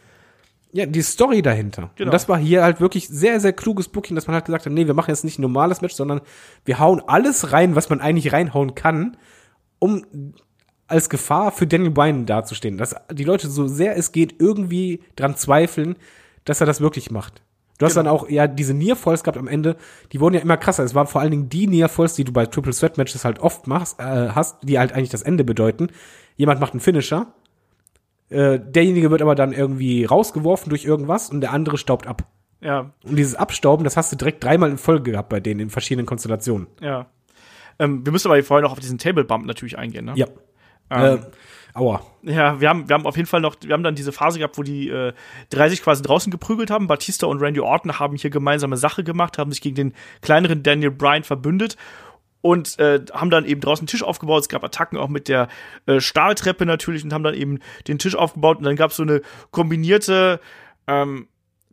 ja, 0.73 0.87
die 0.87 1.03
Story 1.03 1.43
dahinter. 1.43 1.91
Genau. 1.97 2.09
Und 2.09 2.15
das 2.15 2.29
war 2.29 2.39
hier 2.39 2.63
halt 2.63 2.81
wirklich 2.81 3.09
sehr, 3.09 3.39
sehr 3.41 3.53
kluges 3.53 3.89
Booking, 3.89 4.15
dass 4.15 4.27
man 4.27 4.35
halt 4.35 4.47
gesagt 4.47 4.65
hat, 4.65 4.73
nee, 4.73 4.87
wir 4.87 4.95
machen 4.95 5.11
jetzt 5.11 5.25
nicht 5.25 5.39
ein 5.39 5.43
normales 5.43 5.81
Match, 5.83 5.95
sondern 5.95 6.21
wir 6.65 6.79
hauen 6.79 7.03
alles 7.07 7.53
rein, 7.53 7.75
was 7.75 7.91
man 7.91 8.01
eigentlich 8.01 8.33
reinhauen 8.33 8.75
kann, 8.75 9.17
um 9.79 10.05
als 10.87 11.11
Gefahr 11.11 11.53
für 11.53 11.67
Daniel 11.67 11.91
Bryan 11.91 12.25
dazustehen. 12.25 12.79
Dass 12.79 12.95
die 13.13 13.25
Leute 13.25 13.49
so 13.49 13.67
sehr 13.67 13.97
es 13.97 14.13
geht 14.13 14.41
irgendwie 14.41 15.03
dran 15.17 15.37
zweifeln, 15.37 15.97
dass 16.45 16.61
er 16.61 16.67
das 16.67 16.81
wirklich 16.81 17.11
macht. 17.11 17.43
Du 17.79 17.87
hast 17.87 17.95
Genau. 17.95 18.05
dann 18.05 18.13
auch 18.13 18.29
ja 18.29 18.47
diese 18.47 18.75
Near-Falls 18.75 19.23
gehabt 19.23 19.39
am 19.39 19.49
Ende, 19.49 19.77
die 20.13 20.21
wurden 20.21 20.35
ja 20.35 20.41
immer 20.41 20.57
krasser. 20.57 20.83
Es 20.85 20.95
waren 20.95 21.07
vor 21.07 21.21
allen 21.21 21.31
Dingen 21.31 21.49
die 21.49 21.67
Near-Falls, 21.67 22.15
die 22.15 22.25
du 22.25 22.33
bei 22.33 22.45
Triple 22.47 22.73
Threat 22.73 22.99
Matches 22.99 23.25
halt 23.25 23.39
oft 23.39 23.67
machst, 23.67 23.99
äh, 24.01 24.03
hast, 24.31 24.59
die 24.63 24.79
halt 24.79 24.93
eigentlich 24.93 25.11
das 25.11 25.23
Ende 25.23 25.45
bedeuten. 25.45 25.89
Jemand 26.37 26.61
macht 26.61 26.73
einen 26.73 26.81
Finisher, 26.81 27.27
Äh, 28.31 28.61
derjenige 28.61 29.11
wird 29.11 29.23
aber 29.23 29.35
dann 29.35 29.53
irgendwie 29.55 30.05
rausgeworfen 30.05 30.69
durch 30.69 30.85
irgendwas 30.85 31.31
und 31.31 31.41
der 31.41 31.53
andere 31.53 31.79
staubt 31.79 32.07
ab. 32.07 32.25
Ja, 32.61 32.93
Und 33.03 33.17
dieses 33.17 33.35
Abstauben, 33.37 33.85
das 33.85 33.97
hast 33.97 34.13
du 34.13 34.17
direkt 34.17 34.45
dreimal 34.45 34.69
in 34.71 34.77
Folge 34.77 35.13
gehabt 35.13 35.31
bei 35.31 35.41
denen 35.41 35.61
in 35.61 35.71
verschiedenen 35.71 36.05
Konstellationen. 36.07 36.67
ja. 36.81 37.07
Ähm, 37.81 38.05
wir 38.05 38.11
müssen 38.11 38.27
aber 38.29 38.43
vorher 38.43 38.63
noch 38.65 38.73
auf 38.73 38.81
diesen 38.81 38.99
Table 38.99 39.23
Bump 39.25 39.47
natürlich 39.47 39.79
eingehen, 39.79 40.05
ne? 40.07 40.13
Ja. 40.17 40.27
Ähm, 40.91 41.19
äh, 41.19 41.19
aua. 41.79 42.03
Ja, 42.23 42.61
wir 42.61 42.69
haben, 42.69 42.89
wir 42.89 42.95
haben 42.95 43.07
auf 43.07 43.17
jeden 43.17 43.29
Fall 43.29 43.41
noch, 43.41 43.57
wir 43.61 43.73
haben 43.73 43.83
dann 43.83 43.95
diese 43.95 44.13
Phase 44.13 44.39
gehabt, 44.39 44.59
wo 44.59 44.63
die 44.63 44.89
äh, 44.89 45.13
drei 45.51 45.69
sich 45.69 45.83
quasi 45.83 46.03
draußen 46.03 46.31
geprügelt 46.31 46.71
haben. 46.71 46.87
Batista 46.87 47.27
und 47.27 47.41
Randy 47.41 47.61
Orton 47.61 47.99
haben 47.99 48.17
hier 48.17 48.31
gemeinsame 48.31 48.77
Sache 48.77 49.05
gemacht, 49.05 49.39
haben 49.39 49.53
sich 49.53 49.61
gegen 49.61 49.77
den 49.77 49.95
kleineren 50.21 50.63
Daniel 50.63 50.91
Bryan 50.91 51.25
verbündet 51.25 51.77
und 52.41 52.79
äh, 52.79 53.01
haben 53.13 53.31
dann 53.31 53.45
eben 53.45 53.61
draußen 53.61 53.83
einen 53.83 53.89
Tisch 53.89 54.03
aufgebaut. 54.03 54.43
Es 54.43 54.49
gab 54.49 54.65
Attacken 54.65 54.99
auch 54.99 55.09
mit 55.09 55.29
der 55.29 55.49
äh, 55.87 56.01
Stahltreppe 56.01 56.67
natürlich 56.67 57.05
und 57.05 57.13
haben 57.13 57.25
dann 57.25 57.35
eben 57.35 57.59
den 57.87 57.99
Tisch 57.99 58.15
aufgebaut 58.15 58.59
und 58.59 58.65
dann 58.65 58.77
gab 58.77 58.91
es 58.91 58.97
so 58.97 59.03
eine 59.03 59.23
kombinierte 59.51 60.41
ähm, 60.87 61.29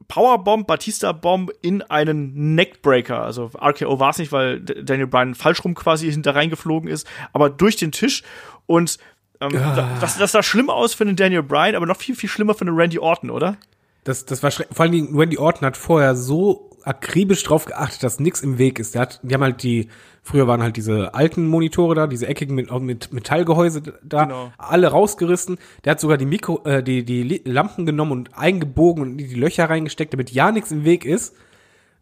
Powerbomb, 0.08 0.68
Batista-Bomb 0.68 1.52
in 1.62 1.82
einen 1.82 2.56
Neckbreaker. 2.56 3.22
Also 3.22 3.52
RKO 3.60 4.00
war 4.00 4.12
es 4.12 4.18
nicht, 4.20 4.32
weil 4.32 4.62
Daniel 4.62 5.08
Bryan 5.08 5.36
falsch 5.36 5.64
rum 5.64 5.74
quasi 5.74 6.12
hinter 6.12 6.36
reingeflogen 6.36 6.90
ist, 6.90 7.08
aber 7.34 7.50
durch 7.50 7.76
den 7.76 7.92
Tisch 7.92 8.24
und 8.66 8.98
ähm, 9.42 9.52
Ah. 9.58 9.98
das, 10.02 10.18
das 10.18 10.32
sah 10.32 10.44
schlimm 10.44 10.70
aus 10.70 10.94
für 10.94 11.06
den 11.06 11.16
Daniel 11.16 11.44
Bryan, 11.44 11.76
aber 11.76 11.86
noch 11.86 11.98
viel, 11.98 12.16
viel 12.16 12.30
schlimmer 12.30 12.54
für 12.54 12.66
den 12.66 12.76
Randy 12.76 13.00
Orton, 13.00 13.30
oder? 13.30 13.58
Das, 14.04 14.26
das 14.26 14.44
war 14.44 14.52
schreck- 14.52 14.68
vor 14.72 14.84
allen 14.84 14.92
Dingen, 14.92 15.18
Randy 15.18 15.38
Orton 15.38 15.66
hat 15.66 15.78
vorher 15.78 16.16
so 16.16 16.70
akribisch 16.84 17.42
drauf 17.44 17.66
geachtet, 17.66 18.04
dass 18.04 18.20
nichts 18.20 18.42
im 18.42 18.60
Weg 18.60 18.78
ist. 18.78 18.94
Der 18.94 19.02
hat, 19.02 19.20
die 19.24 19.34
haben 19.34 19.42
halt 19.42 19.64
die, 19.64 19.88
früher 20.22 20.48
waren 20.48 20.62
halt 20.62 20.78
diese 20.78 21.16
alten 21.16 21.48
Monitore 21.48 21.96
da, 21.96 22.06
diese 22.06 22.28
eckigen 22.28 22.54
mit, 22.56 22.72
mit 22.82 23.12
Metallgehäuse 23.12 23.82
da, 24.04 24.26
Genau. 24.26 24.52
alle 24.60 24.88
rausgerissen. 24.90 25.58
Der 25.84 25.92
hat 25.92 26.00
sogar 26.00 26.18
die 26.18 26.28
Mikro, 26.28 26.62
äh, 26.66 26.84
die, 26.84 27.04
die 27.04 27.42
Lampen 27.46 27.88
genommen 27.88 28.12
und 28.12 28.38
eingebogen 28.38 29.02
und 29.02 29.10
in 29.20 29.28
die 29.30 29.34
Löcher 29.34 29.68
reingesteckt, 29.68 30.14
damit 30.14 30.30
ja 30.32 30.52
nichts 30.52 30.72
im 30.72 30.86
Weg 30.86 31.06
ist. 31.06 31.34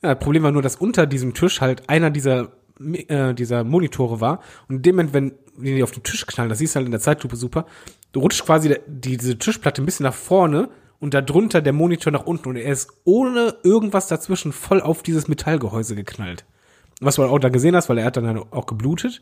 Ja, 0.01 0.15
das 0.15 0.21
Problem 0.23 0.43
war 0.43 0.51
nur, 0.51 0.61
dass 0.61 0.75
unter 0.75 1.05
diesem 1.07 1.33
Tisch 1.33 1.61
halt 1.61 1.87
einer 1.87 2.09
dieser, 2.09 2.49
äh, 3.07 3.33
dieser 3.33 3.63
Monitore 3.63 4.19
war. 4.19 4.41
Und 4.67 4.75
in 4.77 4.81
dem 4.81 4.95
Moment, 4.97 5.13
wenn 5.13 5.31
wenn 5.55 5.75
die 5.75 5.83
auf 5.83 5.91
den 5.91 6.03
Tisch 6.03 6.25
knallen, 6.25 6.49
das 6.49 6.59
siehst 6.59 6.75
du 6.75 6.77
halt 6.77 6.85
in 6.85 6.91
der 6.91 7.01
Zeitlupe 7.01 7.35
super, 7.35 7.65
du 8.11 8.19
rutscht 8.19 8.45
quasi 8.45 8.69
der, 8.69 8.79
die, 8.87 9.17
diese 9.17 9.37
Tischplatte 9.37 9.81
ein 9.81 9.85
bisschen 9.85 10.05
nach 10.05 10.13
vorne 10.13 10.69
und 10.99 11.13
darunter 11.13 11.61
der 11.61 11.73
Monitor 11.73 12.11
nach 12.11 12.25
unten 12.25 12.49
und 12.49 12.55
er 12.55 12.71
ist 12.71 12.89
ohne 13.03 13.57
irgendwas 13.63 14.07
dazwischen 14.07 14.51
voll 14.51 14.81
auf 14.81 15.03
dieses 15.03 15.27
Metallgehäuse 15.27 15.95
geknallt. 15.95 16.45
Was 17.01 17.15
du 17.15 17.23
auch 17.23 17.39
da 17.39 17.49
gesehen 17.49 17.75
hast, 17.75 17.89
weil 17.89 17.97
er 17.97 18.05
hat 18.05 18.15
dann 18.15 18.27
halt 18.27 18.37
auch 18.51 18.65
geblutet. 18.65 19.21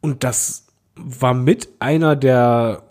Und 0.00 0.24
das 0.24 0.66
war 0.96 1.34
mit 1.34 1.68
einer 1.78 2.16
der, 2.16 2.82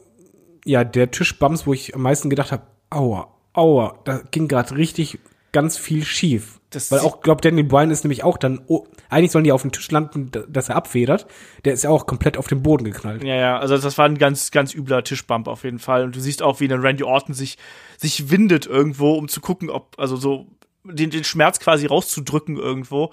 ja, 0.64 0.84
der 0.84 1.12
Tischbums, 1.12 1.68
wo 1.68 1.74
ich 1.74 1.94
am 1.94 2.02
meisten 2.02 2.30
gedacht 2.30 2.52
habe, 2.52 2.64
aua, 2.90 3.28
aua, 3.54 4.00
da 4.06 4.22
ging 4.32 4.48
gerade 4.48 4.78
richtig 4.78 5.20
ganz 5.52 5.78
viel 5.78 6.04
schief. 6.04 6.60
Das 6.70 6.90
weil 6.90 7.00
auch, 7.00 7.22
glaubt 7.22 7.44
Daniel 7.44 7.66
Bryan 7.66 7.92
ist 7.92 8.06
nämlich 8.06 8.24
auch 8.24 8.38
dann, 8.38 8.62
oh, 8.68 8.88
eigentlich 9.10 9.32
sollen 9.32 9.44
die 9.44 9.52
auf 9.52 9.62
dem 9.62 9.74
Tisch 9.74 9.92
landen, 9.92 10.32
dass 10.48 10.70
er 10.70 10.78
abfedert. 10.78 11.28
Der 11.66 11.74
ist 11.74 11.84
ja 11.84 11.90
auch 11.90 12.06
komplett 12.06 12.38
auf 12.38 12.48
den 12.48 12.64
Boden 12.64 12.86
geknallt. 12.86 13.24
Ja, 13.24 13.36
ja, 13.36 13.60
also 13.60 13.78
das 13.78 13.98
war 13.98 14.06
ein 14.06 14.18
ganz, 14.18 14.52
ganz 14.52 14.74
übler 14.74 15.04
Tischbump 15.04 15.50
auf 15.50 15.66
jeden 15.66 15.80
Fall. 15.80 16.06
Und 16.06 16.16
du 16.16 16.22
siehst 16.22 16.42
auch, 16.42 16.62
wie 16.62 16.70
dann 16.70 16.80
Randy 16.80 17.04
Orton 17.04 17.36
sich, 17.36 17.58
sich 17.98 18.32
windet 18.32 18.68
irgendwo, 18.68 19.16
um 19.16 19.28
zu 19.28 19.42
gucken, 19.42 19.70
ob, 19.70 19.96
also 20.00 20.16
so, 20.16 20.48
den, 20.86 21.10
den 21.10 21.26
Schmerz 21.26 21.60
quasi 21.60 21.86
rauszudrücken 21.88 22.56
irgendwo. 22.56 23.12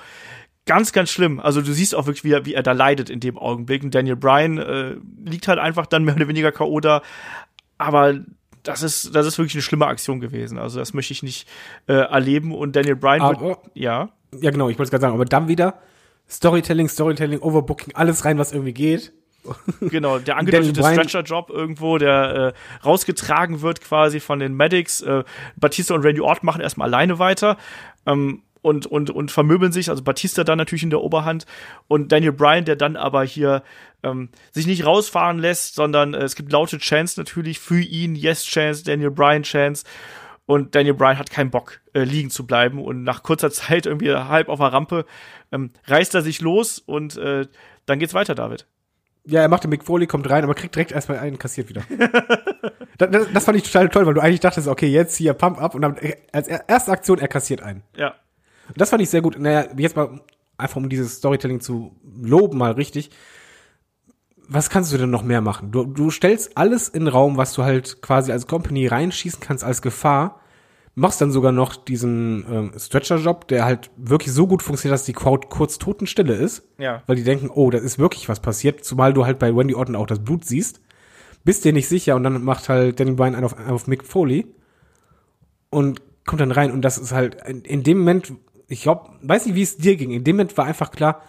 Ganz, 0.65 0.93
ganz 0.93 1.11
schlimm. 1.11 1.41
Also 1.41 1.61
du 1.61 1.73
siehst 1.73 1.97
auch 1.97 2.07
wirklich, 2.07 2.25
wie 2.25 2.33
er, 2.33 2.45
wie 2.45 2.55
er 2.55 2.63
da 2.63 2.73
leidet 2.73 3.11
in 3.11 3.19
dem 3.19 3.39
Augenblick. 3.39 3.83
Und 3.83 3.93
Daniel 3.93 4.17
Bryan 4.17 4.59
äh, 4.59 4.97
liegt 5.25 5.49
halt 5.49 5.59
einfach 5.59 5.87
dann 5.87 6.05
mehr 6.05 6.15
oder 6.15 6.29
weniger 6.29 6.53
K.O. 6.53 6.79
da. 6.79 7.03
Aber 7.77 8.21
das 8.63 8.83
ist, 8.83 9.15
das 9.15 9.27
ist 9.27 9.39
wirklich 9.39 9.55
eine 9.55 9.63
schlimme 9.63 9.87
Aktion 9.87 10.21
gewesen. 10.21 10.59
Also 10.59 10.79
das 10.79 10.95
möchte 10.95 11.13
ich 11.13 11.23
nicht 11.23 11.49
äh, 11.87 11.95
erleben. 11.95 12.55
Und 12.55 12.77
Daniel 12.77 12.97
Bryan 12.97 13.21
wird, 13.21 13.39
Aber, 13.39 13.63
ja. 13.75 14.11
ja 14.41 14.51
genau, 14.51 14.69
ich 14.69 14.79
wollte 14.79 14.85
es 14.85 14.91
gerade 14.91 15.03
sagen, 15.03 15.15
aber 15.15 15.25
dann 15.25 15.49
wieder 15.49 15.79
Storytelling, 16.29 16.89
Storytelling, 16.89 17.41
Overbooking, 17.41 17.95
alles 17.95 18.25
rein, 18.25 18.39
was 18.39 18.53
irgendwie 18.53 18.75
geht. 18.75 19.13
Genau, 19.81 20.19
der 20.19 20.37
angedeutete 20.37 20.83
Stretcher-Job 20.83 21.49
irgendwo, 21.49 21.97
der 21.97 22.55
äh, 22.55 22.85
rausgetragen 22.85 23.63
wird 23.63 23.81
quasi 23.81 24.21
von 24.21 24.41
den 24.41 24.55
Medics. 24.55 25.01
Äh, 25.01 25.25
Batista 25.57 25.95
und 25.95 26.05
Randy 26.05 26.21
Orton 26.21 26.45
machen 26.45 26.61
erstmal 26.61 26.89
alleine 26.89 27.19
weiter 27.19 27.57
ähm, 28.09 28.43
und, 28.63 28.87
und, 28.87 29.11
und 29.11 29.31
vermöbeln 29.31 29.73
sich. 29.73 29.91
Also 29.91 30.03
Batista 30.03 30.45
dann 30.45 30.59
natürlich 30.59 30.83
in 30.83 30.91
der 30.91 31.01
Oberhand 31.01 31.47
und 31.87 32.13
Daniel 32.13 32.33
Bryan, 32.33 32.65
der 32.65 32.77
dann 32.77 32.97
aber 32.97 33.25
hier 33.25 33.63
ähm, 34.03 34.29
sich 34.53 34.67
nicht 34.67 34.85
rausfahren 34.85 35.39
lässt, 35.39 35.75
sondern 35.75 36.15
äh, 36.15 36.19
es 36.19 36.35
gibt 36.37 36.53
laute 36.53 36.79
Chance 36.79 37.19
natürlich 37.21 37.59
für 37.59 37.81
ihn. 37.81 38.15
Yes 38.15 38.45
Chance, 38.45 38.85
Daniel 38.85 39.11
Bryan 39.11 39.43
Chance. 39.43 39.85
Und 40.47 40.75
Daniel 40.75 40.95
Bryan 40.95 41.19
hat 41.19 41.31
keinen 41.31 41.51
Bock, 41.51 41.81
äh, 41.93 42.05
liegen 42.05 42.31
zu 42.31 42.47
bleiben. 42.47 42.83
Und 42.83 43.03
nach 43.05 43.23
kurzer 43.23 43.51
Zeit, 43.53 43.87
irgendwie 43.87 44.13
halb 44.15 44.49
auf 44.49 44.59
der 44.61 44.73
Rampe, 44.73 45.05
ähm, 45.53 45.71
reißt 45.87 46.15
er 46.15 46.23
sich 46.23 46.41
los 46.41 46.79
und 46.79 47.17
äh, 47.17 47.47
dann 47.87 47.99
geht's 47.99 48.15
weiter, 48.15 48.35
David. 48.35 48.67
Ja, 49.27 49.43
er 49.43 49.49
macht 49.49 49.65
den 49.65 49.69
Mick 49.69 49.85
Foley, 49.85 50.07
kommt 50.07 50.31
rein, 50.31 50.45
aber 50.45 50.55
kriegt 50.55 50.75
direkt 50.75 50.91
erstmal 50.93 51.19
einen, 51.19 51.39
kassiert 51.39 51.69
wieder. 51.69 51.83
das, 52.99 53.11
das, 53.11 53.27
das 53.33 53.45
fand 53.45 53.59
ich 53.59 53.65
total 53.65 53.91
toll, 53.91 54.07
weil 54.07 54.15
du 54.15 54.23
eigentlich 54.23 54.41
dachtest, 54.41 54.69
okay, 54.69 54.87
jetzt 54.87 55.17
hier 55.17 55.35
Pump 55.35 55.61
up 55.61 55.75
und 55.75 55.83
dann 55.83 55.99
äh, 55.99 56.17
als 56.33 56.49
er- 56.49 56.67
erste 56.67 56.93
Aktion, 56.93 57.19
er 57.19 57.29
kassiert 57.29 57.63
einen. 57.63 57.83
Ja. 57.95 58.15
Und 58.69 58.81
das 58.81 58.91
fand 58.91 59.03
ich 59.03 59.11
sehr 59.11 59.23
gut. 59.23 59.39
Naja, 59.39 59.67
jetzt 59.77 59.97
mal 59.97 60.21
einfach 60.57 60.77
um 60.77 60.89
dieses 60.89 61.17
Storytelling 61.17 61.61
zu 61.61 61.93
loben, 62.21 62.59
mal 62.59 62.73
richtig. 62.73 63.11
Was 64.49 64.71
kannst 64.71 64.93
du 64.93 64.99
denn 64.99 65.11
noch 65.11 65.23
mehr 65.23 65.41
machen? 65.41 65.71
Du, 65.71 65.85
du 65.85 66.11
stellst 66.11 66.57
alles 66.57 66.89
in 66.89 67.05
den 67.05 67.09
Raum, 67.09 67.37
was 67.37 67.53
du 67.53 67.63
halt 67.63 68.03
quasi 68.03 68.33
als 68.33 68.47
Company 68.47 68.87
reinschießen 68.87 69.41
kannst 69.41 69.63
als 69.63 69.83
Gefahr. 69.83 70.41
Machst 70.95 71.21
dann 71.21 71.31
sogar 71.31 71.53
noch 71.53 71.77
diesen 71.77 72.45
ähm, 72.51 72.73
Stretcher-Job, 72.77 73.47
der 73.47 73.65
halt 73.65 73.91
wirklich 73.97 74.33
so 74.33 74.49
gut 74.49 74.63
funktioniert, 74.63 74.95
dass 74.95 75.05
die 75.05 75.13
Crowd 75.13 75.47
kurz 75.49 75.79
totenstille 75.79 76.35
ist. 76.35 76.65
Ja. 76.79 77.03
Weil 77.07 77.17
die 77.17 77.25
denken, 77.25 77.51
oh, 77.51 77.71
da 77.71 77.79
ist 77.79 77.99
wirklich 77.99 78.29
was 78.29 78.41
passiert. 78.41 78.85
Zumal 78.85 79.13
du 79.13 79.25
halt 79.25 79.39
bei 79.39 79.55
Wendy 79.55 79.75
Orton 79.75 79.95
auch 79.95 80.07
das 80.07 80.19
Blut 80.19 80.45
siehst. 80.45 80.81
Bist 81.45 81.65
dir 81.65 81.73
nicht 81.73 81.89
sicher 81.89 82.17
und 82.17 82.25
dann 82.25 82.43
macht 82.43 82.69
halt 82.69 82.99
Danny 82.99 83.13
Bryan 83.13 83.37
einen 83.37 83.45
auf, 83.45 83.57
einen 83.57 83.71
auf 83.71 83.87
Mick 83.87 84.05
Foley 84.05 84.47
und 85.71 86.03
kommt 86.27 86.41
dann 86.41 86.53
rein 86.53 86.71
und 86.71 86.83
das 86.83 86.99
ist 86.99 87.13
halt 87.13 87.37
in, 87.47 87.63
in 87.63 87.83
dem 87.83 87.99
Moment, 87.99 88.33
ich 88.69 88.83
glaube, 88.83 89.11
weiß 89.23 89.47
nicht, 89.47 89.55
wie 89.55 89.63
es 89.63 89.77
dir 89.79 89.97
ging. 89.97 90.11
In 90.11 90.25
dem 90.25 90.37
Moment 90.37 90.57
war 90.57 90.67
einfach 90.67 90.91
klar, 90.91 91.23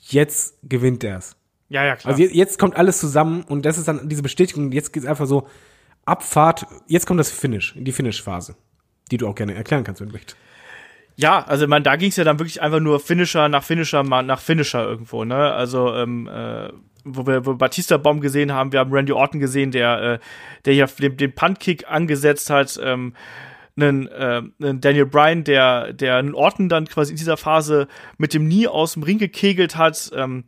jetzt 0.00 0.58
gewinnt 0.62 1.04
er's. 1.04 1.36
Ja, 1.68 1.84
ja, 1.84 1.96
klar. 1.96 2.12
Also 2.12 2.22
jetzt, 2.22 2.34
jetzt 2.34 2.58
kommt 2.58 2.76
alles 2.76 2.98
zusammen 2.98 3.42
und 3.42 3.66
das 3.66 3.76
ist 3.76 3.88
dann 3.88 4.08
diese 4.08 4.22
Bestätigung. 4.22 4.72
Jetzt 4.72 4.92
geht's 4.92 5.06
einfach 5.06 5.26
so 5.26 5.48
Abfahrt. 6.06 6.66
Jetzt 6.86 7.06
kommt 7.06 7.20
das 7.20 7.30
Finish, 7.30 7.74
die 7.76 7.92
Finish-Phase, 7.92 8.56
die 9.10 9.18
du 9.18 9.28
auch 9.28 9.34
gerne 9.34 9.54
erklären 9.54 9.84
kannst, 9.84 10.00
wenn 10.00 10.08
du 10.08 10.14
möchtest. 10.14 10.36
Ja, 11.16 11.44
also 11.44 11.66
man, 11.66 11.82
da 11.82 11.96
ging 11.96 12.10
es 12.10 12.16
ja 12.16 12.22
dann 12.22 12.38
wirklich 12.38 12.62
einfach 12.62 12.78
nur 12.78 13.00
Finisher 13.00 13.48
nach 13.48 13.64
Finisher 13.64 14.04
nach 14.04 14.40
Finisher 14.40 14.84
irgendwo, 14.84 15.24
ne? 15.24 15.52
Also 15.52 15.92
ähm, 15.92 16.28
äh, 16.28 16.68
wo 17.04 17.26
wir, 17.26 17.44
wo 17.44 17.52
wir 17.52 17.58
Batista 17.58 17.96
Bomb 17.96 18.22
gesehen 18.22 18.52
haben, 18.52 18.70
wir 18.70 18.78
haben 18.78 18.92
Randy 18.92 19.12
Orton 19.12 19.40
gesehen, 19.40 19.72
der 19.72 20.00
äh, 20.00 20.18
der 20.64 20.74
hier 20.74 20.86
den, 20.86 21.16
den 21.16 21.34
Punt-Kick 21.34 21.90
angesetzt 21.90 22.50
hat, 22.50 22.78
ähm, 22.82 23.14
einen, 23.80 24.06
äh, 24.08 24.42
einen 24.60 24.80
Daniel 24.80 25.06
Bryan, 25.06 25.44
der 25.44 25.92
der 25.92 26.16
einen 26.16 26.34
Orton 26.34 26.68
dann 26.68 26.86
quasi 26.86 27.12
in 27.12 27.16
dieser 27.16 27.36
Phase 27.36 27.88
mit 28.18 28.34
dem 28.34 28.46
Knie 28.46 28.68
aus 28.68 28.94
dem 28.94 29.02
Ring 29.02 29.18
gekegelt 29.18 29.76
hat. 29.76 30.10
Ähm, 30.14 30.44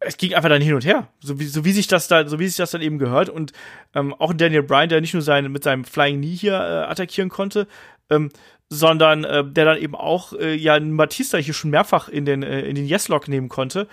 es 0.00 0.16
ging 0.16 0.34
einfach 0.34 0.48
dann 0.48 0.62
hin 0.62 0.74
und 0.74 0.84
her, 0.84 1.08
so 1.20 1.38
wie, 1.38 1.44
so 1.44 1.64
wie 1.64 1.72
sich 1.72 1.86
das 1.86 2.08
da, 2.08 2.26
so 2.26 2.38
wie 2.38 2.48
sich 2.48 2.56
das 2.56 2.70
dann 2.70 2.80
eben 2.80 2.98
gehört 2.98 3.28
und 3.28 3.52
ähm, 3.94 4.14
auch 4.14 4.32
Daniel 4.32 4.62
Bryan, 4.62 4.88
der 4.88 5.02
nicht 5.02 5.12
nur 5.12 5.22
seine, 5.22 5.50
mit 5.50 5.62
seinem 5.62 5.84
Flying 5.84 6.20
Knee 6.20 6.34
hier 6.34 6.54
äh, 6.54 6.90
attackieren 6.90 7.28
konnte, 7.28 7.66
ähm, 8.08 8.30
sondern 8.70 9.24
äh, 9.24 9.44
der 9.44 9.66
dann 9.66 9.78
eben 9.78 9.94
auch 9.94 10.32
äh, 10.32 10.54
ja 10.54 10.74
einen 10.74 10.96
Batista 10.96 11.36
hier 11.36 11.52
schon 11.52 11.70
mehrfach 11.70 12.08
in 12.08 12.24
den 12.24 12.42
äh, 12.42 12.62
in 12.62 12.76
den 12.76 12.86
Yes-Lock 12.86 13.28
nehmen 13.28 13.50
konnte 13.50 13.88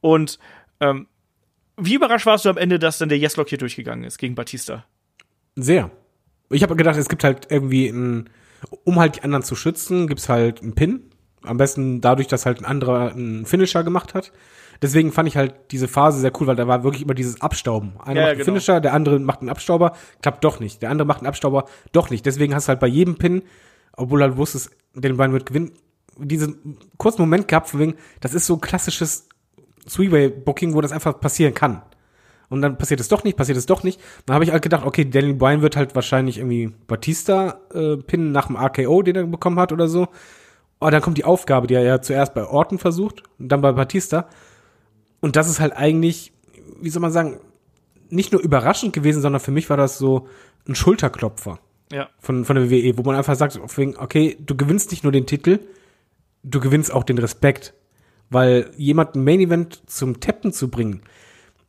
und 0.00 0.38
ähm, 0.80 1.08
wie 1.76 1.94
überrascht 1.94 2.26
warst 2.26 2.44
du 2.44 2.50
am 2.50 2.56
Ende, 2.56 2.78
dass 2.78 2.98
dann 2.98 3.08
der 3.08 3.18
Yes-Lock 3.18 3.48
hier 3.48 3.58
durchgegangen 3.58 4.04
ist 4.04 4.18
gegen 4.18 4.34
Batista? 4.34 4.84
Sehr. 5.54 5.90
Ich 6.50 6.62
habe 6.62 6.76
gedacht, 6.76 6.96
es 6.96 7.08
gibt 7.08 7.24
halt 7.24 7.48
irgendwie 7.50 7.88
ein, 7.88 8.30
um 8.84 8.98
halt 8.98 9.16
die 9.16 9.22
anderen 9.22 9.42
zu 9.42 9.54
schützen, 9.54 10.06
gibt's 10.06 10.28
halt 10.28 10.62
einen 10.62 10.74
Pin. 10.74 11.10
Am 11.42 11.56
besten 11.56 12.00
dadurch, 12.00 12.26
dass 12.26 12.46
halt 12.46 12.60
ein 12.60 12.64
anderer 12.64 13.12
einen 13.12 13.46
Finisher 13.46 13.84
gemacht 13.84 14.14
hat. 14.14 14.32
Deswegen 14.80 15.12
fand 15.12 15.28
ich 15.28 15.36
halt 15.36 15.54
diese 15.72 15.88
Phase 15.88 16.20
sehr 16.20 16.32
cool, 16.40 16.46
weil 16.46 16.56
da 16.56 16.68
war 16.68 16.84
wirklich 16.84 17.02
immer 17.02 17.14
dieses 17.14 17.40
Abstauben. 17.40 17.94
Einer 17.98 17.98
Ja, 17.98 18.04
macht 18.04 18.14
einen 18.14 18.32
genau. 18.38 18.44
Finisher, 18.44 18.80
der 18.80 18.92
andere 18.92 19.18
macht 19.18 19.40
einen 19.40 19.50
Abstauber, 19.50 19.96
klappt 20.22 20.44
doch 20.44 20.60
nicht. 20.60 20.82
Der 20.82 20.90
andere 20.90 21.06
macht 21.06 21.18
einen 21.18 21.26
Abstauber, 21.26 21.64
doch 21.92 22.10
nicht. 22.10 22.24
Deswegen 22.26 22.54
hast 22.54 22.66
du 22.66 22.70
halt 22.70 22.80
bei 22.80 22.86
jedem 22.86 23.16
Pin, 23.16 23.42
obwohl 23.96 24.20
du 24.20 24.26
halt 24.26 24.36
wusstest, 24.36 24.70
den 24.94 25.16
Brian 25.16 25.32
wird 25.32 25.46
gewinnen, 25.46 25.72
diesen 26.16 26.78
kurzen 26.96 27.22
Moment 27.22 27.48
gehabt, 27.48 27.68
von 27.68 27.80
wegen, 27.80 27.94
das 28.20 28.34
ist 28.34 28.46
so 28.46 28.54
ein 28.54 28.60
klassisches 28.60 29.28
Three-Way-Booking, 29.88 30.74
wo 30.74 30.80
das 30.80 30.92
einfach 30.92 31.18
passieren 31.20 31.54
kann. 31.54 31.82
Und 32.48 32.62
dann 32.62 32.78
passiert 32.78 33.00
es 33.00 33.08
doch 33.08 33.24
nicht, 33.24 33.36
passiert 33.36 33.58
es 33.58 33.66
doch 33.66 33.82
nicht. 33.82 34.00
Dann 34.24 34.34
habe 34.34 34.44
ich 34.44 34.52
halt 34.52 34.62
gedacht, 34.62 34.86
okay, 34.86 35.04
Daniel 35.04 35.34
Bryan 35.34 35.60
wird 35.60 35.76
halt 35.76 35.94
wahrscheinlich 35.94 36.38
irgendwie 36.38 36.72
Batista 36.86 37.60
äh, 37.74 37.96
pinnen 37.98 38.32
nach 38.32 38.46
dem 38.46 38.56
RKO, 38.56 39.02
den 39.02 39.16
er 39.16 39.26
bekommen 39.26 39.58
hat 39.58 39.72
oder 39.72 39.86
so. 39.88 40.08
Aber 40.80 40.90
dann 40.90 41.02
kommt 41.02 41.18
die 41.18 41.24
Aufgabe, 41.24 41.66
die 41.66 41.74
er 41.74 41.82
ja 41.82 42.00
zuerst 42.00 42.34
bei 42.34 42.46
Orton 42.46 42.78
versucht 42.78 43.22
und 43.38 43.48
dann 43.48 43.60
bei 43.60 43.72
Batista. 43.72 44.28
Und 45.20 45.36
das 45.36 45.48
ist 45.48 45.60
halt 45.60 45.76
eigentlich, 45.76 46.32
wie 46.80 46.88
soll 46.90 47.02
man 47.02 47.12
sagen, 47.12 47.40
nicht 48.08 48.32
nur 48.32 48.40
überraschend 48.40 48.92
gewesen, 48.94 49.20
sondern 49.20 49.40
für 49.40 49.50
mich 49.50 49.68
war 49.68 49.76
das 49.76 49.98
so 49.98 50.28
ein 50.66 50.74
Schulterklopfer 50.74 51.58
Ja. 51.92 52.08
von, 52.18 52.44
von 52.46 52.56
der 52.56 52.70
WWE, 52.70 52.96
wo 52.96 53.02
man 53.02 53.16
einfach 53.16 53.34
sagt, 53.34 53.60
okay, 53.98 54.36
du 54.40 54.56
gewinnst 54.56 54.90
nicht 54.90 55.02
nur 55.02 55.12
den 55.12 55.26
Titel, 55.26 55.58
du 56.44 56.60
gewinnst 56.60 56.92
auch 56.92 57.04
den 57.04 57.18
Respekt. 57.18 57.74
Weil 58.30 58.70
jemanden 58.76 59.24
Main 59.24 59.40
Event 59.40 59.82
zum 59.90 60.20
Tappen 60.20 60.52
zu 60.52 60.68
bringen, 60.70 61.02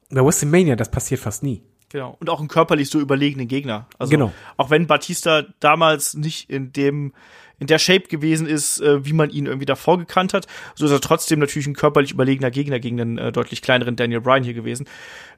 bei 0.09 0.23
WrestleMania, 0.23 0.75
das 0.75 0.89
passiert 0.91 1.19
fast 1.21 1.43
nie. 1.43 1.63
Genau. 1.89 2.15
Und 2.19 2.29
auch 2.29 2.39
einen 2.39 2.47
körperlich 2.47 2.89
so 2.89 2.99
überlegenen 2.99 3.47
Gegner. 3.47 3.87
Also 3.97 4.11
Genau. 4.11 4.31
auch 4.57 4.69
wenn 4.69 4.87
Batista 4.87 5.43
damals 5.59 6.13
nicht 6.13 6.49
in 6.49 6.71
dem 6.71 7.13
in 7.61 7.67
der 7.67 7.77
Shape 7.77 8.07
gewesen 8.07 8.47
ist, 8.47 8.79
äh, 8.79 9.05
wie 9.05 9.11
man 9.11 9.31
ihn 9.31 9.45
irgendwie 9.45 9.65
davor 9.65 9.97
gekannt 9.97 10.33
hat, 10.33 10.47
so 10.75 10.85
ist 10.85 10.91
er 10.91 11.01
trotzdem 11.01 11.39
natürlich 11.39 11.67
ein 11.67 11.75
körperlich 11.75 12.11
überlegener 12.11 12.51
Gegner 12.51 12.79
gegen 12.79 12.95
den 12.95 13.17
äh, 13.17 13.33
deutlich 13.33 13.61
kleineren 13.61 13.97
Daniel 13.97 14.21
Bryan 14.21 14.43
hier 14.43 14.53
gewesen. 14.53 14.87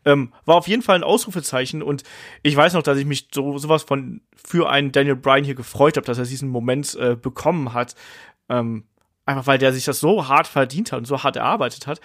Ähm, 0.05 0.31
war 0.45 0.55
auf 0.55 0.67
jeden 0.67 0.83
Fall 0.83 0.97
ein 0.97 1.03
Ausrufezeichen 1.03 1.81
und 1.81 2.03
ich 2.43 2.55
weiß 2.55 2.73
noch, 2.73 2.83
dass 2.83 2.99
ich 2.99 3.05
mich 3.07 3.29
so 3.33 3.57
sowas 3.57 3.81
von 3.81 4.21
für 4.35 4.69
einen 4.69 4.91
Daniel 4.91 5.15
Bryan 5.15 5.43
hier 5.43 5.55
gefreut 5.55 5.97
habe, 5.97 6.05
dass 6.05 6.19
er 6.19 6.25
diesen 6.25 6.49
Moment 6.49 6.93
äh, 6.95 7.15
bekommen 7.15 7.73
hat. 7.73 7.95
Ähm, 8.49 8.83
einfach 9.25 9.47
weil 9.47 9.57
der 9.57 9.73
sich 9.73 9.85
das 9.85 9.99
so 9.99 10.27
hart 10.27 10.45
verdient 10.45 10.91
hat 10.91 10.99
und 10.99 11.05
so 11.05 11.23
hart 11.23 11.37
erarbeitet 11.37 11.87
hat. 11.87 12.01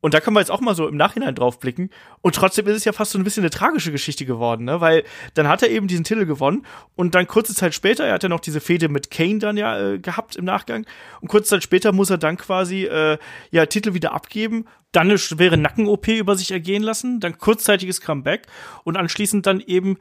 Und 0.00 0.14
da 0.14 0.20
können 0.20 0.36
wir 0.36 0.40
jetzt 0.40 0.50
auch 0.50 0.60
mal 0.60 0.74
so 0.74 0.86
im 0.86 0.96
Nachhinein 0.96 1.34
drauf 1.34 1.58
blicken. 1.58 1.90
Und 2.20 2.34
trotzdem 2.34 2.66
ist 2.66 2.76
es 2.76 2.84
ja 2.84 2.92
fast 2.92 3.12
so 3.12 3.18
ein 3.18 3.24
bisschen 3.24 3.42
eine 3.42 3.50
tragische 3.50 3.92
Geschichte 3.92 4.26
geworden, 4.26 4.64
ne? 4.64 4.80
Weil 4.80 5.04
dann 5.34 5.48
hat 5.48 5.62
er 5.62 5.70
eben 5.70 5.88
diesen 5.88 6.04
Titel 6.04 6.26
gewonnen 6.26 6.66
und 6.94 7.14
dann 7.14 7.26
kurze 7.26 7.54
Zeit 7.54 7.74
später, 7.74 8.04
er 8.04 8.14
hat 8.14 8.22
ja 8.22 8.28
noch 8.28 8.40
diese 8.40 8.60
Fehde 8.60 8.88
mit 8.88 9.10
Kane 9.10 9.38
dann 9.38 9.56
ja 9.56 9.94
äh, 9.94 9.98
gehabt 9.98 10.36
im 10.36 10.44
Nachgang. 10.44 10.86
Und 11.20 11.28
kurze 11.28 11.50
Zeit 11.50 11.62
später 11.62 11.92
muss 11.92 12.10
er 12.10 12.18
dann 12.18 12.36
quasi 12.36 12.84
äh, 12.84 13.18
ja 13.50 13.66
Titel 13.66 13.94
wieder 13.94 14.12
abgeben, 14.12 14.66
dann 14.92 15.08
eine 15.08 15.18
schwere 15.18 15.56
Nacken-OP 15.56 16.08
über 16.08 16.36
sich 16.36 16.50
ergehen 16.50 16.82
lassen, 16.82 17.20
dann 17.20 17.38
kurzzeitiges 17.38 18.00
Comeback 18.00 18.46
und 18.84 18.96
anschließend 18.96 19.46
dann 19.46 19.60
eben 19.60 19.98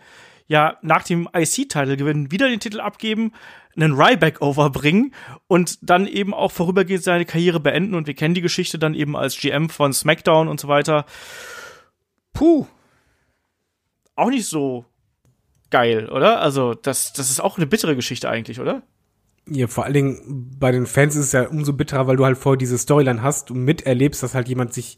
ja 0.48 0.78
nach 0.82 1.04
dem 1.04 1.28
IC-Title 1.34 1.98
gewinnen, 1.98 2.32
wieder 2.32 2.50
den 2.50 2.60
Titel 2.60 2.80
abgeben, 2.80 3.32
einen 3.76 3.94
Ryback 3.94 4.42
overbringen 4.42 5.14
und 5.48 5.78
dann 5.82 6.08
eben 6.08 6.34
auch 6.34 6.52
vorübergehend 6.52 7.04
seine 7.04 7.26
Karriere 7.26 7.60
beenden. 7.60 7.96
Und 7.96 8.08
wir 8.08 8.14
kennen 8.14 8.36
die 8.36 8.42
Geschichte 8.42 8.80
dann 8.80 8.94
eben 8.94 9.16
als 9.16 9.38
GM 9.38 9.70
von 9.70 9.94
SmackDown 9.94 10.48
und 10.48 10.60
so 10.60 10.68
weiter. 10.68 11.06
Puh. 12.34 12.66
Auch 14.16 14.30
nicht 14.30 14.46
so 14.46 14.86
geil, 15.72 16.10
oder? 16.10 16.40
Also, 16.42 16.74
das, 16.74 17.12
das 17.12 17.30
ist 17.30 17.42
auch 17.42 17.58
eine 17.58 17.68
bittere 17.68 17.96
Geschichte 17.96 18.30
eigentlich, 18.30 18.62
oder? 18.62 18.84
Ja, 19.48 19.68
vor 19.68 19.84
allen 19.84 19.94
Dingen 19.94 20.56
bei 20.58 20.72
den 20.72 20.86
Fans 20.86 21.16
ist 21.16 21.26
es 21.26 21.32
ja 21.34 21.48
umso 21.50 21.74
bitterer, 21.74 22.08
weil 22.08 22.16
du 22.16 22.26
halt 22.26 22.38
vorher 22.38 22.58
diese 22.58 22.78
Storyline 22.78 23.22
hast 23.22 23.52
und 23.52 23.64
miterlebst, 23.64 24.24
dass 24.24 24.34
halt 24.34 24.48
jemand 24.48 24.74
sich 24.74 24.98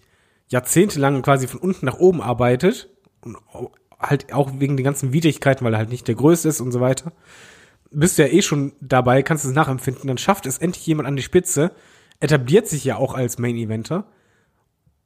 jahrzehntelang 0.49 1.21
quasi 1.23 1.47
von 1.47 1.59
unten 1.59 1.85
nach 1.85 1.97
oben 1.97 2.21
arbeitet 2.21 2.89
und 3.21 3.37
halt 3.99 4.33
auch 4.33 4.51
wegen 4.59 4.77
den 4.77 4.83
ganzen 4.83 5.13
Widrigkeiten, 5.13 5.65
weil 5.65 5.73
er 5.73 5.79
halt 5.79 5.89
nicht 5.89 6.07
der 6.07 6.15
Größte 6.15 6.49
ist 6.49 6.61
und 6.61 6.71
so 6.71 6.81
weiter. 6.81 7.11
Bist 7.89 8.17
du 8.17 8.23
ja 8.23 8.33
eh 8.33 8.41
schon 8.41 8.73
dabei, 8.81 9.23
kannst 9.23 9.45
es 9.45 9.51
nachempfinden, 9.51 10.07
dann 10.07 10.17
schafft 10.17 10.45
es 10.45 10.57
endlich 10.57 10.85
jemand 10.85 11.07
an 11.07 11.15
die 11.15 11.23
Spitze, 11.23 11.71
etabliert 12.19 12.67
sich 12.67 12.83
ja 12.83 12.97
auch 12.97 13.13
als 13.13 13.37
Main 13.37 13.55
Eventer. 13.55 14.05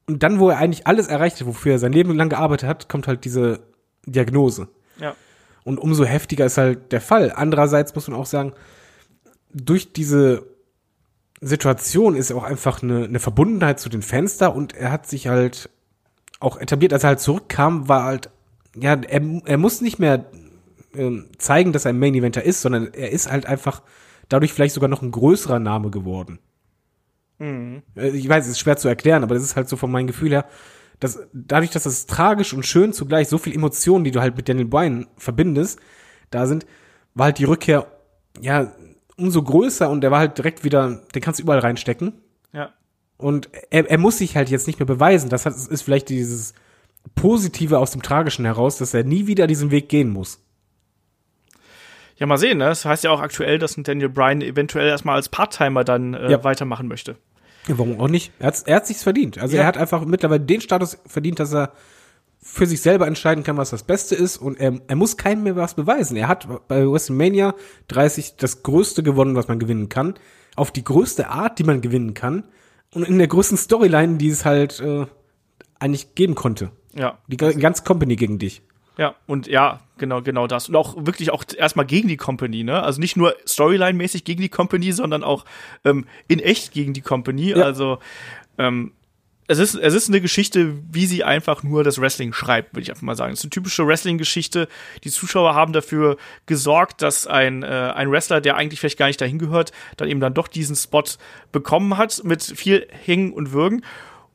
Und 0.08 0.24
dann, 0.24 0.40
wo 0.40 0.50
er 0.50 0.58
eigentlich 0.58 0.88
alles 0.88 1.08
erreicht 1.08 1.40
hat, 1.40 1.48
wofür 1.48 1.74
er 1.74 1.80
sein 1.80 1.94
Leben 1.94 2.16
lang 2.16 2.30
gearbeitet 2.30 2.68
hat, 2.68 2.90
kommt 2.90 3.08
halt 3.08 3.24
diese 3.24 3.62
Diagnose. 4.06 4.68
Ja. 5.00 5.16
Und 5.64 5.78
umso 5.78 6.06
heftiger 6.06 6.46
ist 6.46 6.58
halt 6.58 6.92
der 6.92 7.02
Fall. 7.02 7.32
Andererseits 7.34 7.94
muss 7.94 8.08
man 8.08 8.20
auch 8.20 8.26
sagen, 8.26 8.54
durch 9.54 9.94
diese 9.94 10.48
Situation 11.40 12.16
ist 12.16 12.32
auch 12.32 12.44
einfach 12.44 12.82
eine, 12.82 13.06
eine 13.06 13.20
Verbundenheit 13.20 13.80
zu 13.80 13.90
den 13.90 14.02
Fans 14.02 14.38
da 14.38 14.48
und 14.48 14.76
er 14.76 14.92
hat 14.92 15.08
sich 15.08 15.28
halt 15.28 15.70
auch 16.40 16.58
etabliert, 16.60 16.94
als 16.94 17.04
er 17.04 17.10
halt 17.10 17.20
zurückkam, 17.20 17.88
war 17.88 18.04
halt, 18.04 18.30
ja, 18.76 18.95
er, 18.95 19.22
er 19.45 19.57
muss 19.57 19.81
nicht 19.81 19.99
mehr 19.99 20.26
ähm, 20.95 21.27
zeigen, 21.38 21.73
dass 21.73 21.85
er 21.85 21.89
ein 21.89 21.99
Main 21.99 22.15
Eventer 22.15 22.43
ist, 22.43 22.61
sondern 22.61 22.93
er 22.93 23.11
ist 23.11 23.31
halt 23.31 23.45
einfach 23.45 23.81
dadurch 24.30 24.53
vielleicht 24.53 24.73
sogar 24.73 24.89
noch 24.89 25.02
ein 25.02 25.11
größerer 25.11 25.60
Name 25.60 25.89
geworden. 25.91 26.39
Äh, 27.95 28.10
Ich 28.10 28.27
weiß, 28.27 28.45
es 28.45 28.52
ist 28.52 28.60
schwer 28.60 28.77
zu 28.77 28.88
erklären, 28.88 29.23
aber 29.23 29.35
das 29.35 29.43
ist 29.43 29.56
halt 29.56 29.68
so 29.69 29.76
von 29.77 29.91
meinem 29.91 30.07
Gefühl 30.07 30.30
her, 30.31 30.45
dass 30.99 31.19
dadurch, 31.34 31.72
dass 31.72 31.85
es 31.85 32.06
tragisch 32.06 32.53
und 32.53 32.65
schön 32.65 32.93
zugleich 32.93 33.27
so 33.27 33.38
viel 33.38 33.56
Emotionen, 33.56 34.03
die 34.03 34.11
du 34.11 34.22
halt 34.22 34.38
mit 34.38 34.48
Daniel 34.48 34.68
Bryan 34.68 35.07
verbindest, 35.18 35.80
da 36.30 36.45
sind, 36.45 36.65
war 37.15 37.26
halt 37.26 37.39
die 37.39 37.45
Rückkehr, 37.45 37.88
ja, 38.39 38.72
umso 39.18 39.43
größer 39.43 39.89
und 39.89 40.02
der 40.02 40.11
war 40.11 40.19
halt 40.19 40.38
direkt 40.38 40.64
wieder, 40.64 41.02
den 41.14 41.22
kannst 41.22 41.39
du 41.39 41.43
überall 41.43 41.60
reinstecken. 41.60 42.14
Ja. 42.53 42.72
Und 43.18 43.49
er, 43.69 43.89
er 43.89 43.98
muss 43.98 44.19
sich 44.19 44.35
halt 44.35 44.49
jetzt 44.49 44.68
nicht 44.68 44.80
mehr 44.80 44.85
beweisen. 44.85 45.30
Das 45.30 45.45
ist 45.45 45.81
vielleicht 45.81 46.10
dieses 46.10 46.53
Positive 47.15 47.78
aus 47.80 47.91
dem 47.91 48.02
Tragischen 48.02 48.45
heraus, 48.45 48.78
dass 48.78 48.94
er 48.94 49.03
nie 49.03 49.28
wieder 49.28 49.48
diesen 49.48 49.72
Weg 49.72 49.90
gehen 49.90 50.10
muss. 50.10 50.40
Ja, 52.18 52.28
mal 52.28 52.38
sehen, 52.38 52.60
ne? 52.60 52.65
Das 52.65 52.86
heißt 52.86 53.03
ja 53.03 53.11
auch 53.11 53.19
aktuell, 53.22 53.57
dass 53.57 53.78
ein 53.78 53.84
Daniel 53.84 54.10
Bryan 54.10 54.41
eventuell 54.41 54.88
erstmal 54.88 55.15
als 55.15 55.30
Part-Timer 55.30 55.84
dann 55.84 56.14
äh, 56.14 56.30
Ja. 56.32 56.44
weitermachen 56.44 56.88
möchte. 56.88 57.15
Ja, 57.68 57.78
warum 57.78 57.99
auch 57.99 58.07
nicht? 58.07 58.32
Er, 58.40 58.48
hat's, 58.48 58.64
er 58.64 58.76
hat 58.78 58.88
sich's 58.88 59.03
verdient. 59.03 59.38
Also 59.40 59.56
Ja. 59.56 59.64
er 59.64 59.68
hat 59.68 59.78
einfach 59.78 60.06
mittlerweile 60.06 60.41
den 60.41 60.61
Status 60.61 60.99
verdient, 61.06 61.40
dass 61.40 61.53
er 61.53 61.73
für 62.44 62.65
sich 62.65 62.82
selber 62.82 63.06
entscheiden 63.07 63.44
kann, 63.44 63.57
was 63.57 63.69
das 63.69 63.84
Beste 63.84 64.15
ist 64.15 64.38
und 64.38 64.60
er, 64.60 64.80
er 64.88 64.95
muss 64.95 65.18
keinem 65.18 65.44
mehr 65.44 65.56
was 65.56 65.76
beweisen. 65.76 66.18
Er 66.18 66.28
hat 66.28 66.48
bei 66.68 66.88
WrestleMania 66.88 67.53
30 67.88 68.36
das 68.38 68.64
Größte 68.64 69.03
gewonnen, 69.03 69.36
was 69.36 69.48
man 69.48 69.60
gewinnen 69.60 69.90
kann, 69.90 70.15
auf 70.56 70.72
die 70.72 70.84
größte 70.84 71.30
Art, 71.30 71.60
die 71.60 71.64
man 71.64 71.82
gewinnen 71.82 72.14
kann 72.15 72.44
und 72.94 73.07
in 73.07 73.19
der 73.19 73.28
größten 73.28 73.57
Storyline, 73.57 74.18
die 74.18 74.30
es 74.30 74.44
halt 74.44 74.80
äh, 74.80 75.06
eigentlich 75.80 76.15
geben 76.15 76.34
konnte. 76.36 76.72
Ja. 76.96 77.18
Die 77.28 77.38
ga- 77.38 77.52
ganze 77.54 77.84
Company 77.84 78.16
gegen 78.16 78.40
dich. 78.40 78.62
Ja, 78.98 79.16
und 79.26 79.48
ja, 79.48 79.80
genau, 79.98 80.22
genau 80.22 80.48
das. 80.48 80.68
Und 80.70 80.76
auch 80.76 81.06
wirklich 81.06 81.32
auch 81.32 81.44
erstmal 81.58 81.86
gegen 81.86 82.08
die 82.08 82.18
Company, 82.18 82.64
ne? 82.64 82.84
Also 82.84 83.00
nicht 83.00 83.16
nur 83.16 83.36
Storyline-mäßig 83.48 84.26
gegen 84.26 84.42
die 84.42 84.50
Company, 84.50 84.92
sondern 84.92 85.24
auch 85.24 85.46
ähm, 85.86 86.06
in 86.28 86.40
echt 86.40 86.74
gegen 86.74 86.94
die 86.94 87.02
Company. 87.02 87.52
Ja. 87.52 87.64
Also 87.64 88.00
ähm, 88.58 88.92
es 89.48 89.60
ist, 89.60 89.76
es 89.76 89.94
ist 89.94 90.08
eine 90.10 90.22
Geschichte, 90.22 90.76
wie 90.92 91.06
sie 91.06 91.24
einfach 91.24 91.64
nur 91.64 91.84
das 91.84 92.00
Wrestling 92.00 92.32
schreibt, 92.32 92.74
würde 92.74 92.84
ich 92.84 92.90
einfach 92.90 93.02
mal 93.02 93.16
sagen. 93.16 93.34
Es 93.34 93.40
ist 93.40 93.46
eine 93.46 93.50
typische 93.50 93.88
Wrestling-Geschichte. 93.88 94.68
Die 95.04 95.10
Zuschauer 95.10 95.56
haben 95.56 95.74
dafür 95.74 96.18
gesorgt, 96.46 97.02
dass 97.02 97.28
ein, 97.28 97.64
äh, 97.64 97.66
ein 97.96 98.12
Wrestler, 98.12 98.40
der 98.40 98.56
eigentlich 98.56 98.80
vielleicht 98.82 99.00
gar 99.00 99.08
nicht 99.08 99.20
dahin 99.20 99.40
gehört, 99.40 99.72
dann 99.98 100.10
eben 100.10 100.20
dann 100.20 100.34
doch 100.34 100.48
diesen 100.48 100.76
Spot 100.76 101.04
bekommen 101.52 101.98
hat 101.98 102.24
mit 102.24 102.44
viel 102.44 102.88
Hängen 102.92 103.34
und 103.34 103.52
Würgen. 103.52 103.84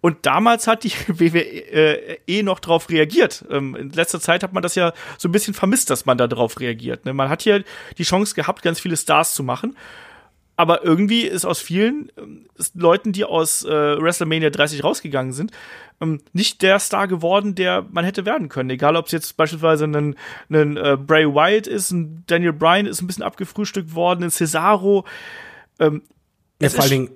Und 0.06 0.24
damals 0.24 0.68
hat 0.68 0.84
die 0.84 0.92
WWE 1.08 1.40
äh, 1.40 2.18
eh 2.28 2.44
noch 2.44 2.60
drauf 2.60 2.88
reagiert. 2.90 3.44
Ähm, 3.50 3.74
in 3.74 3.90
letzter 3.90 4.20
Zeit 4.20 4.44
hat 4.44 4.52
man 4.52 4.62
das 4.62 4.76
ja 4.76 4.92
so 5.18 5.28
ein 5.28 5.32
bisschen 5.32 5.52
vermisst, 5.52 5.90
dass 5.90 6.06
man 6.06 6.16
da 6.16 6.28
drauf 6.28 6.60
reagiert. 6.60 7.04
Ne? 7.06 7.12
Man 7.12 7.28
hat 7.28 7.42
hier 7.42 7.64
die 7.98 8.04
Chance 8.04 8.36
gehabt, 8.36 8.62
ganz 8.62 8.78
viele 8.78 8.96
Stars 8.96 9.34
zu 9.34 9.42
machen. 9.42 9.76
Aber 10.54 10.84
irgendwie 10.84 11.22
ist 11.22 11.44
aus 11.44 11.58
vielen 11.58 12.12
ähm, 12.16 12.46
Leuten, 12.74 13.12
die 13.12 13.24
aus 13.24 13.64
äh, 13.64 13.68
WrestleMania 13.68 14.50
30 14.50 14.84
rausgegangen 14.84 15.32
sind, 15.32 15.50
ähm, 16.00 16.20
nicht 16.32 16.62
der 16.62 16.78
Star 16.78 17.08
geworden, 17.08 17.56
der 17.56 17.84
man 17.90 18.04
hätte 18.04 18.24
werden 18.24 18.48
können. 18.48 18.70
Egal, 18.70 18.94
ob 18.94 19.06
es 19.06 19.12
jetzt 19.12 19.36
beispielsweise 19.36 19.86
ein, 19.86 20.14
ein 20.50 20.76
äh, 20.76 20.96
Bray 20.96 21.26
Wyatt 21.26 21.66
ist, 21.66 21.90
ein 21.90 22.22
Daniel 22.28 22.52
Bryan 22.52 22.86
ist 22.86 23.02
ein 23.02 23.08
bisschen 23.08 23.24
abgefrühstückt 23.24 23.92
worden, 23.96 24.22
ein 24.22 24.30
Cesaro. 24.30 25.04
Ähm, 25.80 26.02
Ja, 26.62 26.68
vor 26.68 26.82
allen 26.82 26.90
Dingen, 26.90 27.10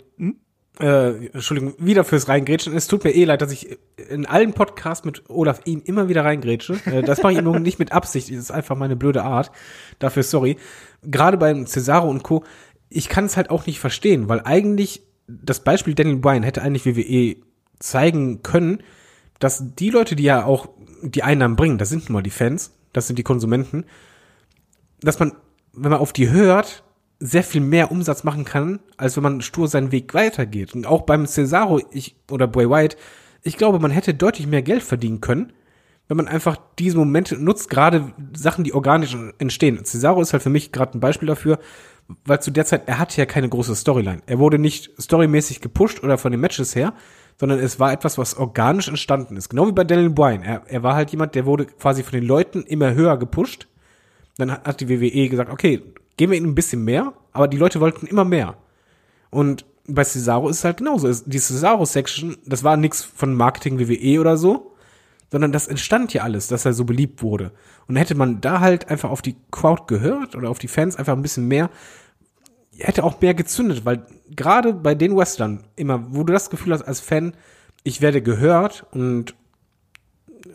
äh, 0.80 1.26
Entschuldigung, 1.26 1.74
wieder 1.78 2.04
fürs 2.04 2.28
Reingrätschen. 2.28 2.74
Es 2.74 2.86
tut 2.86 3.04
mir 3.04 3.10
eh 3.10 3.24
leid, 3.24 3.42
dass 3.42 3.52
ich 3.52 3.78
in 4.08 4.26
allen 4.26 4.52
Podcasts 4.52 5.04
mit 5.04 5.28
Olaf 5.28 5.60
ihn 5.64 5.80
immer 5.82 6.08
wieder 6.08 6.24
reingrätsche. 6.24 6.80
Äh, 6.86 7.02
das 7.02 7.22
mache 7.22 7.32
ich 7.32 7.38
immer 7.38 7.58
nicht 7.58 7.78
mit 7.78 7.92
Absicht, 7.92 8.30
das 8.30 8.36
ist 8.36 8.50
einfach 8.50 8.76
meine 8.76 8.96
blöde 8.96 9.22
Art. 9.22 9.50
Dafür 9.98 10.22
sorry. 10.22 10.56
Gerade 11.02 11.36
beim 11.36 11.66
Cesaro 11.66 12.08
und 12.08 12.22
Co., 12.22 12.44
ich 12.88 13.08
kann 13.08 13.26
es 13.26 13.36
halt 13.36 13.50
auch 13.50 13.66
nicht 13.66 13.78
verstehen, 13.78 14.28
weil 14.28 14.40
eigentlich 14.44 15.02
das 15.28 15.60
Beispiel 15.60 15.94
Daniel 15.94 16.16
Bryan 16.16 16.42
hätte 16.42 16.62
eigentlich 16.62 16.86
WWE 16.86 17.36
zeigen 17.78 18.42
können, 18.42 18.82
dass 19.38 19.74
die 19.76 19.90
Leute, 19.90 20.16
die 20.16 20.24
ja 20.24 20.44
auch 20.44 20.68
die 21.02 21.22
Einnahmen 21.22 21.56
bringen, 21.56 21.78
das 21.78 21.88
sind 21.88 22.08
nun 22.08 22.14
mal 22.14 22.22
die 22.22 22.30
Fans, 22.30 22.72
das 22.92 23.06
sind 23.06 23.18
die 23.18 23.22
Konsumenten, 23.22 23.84
dass 25.00 25.18
man, 25.18 25.32
wenn 25.72 25.90
man 25.90 26.00
auf 26.00 26.12
die 26.12 26.30
hört, 26.30 26.82
sehr 27.20 27.44
viel 27.44 27.60
mehr 27.60 27.92
Umsatz 27.92 28.24
machen 28.24 28.46
kann, 28.46 28.80
als 28.96 29.14
wenn 29.16 29.22
man 29.22 29.42
stur 29.42 29.68
seinen 29.68 29.92
Weg 29.92 30.14
weitergeht. 30.14 30.74
Und 30.74 30.86
auch 30.86 31.02
beim 31.02 31.26
Cesaro 31.26 31.80
ich, 31.92 32.16
oder 32.30 32.48
Bray 32.48 32.68
Wyatt, 32.68 32.96
ich 33.42 33.58
glaube, 33.58 33.78
man 33.78 33.90
hätte 33.90 34.14
deutlich 34.14 34.46
mehr 34.46 34.62
Geld 34.62 34.82
verdienen 34.82 35.20
können, 35.20 35.52
wenn 36.08 36.16
man 36.16 36.28
einfach 36.28 36.56
diese 36.78 36.96
Momente 36.96 37.36
nutzt, 37.36 37.70
gerade 37.70 38.12
Sachen, 38.34 38.64
die 38.64 38.72
organisch 38.72 39.16
entstehen. 39.38 39.84
Cesaro 39.84 40.20
ist 40.22 40.32
halt 40.32 40.42
für 40.42 40.50
mich 40.50 40.72
gerade 40.72 40.96
ein 40.98 41.00
Beispiel 41.00 41.28
dafür, 41.28 41.58
weil 42.24 42.40
zu 42.40 42.50
der 42.50 42.64
Zeit, 42.64 42.88
er 42.88 42.98
hatte 42.98 43.18
ja 43.18 43.26
keine 43.26 43.48
große 43.48 43.76
Storyline. 43.76 44.22
Er 44.26 44.38
wurde 44.38 44.58
nicht 44.58 44.90
storymäßig 45.00 45.60
gepusht 45.60 46.02
oder 46.02 46.18
von 46.18 46.32
den 46.32 46.40
Matches 46.40 46.74
her, 46.74 46.94
sondern 47.38 47.58
es 47.58 47.78
war 47.78 47.92
etwas, 47.92 48.18
was 48.18 48.36
organisch 48.36 48.88
entstanden 48.88 49.36
ist. 49.36 49.50
Genau 49.50 49.68
wie 49.68 49.72
bei 49.72 49.84
Daniel 49.84 50.10
Bryan. 50.10 50.42
Er, 50.42 50.62
er 50.66 50.82
war 50.82 50.94
halt 50.94 51.10
jemand, 51.10 51.34
der 51.34 51.46
wurde 51.46 51.66
quasi 51.66 52.02
von 52.02 52.18
den 52.18 52.26
Leuten 52.26 52.62
immer 52.62 52.94
höher 52.94 53.16
gepusht. 53.18 53.68
Dann 54.36 54.50
hat 54.50 54.80
die 54.80 54.88
WWE 54.88 55.28
gesagt, 55.28 55.50
okay, 55.50 55.82
geben 56.20 56.32
wir 56.32 56.36
ihnen 56.36 56.50
ein 56.50 56.54
bisschen 56.54 56.84
mehr, 56.84 57.14
aber 57.32 57.48
die 57.48 57.56
Leute 57.56 57.80
wollten 57.80 58.06
immer 58.06 58.26
mehr. 58.26 58.58
Und 59.30 59.64
bei 59.86 60.04
Cesaro 60.04 60.50
ist 60.50 60.58
es 60.58 60.64
halt 60.64 60.76
genauso. 60.76 61.10
Die 61.24 61.38
Cesaro-Section, 61.38 62.36
das 62.44 62.62
war 62.62 62.76
nix 62.76 63.02
von 63.02 63.34
Marketing 63.34 63.78
WWE 63.78 64.20
oder 64.20 64.36
so. 64.36 64.76
sondern 65.30 65.50
das 65.50 65.66
entstand 65.66 66.12
ja 66.12 66.22
alles, 66.22 66.48
dass 66.48 66.66
er 66.66 66.74
so 66.74 66.84
beliebt 66.84 67.22
wurde. 67.22 67.52
Und 67.88 67.96
hätte 67.96 68.14
man 68.14 68.42
da 68.42 68.60
halt 68.60 68.90
einfach 68.90 69.08
auf 69.08 69.22
die 69.22 69.36
Crowd 69.50 69.84
gehört 69.86 70.36
oder 70.36 70.50
auf 70.50 70.58
die 70.58 70.68
Fans 70.68 70.96
einfach 70.96 71.14
ein 71.14 71.22
bisschen 71.22 71.48
mehr, 71.48 71.70
hätte 72.76 73.02
auch 73.02 73.18
mehr 73.22 73.32
gezündet, 73.32 73.86
weil 73.86 74.04
gerade 74.28 74.74
bei 74.74 74.94
den 74.94 75.16
Western 75.16 75.64
immer, 75.74 76.14
wo 76.14 76.22
du 76.22 76.34
das 76.34 76.50
Gefühl 76.50 76.74
hast 76.74 76.82
als 76.82 77.00
Fan, 77.00 77.32
ich 77.82 78.02
werde 78.02 78.20
gehört 78.20 78.84
und 78.90 79.34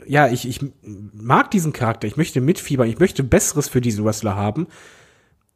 ja, 0.05 0.27
ich, 0.27 0.47
ich 0.47 0.59
mag 0.83 1.49
diesen 1.49 1.73
Charakter, 1.73 2.07
ich 2.07 2.17
möchte 2.17 2.39
mitfiebern, 2.39 2.87
ich 2.87 2.99
möchte 2.99 3.23
Besseres 3.23 3.67
für 3.67 3.81
diesen 3.81 4.05
Wrestler 4.05 4.35
haben, 4.35 4.67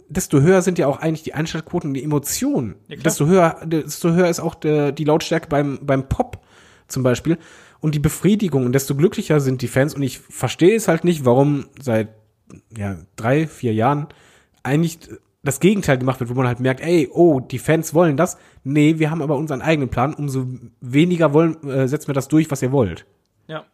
desto 0.09 0.41
höher 0.41 0.61
sind 0.61 0.77
ja 0.79 0.87
auch 0.87 0.99
eigentlich 0.99 1.23
die 1.23 1.33
Einschaltquoten 1.33 1.91
und 1.91 1.93
die 1.93 2.03
Emotionen. 2.03 2.75
Ja, 2.87 2.97
desto 2.97 3.27
höher, 3.27 3.61
desto 3.65 4.11
höher 4.11 4.27
ist 4.27 4.39
auch 4.39 4.55
der, 4.55 4.91
die 4.91 5.05
Lautstärke 5.05 5.47
beim, 5.47 5.79
beim 5.81 6.09
Pop 6.09 6.39
zum 6.87 7.03
Beispiel 7.03 7.37
und 7.79 7.95
die 7.95 7.99
Befriedigung 7.99 8.65
und 8.65 8.73
desto 8.73 8.95
glücklicher 8.95 9.39
sind 9.39 9.61
die 9.61 9.67
Fans 9.67 9.93
und 9.93 10.03
ich 10.03 10.19
verstehe 10.19 10.75
es 10.75 10.87
halt 10.87 11.03
nicht, 11.03 11.25
warum 11.25 11.65
seit 11.81 12.09
ja, 12.75 12.97
drei, 13.15 13.47
vier 13.47 13.73
Jahren 13.73 14.07
eigentlich 14.63 14.99
das 15.43 15.59
Gegenteil 15.59 15.97
gemacht 15.97 16.19
wird, 16.19 16.29
wo 16.29 16.33
man 16.33 16.47
halt 16.47 16.59
merkt, 16.59 16.81
ey, 16.81 17.07
oh, 17.11 17.39
die 17.39 17.59
Fans 17.59 17.93
wollen 17.93 18.17
das. 18.17 18.37
Nee, 18.63 18.99
wir 18.99 19.09
haben 19.09 19.21
aber 19.21 19.37
unseren 19.37 19.61
eigenen 19.61 19.89
Plan. 19.89 20.13
Umso 20.13 20.47
weniger 20.81 21.33
wollen, 21.33 21.63
äh, 21.63 21.87
setzen 21.87 22.07
wir 22.07 22.13
das 22.13 22.27
durch, 22.27 22.51
was 22.51 22.61
ihr 22.61 22.71
wollt. 22.73 23.05
Ja. 23.47 23.65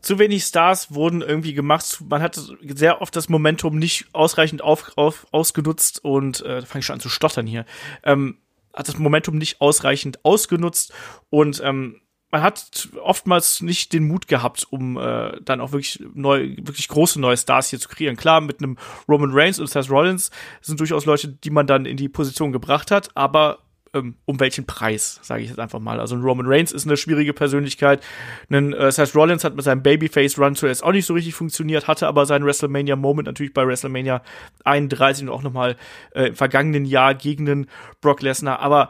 Zu 0.00 0.18
wenig 0.18 0.44
Stars 0.44 0.94
wurden 0.94 1.22
irgendwie 1.22 1.54
gemacht. 1.54 2.02
Man 2.08 2.22
hat 2.22 2.40
sehr 2.62 3.00
oft 3.00 3.14
das 3.16 3.28
Momentum 3.28 3.78
nicht 3.78 4.06
ausreichend 4.12 4.62
auf, 4.62 4.92
auf, 4.96 5.26
ausgenutzt 5.32 6.04
und 6.04 6.40
äh, 6.42 6.60
da 6.60 6.66
fange 6.66 6.80
ich 6.80 6.86
schon 6.86 6.94
an 6.94 7.00
zu 7.00 7.08
stottern 7.08 7.46
hier. 7.46 7.64
Ähm, 8.04 8.38
hat 8.74 8.88
das 8.88 8.98
Momentum 8.98 9.36
nicht 9.38 9.60
ausreichend 9.60 10.24
ausgenutzt 10.24 10.92
und 11.30 11.60
ähm, 11.64 12.00
man 12.30 12.42
hat 12.42 12.90
oftmals 13.02 13.62
nicht 13.62 13.92
den 13.92 14.06
Mut 14.06 14.28
gehabt, 14.28 14.66
um 14.70 14.98
äh, 14.98 15.40
dann 15.40 15.60
auch 15.60 15.72
wirklich 15.72 16.02
neu, 16.14 16.56
wirklich 16.58 16.88
große 16.88 17.18
neue 17.20 17.36
Stars 17.36 17.70
hier 17.70 17.80
zu 17.80 17.88
kreieren. 17.88 18.16
Klar, 18.16 18.40
mit 18.40 18.62
einem 18.62 18.76
Roman 19.08 19.30
Reigns 19.32 19.58
und 19.58 19.68
Seth 19.68 19.90
Rollins 19.90 20.30
sind 20.60 20.78
durchaus 20.78 21.06
Leute, 21.06 21.28
die 21.28 21.50
man 21.50 21.66
dann 21.66 21.86
in 21.86 21.96
die 21.96 22.08
Position 22.08 22.52
gebracht 22.52 22.90
hat, 22.90 23.16
aber 23.16 23.60
ähm, 23.94 24.16
um 24.24 24.40
welchen 24.40 24.66
Preis, 24.66 25.20
sage 25.22 25.42
ich 25.42 25.48
jetzt 25.48 25.58
einfach 25.58 25.78
mal. 25.78 26.00
Also 26.00 26.16
ein 26.16 26.22
Roman 26.22 26.46
Reigns 26.46 26.72
ist 26.72 26.86
eine 26.86 26.96
schwierige 26.96 27.32
Persönlichkeit. 27.32 28.04
Ein 28.50 28.72
äh, 28.72 28.90
Seth 28.92 29.14
Rollins 29.14 29.44
hat 29.44 29.56
mit 29.56 29.64
seinem 29.64 29.82
Babyface-Run 29.82 30.54
zuerst 30.54 30.82
auch 30.82 30.92
nicht 30.92 31.06
so 31.06 31.14
richtig 31.14 31.34
funktioniert, 31.34 31.88
hatte 31.88 32.06
aber 32.06 32.26
seinen 32.26 32.44
WrestleMania-Moment 32.44 33.26
natürlich 33.26 33.54
bei 33.54 33.66
WrestleMania 33.66 34.22
31 34.64 35.24
und 35.24 35.30
auch 35.30 35.42
nochmal 35.42 35.76
äh, 36.14 36.28
im 36.28 36.34
vergangenen 36.34 36.84
Jahr 36.84 37.14
gegen 37.14 37.46
den 37.46 37.66
Brock 38.00 38.22
Lesnar. 38.22 38.60
Aber 38.60 38.88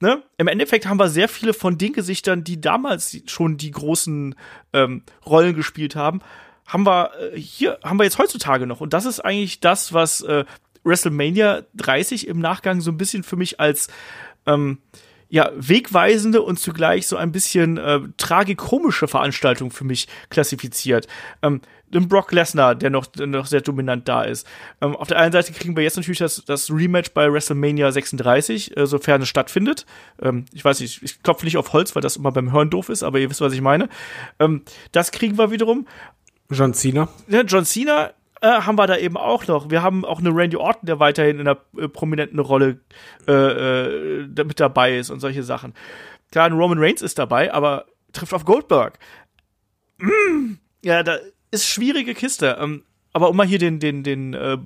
ne, 0.00 0.22
im 0.38 0.48
Endeffekt 0.48 0.86
haben 0.86 0.98
wir 0.98 1.08
sehr 1.08 1.28
viele 1.28 1.54
von 1.54 1.78
den 1.78 1.92
Gesichtern, 1.92 2.44
die 2.44 2.60
damals 2.60 3.20
schon 3.26 3.56
die 3.56 3.70
großen 3.70 4.34
ähm, 4.72 5.02
Rollen 5.26 5.54
gespielt 5.54 5.96
haben, 5.96 6.20
haben 6.66 6.86
wir 6.86 7.10
äh, 7.18 7.38
hier, 7.38 7.78
haben 7.82 7.98
wir 7.98 8.04
jetzt 8.04 8.18
heutzutage 8.18 8.66
noch. 8.66 8.80
Und 8.80 8.92
das 8.92 9.04
ist 9.04 9.20
eigentlich 9.20 9.60
das, 9.60 9.92
was 9.92 10.20
äh, 10.22 10.44
WrestleMania 10.84 11.62
30 11.74 12.28
im 12.28 12.38
Nachgang 12.38 12.80
so 12.80 12.90
ein 12.90 12.96
bisschen 12.96 13.22
für 13.22 13.36
mich 13.36 13.60
als 13.60 13.88
ähm, 14.46 14.78
ja, 15.28 15.50
wegweisende 15.56 16.42
und 16.42 16.60
zugleich 16.60 17.06
so 17.06 17.16
ein 17.16 17.32
bisschen 17.32 17.76
äh, 17.76 18.00
tragikomische 18.18 19.08
Veranstaltung 19.08 19.70
für 19.70 19.84
mich 19.84 20.06
klassifiziert. 20.30 21.08
Ähm, 21.42 21.60
den 21.88 22.08
Brock 22.08 22.32
Lesnar, 22.32 22.74
der 22.74 22.90
noch, 22.90 23.06
der 23.06 23.26
noch 23.26 23.46
sehr 23.46 23.60
dominant 23.60 24.08
da 24.08 24.22
ist. 24.22 24.46
Ähm, 24.80 24.94
auf 24.94 25.08
der 25.08 25.18
einen 25.18 25.32
Seite 25.32 25.52
kriegen 25.52 25.76
wir 25.76 25.82
jetzt 25.82 25.96
natürlich 25.96 26.18
das, 26.18 26.44
das 26.44 26.70
Rematch 26.70 27.10
bei 27.14 27.32
WrestleMania 27.32 27.90
36, 27.90 28.76
äh, 28.76 28.86
sofern 28.86 29.22
es 29.22 29.28
stattfindet. 29.28 29.86
Ähm, 30.20 30.44
ich 30.52 30.64
weiß 30.64 30.80
nicht, 30.80 31.02
ich 31.02 31.22
klopfe 31.22 31.44
nicht 31.44 31.56
auf 31.56 31.72
Holz, 31.72 31.94
weil 31.94 32.02
das 32.02 32.16
immer 32.16 32.32
beim 32.32 32.52
Hören 32.52 32.70
doof 32.70 32.88
ist, 32.88 33.02
aber 33.02 33.18
ihr 33.18 33.30
wisst, 33.30 33.40
was 33.40 33.52
ich 33.52 33.60
meine. 33.60 33.88
Ähm, 34.38 34.62
das 34.92 35.12
kriegen 35.12 35.38
wir 35.38 35.50
wiederum. 35.50 35.86
John 36.50 36.74
Cena. 36.74 37.08
Ja, 37.28 37.40
John 37.42 37.64
Cena 37.64 38.12
äh, 38.40 38.48
haben 38.48 38.76
wir 38.76 38.86
da 38.86 38.96
eben 38.96 39.16
auch 39.16 39.46
noch. 39.46 39.70
Wir 39.70 39.82
haben 39.82 40.04
auch 40.04 40.18
eine 40.18 40.30
Randy 40.30 40.56
Orton, 40.56 40.86
der 40.86 41.00
weiterhin 41.00 41.38
in 41.38 41.48
einer 41.48 41.58
äh, 41.78 41.88
prominenten 41.88 42.38
Rolle 42.38 42.80
äh, 43.26 43.32
äh, 43.32 44.44
mit 44.44 44.60
dabei 44.60 44.98
ist 44.98 45.10
und 45.10 45.20
solche 45.20 45.42
Sachen. 45.42 45.74
Klar, 46.30 46.46
ein 46.46 46.52
Roman 46.52 46.78
Reigns 46.78 47.02
ist 47.02 47.18
dabei, 47.18 47.52
aber 47.52 47.86
trifft 48.12 48.34
auf 48.34 48.44
Goldberg. 48.44 48.98
Mm, 49.98 50.54
ja, 50.82 51.02
da 51.02 51.18
ist 51.50 51.66
schwierige 51.66 52.14
Kiste. 52.14 52.56
Ähm, 52.60 52.84
aber 53.14 53.30
um 53.30 53.36
mal 53.36 53.46
hier 53.46 53.60
den, 53.60 53.78
den, 53.78 54.02
den 54.02 54.34
äh, 54.34 54.58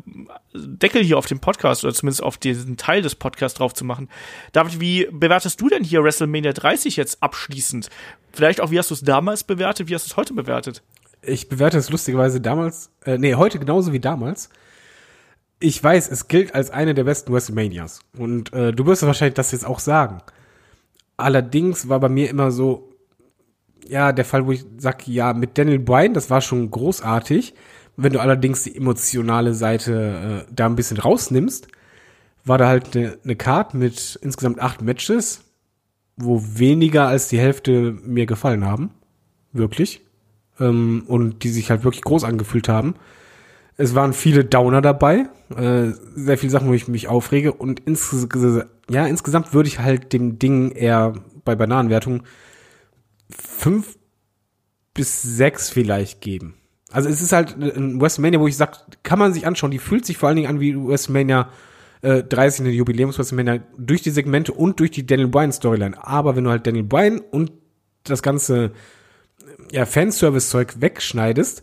Deckel 0.55 1.05
hier 1.05 1.19
auf 1.19 1.27
dem 1.27 1.39
Podcast 1.39 1.85
oder 1.85 1.93
zumindest 1.93 2.23
auf 2.23 2.39
diesen 2.39 2.79
Teil 2.79 3.03
des 3.03 3.15
Podcasts 3.15 3.59
drauf 3.59 3.75
zu 3.75 3.85
machen. 3.85 4.09
David, 4.53 4.81
wie 4.81 5.07
bewertest 5.13 5.61
du 5.61 5.69
denn 5.69 5.85
hier 5.85 6.03
WrestleMania 6.03 6.55
30 6.55 6.97
jetzt 6.97 7.23
abschließend? 7.23 7.91
Vielleicht 8.33 8.63
auch, 8.63 8.71
wie 8.71 8.79
hast 8.79 8.89
du 8.91 8.95
es 8.95 9.03
damals 9.03 9.45
bewertet, 9.45 9.89
wie 9.89 9.95
hast 9.95 10.07
du 10.07 10.13
es 10.13 10.17
heute 10.17 10.33
bewertet? 10.33 10.83
Ich 11.23 11.49
bewerte 11.49 11.79
es 11.79 11.91
lustigerweise 11.91 12.41
damals, 12.41 12.91
äh, 13.05 13.19
nee, 13.19 13.35
heute 13.35 13.59
genauso 13.59 13.93
wie 13.93 14.01
damals. 14.01 14.51
Ich 15.61 15.83
weiß, 15.83 16.11
es 16.11 16.29
gilt 16.29 16.55
als 16.55 16.71
eine 16.71 16.95
der 16.95 17.05
besten 17.05 17.33
WrestleManias. 17.33 18.01
Und 18.17 18.53
äh, 18.53 18.73
du 18.73 18.87
wirst 18.87 19.03
wahrscheinlich 19.03 19.35
das 19.35 19.53
jetzt 19.53 19.67
auch 19.67 19.81
sagen. 19.81 20.19
Allerdings 21.17 21.89
war 21.89 21.99
bei 21.99 22.09
mir 22.09 22.31
immer 22.31 22.53
so, 22.53 22.93
ja, 23.89 24.13
der 24.13 24.25
Fall, 24.25 24.47
wo 24.47 24.53
ich 24.53 24.65
sag, 24.77 25.09
ja, 25.09 25.33
mit 25.33 25.59
Daniel 25.59 25.81
Bryan, 25.81 26.15
das 26.15 26.31
war 26.31 26.41
schon 26.41 26.71
großartig. 26.71 27.55
Wenn 27.97 28.13
du 28.13 28.21
allerdings 28.21 28.63
die 28.63 28.77
emotionale 28.77 29.55
Seite 29.55 30.45
äh, 30.47 30.53
da 30.55 30.67
ein 30.67 30.77
bisschen 30.77 30.99
rausnimmst, 30.99 31.67
war 32.45 32.59
da 32.59 32.69
halt 32.69 32.97
eine 32.97 33.19
ne 33.25 33.35
Card 33.35 33.75
mit 33.75 34.19
insgesamt 34.23 34.61
acht 34.61 34.83
Matches, 34.83 35.43
wo 36.17 36.41
weniger 36.43 37.09
als 37.09 37.29
die 37.29 37.39
Hälfte 37.39 37.97
mir 38.05 38.27
gefallen 38.27 38.65
haben. 38.65 38.91
Wirklich. 39.53 40.03
Ähm, 40.61 41.05
und 41.07 41.45
die 41.45 41.51
sich 41.51 41.71
halt 41.71 41.85
wirklich 41.85 42.03
groß 42.03 42.25
angefühlt 42.25 42.69
haben. 42.69 42.95
Es 43.77 43.95
waren 43.95 44.13
viele 44.13 44.45
Downer 44.45 44.81
dabei, 44.81 45.29
äh, 45.57 45.93
sehr 46.17 46.37
viele 46.37 46.51
Sachen, 46.51 46.69
wo 46.69 46.73
ich 46.73 46.89
mich 46.89 47.09
aufrege. 47.09 47.53
Und 47.53 47.81
ins 47.81 48.27
ja, 48.91 49.07
insgesamt 49.07 49.55
würde 49.55 49.69
ich 49.69 49.79
halt 49.79 50.13
dem 50.13 50.39
Ding 50.39 50.73
eher 50.73 51.15
bei 51.45 51.55
Bananenwertung 51.55 52.25
fünf 53.31 53.97
bis 54.95 55.23
sechs 55.23 55.71
vielleicht 55.71 56.21
geben. 56.21 56.55
Also 56.91 57.09
es 57.09 57.21
ist 57.21 57.33
halt 57.33 57.57
ein 57.57 58.01
WrestleMania, 58.01 58.41
wo 58.41 58.49
ich 58.49 58.57
sag, 58.57 59.03
kann 59.03 59.19
man 59.19 59.33
sich 59.33 59.47
anschauen. 59.47 59.71
Die 59.71 59.79
fühlt 59.79 60.07
sich 60.07 60.17
vor 60.17 60.29
allen 60.29 60.37
Dingen 60.37 60.49
an 60.49 60.61
wie 60.61 60.75
WrestleMania 60.75 61.51
äh, 62.03 62.23
30, 62.23 62.61
eine 62.61 62.71
Jubiläums-WrestleMania, 62.71 63.61
durch 63.77 64.03
die 64.03 64.11
Segmente 64.11 64.53
und 64.53 64.81
durch 64.81 64.91
die 64.91 65.07
Daniel 65.07 65.29
Bryan-Storyline. 65.29 66.05
Aber 66.05 66.35
wenn 66.35 66.45
du 66.45 66.51
halt 66.51 66.67
Daniel 66.67 66.85
Bryan 66.85 67.21
und 67.21 67.53
das 68.05 68.23
ganze 68.23 68.73
ja, 69.73 69.87
Fanservice-Zeug 69.87 70.81
wegschneidest, 70.81 71.63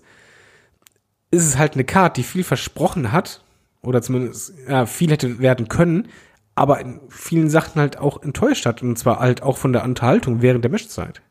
ist 1.31 1.45
es 1.45 1.57
halt 1.57 1.73
eine 1.73 1.83
Card, 1.83 2.17
die 2.17 2.23
viel 2.23 2.43
versprochen 2.43 3.11
hat, 3.11 3.43
oder 3.85 4.01
zumindest 4.01 4.53
ja, 4.67 4.85
viel 4.85 5.11
hätte 5.11 5.39
werden 5.39 5.67
können, 5.67 6.07
aber 6.55 6.79
in 6.79 7.01
vielen 7.09 7.49
Sachen 7.49 7.79
halt 7.79 7.97
auch 7.97 8.21
enttäuscht 8.21 8.65
hat. 8.65 8.81
Und 8.81 8.97
zwar 8.97 9.19
halt 9.19 9.43
auch 9.43 9.57
von 9.57 9.73
der 9.73 9.83
Unterhaltung 9.83 10.41
während 10.41 10.63
der 10.63 10.71
Matchzeit. 10.71 11.21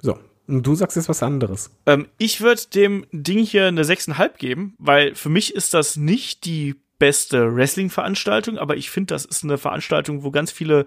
So. 0.00 0.18
Und 0.46 0.66
du 0.66 0.74
sagst 0.74 0.96
jetzt 0.96 1.08
was 1.08 1.22
anderes. 1.22 1.70
Ähm, 1.86 2.08
ich 2.18 2.40
würde 2.40 2.62
dem 2.74 3.06
Ding 3.12 3.38
hier 3.38 3.68
eine 3.68 3.84
6,5 3.84 4.36
geben, 4.36 4.74
weil 4.78 5.14
für 5.14 5.28
mich 5.28 5.54
ist 5.54 5.74
das 5.74 5.96
nicht 5.96 6.44
die 6.44 6.74
beste 6.98 7.54
Wrestling-Veranstaltung, 7.54 8.58
aber 8.58 8.76
ich 8.76 8.90
finde, 8.90 9.14
das 9.14 9.24
ist 9.24 9.44
eine 9.44 9.58
Veranstaltung, 9.58 10.24
wo 10.24 10.30
ganz 10.32 10.50
viele 10.50 10.86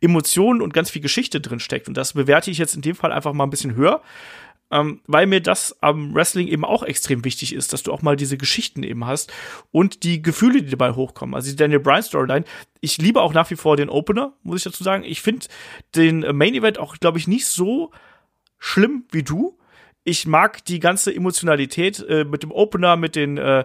Emotionen 0.00 0.62
und 0.62 0.72
ganz 0.72 0.90
viel 0.90 1.02
Geschichte 1.02 1.40
drin 1.40 1.60
steckt. 1.60 1.88
Und 1.88 1.96
das 1.96 2.12
bewerte 2.14 2.50
ich 2.50 2.58
jetzt 2.58 2.76
in 2.76 2.82
dem 2.82 2.94
Fall 2.94 3.12
einfach 3.12 3.32
mal 3.32 3.44
ein 3.44 3.50
bisschen 3.50 3.74
höher, 3.74 4.00
ähm, 4.70 5.00
weil 5.06 5.26
mir 5.26 5.40
das 5.40 5.76
am 5.82 6.14
Wrestling 6.14 6.48
eben 6.48 6.64
auch 6.64 6.82
extrem 6.82 7.24
wichtig 7.24 7.54
ist, 7.54 7.72
dass 7.72 7.82
du 7.82 7.92
auch 7.92 8.02
mal 8.02 8.16
diese 8.16 8.36
Geschichten 8.36 8.82
eben 8.82 9.06
hast 9.06 9.32
und 9.72 10.04
die 10.04 10.22
Gefühle, 10.22 10.62
die 10.62 10.70
dabei 10.70 10.92
hochkommen. 10.92 11.34
Also 11.34 11.50
die 11.50 11.56
Daniel 11.56 11.80
Bryan 11.80 12.02
Storyline. 12.02 12.44
Ich 12.80 12.98
liebe 12.98 13.20
auch 13.20 13.34
nach 13.34 13.50
wie 13.50 13.56
vor 13.56 13.76
den 13.76 13.88
Opener, 13.88 14.32
muss 14.42 14.58
ich 14.58 14.64
dazu 14.64 14.84
sagen. 14.84 15.04
Ich 15.04 15.22
finde 15.22 15.46
den 15.94 16.20
Main 16.36 16.54
Event 16.54 16.78
auch, 16.78 16.96
glaube 16.98 17.18
ich, 17.18 17.28
nicht 17.28 17.46
so 17.46 17.90
schlimm 18.58 19.04
wie 19.10 19.22
du. 19.22 19.58
Ich 20.04 20.26
mag 20.26 20.64
die 20.64 20.78
ganze 20.78 21.14
Emotionalität 21.14 22.04
äh, 22.08 22.24
mit 22.24 22.42
dem 22.42 22.52
Opener, 22.52 22.96
mit 22.96 23.16
den 23.16 23.36
äh, 23.38 23.64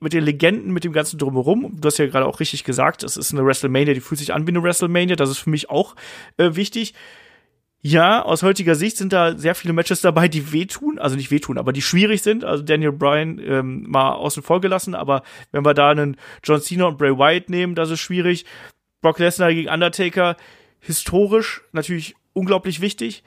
mit 0.00 0.14
den 0.14 0.24
Legenden, 0.24 0.72
mit 0.72 0.84
dem 0.84 0.92
ganzen 0.92 1.18
drumherum. 1.18 1.76
Du 1.78 1.86
hast 1.86 1.98
ja 1.98 2.06
gerade 2.06 2.24
auch 2.24 2.40
richtig 2.40 2.64
gesagt, 2.64 3.02
es 3.02 3.18
ist 3.18 3.32
eine 3.32 3.44
WrestleMania, 3.44 3.92
die 3.92 4.00
fühlt 4.00 4.18
sich 4.18 4.32
an 4.32 4.46
wie 4.46 4.52
eine 4.52 4.62
WrestleMania. 4.62 5.14
Das 5.14 5.28
ist 5.28 5.38
für 5.38 5.50
mich 5.50 5.68
auch 5.68 5.94
äh, 6.38 6.54
wichtig. 6.54 6.94
Ja, 7.86 8.22
aus 8.22 8.42
heutiger 8.42 8.76
Sicht 8.76 8.96
sind 8.96 9.12
da 9.12 9.36
sehr 9.36 9.54
viele 9.54 9.74
Matches 9.74 10.00
dabei, 10.00 10.26
die 10.26 10.52
wehtun, 10.52 10.98
also 10.98 11.16
nicht 11.16 11.30
wehtun, 11.30 11.58
aber 11.58 11.70
die 11.70 11.82
schwierig 11.82 12.22
sind. 12.22 12.42
Also 12.42 12.62
Daniel 12.62 12.92
Bryan 12.92 13.38
ähm, 13.38 13.84
mal 13.86 14.12
außen 14.12 14.42
vor 14.42 14.62
gelassen, 14.62 14.94
aber 14.94 15.22
wenn 15.52 15.66
wir 15.66 15.74
da 15.74 15.90
einen 15.90 16.16
John 16.42 16.62
Cena 16.62 16.86
und 16.86 16.96
Bray 16.96 17.10
Wyatt 17.10 17.50
nehmen, 17.50 17.74
das 17.74 17.90
ist 17.90 18.00
schwierig. 18.00 18.46
Brock 19.02 19.18
Lesnar 19.18 19.52
gegen 19.52 19.68
Undertaker, 19.68 20.38
historisch 20.80 21.60
natürlich 21.72 22.14
unglaublich 22.32 22.80
wichtig. 22.80 23.22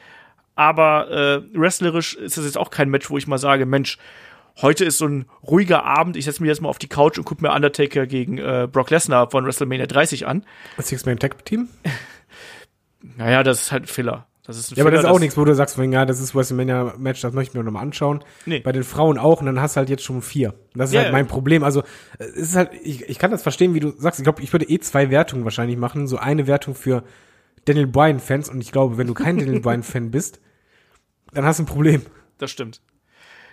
Aber 0.55 1.11
äh, 1.11 1.55
wrestlerisch 1.55 2.15
ist 2.15 2.37
das 2.37 2.45
jetzt 2.45 2.57
auch 2.57 2.71
kein 2.71 2.89
Match, 2.89 3.11
wo 3.11 3.17
ich 3.19 3.27
mal 3.27 3.37
sage, 3.37 3.67
Mensch, 3.67 3.99
heute 4.63 4.85
ist 4.85 4.97
so 4.97 5.05
ein 5.05 5.27
ruhiger 5.43 5.83
Abend, 5.83 6.17
ich 6.17 6.25
setze 6.25 6.41
mich 6.41 6.49
jetzt 6.49 6.61
mal 6.61 6.69
auf 6.69 6.79
die 6.79 6.89
Couch 6.89 7.19
und 7.19 7.25
gucke 7.25 7.43
mir 7.43 7.53
Undertaker 7.53 8.07
gegen 8.07 8.39
äh, 8.39 8.67
Brock 8.71 8.89
Lesnar 8.89 9.29
von 9.29 9.45
WrestleMania 9.45 9.85
30 9.85 10.25
an. 10.25 10.43
Six-Man 10.79 11.19
Tag 11.19 11.45
Team? 11.45 11.69
naja, 13.17 13.43
das 13.43 13.61
ist 13.61 13.71
halt 13.71 13.83
ein 13.83 13.87
Filler. 13.87 14.25
Das 14.47 14.57
ist 14.57 14.71
ein 14.71 14.75
Ja, 14.75 14.83
aber 14.83 14.91
das 14.91 15.01
Fehler, 15.01 15.09
ist 15.09 15.15
auch 15.15 15.19
nichts, 15.19 15.37
wo 15.37 15.43
du 15.43 15.53
sagst, 15.53 15.77
ja, 15.77 16.05
das 16.05 16.21
ist 16.21 16.33
WrestleMania-Match, 16.33 17.21
das 17.21 17.33
möchte 17.33 17.51
ich 17.51 17.57
mir 17.57 17.63
noch 17.65 17.71
mal 17.71 17.81
anschauen. 17.81 18.23
Nee. 18.45 18.61
Bei 18.61 18.71
den 18.71 18.83
Frauen 18.83 19.17
auch, 19.17 19.41
und 19.41 19.45
dann 19.45 19.59
hast 19.61 19.75
du 19.75 19.79
halt 19.79 19.89
jetzt 19.89 20.03
schon 20.03 20.21
vier. 20.21 20.53
Und 20.73 20.79
das 20.79 20.89
ist 20.89 20.93
Ja, 20.93 21.01
halt 21.01 21.09
ja. 21.09 21.11
mein 21.11 21.27
Problem. 21.27 21.63
Also, 21.63 21.83
es 22.17 22.29
ist 22.35 22.55
halt, 22.55 22.71
ich, 22.81 23.07
ich 23.09 23.19
kann 23.19 23.29
das 23.29 23.43
verstehen, 23.43 23.73
wie 23.73 23.81
du 23.81 23.91
sagst. 23.97 24.19
Ich 24.19 24.23
glaube, 24.23 24.41
ich 24.41 24.53
würde 24.53 24.65
eh 24.69 24.79
zwei 24.79 25.09
Wertungen 25.09 25.43
wahrscheinlich 25.43 25.77
machen. 25.77 26.07
So 26.07 26.17
eine 26.17 26.47
Wertung 26.47 26.75
für 26.75 27.03
Daniel 27.65 27.87
Bryan-Fans. 27.87 28.49
Und 28.49 28.61
ich 28.61 28.71
glaube, 28.71 28.97
wenn 28.97 29.07
du 29.07 29.13
kein 29.13 29.37
Daniel 29.37 29.59
Bryan-Fan 29.61 30.11
bist, 30.11 30.39
dann 31.33 31.45
hast 31.45 31.59
du 31.59 31.63
ein 31.63 31.67
Problem. 31.67 32.01
Das 32.37 32.49
stimmt. 32.49 32.81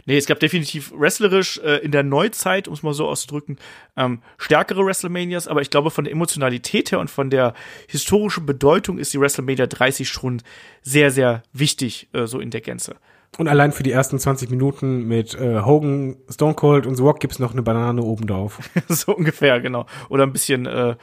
Nee, 0.06 0.18
es 0.18 0.26
gab 0.26 0.40
definitiv 0.40 0.92
wrestlerisch 0.94 1.58
äh, 1.58 1.78
in 1.78 1.90
der 1.90 2.02
Neuzeit, 2.02 2.68
um 2.68 2.74
es 2.74 2.82
mal 2.82 2.92
so 2.92 3.08
auszudrücken, 3.08 3.58
ähm, 3.96 4.20
stärkere 4.36 4.84
WrestleManias, 4.84 5.48
aber 5.48 5.62
ich 5.62 5.70
glaube, 5.70 5.90
von 5.90 6.04
der 6.04 6.12
Emotionalität 6.12 6.92
her 6.92 7.00
und 7.00 7.10
von 7.10 7.30
der 7.30 7.54
historischen 7.88 8.44
Bedeutung 8.44 8.98
ist 8.98 9.14
die 9.14 9.20
WrestleMania 9.20 9.66
30 9.66 10.08
schon 10.08 10.42
sehr, 10.82 11.10
sehr 11.10 11.42
wichtig, 11.52 12.08
äh, 12.12 12.26
so 12.26 12.38
in 12.38 12.50
der 12.50 12.60
Gänze. 12.60 12.96
Und 13.38 13.48
allein 13.48 13.72
für 13.72 13.82
die 13.82 13.90
ersten 13.90 14.18
20 14.18 14.50
Minuten 14.50 15.08
mit 15.08 15.34
äh, 15.34 15.60
Hogan, 15.62 16.16
Stone 16.30 16.54
Cold 16.54 16.86
und 16.86 16.94
The 16.96 17.02
Rock 17.02 17.20
gibt's 17.20 17.38
noch 17.38 17.52
eine 17.52 17.62
Banane 17.62 18.02
oben 18.02 18.26
drauf. 18.26 18.58
so 18.88 19.14
ungefähr, 19.14 19.60
genau. 19.60 19.86
Oder 20.08 20.24
ein 20.24 20.32
bisschen 20.32 20.66
äh, 20.66 20.96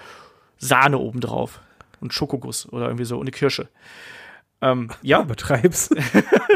Sahne 0.57 0.97
obendrauf. 0.97 1.59
Und 1.99 2.13
Schokoguss 2.13 2.71
oder 2.71 2.85
irgendwie 2.85 3.05
so, 3.05 3.15
und 3.17 3.23
eine 3.23 3.31
Kirsche. 3.31 3.67
Ähm, 4.61 4.89
ja, 5.01 5.21
Übertreib's. 5.23 5.89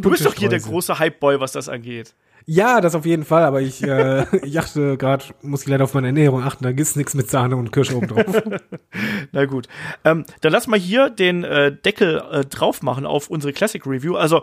du 0.00 0.10
bist 0.10 0.24
doch 0.24 0.34
hier 0.34 0.48
der 0.48 0.60
große 0.60 0.98
Hype-Boy, 0.98 1.40
was 1.40 1.52
das 1.52 1.68
angeht. 1.68 2.14
Ja, 2.44 2.80
das 2.80 2.94
auf 2.94 3.06
jeden 3.06 3.24
Fall, 3.24 3.44
aber 3.44 3.60
ich, 3.60 3.82
äh, 3.82 4.26
ich 4.44 4.58
achte 4.58 4.96
gerade, 4.96 5.24
muss 5.42 5.62
ich 5.62 5.68
leider 5.68 5.84
auf 5.84 5.94
meine 5.94 6.08
Ernährung 6.08 6.42
achten, 6.42 6.64
da 6.64 6.72
gibt's 6.72 6.96
nichts 6.96 7.14
mit 7.14 7.30
Sahne 7.30 7.56
und 7.56 7.72
Kirsche 7.72 7.96
oben 7.96 8.08
drauf. 8.08 8.42
Na 9.32 9.44
gut. 9.44 9.68
Ähm, 10.04 10.24
dann 10.40 10.52
lass 10.52 10.66
mal 10.66 10.78
hier 10.78 11.10
den 11.10 11.44
äh, 11.44 11.74
Deckel 11.74 12.22
äh, 12.30 12.44
drauf 12.44 12.82
machen 12.82 13.06
auf 13.06 13.28
unsere 13.28 13.52
Classic 13.52 13.84
Review. 13.86 14.16
Also 14.16 14.42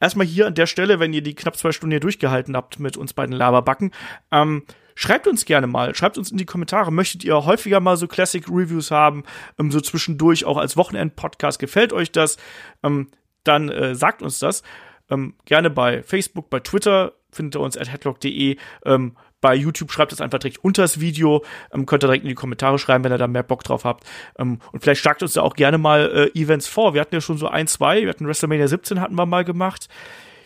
erstmal 0.00 0.26
hier 0.26 0.46
an 0.46 0.54
der 0.54 0.66
Stelle, 0.66 1.00
wenn 1.00 1.12
ihr 1.12 1.22
die 1.22 1.34
knapp 1.34 1.56
zwei 1.56 1.72
Stunden 1.72 1.92
hier 1.92 2.00
durchgehalten 2.00 2.56
habt 2.56 2.78
mit 2.80 2.96
uns 2.96 3.14
beiden 3.14 3.34
Laberbacken, 3.34 3.92
ähm, 4.30 4.64
schreibt 4.94 5.26
uns 5.26 5.44
gerne 5.44 5.66
mal, 5.66 5.94
schreibt 5.94 6.18
uns 6.18 6.30
in 6.30 6.38
die 6.38 6.46
Kommentare, 6.46 6.92
möchtet 6.92 7.24
ihr 7.24 7.44
häufiger 7.44 7.80
mal 7.80 7.96
so 7.96 8.08
Classic 8.08 8.46
Reviews 8.48 8.90
haben, 8.90 9.24
ähm, 9.58 9.70
so 9.70 9.80
zwischendurch 9.80 10.44
auch 10.44 10.56
als 10.56 10.76
Wochenend-Podcast, 10.76 11.58
gefällt 11.58 11.92
euch 11.92 12.12
das? 12.12 12.36
Ähm, 12.82 13.08
dann 13.44 13.70
äh, 13.70 13.94
sagt 13.94 14.20
uns 14.20 14.38
das. 14.38 14.62
Ähm, 15.10 15.34
gerne 15.44 15.70
bei 15.70 16.02
Facebook, 16.02 16.50
bei 16.50 16.60
Twitter 16.60 17.12
findet 17.30 17.56
ihr 17.56 17.60
uns 17.60 17.76
at 17.76 17.90
headlock.de. 17.90 18.56
Ähm, 18.84 19.16
bei 19.40 19.54
YouTube 19.54 19.92
schreibt 19.92 20.12
es 20.12 20.20
einfach 20.20 20.38
direkt 20.38 20.58
unter 20.64 20.82
das 20.82 21.00
Video. 21.00 21.44
Ähm, 21.72 21.86
könnt 21.86 22.02
ihr 22.02 22.08
direkt 22.08 22.24
in 22.24 22.28
die 22.28 22.34
Kommentare 22.34 22.78
schreiben, 22.78 23.04
wenn 23.04 23.12
ihr 23.12 23.18
da 23.18 23.28
mehr 23.28 23.42
Bock 23.42 23.62
drauf 23.62 23.84
habt. 23.84 24.04
Ähm, 24.38 24.58
und 24.72 24.80
vielleicht 24.80 25.00
schlagt 25.00 25.22
uns 25.22 25.34
da 25.34 25.42
auch 25.42 25.54
gerne 25.54 25.78
mal 25.78 26.30
äh, 26.34 26.38
Events 26.38 26.66
vor. 26.66 26.94
Wir 26.94 27.00
hatten 27.00 27.14
ja 27.14 27.20
schon 27.20 27.38
so 27.38 27.46
ein, 27.46 27.66
zwei. 27.66 28.02
Wir 28.02 28.08
hatten 28.08 28.26
WrestleMania 28.26 28.66
17 28.66 29.00
hatten 29.00 29.14
wir 29.14 29.26
mal 29.26 29.44
gemacht. 29.44 29.88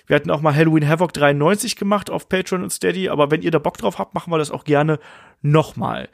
Wir 0.06 0.16
hatten 0.16 0.30
auch 0.30 0.40
mal 0.40 0.54
Halloween 0.54 0.86
Havoc 0.86 1.12
93 1.12 1.76
gemacht 1.76 2.10
auf 2.10 2.28
Patreon 2.28 2.62
und 2.62 2.70
Steady. 2.70 3.08
Aber 3.08 3.30
wenn 3.30 3.42
ihr 3.42 3.50
da 3.50 3.58
Bock 3.58 3.78
drauf 3.78 3.98
habt, 3.98 4.14
machen 4.14 4.32
wir 4.32 4.38
das 4.38 4.50
auch 4.50 4.64
gerne 4.64 4.98
nochmal. 5.40 6.08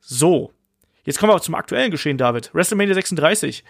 So. 0.00 0.52
Jetzt 1.04 1.18
kommen 1.18 1.32
wir 1.32 1.36
auch 1.36 1.40
zum 1.40 1.54
aktuellen 1.54 1.90
Geschehen, 1.90 2.16
David. 2.16 2.54
WrestleMania 2.54 2.94
36. 2.94 3.64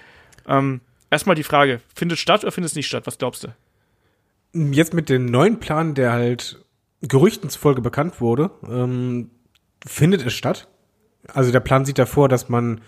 Ähm, 0.47 0.83
erstmal 1.11 1.35
die 1.35 1.43
Frage, 1.43 1.81
findet 1.95 2.19
statt 2.19 2.43
oder 2.45 2.53
findet 2.53 2.73
es 2.73 2.77
nicht 2.77 2.87
statt? 2.87 3.07
Was 3.07 3.19
glaubst 3.19 3.45
du? 3.45 3.49
Jetzt 4.55 4.95
mit 4.95 5.09
dem 5.09 5.27
neuen 5.27 5.59
Plan, 5.59 5.95
der 5.95 6.13
halt 6.13 6.65
Gerüchten 7.03 7.51
zufolge 7.51 7.83
bekannt 7.83 8.21
wurde, 8.21 8.51
ähm, 8.69 9.31
findet 9.85 10.25
es 10.25 10.33
statt. 10.33 10.69
Also 11.33 11.51
der 11.53 11.61
Plan 11.61 11.85
sieht 11.85 11.99
davor, 11.99 12.29
dass 12.29 12.49
man 12.49 12.81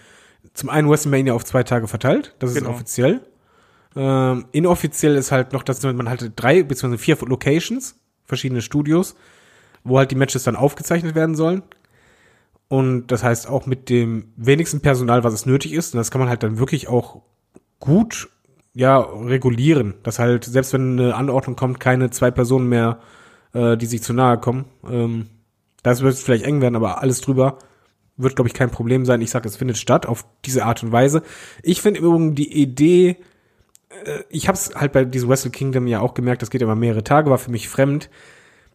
zum 0.55 0.69
einen 0.71 0.89
WrestleMania 0.89 1.35
auf 1.35 1.45
zwei 1.45 1.63
Tage 1.65 1.89
verteilt, 1.89 2.35
das 2.39 2.51
ist 2.51 2.57
Genau. 2.59 2.71
offiziell. 2.71 3.21
Ähm, 3.97 4.47
inoffiziell 4.53 5.17
ist 5.17 5.33
halt 5.33 5.53
noch, 5.53 5.63
dass 5.63 5.83
man 5.83 6.09
halt 6.09 6.33
drei 6.37 6.63
bzw. 6.63 6.99
vier 6.99 7.17
Locations, 7.27 7.99
verschiedene 8.25 8.63
Studios, 8.63 9.17
wo 9.85 9.99
halt 9.99 10.11
die 10.11 10.17
Matches 10.17 10.45
dann 10.45 10.57
aufgezeichnet 10.57 11.15
werden 11.15 11.35
sollen. 11.35 11.63
Und 12.69 13.09
das 13.09 13.23
heißt 13.23 13.49
auch 13.49 13.67
mit 13.67 13.89
dem 13.89 14.33
wenigsten 14.37 14.81
Personal, 14.81 15.25
was 15.25 15.33
es 15.35 15.47
nötig 15.47 15.73
ist. 15.73 15.95
Und 15.95 15.99
das 15.99 16.11
kann 16.11 16.21
man 16.21 16.29
halt 16.29 16.43
dann 16.43 16.59
wirklich 16.59 16.89
auch 16.89 17.23
gut 17.81 18.29
ja, 18.77 18.99
regulieren. 18.99 19.95
Dass 20.03 20.19
halt, 20.19 20.45
selbst 20.45 20.75
wenn 20.75 21.01
eine 21.01 21.15
Anordnung 21.15 21.57
kommt, 21.57 21.81
keine 21.81 22.11
zwei 22.11 22.31
Personen 22.31 22.69
mehr, 22.69 23.01
äh, 23.55 23.77
die 23.77 23.87
sich 23.87 24.03
zu 24.03 24.13
nahe 24.13 24.39
kommen. 24.39 24.67
Ähm, 24.89 25.29
das 25.83 26.03
wird 26.03 26.17
vielleicht 26.17 26.45
eng 26.45 26.61
werden, 26.61 26.77
aber 26.77 27.01
alles 27.01 27.23
drüber 27.23 27.59
wird, 28.19 28.37
glaube 28.37 28.49
ich, 28.49 28.55
kein 28.55 28.71
Problem 28.71 29.07
sein. 29.07 29.23
Ich 29.23 29.31
sage, 29.31 29.49
es 29.49 29.57
findet 29.57 29.79
statt 29.79 30.05
auf 30.05 30.27
diese 30.45 30.65
Art 30.67 30.83
und 30.83 30.93
Weise. 30.93 31.23
Ich 31.63 31.81
finde 31.81 32.01
im 32.01 32.07
Übrigen 32.07 32.35
die 32.35 32.53
Idee, 32.53 33.17
äh, 34.05 34.21
ich 34.29 34.47
habe 34.47 34.57
es 34.57 34.75
halt 34.75 34.93
bei 34.93 35.07
diesem 35.07 35.31
Wrestle 35.31 35.51
Kingdom 35.51 35.87
ja 35.87 36.01
auch 36.01 36.13
gemerkt, 36.13 36.43
das 36.43 36.51
geht 36.51 36.61
über 36.61 36.77
mehrere 36.77 37.03
Tage, 37.03 37.31
war 37.31 37.39
für 37.39 37.51
mich 37.51 37.71
fremd. 37.71 38.11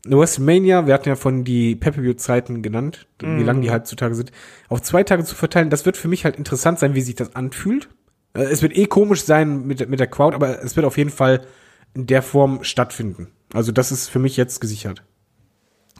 Eine 0.03 0.18
WrestleMania, 0.18 0.88
wir 0.88 0.95
hatten 0.95 1.10
ja 1.10 1.15
von 1.15 1.44
die 1.44 1.76
Pay-Per-View-Zeiten 1.76 2.64
genannt, 2.64 3.06
wie 3.19 3.44
lang 3.44 3.61
die 3.61 3.69
heutzutage 3.69 4.15
sind, 4.15 4.32
auf 4.68 4.82
zwei 4.82 5.03
Tage 5.03 5.23
zu 5.26 5.36
verteilen, 5.36 5.69
das 5.69 5.86
wird 5.86 5.95
für 5.95 6.07
mich 6.07 6.26
halt 6.26 6.38
interessant 6.38 6.80
sein, 6.80 6.95
wie 6.95 7.02
sich 7.02 7.14
das 7.14 7.36
anfühlt. 7.36 7.88
Äh, 8.34 8.44
Es 8.44 8.62
wird 8.62 8.76
eh 8.78 8.86
komisch 8.86 9.24
sein 9.24 9.66
mit, 9.68 9.80
der- 9.80 9.88
mit 9.88 9.99
der 9.99 10.08
Crowd, 10.08 10.36
aber 10.36 10.64
es 10.64 10.76
wird 10.76 10.86
auf 10.86 10.98
jeden 10.98 11.10
Fall 11.10 11.45
in 11.94 12.08
der 12.08 12.22
Form 12.22 12.64
stattfinden. 12.64 13.28
Also 13.53 13.72
das 13.72 13.91
ist 13.91 14.08
für 14.10 14.20
mich 14.20 14.38
jetzt 14.38 14.60
gesichert. 14.62 15.03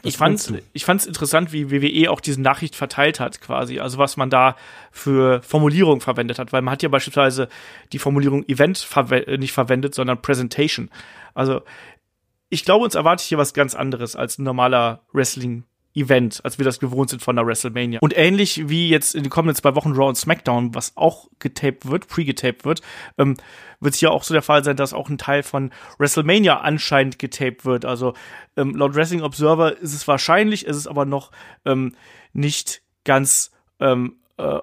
Ich 0.04 0.18
meinst 0.20 0.48
fand's, 0.48 0.64
ich 0.74 0.86
fand's 0.86 1.06
interessant, 1.06 1.54
wie 1.54 1.70
WWE 1.70 2.10
auch 2.10 2.22
diese 2.22 2.42
Nachricht 2.42 2.76
verteilt 2.76 3.20
hat, 3.20 3.40
quasi. 3.40 3.80
Also 3.80 4.00
was 4.00 4.18
man 4.18 4.32
da 4.32 4.56
für 4.92 5.44
Formulierung 5.44 6.02
verwendet 6.02 6.40
hat, 6.40 6.52
weil 6.54 6.64
man 6.64 6.72
hat 6.72 6.82
ja 6.82 6.90
beispielsweise 6.90 7.50
die 7.94 8.00
Formulierung 8.00 8.44
Event 8.48 8.80
verwe 8.80 9.28
äh, 9.28 9.38
nicht 9.38 9.52
verwendet, 9.52 9.94
sondern 9.94 10.20
Presentation. 10.22 10.90
Also 11.36 11.62
ich 12.50 12.66
glaube, 12.66 12.84
uns 12.86 12.96
erwartet 12.96 13.28
hier 13.28 13.38
was 13.38 13.54
ganz 13.54 13.76
anderes 13.76 14.16
als 14.16 14.40
ein 14.40 14.44
normaler 14.44 15.04
Wrestling. 15.14 15.66
Event, 15.94 16.42
als 16.44 16.58
wir 16.58 16.66
das 16.66 16.80
gewohnt 16.80 17.10
sind 17.10 17.22
von 17.22 17.36
der 17.36 17.46
WrestleMania. 17.46 18.00
Und 18.02 18.18
ähnlich 18.18 18.70
wie 18.70 18.90
jetzt 18.90 19.16
in 19.16 19.24
den 19.24 19.30
kommenden 19.30 19.56
zwei 19.56 19.76
Wochen 19.76 19.92
Raw 19.92 20.08
und 20.08 20.16
SmackDown, 20.16 20.74
was 20.74 20.96
auch 20.96 21.30
getaped 21.40 21.90
wird, 21.90 22.08
pre-getaped 22.08 22.66
wird, 22.66 22.82
ähm, 23.18 23.36
wird 23.80 23.94
es 23.94 24.00
hier 24.00 24.12
auch 24.12 24.24
so 24.24 24.34
der 24.34 24.42
Fall 24.42 24.64
sein, 24.64 24.78
dass 24.78 24.94
auch 24.94 25.10
ein 25.10 25.18
Teil 25.18 25.44
von 25.44 25.72
WrestleMania 25.98 26.60
anscheinend 26.60 27.20
getaped 27.20 27.66
wird. 27.66 27.86
Also 27.86 28.14
ähm, 28.56 28.76
laut 28.76 28.96
Wrestling 28.96 29.22
Observer 29.22 29.78
ist 29.78 29.94
es 29.94 30.08
wahrscheinlich, 30.08 30.66
ist 30.66 30.78
es 30.78 30.88
aber 30.88 31.06
noch 31.06 31.32
ähm, 31.66 31.96
nicht 32.34 32.82
ganz 33.04 33.52
ähm, 33.80 34.18
äh, 34.38 34.60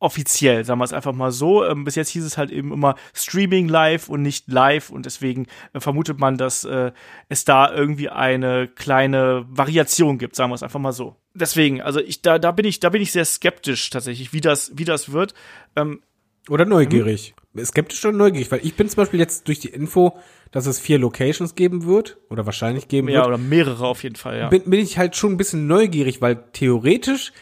offiziell, 0.00 0.64
sagen 0.64 0.80
wir 0.80 0.84
es 0.84 0.92
einfach 0.92 1.12
mal 1.12 1.32
so. 1.32 1.64
Ähm, 1.64 1.84
bis 1.84 1.94
jetzt 1.96 2.10
hieß 2.10 2.24
es 2.24 2.38
halt 2.38 2.50
eben 2.50 2.72
immer 2.72 2.94
Streaming 3.14 3.68
live 3.68 4.08
und 4.08 4.22
nicht 4.22 4.48
live 4.48 4.90
und 4.90 5.06
deswegen 5.06 5.46
äh, 5.72 5.80
vermutet 5.80 6.18
man, 6.18 6.36
dass 6.36 6.64
äh, 6.64 6.92
es 7.28 7.44
da 7.44 7.72
irgendwie 7.72 8.08
eine 8.08 8.68
kleine 8.68 9.44
Variation 9.48 10.18
gibt, 10.18 10.36
sagen 10.36 10.50
wir 10.50 10.54
es 10.54 10.62
einfach 10.62 10.80
mal 10.80 10.92
so. 10.92 11.16
Deswegen, 11.34 11.82
also 11.82 12.00
ich 12.00 12.22
da 12.22 12.38
da 12.38 12.52
bin 12.52 12.64
ich 12.64 12.80
da 12.80 12.90
bin 12.90 13.02
ich 13.02 13.12
sehr 13.12 13.24
skeptisch 13.24 13.90
tatsächlich, 13.90 14.32
wie 14.32 14.40
das 14.40 14.72
wie 14.74 14.84
das 14.84 15.12
wird. 15.12 15.34
Ähm, 15.76 16.02
Oder 16.48 16.64
neugierig. 16.64 17.34
Skeptisch 17.64 18.04
oder 18.04 18.16
neugierig, 18.16 18.52
weil 18.52 18.60
ich 18.62 18.74
bin 18.74 18.88
zum 18.88 18.98
Beispiel 18.98 19.18
jetzt 19.18 19.48
durch 19.48 19.58
die 19.58 19.68
Info, 19.68 20.16
dass 20.52 20.66
es 20.66 20.78
vier 20.78 20.98
Locations 20.98 21.56
geben 21.56 21.86
wird, 21.86 22.18
oder 22.30 22.46
wahrscheinlich 22.46 22.86
geben 22.86 23.08
ja, 23.08 23.16
wird, 23.16 23.26
oder 23.26 23.38
mehrere 23.38 23.86
auf 23.86 24.04
jeden 24.04 24.14
Fall, 24.14 24.38
ja. 24.38 24.48
bin, 24.48 24.62
bin 24.64 24.78
ich 24.78 24.96
halt 24.96 25.16
schon 25.16 25.32
ein 25.32 25.36
bisschen 25.36 25.66
neugierig, 25.66 26.20
weil 26.20 26.36
theoretisch 26.52 27.32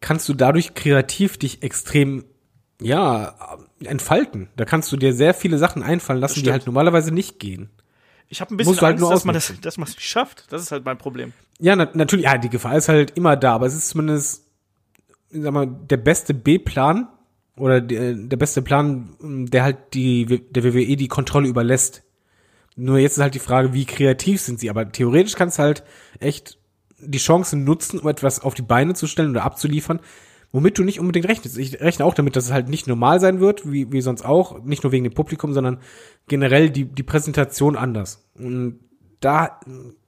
kannst 0.00 0.28
du 0.28 0.34
dadurch 0.34 0.74
kreativ 0.74 1.36
dich 1.36 1.62
extrem, 1.62 2.24
ja, 2.80 3.58
entfalten. 3.84 4.48
Da 4.56 4.64
kannst 4.64 4.90
du 4.92 4.96
dir 4.96 5.12
sehr 5.12 5.34
viele 5.34 5.58
Sachen 5.58 5.82
einfallen 5.82 6.20
lassen, 6.20 6.42
die 6.42 6.52
halt 6.52 6.66
normalerweise 6.66 7.12
nicht 7.12 7.38
gehen. 7.38 7.70
Ich 8.28 8.40
habe 8.40 8.54
ein 8.54 8.56
bisschen 8.56 8.76
halt 8.76 8.92
Angst, 8.92 9.00
nur 9.00 9.10
dass 9.10 9.24
man 9.24 9.34
das 9.34 9.52
dass 9.60 9.76
man 9.76 9.88
es 9.88 9.96
nicht 9.96 10.08
schafft. 10.08 10.44
Das 10.50 10.62
ist 10.62 10.70
halt 10.70 10.84
mein 10.84 10.98
Problem. 10.98 11.32
Ja, 11.58 11.74
na, 11.76 11.88
natürlich, 11.94 12.24
ja, 12.24 12.38
die 12.38 12.48
Gefahr 12.48 12.76
ist 12.76 12.88
halt 12.88 13.16
immer 13.16 13.36
da, 13.36 13.54
aber 13.54 13.66
es 13.66 13.74
ist 13.74 13.88
zumindest, 13.88 14.44
sag 15.30 15.52
mal, 15.52 15.66
der 15.66 15.96
beste 15.96 16.32
B-Plan 16.32 17.08
oder 17.56 17.80
der, 17.80 18.14
der 18.14 18.36
beste 18.36 18.62
Plan, 18.62 19.16
der 19.20 19.64
halt 19.64 19.94
die, 19.94 20.44
der 20.50 20.64
WWE 20.64 20.96
die 20.96 21.08
Kontrolle 21.08 21.48
überlässt. 21.48 22.02
Nur 22.76 22.98
jetzt 22.98 23.18
ist 23.18 23.22
halt 23.22 23.34
die 23.34 23.40
Frage, 23.40 23.74
wie 23.74 23.84
kreativ 23.84 24.40
sind 24.40 24.60
sie, 24.60 24.70
aber 24.70 24.90
theoretisch 24.90 25.34
kannst 25.34 25.58
halt 25.58 25.82
echt 26.20 26.59
die 27.02 27.18
Chancen 27.18 27.64
nutzen, 27.64 27.98
um 27.98 28.08
etwas 28.08 28.40
auf 28.40 28.54
die 28.54 28.62
Beine 28.62 28.94
zu 28.94 29.06
stellen 29.06 29.30
oder 29.30 29.44
abzuliefern, 29.44 30.00
womit 30.52 30.78
du 30.78 30.84
nicht 30.84 31.00
unbedingt 31.00 31.28
rechnest. 31.28 31.58
Ich 31.58 31.80
rechne 31.80 32.04
auch 32.04 32.14
damit, 32.14 32.36
dass 32.36 32.46
es 32.46 32.52
halt 32.52 32.68
nicht 32.68 32.86
normal 32.86 33.20
sein 33.20 33.40
wird, 33.40 33.70
wie, 33.70 33.90
wie 33.92 34.00
sonst 34.00 34.24
auch, 34.24 34.62
nicht 34.64 34.82
nur 34.82 34.92
wegen 34.92 35.04
dem 35.04 35.14
Publikum, 35.14 35.52
sondern 35.52 35.78
generell 36.28 36.70
die, 36.70 36.84
die 36.84 37.02
Präsentation 37.02 37.76
anders. 37.76 38.24
Und 38.34 38.80
da, 39.20 39.60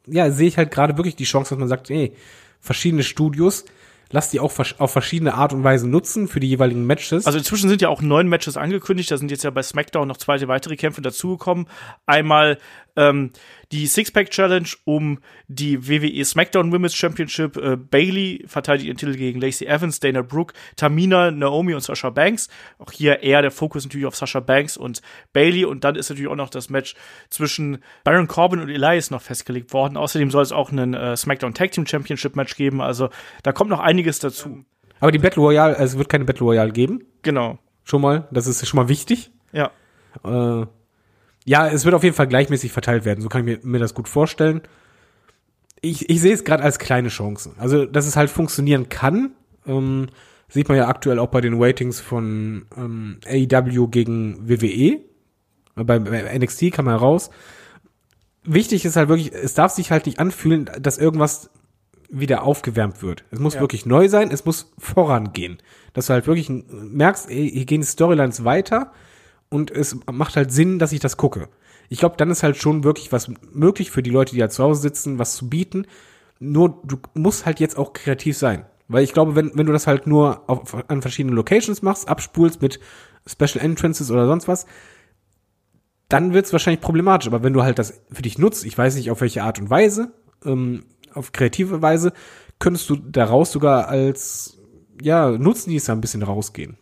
ja, 0.07 0.31
sehe 0.31 0.49
ich 0.49 0.57
halt 0.57 0.71
gerade 0.71 0.97
wirklich 0.97 1.17
die 1.17 1.25
Chance, 1.25 1.51
dass 1.51 1.59
man 1.59 1.69
sagt, 1.69 1.91
ey, 1.91 2.15
verschiedene 2.61 3.03
Studios, 3.03 3.65
lass 4.13 4.31
die 4.31 4.41
auch 4.41 4.53
auf 4.79 4.93
verschiedene 4.93 5.35
Art 5.35 5.53
und 5.53 5.65
Weise 5.65 5.89
nutzen 5.89 6.29
für 6.29 6.41
die 6.41 6.49
jeweiligen 6.49 6.87
Matches. 6.87 7.27
Also 7.27 7.39
inzwischen 7.39 7.69
sind 7.69 7.83
ja 7.83 7.89
auch 7.89 8.03
neun 8.03 8.29
Matches 8.29 8.57
angekündigt. 8.57 9.11
Da 9.11 9.17
sind 9.17 9.31
jetzt 9.31 9.43
ja 9.43 9.51
bei 9.51 9.63
SmackDown 9.63 10.07
noch 10.07 10.19
zwei 10.19 10.47
weitere 10.49 10.77
Kämpfe 10.77 11.03
dazugekommen. 11.03 11.67
Einmal 12.07 12.59
ähm, 12.97 13.31
die 13.71 13.87
Six-Pack 13.87 14.31
Challenge 14.31 14.69
um 14.85 15.19
die 15.49 15.89
WWE 15.89 16.25
SmackDown 16.25 16.73
Women's 16.73 16.95
Championship. 16.95 17.57
Äh, 17.57 17.77
Bailey 17.77 18.45
verteidigt 18.47 18.87
ihren 18.87 18.97
Titel 18.97 19.17
gegen 19.17 19.41
Lacey 19.41 19.67
Evans, 19.67 20.01
Dana 20.01 20.23
Brooke, 20.23 20.55
Tamina, 20.77 21.31
Naomi 21.31 21.75
und 21.75 21.81
Sasha 21.81 22.11
Banks. 22.11 22.49
Auch 22.79 22.93
hier 22.93 23.23
eher 23.23 23.43
der 23.43 23.51
Fokus 23.51 23.85
natürlich 23.85 24.07
auf 24.07 24.17
Sasha 24.17 24.41
Banks 24.41 24.77
und 24.77 25.01
Bailey. 25.33 25.65
Und 25.65 25.85
dann 25.85 25.97
ist 25.97 26.11
natürlich 26.11 26.31
auch 26.31 26.37
noch 26.37 26.51
das 26.51 26.71
Match 26.71 26.95
zwischen 27.31 27.79
Baron 28.05 28.29
Corbin 28.29 28.61
und 28.61 28.69
Elias 28.69 29.11
noch 29.11 29.23
festgelegt 29.23 29.73
worden. 29.73 29.97
Außerdem 29.97 30.31
soll 30.31 30.43
es 30.43 30.53
auch 30.53 30.71
einen 30.71 30.95
äh, 30.95 31.17
SmackDown 31.17 31.55
Tag 31.55 31.73
Team 31.73 31.87
Championship 31.87 32.37
Match 32.37 32.57
geben. 32.57 32.81
Also 32.81 33.09
da 33.43 33.53
kommt 33.53 33.71
noch 33.71 33.81
einiges 33.81 34.19
dazu. 34.19 34.65
Aber 35.01 35.11
die 35.11 35.19
Battle 35.19 35.43
Royale, 35.43 35.77
also 35.77 35.95
es 35.95 35.99
wird 35.99 36.09
keine 36.09 36.25
Battle 36.25 36.45
Royale 36.45 36.73
geben. 36.73 37.05
Genau. 37.23 37.59
Schon 37.85 38.03
mal. 38.03 38.29
Das 38.31 38.47
ist 38.47 38.67
schon 38.67 38.79
mal 38.79 38.89
wichtig. 38.89 39.31
Ja. 39.53 39.71
Äh, 40.25 40.67
ja, 41.45 41.67
es 41.69 41.85
wird 41.85 41.95
auf 41.95 42.05
jeden 42.05 42.15
Fall 42.17 42.29
gleichmäßig 42.29 42.73
verteilt 42.73 43.05
werden. 43.05 43.21
So 43.21 43.29
kann 43.29 43.47
ich 43.47 43.63
mir, 43.65 43.67
mir 43.71 43.79
das 43.79 43.95
gut 43.95 44.09
vorstellen. 44.09 44.63
Ich, 45.81 46.09
ich 46.09 46.21
sehe 46.21 46.33
es 46.33 46.45
gerade 46.45 46.63
als 46.63 46.79
kleine 46.79 47.09
Chance. 47.09 47.53
Also, 47.59 47.87
dass 47.87 48.07
es 48.07 48.17
halt 48.17 48.31
funktionieren 48.31 48.89
kann, 48.89 49.33
ähm, 49.67 50.09
sieht 50.49 50.69
man 50.69 50.77
ja 50.79 50.87
aktuell 50.89 51.19
auch 51.19 51.29
bei 51.29 51.41
den 51.41 51.61
Ratings 51.61 52.01
von 52.01 52.67
ähm, 52.77 53.19
AEW 53.27 53.89
gegen 53.89 54.49
WWE. 54.49 55.01
Bei, 55.75 55.99
bei 55.99 56.39
NXT 56.39 56.71
kann 56.73 56.85
man 56.85 56.97
raus. 56.97 57.31
Wichtig 58.45 58.85
ist 58.85 58.97
halt 58.97 59.09
wirklich, 59.09 59.33
es 59.33 59.55
darf 59.55 59.73
sich 59.73 59.91
halt 59.91 60.07
nicht 60.07 60.19
anfühlen, 60.21 60.71
dass 60.81 60.99
irgendwas 60.99 61.51
wieder 62.11 62.43
aufgewärmt 62.43 63.03
wird. 63.03 63.25
Es 63.31 63.39
muss 63.39 63.55
Ja. 63.55 63.61
wirklich 63.61 63.87
neu 63.87 64.09
sein, 64.09 64.31
es 64.31 64.45
muss 64.45 64.73
vorangehen. 64.79 65.59
Dass 65.95 66.07
du 66.07 66.13
halt 66.13 66.27
wirklich 66.27 66.51
merkst, 66.51 67.31
ey, 67.31 67.51
hier 67.51 67.65
gehen 67.65 67.81
die 67.81 67.87
Storylines 67.87 68.45
weiter 68.45 68.93
und 69.53 69.71
es 69.71 69.97
macht 70.11 70.37
halt 70.37 70.53
Sinn, 70.53 70.79
dass 70.79 70.93
ich 70.93 71.01
das 71.01 71.17
gucke. 71.17 71.49
Ich 71.89 71.99
glaube, 71.99 72.17
dann 72.17 72.31
ist 72.31 72.43
halt 72.43 72.57
schon 72.57 72.85
wirklich 72.85 73.13
was 73.13 73.31
möglich 73.53 73.91
für 73.91 74.03
die 74.03 74.11
Leute, 74.11 74.35
die 74.35 74.41
da 74.41 74.49
zu 74.49 74.65
Hause 74.65 74.81
sitzen, 74.81 75.19
was 75.19 75.37
zu 75.37 75.49
bieten. 75.49 75.87
Nur 76.39 76.81
du 76.85 76.99
musst 77.15 77.45
halt 77.45 77.61
jetzt 77.61 77.77
auch 77.77 77.93
kreativ 77.93 78.37
sein. 78.37 78.65
Weil 78.89 79.05
ich 79.05 79.13
glaube, 79.13 79.37
wenn, 79.37 79.53
wenn 79.55 79.67
du 79.67 79.73
das 79.73 79.87
halt 79.87 80.07
nur 80.07 80.49
auf, 80.49 80.89
an 80.89 81.03
verschiedenen 81.03 81.37
Locations 81.37 81.83
machst, 81.83 82.09
abspulst 82.09 82.63
mit 82.63 82.81
Special 83.27 83.65
Entrances 83.65 84.11
oder 84.11 84.27
sonst 84.27 84.49
was, 84.49 84.67
dann 86.09 86.33
wird 86.33 86.47
es 86.47 86.53
wahrscheinlich 86.53 86.81
problematisch. 86.81 87.27
Aber 87.27 87.43
wenn 87.43 87.53
du 87.53 87.63
halt 87.63 87.79
das 87.79 88.03
für 88.11 88.23
dich 88.23 88.39
nutzt, 88.39 88.65
ich 88.65 88.77
weiß 88.77 88.97
nicht 88.97 89.11
auf 89.11 89.21
welche 89.21 89.43
Art 89.43 89.59
und 89.61 89.71
Weise, 89.71 90.13
ähm, 90.45 90.85
auf 91.15 91.33
kreative 91.33 91.83
Weise, 91.83 92.13
könntest 92.59 92.89
du 92.91 92.97
daraus 92.97 93.53
sogar 93.53 93.89
als 93.89 94.59
ja, 95.01 95.31
Nutznießer 95.31 95.93
ein 95.93 96.01
bisschen 96.01 96.23
rausgehen. 96.23 96.77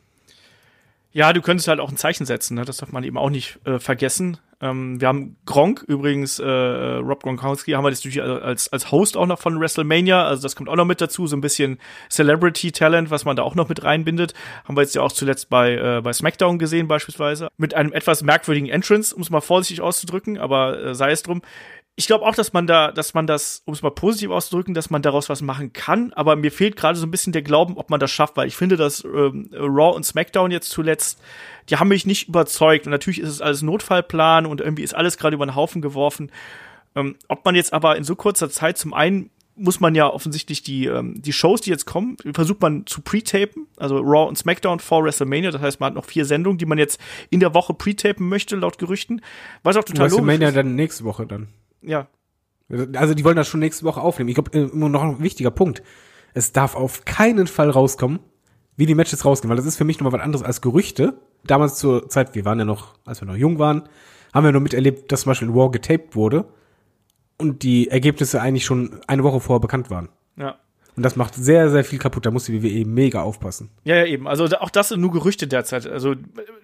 Ja, 1.12 1.32
du 1.32 1.42
könntest 1.42 1.66
halt 1.66 1.80
auch 1.80 1.90
ein 1.90 1.96
Zeichen 1.96 2.24
setzen, 2.24 2.54
ne? 2.54 2.64
das 2.64 2.76
darf 2.76 2.92
man 2.92 3.02
eben 3.02 3.18
auch 3.18 3.30
nicht 3.30 3.58
äh, 3.64 3.80
vergessen. 3.80 4.38
Ähm, 4.60 5.00
wir 5.00 5.08
haben 5.08 5.36
Gronk, 5.44 5.84
übrigens 5.88 6.38
äh, 6.38 6.44
Rob 6.46 7.24
Gronkowski, 7.24 7.72
haben 7.72 7.84
wir 7.84 7.90
das 7.90 8.04
natürlich 8.04 8.22
als, 8.22 8.72
als 8.72 8.92
Host 8.92 9.16
auch 9.16 9.26
noch 9.26 9.40
von 9.40 9.58
WrestleMania, 9.58 10.24
also 10.24 10.42
das 10.42 10.54
kommt 10.54 10.68
auch 10.68 10.76
noch 10.76 10.84
mit 10.84 11.00
dazu, 11.00 11.26
so 11.26 11.36
ein 11.36 11.40
bisschen 11.40 11.80
Celebrity-Talent, 12.10 13.10
was 13.10 13.24
man 13.24 13.34
da 13.34 13.42
auch 13.42 13.56
noch 13.56 13.68
mit 13.68 13.82
reinbindet. 13.82 14.34
Haben 14.64 14.76
wir 14.76 14.82
jetzt 14.82 14.94
ja 14.94 15.02
auch 15.02 15.10
zuletzt 15.10 15.48
bei, 15.48 15.74
äh, 15.74 16.00
bei 16.00 16.12
SmackDown 16.12 16.60
gesehen 16.60 16.86
beispielsweise. 16.86 17.48
Mit 17.56 17.74
einem 17.74 17.92
etwas 17.92 18.22
merkwürdigen 18.22 18.68
Entrance, 18.68 19.12
um 19.14 19.22
es 19.22 19.30
mal 19.30 19.40
vorsichtig 19.40 19.80
auszudrücken, 19.80 20.38
aber 20.38 20.80
äh, 20.80 20.94
sei 20.94 21.10
es 21.10 21.24
drum 21.24 21.42
ich 22.00 22.06
glaube 22.06 22.24
auch, 22.24 22.34
dass 22.34 22.54
man 22.54 22.66
da, 22.66 22.92
dass 22.92 23.12
man 23.12 23.26
das, 23.26 23.60
um 23.66 23.74
es 23.74 23.82
mal 23.82 23.90
positiv 23.90 24.30
auszudrücken, 24.30 24.72
dass 24.72 24.88
man 24.88 25.02
daraus 25.02 25.28
was 25.28 25.42
machen 25.42 25.74
kann, 25.74 26.14
aber 26.14 26.34
mir 26.34 26.50
fehlt 26.50 26.74
gerade 26.74 26.98
so 26.98 27.06
ein 27.06 27.10
bisschen 27.10 27.34
der 27.34 27.42
Glauben, 27.42 27.76
ob 27.76 27.90
man 27.90 28.00
das 28.00 28.10
schafft, 28.10 28.38
weil 28.38 28.48
ich 28.48 28.56
finde, 28.56 28.78
dass 28.78 29.04
ähm, 29.04 29.50
Raw 29.52 29.94
und 29.94 30.06
SmackDown 30.06 30.50
jetzt 30.50 30.70
zuletzt, 30.70 31.20
die 31.68 31.76
haben 31.76 31.88
mich 31.88 32.06
nicht 32.06 32.26
überzeugt 32.26 32.86
und 32.86 32.90
natürlich 32.90 33.20
ist 33.20 33.28
es 33.28 33.42
alles 33.42 33.60
Notfallplan 33.60 34.46
und 34.46 34.62
irgendwie 34.62 34.82
ist 34.82 34.94
alles 34.94 35.18
gerade 35.18 35.34
über 35.34 35.44
den 35.44 35.54
Haufen 35.54 35.82
geworfen. 35.82 36.32
Ähm, 36.96 37.16
ob 37.28 37.44
man 37.44 37.54
jetzt 37.54 37.74
aber 37.74 37.96
in 37.96 38.04
so 38.04 38.16
kurzer 38.16 38.48
Zeit 38.48 38.78
zum 38.78 38.94
einen 38.94 39.28
muss 39.54 39.78
man 39.78 39.94
ja 39.94 40.08
offensichtlich 40.10 40.62
die, 40.62 40.86
ähm, 40.86 41.20
die 41.20 41.34
Shows, 41.34 41.60
die 41.60 41.68
jetzt 41.68 41.84
kommen, 41.84 42.16
versucht 42.32 42.62
man 42.62 42.86
zu 42.86 43.02
pre-tapen, 43.02 43.66
also 43.76 43.98
Raw 43.98 44.26
und 44.26 44.38
SmackDown 44.38 44.80
vor 44.80 45.04
WrestleMania. 45.04 45.50
Das 45.50 45.60
heißt, 45.60 45.80
man 45.80 45.88
hat 45.88 45.94
noch 45.96 46.06
vier 46.06 46.24
Sendungen, 46.24 46.56
die 46.56 46.64
man 46.64 46.78
jetzt 46.78 46.98
in 47.28 47.40
der 47.40 47.52
Woche 47.52 47.74
pre-tapen 47.74 48.26
möchte, 48.26 48.56
laut 48.56 48.78
Gerüchten. 48.78 49.20
Was 49.62 49.76
auch 49.76 49.84
total 49.84 50.08
logisch 50.08 50.12
WrestleMania 50.16 50.48
ist. 50.48 50.56
dann 50.56 50.74
nächste 50.76 51.04
Woche 51.04 51.26
dann. 51.26 51.48
Ja, 51.82 52.08
Also 52.94 53.14
die 53.14 53.24
wollen 53.24 53.36
das 53.36 53.48
schon 53.48 53.60
nächste 53.60 53.84
Woche 53.84 54.00
aufnehmen. 54.00 54.28
Ich 54.28 54.34
glaube, 54.34 54.50
immer 54.56 54.88
noch 54.88 55.02
ein 55.02 55.20
wichtiger 55.20 55.50
Punkt. 55.50 55.82
Es 56.34 56.52
darf 56.52 56.76
auf 56.76 57.04
keinen 57.04 57.46
Fall 57.46 57.70
rauskommen, 57.70 58.20
wie 58.76 58.86
die 58.86 58.94
Matches 58.94 59.24
rausgehen, 59.24 59.50
weil 59.50 59.56
das 59.56 59.66
ist 59.66 59.76
für 59.76 59.84
mich 59.84 59.98
nochmal 59.98 60.18
was 60.18 60.24
anderes 60.24 60.44
als 60.44 60.60
Gerüchte. 60.60 61.14
Damals 61.44 61.76
zur 61.76 62.08
Zeit, 62.08 62.34
wir 62.34 62.44
waren 62.44 62.58
ja 62.58 62.64
noch, 62.64 62.94
als 63.04 63.20
wir 63.20 63.26
noch 63.26 63.36
jung 63.36 63.58
waren, 63.58 63.88
haben 64.32 64.44
wir 64.44 64.52
nur 64.52 64.60
miterlebt, 64.60 65.10
dass 65.10 65.22
zum 65.22 65.30
Beispiel 65.30 65.54
War 65.54 65.70
getaped 65.70 66.14
wurde 66.14 66.44
und 67.38 67.62
die 67.62 67.88
Ergebnisse 67.88 68.40
eigentlich 68.40 68.64
schon 68.64 69.00
eine 69.06 69.24
Woche 69.24 69.40
vorher 69.40 69.60
bekannt 69.60 69.90
waren. 69.90 70.08
Und 70.96 71.02
das 71.02 71.16
macht 71.16 71.34
sehr, 71.34 71.70
sehr 71.70 71.84
viel 71.84 71.98
kaputt. 71.98 72.26
Da 72.26 72.30
muss 72.30 72.44
die 72.44 72.62
WWE 72.62 72.84
mega 72.86 73.22
aufpassen. 73.22 73.70
Ja, 73.84 73.96
ja, 73.96 74.06
eben. 74.06 74.26
Also 74.26 74.44
auch 74.58 74.70
das 74.70 74.88
sind 74.88 75.00
nur 75.00 75.12
Gerüchte 75.12 75.46
derzeit. 75.46 75.86
Also 75.86 76.14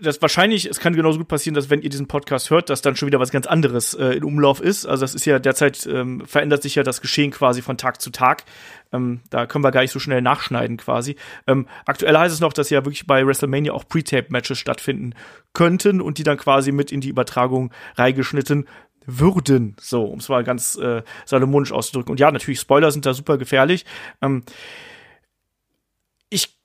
das 0.00 0.20
wahrscheinlich, 0.20 0.66
es 0.66 0.80
kann 0.80 0.94
genauso 0.94 1.18
gut 1.18 1.28
passieren, 1.28 1.54
dass 1.54 1.70
wenn 1.70 1.82
ihr 1.82 1.90
diesen 1.90 2.06
Podcast 2.06 2.50
hört, 2.50 2.70
dass 2.70 2.82
dann 2.82 2.96
schon 2.96 3.06
wieder 3.06 3.20
was 3.20 3.30
ganz 3.30 3.46
anderes 3.46 3.94
äh, 3.94 4.12
in 4.12 4.24
Umlauf 4.24 4.60
ist. 4.60 4.86
Also 4.86 5.02
das 5.02 5.14
ist 5.14 5.24
ja 5.24 5.38
derzeit, 5.38 5.86
ähm, 5.86 6.22
verändert 6.26 6.62
sich 6.62 6.74
ja 6.74 6.82
das 6.82 7.00
Geschehen 7.00 7.30
quasi 7.30 7.62
von 7.62 7.78
Tag 7.78 8.00
zu 8.00 8.10
Tag. 8.10 8.44
Ähm, 8.92 9.20
da 9.30 9.46
können 9.46 9.64
wir 9.64 9.72
gar 9.72 9.80
nicht 9.80 9.90
so 9.90 9.98
schnell 9.98 10.22
nachschneiden 10.22 10.76
quasi. 10.76 11.16
Ähm, 11.46 11.66
aktuell 11.86 12.16
heißt 12.16 12.34
es 12.34 12.40
noch, 12.40 12.52
dass 12.52 12.70
ja 12.70 12.84
wirklich 12.84 13.06
bei 13.06 13.26
WrestleMania 13.26 13.72
auch 13.72 13.88
Pre-Tape-Matches 13.88 14.58
stattfinden 14.58 15.14
könnten 15.52 16.00
und 16.00 16.18
die 16.18 16.22
dann 16.22 16.36
quasi 16.36 16.72
mit 16.72 16.92
in 16.92 17.00
die 17.00 17.08
Übertragung 17.08 17.72
reingeschnitten 17.96 18.66
würden. 19.06 19.76
So, 19.80 20.04
um 20.04 20.18
es 20.18 20.28
mal 20.28 20.44
ganz 20.44 20.76
äh, 20.76 21.02
salomonisch 21.24 21.72
auszudrücken. 21.72 22.12
Und 22.12 22.20
ja, 22.20 22.30
natürlich, 22.30 22.60
Spoiler 22.60 22.90
sind 22.90 23.06
da 23.06 23.14
super 23.14 23.38
gefährlich. 23.38 23.84
Ähm, 24.20 24.42
ich, 26.28 26.58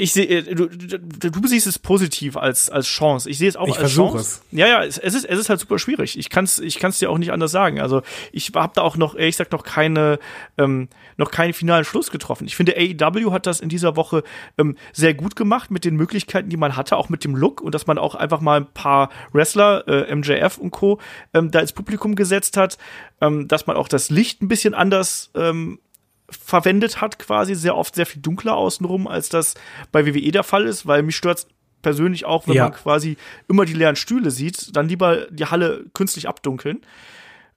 ich, 0.00 0.12
sehe, 0.12 0.44
du, 0.44 0.68
du, 0.68 1.30
du 1.30 1.48
siehst 1.48 1.66
es 1.66 1.76
positiv 1.76 2.36
als, 2.36 2.70
als 2.70 2.86
Chance. 2.86 3.28
Ich 3.28 3.36
sehe 3.36 3.48
es 3.48 3.56
auch 3.56 3.66
Ich 3.66 3.80
als 3.80 3.92
Chance. 3.92 4.42
Ja, 4.52 4.68
ja, 4.68 4.84
es, 4.84 4.96
es 4.96 5.12
ist, 5.12 5.24
es 5.24 5.40
ist 5.40 5.50
halt 5.50 5.58
super 5.58 5.80
schwierig. 5.80 6.16
Ich 6.16 6.30
kann's, 6.30 6.60
ich 6.60 6.78
kann's 6.78 7.00
dir 7.00 7.10
auch 7.10 7.18
nicht 7.18 7.32
anders 7.32 7.50
sagen. 7.50 7.80
Also, 7.80 8.02
ich 8.30 8.52
habe 8.54 8.72
da 8.76 8.82
auch 8.82 8.96
noch, 8.96 9.16
ehrlich 9.16 9.34
gesagt, 9.34 9.50
noch 9.50 9.64
keine, 9.64 10.20
ähm, 10.56 10.88
noch 11.16 11.32
keinen 11.32 11.52
finalen 11.52 11.84
Schluss 11.84 12.12
getroffen. 12.12 12.46
Ich 12.46 12.54
finde, 12.54 12.76
AEW 12.76 13.32
hat 13.32 13.46
das 13.46 13.58
in 13.58 13.68
dieser 13.68 13.96
Woche 13.96 14.22
ähm, 14.56 14.76
sehr 14.92 15.14
gut 15.14 15.34
gemacht 15.34 15.72
mit 15.72 15.84
den 15.84 15.96
Möglichkeiten, 15.96 16.48
die 16.48 16.56
man 16.56 16.76
hatte, 16.76 16.96
auch 16.96 17.08
mit 17.08 17.24
dem 17.24 17.34
Look 17.34 17.60
und 17.60 17.74
dass 17.74 17.88
man 17.88 17.98
auch 17.98 18.14
einfach 18.14 18.40
mal 18.40 18.60
ein 18.60 18.72
paar 18.72 19.10
Wrestler, 19.32 19.82
äh, 19.88 20.14
MJF 20.14 20.58
und 20.58 20.70
Co., 20.70 21.00
ähm, 21.34 21.50
da 21.50 21.58
ins 21.58 21.72
Publikum 21.72 22.14
gesetzt 22.14 22.56
hat, 22.56 22.78
ähm, 23.20 23.48
dass 23.48 23.66
man 23.66 23.76
auch 23.76 23.88
das 23.88 24.10
Licht 24.10 24.42
ein 24.42 24.48
bisschen 24.48 24.74
anders 24.74 25.32
ähm, 25.34 25.80
verwendet 26.30 27.00
hat, 27.00 27.18
quasi 27.18 27.54
sehr 27.54 27.76
oft 27.76 27.94
sehr 27.94 28.06
viel 28.06 28.20
dunkler 28.22 28.56
außenrum, 28.56 29.06
als 29.06 29.28
das 29.28 29.54
bei 29.92 30.06
WWE 30.06 30.30
der 30.30 30.42
Fall 30.44 30.66
ist, 30.66 30.86
weil 30.86 31.02
mich 31.02 31.16
stört 31.16 31.46
persönlich 31.82 32.24
auch, 32.26 32.46
wenn 32.48 32.54
Ja. 32.54 32.64
man 32.64 32.72
quasi 32.72 33.16
immer 33.48 33.64
die 33.64 33.72
leeren 33.72 33.96
Stühle 33.96 34.30
sieht, 34.30 34.76
dann 34.76 34.88
lieber 34.88 35.26
die 35.30 35.46
Halle 35.46 35.84
künstlich 35.94 36.28
abdunkeln. 36.28 36.80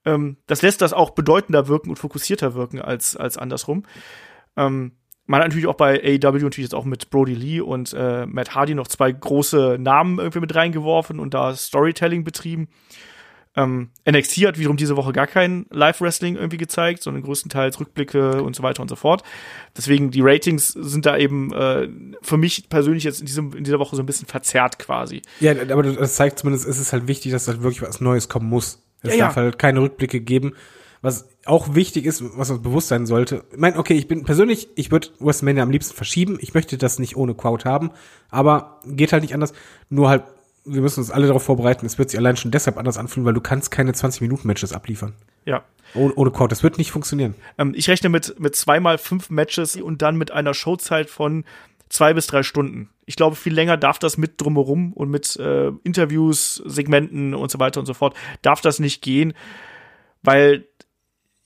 Ähm, 0.04 0.36
das 0.46 0.62
lässt 0.62 0.80
das 0.80 0.92
auch 0.92 1.10
bedeutender 1.10 1.68
wirken 1.68 1.90
und 1.90 1.96
fokussierter 1.96 2.54
wirken 2.54 2.80
als, 2.80 3.16
als 3.16 3.36
andersrum. 3.36 3.84
Ähm, 4.56 4.92
man 5.26 5.40
hat 5.40 5.48
natürlich 5.48 5.66
auch 5.68 5.76
bei 5.76 6.00
AEW 6.02 6.32
natürlich 6.44 6.66
jetzt 6.68 6.74
auch 6.74 6.84
mit 6.84 7.10
Brody 7.10 7.34
Lee 7.34 7.60
und 7.60 7.92
äh, 7.94 8.26
Matt 8.26 8.54
Hardy 8.54 8.74
noch 8.74 8.88
zwei 8.88 9.12
große 9.12 9.76
Namen 9.78 10.18
irgendwie 10.18 10.40
mit 10.40 10.54
reingeworfen 10.54 11.20
und 11.20 11.34
da 11.34 11.54
Storytelling 11.54 12.24
betrieben. 12.24 12.68
Ähm, 13.54 13.90
NXT 14.10 14.46
hat 14.46 14.58
wiederum 14.58 14.76
diese 14.78 14.96
Woche 14.96 15.12
gar 15.12 15.26
kein 15.26 15.66
Live-Wrestling 15.70 16.36
irgendwie 16.36 16.56
gezeigt, 16.56 17.02
sondern 17.02 17.22
größtenteils 17.22 17.78
Rückblicke 17.80 18.42
und 18.42 18.56
so 18.56 18.62
weiter 18.62 18.80
und 18.80 18.88
so 18.88 18.96
fort. 18.96 19.22
Deswegen 19.76 20.10
die 20.10 20.22
Ratings 20.22 20.68
sind 20.68 21.04
da 21.04 21.18
eben 21.18 21.52
äh, 21.52 21.88
für 22.22 22.38
mich 22.38 22.68
persönlich 22.70 23.04
jetzt 23.04 23.20
in, 23.20 23.26
diesem, 23.26 23.54
in 23.54 23.64
dieser 23.64 23.78
Woche 23.78 23.94
so 23.94 24.02
ein 24.02 24.06
bisschen 24.06 24.26
verzerrt 24.26 24.78
quasi. 24.78 25.20
Ja, 25.40 25.52
aber 25.52 25.82
das 25.82 26.14
zeigt 26.14 26.38
zumindest, 26.38 26.66
es 26.66 26.78
ist 26.78 26.92
halt 26.94 27.08
wichtig, 27.08 27.32
dass 27.32 27.46
halt 27.46 27.62
wirklich 27.62 27.82
was 27.82 28.00
Neues 28.00 28.28
kommen 28.28 28.48
muss. 28.48 28.82
Es 29.02 29.10
Ja, 29.10 29.16
ja. 29.18 29.24
darf 29.26 29.36
halt 29.36 29.58
keine 29.58 29.80
Rückblicke 29.82 30.20
geben. 30.20 30.54
Was 31.02 31.28
auch 31.46 31.74
wichtig 31.74 32.06
ist, 32.06 32.22
was 32.38 32.48
uns 32.50 32.62
bewusst 32.62 32.86
sein 32.86 33.06
sollte. 33.06 33.44
Ich 33.50 33.58
meine, 33.58 33.76
okay, 33.76 33.94
ich 33.94 34.06
bin 34.06 34.24
persönlich, 34.24 34.68
ich 34.76 34.92
würde 34.92 35.08
WrestleMania 35.18 35.64
am 35.64 35.70
liebsten 35.72 35.96
verschieben. 35.96 36.38
Ich 36.40 36.54
möchte 36.54 36.78
das 36.78 37.00
nicht 37.00 37.16
ohne 37.16 37.34
Crowd 37.34 37.68
haben, 37.68 37.90
aber 38.30 38.80
geht 38.86 39.12
halt 39.12 39.22
nicht 39.22 39.34
anders. 39.34 39.52
Nur 39.90 40.08
halt, 40.08 40.22
wir 40.64 40.80
müssen 40.80 41.00
uns 41.00 41.10
alle 41.10 41.26
darauf 41.26 41.42
vorbereiten. 41.42 41.86
Es 41.86 41.98
wird 41.98 42.10
sich 42.10 42.18
allein 42.18 42.36
schon 42.36 42.50
deshalb 42.50 42.76
anders 42.76 42.98
anfühlen, 42.98 43.26
weil 43.26 43.34
du 43.34 43.40
kannst 43.40 43.70
keine 43.70 43.92
20-Minuten-Matches 43.92 44.72
abliefern. 44.72 45.14
Ja. 45.44 45.64
Ohne, 45.94 46.14
ohne 46.14 46.30
Crowd. 46.30 46.50
Das 46.50 46.62
wird 46.62 46.78
nicht 46.78 46.92
funktionieren. 46.92 47.34
Ähm, 47.58 47.72
ich 47.76 47.88
rechne 47.88 48.08
mit, 48.08 48.38
mit 48.38 48.54
zweimal 48.56 48.98
fünf 48.98 49.30
Matches 49.30 49.76
und 49.76 50.02
dann 50.02 50.16
mit 50.16 50.30
einer 50.30 50.54
Showzeit 50.54 51.10
von 51.10 51.44
zwei 51.88 52.14
bis 52.14 52.26
drei 52.26 52.42
Stunden. 52.42 52.88
Ich 53.04 53.16
glaube, 53.16 53.36
viel 53.36 53.52
länger 53.52 53.76
darf 53.76 53.98
das 53.98 54.16
mit 54.16 54.40
drumherum 54.40 54.92
und 54.92 55.10
mit 55.10 55.36
äh, 55.36 55.68
Interviews, 55.84 56.62
Segmenten 56.64 57.34
und 57.34 57.50
so 57.50 57.58
weiter 57.58 57.80
und 57.80 57.86
so 57.86 57.94
fort, 57.94 58.16
darf 58.40 58.62
das 58.62 58.78
nicht 58.78 59.02
gehen, 59.02 59.34
weil 60.22 60.66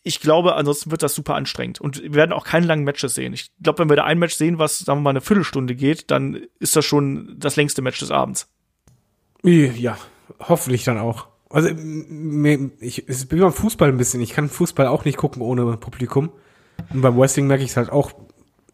ich 0.05 0.21
glaube, 0.21 0.55
ansonsten 0.55 0.93
wird 0.93 1.03
das 1.03 1.17
super 1.17 1.35
anstrengend. 1.35 1.81
Und 1.81 2.01
wir 2.01 2.15
werden 2.15 2.33
auch 2.33 2.45
keine 2.45 2.67
langen 2.67 2.85
Matches 2.85 3.17
sehen. 3.17 3.33
Ich 3.33 3.51
glaube, 3.61 3.81
wenn 3.81 3.89
wir 3.89 3.97
da 3.97 4.05
ein 4.05 4.21
Match 4.21 4.37
sehen, 4.37 4.61
was, 4.61 4.79
sagen 4.79 5.01
wir 5.01 5.03
mal, 5.03 5.11
eine 5.11 5.21
Viertelstunde 5.21 5.75
geht, 5.75 6.13
dann 6.13 6.47
ist 6.61 6.77
das 6.77 6.85
schon 6.85 7.35
das 7.39 7.57
längste 7.57 7.83
Match 7.83 7.99
des 7.99 8.13
Abends. 8.13 8.49
Ja, 9.47 9.97
hoffentlich 10.41 10.85
dann 10.85 10.99
auch. 10.99 11.29
Also 11.49 11.69
ich, 12.81 13.09
ist 13.09 13.33
wie 13.33 13.41
beim 13.41 13.53
Fußball 13.53 13.89
ein 13.89 13.99
bisschen. 13.99 14.21
Ich 14.21 14.33
kann 14.33 14.49
Fußball 14.49 14.87
auch 14.87 15.05
nicht 15.05 15.17
gucken 15.17 15.43
ohne 15.43 15.77
Publikum. 15.77 16.31
Und 16.93 17.01
beim 17.01 17.17
Wrestling 17.17 17.47
merke 17.47 17.63
ich 17.63 17.71
es 17.71 17.77
halt 17.77 17.91
auch, 17.91 18.13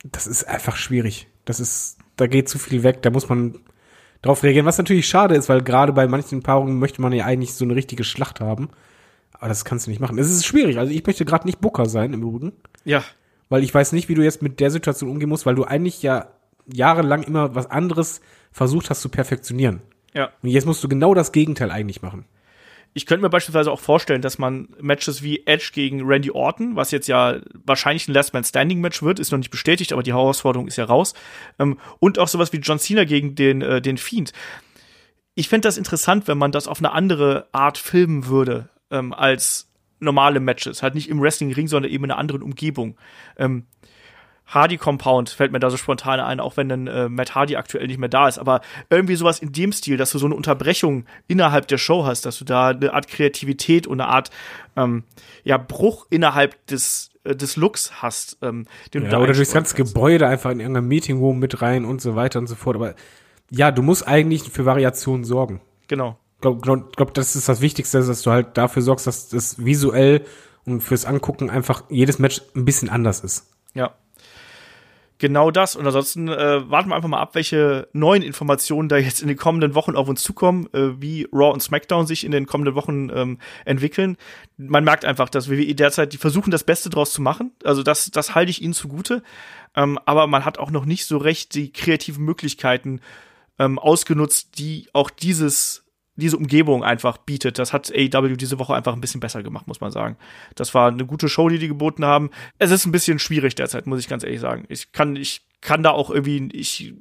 das 0.05 0.27
ist 0.27 0.45
einfach 0.45 0.77
schwierig. 0.77 1.29
Das 1.45 1.61
ist, 1.61 1.99
da 2.17 2.27
geht 2.27 2.49
zu 2.49 2.59
viel 2.59 2.83
weg, 2.83 3.03
da 3.03 3.11
muss 3.11 3.29
man 3.29 3.59
drauf 4.23 4.43
reagieren. 4.43 4.67
Was 4.67 4.79
natürlich 4.79 5.07
schade 5.07 5.35
ist, 5.35 5.49
weil 5.49 5.63
gerade 5.63 5.93
bei 5.93 6.07
manchen 6.07 6.43
Paarungen 6.43 6.79
möchte 6.79 7.03
man 7.03 7.13
ja 7.13 7.25
eigentlich 7.25 7.55
so 7.55 7.65
eine 7.65 7.75
richtige 7.75 8.05
Schlacht 8.05 8.41
haben. 8.41 8.71
Aber 9.33 9.49
das 9.49 9.65
kannst 9.65 9.87
du 9.87 9.91
nicht 9.91 10.01
machen. 10.01 10.19
Es 10.19 10.31
ist 10.31 10.47
schwierig. 10.47 10.79
Also 10.79 10.93
ich 10.93 11.05
möchte 11.05 11.25
gerade 11.25 11.47
nicht 11.47 11.61
Booker 11.61 11.87
sein 11.87 12.13
im 12.13 12.23
Übrigen. 12.23 12.53
Ja. 12.85 13.03
Weil 13.49 13.63
ich 13.65 13.75
weiß 13.75 13.93
nicht, 13.93 14.09
wie 14.09 14.15
du 14.15 14.23
jetzt 14.23 14.41
mit 14.41 14.61
der 14.61 14.71
Situation 14.71 15.11
umgehen 15.11 15.29
musst, 15.29 15.47
weil 15.47 15.55
du 15.55 15.65
eigentlich 15.65 16.03
ja 16.03 16.29
jahrelang 16.73 17.23
immer 17.23 17.55
was 17.55 17.71
anderes 17.71 18.21
versucht 18.53 18.89
hast 18.89 19.03
zu 19.03 19.09
perfektionieren. 19.09 19.83
Ja. 20.15 20.31
Und 20.43 20.51
jetzt 20.51 20.67
musst 20.67 20.83
du 20.85 20.89
genau 20.89 21.15
das 21.15 21.33
Gegenteil 21.33 21.71
eigentlich 21.71 22.03
machen. 22.03 22.25
Ich 22.95 23.07
könnte 23.07 23.23
mir 23.23 23.31
beispielsweise 23.31 23.73
auch 23.73 23.81
vorstellen, 23.81 24.21
dass 24.21 24.39
man 24.39 24.69
Matches 24.79 25.23
wie 25.23 25.47
Edge 25.47 25.71
gegen 25.73 26.03
Randy 26.05 26.31
Orton, 26.31 26.77
was 26.77 26.91
jetzt 26.91 27.09
ja 27.09 27.41
wahrscheinlich 27.65 28.07
ein 28.07 28.13
Last 28.13 28.35
Man 28.35 28.45
Standing 28.45 28.81
Match 28.81 29.03
wird, 29.03 29.19
ist 29.19 29.33
noch 29.33 29.39
nicht 29.39 29.51
bestätigt, 29.51 29.95
aber 29.95 30.03
die 30.03 30.13
Herausforderung 30.13 30.69
ist 30.69 30.77
ja 30.77 30.85
raus. 30.85 31.15
Ähm, 31.59 31.79
und 32.01 32.19
auch 32.19 32.29
sowas 32.29 32.53
wie 32.53 32.59
John 32.59 32.79
Cena 32.79 33.05
gegen 33.05 33.35
den, 33.35 33.63
äh, 33.63 33.81
den 33.81 33.97
Fiend. 33.97 34.33
Ich 35.35 35.49
fände 35.49 35.67
das 35.67 35.79
interessant, 35.79 36.29
wenn 36.29 36.37
man 36.37 36.53
das 36.53 36.69
auf 36.69 36.79
eine 36.79 36.93
andere 36.93 37.49
Art 37.53 37.79
filmen 37.79 38.27
würde, 38.27 38.69
ähm, 38.91 39.15
als 39.15 39.71
normale 39.99 40.41
Matches. 40.41 40.83
Halt 40.83 40.95
nicht 40.95 41.09
im 41.09 41.23
Wrestling-Ring, 41.23 41.69
sondern 41.69 41.91
eben 41.91 42.05
in 42.05 42.11
einer 42.11 42.21
anderen 42.21 42.43
Umgebung. 42.43 42.99
Ähm, 43.39 43.65
Hardy 44.47 44.77
Compound 44.77 45.31
fällt 45.31 45.53
mir 45.53 45.61
da 45.61 45.71
so 45.71 45.77
spontan 45.77 46.21
ein, 46.21 46.41
auch 46.41 46.57
wenn 46.57 46.69
dann 46.69 46.87
äh, 46.87 47.09
Matt 47.09 47.35
Hardy 47.35 47.57
aktuell 47.57 47.87
nicht 47.87 47.99
mehr 47.99 48.09
da 48.09 48.29
ist. 48.29 48.39
Aber 48.39 48.61
irgendwie 48.91 49.15
sowas 49.17 49.39
in 49.39 49.53
dem 49.53 49.73
Stil, 49.73 49.97
dass 49.97 50.11
du 50.11 50.19
so 50.19 50.27
eine 50.27 50.35
Unterbrechung 50.35 51.07
innerhalb 51.27 51.69
der 51.69 51.79
Show 51.79 52.05
hast, 52.05 52.27
dass 52.27 52.39
du 52.39 52.45
da 52.45 52.69
eine 52.69 52.93
Art 52.93 53.09
Kreativität 53.09 53.87
und 53.87 54.01
eine 54.01 54.11
Art 54.11 54.31
ähm, 54.77 55.05
ja, 55.45 55.57
Bruch 55.57 56.07
innerhalb 56.11 56.67
des 56.67 57.11
äh, 57.25 57.35
des 57.35 57.57
Looks 57.57 58.03
hast. 58.03 58.39
Ähm, 58.43 58.67
den 58.93 59.03
Ja, 59.03 59.09
du 59.09 59.17
da 59.17 59.23
oder 59.23 59.33
durchs 59.33 59.53
ganze 59.53 59.75
kannst. 59.75 59.95
Gebäude 59.95 60.27
einfach 60.27 60.51
in 60.51 60.61
irgendeinem 60.61 60.89
Meeting 60.89 61.19
Room 61.19 61.39
mit 61.39 61.63
rein 61.63 61.85
und 61.85 62.01
so 62.01 62.15
weiter 62.17 62.39
und 62.39 62.47
so 62.47 62.55
fort. 62.55 62.77
Aber 62.77 62.95
ja, 63.51 63.71
du 63.71 63.83
musst 63.83 64.07
eigentlich 64.07 64.43
für 64.51 64.67
Variationen 64.67 65.25
sorgen. 65.25 65.61
Genau. 65.89 66.19
Ich 66.37 66.41
glaube, 66.43 66.61
glaub, 66.61 66.97
glaub, 66.97 67.15
das 67.15 67.37
ist 67.37 67.49
das 67.49 67.61
Wichtigste, 67.61 68.05
dass 68.05 68.23
du 68.23 68.31
halt 68.31 68.57
dafür 68.57 68.83
sorgst, 68.83 69.07
dass 69.07 69.29
das 69.29 69.65
visuell 69.65 70.25
und 70.65 70.81
fürs 70.81 71.05
Angucken 71.05 71.51
einfach 71.51 71.85
jedes 71.89 72.19
Match 72.19 72.43
ein 72.57 72.65
bisschen 72.65 72.89
anders 72.89 73.21
ist. 73.21 73.51
Ja. 73.75 73.95
Genau 75.23 75.53
das. 75.53 75.77
Und 75.77 75.87
ansonsten 75.87 76.27
äh, 76.27 76.69
warten 76.69 76.89
wir 76.89 76.97
einfach 76.97 77.09
mal 77.09 77.21
ab, 77.21 77.37
welche 77.37 77.87
neuen 77.93 78.23
Informationen 78.23 78.89
da 78.89 78.97
jetzt 78.97 79.23
in 79.23 79.29
den 79.29 79.37
kommenden 79.37 79.77
Wochen 79.77 79.95
auf 79.95 80.09
uns 80.09 80.21
zukommen, 80.21 80.67
äh, 80.73 81.01
wie 81.01 81.29
Raw 81.33 81.53
und 81.53 81.63
SmackDown 81.63 82.09
sich 82.09 82.25
in 82.25 82.33
den 82.33 82.47
kommenden 82.47 82.75
Wochen 82.75 83.09
ähm, 83.15 83.39
entwickeln. 83.65 84.17
Man 84.57 84.83
merkt 84.83 85.05
einfach, 85.05 85.29
dass 85.29 85.49
WWE 85.49 85.77
derzeit, 85.77 86.13
die 86.13 86.17
versuchen 86.17 86.51
das 86.51 86.65
Beste 86.65 86.91
draus 86.91 87.13
zu 87.13 87.23
machen. 87.23 87.53
Also 87.63 87.85
das, 87.85 88.11
das 88.11 88.35
halte 88.35 88.51
ich 88.51 88.63
ihnen 88.63 88.75
zugute. 88.75 89.23
Ähm, 89.77 89.97
aber 90.07 90.27
man 90.27 90.45
hat 90.45 90.59
auch 90.59 90.73
noch 90.73 90.87
nicht 90.87 91.07
so 91.07 91.19
recht 91.19 91.55
die 91.55 91.73
kreativen 91.73 92.25
Möglichkeiten 92.25 93.01
ähm, 93.61 93.79
ausgenutzt, 93.79 94.59
die 94.59 94.89
auch 94.93 95.09
dieses 95.09 95.85
diese 96.23 96.37
Umgebung 96.37 96.85
einfach 96.85 97.19
bietet. 97.19 97.59
Das 97.59 97.73
hat 97.73 97.93
AEW 97.93 98.37
diese 98.37 98.59
Woche 98.59 98.75
einfach 98.75 98.95
ein 98.95 99.01
bisschen 99.01 99.21
besser 99.21 99.43
gemacht, 99.43 99.67
muss 99.67 99.81
man 99.81 99.91
sagen. 99.91 100.17
Das 100.55 100.73
war 100.75 100.89
eine 100.89 101.05
gute 101.05 101.29
Show, 101.29 101.49
die 101.49 101.59
die 101.59 101.69
geboten 101.69 102.05
haben. 102.05 102.31
Es 102.59 102.71
ist 102.71 102.87
ein 102.87 102.93
bisschen 102.93 103.19
schwierig 103.19 103.55
derzeit, 103.55 103.87
muss 103.87 104.01
ich 104.01 104.09
ganz 104.09 104.25
ehrlich 104.25 104.41
sagen. 104.41 104.65
Ich 104.69 104.93
kann, 104.93 105.17
ich 105.17 105.43
kann 105.61 105.83
da 105.83 105.91
auch 105.91 106.11
irgendwie, 106.11 106.49
ich, 106.53 106.95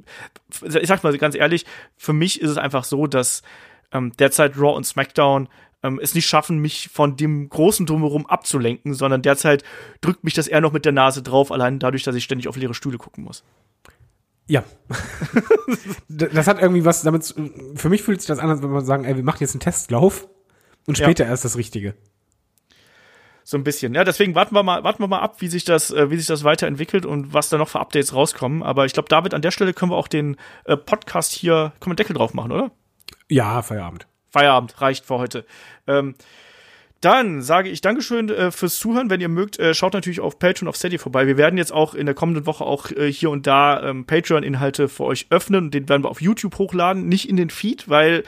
ich 0.62 0.88
sag 0.88 1.04
mal 1.04 1.18
ganz 1.18 1.36
ehrlich, 1.36 1.66
für 1.98 2.14
mich 2.14 2.42
ist 2.42 2.50
es 2.50 2.58
einfach 2.58 2.84
so, 2.84 3.08
dass 3.08 3.44
ähm, 3.92 4.12
derzeit 4.18 4.58
Raw 4.58 4.76
und 4.76 4.86
SmackDown 4.86 5.48
ähm, 5.84 6.00
es 6.02 6.16
nicht 6.16 6.28
schaffen, 6.28 6.60
mich 6.60 6.90
von 6.92 7.16
dem 7.16 7.50
großen 7.50 7.86
Drumherum 7.86 8.26
abzulenken, 8.26 8.94
sondern 8.94 9.22
derzeit 9.22 9.64
drückt 10.02 10.24
mich 10.24 10.34
das 10.34 10.48
eher 10.48 10.62
noch 10.62 10.74
mit 10.74 10.86
der 10.86 10.92
Nase 10.92 11.24
drauf, 11.24 11.52
allein 11.52 11.80
dadurch, 11.80 12.04
dass 12.04 12.16
ich 12.16 12.24
ständig 12.24 12.48
auf 12.48 12.56
leere 12.56 12.74
Stühle 12.74 12.98
gucken 12.98 13.24
muss. 13.24 13.44
Ja. 14.52 14.66
das 16.10 16.48
hat 16.48 16.62
irgendwie 16.62 16.84
was 16.84 17.04
damit, 17.04 17.34
für 17.76 17.88
mich 17.88 18.04
fühlt 18.04 18.20
sich 18.20 18.28
das 18.28 18.40
an, 18.40 18.50
als 18.50 18.62
wenn 18.62 18.70
man 18.70 18.84
sagen, 18.84 19.06
ey, 19.06 19.16
wir 19.16 19.24
machen 19.24 19.38
jetzt 19.40 19.54
einen 19.54 19.62
Testlauf 19.62 20.28
und 20.88 20.98
Ja. 21.00 21.06
später 21.06 21.26
erst 21.26 21.46
das 21.46 21.56
Richtige. 21.56 21.96
So 23.46 23.56
ein 23.58 23.64
bisschen. 23.64 23.96
Ja, 23.96 24.04
deswegen 24.04 24.36
warten 24.36 24.54
wir 24.54 24.62
mal, 24.62 24.84
warten 24.84 25.02
wir 25.02 25.08
mal 25.08 25.20
ab, 25.20 25.38
wie 25.40 25.48
sich 25.48 25.64
das, 25.64 25.92
äh, 25.92 26.12
wie 26.12 26.18
sich 26.18 26.28
das 26.28 26.44
weiterentwickelt 26.44 27.06
und 27.06 27.34
was 27.34 27.48
da 27.48 27.58
noch 27.58 27.70
für 27.70 27.80
Updates 27.80 28.14
rauskommen. 28.14 28.62
Aber 28.62 28.86
ich 28.86 28.92
glaube, 28.92 29.08
David, 29.08 29.34
an 29.34 29.42
der 29.42 29.52
Stelle 29.52 29.74
können 29.74 29.92
wir 29.92 29.96
auch 29.96 30.10
den 30.10 30.36
äh, 30.66 30.76
Podcast 30.76 31.32
hier, 31.32 31.72
können 31.80 31.80
wir 31.80 31.86
einen 31.92 31.96
Deckel 31.96 32.16
drauf 32.18 32.34
machen, 32.34 32.52
oder? 32.52 32.72
Ja, 33.30 33.62
Feierabend. 33.62 34.06
Feierabend 34.32 34.82
reicht 34.82 35.06
für 35.06 35.18
heute. 35.18 35.46
Ähm, 35.88 36.16
dann 37.02 37.42
sage 37.42 37.70
ich 37.70 37.82
Dankeschön 37.82 38.30
äh, 38.30 38.52
fürs 38.52 38.78
Zuhören. 38.78 39.10
Wenn 39.10 39.22
ihr 39.22 39.30
mögt, 39.30 39.60
äh, 39.60 39.74
schaut 39.74 39.94
natürlich 39.94 40.20
auf 40.20 40.38
Patreon, 40.38 40.68
auf 40.68 40.76
Steady 40.76 41.00
vorbei. 41.00 41.26
Wir 41.26 41.38
werden 41.38 41.58
jetzt 41.58 41.74
auch 41.74 41.96
in 41.96 42.06
der 42.06 42.16
kommenden 42.16 42.46
Woche 42.46 42.64
auch 42.64 42.92
äh, 42.92 43.12
hier 43.12 43.32
und 43.32 43.48
da 43.48 43.82
ähm, 43.82 44.06
Patreon-Inhalte 44.06 44.88
für 44.88 45.06
euch 45.06 45.26
öffnen 45.32 45.72
den 45.72 45.90
werden 45.90 46.04
wir 46.04 46.10
auf 46.10 46.22
YouTube 46.22 46.58
hochladen, 46.58 47.08
nicht 47.08 47.28
in 47.28 47.38
den 47.38 47.50
Feed, 47.50 47.90
weil 47.90 48.24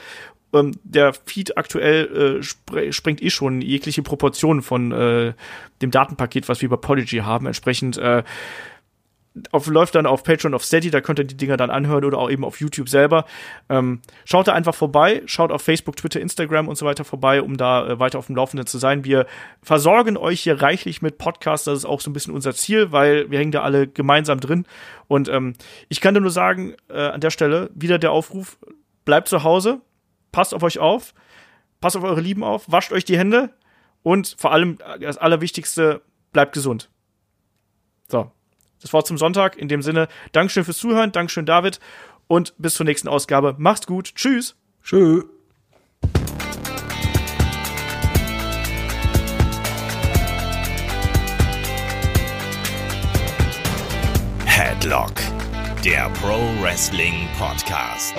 ähm, 0.52 0.72
der 0.82 1.12
Feed 1.12 1.56
aktuell 1.56 2.38
äh, 2.38 2.42
spre 2.42 2.92
sprengt 2.92 3.22
eh 3.22 3.30
schon 3.30 3.60
jegliche 3.60 4.02
Proportionen 4.02 4.62
von 4.62 4.92
äh, 4.92 5.34
dem 5.80 5.90
Datenpaket, 5.90 6.48
was 6.48 6.60
wir 6.62 6.68
bei 6.68 6.76
Podigy 6.76 7.18
haben. 7.18 7.46
Entsprechend 7.46 7.96
äh, 7.98 8.24
auf, 9.50 9.66
läuft 9.66 9.94
dann 9.94 10.06
auf 10.06 10.22
Patreon, 10.22 10.54
auf 10.54 10.64
Steady, 10.64 10.90
da 10.90 11.00
könnt 11.00 11.18
ihr 11.18 11.24
die 11.24 11.36
Dinger 11.36 11.56
dann 11.56 11.70
anhören 11.70 12.04
oder 12.04 12.18
auch 12.18 12.30
eben 12.30 12.44
auf 12.44 12.60
YouTube 12.60 12.88
selber. 12.88 13.24
Ähm, 13.68 14.00
schaut 14.24 14.46
da 14.46 14.52
einfach 14.52 14.74
vorbei, 14.74 15.22
schaut 15.26 15.50
auf 15.50 15.62
Facebook, 15.62 15.96
Twitter, 15.96 16.20
Instagram 16.20 16.68
und 16.68 16.76
so 16.76 16.86
weiter 16.86 17.04
vorbei, 17.04 17.42
um 17.42 17.56
da 17.56 17.86
äh, 17.86 17.98
weiter 17.98 18.18
auf 18.18 18.26
dem 18.26 18.36
Laufenden 18.36 18.66
zu 18.66 18.78
sein. 18.78 19.04
Wir 19.04 19.26
versorgen 19.62 20.16
euch 20.16 20.40
hier 20.40 20.62
reichlich 20.62 21.02
mit 21.02 21.18
Podcasts, 21.18 21.64
das 21.64 21.78
ist 21.78 21.84
auch 21.84 22.00
so 22.00 22.10
ein 22.10 22.12
bisschen 22.12 22.34
unser 22.34 22.54
Ziel, 22.54 22.92
weil 22.92 23.30
wir 23.30 23.38
hängen 23.38 23.52
da 23.52 23.62
alle 23.62 23.88
gemeinsam 23.88 24.38
drin. 24.38 24.66
Und 25.08 25.28
ähm, 25.28 25.54
ich 25.88 26.00
kann 26.00 26.14
nur 26.14 26.30
sagen, 26.30 26.74
äh, 26.88 27.00
an 27.00 27.20
der 27.20 27.30
Stelle 27.30 27.70
wieder 27.74 27.98
der 27.98 28.12
Aufruf, 28.12 28.58
bleibt 29.04 29.28
zu 29.28 29.42
Hause, 29.42 29.80
passt 30.32 30.54
auf 30.54 30.62
euch 30.62 30.78
auf, 30.78 31.12
passt 31.80 31.96
auf 31.96 32.04
eure 32.04 32.20
Lieben 32.20 32.44
auf, 32.44 32.70
wascht 32.70 32.92
euch 32.92 33.04
die 33.04 33.18
Hände 33.18 33.50
und 34.02 34.36
vor 34.38 34.52
allem 34.52 34.78
äh, 34.94 35.00
das 35.00 35.18
Allerwichtigste, 35.18 36.02
bleibt 36.32 36.52
gesund. 36.52 36.90
So, 38.08 38.30
das 38.84 38.92
Wort 38.92 39.06
zum 39.06 39.18
Sonntag. 39.18 39.56
In 39.56 39.68
dem 39.68 39.82
Sinne, 39.82 40.08
Dankeschön 40.32 40.64
fürs 40.64 40.78
Zuhören, 40.78 41.10
Dankeschön 41.10 41.46
David 41.46 41.80
und 42.28 42.54
bis 42.58 42.74
zur 42.74 42.84
nächsten 42.86 43.08
Ausgabe. 43.08 43.54
Macht's 43.58 43.86
gut, 43.86 44.14
tschüss. 44.14 44.56
Tschö. 44.82 45.22
Headlock, 54.44 55.14
der 55.84 56.10
Pro 56.20 56.38
Wrestling 56.62 57.28
Podcast. 57.38 58.14